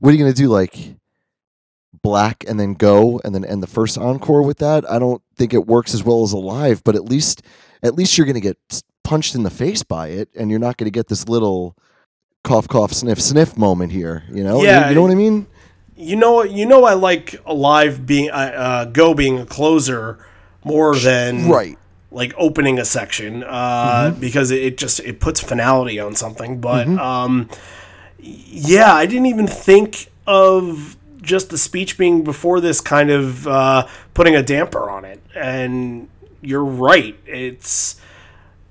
what 0.00 0.10
are 0.10 0.12
you 0.12 0.18
gonna 0.18 0.32
do? 0.34 0.48
Like 0.48 0.96
black 2.02 2.44
and 2.46 2.58
then 2.60 2.74
go 2.74 3.20
and 3.24 3.34
then 3.34 3.44
end 3.44 3.62
the 3.62 3.66
first 3.68 3.96
encore 3.96 4.42
with 4.42 4.58
that? 4.58 4.88
I 4.90 4.98
don't 4.98 5.22
think 5.36 5.54
it 5.54 5.66
works 5.66 5.94
as 5.94 6.02
well 6.02 6.22
as 6.22 6.32
alive. 6.32 6.82
But 6.84 6.96
at 6.96 7.04
least 7.04 7.42
at 7.82 7.94
least 7.94 8.16
you're 8.18 8.26
gonna 8.26 8.40
get 8.40 8.58
punched 9.04 9.34
in 9.34 9.42
the 9.42 9.50
face 9.50 9.82
by 9.82 10.08
it, 10.08 10.28
and 10.36 10.50
you're 10.50 10.58
not 10.60 10.76
gonna 10.76 10.90
get 10.90 11.08
this 11.08 11.28
little 11.28 11.76
cough 12.42 12.68
cough 12.68 12.92
sniff 12.92 13.20
sniff 13.20 13.56
moment 13.56 13.92
here. 13.92 14.24
You 14.32 14.44
know? 14.44 14.58
You- 14.60 14.66
Yeah, 14.66 14.88
you 14.88 14.94
know 14.94 15.02
what 15.02 15.10
I 15.10 15.14
mean? 15.16 15.46
You 15.96 16.16
know, 16.16 16.42
you 16.42 16.66
know, 16.66 16.84
I 16.84 16.94
like 16.94 17.40
Alive 17.46 18.04
being 18.04 18.28
uh, 18.30 18.34
uh, 18.34 18.84
Go 18.86 19.14
being 19.14 19.38
a 19.38 19.46
closer 19.46 20.18
more 20.64 20.96
than 20.96 21.48
Right. 21.48 21.78
Like 22.14 22.32
opening 22.36 22.78
a 22.78 22.84
section 22.84 23.42
uh, 23.44 24.14
because 24.18 24.50
it, 24.50 24.78
just 24.78 25.00
it 25.00 25.20
puts 25.20 25.40
finality 25.40 25.98
on 25.98 26.14
something. 26.14 26.60
But 26.60 26.86
um, 26.88 27.48
yeah, 28.18 28.94
I 28.94 29.06
didn't 29.06 29.26
even 29.26 29.46
think 29.46 30.10
of 30.26 30.96
just 31.20 31.50
the 31.50 31.58
speech 31.58 31.98
being 31.98 32.22
before 32.22 32.60
this 32.60 32.80
kind 32.80 33.10
of 33.10 33.46
uh, 33.46 33.86
putting 34.14 34.36
a 34.36 34.42
damper 34.42 34.88
on 34.88 35.04
it. 35.04 35.20
And 35.34 36.08
you're 36.40 36.64
right, 36.64 37.18
it's 37.26 38.00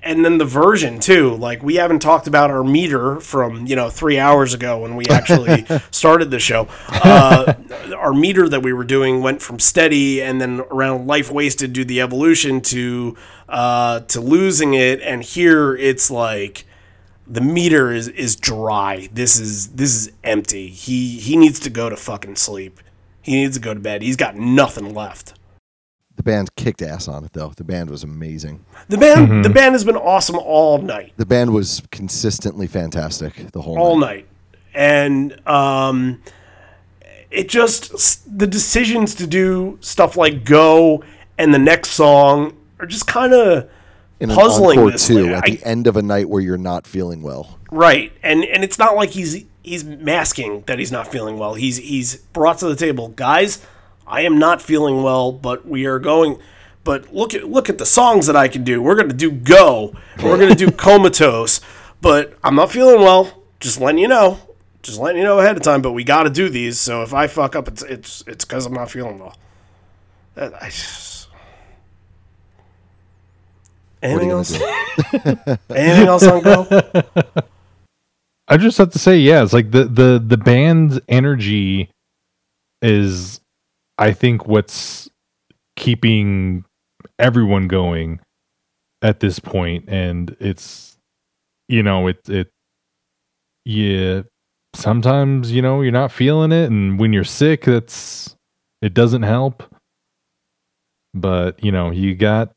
and 0.03 0.23
then 0.23 0.38
the 0.38 0.45
version 0.45 0.99
too. 0.99 1.35
Like 1.35 1.64
we 1.64 1.75
haven't 1.75 1.99
talked 1.99 2.27
about 2.27 2.51
our 2.51 2.64
meter 2.64 3.19
from 3.19 3.65
you 3.65 3.75
know 3.75 3.90
three 3.90 4.19
hours 4.19 4.53
ago 4.53 4.80
when 4.80 4.95
we 4.95 5.06
actually 5.07 5.65
started 5.91 6.30
the 6.32 6.40
show. 6.40 6.67
Uh, 6.90 7.53
our 7.98 8.14
meter 8.14 8.48
that 8.49 8.61
we 8.61 8.73
were 8.73 8.83
doing 8.83 9.22
went 9.22 9.41
from 9.41 9.59
steady 9.59 10.22
and 10.22 10.40
then 10.40 10.61
around 10.72 11.07
life 11.07 11.32
wasted 11.32 11.73
do 11.73 11.83
the 11.85 12.01
evolution 12.01 12.61
to 12.61 13.15
uh, 13.49 14.01
to 14.01 14.19
losing 14.22 14.73
it, 14.73 15.01
and 15.01 15.23
here 15.23 15.75
it's 15.75 16.11
like 16.11 16.65
the 17.25 17.41
meter 17.41 17.91
is 17.91 18.07
is 18.09 18.35
dry. 18.35 19.09
This 19.11 19.40
is 19.40 19.69
this 19.69 19.95
is 19.95 20.11
empty. 20.23 20.67
He 20.67 21.19
he 21.19 21.38
needs 21.38 21.59
to 21.61 21.69
go 21.69 21.90
to 21.90 21.95
fucking 21.95 22.35
sleep. 22.35 22.80
He 23.22 23.35
needs 23.35 23.56
to 23.56 23.61
go 23.61 23.73
to 23.73 23.80
bed. 23.80 24.01
He's 24.01 24.17
got 24.17 24.35
nothing 24.35 24.93
left. 24.93 25.33
The 26.24 26.32
band 26.32 26.56
kicked 26.56 26.82
ass 26.82 27.10
on 27.10 27.26
it 27.26 27.34
though. 27.34 27.52
The 27.58 27.66
band 27.66 27.90
was 27.90 28.03
amazing. 28.03 28.64
The 28.88 28.98
band 28.98 29.43
the 29.43 29.50
band 29.50 29.74
has 29.76 29.84
been 29.84 29.98
awesome 29.98 30.38
all 30.38 30.77
night. 30.77 31.11
The 31.18 31.26
band 31.26 31.52
was 31.53 31.82
consistently 31.92 32.66
fantastic 32.66 33.52
the 33.52 33.61
whole 33.61 33.77
all 33.77 33.98
night. 33.98 34.26
night, 34.26 34.27
and 34.74 35.48
um, 35.48 36.22
it 37.30 37.50
just 37.50 38.38
the 38.38 38.48
decisions 38.48 39.16
to 39.16 39.27
do 39.27 39.77
stuff 39.82 40.16
like 40.16 40.45
"Go" 40.45 41.03
and 41.38 41.53
the 41.53 41.60
next 41.60 41.90
song 41.90 42.56
are 42.80 42.85
just 42.85 43.06
kind 43.06 43.34
of 43.34 43.69
In 44.22 44.30
an 44.30 44.35
puzzling 44.38 44.85
this 44.88 45.06
too, 45.08 45.27
at 45.34 45.43
I- 45.43 45.50
the 45.50 45.64
end 45.66 45.88
of 45.88 45.98
a 45.98 46.02
night 46.02 46.30
where 46.30 46.42
you're 46.42 46.58
not 46.58 46.88
feeling 46.88 47.22
well. 47.22 47.60
right, 47.69 48.14
and 48.24 48.45
and 48.45 48.64
it's 48.64 48.80
not 48.80 48.95
like 48.95 49.10
he's 49.10 49.43
he's 49.61 49.84
masking 49.84 50.64
that 50.68 50.80
he's 50.80 50.92
not 50.92 51.08
feeling 51.11 51.38
well. 51.38 51.56
He's 51.56 51.76
he's 51.77 52.16
brought 52.16 52.60
to 52.60 52.68
the 52.69 52.77
table, 52.77 53.10
guys. 53.10 53.60
I 54.06 54.22
am 54.22 54.38
not 54.38 54.61
feeling 54.61 55.03
well, 55.03 55.32
but 55.32 55.65
we 55.65 55.85
are 55.85 55.99
going. 55.99 56.40
But 56.83 57.14
look 57.14 57.33
at 57.33 57.45
look 57.49 57.69
at 57.69 57.77
the 57.77 57.85
songs 57.85 58.27
that 58.27 58.35
I 58.35 58.48
can 58.48 58.64
do. 58.64 58.82
We're 58.82 58.95
gonna 58.95 59.14
do 59.14 59.32
"Go." 59.32 59.93
and 60.15 60.23
We're 60.23 60.38
gonna 60.38 60.56
do 60.56 60.72
"Comatose," 60.72 61.61
but 62.01 62.38
I'm 62.43 62.56
not 62.56 62.72
feeling 62.72 63.01
well. 63.01 63.43
Just 63.59 63.80
letting 63.80 63.99
you 63.99 64.07
know. 64.07 64.40
Just 64.82 64.99
letting 64.99 65.19
you 65.19 65.23
know 65.23 65.40
ahead 65.40 65.56
of 65.56 65.64
time. 65.64 65.82
But 65.82 65.93
we 65.93 66.03
got 66.03 66.23
to 66.23 66.30
do 66.30 66.49
these. 66.49 66.80
So 66.80 67.03
if 67.03 67.14
I 67.14 67.27
fuck 67.27 67.56
up, 67.56 67.67
it's 67.69 67.83
it's 67.83 68.23
it's 68.27 68.43
because 68.43 68.65
I'm 68.65 68.73
not 68.73 68.91
feeling 68.91 69.19
well. 69.19 69.38
I 70.35 70.65
just... 70.65 71.30
Anything 74.01 74.32
else? 74.32 74.57
gonna 74.57 75.59
Anything 75.69 76.07
else 76.07 76.27
on 76.27 76.41
Go? 76.41 76.83
I 78.48 78.57
just 78.57 78.77
have 78.77 78.91
to 78.91 78.99
say, 78.99 79.17
yeah, 79.17 79.43
it's 79.43 79.53
like 79.53 79.72
the 79.72 79.85
the 79.85 80.23
the 80.25 80.38
band's 80.38 80.99
energy 81.07 81.90
is, 82.82 83.40
I 83.97 84.11
think, 84.11 84.47
what's 84.47 85.09
keeping 85.75 86.65
everyone 87.19 87.67
going 87.67 88.19
at 89.01 89.19
this 89.19 89.39
point, 89.39 89.85
and 89.89 90.35
it's, 90.39 90.97
you 91.69 91.83
know, 91.83 92.07
it 92.07 92.27
it, 92.30 92.49
yeah. 93.65 94.23
Sometimes 94.75 95.51
you 95.51 95.61
know 95.61 95.81
you're 95.81 95.91
not 95.91 96.11
feeling 96.11 96.51
it, 96.51 96.69
and 96.72 96.99
when 96.99 97.13
you're 97.13 97.23
sick, 97.23 97.65
that's 97.65 98.35
it 98.81 98.93
doesn't 98.93 99.23
help. 99.23 99.63
But 101.13 101.63
you 101.63 101.72
know 101.72 101.91
you 101.91 102.15
got 102.15 102.51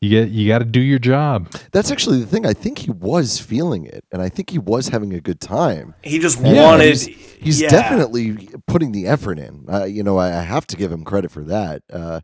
you 0.00 0.08
get 0.08 0.30
you 0.30 0.48
got 0.48 0.60
to 0.60 0.64
do 0.64 0.80
your 0.80 0.98
job. 0.98 1.52
That's 1.72 1.90
actually 1.90 2.20
the 2.20 2.26
thing. 2.26 2.46
I 2.46 2.54
think 2.54 2.78
he 2.78 2.90
was 2.90 3.38
feeling 3.38 3.84
it, 3.84 4.04
and 4.12 4.22
I 4.22 4.28
think 4.30 4.50
he 4.50 4.58
was 4.58 4.88
having 4.88 5.12
a 5.12 5.20
good 5.20 5.40
time. 5.40 5.94
He 6.02 6.18
just 6.18 6.40
Yeah, 6.40 6.62
wanted. 6.64 6.86
he's, 6.88 7.06
he's 7.06 7.60
yeah. 7.60 7.68
definitely 7.68 8.48
putting 8.66 8.92
the 8.92 9.06
effort 9.06 9.38
in. 9.38 9.66
Uh, 9.70 9.84
you 9.84 10.02
know, 10.02 10.16
I, 10.16 10.38
I 10.38 10.42
have 10.42 10.66
to 10.68 10.76
give 10.76 10.90
him 10.90 11.04
credit 11.04 11.30
for 11.30 11.44
that. 11.44 11.82
Uh, 11.92 12.20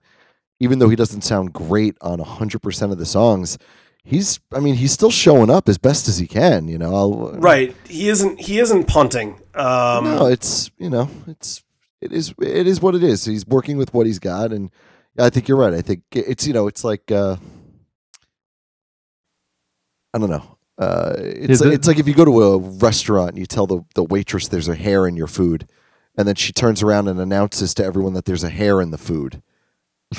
even 0.59 0.79
though 0.79 0.89
he 0.89 0.97
doesn't 0.97 1.21
sound 1.23 1.53
great 1.53 1.97
on 2.01 2.19
hundred 2.19 2.63
percent 2.63 2.93
of 2.93 2.99
the 2.99 3.05
songs, 3.05 3.59
he's. 4.05 4.41
I 4.55 4.61
mean, 4.61 4.77
he's 4.77 4.93
still 4.93 5.11
showing 5.11 5.51
up 5.51 5.69
as 5.69 5.77
best 5.77 6.09
as 6.09 6.17
he 6.17 6.27
can. 6.27 6.69
You 6.69 6.79
know, 6.79 6.95
I'll, 6.95 7.33
right. 7.33 7.77
He 7.87 8.09
isn't. 8.09 8.41
He 8.41 8.59
isn't 8.59 8.85
punting. 8.89 9.39
Um, 9.55 10.05
no, 10.05 10.27
it's 10.27 10.71
you 10.79 10.89
know, 10.89 11.11
it's 11.27 11.63
it 12.01 12.11
is 12.11 12.33
it 12.41 12.67
is 12.67 12.81
what 12.81 12.95
it 12.95 13.03
is. 13.03 13.27
He's 13.27 13.47
working 13.47 13.77
with 13.77 13.93
what 13.93 14.07
he's 14.07 14.19
got, 14.19 14.51
and 14.51 14.71
I 15.19 15.29
think 15.29 15.47
you're 15.47 15.59
right. 15.59 15.75
I 15.75 15.83
think 15.83 16.05
it's 16.13 16.47
you 16.47 16.55
know, 16.55 16.69
it's 16.69 16.83
like 16.85 17.11
uh, 17.13 17.37
I 20.17 20.19
don't 20.19 20.31
know. 20.31 20.57
Uh, 20.79 21.13
it's 21.19 21.61
like, 21.61 21.71
it- 21.71 21.75
it's 21.75 21.87
like 21.87 21.99
if 21.99 22.09
you 22.09 22.15
go 22.15 22.25
to 22.25 22.43
a 22.43 22.59
restaurant 22.59 23.31
and 23.31 23.39
you 23.39 23.45
tell 23.47 23.67
the 23.67 23.85
the 23.95 24.03
waitress 24.05 24.49
there's 24.49 24.69
a 24.69 24.75
hair 24.75 25.07
in 25.07 25.15
your 25.15 25.27
food, 25.27 25.69
and 26.17 26.27
then 26.27 26.35
she 26.35 26.53
turns 26.53 26.83
around 26.83 27.07
and 27.09 27.21
announces 27.21 27.75
to 27.75 27.85
everyone 27.85 28.15
that 28.15 28.25
there's 28.25 28.43
a 28.45 28.49
hair 28.51 28.81
in 28.81 28.91
the 28.91 28.99
food. 28.99 29.43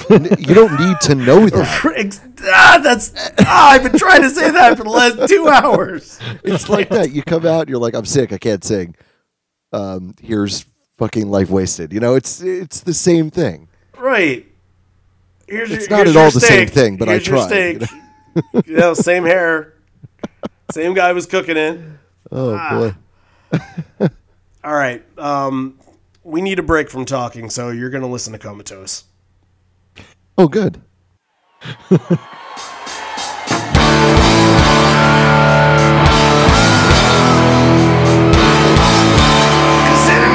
You 0.09 0.53
don't 0.53 0.79
need 0.79 0.99
to 1.01 1.15
know 1.15 1.45
that. 1.49 2.19
Ah, 2.43 2.79
that's. 2.83 3.11
Ah, 3.39 3.71
I've 3.71 3.83
been 3.83 3.97
trying 3.97 4.21
to 4.21 4.29
say 4.29 4.51
that 4.51 4.77
for 4.77 4.83
the 4.83 4.89
last 4.89 5.27
two 5.29 5.47
hours. 5.47 6.19
It's 6.43 6.69
like 6.69 6.89
that. 6.89 7.11
You 7.11 7.23
come 7.23 7.45
out, 7.45 7.69
you're 7.69 7.79
like, 7.79 7.95
I'm 7.95 8.05
sick, 8.05 8.31
I 8.33 8.37
can't 8.37 8.63
sing. 8.63 8.95
Um, 9.73 10.13
here's 10.21 10.65
fucking 10.99 11.29
life 11.29 11.49
wasted. 11.49 11.93
You 11.93 11.99
know, 12.01 12.15
it's 12.15 12.41
it's 12.41 12.81
the 12.81 12.93
same 12.93 13.31
thing. 13.31 13.67
Right. 13.97 14.45
Here's 15.47 15.71
It's 15.71 15.87
your, 15.87 15.97
not 15.97 16.05
here's 16.05 16.15
at 16.15 16.19
all 16.19 16.25
your 16.25 16.31
the 16.31 16.39
same 16.41 16.67
thing, 16.67 16.97
but 16.97 17.07
I 17.09 17.13
Here's 17.13 17.27
your 17.27 17.37
tried, 17.47 17.47
steak. 17.47 17.91
you 18.53 18.61
You 18.67 18.77
know, 18.77 18.93
same 18.93 19.23
hair. 19.23 19.73
Same 20.71 20.93
guy 20.93 21.13
was 21.13 21.25
cooking 21.25 21.57
it. 21.57 21.79
Oh 22.31 22.55
Ah. 22.59 22.93
boy. 23.99 24.09
All 24.63 24.73
right. 24.73 25.03
Um, 25.17 25.79
we 26.23 26.41
need 26.41 26.59
a 26.59 26.63
break 26.63 26.89
from 26.89 27.05
talking, 27.05 27.49
so 27.49 27.69
you're 27.69 27.89
going 27.89 28.01
to 28.03 28.07
listen 28.09 28.33
to 28.33 28.39
Comatose. 28.39 29.05
Oh 30.37 30.47
good. 30.47 30.81
Consider 39.87 40.27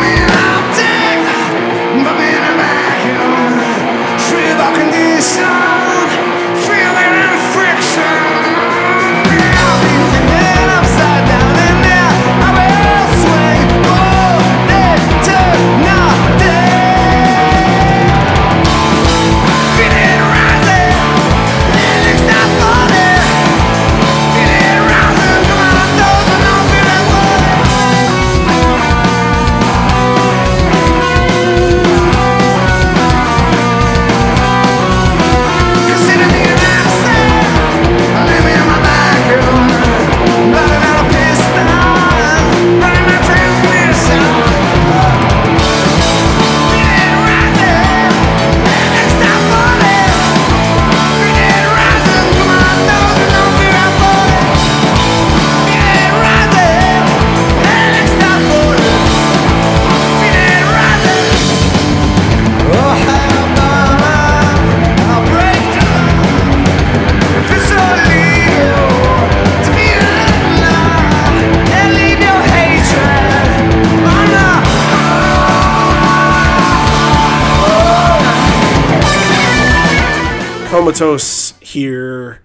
Comatose 80.83 81.55
here, 81.61 82.43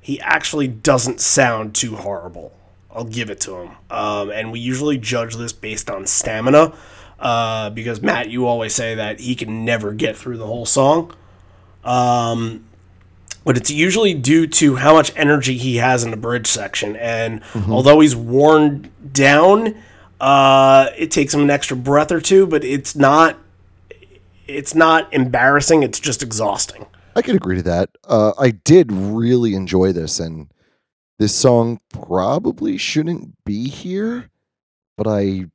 he 0.00 0.20
actually 0.22 0.66
doesn't 0.66 1.20
sound 1.20 1.72
too 1.72 1.94
horrible. 1.94 2.52
I'll 2.92 3.04
give 3.04 3.30
it 3.30 3.38
to 3.42 3.54
him. 3.58 3.70
Um, 3.90 4.30
and 4.30 4.50
we 4.50 4.58
usually 4.58 4.98
judge 4.98 5.36
this 5.36 5.52
based 5.52 5.88
on 5.88 6.04
stamina 6.04 6.74
uh, 7.20 7.70
because, 7.70 8.02
Matt, 8.02 8.28
you 8.28 8.48
always 8.48 8.74
say 8.74 8.96
that 8.96 9.20
he 9.20 9.36
can 9.36 9.64
never 9.64 9.92
get 9.92 10.16
through 10.16 10.38
the 10.38 10.46
whole 10.46 10.66
song. 10.66 11.14
Um, 11.84 12.64
but 13.44 13.56
it's 13.56 13.70
usually 13.70 14.14
due 14.14 14.48
to 14.48 14.74
how 14.74 14.94
much 14.94 15.12
energy 15.14 15.56
he 15.56 15.76
has 15.76 16.02
in 16.02 16.10
the 16.10 16.16
bridge 16.16 16.48
section. 16.48 16.96
And 16.96 17.40
although 17.68 18.00
he's 18.00 18.16
worn 18.16 18.90
down, 19.12 19.76
uh, 20.20 20.88
it 20.98 21.12
takes 21.12 21.32
him 21.32 21.42
an 21.42 21.50
extra 21.50 21.76
breath 21.76 22.10
or 22.10 22.20
two, 22.20 22.48
but 22.48 22.64
it's 22.64 22.96
not. 22.96 23.38
It's 24.48 24.74
not 24.74 25.14
embarrassing. 25.14 25.84
It's 25.84 26.00
just 26.00 26.20
exhausting. 26.20 26.86
I 27.16 27.22
could 27.22 27.36
agree 27.36 27.56
to 27.56 27.62
that. 27.62 27.90
Uh, 28.04 28.32
I 28.38 28.50
did 28.50 28.90
really 28.92 29.54
enjoy 29.54 29.92
this, 29.92 30.18
and 30.18 30.48
this 31.18 31.34
song 31.34 31.80
probably 31.90 32.76
shouldn't 32.76 33.36
be 33.44 33.68
here, 33.68 34.30
but 34.96 35.06
I, 35.06 35.46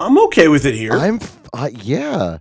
I'm 0.00 0.18
okay 0.24 0.48
with 0.48 0.66
it 0.66 0.74
here. 0.74 0.92
I'm, 0.92 1.20
I, 1.54 1.68
yeah. 1.68 2.38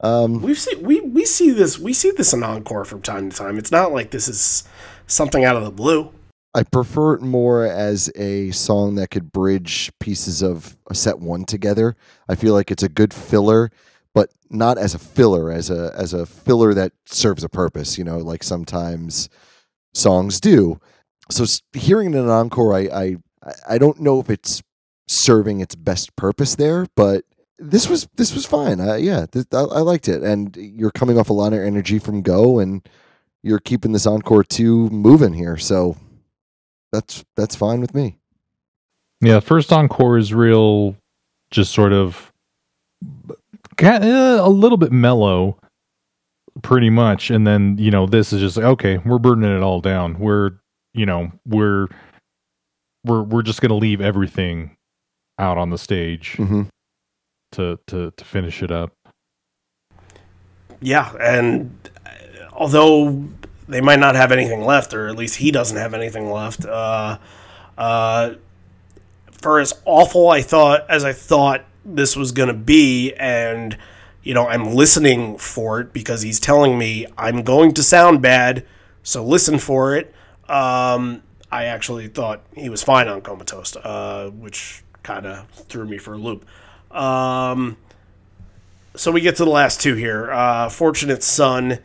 Um, 0.00 0.42
we 0.42 0.54
see 0.54 0.74
we, 0.76 1.00
we 1.00 1.24
see 1.24 1.50
this 1.50 1.78
we 1.78 1.92
see 1.92 2.10
this 2.10 2.32
in 2.32 2.42
encore 2.42 2.84
from 2.84 3.02
time 3.02 3.30
to 3.30 3.36
time. 3.36 3.56
It's 3.56 3.70
not 3.70 3.92
like 3.92 4.10
this 4.10 4.26
is 4.26 4.64
something 5.06 5.44
out 5.44 5.54
of 5.54 5.62
the 5.62 5.70
blue. 5.70 6.12
I 6.54 6.64
prefer 6.64 7.14
it 7.14 7.22
more 7.22 7.64
as 7.64 8.10
a 8.14 8.50
song 8.50 8.96
that 8.96 9.10
could 9.10 9.32
bridge 9.32 9.90
pieces 10.00 10.42
of 10.42 10.76
a 10.90 10.94
set 10.94 11.18
one 11.20 11.44
together. 11.44 11.96
I 12.28 12.34
feel 12.34 12.52
like 12.52 12.70
it's 12.70 12.82
a 12.82 12.90
good 12.90 13.14
filler, 13.14 13.70
but 14.14 14.30
not 14.50 14.78
as 14.78 14.94
a 14.94 14.98
filler, 14.98 15.50
as 15.50 15.70
a 15.70 15.92
as 15.96 16.12
a 16.12 16.26
filler 16.26 16.74
that 16.74 16.92
serves 17.06 17.44
a 17.44 17.48
purpose. 17.48 17.98
You 17.98 18.04
know, 18.04 18.18
like 18.18 18.42
sometimes 18.42 19.28
songs 19.94 20.40
do. 20.40 20.80
So 21.30 21.44
hearing 21.72 22.14
an 22.14 22.28
encore, 22.28 22.74
I 22.74 22.80
I 22.92 23.16
I 23.68 23.78
don't 23.78 24.00
know 24.00 24.20
if 24.20 24.30
it's 24.30 24.62
serving 25.08 25.60
its 25.60 25.74
best 25.74 26.14
purpose 26.16 26.54
there, 26.56 26.86
but 26.96 27.24
this 27.58 27.88
was 27.88 28.08
this 28.16 28.34
was 28.34 28.46
fine. 28.46 28.80
Uh, 28.80 28.94
yeah, 28.94 29.26
I, 29.52 29.56
I 29.56 29.80
liked 29.80 30.08
it, 30.08 30.22
and 30.22 30.56
you're 30.56 30.90
coming 30.90 31.18
off 31.18 31.30
a 31.30 31.34
lot 31.34 31.52
of 31.52 31.60
energy 31.60 31.98
from 31.98 32.22
Go, 32.22 32.58
and 32.58 32.86
you're 33.42 33.60
keeping 33.60 33.92
this 33.92 34.06
encore 34.06 34.44
two 34.44 34.88
moving 34.90 35.32
here. 35.32 35.56
So 35.56 35.96
that's 36.92 37.24
that's 37.36 37.54
fine 37.54 37.80
with 37.80 37.94
me. 37.94 38.18
Yeah, 39.20 39.40
first 39.40 39.72
encore 39.72 40.18
is 40.18 40.34
real, 40.34 40.96
just 41.50 41.72
sort 41.72 41.92
of 41.92 42.32
a 43.82 44.48
little 44.48 44.78
bit 44.78 44.92
mellow, 44.92 45.58
pretty 46.62 46.90
much, 46.90 47.30
and 47.30 47.46
then 47.46 47.76
you 47.78 47.90
know 47.90 48.06
this 48.06 48.32
is 48.32 48.40
just 48.40 48.56
like 48.56 48.66
okay, 48.66 48.98
we're 48.98 49.18
burning 49.18 49.54
it 49.54 49.62
all 49.62 49.80
down. 49.80 50.18
We're 50.18 50.52
you 50.94 51.06
know 51.06 51.32
we're 51.46 51.88
we're 53.04 53.22
we're 53.22 53.42
just 53.42 53.60
gonna 53.60 53.74
leave 53.74 54.00
everything 54.00 54.76
out 55.38 55.58
on 55.58 55.70
the 55.70 55.78
stage 55.78 56.34
hmm 56.36 56.62
to 57.52 57.78
to 57.86 58.12
to 58.16 58.24
finish 58.24 58.62
it 58.62 58.70
up. 58.70 58.92
yeah, 60.80 61.12
and 61.20 61.90
uh, 62.06 62.10
although 62.52 63.24
they 63.68 63.80
might 63.80 63.98
not 63.98 64.14
have 64.14 64.32
anything 64.32 64.64
left, 64.64 64.94
or 64.94 65.08
at 65.08 65.16
least 65.16 65.36
he 65.36 65.50
doesn't 65.50 65.76
have 65.76 65.94
anything 65.94 66.30
left, 66.30 66.64
uh, 66.64 67.18
uh, 67.78 68.34
for 69.30 69.60
as 69.60 69.72
awful 69.84 70.28
I 70.30 70.42
thought 70.42 70.88
as 70.88 71.04
I 71.04 71.12
thought 71.12 71.64
this 71.84 72.16
was 72.16 72.32
gonna 72.32 72.54
be, 72.54 73.12
and 73.14 73.76
you 74.22 74.34
know 74.34 74.46
I'm 74.46 74.74
listening 74.74 75.38
for 75.38 75.80
it 75.80 75.92
because 75.92 76.22
he's 76.22 76.40
telling 76.40 76.78
me 76.78 77.06
I'm 77.16 77.42
going 77.42 77.74
to 77.74 77.82
sound 77.82 78.22
bad, 78.22 78.64
so 79.02 79.24
listen 79.24 79.58
for 79.58 79.94
it. 79.96 80.14
Um, 80.48 81.22
I 81.50 81.64
actually 81.64 82.08
thought 82.08 82.42
he 82.54 82.68
was 82.68 82.82
fine 82.82 83.08
on 83.08 83.20
Comatose, 83.20 83.76
uh, 83.76 84.30
which 84.30 84.82
kind 85.02 85.26
of 85.26 85.48
threw 85.50 85.86
me 85.86 85.98
for 85.98 86.14
a 86.14 86.18
loop. 86.18 86.44
Um, 86.90 87.76
so 88.94 89.10
we 89.10 89.20
get 89.20 89.36
to 89.36 89.44
the 89.44 89.50
last 89.50 89.80
two 89.80 89.94
here. 89.94 90.30
Uh, 90.30 90.68
Fortunate 90.68 91.22
Son 91.22 91.78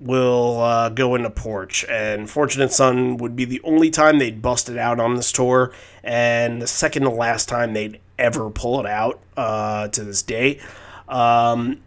will 0.00 0.60
uh, 0.60 0.88
go 0.88 1.14
into 1.14 1.30
Porch, 1.30 1.84
and 1.88 2.28
Fortunate 2.28 2.72
Son 2.72 3.16
would 3.18 3.36
be 3.36 3.44
the 3.44 3.60
only 3.62 3.90
time 3.90 4.18
they'd 4.18 4.40
bust 4.42 4.68
it 4.68 4.78
out 4.78 4.98
on 4.98 5.14
this 5.14 5.30
tour, 5.30 5.72
and 6.02 6.60
the 6.60 6.66
second 6.66 7.02
to 7.02 7.10
last 7.10 7.48
time 7.48 7.72
they'd 7.72 8.00
ever 8.20 8.50
pull 8.50 8.80
it 8.80 8.86
out 8.86 9.20
uh, 9.36 9.88
to 9.88 10.04
this 10.04 10.22
day. 10.22 10.60
Um, 11.08 11.80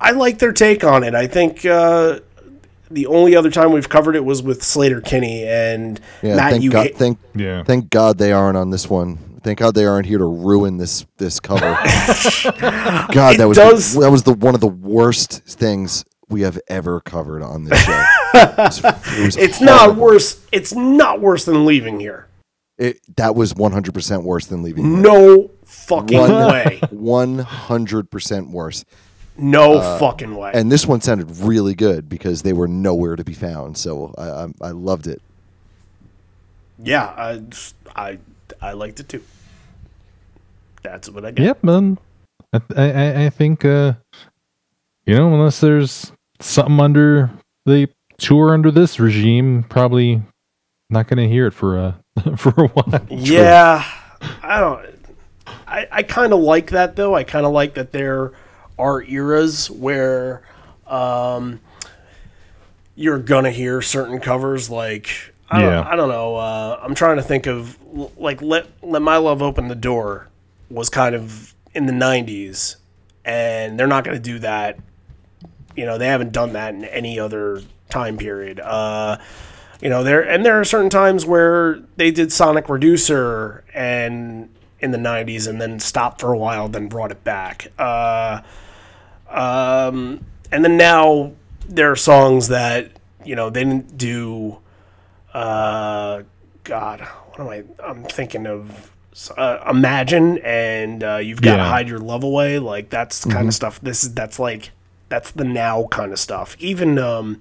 I 0.00 0.10
like 0.10 0.38
their 0.38 0.52
take 0.52 0.82
on 0.84 1.04
it. 1.04 1.14
I 1.14 1.26
think 1.26 1.64
uh, 1.64 2.20
the 2.90 3.06
only 3.06 3.36
other 3.36 3.50
time 3.50 3.72
we've 3.72 3.88
covered 3.88 4.16
it 4.16 4.24
was 4.24 4.42
with 4.42 4.60
Sleater-Kinney 4.62 5.44
and 5.44 6.00
Yeah, 6.22 6.36
Matt. 6.36 6.50
thank 6.52 6.62
You 6.64 6.70
God, 6.70 6.86
ha- 6.88 6.96
thank, 6.96 7.18
Yeah. 7.34 7.62
thank 7.64 7.90
God 7.90 8.18
they 8.18 8.32
aren't 8.32 8.56
on 8.56 8.70
this 8.70 8.88
one. 8.90 9.18
Thank 9.42 9.58
God 9.58 9.74
they 9.74 9.84
aren't 9.84 10.06
here 10.06 10.18
to 10.18 10.24
ruin 10.24 10.78
this 10.78 11.04
this 11.18 11.38
cover. 11.38 11.60
God, 12.58 13.34
It 13.34 13.38
that 13.38 13.46
was 13.48 13.56
does- 13.58 13.94
the, 13.94 14.00
that 14.00 14.10
was 14.10 14.22
the 14.22 14.32
one 14.32 14.54
of 14.54 14.60
the 14.60 14.66
worst 14.68 15.42
things 15.44 16.04
we 16.28 16.40
have 16.42 16.58
ever 16.68 17.00
covered 17.00 17.42
on 17.42 17.64
this 17.64 17.78
show. 17.82 18.04
it 18.34 18.56
was, 18.58 18.78
it 18.84 19.24
was 19.24 19.36
it's 19.38 19.60
not 19.60 19.96
worse. 19.96 20.40
It's 20.50 20.74
not 20.74 21.20
worse 21.20 21.44
than 21.44 21.66
leaving 21.66 22.00
here. 22.00 22.26
It, 22.76 22.98
that 23.16 23.34
was 23.36 23.54
one 23.54 23.72
hundred 23.72 23.94
percent 23.94 24.24
worse 24.24 24.46
than 24.46 24.62
leaving. 24.62 25.00
No 25.00 25.50
fucking 25.64 26.18
One- 26.18 26.32
way. 26.52 26.80
One 26.90 27.38
hundred 27.38 28.10
percent 28.10 28.50
worse. 28.50 28.84
No 29.36 29.80
fucking 29.98 30.34
way. 30.36 30.50
Uh, 30.52 30.58
And 30.58 30.70
this 30.72 30.86
one 30.86 31.00
sounded 31.00 31.28
really 31.38 31.74
good 31.74 32.08
because 32.08 32.42
they 32.42 32.52
were 32.52 32.68
nowhere 32.68 33.16
to 33.16 33.24
be 33.24 33.34
found. 33.34 33.76
So 33.78 34.14
I 34.18 34.24
I, 34.66 34.68
I 34.68 34.70
loved 34.72 35.06
it. 35.06 35.20
yeah, 36.82 37.06
I, 37.16 37.40
I 37.96 38.18
I 38.60 38.72
liked 38.72 39.00
it 39.00 39.08
too. 39.08 39.22
That's 40.82 41.08
what 41.08 41.24
I 41.24 41.30
got. 41.30 41.42
Yep, 41.44 41.64
man. 41.64 41.98
I, 42.52 42.60
I, 42.76 43.24
I 43.26 43.30
think, 43.30 43.64
uh, 43.64 43.94
you 45.06 45.14
know, 45.16 45.32
unless 45.34 45.60
there's 45.60 46.12
something 46.40 46.78
under 46.78 47.30
the 47.66 47.88
tour 48.18 48.52
under 48.54 48.70
this 48.70 49.00
regime, 49.00 49.64
probably 49.68 50.22
not 50.90 51.08
going 51.08 51.18
to 51.18 51.28
hear 51.28 51.46
it 51.46 51.52
for 51.52 51.78
a 51.78 52.00
for 52.36 52.50
a 52.56 52.68
while. 52.68 53.06
Yeah, 53.10 53.84
I 54.42 54.60
don't. 54.60 54.86
I, 55.66 55.88
I 55.90 56.02
kind 56.02 56.32
of 56.32 56.40
like 56.40 56.70
that 56.70 56.96
though. 56.96 57.14
I 57.14 57.24
kind 57.24 57.44
of 57.44 57.52
like 57.52 57.74
that 57.74 57.92
there 57.92 58.32
are 58.78 59.02
eras 59.02 59.70
where 59.70 60.42
um, 60.86 61.60
you're 62.94 63.18
gonna 63.18 63.50
hear 63.50 63.82
certain 63.82 64.20
covers. 64.20 64.70
Like 64.70 65.08
I 65.50 65.60
don't, 65.60 65.70
Yeah. 65.70 65.88
I 65.88 65.96
don't 65.96 66.08
know. 66.08 66.36
Uh, 66.36 66.78
I'm 66.82 66.94
trying 66.94 67.16
to 67.16 67.22
think 67.22 67.46
of 67.46 67.78
like 68.16 68.40
let 68.40 68.66
let 68.82 69.02
my 69.02 69.16
love 69.16 69.42
open 69.42 69.68
the 69.68 69.74
door 69.74 70.28
was 70.70 70.88
kind 70.90 71.14
of 71.14 71.54
in 71.74 71.86
the 71.86 71.92
'90s, 71.92 72.76
and 73.24 73.78
they're 73.78 73.86
not 73.86 74.04
gonna 74.04 74.18
do 74.18 74.38
that. 74.40 74.78
You 75.76 75.86
know, 75.86 75.98
they 75.98 76.06
haven't 76.06 76.32
done 76.32 76.52
that 76.52 76.74
in 76.74 76.84
any 76.84 77.18
other 77.18 77.60
time 77.88 78.16
period. 78.16 78.60
Uh, 78.60 79.16
you 79.84 79.90
know 79.90 80.02
there 80.02 80.20
and 80.22 80.44
there 80.44 80.58
are 80.58 80.64
certain 80.64 80.90
times 80.90 81.24
where 81.24 81.78
they 81.96 82.10
did 82.10 82.32
sonic 82.32 82.68
reducer 82.68 83.62
and 83.72 84.48
in 84.80 84.90
the 84.90 84.98
90s 84.98 85.46
and 85.46 85.60
then 85.60 85.78
stopped 85.78 86.20
for 86.20 86.32
a 86.32 86.36
while 86.38 86.68
then 86.68 86.88
brought 86.88 87.10
it 87.12 87.22
back. 87.22 87.68
Uh, 87.78 88.40
um, 89.30 90.24
and 90.52 90.64
then 90.64 90.76
now 90.76 91.32
there 91.68 91.90
are 91.90 91.96
songs 91.96 92.48
that 92.48 92.90
you 93.24 93.34
know 93.36 93.50
they 93.50 93.64
didn't 93.64 93.96
do 93.96 94.58
uh, 95.32 96.22
god 96.64 97.00
what 97.00 97.40
am 97.40 97.48
i 97.48 97.64
i'm 97.84 98.04
thinking 98.04 98.46
of 98.46 98.90
uh, 99.36 99.58
imagine 99.70 100.38
and 100.38 101.02
uh, 101.04 101.16
you've 101.16 101.40
got 101.40 101.52
to 101.56 101.62
Yeah. 101.62 101.68
hide 101.68 101.88
your 101.88 102.00
love 102.00 102.24
away. 102.24 102.58
Like 102.58 102.90
that's 102.90 103.22
the 103.22 103.30
kind 103.30 103.46
of 103.46 103.54
stuff. 103.54 103.80
This 103.80 104.02
is 104.02 104.12
that's 104.12 104.40
like 104.40 104.72
that's 105.08 105.30
the 105.30 105.44
now 105.44 105.86
kind 105.92 106.10
of 106.12 106.18
stuff. 106.18 106.56
Even 106.58 106.98
um 106.98 107.40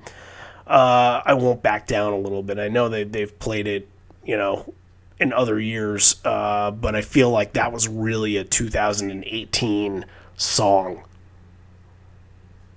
uh, 0.68 1.22
I 1.26 1.34
won't 1.34 1.62
back 1.62 1.88
down 1.88 2.14
a 2.14 2.18
little 2.18 2.44
bit. 2.44 2.58
I 2.58 2.68
know 2.70 2.90
they 2.90 3.04
they've 3.04 3.38
played 3.40 3.68
it, 3.68 3.90
you 4.24 4.38
know, 4.38 4.74
in 5.20 5.34
other 5.34 5.60
years, 5.60 6.18
uh, 6.24 6.72
but 6.72 6.96
I 6.96 7.02
feel 7.02 7.30
like 7.30 7.54
that 7.54 7.72
was 7.72 7.88
really 7.88 8.38
a 8.38 8.44
2018 8.44 10.06
song. 10.36 11.04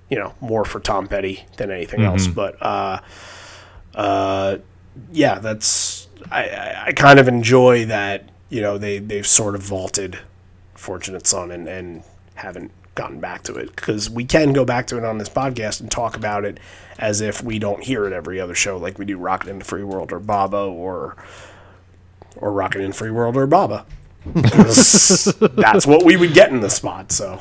You 0.09 0.19
know, 0.19 0.35
more 0.41 0.65
for 0.65 0.79
Tom 0.79 1.09
Petty 1.09 1.45
than 1.57 1.71
anything 1.71 2.03
else. 2.03 2.27
But 2.29 2.63
uh, 2.63 3.01
uh, 3.95 4.59
yeah, 5.13 5.39
that's 5.39 6.09
I, 6.31 6.49
I, 6.49 6.85
I 6.87 6.93
kind 6.93 7.19
of 7.19 7.29
enjoy 7.29 7.87
that. 7.87 8.31
You 8.49 8.61
know, 8.61 8.79
they 8.79 8.99
they've 8.99 9.27
sort 9.27 9.55
of 9.55 9.63
vaulted 9.63 10.19
Fortunate 10.75 11.27
Son 11.27 11.51
and 11.51 11.69
and 11.69 12.03
haven't 12.35 12.71
gotten 12.97 13.21
back 13.21 13.45
to 13.45 13.55
it 13.55 13.77
because 13.77 14.11
we 14.11 14.25
can 14.25 14.53
go 14.53 14.65
back 14.65 14.89
to 14.89 14.97
it 14.97 15.05
on 15.05 15.19
this 15.19 15.29
podcast 15.29 15.81
and 15.81 15.89
talk 15.89 16.17
about 16.17 16.45
it 16.45 16.59
as 16.99 17.21
if 17.21 17.45
we 17.45 17.61
don't 17.61 17.85
hear 17.85 18.07
it 18.07 18.13
every 18.13 18.41
other 18.41 18.55
show 18.55 18.77
like 18.77 18.99
we 18.99 19.05
do 19.05 19.17
Rockin' 19.17 19.51
in 19.51 19.59
the 19.61 19.65
Free 19.65 19.85
World 19.85 20.13
or 20.13 20.19
Baba 20.19 20.57
or 20.57 21.17
or 22.37 22.53
Rockin' 22.53 22.81
in 22.81 22.93
Free 22.93 23.11
World 23.13 23.37
or 23.37 23.47
Baba. 23.47 23.87
that's 24.35 25.87
what 25.87 26.05
we 26.05 26.17
would 26.17 26.35
get 26.35 26.51
in 26.51 26.61
the 26.61 26.71
spot. 26.71 27.13
So, 27.13 27.41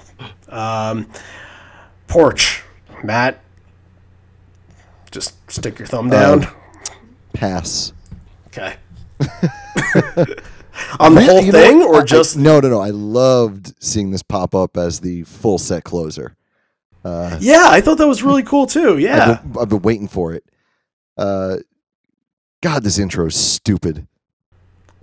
um, 0.50 1.10
porch, 2.08 2.64
Matt, 3.04 3.42
just 5.10 5.34
stick 5.50 5.80
your 5.80 5.88
thumb 5.88 6.10
down. 6.10 6.48
Pass. 7.34 7.92
okay. 8.48 8.76
On 11.00 11.16
the 11.16 11.22
whole 11.24 11.42
You 11.42 11.52
know 11.52 11.60
thing, 11.62 11.80
what? 11.80 11.88
or 11.90 11.96
I- 11.98 12.02
I- 12.02 12.06
just 12.06 12.38
no, 12.38 12.60
no, 12.60 12.70
no. 12.70 12.80
I 12.82 12.90
loved 12.90 13.74
seeing 13.84 14.12
this 14.12 14.24
pop 14.24 14.54
up 14.56 14.78
as 14.78 15.00
the 15.00 15.24
full 15.24 15.58
set 15.58 15.84
closer. 15.84 16.36
yeah, 17.06 17.68
I 17.70 17.82
thought 17.82 17.98
that 18.00 18.08
was 18.08 18.24
really 18.24 18.44
cool 18.44 18.66
too. 18.66 18.98
Yeah, 18.98 19.32
I've, 19.44 19.54
been, 19.54 19.62
I've 19.62 19.70
been 19.70 19.82
waiting 19.84 20.08
for 20.08 20.34
it. 20.34 20.44
Uh, 21.18 21.58
God, 22.62 22.84
this 22.84 22.98
intro 23.00 23.28
is 23.28 23.36
stupid. 23.36 24.08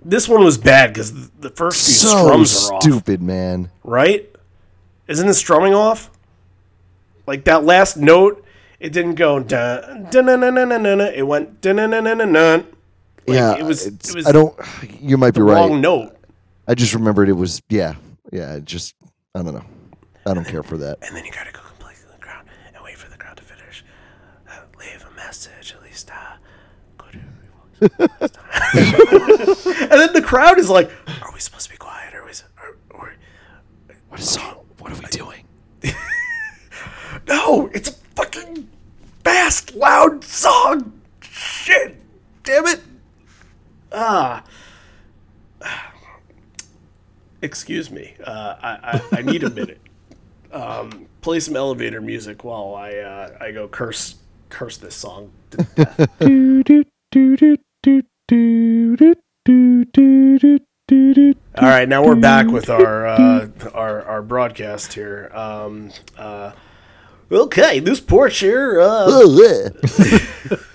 this 0.05 0.29
one 0.29 0.43
was 0.45 0.59
bad 0.59 0.93
because 0.93 1.31
the 1.31 1.51
first 1.51 1.85
few 1.87 1.95
So 1.95 2.25
strums 2.27 2.69
are 2.71 2.75
off. 2.75 2.83
stupid, 2.83 3.23
man. 3.23 3.71
right? 3.85 4.29
Isn't 5.09 5.27
the 5.29 5.35
strumming 5.35 5.75
off? 5.75 6.11
Like 7.27 7.45
that 7.45 7.65
last 7.65 7.97
note, 7.97 8.45
it 8.81 8.93
didn't 8.93 9.15
go 9.15 9.39
dun 9.39 10.09
dun 10.11 10.27
dun 10.27 10.41
dun 10.41 10.55
dun 10.55 10.69
dun. 10.69 10.83
dun. 10.83 11.01
It 11.15 11.27
went 11.27 11.61
dun 11.61 11.77
dun 11.77 11.91
dun 11.91 12.05
dun 12.19 12.33
dun. 12.33 12.67
Like, 13.27 13.37
yeah, 13.37 13.57
it 13.57 13.65
was. 13.65 13.87
It 13.87 14.15
was 14.15 14.27
I 14.27 14.33
don't. 14.33 14.55
You 15.01 15.17
might 15.17 15.35
be 15.35 15.41
right. 15.43 15.55
wrong 15.57 15.81
note. 15.81 16.17
I 16.67 16.75
just 16.75 16.95
remembered 16.95 17.29
it 17.29 17.33
was. 17.33 17.63
Yeah, 17.69 17.95
yeah. 18.33 18.59
Just 18.61 18.95
I 19.35 19.43
don't 19.43 19.55
know. 19.55 19.65
I 20.27 20.35
don't 20.35 20.47
care 20.47 20.63
for 20.63 20.77
that. 20.79 20.99
And 21.07 21.17
then 21.17 21.25
you 21.25 21.33
gotta 21.33 21.53
go 21.53 21.61
completely 21.61 22.03
to 22.05 22.13
the 22.13 22.19
crowd 22.19 22.45
and 22.75 22.85
wait 22.85 22.97
for 22.97 23.11
the 23.11 23.17
crowd 23.17 23.37
to 23.37 23.43
finish. 23.43 23.85
Uh, 24.49 24.53
leave 24.79 25.05
a 25.11 25.15
message 25.17 25.75
at 25.77 25.83
least. 25.83 26.11
Uh, 26.11 26.37
go 26.99 27.07
to 27.11 27.19
and 29.91 30.01
then 30.01 30.13
the 30.13 30.23
crowd 30.25 30.59
is 30.59 30.71
like, 30.71 30.91
"Are 31.23 31.33
we 31.33 31.41
supposed 31.41 31.67
to 31.67 31.73
be 31.73 31.77
quiet? 31.79 32.15
Are 32.15 32.25
we? 32.25 32.31
Are, 32.59 32.77
or, 32.91 33.15
What 34.09 34.21
is 34.21 34.31
song? 34.31 34.65
What 34.79 34.93
are 34.93 34.97
we 35.01 35.07
doing? 35.11 35.45
No, 37.29 37.69
it's 37.73 37.91
a 37.91 37.93
fucking 37.93 38.69
fast, 39.25 39.75
loud 39.75 40.25
song. 40.25 41.01
Shit. 41.21 41.97
Damn 42.43 42.67
it 42.67 42.81
ah, 43.95 44.45
excuse 47.43 47.91
me, 47.91 48.15
uh, 48.25 48.57
I, 48.63 48.71
I, 48.71 49.19
I, 49.19 49.23
need 49.23 49.45
a 49.45 49.51
minute. 49.61 49.81
Um, 50.53 51.07
play 51.23 51.41
some 51.41 51.57
elevator 51.57 52.01
music 52.01 52.45
while 52.45 52.75
I 52.75 52.97
uh, 52.97 53.37
I 53.41 53.53
go 53.53 53.69
curse 53.69 54.17
curse 54.49 54.77
this 54.77 54.95
song 54.95 55.33
to 55.51 55.57
death. 55.75 55.99
All 61.57 61.69
right, 61.69 61.89
now 61.89 62.05
we're 62.05 62.17
back 62.17 62.49
with 62.49 62.69
our 62.69 63.07
uh, 63.07 63.49
our, 63.73 64.03
our 64.03 64.23
broadcast 64.23 64.93
here. 64.95 65.31
Um, 65.33 65.91
uh, 66.19 66.53
okay, 67.31 67.79
this 67.79 68.01
porch 68.01 68.39
here. 68.41 68.81
Uh, 68.81 69.69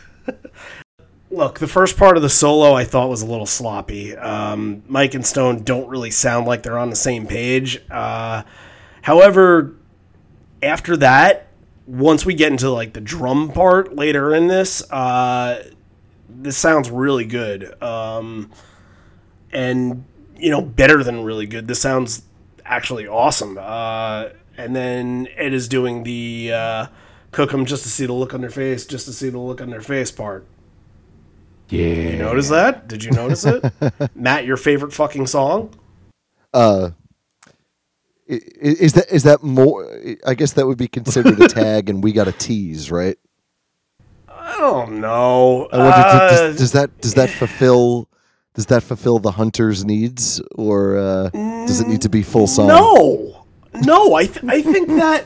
Look, 1.29 1.59
the 1.59 1.67
first 1.67 1.97
part 1.97 2.15
of 2.15 2.23
the 2.23 2.29
solo 2.29 2.73
I 2.73 2.85
thought 2.85 3.09
was 3.09 3.21
a 3.21 3.25
little 3.25 3.45
sloppy. 3.45 4.15
Um, 4.15 4.83
Mike 4.87 5.13
and 5.13 5.25
Stone 5.25 5.63
don't 5.63 5.89
really 5.89 6.11
sound 6.11 6.47
like 6.47 6.63
they're 6.63 6.77
on 6.77 6.89
the 6.89 6.95
same 6.95 7.27
page. 7.27 7.81
Uh, 7.91 8.43
however, 9.01 9.75
after 10.63 10.95
that, 10.97 11.47
once 11.85 12.25
we 12.25 12.33
get 12.33 12.51
into 12.51 12.69
like 12.69 12.93
the 12.93 13.01
drum 13.01 13.51
part 13.51 13.93
later 13.93 14.33
in 14.33 14.47
this, 14.47 14.89
uh, 14.91 15.69
this 16.29 16.57
sounds 16.57 16.89
really 16.89 17.25
good. 17.25 17.81
Um, 17.83 18.51
and 19.51 20.05
you 20.37 20.51
know, 20.51 20.61
better 20.61 21.03
than 21.03 21.23
really 21.23 21.45
good. 21.45 21.67
This 21.67 21.81
sounds 21.81 22.23
actually 22.63 23.07
awesome. 23.07 23.57
Uh, 23.57 24.29
and 24.57 24.75
then 24.75 25.27
Ed 25.35 25.53
is 25.53 25.67
doing 25.67 26.03
the 26.03 26.51
uh, 26.53 26.87
cook 27.31 27.51
them 27.51 27.65
just 27.65 27.83
to 27.83 27.89
see 27.89 28.05
the 28.05 28.13
look 28.13 28.33
on 28.33 28.41
their 28.41 28.49
face, 28.49 28.85
just 28.85 29.05
to 29.07 29.13
see 29.13 29.29
the 29.29 29.39
look 29.39 29.61
on 29.61 29.69
their 29.69 29.81
face 29.81 30.11
part. 30.11 30.45
Yeah. 31.69 31.85
You 32.11 32.17
notice 32.17 32.49
that? 32.49 32.87
Did 32.87 33.03
you 33.03 33.11
notice 33.11 33.45
it? 33.45 33.63
Matt, 34.15 34.45
your 34.45 34.57
favorite 34.57 34.93
fucking 34.93 35.27
song? 35.27 35.73
Uh, 36.53 36.91
is 38.27 38.93
that 38.93 39.09
is 39.11 39.23
that 39.23 39.41
more? 39.43 39.87
I 40.25 40.33
guess 40.33 40.53
that 40.53 40.65
would 40.67 40.77
be 40.77 40.87
considered 40.87 41.39
a 41.41 41.47
tag, 41.63 41.89
and 41.89 42.03
we 42.03 42.11
got 42.11 42.27
a 42.27 42.31
tease, 42.33 42.91
right? 42.91 43.17
I 44.29 44.57
don't 44.57 44.99
know. 44.99 45.67
I 45.71 45.77
wonder, 45.77 45.93
Uh, 45.93 46.29
does, 46.29 46.57
does 46.57 46.71
that 46.73 47.01
does 47.01 47.13
that 47.15 47.29
fulfill 47.29 48.09
does 48.53 48.65
that 48.67 48.83
fulfill 48.83 49.19
the 49.19 49.31
hunter's 49.31 49.85
needs, 49.85 50.41
or 50.55 50.97
uh, 50.97 51.29
does 51.29 51.79
it 51.79 51.87
need 51.87 52.01
to 52.01 52.09
be 52.09 52.21
full 52.23 52.47
song? 52.47 52.67
No, 52.67 53.45
no. 53.75 54.13
I 54.15 54.25
th- 54.25 54.43
I 54.47 54.61
think 54.61 54.87
that 54.89 55.25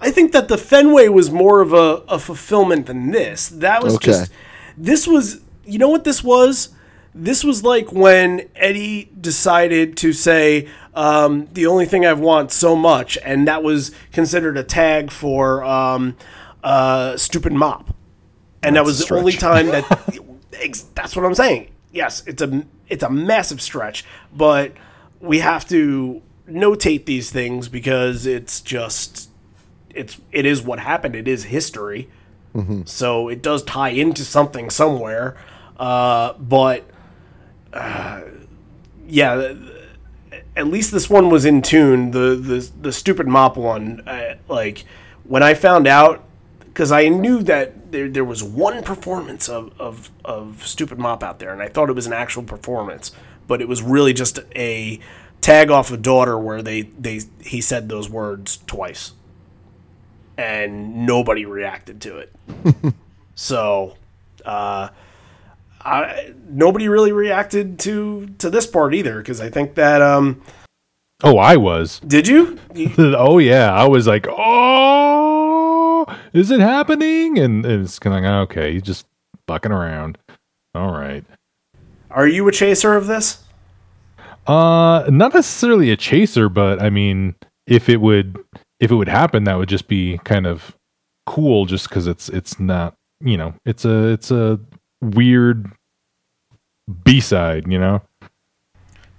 I 0.00 0.10
think 0.10 0.32
that 0.32 0.48
the 0.48 0.58
Fenway 0.58 1.08
was 1.08 1.30
more 1.30 1.60
of 1.60 1.72
a, 1.72 2.02
a 2.08 2.18
fulfillment 2.18 2.86
than 2.86 3.12
this. 3.12 3.48
That 3.48 3.82
was 3.82 3.94
Okay. 3.96 4.06
just 4.06 4.32
this 4.76 5.06
was. 5.06 5.40
You 5.70 5.78
know 5.78 5.88
what 5.88 6.04
this 6.04 6.22
was? 6.24 6.70
This 7.14 7.42
was 7.44 7.64
like 7.64 7.92
when 7.92 8.48
Eddie 8.54 9.10
decided 9.20 9.96
to 9.98 10.12
say 10.12 10.68
um, 10.94 11.48
the 11.52 11.66
only 11.66 11.86
thing 11.86 12.06
I 12.06 12.12
want 12.12 12.52
so 12.52 12.76
much, 12.76 13.18
and 13.24 13.48
that 13.48 13.62
was 13.62 13.92
considered 14.12 14.56
a 14.56 14.62
tag 14.62 15.10
for 15.10 15.64
um, 15.64 16.16
uh, 16.62 17.16
stupid 17.16 17.52
mop, 17.52 17.94
and 18.62 18.76
that 18.76 18.84
was 18.84 19.06
the 19.06 19.14
only 19.14 19.32
time 19.32 19.66
that. 19.66 19.86
that's 20.94 21.16
what 21.16 21.24
I'm 21.24 21.34
saying. 21.34 21.70
Yes, 21.92 22.22
it's 22.26 22.42
a 22.42 22.64
it's 22.88 23.02
a 23.02 23.10
massive 23.10 23.60
stretch, 23.60 24.04
but 24.34 24.72
we 25.20 25.38
have 25.40 25.66
to 25.68 26.22
notate 26.48 27.06
these 27.06 27.30
things 27.30 27.68
because 27.68 28.26
it's 28.26 28.60
just 28.60 29.30
it's 29.94 30.20
it 30.32 30.46
is 30.46 30.62
what 30.62 30.80
happened. 30.80 31.16
It 31.16 31.26
is 31.28 31.44
history, 31.44 32.08
so 32.84 33.28
it 33.28 33.42
does 33.42 33.62
tie 33.62 33.90
into 33.90 34.24
something 34.24 34.70
somewhere. 34.70 35.36
Uh, 35.80 36.34
but 36.34 36.84
uh, 37.72 38.20
yeah, 39.08 39.54
at 40.54 40.66
least 40.66 40.92
this 40.92 41.08
one 41.08 41.30
was 41.30 41.46
in 41.46 41.62
tune. 41.62 42.10
The 42.10 42.36
the 42.36 42.70
the 42.82 42.92
stupid 42.92 43.26
mop 43.26 43.56
one, 43.56 44.06
uh, 44.06 44.36
like 44.46 44.84
when 45.24 45.42
I 45.42 45.54
found 45.54 45.86
out, 45.86 46.22
because 46.58 46.92
I 46.92 47.08
knew 47.08 47.42
that 47.44 47.92
there 47.92 48.10
there 48.10 48.26
was 48.26 48.44
one 48.44 48.82
performance 48.82 49.48
of, 49.48 49.72
of 49.80 50.10
of 50.22 50.66
stupid 50.66 50.98
mop 50.98 51.22
out 51.22 51.38
there, 51.38 51.50
and 51.50 51.62
I 51.62 51.68
thought 51.68 51.88
it 51.88 51.94
was 51.94 52.06
an 52.06 52.12
actual 52.12 52.42
performance, 52.42 53.12
but 53.48 53.62
it 53.62 53.66
was 53.66 53.80
really 53.80 54.12
just 54.12 54.38
a 54.54 55.00
tag 55.40 55.70
off 55.70 55.90
of 55.90 56.02
daughter 56.02 56.38
where 56.38 56.60
they 56.60 56.82
they 56.82 57.22
he 57.40 57.62
said 57.62 57.88
those 57.88 58.10
words 58.10 58.58
twice, 58.66 59.12
and 60.36 61.06
nobody 61.06 61.46
reacted 61.46 62.02
to 62.02 62.18
it. 62.18 62.34
so. 63.34 63.96
Uh, 64.44 64.88
I, 65.82 66.34
nobody 66.48 66.88
really 66.88 67.12
reacted 67.12 67.78
to 67.80 68.26
to 68.38 68.50
this 68.50 68.66
part 68.66 68.94
either 68.94 69.18
because 69.18 69.40
I 69.40 69.48
think 69.48 69.74
that 69.74 70.02
um 70.02 70.42
Oh, 71.22 71.36
I 71.38 71.56
was. 71.56 72.00
did 72.06 72.26
you? 72.26 72.58
Oh 72.98 73.38
yeah, 73.38 73.72
I 73.72 73.86
was 73.86 74.06
like, 74.06 74.26
oh, 74.28 76.06
is 76.32 76.50
it 76.50 76.60
happening? 76.60 77.38
And, 77.38 77.64
and 77.66 77.84
it's 77.84 77.98
kind 77.98 78.16
of 78.16 78.22
like, 78.22 78.50
okay, 78.50 78.72
he's 78.72 78.82
just 78.82 79.06
bucking 79.46 79.72
around. 79.72 80.18
All 80.74 80.92
right. 80.92 81.24
Are 82.10 82.26
you 82.26 82.46
a 82.48 82.52
chaser 82.52 82.94
of 82.94 83.06
this? 83.06 83.44
Uh, 84.46 85.04
not 85.10 85.34
necessarily 85.34 85.90
a 85.90 85.96
chaser, 85.96 86.48
but 86.48 86.80
I 86.82 86.90
mean, 86.90 87.34
if 87.66 87.88
it 87.88 88.00
would, 88.00 88.38
if 88.80 88.90
it 88.90 88.94
would 88.94 89.08
happen, 89.08 89.44
that 89.44 89.56
would 89.58 89.68
just 89.68 89.88
be 89.88 90.18
kind 90.24 90.46
of 90.46 90.76
cool, 91.26 91.66
just 91.66 91.88
because 91.88 92.06
it's 92.06 92.28
it's 92.30 92.58
not, 92.58 92.94
you 93.20 93.36
know, 93.36 93.54
it's 93.64 93.84
a 93.84 94.08
it's 94.08 94.30
a 94.30 94.58
weird 95.00 95.70
B 97.04 97.20
side, 97.20 97.70
you 97.70 97.78
know. 97.78 98.02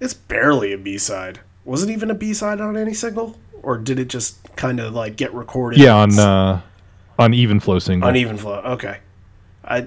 It's 0.00 0.14
barely 0.14 0.72
a 0.72 0.78
B 0.78 0.98
side. 0.98 1.40
Was 1.64 1.82
it 1.82 1.90
even 1.90 2.10
a 2.10 2.14
B 2.14 2.34
side 2.34 2.60
on 2.60 2.76
any 2.76 2.92
single, 2.94 3.36
or 3.62 3.78
did 3.78 3.98
it 3.98 4.08
just 4.08 4.36
kind 4.56 4.80
of 4.80 4.92
like 4.94 5.16
get 5.16 5.32
recorded? 5.32 5.78
Yeah, 5.78 5.94
on 5.94 6.18
uh, 6.18 6.60
on 7.18 7.34
even 7.34 7.60
flow 7.60 7.78
single. 7.78 8.08
uneven 8.08 8.36
flow. 8.36 8.60
Okay, 8.64 8.98
I 9.64 9.86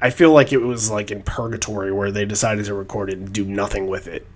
I 0.00 0.10
feel 0.10 0.32
like 0.32 0.52
it 0.52 0.58
was 0.58 0.90
like 0.90 1.10
in 1.10 1.22
purgatory 1.22 1.92
where 1.92 2.10
they 2.10 2.24
decided 2.24 2.64
to 2.66 2.74
record 2.74 3.10
it 3.10 3.18
and 3.18 3.32
do 3.32 3.44
nothing 3.44 3.86
with 3.86 4.06
it 4.06 4.26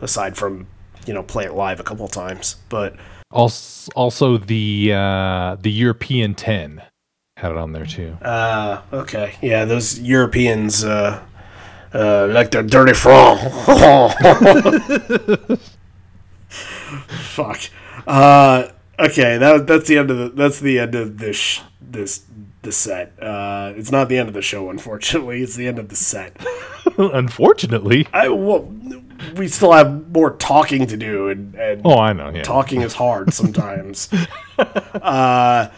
aside 0.00 0.36
from 0.36 0.66
you 1.06 1.14
know 1.14 1.22
play 1.22 1.44
it 1.44 1.54
live 1.54 1.80
a 1.80 1.84
couple 1.84 2.06
times. 2.08 2.56
But 2.68 2.94
Also, 3.30 3.90
also 3.96 4.38
the 4.38 4.92
uh, 4.94 5.56
the 5.60 5.70
European 5.72 6.34
ten 6.34 6.82
had 7.42 7.50
it 7.52 7.58
on 7.58 7.72
there 7.72 7.84
too. 7.86 8.16
uh, 8.22 8.80
okay, 8.92 9.34
yeah, 9.42 9.64
those 9.66 9.98
Europeans. 10.00 10.84
Uh, 10.84 11.22
uh, 11.94 12.26
like 12.28 12.50
their 12.50 12.62
dirty 12.62 12.94
franc. 12.94 13.38
Fuck. 16.48 17.60
Uh, 18.06 18.68
okay, 18.98 19.38
that 19.38 19.66
that's 19.66 19.88
the 19.88 19.98
end 19.98 20.10
of 20.10 20.16
the 20.18 20.28
that's 20.30 20.60
the 20.60 20.78
end 20.78 20.94
of 20.94 21.18
this 21.18 21.36
sh- 21.36 21.60
this 21.80 22.24
the 22.62 22.72
set. 22.72 23.12
Uh, 23.22 23.72
it's 23.76 23.90
not 23.90 24.08
the 24.08 24.16
end 24.18 24.28
of 24.28 24.34
the 24.34 24.40
show, 24.42 24.70
unfortunately. 24.70 25.42
It's 25.42 25.56
the 25.56 25.66
end 25.66 25.78
of 25.78 25.88
the 25.88 25.96
set. 25.96 26.36
Unfortunately. 26.98 28.06
I 28.12 28.28
well, 28.28 28.72
we 29.36 29.48
still 29.48 29.72
have 29.72 30.10
more 30.10 30.30
talking 30.32 30.86
to 30.86 30.96
do, 30.96 31.28
and, 31.28 31.54
and 31.54 31.82
Oh, 31.84 31.98
I 31.98 32.12
know. 32.12 32.30
Yeah. 32.30 32.42
talking 32.42 32.82
is 32.82 32.94
hard 32.94 33.32
sometimes. 33.32 34.08
uh, 34.58 35.68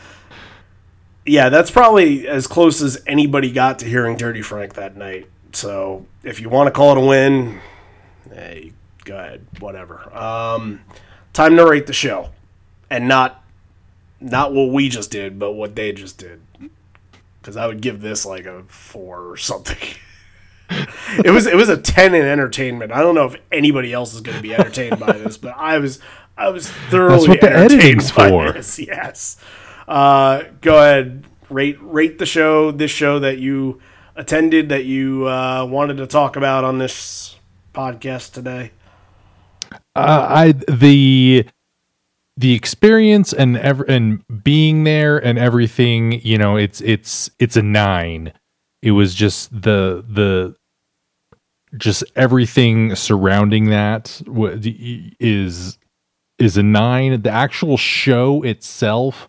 yeah, 1.26 1.48
that's 1.48 1.70
probably 1.70 2.28
as 2.28 2.46
close 2.46 2.82
as 2.82 3.02
anybody 3.06 3.50
got 3.50 3.78
to 3.80 3.86
hearing 3.86 4.16
Dirty 4.16 4.42
Frank 4.42 4.74
that 4.74 4.96
night. 4.96 5.28
So 5.52 6.06
if 6.22 6.40
you 6.40 6.48
want 6.48 6.66
to 6.66 6.70
call 6.70 6.92
it 6.92 6.98
a 6.98 7.06
win, 7.06 7.60
hey, 8.30 8.72
go 9.04 9.16
ahead, 9.16 9.46
whatever. 9.60 10.14
Um, 10.16 10.80
time 11.32 11.56
to 11.56 11.66
rate 11.66 11.86
the 11.86 11.92
show, 11.92 12.30
and 12.90 13.08
not 13.08 13.42
not 14.20 14.52
what 14.52 14.70
we 14.70 14.88
just 14.88 15.10
did, 15.10 15.38
but 15.38 15.52
what 15.52 15.74
they 15.74 15.92
just 15.92 16.18
did. 16.18 16.40
Because 17.40 17.56
I 17.56 17.66
would 17.66 17.80
give 17.80 18.00
this 18.00 18.24
like 18.26 18.46
a 18.46 18.64
four 18.64 19.30
or 19.30 19.36
something. 19.36 19.78
it 21.24 21.30
was 21.30 21.46
it 21.46 21.56
was 21.56 21.68
a 21.68 21.76
ten 21.76 22.14
in 22.14 22.26
entertainment. 22.26 22.92
I 22.92 23.00
don't 23.00 23.14
know 23.14 23.26
if 23.26 23.36
anybody 23.52 23.92
else 23.92 24.14
is 24.14 24.20
going 24.20 24.36
to 24.36 24.42
be 24.42 24.54
entertained 24.54 24.98
by 24.98 25.12
this, 25.12 25.36
but 25.36 25.54
I 25.56 25.78
was 25.78 26.00
I 26.36 26.48
was 26.48 26.68
thoroughly 26.68 27.16
That's 27.18 27.28
what 27.28 27.40
the 27.40 27.50
entertained 27.50 27.82
editing's 27.82 28.10
for. 28.10 28.52
this. 28.52 28.78
Yes. 28.78 29.36
Uh, 29.86 30.44
go 30.60 30.78
ahead, 30.78 31.24
rate 31.50 31.78
rate 31.80 32.18
the 32.18 32.26
show. 32.26 32.70
This 32.70 32.90
show 32.90 33.18
that 33.20 33.38
you 33.38 33.80
attended 34.16 34.68
that 34.68 34.84
you 34.84 35.28
uh, 35.28 35.64
wanted 35.66 35.96
to 35.98 36.06
talk 36.06 36.36
about 36.36 36.64
on 36.64 36.78
this 36.78 37.36
podcast 37.74 38.32
today. 38.32 38.72
uh, 39.94 40.26
I 40.28 40.52
the 40.52 41.46
the 42.36 42.54
experience 42.54 43.32
and 43.32 43.56
ever 43.58 43.84
and 43.84 44.22
being 44.42 44.84
there 44.84 45.18
and 45.18 45.38
everything. 45.38 46.20
You 46.22 46.38
know, 46.38 46.56
it's 46.56 46.80
it's 46.80 47.30
it's 47.38 47.56
a 47.56 47.62
nine. 47.62 48.32
It 48.82 48.92
was 48.92 49.14
just 49.14 49.50
the 49.52 50.04
the 50.08 50.56
just 51.76 52.04
everything 52.16 52.94
surrounding 52.94 53.66
that 53.66 54.22
is 54.26 55.10
is 55.20 55.78
is 56.38 56.56
a 56.56 56.62
nine. 56.62 57.22
The 57.22 57.30
actual 57.30 57.76
show 57.76 58.42
itself, 58.42 59.28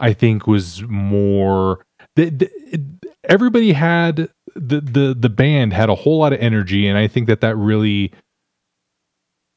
I 0.00 0.12
think, 0.12 0.46
was 0.46 0.82
more. 0.84 1.84
The, 2.16 2.30
the, 2.30 2.80
everybody 3.24 3.72
had 3.72 4.30
the 4.54 4.80
the 4.80 5.14
the 5.18 5.28
band 5.28 5.72
had 5.72 5.88
a 5.88 5.94
whole 5.94 6.18
lot 6.18 6.32
of 6.32 6.40
energy, 6.40 6.86
and 6.86 6.98
I 6.98 7.08
think 7.08 7.26
that 7.28 7.40
that 7.40 7.56
really 7.56 8.12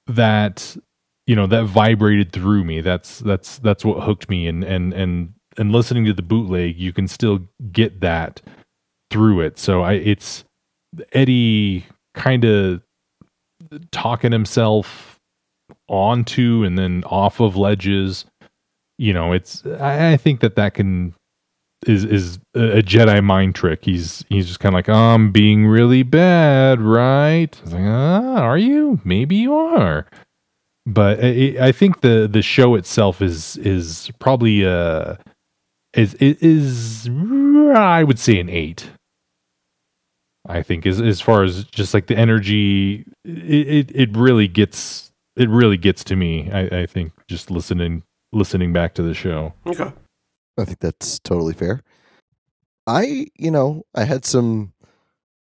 that 0.07 0.75
you 1.27 1.35
know 1.35 1.47
that 1.47 1.65
vibrated 1.65 2.31
through 2.31 2.63
me. 2.63 2.81
That's 2.81 3.19
that's 3.19 3.59
that's 3.59 3.85
what 3.85 4.03
hooked 4.03 4.29
me, 4.29 4.47
and 4.47 4.63
and 4.63 4.93
and 4.93 5.33
and 5.57 5.71
listening 5.71 6.05
to 6.05 6.13
the 6.13 6.21
bootleg, 6.21 6.77
you 6.77 6.93
can 6.93 7.07
still 7.07 7.39
get 7.71 8.01
that 8.01 8.41
through 9.09 9.41
it. 9.41 9.59
So 9.59 9.81
I 9.81 9.93
it's 9.93 10.43
Eddie 11.13 11.85
kind 12.13 12.45
of 12.45 12.81
talking 13.91 14.31
himself 14.31 15.19
onto 15.87 16.63
and 16.63 16.77
then 16.77 17.03
off 17.05 17.39
of 17.39 17.55
ledges. 17.55 18.25
You 18.97 19.13
know, 19.13 19.33
it's 19.33 19.65
I, 19.65 20.13
I 20.13 20.17
think 20.17 20.41
that 20.41 20.55
that 20.55 20.73
can 20.75 21.15
is 21.87 22.05
is 22.05 22.39
a 22.55 22.81
Jedi 22.83 23.23
mind 23.23 23.55
trick. 23.55 23.85
He's 23.85 24.23
he's 24.29 24.47
just 24.47 24.59
kind 24.59 24.73
of 24.73 24.77
like, 24.77 24.89
oh, 24.89 24.93
I'm 24.93 25.31
being 25.31 25.67
really 25.67 26.03
bad, 26.03 26.81
right? 26.81 27.55
I 27.59 27.63
was 27.63 27.73
like, 27.73 27.83
ah, 27.85 28.41
are 28.41 28.57
you? 28.57 28.99
Maybe 29.03 29.35
you 29.37 29.53
are. 29.55 30.05
but 30.85 31.23
I, 31.23 31.57
I 31.61 31.71
think 31.71 32.01
the 32.01 32.27
the 32.31 32.41
show 32.41 32.75
itself 32.75 33.21
is 33.21 33.57
is 33.57 34.11
probably 34.19 34.65
uh 34.65 35.15
is 35.93 36.15
is 36.15 37.09
I 37.75 38.03
would 38.03 38.19
say 38.19 38.39
an 38.39 38.49
eight. 38.49 38.89
I 40.47 40.63
think 40.63 40.85
as 40.85 40.99
as 41.01 41.21
far 41.21 41.43
as 41.43 41.65
just 41.65 41.93
like 41.93 42.07
the 42.07 42.17
energy, 42.17 43.05
it 43.25 43.89
it, 43.89 43.91
it 43.95 44.17
really 44.17 44.47
gets 44.47 45.11
it 45.35 45.49
really 45.49 45.77
gets 45.77 46.03
to 46.05 46.15
me. 46.15 46.51
I, 46.51 46.81
I 46.81 46.85
think 46.87 47.13
just 47.27 47.51
listening 47.51 48.03
listening 48.31 48.73
back 48.73 48.93
to 48.95 49.03
the 49.03 49.13
show. 49.13 49.53
Okay. 49.65 49.91
I 50.57 50.65
think 50.65 50.79
that's 50.79 51.19
totally 51.19 51.53
fair. 51.53 51.81
I, 52.87 53.27
you 53.37 53.51
know, 53.51 53.83
I 53.95 54.03
had 54.03 54.25
some 54.25 54.73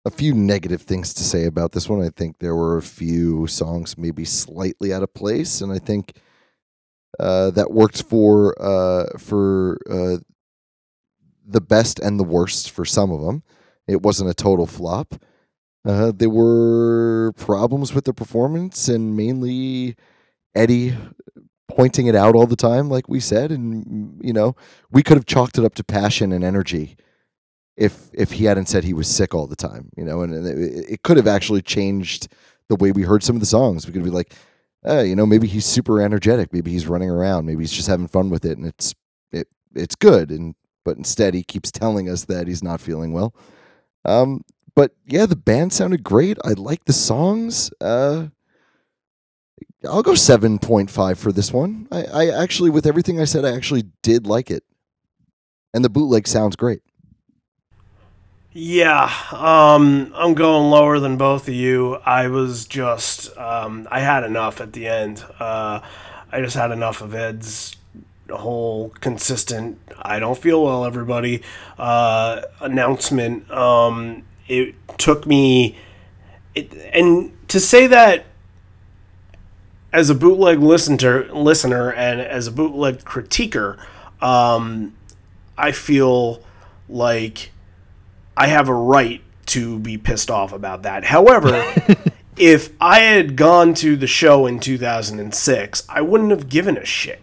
a 0.06 0.12
few 0.12 0.34
negative 0.34 0.82
things 0.82 1.14
to 1.14 1.24
say 1.24 1.46
about 1.46 1.72
this 1.72 1.88
one. 1.88 2.02
I 2.02 2.10
think 2.10 2.40
there 2.40 2.56
were 2.56 2.78
a 2.78 2.82
few 2.82 3.48
songs 3.48 3.98
maybe 3.98 4.26
slightly 4.26 4.94
out 4.94 5.04
of 5.04 5.14
place, 5.14 5.62
and 5.62 5.72
I 5.72 5.80
think 5.80 6.18
uh, 7.20 7.52
that 7.52 7.72
worked 7.72 8.04
for 8.04 8.56
uh, 8.62 9.18
for 9.18 9.80
uh, 9.90 10.18
the 11.46 11.62
best 11.62 12.00
and 12.00 12.20
the 12.20 12.24
worst 12.24 12.72
for 12.72 12.86
some 12.86 13.12
of 13.12 13.22
them. 13.22 13.44
It 13.88 14.02
wasn't 14.02 14.30
a 14.30 14.34
total 14.34 14.68
flop. 14.68 15.16
Uh, 15.86 16.12
there 16.16 16.30
were 16.30 17.34
problems 17.38 17.94
with 17.94 18.06
the 18.06 18.14
performance, 18.14 18.88
and 18.88 19.16
mainly 19.16 19.96
Eddie 20.56 20.96
pointing 21.76 22.08
it 22.08 22.16
out 22.16 22.36
all 22.36 22.48
the 22.48 22.56
time, 22.56 22.90
like 22.90 23.10
we 23.10 23.20
said, 23.20 23.52
and 23.52 24.20
you 24.24 24.34
know, 24.34 24.56
we 24.92 25.04
could 25.04 25.18
have 25.18 25.26
chalked 25.26 25.58
it 25.58 25.66
up 25.66 25.76
to 25.76 25.84
passion 25.84 26.32
and 26.32 26.44
energy 26.44 26.96
if 27.76 28.10
if 28.14 28.34
he 28.34 28.46
hadn't 28.46 28.68
said 28.68 28.84
he 28.84 28.94
was 28.94 29.08
sick 29.08 29.34
all 29.34 29.48
the 29.48 29.56
time, 29.56 29.90
you 29.98 30.06
know, 30.06 30.22
and 30.22 30.34
it, 30.34 30.86
it 30.90 31.04
could 31.04 31.18
have 31.18 31.28
actually 31.28 31.62
changed 31.62 32.28
the 32.70 32.76
way 32.76 32.92
we 32.92 33.04
heard 33.04 33.24
some 33.24 33.36
of 33.36 33.40
the 33.40 33.46
songs. 33.48 33.88
We 33.88 33.94
could 33.94 34.04
be 34.04 34.10
like, 34.10 34.34
uh, 34.88 35.02
you 35.02 35.16
know, 35.16 35.26
maybe 35.26 35.48
he's 35.48 35.66
super 35.66 36.02
energetic, 36.02 36.54
maybe 36.54 36.72
he's 36.72 36.88
running 36.88 37.10
around, 37.10 37.46
maybe 37.46 37.64
he's 37.64 37.72
just 37.72 37.88
having 37.88 38.08
fun 38.08 38.30
with 38.30 38.46
it, 38.46 38.58
and 38.58 38.68
it's 38.68 38.94
it 39.32 39.48
it's 39.74 39.96
good, 39.96 40.30
and 40.30 40.56
but 40.86 40.98
instead 40.98 41.34
he 41.34 41.44
keeps 41.44 41.72
telling 41.72 42.10
us 42.10 42.26
that 42.26 42.48
he's 42.48 42.64
not 42.64 42.82
feeling 42.82 43.14
well. 43.14 43.34
Um, 44.06 44.44
but 44.76 44.92
yeah, 45.06 45.26
the 45.26 45.36
band 45.36 45.74
sounded 45.74 46.04
great. 46.04 46.38
I 46.44 46.54
like 46.54 46.86
the 46.86 46.94
songs. 46.94 47.72
Uh, 47.80 48.28
I'll 49.84 50.04
go 50.04 50.16
seven 50.16 50.60
point 50.60 50.90
five 50.90 51.20
for 51.20 51.32
this 51.32 51.52
one. 51.52 51.88
I, 51.92 52.04
I 52.04 52.30
actually, 52.30 52.70
with 52.70 52.86
everything 52.86 53.20
I 53.20 53.26
said, 53.26 53.46
I 53.46 53.56
actually 53.56 53.84
did 54.02 54.28
like 54.28 54.50
it, 54.52 54.64
and 55.74 55.84
the 55.84 55.90
bootleg 55.90 56.28
sounds 56.28 56.56
great. 56.56 56.82
Yeah, 58.52 59.12
um, 59.32 60.14
I'm 60.16 60.36
going 60.36 60.70
lower 60.70 61.00
than 61.00 61.18
both 61.18 61.48
of 61.48 61.54
you. 61.56 61.96
I 62.06 62.28
was 62.28 62.66
just, 62.66 63.36
um, 63.38 63.88
I 63.90 64.02
had 64.02 64.24
enough 64.24 64.62
at 64.62 64.74
the 64.74 64.88
end. 64.88 65.26
Uh, 65.40 65.80
I 66.32 66.42
just 66.42 66.56
had 66.56 66.70
enough 66.70 67.02
of 67.02 67.16
Ed's 67.16 67.76
whole 68.30 68.90
consistent, 69.00 69.80
I 70.02 70.20
don't 70.20 70.38
feel 70.38 70.64
well, 70.64 70.86
everybody, 70.86 71.42
uh, 71.78 72.42
announcement. 72.62 73.50
Um, 73.52 74.24
it 74.48 74.76
took 74.98 75.26
me, 75.26 75.78
it, 76.56 76.74
and 76.94 77.32
to 77.50 77.60
say 77.60 77.88
that 77.88 78.26
as 79.94 80.10
a 80.10 80.16
bootleg 80.16 80.60
listener, 80.60 81.32
listener 81.32 81.94
and 81.94 82.20
as 82.20 82.48
a 82.48 82.52
bootleg 82.52 83.06
critiquer, 83.06 83.78
um, 84.22 84.96
I 85.56 85.72
feel 85.72 86.44
like 86.90 87.52
I 88.36 88.48
have 88.48 88.68
a 88.68 88.74
right 88.74 89.22
to 89.48 89.78
be 89.78 89.98
pissed 90.00 90.32
off 90.32 90.52
about 90.52 90.82
that. 90.82 91.04
However, 91.06 91.64
if 92.38 92.72
I 92.82 93.00
had 93.02 93.36
gone 93.36 93.76
to 93.76 93.96
the 93.96 94.08
show 94.08 94.48
in 94.48 94.60
2006, 94.60 95.84
I 95.88 96.02
wouldn't 96.02 96.32
have 96.32 96.50
given 96.50 96.76
a 96.76 96.86
shit 96.86 97.22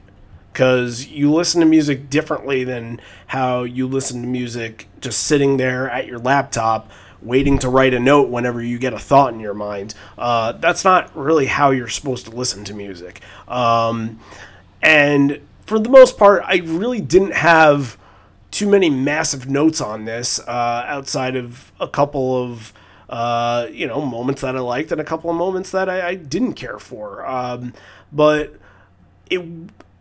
because 0.53 1.09
you 1.09 1.33
listen 1.33 1.61
to 1.61 1.67
music 1.67 2.09
differently 2.09 2.63
than 2.63 3.01
how 3.29 3.65
you 3.65 3.89
listen 3.89 4.23
to 4.23 4.29
music 4.29 4.87
just 5.01 5.25
sitting 5.25 5.57
there 5.57 5.91
at 5.91 6.07
your 6.07 6.19
laptop 6.21 6.89
waiting 7.23 7.59
to 7.59 7.69
write 7.69 7.95
a 7.95 8.01
note 8.01 8.29
whenever 8.29 8.63
you 8.63 8.79
get 8.79 8.93
a 8.93 8.99
thought 8.99 9.33
in 9.33 9.41
your 9.41 9.55
mind. 9.55 9.95
Uh, 10.17 10.53
that's 10.53 10.85
not 10.85 11.15
really 11.17 11.47
how 11.47 11.71
you're 11.71 11.89
supposed 11.89 12.25
to 12.27 12.31
listen 12.31 12.65
to 12.65 12.75
music. 12.75 13.21
Um, 13.49 14.21
and 14.83 15.41
for 15.67 15.79
the 15.79 15.89
most 15.89 16.17
part, 16.19 16.43
I 16.47 16.57
really 16.59 17.01
didn't 17.01 17.35
have 17.35 17.97
too 18.51 18.69
many 18.69 18.91
massive 18.91 19.49
notes 19.49 19.81
on 19.81 20.05
this 20.05 20.41
uh, 20.41 20.85
outside 20.87 21.37
of 21.37 21.71
a 21.79 21.87
couple 21.87 22.43
of 22.43 22.73
uh, 23.09 23.67
you 23.73 23.87
know 23.87 24.01
moments 24.01 24.41
that 24.43 24.57
I 24.57 24.61
liked 24.61 24.93
and 24.93 25.01
a 25.01 25.05
couple 25.05 25.31
of 25.31 25.37
moments 25.37 25.71
that 25.73 25.89
I, 25.89 26.09
I 26.09 26.15
didn't 26.15 26.55
care 26.55 26.79
for. 26.79 27.27
Um, 27.27 27.75
but 28.13 28.55
it, 29.29 29.45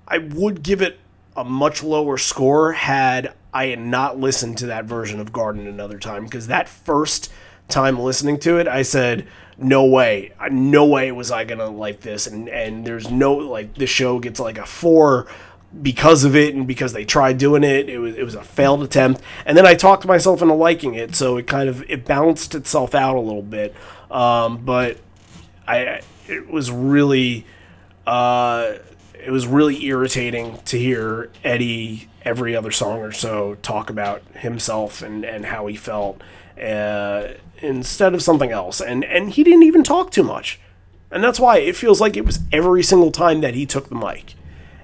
I 0.07 0.17
would 0.19 0.64
give 0.64 0.81
it 0.81 0.99
a 1.35 1.43
much 1.43 1.83
lower 1.83 2.17
score 2.17 2.73
had 2.73 3.33
I 3.53 3.67
had 3.67 3.79
not 3.79 4.19
listened 4.19 4.57
to 4.59 4.67
that 4.67 4.85
version 4.85 5.19
of 5.19 5.33
Garden 5.33 5.67
another 5.67 5.97
time 5.97 6.23
because 6.25 6.47
that 6.47 6.69
first 6.69 7.31
time 7.67 7.99
listening 7.99 8.39
to 8.39 8.57
it, 8.57 8.67
I 8.67 8.81
said, 8.81 9.27
"No 9.57 9.85
way, 9.85 10.31
no 10.51 10.85
way 10.85 11.11
was 11.11 11.31
I 11.31 11.45
gonna 11.45 11.69
like 11.69 12.01
this," 12.01 12.27
and 12.27 12.47
and 12.49 12.85
there's 12.85 13.09
no 13.09 13.33
like 13.33 13.75
the 13.75 13.87
show 13.87 14.19
gets 14.19 14.39
like 14.39 14.57
a 14.57 14.65
four 14.65 15.27
because 15.81 16.23
of 16.23 16.35
it 16.35 16.55
and 16.55 16.67
because 16.67 16.93
they 16.93 17.05
tried 17.05 17.37
doing 17.37 17.63
it. 17.63 17.89
It 17.89 17.99
was 17.99 18.15
it 18.15 18.23
was 18.23 18.35
a 18.35 18.43
failed 18.43 18.83
attempt, 18.83 19.21
and 19.45 19.57
then 19.57 19.65
I 19.65 19.73
talked 19.75 20.05
myself 20.05 20.41
into 20.41 20.53
liking 20.53 20.95
it, 20.95 21.15
so 21.15 21.37
it 21.37 21.47
kind 21.47 21.69
of 21.69 21.83
it 21.89 22.05
balanced 22.05 22.55
itself 22.55 22.93
out 22.93 23.15
a 23.15 23.21
little 23.21 23.41
bit. 23.41 23.75
Um, 24.11 24.63
but 24.65 24.97
I 25.67 26.01
it 26.27 26.49
was 26.49 26.71
really 26.71 27.45
uh, 28.05 28.73
it 29.13 29.31
was 29.31 29.47
really 29.47 29.85
irritating 29.85 30.59
to 30.65 30.77
hear 30.77 31.31
Eddie 31.43 32.08
every 32.23 32.56
other 32.56 32.72
song 32.72 32.99
or 32.99 33.11
so 33.11 33.56
talk 33.61 33.89
about 33.89 34.22
himself 34.35 35.01
and, 35.01 35.23
and 35.23 35.45
how 35.45 35.67
he 35.67 35.75
felt 35.75 36.22
uh, 36.61 37.30
instead 37.59 38.14
of 38.14 38.22
something 38.22 38.51
else. 38.51 38.81
And 38.81 39.03
and 39.06 39.31
he 39.31 39.43
didn't 39.43 39.64
even 39.64 39.83
talk 39.83 40.11
too 40.11 40.23
much, 40.23 40.59
and 41.11 41.23
that's 41.23 41.39
why 41.39 41.57
it 41.59 41.75
feels 41.75 42.01
like 42.01 42.17
it 42.17 42.25
was 42.25 42.39
every 42.51 42.83
single 42.83 43.11
time 43.11 43.41
that 43.41 43.56
he 43.56 43.65
took 43.65 43.89
the 43.89 43.95
mic. 43.95 44.33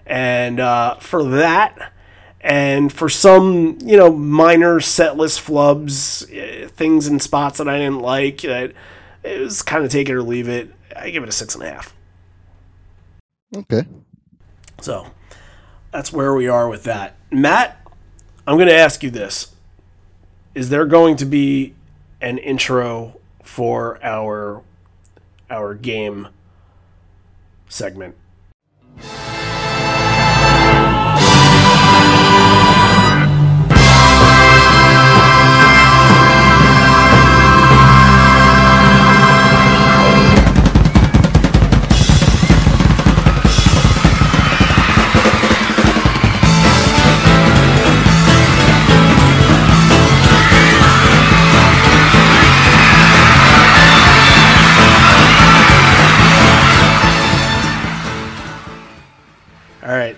And 0.06 0.60
uh, 0.60 0.96
for 0.96 1.24
that, 1.24 1.92
and 2.42 2.94
for 2.94 3.10
some 3.10 3.78
you 3.82 3.98
know 3.98 4.12
minor 4.12 4.80
setlist 4.80 5.42
flubs, 5.42 6.24
uh, 6.24 6.68
things 6.70 7.08
and 7.08 7.22
spots 7.22 7.58
that 7.58 7.68
I 7.68 7.78
didn't 7.80 8.00
like, 8.00 8.42
that 8.42 8.74
it 9.24 9.40
was 9.40 9.62
kind 9.62 9.84
of 9.84 9.92
take 9.92 10.10
it 10.10 10.14
or 10.14 10.24
leave 10.24 10.48
it. 10.48 10.72
I 10.96 11.10
give 11.10 11.24
it 11.24 11.30
a 11.30 11.34
six 11.34 11.56
and 11.56 11.64
a 11.64 11.70
half. 11.70 11.94
Okay. 13.56 13.86
So 14.82 15.08
that's 15.96 16.12
where 16.12 16.34
we 16.34 16.50
are 16.50 16.68
with 16.68 16.84
that. 16.84 17.16
Matt, 17.32 17.80
I'm 18.46 18.58
going 18.58 18.68
to 18.68 18.76
ask 18.76 19.02
you 19.02 19.10
this. 19.10 19.56
Is 20.54 20.68
there 20.68 20.86
going 20.86 21.16
to 21.16 21.26
be 21.26 21.74
an 22.20 22.38
intro 22.38 23.18
for 23.44 23.98
our 24.04 24.62
our 25.50 25.74
game 25.74 26.28
segment? 27.70 28.16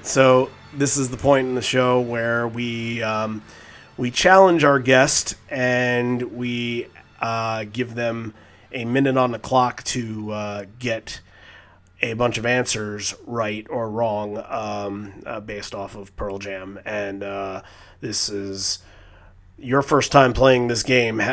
So 0.08 0.50
this 0.74 0.98
is 0.98 1.10
the 1.10 1.18
point 1.18 1.48
in 1.48 1.56
the 1.56 1.62
show 1.62 2.00
where 2.00 2.48
we 2.48 3.02
um, 3.04 3.44
we 3.98 4.12
challenge 4.12 4.64
our 4.64 4.80
guest 4.80 5.36
and 5.50 6.22
we 6.38 6.88
uh, 7.20 7.66
give 7.72 7.96
them 7.96 8.34
a 8.72 8.86
minute 8.86 9.18
on 9.18 9.32
the 9.32 9.40
clock 9.40 9.84
to 9.84 10.32
uh, 10.32 10.66
get 10.80 11.22
a 12.02 12.14
bunch 12.14 12.38
of 12.38 12.46
answers 12.46 13.16
right 13.26 13.66
or 13.70 13.90
wrong 13.90 14.44
um, 14.48 15.24
uh, 15.26 15.40
based 15.40 15.74
off 15.74 15.96
of 15.96 16.16
Pearl 16.16 16.38
Jam. 16.38 16.80
And 16.86 17.24
uh, 17.24 17.64
this 18.02 18.30
is 18.30 18.80
your 19.58 19.82
first 19.82 20.12
time 20.12 20.34
playing 20.34 20.68
this 20.68 20.84
game. 20.84 21.20
Uh, 21.20 21.24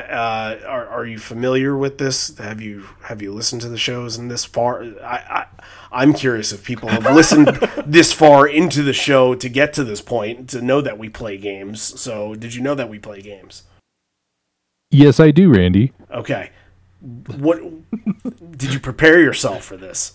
are, 0.67 0.87
are 0.87 1.05
you 1.05 1.19
familiar 1.19 1.77
with 1.77 1.99
this? 1.99 2.37
Have 2.39 2.61
you 2.61 2.87
have 3.03 3.21
you 3.21 3.33
listened 3.33 3.61
to 3.63 3.69
the 3.69 3.79
shows 3.79 4.17
in 4.17 4.29
this 4.29 4.45
far? 4.45 4.83
I, 5.03 5.17
I 5.17 5.47
I'm 5.95 6.13
curious 6.13 6.53
if 6.53 6.65
people 6.65 6.89
have 6.89 7.05
listened 7.05 7.47
this 7.87 8.13
far 8.13 8.47
into 8.49 8.83
the 8.83 8.93
show 8.93 9.35
to 9.37 9.49
get 9.49 9.73
to 9.75 9.85
this 9.85 10.01
point 10.01 10.51
to 10.51 10.61
know 10.61 10.81
that 10.81 10.99
we 10.99 11.09
play 11.09 11.39
games. 11.39 11.81
So 12.01 12.35
did 12.35 12.55
you 12.55 12.61
know 12.63 12.75
that 12.75 12.89
we 12.89 12.99
play 12.99 13.23
games? 13.23 13.63
Yes, 14.91 15.19
I 15.21 15.31
do, 15.31 15.53
Randy. 15.53 15.93
Okay. 16.11 16.51
What 17.37 17.61
did 18.57 18.73
you 18.75 18.81
prepare 18.81 19.21
yourself 19.21 19.65
for 19.65 19.77
this? 19.77 20.15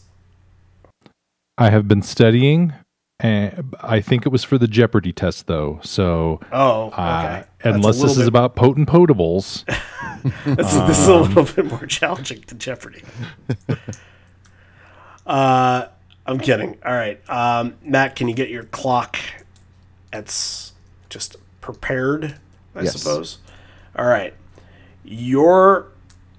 I 1.58 1.70
have 1.70 1.88
been 1.88 2.02
studying, 2.02 2.74
and 3.20 3.76
I 3.82 4.00
think 4.00 4.26
it 4.26 4.30
was 4.30 4.44
for 4.44 4.58
the 4.58 4.68
Jeopardy 4.68 5.12
test, 5.12 5.48
though. 5.48 5.80
So, 5.84 6.40
Oh, 6.52 6.84
okay. 6.88 6.96
uh, 7.02 7.44
unless 7.64 7.96
this 7.96 8.04
little 8.12 8.22
is 8.22 8.28
about 8.28 8.56
potent 8.56 8.88
potables, 8.88 9.66
This, 10.46 10.72
is, 10.72 10.88
this 10.88 11.00
is 11.00 11.08
a 11.08 11.16
little 11.18 11.44
bit 11.44 11.66
more 11.66 11.86
challenging 11.86 12.44
than 12.48 12.58
Jeopardy. 12.60 13.04
Uh, 15.30 15.88
I'm 16.26 16.40
kidding. 16.40 16.78
All 16.86 16.94
right, 16.94 17.22
um, 17.30 17.76
Matt, 17.84 18.16
can 18.16 18.28
you 18.28 18.34
get 18.36 18.50
your 18.50 18.64
clock? 18.66 19.18
That's 20.12 20.74
just 21.10 21.38
prepared, 21.62 22.36
I 22.76 22.82
Yes. 22.82 23.00
suppose. 23.02 23.38
All 23.96 24.06
right, 24.06 24.34
your 25.04 25.88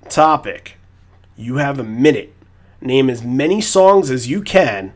topic. 0.09 0.77
You 1.37 1.57
have 1.57 1.79
a 1.79 1.85
minute. 1.85 2.35
Name 2.83 3.09
as 3.11 3.23
many 3.23 3.61
songs 3.61 4.11
as 4.11 4.29
you 4.29 4.43
can 4.43 4.93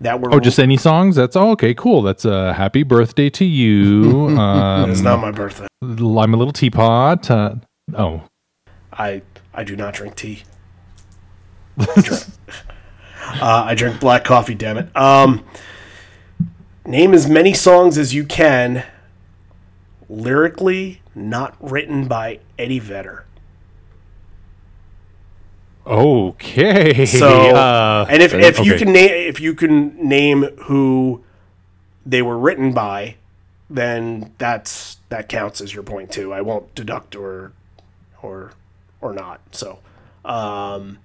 that 0.00 0.20
were. 0.20 0.32
oh, 0.34 0.40
just 0.40 0.58
any 0.58 0.76
songs. 0.76 1.16
That's 1.16 1.36
oh, 1.36 1.50
okay, 1.52 1.74
cool. 1.74 2.02
That's 2.02 2.24
a 2.24 2.32
uh, 2.32 2.52
happy 2.54 2.82
birthday 2.82 3.28
to 3.30 3.44
you. 3.44 4.28
um, 4.38 4.90
It's 4.90 5.00
not 5.00 5.20
my 5.20 5.30
birthday. 5.30 5.66
I'm 5.82 6.34
a 6.34 6.36
little 6.36 6.52
teapot. 6.52 7.30
Uh, 7.30 7.56
oh, 7.94 8.22
I 8.92 9.22
I 9.54 9.64
do 9.64 9.76
not 9.76 9.94
drink 9.94 10.14
tea. 10.16 10.42
I 11.78 12.00
drink, 12.00 12.24
uh, 13.20 13.64
I 13.66 13.74
drink 13.74 14.00
black 14.00 14.24
coffee. 14.24 14.54
Damn 14.54 14.78
it. 14.78 14.96
Um, 14.96 15.44
name 16.86 17.14
as 17.14 17.28
many 17.28 17.54
songs 17.54 17.98
as 17.98 18.14
you 18.14 18.24
can. 18.24 18.84
Lyrically, 20.08 21.02
not 21.14 21.56
written 21.60 22.08
by 22.08 22.40
Eddie 22.58 22.80
Vedder. 22.80 23.24
okay. 25.86 27.06
So, 27.06 27.28
uh, 27.28 28.06
and 28.08 28.22
if, 28.22 28.34
if 28.34 28.64
you 28.64 28.76
can 28.76 28.92
name 28.92 29.10
if 29.10 29.40
you 29.40 29.54
can 29.54 30.08
name 30.08 30.42
who 30.64 31.22
they 32.04 32.22
were 32.22 32.38
written 32.38 32.72
by, 32.72 33.16
then 33.68 34.32
that's 34.38 34.98
that 35.08 35.28
counts 35.28 35.60
as 35.60 35.74
your 35.74 35.82
point 35.82 36.10
too. 36.10 36.32
I 36.32 36.40
won't 36.40 36.74
deduct 36.74 37.14
or 37.14 37.52
or 38.22 38.52
or 39.00 39.12
not. 39.12 39.40
So, 39.52 39.78
um, 40.24 40.98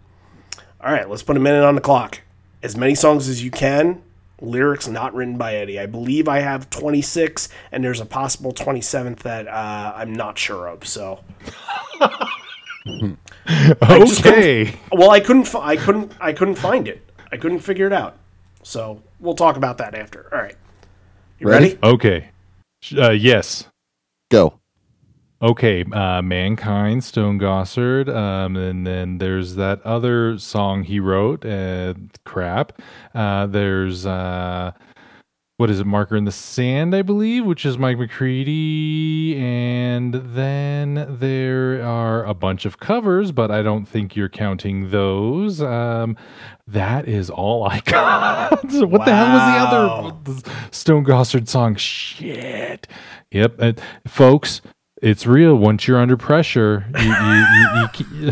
all 0.85 0.91
right, 0.91 1.09
let's 1.09 1.23
put 1.23 1.35
a 1.35 1.39
minute 1.39 1.63
on 1.63 1.75
the 1.75 1.81
clock. 1.81 2.21
As 2.63 2.77
many 2.77 2.95
songs 2.95 3.27
as 3.27 3.43
you 3.43 3.51
can. 3.51 4.01
Lyrics 4.41 4.87
not 4.87 5.13
written 5.15 5.37
by 5.37 5.55
Eddie. 5.55 5.79
I 5.79 5.85
believe 5.85 6.27
I 6.27 6.39
have 6.39 6.69
26, 6.69 7.47
and 7.71 7.81
there's 7.83 8.01
a 8.01 8.05
possible 8.05 8.51
27th 8.53 9.19
that 9.19 9.47
uh, 9.47 9.93
I'm 9.95 10.11
not 10.13 10.37
sure 10.37 10.67
of. 10.67 10.85
So, 10.85 11.21
just 12.85 14.23
couldn't- 14.23 14.37
okay. 14.37 14.77
well, 14.91 15.09
I 15.09 15.21
couldn't. 15.21 15.45
fi- 15.45 15.65
I 15.65 15.77
couldn't. 15.77 16.11
I 16.19 16.33
couldn't 16.33 16.55
find 16.55 16.87
it. 16.87 17.01
I 17.31 17.37
couldn't 17.37 17.59
figure 17.59 17.87
it 17.87 17.93
out. 17.93 18.17
So 18.63 19.01
we'll 19.21 19.35
talk 19.35 19.55
about 19.57 19.77
that 19.77 19.95
after. 19.95 20.27
All 20.33 20.41
right. 20.41 20.55
You 21.39 21.47
Ready? 21.47 21.65
ready? 21.75 21.79
Okay. 21.81 22.29
Uh, 22.97 23.11
yes. 23.11 23.67
Go. 24.29 24.59
Okay. 25.41 25.83
Uh, 25.83 26.21
Mankind, 26.21 27.03
Stone 27.03 27.39
Gossard. 27.39 28.13
Um, 28.13 28.55
and 28.55 28.87
then 28.87 29.17
there's 29.17 29.55
that 29.55 29.81
other 29.83 30.37
song 30.37 30.83
he 30.83 30.99
wrote. 30.99 31.45
Uh, 31.45 31.93
crap. 32.23 32.81
Uh, 33.13 33.45
there's 33.45 34.05
uh, 34.05 34.71
what 35.57 35.69
is 35.69 35.79
it? 35.79 35.85
Marker 35.85 36.17
in 36.17 36.25
the 36.25 36.31
Sand, 36.31 36.93
I 36.93 37.01
believe, 37.01 37.45
which 37.45 37.65
is 37.65 37.77
Mike 37.77 37.97
McCready. 37.97 39.37
And 39.37 40.13
then 40.13 41.17
there 41.19 41.81
are 41.81 42.25
a 42.25 42.33
bunch 42.33 42.65
of 42.65 42.79
covers, 42.79 43.31
but 43.31 43.51
I 43.51 43.61
don't 43.61 43.85
think 43.85 44.15
you're 44.15 44.29
counting 44.29 44.89
those. 44.89 45.61
Um, 45.61 46.17
that 46.67 47.07
is 47.07 47.29
all 47.29 47.63
I 47.65 47.79
got. 47.85 48.51
what 48.63 49.05
the 49.05 49.15
hell 49.15 49.31
was 49.31 50.41
the 50.43 50.49
other 50.49 50.71
Stone 50.71 51.05
Gossard 51.05 51.47
song? 51.47 51.75
Shit. 51.75 52.87
Yep. 53.31 53.55
Uh, 53.59 53.73
folks, 54.07 54.61
it's 55.05 55.27
real. 55.27 55.55
Once 55.55 55.87
you're 55.87 55.99
under 55.99 56.17
pressure, 56.17 56.85
you, 56.99 57.13
you, 57.13 58.31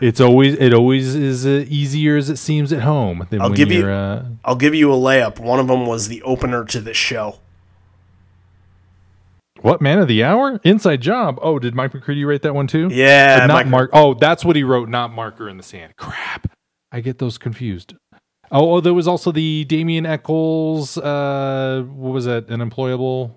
it's 0.00 0.20
always 0.20 0.54
it 0.54 0.72
always 0.72 1.14
is 1.14 1.44
uh, 1.44 1.64
easier 1.68 2.16
as 2.16 2.30
it 2.30 2.36
seems 2.36 2.72
at 2.72 2.82
home 2.82 3.26
than 3.30 3.42
I'll 3.42 3.50
give 3.50 3.72
you-. 3.72 3.88
Uh, 3.88 4.26
I'll 4.44 4.56
give 4.56 4.74
you 4.74 4.92
a 4.92 4.96
layup. 4.96 5.38
One 5.38 5.58
of 5.58 5.66
them 5.66 5.86
was 5.86 6.08
the 6.08 6.22
opener 6.22 6.64
to 6.66 6.80
this 6.80 6.96
show. 6.96 7.40
what 9.60 9.80
man 9.80 9.98
of 9.98 10.06
the 10.06 10.22
hour? 10.22 10.60
Inside 10.62 11.00
Job. 11.00 11.38
Oh, 11.42 11.58
did 11.58 11.74
Mike 11.74 11.92
McCready 11.92 12.24
write 12.24 12.42
that 12.42 12.54
one 12.54 12.68
too? 12.68 12.88
Yeah, 12.90 13.40
But 13.40 13.46
not 13.46 13.54
Mike- 13.54 13.66
Mark. 13.66 13.90
Oh, 13.92 14.14
that's 14.14 14.44
what 14.44 14.54
he 14.54 14.62
wrote. 14.62 14.88
Not 14.88 15.12
Marker 15.12 15.48
in 15.48 15.56
the 15.56 15.64
Sand. 15.64 15.96
Crap. 15.96 16.52
I 16.92 17.00
get 17.00 17.18
those 17.18 17.36
confused. 17.36 17.94
Oh, 18.50 18.76
oh 18.76 18.80
there 18.80 18.94
was 18.94 19.08
also 19.08 19.32
the 19.32 19.64
Damien 19.64 20.06
Echols. 20.06 20.96
Uh, 20.96 21.84
what 21.88 22.12
was 22.12 22.24
that? 22.26 22.48
Unemployable. 22.48 23.36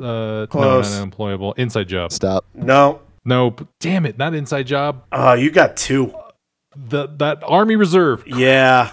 Uh, 0.00 0.46
Close. 0.46 0.86
No, 0.86 0.90
not 0.90 0.96
unemployable. 0.96 1.52
Inside 1.54 1.88
Job. 1.88 2.12
Stop. 2.12 2.44
No. 2.54 3.00
Nope. 3.24 3.66
Damn 3.80 4.06
it. 4.06 4.18
Not 4.18 4.34
Inside 4.34 4.64
Job. 4.64 5.04
Oh, 5.12 5.32
you 5.34 5.50
got 5.50 5.76
two. 5.76 6.14
The 6.76 7.06
that 7.18 7.42
Army 7.42 7.76
Reserve. 7.76 8.24
Yeah. 8.26 8.92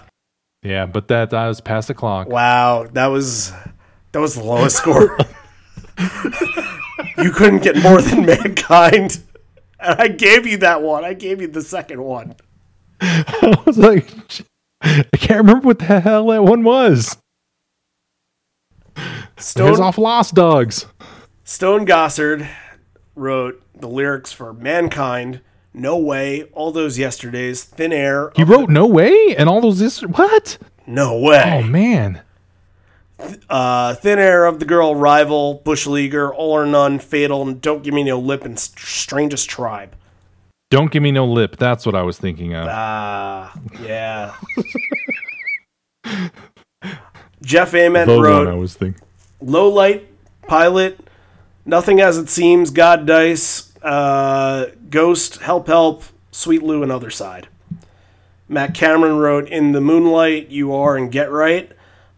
Yeah, 0.64 0.86
but 0.86 1.10
that 1.10 1.34
I 1.34 1.48
was 1.48 1.60
past 1.60 1.90
the 1.90 1.94
clock. 1.94 2.30
Wow. 2.30 2.88
That 2.94 3.08
was 3.08 3.52
that 4.14 4.20
was 4.20 4.36
the 4.36 4.44
lowest 4.44 4.78
score. 4.78 5.18
you 7.18 7.32
couldn't 7.32 7.64
get 7.64 7.78
more 7.84 8.02
than 8.02 8.26
mankind. 8.26 9.22
And 9.80 10.00
I 10.00 10.08
gave 10.08 10.48
you 10.48 10.58
that 10.58 10.82
one. 10.82 11.04
I 11.04 11.14
gave 11.14 11.42
you 11.42 11.48
the 11.48 11.62
second 11.62 12.02
one. 12.02 12.36
I 13.02 13.62
was 13.66 13.78
like, 13.78 14.08
I 14.82 15.04
can't 15.18 15.40
remember 15.40 15.68
what 15.68 15.80
the 15.80 16.00
hell 16.00 16.28
that 16.28 16.44
one 16.44 16.64
was. 16.64 17.18
There's 18.96 19.46
Stone 19.46 19.82
off 19.82 19.98
Lost 19.98 20.36
Dogs. 20.36 20.86
Stone 21.44 21.86
Gossard 21.86 22.48
wrote 23.16 23.62
the 23.76 23.88
lyrics 23.88 24.32
for 24.32 24.54
Mankind, 24.54 25.42
No 25.74 25.98
Way, 25.98 26.44
All 26.54 26.72
Those 26.72 26.98
Yesterdays, 26.98 27.64
Thin 27.64 27.92
Air. 27.92 28.32
He 28.36 28.44
wrote 28.44 28.70
No 28.70 28.86
Way 28.86 29.36
and 29.38 29.50
all 29.50 29.62
those 29.62 29.80
this 29.80 30.02
what? 30.02 30.58
No 30.88 31.18
Way. 31.20 31.62
Oh 31.64 31.68
man. 31.68 32.22
uh, 33.50 33.96
Thin 33.96 34.20
Air 34.20 34.46
of 34.46 34.60
the 34.60 34.66
Girl, 34.66 34.96
Rival, 34.96 35.56
Bush 35.66 35.86
Leaguer, 35.86 36.34
All 36.34 36.52
or 36.52 36.66
None, 36.66 37.00
Fatal, 37.00 37.42
and 37.42 37.60
Don't 37.62 37.84
Give 37.84 37.94
Me 37.94 38.04
No 38.04 38.20
Lip, 38.20 38.46
and 38.46 38.58
St- 38.58 38.80
Strangest 38.80 39.50
Tribe. 39.50 39.96
Don't 40.72 40.90
give 40.92 41.04
me 41.04 41.12
no 41.12 41.24
lip. 41.28 41.58
That's 41.58 41.86
what 41.86 41.94
I 41.94 42.02
was 42.02 42.18
thinking 42.18 42.56
of. 42.56 42.66
Ah, 42.68 43.54
yeah. 43.84 44.34
Jeff 47.44 47.76
Ament 47.76 48.08
the 48.08 48.18
one 48.18 48.26
I 48.26 48.30
wrote 48.46 48.58
was 48.58 48.74
thinking. 48.74 49.00
Low 49.40 49.70
Light, 49.70 50.08
Pilot, 50.48 51.00
Nothing 51.66 52.02
As 52.02 52.18
It 52.18 52.30
Seems, 52.30 52.70
God 52.72 53.06
Dice, 53.06 53.72
uh, 53.82 54.68
Ghost, 54.90 55.38
Help 55.38 55.68
Help, 55.68 56.04
Sweet 56.32 56.62
Lew, 56.64 56.84
and 56.84 56.92
Other 56.92 57.10
Side. 57.10 57.48
Matt 58.50 58.74
Cameron 58.74 59.18
wrote 59.18 59.48
In 59.50 59.72
the 59.72 59.82
Moonlight, 59.82 60.50
You 60.50 60.74
Are, 60.76 60.98
and 60.98 61.12
Get 61.12 61.32
Right. 61.32 61.72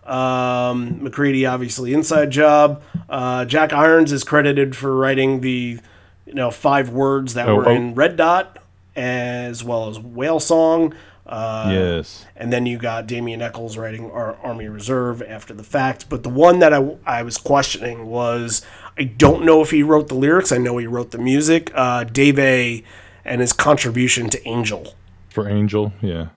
Um, 0.04 1.04
McCready, 1.04 1.46
obviously, 1.46 1.94
Inside 1.94 2.32
Job. 2.32 2.82
Uh, 3.10 3.46
Jack 3.46 3.74
Irons 3.74 4.12
is 4.12 4.24
credited 4.24 4.76
for 4.76 4.96
writing 4.96 5.42
the 5.42 5.80
you 6.26 6.34
know 6.34 6.52
five 6.52 6.90
words 6.90 7.34
that 7.36 7.48
Oh, 7.48 7.56
were 7.56 7.70
oh. 7.70 7.72
in 7.72 7.96
Red 7.96 8.16
Dot, 8.18 8.58
as 8.96 9.64
well 9.64 9.90
as 9.90 10.00
Whale 10.00 10.40
Song. 10.40 10.94
Uh, 11.28 11.70
yes. 11.72 12.24
and 12.36 12.54
then 12.54 12.68
you 12.68 12.78
got 12.78 13.08
Damien 13.08 13.42
Echols 13.42 13.78
writing 13.80 14.12
Ar- 14.12 14.38
Army 14.44 14.68
Reserve 14.68 15.24
after 15.24 15.56
the 15.56 15.64
fact. 15.64 16.08
But 16.08 16.22
the 16.22 16.30
one 16.30 16.60
that 16.60 16.72
I, 16.72 16.98
I 17.04 17.24
was 17.24 17.40
questioning 17.40 18.06
was 18.06 18.64
I 18.98 19.04
don't 19.04 19.44
know 19.44 19.62
if 19.62 19.72
he 19.72 19.84
wrote 19.84 20.08
the 20.08 20.16
lyrics. 20.16 20.52
I 20.52 20.58
know 20.58 20.78
he 20.78 20.88
wrote 20.88 21.12
the 21.12 21.18
music. 21.18 21.72
Uh, 21.76 22.04
Dave 22.06 22.40
A. 22.40 22.84
and 23.26 23.42
his 23.42 23.52
contribution 23.54 24.30
to 24.30 24.48
Angel. 24.48 24.94
For 25.30 25.50
Angel, 25.50 25.92
yeah. 26.02 26.28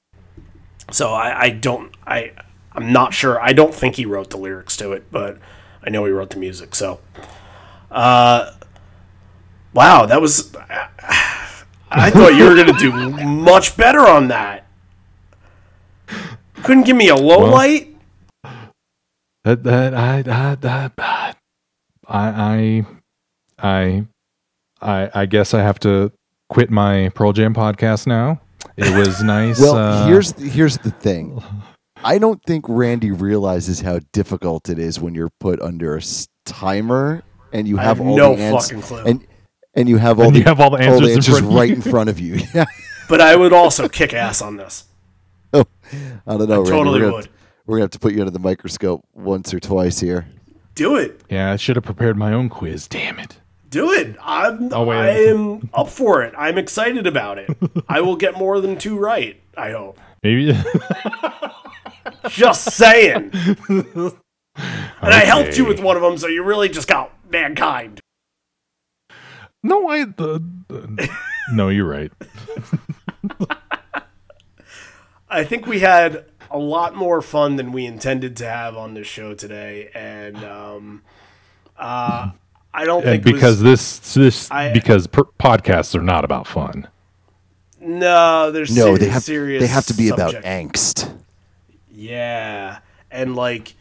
So 0.91 1.13
I, 1.13 1.43
I 1.43 1.51
don't 1.51 1.93
I 2.07 2.33
I'm 2.73 2.93
not 2.93 3.15
sure. 3.15 3.41
I 3.41 3.53
don't 3.53 3.75
think 3.75 3.97
he 3.97 4.07
wrote 4.07 4.31
the 4.31 4.39
lyrics 4.39 4.77
to 4.79 4.93
it, 4.93 5.05
but 5.13 5.39
I 5.85 5.91
know 5.91 6.05
he 6.05 6.11
wrote 6.13 6.31
the 6.31 6.39
music. 6.39 6.75
So, 6.75 7.01
uh, 7.91 8.53
wow, 9.75 10.07
that 10.07 10.21
was. 10.21 10.53
I 11.91 12.11
thought 12.11 12.35
you 12.35 12.45
were 12.45 12.55
gonna 12.55 12.79
do 12.79 12.93
much 13.27 13.77
better 13.77 14.01
on 14.01 14.29
that. 14.29 14.67
Couldn't 16.63 16.85
give 16.85 16.97
me 16.97 17.09
a 17.09 17.17
low 17.17 17.41
Well- 17.43 17.53
light. 17.53 17.95
That 19.45 19.63
that 19.65 19.95
I 19.95 20.23
I 20.27 20.57
I 20.63 20.89
I 22.09 22.85
I 23.59 24.07
I 24.81 25.11
I 25.15 25.27
guess 25.27 25.55
I 25.55 25.63
have 25.63 25.79
to 25.81 26.13
quit 26.49 26.71
my 26.71 27.11
Pearl 27.15 27.33
Jam 27.33 27.55
podcast 27.55 28.07
now. 28.07 28.41
It 28.77 28.97
was 28.97 29.23
nice. 29.23 29.61
Well, 29.61 29.77
uh, 29.77 30.07
here's 30.07 30.33
the, 30.33 30.49
here's 30.49 30.79
the 30.79 30.91
thing. 30.91 31.43
I 32.05 32.19
don't 32.19 32.41
think 32.45 32.65
Randy 32.69 33.11
realizes 33.11 33.81
how 33.81 34.01
difficult 34.13 34.69
it 34.69 34.79
is 34.79 35.01
when 35.01 35.15
you're 35.15 35.31
put 35.41 35.61
under 35.61 35.97
a 35.97 36.01
timer 36.45 37.23
and 37.53 37.67
you 37.67 37.79
I 37.79 37.83
have 37.83 37.99
have 37.99 38.07
all 38.07 38.17
no 38.17 38.37
the 38.37 38.43
ans- 38.43 38.67
fucking 38.69 38.83
clue. 38.83 39.03
and 39.05 39.27
and 39.75 39.89
you 39.89 39.97
have 39.99 40.19
all 40.19 40.27
And 40.27 40.35
the 40.35 40.39
you 40.41 40.45
have 40.45 40.61
all 40.61 40.71
the 40.71 40.79
answers 40.79 41.17
in 41.17 41.23
front 41.33 41.45
of 41.45 41.51
you. 41.51 41.59
right 41.59 41.71
in 41.73 41.83
front 41.83 42.09
of 42.11 42.21
you. 42.21 42.41
Yeah. 42.55 42.65
But 43.09 43.21
I 43.21 43.35
would 43.37 43.53
also 43.53 43.89
kick 43.89 44.15
ass 44.15 44.41
on 44.43 44.57
this. 44.57 44.85
Oh, 45.53 45.65
I 46.27 46.37
don't 46.37 46.49
know. 46.49 46.57
Randy. 46.57 46.71
totally 46.71 47.01
we're 47.01 47.07
gonna, 47.07 47.17
would. 47.17 47.29
We're 47.67 47.77
gonna 47.79 47.85
have 47.85 47.91
to 47.93 47.99
put 47.99 48.13
you 48.15 48.21
under 48.21 48.31
the 48.31 48.39
microscope 48.39 49.05
once 49.15 49.53
or 49.53 49.59
twice 49.61 49.99
here. 49.99 50.27
Do 50.79 50.95
it. 50.95 51.21
Yeah, 51.29 51.51
I 51.51 51.57
should 51.57 51.75
have 51.75 51.85
prepared 51.85 52.17
my 52.17 52.33
own 52.33 52.49
quiz. 52.49 52.87
Damn 52.87 53.19
it. 53.19 53.41
Do 53.69 53.91
it. 53.91 54.17
I'm 54.23 54.73
Oh. 54.73 54.89
I 54.89 55.09
am 55.09 55.69
up 55.75 55.89
for 55.89 56.23
it. 56.23 56.33
I'm 56.39 56.57
excited 56.57 57.05
about 57.05 57.37
it. 57.37 57.51
I 57.89 58.01
will 58.01 58.15
get 58.15 58.39
more 58.39 58.61
than 58.61 58.79
two 58.79 58.97
right, 58.97 59.41
I 59.57 59.73
hope. 59.73 59.99
Maybe. 60.23 60.57
Just 62.29 62.71
saying. 62.71 63.33
And 64.61 65.15
I 65.15 65.21
helped 65.21 65.57
you 65.57 65.65
with 65.65 65.79
one 65.81 65.97
of 65.97 66.03
them, 66.03 66.19
so 66.19 66.27
you 66.27 66.43
really 66.43 66.69
just 66.69 66.89
got 66.89 67.13
mankind. 67.31 68.01
no, 69.63 69.89
I. 69.89 70.03
Uh, 70.19 70.41
uh, 70.69 71.07
no, 71.53 71.69
you're 71.69 71.87
right. 71.87 72.11
I 75.29 75.45
think 75.45 75.67
we 75.69 75.79
had 75.79 76.25
a 76.51 76.59
lot 76.59 76.95
more 76.95 77.21
fun 77.23 77.57
than 77.57 77.73
we 77.73 77.85
intended 77.87 78.37
to 78.39 78.47
have 78.49 78.77
on 78.77 78.95
this 78.95 79.07
show 79.07 79.35
today, 79.35 79.91
and 79.95 80.37
um, 80.45 81.03
uh, 81.79 82.31
I 82.75 82.85
don't 82.85 83.05
And 83.05 83.23
think 83.23 83.27
it 83.27 83.33
was- 83.33 83.41
because 83.41 83.61
this 83.63 84.15
this 84.15 84.51
I- 84.51 84.73
because 84.73 85.07
per- 85.07 85.25
podcasts 85.25 85.95
are 85.95 86.03
not 86.03 86.25
about 86.25 86.47
fun. 86.47 86.89
no, 87.81 88.51
there's 88.51 88.77
No, 88.77 88.95
ser- 88.95 88.99
they 88.99 89.09
have 89.09 89.23
serious. 89.23 89.61
they 89.63 89.67
have 89.69 89.87
to 89.87 89.95
be 89.95 90.09
about 90.09 90.35
angst. 90.43 91.11
Yeah, 91.93 92.79
and 93.11 93.35
like 93.37 93.75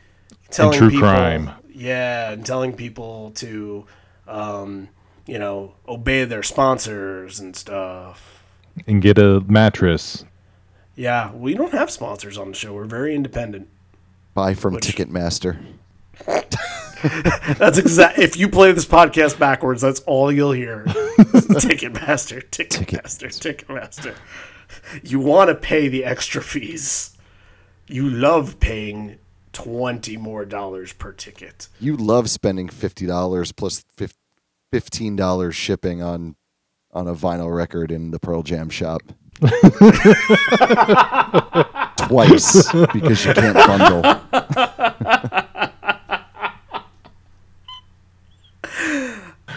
telling 0.49 0.77
true 0.77 0.89
people, 0.89 1.07
crime. 1.07 1.51
Yeah, 1.73 2.31
and 2.31 2.45
telling 2.45 2.73
people 2.73 3.31
to, 3.35 3.85
um, 4.27 4.89
you 5.27 5.37
know, 5.37 5.73
obey 5.87 6.23
their 6.25 6.41
sponsors 6.43 7.39
and 7.39 7.55
stuff. 7.55 8.43
And 8.87 9.01
get 9.01 9.17
a 9.19 9.41
mattress. 9.47 10.23
Yeah, 10.97 11.31
we 11.33 11.53
don't 11.53 11.71
have 11.73 11.89
sponsors 11.89 12.37
on 12.37 12.49
the 12.49 12.55
show. 12.57 12.73
We're 12.73 12.83
very 12.85 13.15
independent. 13.15 13.69
Buy 14.33 14.53
from 14.55 14.73
Which- 14.73 14.85
Ticketmaster. 14.87 15.57
That's 17.59 17.77
exact. 17.77 18.17
if 18.17 18.35
you 18.37 18.49
play 18.49 18.71
this 18.71 18.85
podcast 18.85 19.37
backwards, 19.37 19.81
that's 19.83 19.99
all 20.01 20.31
you'll 20.31 20.51
hear. 20.53 20.83
Ticketmaster, 20.87 22.43
Ticketmaster, 22.49 23.27
Ticketmaster. 23.27 24.15
You 25.03 25.19
want 25.19 25.49
to 25.49 25.55
pay 25.55 25.87
the 25.87 26.03
extra 26.03 26.41
fees. 26.41 27.15
You 27.87 28.09
love 28.09 28.59
paying 28.59 29.19
twenty 29.53 30.17
more 30.17 30.43
dollars 30.43 30.91
per 30.93 31.11
ticket. 31.11 31.67
You 31.79 31.95
love 31.95 32.31
spending 32.31 32.67
fifty 32.67 33.05
dollars 33.05 33.51
plus 33.51 33.83
fifteen 34.71 35.15
dollars 35.15 35.55
shipping 35.55 36.01
on 36.01 36.35
on 36.91 37.07
a 37.07 37.13
vinyl 37.13 37.55
record 37.55 37.91
in 37.91 38.09
the 38.09 38.19
Pearl 38.19 38.41
Jam 38.41 38.69
shop. 38.69 39.03
Twice 41.97 42.71
because 42.93 43.25
you 43.25 43.33
can't 43.33 43.55
bundle. 43.55 44.01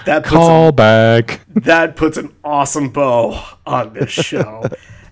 That 0.06 0.22
puts 0.24 0.32
a 0.32 0.36
Call 0.36 0.72
back. 0.72 1.40
that 1.54 1.94
puts 1.96 2.16
an 2.16 2.34
awesome 2.42 2.88
bow 2.90 3.40
on 3.66 3.92
this 3.92 4.10
show. 4.10 4.64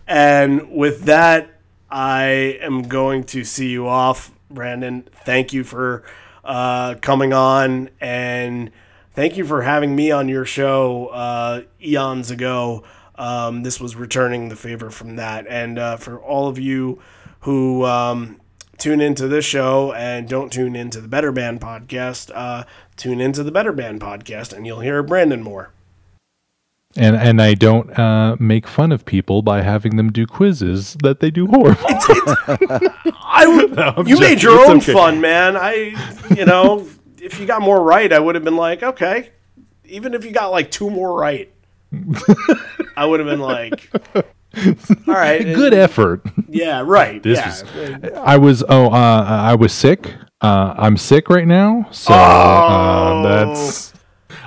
and 0.07 0.71
with 0.73 1.03
that, 1.05 1.61
I 1.91 2.59
am 2.63 2.83
going 2.83 3.25
to 3.25 3.45
see 3.45 3.69
you 3.69 3.87
off, 3.87 4.33
Brandon. 4.51 5.07
Thank 5.25 5.53
you 5.53 5.63
for 5.65 6.05
uh, 6.45 6.95
coming 7.03 7.33
on, 7.33 7.91
and 8.01 8.71
thank 9.13 9.37
you 9.37 9.45
for 9.45 9.63
having 9.63 9.95
me 9.95 10.11
on 10.11 10.29
your 10.29 10.45
show 10.47 11.09
uh, 11.09 11.63
eons 11.83 12.31
ago. 12.31 12.83
Um, 13.19 13.63
this 13.63 13.81
was 13.81 13.97
returning 13.97 14.49
the 14.49 14.57
favor 14.57 14.91
from 14.91 15.17
that, 15.17 15.47
and 15.49 15.79
uh, 15.79 15.97
for 15.97 16.19
all 16.21 16.49
of 16.49 16.59
you 16.59 17.01
who 17.41 17.85
um, 17.85 18.41
tune 18.79 19.01
into 19.01 19.29
this 19.29 19.45
show 19.45 19.93
and 19.93 20.29
don't 20.29 20.53
tune 20.53 20.77
into 20.77 21.01
the 21.01 21.09
Better 21.09 21.33
Band 21.33 21.61
podcast, 21.61 22.31
uh, 22.35 22.65
tune 22.97 23.21
into 23.21 23.43
the 23.43 23.51
Better 23.53 23.73
Band 23.73 24.01
podcast, 24.01 24.53
and 24.53 24.67
you'll 24.67 24.81
hear 24.81 25.03
Brandon 25.03 25.43
more. 25.43 25.73
And 26.97 27.17
and 27.17 27.43
I 27.43 27.55
don't 27.55 27.97
uh, 27.99 28.37
make 28.41 28.67
fun 28.67 28.93
of 28.93 29.05
people 29.05 29.43
by 29.43 29.61
having 29.63 29.97
them 29.97 30.11
do 30.11 30.27
quizzes 30.27 30.97
that 31.03 31.21
they 31.21 31.31
do 31.31 31.47
horrible. 31.47 31.85
I 31.87 33.45
would, 33.47 33.79
I'm 33.99 34.07
you 34.09 34.19
made 34.19 34.43
your 34.43 34.59
It's 34.61 34.71
own 34.71 34.79
okay. 34.79 34.93
fun, 34.95 35.21
man. 35.21 35.57
I, 35.57 35.95
you 36.35 36.47
know, 36.47 36.89
if 37.21 37.39
you 37.39 37.47
got 37.47 37.61
more 37.61 37.83
right, 37.83 38.11
I 38.13 38.19
would 38.19 38.35
have 38.37 38.45
been 38.45 38.57
like, 38.57 38.83
okay. 38.83 39.31
Even 39.85 40.15
if 40.15 40.25
you 40.25 40.33
got 40.33 40.49
like 40.49 40.71
two 40.71 40.89
more 40.91 41.15
right, 41.19 41.53
I 42.99 43.07
would 43.07 43.21
have 43.21 43.29
been 43.29 43.41
like, 43.41 43.91
all 44.17 44.23
right, 45.07 45.43
Good 45.45 45.75
effort. 45.75 46.23
yeah, 46.49 46.83
right, 46.85 47.23
This 47.23 47.65
yeah. 47.75 48.21
I 48.21 48.37
was 48.39 48.65
oh 48.69 48.87
uh, 48.91 49.25
I 49.29 49.55
was 49.55 49.73
sick. 49.73 50.15
Uh, 50.41 50.75
I'm 50.77 50.97
sick 50.97 51.29
right 51.31 51.47
now, 51.47 51.89
so 51.91 52.13
Oh. 52.15 52.17
uh, 52.17 53.23
that's. 53.45 53.93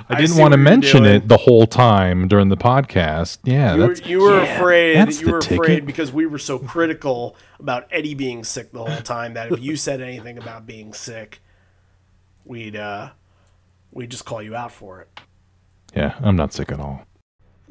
I 0.08 0.14
I 0.14 0.16
didn't 0.16 0.30
see 0.36 0.40
want 0.42 0.52
to 0.52 0.58
mention 0.58 1.04
it 1.06 1.28
the 1.28 1.36
whole 1.38 1.66
time 1.66 2.28
during 2.28 2.48
the 2.50 2.56
podcast. 2.56 3.38
Yeah, 3.44 3.74
you 3.76 3.80
were, 3.86 3.94
you 3.94 4.20
were 4.20 4.42
yeah, 4.42 4.56
afraid. 4.58 4.96
that's 4.96 5.20
You 5.20 5.26
the 5.26 5.32
were 5.32 5.40
ticket. 5.40 5.58
afraid 5.58 5.86
because 5.86 6.12
we 6.12 6.26
were 6.26 6.38
so 6.38 6.58
critical 6.58 7.36
about 7.60 7.86
Eddie 7.90 8.14
being 8.14 8.44
sick 8.44 8.72
the 8.72 8.84
whole 8.84 9.00
time 9.02 9.34
that 9.34 9.50
if 9.52 9.60
you 9.60 9.76
said 9.76 10.00
anything 10.02 10.36
about 10.38 10.66
being 10.66 10.92
sick, 10.92 11.40
we'd 12.44 12.76
uh, 12.76 13.10
we'd 13.92 14.10
just 14.10 14.24
call 14.26 14.42
you 14.42 14.54
out 14.54 14.72
for 14.72 15.00
it. 15.00 15.20
Yeah, 15.94 16.14
I'm 16.20 16.36
not 16.36 16.52
sick 16.52 16.72
at 16.72 16.80
all. 16.80 17.06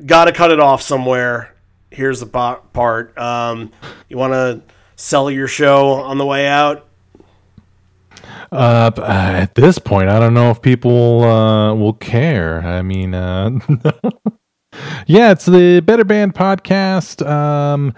Got 0.06 0.26
to 0.26 0.32
cut 0.32 0.52
it 0.52 0.60
off 0.60 0.82
somewhere. 0.82 1.56
Here's 1.90 2.20
the 2.20 2.26
part. 2.26 3.18
Um, 3.18 3.72
you 4.10 4.18
want 4.18 4.34
to 4.34 4.62
sell 4.96 5.30
your 5.30 5.48
show 5.48 5.94
on 5.94 6.18
the 6.18 6.26
way 6.26 6.48
out? 6.48 6.88
Uh, 8.52 8.92
uh, 8.98 9.02
at 9.02 9.56
this 9.56 9.80
point, 9.80 10.10
I 10.10 10.20
don't 10.20 10.34
know 10.34 10.52
if 10.52 10.62
people 10.62 11.24
uh, 11.24 11.74
will 11.74 11.94
care. 11.94 12.62
I 12.62 12.82
mean, 12.82 13.14
uh, 13.14 13.52
yeah, 15.08 15.32
it's 15.32 15.46
the 15.46 15.82
Better 15.82 16.04
Band 16.04 16.36
podcast. 16.36 17.26
Um, 17.26 17.94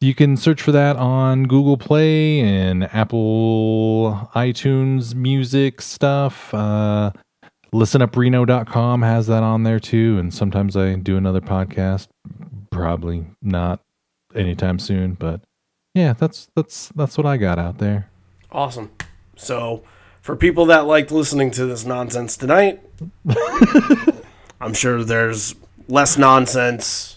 you 0.00 0.14
can 0.14 0.36
search 0.36 0.62
for 0.62 0.72
that 0.72 0.96
on 0.96 1.44
Google 1.44 1.76
Play 1.76 2.40
and 2.40 2.84
Apple 2.94 4.30
iTunes 4.34 5.14
Music 5.14 5.80
stuff. 5.80 6.52
Uh, 6.54 7.12
listenupreno.com 7.72 9.02
has 9.02 9.26
that 9.26 9.42
on 9.42 9.62
there 9.62 9.80
too. 9.80 10.18
And 10.18 10.32
sometimes 10.32 10.76
I 10.76 10.94
do 10.94 11.16
another 11.16 11.40
podcast. 11.40 12.08
Probably 12.70 13.26
not 13.42 13.80
anytime 14.34 14.78
soon, 14.78 15.14
but 15.14 15.40
yeah, 15.94 16.12
that's 16.12 16.48
that's 16.54 16.88
that's 16.94 17.16
what 17.16 17.26
I 17.26 17.36
got 17.36 17.58
out 17.58 17.78
there. 17.78 18.10
Awesome. 18.52 18.90
So, 19.36 19.82
for 20.20 20.36
people 20.36 20.66
that 20.66 20.86
liked 20.86 21.10
listening 21.10 21.50
to 21.52 21.66
this 21.66 21.84
nonsense 21.84 22.36
tonight, 22.36 22.80
I'm 24.60 24.74
sure 24.74 25.04
there's 25.04 25.54
less 25.88 26.18
nonsense 26.18 27.16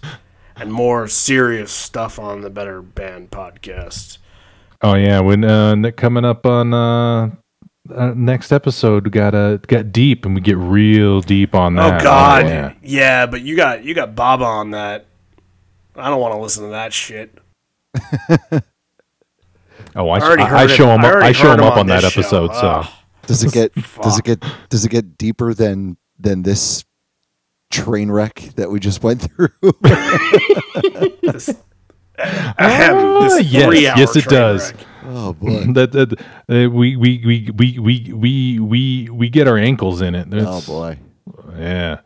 and 0.56 0.72
more 0.72 1.08
serious 1.08 1.72
stuff 1.72 2.20
on 2.20 2.42
the 2.42 2.50
Better 2.50 2.82
Band 2.82 3.32
podcast. 3.32 4.18
Oh 4.82 4.96
yeah, 4.96 5.20
when 5.20 5.44
uh, 5.44 5.92
coming 5.96 6.26
up 6.26 6.46
on 6.46 6.74
uh, 6.74 7.32
uh, 7.96 8.14
next 8.16 8.52
episode, 8.52 9.06
we 9.06 9.10
gotta 9.12 9.60
get 9.68 9.92
deep 9.92 10.26
and 10.26 10.36
we 10.36 10.42
get 10.42 10.58
real 10.58 11.22
deep 11.22 11.54
on 11.56 11.76
that. 11.76 12.02
Oh 12.02 12.04
God, 12.04 12.46
yeah. 12.48 12.74
yeah. 12.82 13.26
but 13.26 13.42
you 13.42 13.56
got 13.56 13.84
you 13.84 13.94
got 13.94 14.16
Baba 14.16 14.44
on 14.46 14.72
that. 14.72 15.06
I 15.96 16.10
don't 16.10 16.20
want 16.22 16.34
to 16.34 16.40
listen 16.40 16.64
to 16.66 16.70
that 16.72 16.94
shit. 16.94 17.38
Oh, 19.96 20.08
I, 20.10 20.20
I 20.20 20.22
already 20.22 20.44
I, 20.44 20.48
heard 20.48 20.58
I 20.58 20.68
show 20.68 20.86
him. 20.88 21.02
I 21.02 21.08
Up, 21.10 21.14
already 21.16 21.28
I 21.30 21.32
show 21.34 21.52
him 21.52 21.60
him 21.60 21.66
up 21.66 21.74
on 21.74 21.80
on 21.80 21.88
that 21.88 22.02
this 22.04 22.14
show. 22.14 22.22
episode. 22.22 22.54
So 22.56 22.86
Does 23.28 23.44
it 23.44 23.52
get 23.52 23.74
does 24.02 24.18
it 24.20 24.24
get 24.24 24.44
does 24.70 24.86
it 24.86 24.90
get 24.90 25.18
deeper 25.18 25.54
than 25.54 25.98
than 26.20 26.44
this 26.44 26.86
train 27.72 28.10
wreck 28.12 28.36
that 28.56 28.70
we 28.70 28.80
just 28.80 29.04
went 29.04 29.22
through? 29.24 29.50
Ahem, 29.84 31.12
this 31.24 31.50
Ah, 32.20 33.38
yes, 33.40 33.66
three-hour 33.66 33.98
yes, 33.98 34.16
it 34.16 34.26
does. 34.26 34.72
wreck. 34.74 34.86
Oh 35.14 35.34
boy. 35.34 35.66
that, 35.74 35.92
that 35.92 36.22
uh, 36.22 36.70
we, 36.70 36.96
we 36.96 37.22
we 37.26 37.52
we 37.52 37.80
we 37.80 38.14
we 38.14 38.60
we 38.60 39.10
we 39.10 39.30
get 39.30 39.48
our 39.48 39.58
ankles 39.58 40.02
in 40.02 40.16
it. 40.16 40.28
Oh 40.32 40.62
boy. 40.62 40.98
Yeah. 41.58 42.00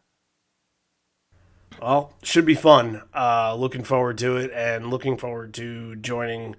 Well, 1.81 2.13
should 2.23 2.45
be 2.45 2.55
fun. 2.55 3.03
Uh, 3.13 3.53
looking 3.55 3.83
forward 3.83 4.17
to 4.19 4.37
it, 4.37 4.51
and 4.53 4.89
looking 4.89 5.17
forward 5.17 5.53
to 5.55 5.95
joining. 5.97 6.55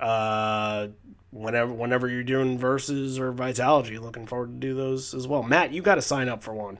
Uh, 0.00 0.88
whenever 1.30 1.72
whenever 1.72 2.08
you're 2.08 2.24
doing 2.24 2.58
Vs. 2.58 3.18
or 3.18 3.32
Vitalogy, 3.32 4.00
looking 4.00 4.26
forward 4.26 4.60
to 4.60 4.66
do 4.66 4.74
those 4.74 5.14
as 5.14 5.28
well. 5.28 5.42
Matt, 5.42 5.72
you 5.72 5.82
got 5.82 5.94
to 5.96 6.02
sign 6.02 6.28
up 6.28 6.42
for 6.42 6.54
one. 6.54 6.78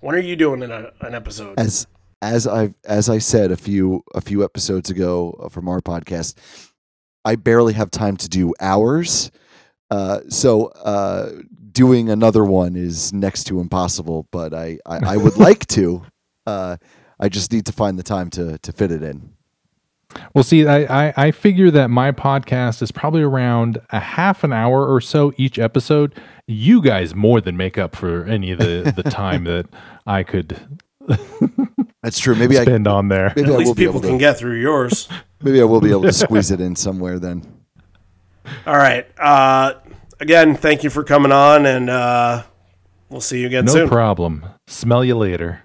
When 0.00 0.14
are 0.14 0.20
you 0.20 0.36
doing 0.36 0.62
an, 0.62 0.88
an 1.00 1.14
episode? 1.14 1.58
As 1.58 1.86
as 2.20 2.46
I 2.46 2.74
as 2.84 3.08
I 3.08 3.18
said 3.18 3.50
a 3.50 3.56
few 3.56 4.04
a 4.14 4.20
few 4.20 4.44
episodes 4.44 4.90
ago 4.90 5.38
uh, 5.42 5.48
from 5.48 5.68
our 5.68 5.80
podcast, 5.80 6.34
I 7.24 7.36
barely 7.36 7.72
have 7.74 7.90
time 7.90 8.16
to 8.18 8.28
do 8.28 8.54
hours. 8.60 9.30
Uh, 9.90 10.20
so 10.28 10.66
uh, 10.66 11.30
doing 11.72 12.08
another 12.10 12.44
one 12.44 12.76
is 12.76 13.12
next 13.12 13.44
to 13.44 13.60
impossible. 13.60 14.26
But 14.30 14.54
I 14.54 14.78
I, 14.86 15.14
I 15.14 15.16
would 15.16 15.36
like 15.48 15.66
to. 15.68 16.04
Uh, 16.46 16.76
I 17.20 17.28
just 17.28 17.52
need 17.52 17.66
to 17.66 17.72
find 17.72 17.98
the 17.98 18.02
time 18.02 18.30
to 18.30 18.58
to 18.58 18.72
fit 18.72 18.90
it 18.90 19.02
in. 19.02 19.32
Well, 20.34 20.44
see, 20.44 20.66
I, 20.66 21.08
I, 21.08 21.14
I 21.16 21.30
figure 21.30 21.70
that 21.70 21.88
my 21.88 22.12
podcast 22.12 22.82
is 22.82 22.92
probably 22.92 23.22
around 23.22 23.80
a 23.90 23.98
half 23.98 24.44
an 24.44 24.52
hour 24.52 24.86
or 24.86 25.00
so 25.00 25.32
each 25.38 25.58
episode. 25.58 26.14
You 26.46 26.82
guys 26.82 27.14
more 27.14 27.40
than 27.40 27.56
make 27.56 27.78
up 27.78 27.96
for 27.96 28.26
any 28.26 28.50
of 28.50 28.58
the, 28.58 28.92
the 28.94 29.04
time 29.04 29.44
that 29.44 29.64
I 30.06 30.22
could 30.22 30.60
That's 32.02 32.18
true. 32.18 32.34
Maybe 32.34 32.58
I 32.58 32.62
spend 32.62 32.86
on 32.86 33.08
there. 33.08 33.32
maybe 33.36 33.48
At 33.48 33.54
I 33.54 33.58
least 33.58 33.76
people 33.76 33.96
able 33.96 34.08
can 34.08 34.18
get 34.18 34.38
through 34.38 34.60
yours. 34.60 35.08
maybe 35.42 35.60
I 35.60 35.64
will 35.64 35.80
be 35.80 35.90
able 35.90 36.02
to 36.02 36.12
squeeze 36.12 36.50
it 36.50 36.60
in 36.60 36.76
somewhere 36.76 37.18
then. 37.18 37.42
All 38.66 38.76
right. 38.76 39.06
Uh, 39.18 39.74
again, 40.20 40.54
thank 40.56 40.82
you 40.84 40.90
for 40.90 41.04
coming 41.04 41.32
on, 41.32 41.64
and 41.66 41.88
uh, 41.90 42.42
we'll 43.08 43.20
see 43.20 43.40
you 43.40 43.46
again 43.46 43.64
No 43.66 43.72
soon. 43.72 43.88
problem. 43.88 44.44
Smell 44.66 45.04
you 45.04 45.16
later. 45.16 45.62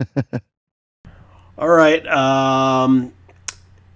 All 1.58 1.68
right. 1.68 2.06
Um, 2.06 3.12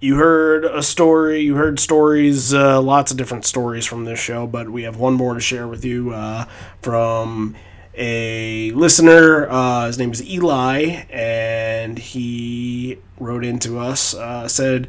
you 0.01 0.17
heard 0.17 0.65
a 0.67 0.83
story. 0.83 1.41
You 1.41 1.55
heard 1.55 1.79
stories, 1.81 2.53
uh, 2.53 2.81
lots 2.83 3.11
of 3.11 3.17
different 3.17 3.47
stories 3.47 3.87
from 3.87 4.05
this 4.05 4.19
show, 4.21 4.47
but 4.47 4.69
we 4.69 4.83
have 4.83 4.97
one 4.97 5.15
more 5.15 5.33
to 5.35 5.41
share 5.41 5.67
with 5.67 5.85
you 5.85 6.13
uh, 6.13 6.45
from 6.83 7.57
a 7.97 8.71
listener. 8.73 9.49
Uh, 9.49 9.87
his 9.87 9.99
name 9.99 10.13
is 10.13 10.23
Eli, 10.27 11.05
and 11.11 11.99
he 11.99 12.99
wrote 13.19 13.45
into 13.45 13.79
us, 13.79 14.15
uh, 14.15 14.49
said, 14.49 14.89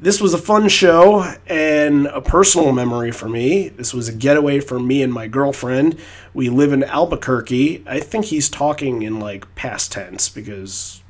this 0.00 0.20
was 0.20 0.34
a 0.34 0.38
fun 0.38 0.68
show 0.68 1.34
and 1.46 2.06
a 2.08 2.20
personal 2.20 2.72
memory 2.72 3.10
for 3.10 3.28
me. 3.28 3.68
This 3.68 3.94
was 3.94 4.08
a 4.08 4.12
getaway 4.12 4.60
for 4.60 4.78
me 4.78 5.02
and 5.02 5.12
my 5.12 5.28
girlfriend. 5.28 5.98
We 6.34 6.50
live 6.50 6.72
in 6.72 6.84
Albuquerque. 6.84 7.84
I 7.86 8.00
think 8.00 8.26
he's 8.26 8.50
talking 8.50 9.02
in 9.02 9.18
like 9.18 9.54
past 9.54 9.92
tense 9.92 10.28
because 10.28 11.02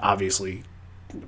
obviously 0.00 0.64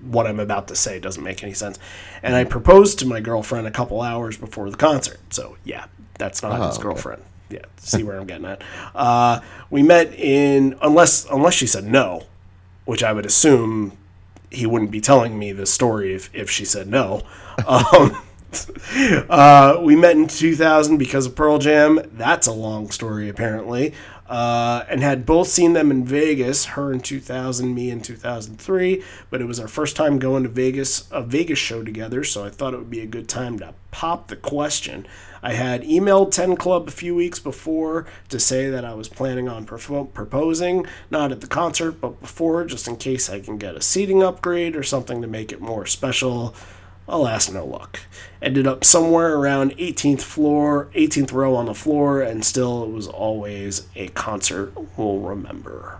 what 0.02 0.26
I'm 0.26 0.40
about 0.40 0.66
to 0.68 0.76
say 0.76 0.98
doesn't 0.98 1.22
make 1.22 1.42
any 1.42 1.54
sense. 1.54 1.78
And 2.22 2.34
I 2.34 2.44
proposed 2.44 2.98
to 3.00 3.06
my 3.06 3.20
girlfriend 3.20 3.66
a 3.66 3.70
couple 3.70 4.00
hours 4.00 4.36
before 4.36 4.70
the 4.70 4.76
concert. 4.76 5.20
So 5.30 5.56
yeah, 5.64 5.86
that's 6.18 6.42
not 6.42 6.52
his 6.66 6.78
okay. 6.78 6.82
Yeah, 7.52 7.60
see 7.76 8.02
where 8.02 8.18
I'm 8.18 8.26
getting 8.26 8.46
at. 8.46 8.62
Uh, 8.94 9.40
we 9.70 9.82
met 9.82 10.14
in 10.14 10.76
unless 10.80 11.26
unless 11.30 11.54
she 11.54 11.66
said 11.66 11.84
no, 11.84 12.24
which 12.84 13.02
I 13.02 13.12
would 13.12 13.26
assume 13.26 13.96
he 14.50 14.66
wouldn't 14.66 14.90
be 14.90 15.00
telling 15.00 15.38
me 15.38 15.52
the 15.52 15.66
story 15.66 16.14
if, 16.14 16.30
if 16.34 16.50
she 16.50 16.64
said 16.64 16.88
no. 16.88 17.22
Um, 17.68 18.16
uh, 19.28 19.78
we 19.82 19.96
met 19.96 20.16
in 20.16 20.26
2000 20.26 20.96
because 20.96 21.26
of 21.26 21.34
Pearl 21.34 21.58
Jam. 21.58 22.00
That's 22.12 22.46
a 22.46 22.52
long 22.52 22.90
story, 22.90 23.28
apparently. 23.28 23.94
Uh, 24.26 24.84
and 24.88 25.02
had 25.02 25.26
both 25.26 25.48
seen 25.48 25.74
them 25.74 25.90
in 25.90 26.04
Vegas, 26.04 26.64
her 26.64 26.92
in 26.92 27.00
2000, 27.00 27.74
me 27.74 27.90
in 27.90 28.00
2003. 28.00 29.02
But 29.30 29.42
it 29.42 29.44
was 29.44 29.60
our 29.60 29.68
first 29.68 29.96
time 29.96 30.18
going 30.18 30.42
to 30.44 30.48
Vegas, 30.48 31.06
a 31.10 31.22
Vegas 31.22 31.58
show 31.58 31.84
together, 31.84 32.24
so 32.24 32.44
I 32.44 32.48
thought 32.50 32.72
it 32.72 32.78
would 32.78 32.90
be 32.90 33.00
a 33.00 33.06
good 33.06 33.28
time 33.28 33.58
to 33.58 33.74
pop 33.90 34.28
the 34.28 34.36
question. 34.36 35.06
I 35.42 35.54
had 35.54 35.82
emailed 35.82 36.30
10 36.30 36.56
Club 36.56 36.86
a 36.86 36.92
few 36.92 37.16
weeks 37.16 37.40
before 37.40 38.06
to 38.28 38.38
say 38.38 38.70
that 38.70 38.84
I 38.84 38.94
was 38.94 39.08
planning 39.08 39.48
on 39.48 39.64
proposing, 39.64 40.86
not 41.10 41.32
at 41.32 41.40
the 41.40 41.48
concert, 41.48 42.00
but 42.00 42.20
before, 42.20 42.64
just 42.64 42.86
in 42.86 42.96
case 42.96 43.28
I 43.28 43.40
can 43.40 43.58
get 43.58 43.74
a 43.74 43.82
seating 43.82 44.22
upgrade 44.22 44.76
or 44.76 44.84
something 44.84 45.20
to 45.20 45.26
make 45.26 45.50
it 45.50 45.60
more 45.60 45.84
special. 45.86 46.54
Alas, 47.08 47.50
no 47.50 47.66
luck. 47.66 47.98
Ended 48.40 48.68
up 48.68 48.84
somewhere 48.84 49.36
around 49.36 49.76
18th 49.76 50.22
floor, 50.22 50.88
18th 50.94 51.32
row 51.32 51.56
on 51.56 51.66
the 51.66 51.74
floor, 51.74 52.22
and 52.22 52.44
still 52.44 52.84
it 52.84 52.90
was 52.90 53.08
always 53.08 53.88
a 53.96 54.06
concert 54.08 54.72
we'll 54.96 55.18
remember. 55.18 55.98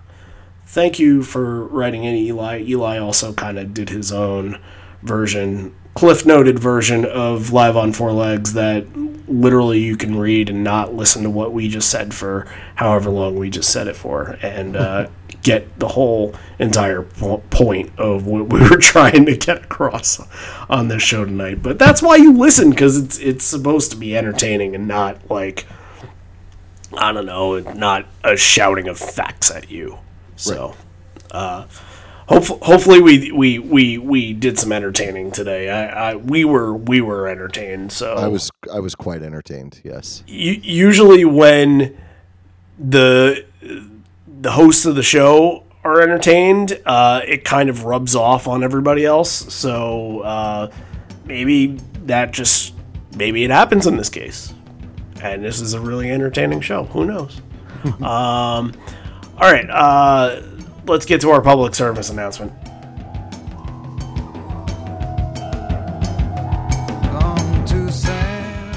Thank 0.67 1.01
you 1.01 1.25
for 1.25 1.65
writing 1.65 2.05
in, 2.05 2.15
Eli. 2.15 2.61
Eli 2.61 2.99
also 2.99 3.33
kind 3.33 3.59
of 3.59 3.75
did 3.75 3.89
his 3.91 4.13
own 4.13 4.61
version, 5.03 5.75
cliff 5.95 6.25
noted 6.25 6.59
version 6.59 7.05
of 7.05 7.53
Live 7.53 7.77
on 7.77 7.93
Four 7.93 8.13
Legs 8.13 8.55
that 8.55 8.87
literally 9.29 9.79
you 9.79 9.97
can 9.97 10.19
read 10.19 10.51
and 10.51 10.63
not 10.63 10.95
listen 10.95 11.23
to 11.23 11.31
what 11.31 11.53
we 11.53 11.69
just 11.69 11.89
said 11.91 12.13
for 12.13 12.47
however 12.75 13.11
long 13.11 13.37
we 13.37 13.51
just 13.51 13.71
said 13.71 13.87
it 13.89 13.97
for, 13.97 14.39
and 14.43 14.77
uh, 14.77 15.09
get 15.43 15.79
the 15.79 15.89
whole 15.89 16.35
entire 16.59 17.03
po- 17.03 17.43
point 17.51 17.91
of 17.99 18.27
what 18.27 18.49
we 18.49 18.61
were 18.71 18.79
trying 18.79 19.27
to 19.27 19.37
get 19.37 19.65
across 19.65 20.21
on 20.69 20.89
this 20.89 21.03
show 21.03 21.25
tonight. 21.25 21.63
But 21.63 21.79
that's 21.79 22.03
why 22.03 22.17
you 22.17 22.33
listen 22.33 22.71
because 22.71 22.97
it's 22.97 23.19
it's 23.19 23.45
supposed 23.45 23.91
to 23.93 23.97
be 23.97 24.17
entertaining 24.17 24.75
and 24.75 24.87
not 24.87 25.31
like 25.31 25.67
I 26.95 27.13
don't 27.13 27.27
know, 27.27 27.59
not 27.59 28.07
a 28.23 28.37
shouting 28.37 28.89
of 28.89 28.99
facts 28.99 29.51
at 29.51 29.71
you. 29.71 29.99
So, 30.37 30.75
uh, 31.31 31.65
hopefully, 32.33 32.61
hopefully 32.63 33.01
we, 33.01 33.33
we 33.33 33.59
we 33.59 33.99
we 33.99 34.33
did 34.33 34.59
some 34.59 34.73
entertaining 34.73 35.31
today. 35.31 35.71
I, 35.71 36.11
I 36.11 36.15
we 36.17 36.45
were 36.45 36.75
we 36.75 37.01
were 37.01 37.29
entertained. 37.29 37.93
So 37.93 38.15
I 38.15 38.29
was 38.29 38.51
I 38.73 38.81
was 38.81 38.95
quite 38.95 39.23
entertained. 39.23 39.81
Yes. 39.85 40.23
u- 40.27 40.61
usually 40.63 41.25
when 41.25 41.97
the 42.79 43.45
the 44.41 44.53
hosts 44.53 44.85
of 44.87 44.95
the 44.95 45.03
show 45.03 45.65
are 45.85 46.01
entertained, 46.01 46.81
uh, 46.87 47.23
it 47.27 47.45
kind 47.45 47.69
of 47.69 47.85
rubs 47.85 48.15
off 48.15 48.47
on 48.47 48.63
everybody 48.63 49.05
else. 49.05 49.31
So 49.53 50.21
uh, 50.21 50.71
maybe 51.25 51.79
that 52.07 52.33
just 52.33 52.75
maybe 53.17 53.45
it 53.45 53.51
happens 53.51 53.87
in 53.87 53.97
this 53.97 54.09
case, 54.09 54.53
and 55.21 55.45
this 55.45 55.61
is 55.61 55.75
a 55.75 55.81
really 55.81 56.11
entertaining 56.11 56.61
show. 56.61 56.85
Who 56.85 57.05
knows? 57.05 57.41
um, 58.01 58.73
all 59.39 59.51
right, 59.51 59.69
uh, 59.69 60.43
let's 60.87 61.07
get 61.07 61.21
to 61.23 61.31
our 61.31 61.41
public 61.41 61.75
service 61.75 62.11
announcement. 62.11 62.53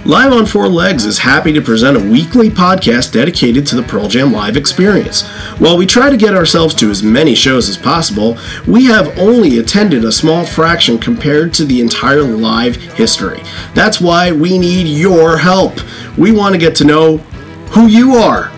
Live 0.06 0.34
on 0.34 0.46
Four 0.46 0.68
Legs 0.68 1.04
is 1.04 1.18
happy 1.18 1.52
to 1.54 1.62
present 1.64 1.98
a 1.98 2.12
weekly 2.12 2.48
podcast 2.48 3.12
dedicated 3.12 3.66
to 3.66 3.76
the 3.76 3.82
Pearl 3.82 4.08
Jam 4.08 4.32
live 4.32 4.56
experience. 4.56 5.24
While 5.58 5.78
we 5.78 5.88
try 5.88 6.12
to 6.12 6.18
get 6.18 6.36
ourselves 6.36 6.76
to 6.76 6.92
as 6.92 7.02
many 7.02 7.34
shows 7.34 7.70
as 7.70 7.76
possible, 7.76 8.38
we 8.68 8.86
have 8.86 9.18
only 9.18 9.58
attended 9.58 10.06
a 10.06 10.12
small 10.12 10.46
fraction 10.46 11.00
compared 11.00 11.56
to 11.56 11.66
the 11.66 11.82
entire 11.82 12.22
live 12.22 12.76
history. 12.76 13.42
That's 13.74 14.00
why 14.00 14.32
we 14.32 14.60
need 14.60 14.86
your 14.86 15.40
help. 15.40 15.74
We 16.20 16.32
want 16.32 16.54
to 16.54 16.60
get 16.60 16.76
to 16.76 16.86
know 16.86 17.18
who 17.72 17.88
you 17.88 18.14
are. 18.14 18.52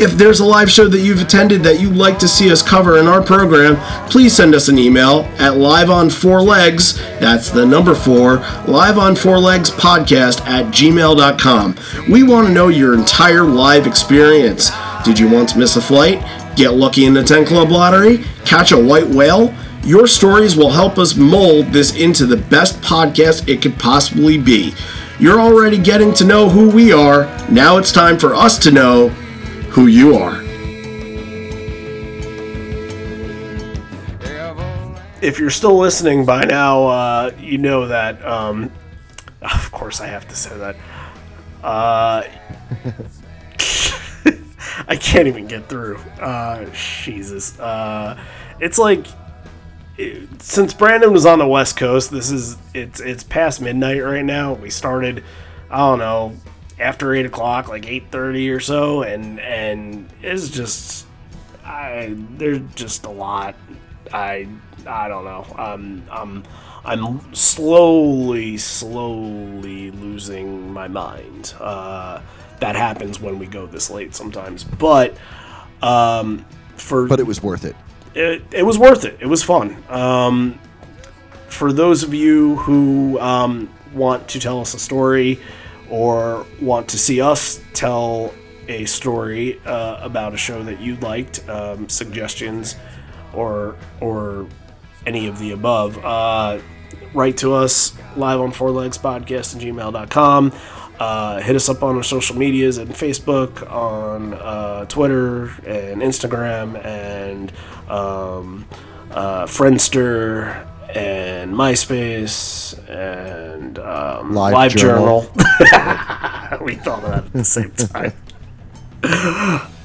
If 0.00 0.12
there's 0.12 0.38
a 0.38 0.44
live 0.44 0.70
show 0.70 0.86
that 0.86 1.00
you've 1.00 1.20
attended 1.20 1.64
that 1.64 1.80
you'd 1.80 1.96
like 1.96 2.20
to 2.20 2.28
see 2.28 2.52
us 2.52 2.62
cover 2.62 2.98
in 2.98 3.08
our 3.08 3.20
program, 3.20 3.74
please 4.08 4.32
send 4.32 4.54
us 4.54 4.68
an 4.68 4.78
email 4.78 5.28
at 5.40 5.56
live 5.56 5.90
on 5.90 6.08
four 6.08 6.40
legs, 6.40 6.96
that's 7.18 7.50
the 7.50 7.66
number 7.66 7.96
four, 7.96 8.36
live 8.68 8.96
on 8.96 9.16
four 9.16 9.40
legs 9.40 9.72
podcast 9.72 10.40
at 10.42 10.66
gmail.com. 10.66 11.76
We 12.08 12.22
want 12.22 12.46
to 12.46 12.52
know 12.52 12.68
your 12.68 12.94
entire 12.94 13.42
live 13.42 13.88
experience. 13.88 14.70
Did 15.04 15.18
you 15.18 15.28
once 15.28 15.56
miss 15.56 15.74
a 15.74 15.82
flight? 15.82 16.24
Get 16.54 16.74
lucky 16.74 17.04
in 17.04 17.14
the 17.14 17.24
10 17.24 17.44
Club 17.44 17.70
lottery? 17.70 18.18
Catch 18.44 18.70
a 18.70 18.78
white 18.78 19.08
whale? 19.08 19.52
Your 19.82 20.06
stories 20.06 20.56
will 20.56 20.70
help 20.70 20.98
us 20.98 21.16
mold 21.16 21.66
this 21.66 21.96
into 21.96 22.24
the 22.24 22.36
best 22.36 22.80
podcast 22.82 23.48
it 23.48 23.60
could 23.62 23.76
possibly 23.80 24.38
be. 24.38 24.74
You're 25.18 25.40
already 25.40 25.76
getting 25.76 26.14
to 26.14 26.24
know 26.24 26.48
who 26.48 26.70
we 26.70 26.92
are. 26.92 27.24
Now 27.50 27.78
it's 27.78 27.90
time 27.90 28.16
for 28.16 28.36
us 28.36 28.58
to 28.58 28.70
know 28.70 29.12
who 29.70 29.86
you 29.86 30.16
are. 30.16 30.42
If 35.20 35.38
you're 35.38 35.50
still 35.50 35.76
listening 35.76 36.24
by 36.24 36.44
now, 36.44 36.86
uh, 36.86 37.32
you 37.38 37.58
know 37.58 37.88
that. 37.88 38.24
Um, 38.24 38.70
of 39.42 39.70
course, 39.72 40.00
I 40.00 40.06
have 40.06 40.26
to 40.28 40.36
say 40.36 40.56
that. 40.58 40.76
Uh, 41.62 42.22
I 44.88 44.96
can't 44.96 45.26
even 45.28 45.46
get 45.46 45.68
through. 45.68 45.98
Uh, 46.20 46.66
Jesus. 46.72 47.58
Uh, 47.58 48.22
it's 48.60 48.78
like 48.78 49.06
since 50.38 50.72
Brandon 50.72 51.12
was 51.12 51.26
on 51.26 51.38
the 51.38 51.46
West 51.46 51.76
Coast, 51.76 52.10
this 52.10 52.30
is 52.30 52.56
it's 52.74 53.00
it's 53.00 53.24
past 53.24 53.60
midnight 53.60 54.02
right 54.02 54.24
now. 54.24 54.52
We 54.54 54.70
started, 54.70 55.24
I 55.70 55.78
don't 55.78 55.98
know, 55.98 56.36
after 56.78 57.14
eight 57.14 57.26
o'clock, 57.26 57.68
like 57.68 57.86
eight 57.86 58.10
thirty 58.10 58.50
or 58.50 58.60
so, 58.60 59.02
and 59.02 59.40
and 59.40 60.08
it's 60.22 60.48
just, 60.48 61.06
I 61.64 62.14
there's 62.36 62.60
just 62.74 63.04
a 63.04 63.10
lot. 63.10 63.54
I 64.12 64.48
I 64.86 65.08
don't 65.08 65.24
know. 65.24 65.46
Um, 65.56 66.04
I'm 66.10 66.44
I'm 66.84 67.34
slowly 67.34 68.56
slowly 68.56 69.90
losing 69.90 70.72
my 70.72 70.88
mind. 70.88 71.54
Uh, 71.60 72.20
that 72.60 72.74
happens 72.76 73.20
when 73.20 73.38
we 73.38 73.46
go 73.46 73.66
this 73.66 73.90
late 73.90 74.14
sometimes, 74.14 74.64
but 74.64 75.16
um, 75.82 76.44
for 76.76 77.06
But 77.06 77.20
it 77.20 77.26
was 77.26 77.42
worth 77.42 77.64
it. 77.64 77.76
it, 78.14 78.42
it 78.52 78.62
was 78.64 78.78
worth 78.78 79.04
it. 79.04 79.16
It 79.20 79.26
was 79.26 79.42
fun. 79.42 79.76
Um, 79.88 80.58
for 81.48 81.72
those 81.72 82.02
of 82.02 82.14
you 82.14 82.56
who 82.56 83.18
um, 83.20 83.72
want 83.94 84.28
to 84.28 84.40
tell 84.40 84.60
us 84.60 84.74
a 84.74 84.78
story 84.78 85.40
or 85.90 86.46
want 86.60 86.88
to 86.88 86.98
see 86.98 87.20
us 87.20 87.60
tell 87.72 88.32
a 88.68 88.84
story 88.84 89.60
uh, 89.64 89.98
about 90.02 90.34
a 90.34 90.36
show 90.36 90.62
that 90.62 90.80
you 90.80 90.96
liked, 90.96 91.48
um, 91.48 91.88
suggestions 91.88 92.76
or 93.32 93.76
or 94.00 94.46
any 95.06 95.26
of 95.26 95.38
the 95.38 95.52
above. 95.52 95.98
Uh, 96.04 96.58
write 97.14 97.36
to 97.38 97.54
us 97.54 97.96
live 98.16 98.40
on 98.40 98.52
four 98.52 98.70
legs 98.70 98.98
podcast 98.98 99.56
at 99.56 99.62
gmail.com. 99.62 100.52
Uh, 100.98 101.40
hit 101.40 101.54
us 101.54 101.68
up 101.68 101.82
on 101.82 101.96
our 101.96 102.02
social 102.02 102.36
medias 102.36 102.76
and 102.76 102.90
Facebook, 102.90 103.70
on 103.70 104.34
uh, 104.34 104.84
Twitter 104.86 105.44
and 105.64 106.02
Instagram, 106.02 106.84
and 106.84 107.52
um, 107.88 108.66
uh, 109.12 109.46
Friendster, 109.46 110.66
and 110.94 111.52
MySpace, 111.52 112.78
and 112.88 113.78
um, 113.78 114.34
Live 114.34 114.52
Live, 114.54 114.74
Journal. 114.74 115.22
Journal. 115.22 116.58
we 116.62 116.74
thought 116.76 117.04
of 117.04 117.10
that 117.10 117.24
at 117.26 117.32
the 117.32 117.44
same 117.44 117.70
time. 117.72 118.12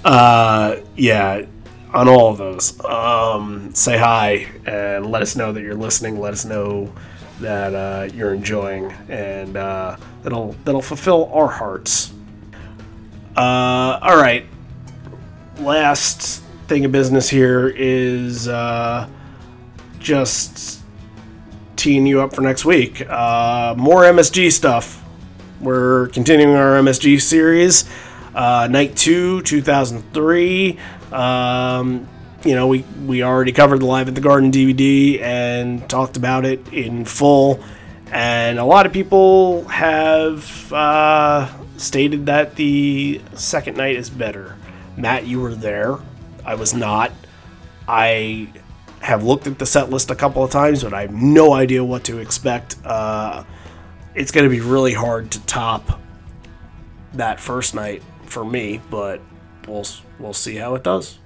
uh, 0.05 0.77
yeah, 0.95 1.45
on 1.93 2.07
all 2.07 2.31
of 2.31 2.37
those. 2.37 2.83
Um, 2.83 3.73
say 3.73 3.97
hi 3.97 4.47
and 4.65 5.05
let 5.11 5.21
us 5.21 5.35
know 5.35 5.51
that 5.51 5.61
you're 5.61 5.75
listening. 5.75 6.19
Let 6.19 6.33
us 6.33 6.45
know 6.45 6.91
that 7.39 7.73
uh, 7.75 8.09
you're 8.13 8.33
enjoying, 8.33 8.91
and 9.09 9.57
uh, 9.57 9.97
that'll 10.23 10.53
that'll 10.63 10.81
fulfill 10.81 11.31
our 11.33 11.47
hearts. 11.47 12.13
Uh, 13.35 13.99
all 14.01 14.17
right. 14.17 14.45
Last 15.59 16.43
thing 16.67 16.85
of 16.85 16.91
business 16.91 17.29
here 17.29 17.67
is 17.75 18.47
uh, 18.47 19.07
just 19.99 20.82
teeing 21.75 22.05
you 22.05 22.21
up 22.21 22.33
for 22.33 22.41
next 22.41 22.65
week. 22.65 23.07
Uh, 23.09 23.75
more 23.77 24.03
MSG 24.03 24.51
stuff. 24.51 25.03
We're 25.59 26.09
continuing 26.09 26.55
our 26.55 26.73
MSG 26.81 27.21
series. 27.21 27.89
Uh, 28.35 28.67
night 28.69 28.95
two, 28.95 29.41
2003. 29.43 30.79
Um, 31.11 32.07
you 32.43 32.55
know, 32.55 32.67
we, 32.67 32.83
we 33.05 33.23
already 33.23 33.51
covered 33.51 33.79
the 33.79 33.85
Live 33.85 34.07
at 34.07 34.15
the 34.15 34.21
Garden 34.21 34.51
DVD 34.51 35.21
and 35.21 35.87
talked 35.89 36.17
about 36.17 36.45
it 36.45 36.73
in 36.73 37.05
full. 37.05 37.63
And 38.11 38.59
a 38.59 38.65
lot 38.65 38.85
of 38.85 38.93
people 38.93 39.65
have 39.69 40.71
uh, 40.73 41.49
stated 41.77 42.25
that 42.25 42.55
the 42.55 43.21
second 43.33 43.77
night 43.77 43.95
is 43.95 44.09
better. 44.09 44.57
Matt, 44.97 45.25
you 45.25 45.39
were 45.39 45.55
there. 45.55 45.97
I 46.45 46.55
was 46.55 46.73
not. 46.73 47.11
I 47.87 48.49
have 49.03 49.21
looked 49.21 49.47
at 49.47 49.59
the 49.59 49.65
set 49.65 49.89
list 49.89 50.09
a 50.11 50.15
couple 50.15 50.41
of 50.43 50.49
times, 50.49 50.81
but 50.81 50.93
I 50.93 51.01
have 51.01 51.13
no 51.13 51.53
idea 51.53 51.83
what 51.83 52.05
to 52.05 52.19
expect. 52.19 52.77
Uh, 52.85 53.43
it's 54.15 54.31
going 54.31 54.45
to 54.45 54.49
be 54.49 54.61
really 54.61 54.93
hard 54.93 55.29
to 55.31 55.45
top 55.45 55.99
that 57.13 57.41
first 57.41 57.75
night 57.75 58.01
for 58.25 58.45
me, 58.45 58.79
but 58.89 59.21
we'll 59.67 59.85
we'll 60.19 60.33
see 60.33 60.55
how 60.55 60.75
it 60.75 60.83
does. 60.83 61.19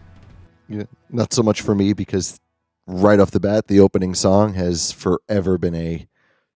Yeah, 0.67 0.83
not 1.11 1.31
so 1.33 1.43
much 1.43 1.61
for 1.61 1.75
me 1.75 1.93
because 1.93 2.39
right 2.87 3.19
off 3.19 3.29
the 3.29 3.39
bat, 3.39 3.67
the 3.67 3.79
opening 3.79 4.15
song 4.15 4.55
has 4.55 4.91
forever 4.91 5.59
been 5.59 5.75
a 5.75 6.07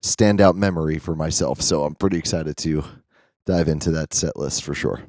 standout 0.03 0.55
memory 0.55 0.97
for 0.97 1.15
myself. 1.15 1.61
So 1.61 1.83
I'm 1.83 1.93
pretty 1.93 2.17
excited 2.17 2.57
to 2.57 2.83
dive 3.45 3.67
into 3.67 3.91
that 3.91 4.15
set 4.15 4.37
list 4.37 4.63
for 4.63 4.73
sure. 4.73 5.01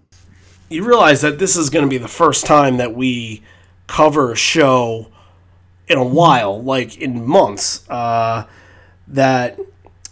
You 0.68 0.84
realize 0.84 1.22
that 1.22 1.38
this 1.38 1.56
is 1.56 1.70
going 1.70 1.86
to 1.86 1.90
be 1.90 1.98
the 1.98 2.06
first 2.06 2.44
time 2.44 2.76
that 2.76 2.94
we 2.94 3.42
cover 3.86 4.32
a 4.32 4.36
show 4.36 5.11
in 5.88 5.98
a 5.98 6.04
while, 6.04 6.62
like 6.62 6.96
in 6.98 7.26
months, 7.26 7.88
uh, 7.90 8.46
that 9.08 9.58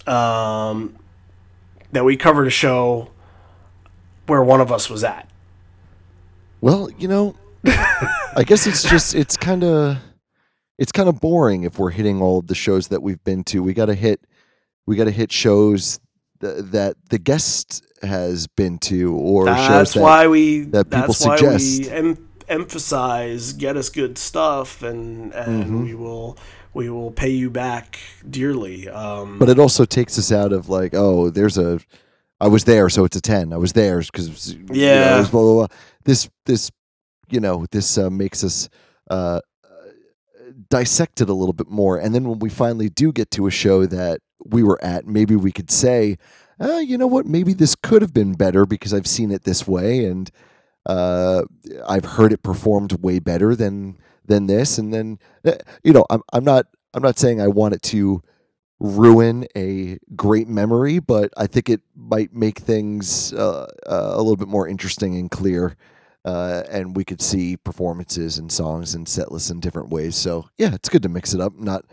um, 0.07 0.97
that 1.93 2.05
we 2.05 2.17
covered 2.17 2.47
a 2.47 2.51
show 2.51 3.11
where 4.27 4.43
one 4.43 4.61
of 4.61 4.71
us 4.71 4.89
was 4.91 5.05
at. 5.05 5.29
Well, 6.61 6.91
you 6.99 7.09
know, 7.09 7.35
I 7.65 8.45
guess 8.45 8.67
it's 8.67 8.83
just 8.89 9.15
it's 9.15 9.37
kind 9.37 9.65
of 9.65 9.97
it's 10.79 10.93
kind 10.93 11.09
of 11.09 11.21
boring 11.21 11.65
if 11.65 11.79
we're 11.79 11.91
hitting 11.91 12.21
all 12.21 12.39
of 12.39 12.47
the 12.47 12.55
shows 12.55 12.89
that 12.89 13.03
we've 13.03 13.23
been 13.25 13.45
to. 13.45 13.63
We 13.63 13.73
got 13.75 13.87
to 13.87 13.95
hit 13.95 14.21
we 14.87 14.97
got 14.97 15.05
to 15.05 15.11
hit 15.11 15.31
shows 15.33 16.01
th- 16.41 16.65
that 16.67 16.97
the 17.11 17.19
guest 17.19 17.85
has 18.03 18.47
been 18.47 18.79
to 18.79 19.15
or 19.15 19.47
shows 19.47 19.57
That's 19.57 19.95
that 19.95 20.01
why 20.03 20.27
we. 20.27 20.61
that 20.63 20.91
people 20.91 21.07
that's 21.09 21.25
why 21.25 21.37
suggest. 21.37 21.83
we 21.83 21.91
em- 21.91 22.29
emphasize 22.51 23.53
get 23.53 23.77
us 23.77 23.89
good 23.89 24.19
stuff, 24.19 24.83
and 24.83 25.33
and 25.33 25.65
Mm-hmm. 25.65 25.85
we 25.85 25.95
will 25.95 26.37
we 26.75 26.91
will 26.91 27.11
pay 27.11 27.31
you 27.31 27.51
back 27.51 27.99
dearly. 28.29 28.89
Um, 28.89 29.39
but 29.39 29.49
it 29.49 29.59
also 29.59 29.85
takes 29.85 30.19
us 30.19 30.31
out 30.31 30.53
of 30.53 30.69
like, 30.69 30.95
oh, 30.95 31.31
there's 31.31 31.59
a, 31.59 31.81
I 32.41 32.47
was 32.49 32.65
there, 32.65 32.89
so 32.89 33.05
it's 33.05 33.17
a 33.17 33.21
ten. 33.21 33.53
I 33.53 33.57
was 33.57 33.73
there 33.73 34.01
because 34.01 34.55
Yeah. 34.71 35.23
blah, 35.23 35.43
blah, 35.43 35.55
blah. 35.55 35.67
This 36.05 36.29
this, 36.47 36.71
you 37.29 37.41
know, 37.41 37.67
this 37.73 37.99
uh, 37.99 38.09
makes 38.11 38.45
us 38.45 38.69
uh, 39.11 39.41
dissect 40.69 41.21
it 41.21 41.29
a 41.29 41.35
little 41.35 41.53
bit 41.53 41.69
more, 41.69 41.99
and 41.99 42.15
then 42.15 42.25
when 42.29 42.39
we 42.39 42.51
finally 42.51 42.89
do 42.89 43.13
get 43.13 43.31
to 43.33 43.47
a 43.47 43.51
show 43.51 43.87
that 43.87 44.21
we 44.45 44.63
were 44.63 44.83
at, 44.85 45.07
maybe 45.07 45.37
we 45.37 45.53
could 45.53 45.71
say, 45.71 46.17
uh, 46.61 46.79
you 46.79 46.97
know 46.97 47.07
what, 47.07 47.27
maybe 47.27 47.53
this 47.53 47.75
could 47.75 48.03
have 48.03 48.15
been 48.15 48.33
better 48.35 48.65
because 48.67 48.95
I've 48.95 49.07
seen 49.07 49.31
it 49.31 49.45
this 49.45 49.67
way, 49.67 50.05
and 50.05 50.31
uh, 50.87 51.43
I've 51.89 52.05
heard 52.05 52.33
it 52.33 52.43
performed 52.43 53.03
way 53.03 53.19
better 53.19 53.55
than 53.55 53.99
than 54.25 54.47
this, 54.47 54.79
and 54.79 54.93
then 54.93 55.19
uh, 55.45 55.53
you 55.85 55.93
know, 55.93 56.05
I'm 56.11 56.23
I'm 56.33 56.45
not 56.45 56.67
I'm 56.95 57.03
not 57.03 57.19
saying 57.19 57.41
I 57.41 57.49
want 57.49 57.75
it 57.75 57.83
to 57.83 58.23
ruin 58.79 59.47
a 59.57 59.99
great 60.17 60.49
memory, 60.49 60.99
but 60.99 61.33
I 61.37 61.47
think 61.47 61.69
it 61.69 61.83
might 61.95 62.33
make 62.33 62.59
things 62.59 63.33
uh, 63.35 63.67
uh, 63.87 64.13
a 64.15 64.19
little 64.19 64.37
bit 64.37 64.49
more 64.49 64.67
interesting 64.67 65.17
and 65.17 65.31
clear. 65.31 65.77
Uh, 66.25 66.65
and 66.71 66.95
we 66.97 67.05
could 67.05 67.23
see 67.23 67.57
performances 67.57 68.37
and 68.37 68.53
songs 68.53 68.95
and 68.95 69.09
set 69.09 69.33
lists 69.33 69.51
in 69.51 69.59
different 69.59 69.89
ways. 69.89 70.17
So 70.17 70.49
yeah, 70.59 70.75
it's 70.75 70.91
good 70.91 71.03
to 71.05 71.09
mix 71.09 71.33
it 71.33 71.41
up, 71.41 71.59
not 71.59 71.85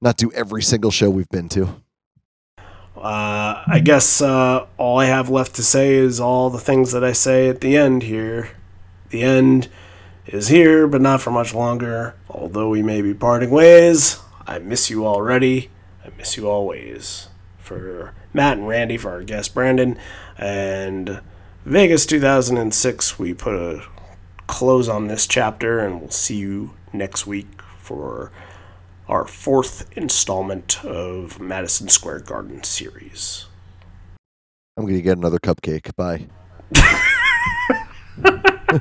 not 0.00 0.16
do 0.16 0.32
every 0.32 0.62
single 0.62 0.90
show 0.90 1.10
we've 1.10 1.28
been 1.28 1.48
to. 1.50 1.82
Uh, 3.02 3.64
I 3.66 3.80
guess 3.80 4.22
uh, 4.22 4.66
all 4.78 5.00
I 5.00 5.06
have 5.06 5.28
left 5.28 5.56
to 5.56 5.62
say 5.64 5.94
is 5.94 6.20
all 6.20 6.50
the 6.50 6.60
things 6.60 6.92
that 6.92 7.02
I 7.02 7.10
say 7.10 7.48
at 7.48 7.60
the 7.60 7.76
end 7.76 8.04
here. 8.04 8.50
The 9.10 9.22
end 9.22 9.68
is 10.24 10.46
here, 10.46 10.86
but 10.86 11.00
not 11.00 11.20
for 11.20 11.32
much 11.32 11.52
longer. 11.52 12.14
Although 12.30 12.68
we 12.68 12.80
may 12.80 13.02
be 13.02 13.12
parting 13.12 13.50
ways, 13.50 14.20
I 14.46 14.60
miss 14.60 14.88
you 14.88 15.04
already. 15.04 15.68
I 16.04 16.10
miss 16.16 16.36
you 16.36 16.48
always. 16.48 17.26
For 17.58 18.14
Matt 18.32 18.58
and 18.58 18.68
Randy, 18.68 18.96
for 18.96 19.10
our 19.10 19.24
guest 19.24 19.52
Brandon, 19.52 19.98
and 20.38 21.20
Vegas 21.64 22.06
2006, 22.06 23.18
we 23.18 23.34
put 23.34 23.54
a 23.54 23.84
close 24.46 24.88
on 24.88 25.08
this 25.08 25.26
chapter, 25.26 25.80
and 25.80 26.00
we'll 26.00 26.10
see 26.10 26.36
you 26.36 26.74
next 26.92 27.26
week 27.26 27.62
for 27.78 28.30
our 29.12 29.26
fourth 29.26 29.86
installment 29.94 30.82
of 30.86 31.38
Madison 31.38 31.86
Square 31.86 32.20
Garden 32.20 32.64
series. 32.64 33.44
I'm 34.78 34.86
gonna 34.86 35.02
get 35.02 35.18
another 35.18 35.38
cupcake. 35.38 35.94
Bye. 35.96 36.28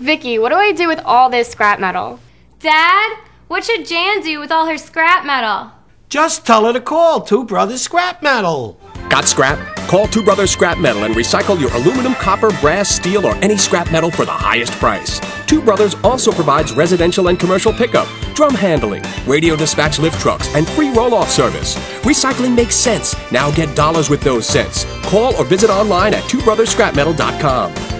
Vicky, 0.00 0.40
what 0.40 0.48
do 0.48 0.56
I 0.56 0.72
do 0.72 0.88
with 0.88 0.98
all 1.04 1.30
this 1.30 1.48
scrap 1.48 1.78
metal? 1.78 2.18
Dad, 2.58 3.18
what 3.46 3.62
should 3.62 3.86
Jan 3.86 4.20
do 4.20 4.40
with 4.40 4.50
all 4.50 4.66
her 4.66 4.76
scrap 4.76 5.24
metal? 5.24 5.70
Just 6.08 6.44
tell 6.44 6.66
her 6.66 6.72
to 6.72 6.80
call 6.80 7.20
Two 7.20 7.44
Brothers 7.44 7.82
Scrap 7.82 8.24
Metal. 8.24 8.80
Got 9.08 9.26
scrap? 9.26 9.75
Call 9.88 10.08
Two 10.08 10.22
Brothers 10.22 10.50
Scrap 10.50 10.78
Metal 10.78 11.04
and 11.04 11.14
recycle 11.14 11.58
your 11.60 11.72
aluminum, 11.74 12.14
copper, 12.14 12.50
brass, 12.60 12.88
steel, 12.88 13.24
or 13.24 13.36
any 13.36 13.56
scrap 13.56 13.90
metal 13.92 14.10
for 14.10 14.24
the 14.24 14.32
highest 14.32 14.72
price. 14.72 15.20
Two 15.46 15.62
Brothers 15.62 15.94
also 16.02 16.32
provides 16.32 16.72
residential 16.72 17.28
and 17.28 17.38
commercial 17.38 17.72
pickup, 17.72 18.08
drum 18.34 18.54
handling, 18.54 19.04
radio 19.26 19.54
dispatch 19.54 20.00
lift 20.00 20.20
trucks, 20.20 20.52
and 20.56 20.68
free 20.70 20.90
roll 20.90 21.14
off 21.14 21.30
service. 21.30 21.76
Recycling 22.02 22.56
makes 22.56 22.74
sense. 22.74 23.14
Now 23.30 23.52
get 23.52 23.74
dollars 23.76 24.10
with 24.10 24.22
those 24.22 24.46
cents. 24.46 24.84
Call 25.04 25.36
or 25.36 25.44
visit 25.44 25.70
online 25.70 26.14
at 26.14 26.24
twobrotherscrapmetal.com. 26.24 27.95